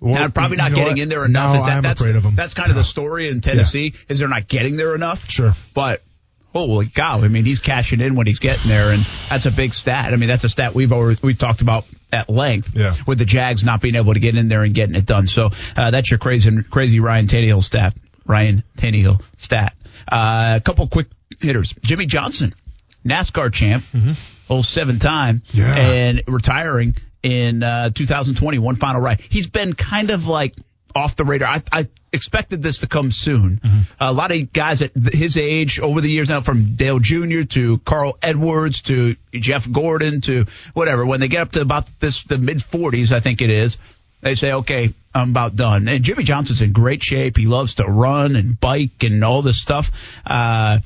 Well, 0.00 0.28
probably 0.30 0.56
not 0.58 0.70
you 0.70 0.76
know 0.76 0.82
getting 0.82 0.92
what? 0.94 1.02
in 1.02 1.08
there 1.08 1.24
enough. 1.24 1.52
No, 1.54 1.58
is 1.58 1.66
that, 1.66 1.76
I'm 1.78 1.82
that's, 1.82 2.00
afraid 2.00 2.16
of 2.16 2.24
him. 2.24 2.34
That's 2.34 2.54
kind 2.54 2.70
of 2.70 2.76
the 2.76 2.84
story 2.84 3.28
in 3.30 3.40
Tennessee 3.40 3.94
is 4.08 4.18
they're 4.18 4.28
not 4.28 4.46
getting 4.48 4.76
there 4.76 4.94
enough. 4.94 5.30
Sure. 5.30 5.54
But 5.74 6.02
holy 6.52 6.88
cow! 6.88 7.20
I 7.22 7.28
mean, 7.28 7.44
he's 7.44 7.58
cashing 7.60 8.00
in 8.00 8.14
when 8.14 8.26
he's 8.26 8.38
getting 8.38 8.68
there, 8.68 8.92
and 8.92 9.02
that's 9.30 9.46
a 9.46 9.50
big 9.50 9.72
stat. 9.74 10.12
I 10.12 10.16
mean, 10.16 10.28
that's 10.28 10.44
a 10.44 10.48
stat 10.48 10.74
we've 10.74 10.92
already 10.92 11.18
we 11.22 11.34
talked 11.34 11.62
about 11.62 11.86
at 12.12 12.28
length. 12.28 12.72
Yeah. 12.74 12.94
With 13.06 13.18
the 13.18 13.24
Jags 13.24 13.64
not 13.64 13.80
being 13.80 13.96
able 13.96 14.12
to 14.14 14.20
get 14.20 14.36
in 14.36 14.48
there 14.48 14.64
and 14.64 14.74
getting 14.74 14.94
it 14.96 15.06
done. 15.06 15.26
So 15.26 15.50
uh, 15.76 15.90
that's 15.90 16.10
your 16.10 16.18
crazy 16.18 16.50
crazy 16.70 17.00
Ryan 17.00 17.26
Tannehill 17.26 17.64
stat. 17.64 17.94
Ryan 18.26 18.64
Tannehill 18.76 19.22
stat. 19.38 19.74
Uh, 20.06 20.54
a 20.56 20.60
couple 20.60 20.86
quick 20.88 21.06
hitters. 21.40 21.72
Jimmie 21.82 22.06
Johnson, 22.06 22.54
NASCAR 23.04 23.52
champ, 23.52 23.84
oh 24.50 24.62
seven 24.62 24.98
time, 24.98 25.42
Mm-hmm. 25.48 25.58
Yeah. 25.58 25.76
and 25.76 26.22
retiring 26.28 26.96
in 27.26 27.62
uh, 27.62 27.90
2020, 27.90 28.58
one 28.58 28.76
final 28.76 29.00
ride. 29.00 29.20
He's 29.20 29.48
been 29.48 29.74
kind 29.74 30.10
of 30.10 30.28
like 30.28 30.54
off 30.94 31.16
the 31.16 31.24
radar. 31.24 31.48
I, 31.48 31.62
I 31.72 31.88
expected 32.12 32.62
this 32.62 32.78
to 32.78 32.86
come 32.86 33.10
soon. 33.10 33.60
Mm-hmm. 33.62 33.80
A 33.98 34.12
lot 34.12 34.30
of 34.30 34.52
guys 34.52 34.80
at 34.80 34.92
his 34.94 35.36
age 35.36 35.80
over 35.80 36.00
the 36.00 36.08
years 36.08 36.28
now, 36.28 36.40
from 36.40 36.76
Dale 36.76 37.00
Jr. 37.00 37.42
to 37.50 37.78
Carl 37.78 38.16
Edwards 38.22 38.82
to 38.82 39.16
Jeff 39.32 39.70
Gordon 39.70 40.20
to 40.22 40.46
whatever, 40.72 41.04
when 41.04 41.18
they 41.18 41.28
get 41.28 41.42
up 41.42 41.52
to 41.52 41.62
about 41.62 41.88
this 41.98 42.22
the 42.24 42.38
mid 42.38 42.58
40s, 42.58 43.12
I 43.12 43.20
think 43.20 43.42
it 43.42 43.50
is. 43.50 43.76
They 44.22 44.34
say, 44.34 44.52
okay, 44.52 44.94
I'm 45.12 45.30
about 45.30 45.56
done. 45.56 45.88
And 45.88 46.02
Jimmie 46.02 46.24
Johnson's 46.24 46.62
in 46.62 46.72
great 46.72 47.02
shape. 47.02 47.36
He 47.36 47.46
loves 47.46 47.74
to 47.76 47.84
run 47.84 48.36
and 48.36 48.58
bike 48.58 49.02
and 49.02 49.22
all 49.24 49.42
this 49.42 49.60
stuff. 49.60 49.90
Uh, 50.24 50.78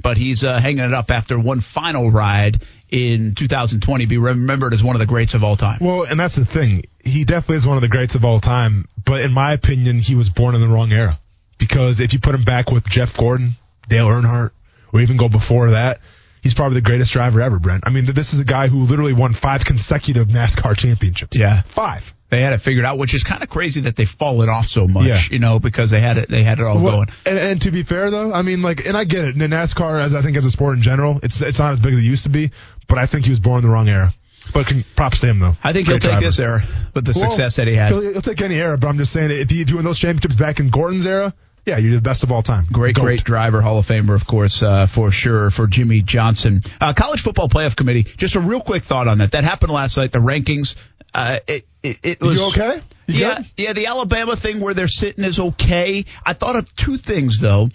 but 0.00 0.16
he's 0.16 0.44
uh, 0.44 0.58
hanging 0.58 0.84
it 0.84 0.92
up 0.92 1.10
after 1.10 1.38
one 1.38 1.60
final 1.60 2.10
ride 2.10 2.62
in 2.90 3.34
2020. 3.34 4.06
Be 4.06 4.18
remembered 4.18 4.74
as 4.74 4.82
one 4.82 4.96
of 4.96 5.00
the 5.00 5.06
greats 5.06 5.34
of 5.34 5.44
all 5.44 5.56
time. 5.56 5.78
Well, 5.80 6.04
and 6.04 6.18
that's 6.18 6.36
the 6.36 6.44
thing. 6.44 6.82
He 7.02 7.24
definitely 7.24 7.56
is 7.56 7.66
one 7.66 7.76
of 7.76 7.82
the 7.82 7.88
greats 7.88 8.14
of 8.14 8.24
all 8.24 8.40
time. 8.40 8.86
But 9.04 9.22
in 9.22 9.32
my 9.32 9.52
opinion, 9.52 9.98
he 9.98 10.14
was 10.14 10.28
born 10.28 10.54
in 10.54 10.60
the 10.60 10.68
wrong 10.68 10.92
era. 10.92 11.18
Because 11.58 12.00
if 12.00 12.12
you 12.12 12.20
put 12.20 12.34
him 12.34 12.44
back 12.44 12.70
with 12.70 12.88
Jeff 12.88 13.16
Gordon, 13.16 13.50
Dale 13.88 14.06
Earnhardt, 14.06 14.50
or 14.92 15.00
even 15.00 15.16
go 15.16 15.28
before 15.28 15.70
that, 15.70 16.00
he's 16.42 16.54
probably 16.54 16.76
the 16.76 16.80
greatest 16.80 17.12
driver 17.12 17.40
ever, 17.40 17.58
Brent. 17.58 17.84
I 17.86 17.90
mean, 17.90 18.06
this 18.06 18.32
is 18.32 18.40
a 18.40 18.44
guy 18.44 18.68
who 18.68 18.78
literally 18.78 19.12
won 19.12 19.34
five 19.34 19.64
consecutive 19.64 20.28
NASCAR 20.28 20.76
championships. 20.76 21.36
Yeah. 21.36 21.62
Five. 21.62 22.14
They 22.30 22.40
had 22.40 22.52
it 22.52 22.58
figured 22.58 22.84
out, 22.84 22.96
which 22.98 23.12
is 23.12 23.24
kind 23.24 23.42
of 23.42 23.48
crazy 23.48 23.82
that 23.82 23.96
they've 23.96 24.08
fallen 24.08 24.48
off 24.48 24.66
so 24.66 24.86
much, 24.88 25.04
Yeah. 25.06 25.20
you 25.30 25.38
know, 25.40 25.58
because 25.58 25.90
they 25.90 26.00
had 26.00 26.16
it, 26.16 26.28
they 26.28 26.42
had 26.42 26.60
it 26.60 26.64
all 26.64 26.80
Well, 26.80 26.96
going. 26.96 27.08
And, 27.26 27.38
and 27.38 27.62
to 27.62 27.70
be 27.70 27.82
fair, 27.82 28.10
though, 28.10 28.32
I 28.32 28.42
mean, 28.42 28.62
like, 28.62 28.86
and 28.86 28.96
I 28.96 29.04
get 29.04 29.24
it. 29.24 29.34
And 29.36 29.52
NASCAR, 29.52 30.00
as 30.00 30.14
I 30.14 30.22
think 30.22 30.36
as 30.36 30.46
a 30.46 30.50
sport 30.50 30.76
in 30.76 30.82
general, 30.82 31.20
it's 31.22 31.40
it's 31.42 31.58
not 31.58 31.72
as 31.72 31.80
big 31.80 31.92
as 31.92 31.98
it 31.98 32.02
used 32.02 32.22
to 32.24 32.30
be. 32.30 32.50
But 32.88 32.98
I 32.98 33.06
think 33.06 33.24
he 33.24 33.30
was 33.30 33.40
born 33.40 33.58
in 33.58 33.64
the 33.64 33.70
wrong 33.70 33.88
era. 33.88 34.12
But 34.54 34.66
con- 34.66 34.84
props 34.96 35.20
to 35.20 35.26
him, 35.26 35.38
though. 35.38 35.54
I 35.62 35.72
think 35.72 35.86
Great 35.86 36.02
he'll 36.02 36.10
take 36.10 36.20
driver. 36.20 36.24
this 36.26 36.38
era 36.38 36.62
with 36.94 37.04
the 37.04 37.12
Well, 37.20 37.30
success 37.30 37.56
that 37.56 37.68
he 37.68 37.74
had. 37.74 37.90
He'll, 37.92 38.00
he'll 38.00 38.20
take 38.22 38.40
any 38.42 38.56
era, 38.56 38.78
but 38.78 38.88
I'm 38.88 38.96
just 38.98 39.12
saying, 39.12 39.30
if 39.30 39.52
you 39.52 39.64
do 39.64 39.76
win 39.76 39.84
those 39.84 39.98
championships 39.98 40.34
back 40.34 40.58
in 40.60 40.70
Gordon's 40.70 41.06
era, 41.06 41.34
yeah, 41.66 41.76
you're 41.76 41.94
the 41.94 42.00
best 42.00 42.22
of 42.24 42.32
all 42.32 42.42
time. 42.42 42.66
Great, 42.72 42.96
great 42.96 43.22
driver, 43.22 43.60
Hall 43.60 43.78
of 43.78 43.86
Famer, 43.86 44.14
of 44.14 44.26
course, 44.26 44.62
uh, 44.62 44.86
for 44.86 45.12
sure, 45.12 45.50
for 45.50 45.66
Jimmie 45.66 46.00
Johnson. 46.00 46.62
Uh, 46.80 46.94
College 46.94 47.20
Football 47.22 47.48
Playoff 47.48 47.76
Committee, 47.76 48.02
just 48.04 48.34
a 48.34 48.40
real 48.40 48.60
quick 48.62 48.82
thought 48.82 49.06
on 49.08 49.18
that. 49.18 49.32
That 49.32 49.44
happened 49.44 49.70
last 49.72 49.96
night, 49.98 50.10
the 50.10 50.20
rankings. 50.20 50.74
Uh, 51.14 51.38
it, 51.46 51.66
it, 51.82 51.98
it 52.02 52.20
was. 52.20 52.38
You 52.38 52.46
okay? 52.48 52.82
You 53.06 53.14
yeah, 53.14 53.36
good? 53.36 53.46
yeah, 53.56 53.72
the 53.72 53.86
Alabama 53.86 54.36
thing 54.36 54.60
where 54.60 54.74
they're 54.74 54.88
sitting 54.88 55.24
is 55.24 55.38
okay. 55.38 56.04
I 56.24 56.32
thought 56.34 56.56
of 56.56 56.74
two 56.76 56.96
things, 56.96 57.40
though. 57.40 57.70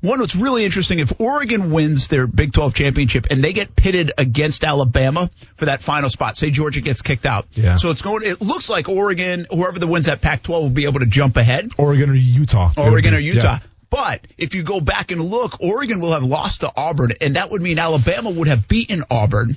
One, 0.00 0.20
what's 0.20 0.36
really 0.36 0.66
interesting, 0.66 0.98
if 0.98 1.18
Oregon 1.18 1.70
wins 1.70 2.08
their 2.08 2.26
Big 2.26 2.52
12 2.52 2.74
championship 2.74 3.28
and 3.30 3.42
they 3.42 3.54
get 3.54 3.74
pitted 3.74 4.12
against 4.18 4.62
Alabama 4.62 5.30
for 5.56 5.64
that 5.64 5.82
final 5.82 6.10
spot, 6.10 6.36
say 6.36 6.50
Georgia 6.50 6.82
gets 6.82 7.00
kicked 7.00 7.24
out. 7.24 7.46
Yeah. 7.52 7.76
So 7.76 7.90
it's 7.90 8.02
going, 8.02 8.22
it 8.22 8.42
looks 8.42 8.68
like 8.68 8.90
Oregon, 8.90 9.46
whoever 9.50 9.78
the 9.78 9.86
wins 9.86 10.04
that 10.04 10.20
Pac 10.20 10.42
12 10.42 10.62
will 10.62 10.68
be 10.68 10.84
able 10.84 11.00
to 11.00 11.06
jump 11.06 11.38
ahead. 11.38 11.70
Oregon 11.78 12.10
or 12.10 12.14
Utah. 12.14 12.72
Oregon 12.76 13.14
or 13.14 13.18
Utah. 13.18 13.40
yeah. 13.40 13.58
But 13.88 14.26
if 14.36 14.54
you 14.54 14.62
go 14.62 14.80
back 14.80 15.10
and 15.10 15.22
look, 15.22 15.60
Oregon 15.60 16.00
will 16.00 16.12
have 16.12 16.24
lost 16.24 16.60
to 16.60 16.72
Auburn, 16.76 17.12
and 17.22 17.36
that 17.36 17.50
would 17.50 17.62
mean 17.62 17.78
Alabama 17.78 18.28
would 18.28 18.48
have 18.48 18.68
beaten 18.68 19.04
Auburn. 19.08 19.56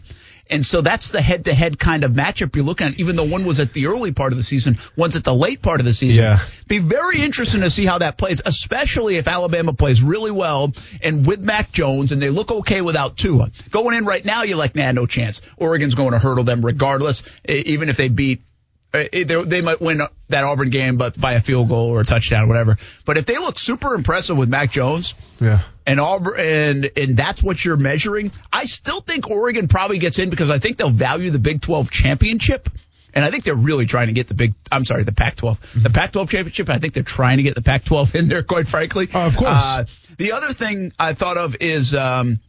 And 0.50 0.66
so 0.66 0.82
that's 0.82 1.10
the 1.10 1.22
head 1.22 1.46
to 1.46 1.54
head 1.54 1.78
kind 1.80 2.04
of 2.04 2.12
matchup 2.12 2.56
you're 2.56 2.66
looking 2.66 2.88
at, 2.88 3.00
even 3.00 3.16
though 3.16 3.26
one 3.26 3.46
was 3.46 3.60
at 3.60 3.74
the 3.74 3.88
early 3.88 4.12
part 4.12 4.34
of 4.34 4.38
the 4.38 4.44
season, 4.44 4.78
one's 4.96 5.16
at 5.16 5.24
the 5.24 5.34
late 5.34 5.62
part 5.62 5.80
of 5.80 5.86
the 5.86 5.94
season. 5.94 6.24
Yeah. 6.24 6.40
Be 6.68 6.80
very 6.80 7.22
interesting 7.22 7.62
to 7.62 7.70
see 7.70 7.86
how 7.86 8.00
that 8.00 8.18
plays, 8.18 8.42
especially 8.46 9.18
if 9.18 9.28
Alabama 9.28 9.74
plays 9.74 10.02
really 10.02 10.32
well 10.32 10.72
and 11.02 11.26
with 11.26 11.40
Mac 11.40 11.72
Jones 11.72 12.12
and 12.12 12.22
they 12.22 12.30
look 12.30 12.52
okay 12.52 12.82
without 12.82 13.18
Tua. 13.18 13.52
Going 13.72 13.96
in 13.96 14.06
right 14.06 14.24
now, 14.24 14.44
you're 14.44 14.58
like, 14.58 14.76
nah, 14.76 14.92
no 14.92 15.06
chance. 15.06 15.42
Oregon's 15.58 15.96
going 15.96 16.12
to 16.12 16.20
hurdle 16.20 16.44
them 16.44 16.66
regardless, 16.66 17.24
even 17.48 17.90
if 17.90 17.98
they 17.98 18.10
beat 18.10 18.42
they, 18.92 19.24
they 19.24 19.62
might 19.62 19.82
win 19.82 20.02
that 20.30 20.44
Auburn 20.44 20.70
game, 20.70 20.98
but 20.98 21.20
by 21.20 21.34
a 21.34 21.42
field 21.42 21.70
goal 21.70 21.90
or 21.90 22.02
a 22.02 22.06
touchdown, 22.06 22.46
or 22.46 22.48
whatever. 22.48 22.78
But 23.06 23.18
if 23.18 23.26
they 23.26 23.38
look 23.38 23.60
super 23.60 23.94
impressive 23.94 24.38
with 24.38 24.50
Mac 24.50 24.72
Jones 24.72 25.14
Yeah. 25.40 25.62
And 25.88 26.00
Auburn, 26.00 26.38
and 26.38 26.92
and 26.96 27.18
that's 27.18 27.42
what 27.42 27.64
you're 27.64 27.78
measuring, 27.78 28.32
I 28.52 28.66
still 28.66 29.00
think 29.02 29.30
Oregon 29.32 29.68
probably 29.68 29.98
gets 29.98 30.20
in 30.20 30.30
because 30.30 30.50
I 30.50 30.60
think 30.60 30.78
they'll 30.78 30.90
value 30.92 31.32
the 31.32 31.40
Big 31.40 31.62
12 31.62 31.90
championship. 31.90 32.70
And 33.14 33.26
I 33.26 33.32
think 33.32 33.46
they're 33.46 33.56
really 33.56 33.88
trying 33.88 34.08
to 34.08 34.14
get 34.14 34.28
the 34.28 34.36
big, 34.36 34.54
I'm 34.72 34.86
sorry, 34.86 35.02
the 35.02 35.12
Pac-12. 35.14 35.58
Mm-hmm. 35.58 35.84
The 35.84 35.90
Pac-12 35.90 36.30
championship, 36.30 36.70
I 36.70 36.78
think 36.78 36.94
they're 36.94 37.02
trying 37.02 37.38
to 37.38 37.44
get 37.44 37.56
the 37.56 37.64
Pac-12 37.64 38.14
in 38.14 38.28
there, 38.28 38.44
quite 38.44 38.68
frankly. 38.68 39.08
Oh, 39.12 39.26
of 39.26 39.36
course. 39.36 39.50
Uh, 39.50 39.86
the 40.20 40.34
other 40.34 40.54
thing 40.54 40.92
I 41.00 41.14
thought 41.14 41.36
of 41.38 41.56
is, 41.60 41.96
um, 41.96 42.40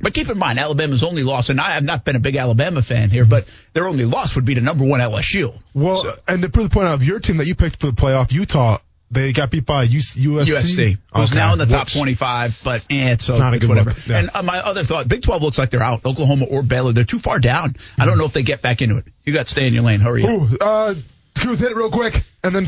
but 0.00 0.14
keep 0.14 0.28
in 0.28 0.36
mind, 0.36 0.58
Alabama's 0.58 1.04
only 1.04 1.22
loss, 1.22 1.50
and 1.50 1.60
I 1.60 1.74
have 1.74 1.84
not 1.84 2.04
been 2.04 2.16
a 2.16 2.20
big 2.20 2.34
Alabama 2.34 2.82
fan 2.82 3.10
here, 3.10 3.26
but 3.26 3.46
their 3.74 3.86
only 3.86 4.06
loss 4.06 4.34
would 4.34 4.44
be 4.44 4.54
to 4.56 4.60
number 4.60 4.84
one 4.84 4.98
LSU. 4.98 5.54
Well, 5.72 6.02
So- 6.02 6.16
and 6.26 6.42
to 6.42 6.48
prove 6.48 6.70
the 6.70 6.74
point 6.74 6.88
of 6.88 7.04
your 7.04 7.20
team 7.20 7.36
that 7.36 7.46
you 7.46 7.54
picked 7.54 7.78
for 7.78 7.86
the 7.86 7.92
playoff, 7.92 8.32
Utah, 8.32 8.78
they 9.10 9.32
got 9.32 9.50
beat 9.50 9.64
by 9.66 9.86
USC. 9.86 10.18
USC, 10.26 10.98
who's 11.14 11.30
Okay. 11.30 11.38
now 11.38 11.52
in 11.54 11.58
the 11.58 11.66
top 11.66 11.86
Which- 11.86 11.94
25, 11.94 12.60
but 12.64 12.82
eh, 12.90 13.12
it's, 13.12 13.28
It's 13.28 13.38
not 13.38 13.54
a 13.54 13.58
good 13.58 13.68
whatever. 13.68 13.94
yeah. 14.06 14.18
And 14.18 14.30
uh, 14.34 14.42
my 14.42 14.58
other 14.58 14.84
thought, 14.84 15.08
Big 15.08 15.22
12 15.22 15.42
looks 15.42 15.58
like 15.58 15.70
they're 15.70 15.82
out. 15.82 16.04
Oklahoma 16.04 16.44
or 16.46 16.62
Baylor, 16.62 16.92
they're 16.92 17.04
too 17.04 17.18
far 17.18 17.38
down. 17.38 17.76
I 17.98 18.04
don't 18.06 18.18
know 18.18 18.24
if 18.26 18.32
they 18.32 18.42
get 18.42 18.60
back 18.62 18.82
into 18.82 18.96
it. 18.98 19.04
You 19.24 19.32
got 19.32 19.46
to 19.46 19.52
stay 19.52 19.66
in 19.66 19.72
your 19.74 19.82
lane. 19.82 20.00
Hurry 20.00 20.24
up. 20.24 20.30
Ooh, 20.30 20.56
uh, 20.60 20.94
Cruz 21.38 21.60
hit 21.60 21.70
it 21.70 21.76
real 21.76 21.90
quick, 21.90 22.22
and 22.42 22.54
then 22.54 22.66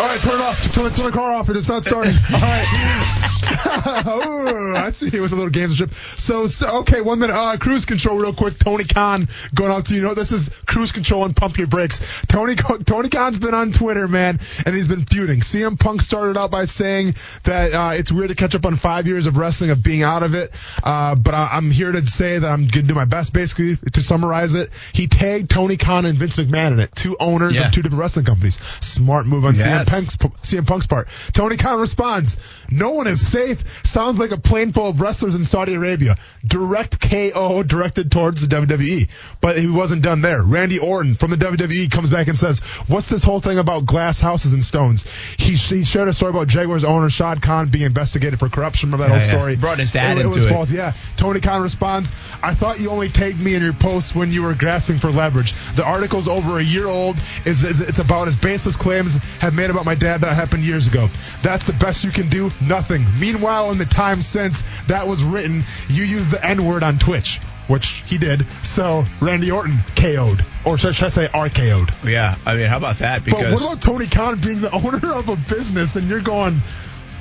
All 0.00 0.06
right, 0.06 0.20
turn 0.20 0.34
it 0.34 0.40
off. 0.40 0.72
Turn, 0.74 0.90
turn 0.90 1.04
the 1.06 1.12
car 1.12 1.32
off. 1.34 1.50
It's 1.50 1.68
not 1.68 1.84
starting. 1.84 2.14
All 2.32 2.40
right. 2.40 3.26
Ooh, 4.06 4.76
I 4.76 4.90
see 4.92 5.08
it 5.08 5.20
with 5.20 5.32
a 5.32 5.36
little 5.36 5.50
gamesmanship. 5.50 5.92
So, 6.18 6.46
so, 6.46 6.78
okay, 6.80 7.00
one 7.02 7.18
minute. 7.18 7.34
Uh, 7.36 7.56
cruise 7.58 7.84
control, 7.84 8.16
real 8.18 8.32
quick. 8.32 8.58
Tony 8.58 8.84
Khan 8.84 9.28
going 9.54 9.70
out 9.70 9.86
to 9.86 9.94
you 9.94 10.00
know 10.02 10.14
this 10.14 10.32
is 10.32 10.48
cruise 10.66 10.92
control 10.92 11.24
and 11.26 11.36
pump 11.36 11.58
your 11.58 11.66
brakes. 11.66 12.00
Tony 12.28 12.54
Tony 12.56 13.08
Khan's 13.10 13.38
been 13.38 13.52
on 13.54 13.72
Twitter, 13.72 14.08
man, 14.08 14.40
and 14.64 14.74
he's 14.74 14.88
been 14.88 15.04
feuding. 15.04 15.40
CM 15.40 15.78
Punk 15.78 16.00
started 16.00 16.38
out 16.38 16.50
by 16.50 16.64
saying 16.64 17.14
that 17.44 17.72
uh, 17.74 17.90
it's 17.94 18.10
weird 18.10 18.28
to 18.30 18.34
catch 18.34 18.54
up 18.54 18.64
on 18.64 18.76
five 18.76 19.06
years 19.06 19.26
of 19.26 19.36
wrestling 19.36 19.70
of 19.70 19.82
being 19.82 20.02
out 20.02 20.22
of 20.22 20.34
it, 20.34 20.50
uh, 20.82 21.14
but 21.14 21.34
I, 21.34 21.50
I'm 21.52 21.70
here 21.70 21.92
to 21.92 22.06
say 22.06 22.38
that 22.38 22.48
I'm 22.48 22.68
gonna 22.68 22.86
do 22.86 22.94
my 22.94 23.04
best, 23.04 23.32
basically, 23.34 23.76
to 23.92 24.02
summarize 24.02 24.54
it. 24.54 24.70
He 24.94 25.08
tagged 25.08 25.50
Tony 25.50 25.76
Khan 25.76 26.06
and 26.06 26.18
Vince 26.18 26.36
McMahon 26.36 26.72
in 26.72 26.80
it, 26.80 26.94
two 26.94 27.16
owners 27.20 27.58
Yeah. 27.58 27.66
of 27.66 27.72
two 27.72 27.82
different 27.82 28.00
wrestling 28.00 28.24
companies. 28.24 28.56
Smart 28.80 29.26
move 29.26 29.44
on 29.44 29.54
CM 29.54 29.66
Yes. 29.66 29.88
Punk's 29.90 30.16
CM 30.16 30.66
Punk's 30.66 30.86
part. 30.86 31.08
Tony 31.32 31.56
Khan 31.56 31.80
responds, 31.80 32.36
"No 32.70 32.90
one 32.90 33.06
is 33.08 33.26
safe." 33.26 33.64
Sounds 33.84 34.18
like 34.20 34.30
a 34.30 34.38
plane 34.38 34.72
full 34.72 34.88
of 34.88 35.00
wrestlers 35.00 35.34
in 35.34 35.42
Saudi 35.44 35.74
Arabia. 35.74 36.16
Direct 36.46 37.00
KO 37.00 37.62
directed 37.62 38.10
towards 38.10 38.40
the 38.40 38.46
WWE, 38.46 39.08
but 39.40 39.58
he 39.58 39.66
wasn't 39.66 40.02
done 40.02 40.22
there. 40.22 40.42
Randy 40.42 40.78
Orton 40.78 41.16
from 41.16 41.30
the 41.30 41.36
WWE 41.36 41.90
comes 41.90 42.08
back 42.08 42.28
and 42.28 42.36
says, 42.36 42.60
"What's 42.86 43.08
this 43.08 43.24
whole 43.24 43.40
thing 43.40 43.58
about 43.58 43.84
glass 43.84 44.20
houses 44.20 44.52
and 44.52 44.64
stones?" 44.64 45.04
He, 45.36 45.54
he 45.54 45.84
shared 45.84 46.08
a 46.08 46.12
story 46.12 46.30
about 46.30 46.46
Jaguars 46.48 46.84
owner 46.84 47.10
Shad 47.10 47.42
Khan 47.42 47.68
being 47.68 47.84
investigated 47.84 48.38
for 48.38 48.48
corruption. 48.48 48.90
Remember 48.92 49.08
that 49.12 49.14
Yeah, 49.14 49.20
whole 49.20 49.28
yeah. 49.28 49.38
story? 49.42 49.56
Brought 49.56 49.78
his 49.78 49.92
dad 49.92 50.16
it, 50.16 50.20
it 50.20 50.26
into 50.26 50.36
was 50.36 50.46
it. 50.46 50.50
false. 50.50 50.70
Yeah. 50.70 50.92
Tony 51.16 51.40
Khan 51.40 51.62
responds, 51.62 52.12
I 52.42 52.54
thought 52.54 52.80
you 52.80 52.90
only 52.90 53.08
tagged 53.08 53.40
me 53.40 53.54
in 53.54 53.62
your 53.62 53.72
posts 53.72 54.14
when 54.14 54.32
you 54.32 54.42
were 54.42 54.54
grasping 54.54 54.98
for 54.98 55.10
leverage. 55.10 55.52
The 55.74 55.84
article's 55.84 56.28
over 56.28 56.58
a 56.58 56.62
year 56.62 56.86
old. 56.86 57.16
Is, 57.44 57.64
is 57.64 57.80
It's 57.80 57.98
about 57.98 58.28
as 58.28 58.36
baseless 58.36 58.76
claims 58.76 59.16
have 59.40 59.54
made 59.54 59.70
about 59.70 59.79
my 59.84 59.94
dad 59.94 60.22
that 60.22 60.34
happened 60.34 60.64
years 60.64 60.86
ago. 60.86 61.08
That's 61.42 61.64
the 61.64 61.72
best 61.72 62.04
you 62.04 62.10
can 62.10 62.28
do? 62.28 62.50
Nothing. 62.60 63.04
Meanwhile, 63.18 63.70
in 63.70 63.78
the 63.78 63.84
time 63.84 64.22
since 64.22 64.62
that 64.86 65.06
was 65.06 65.24
written, 65.24 65.64
you 65.88 66.04
used 66.04 66.30
the 66.30 66.44
N 66.44 66.66
word 66.66 66.82
on 66.82 66.98
Twitch. 66.98 67.40
Which 67.68 68.02
he 68.06 68.18
did. 68.18 68.44
So 68.64 69.04
Randy 69.20 69.52
Orton 69.52 69.78
KO'd. 69.94 70.44
Or 70.64 70.76
should, 70.76 70.92
should 70.92 71.04
I 71.04 71.08
say 71.08 71.28
RKO'd? 71.28 72.04
Yeah, 72.04 72.34
I 72.44 72.56
mean, 72.56 72.66
how 72.66 72.78
about 72.78 72.98
that? 72.98 73.24
But 73.24 73.34
what 73.34 73.62
about 73.62 73.80
Tony 73.80 74.08
Khan 74.08 74.40
being 74.40 74.60
the 74.60 74.72
owner 74.72 75.14
of 75.14 75.28
a 75.28 75.36
business 75.36 75.94
and 75.94 76.08
you're 76.08 76.20
going 76.20 76.60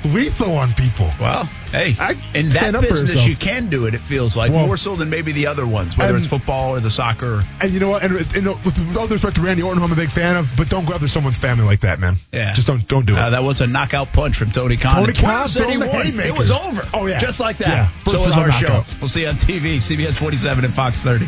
lethal 0.06 0.58
on 0.58 0.74
people? 0.74 1.10
Well, 1.20 1.44
hey, 1.72 1.96
I 2.00 2.16
in 2.34 2.50
that 2.50 2.80
business, 2.82 3.28
you 3.28 3.36
can 3.36 3.70
do 3.70 3.86
it. 3.86 3.94
It 3.94 4.02
feels 4.02 4.36
like 4.38 4.52
Well- 4.52 4.66
more 4.66 4.78
so 4.78 4.96
than 4.96 5.10
maybe 5.10 5.32
the 5.32 5.48
other 5.48 5.66
ones, 5.68 5.98
whether 5.98 6.10
And- 6.16 6.20
it's 6.20 6.28
football 6.28 6.72
or 6.76 6.80
the 6.80 6.90
soccer. 6.92 7.44
And 7.62 7.72
you 7.72 7.80
know 7.80 7.90
what? 7.90 8.04
And, 8.04 8.14
and 8.16 8.48
with, 8.66 8.66
with 8.80 8.98
all 8.98 9.08
due 9.08 9.14
respect 9.14 9.36
to 9.36 9.42
Randy 9.42 9.62
Orton, 9.64 9.80
who 9.80 9.86
I'm 9.86 9.92
a 9.92 9.96
big 9.96 10.12
fan 10.12 10.36
of, 10.38 10.50
but 10.58 10.70
don't 10.70 10.86
go 10.86 10.94
after 10.94 11.08
someone's 11.08 11.38
family 11.38 11.66
like 11.66 11.82
that, 11.82 12.00
man. 12.00 12.16
Yeah, 12.32 12.54
Just 12.54 12.68
don't 12.68 12.88
don't 12.88 13.06
do 13.06 13.14
it. 13.14 13.20
Uh, 13.20 13.30
that 13.32 13.44
was 13.44 13.62
a 13.62 13.68
knockout 13.68 14.14
punch 14.14 14.38
from 14.38 14.52
Tony 14.52 14.78
Khan. 14.78 14.94
Tony 14.94 15.14
Khan 15.14 15.48
said 15.48 15.70
he 15.70 15.78
throwing. 15.78 16.20
It 16.20 16.38
was 16.38 16.52
over. 16.52 16.88
Oh, 16.94 17.06
yeah. 17.06 17.20
just 17.20 17.40
like 17.40 17.58
that. 17.60 17.68
Yeah, 17.68 17.90
first 18.04 18.18
so 18.18 18.26
was 18.26 18.36
our 18.36 18.52
show. 18.52 18.84
We'll 19.00 19.10
see 19.10 19.22
you 19.22 19.28
on 19.28 19.36
TV, 19.36 19.78
CBS 19.78 20.18
47 20.18 20.66
and 20.66 20.74
Fox 20.74 21.02
30. 21.04 21.28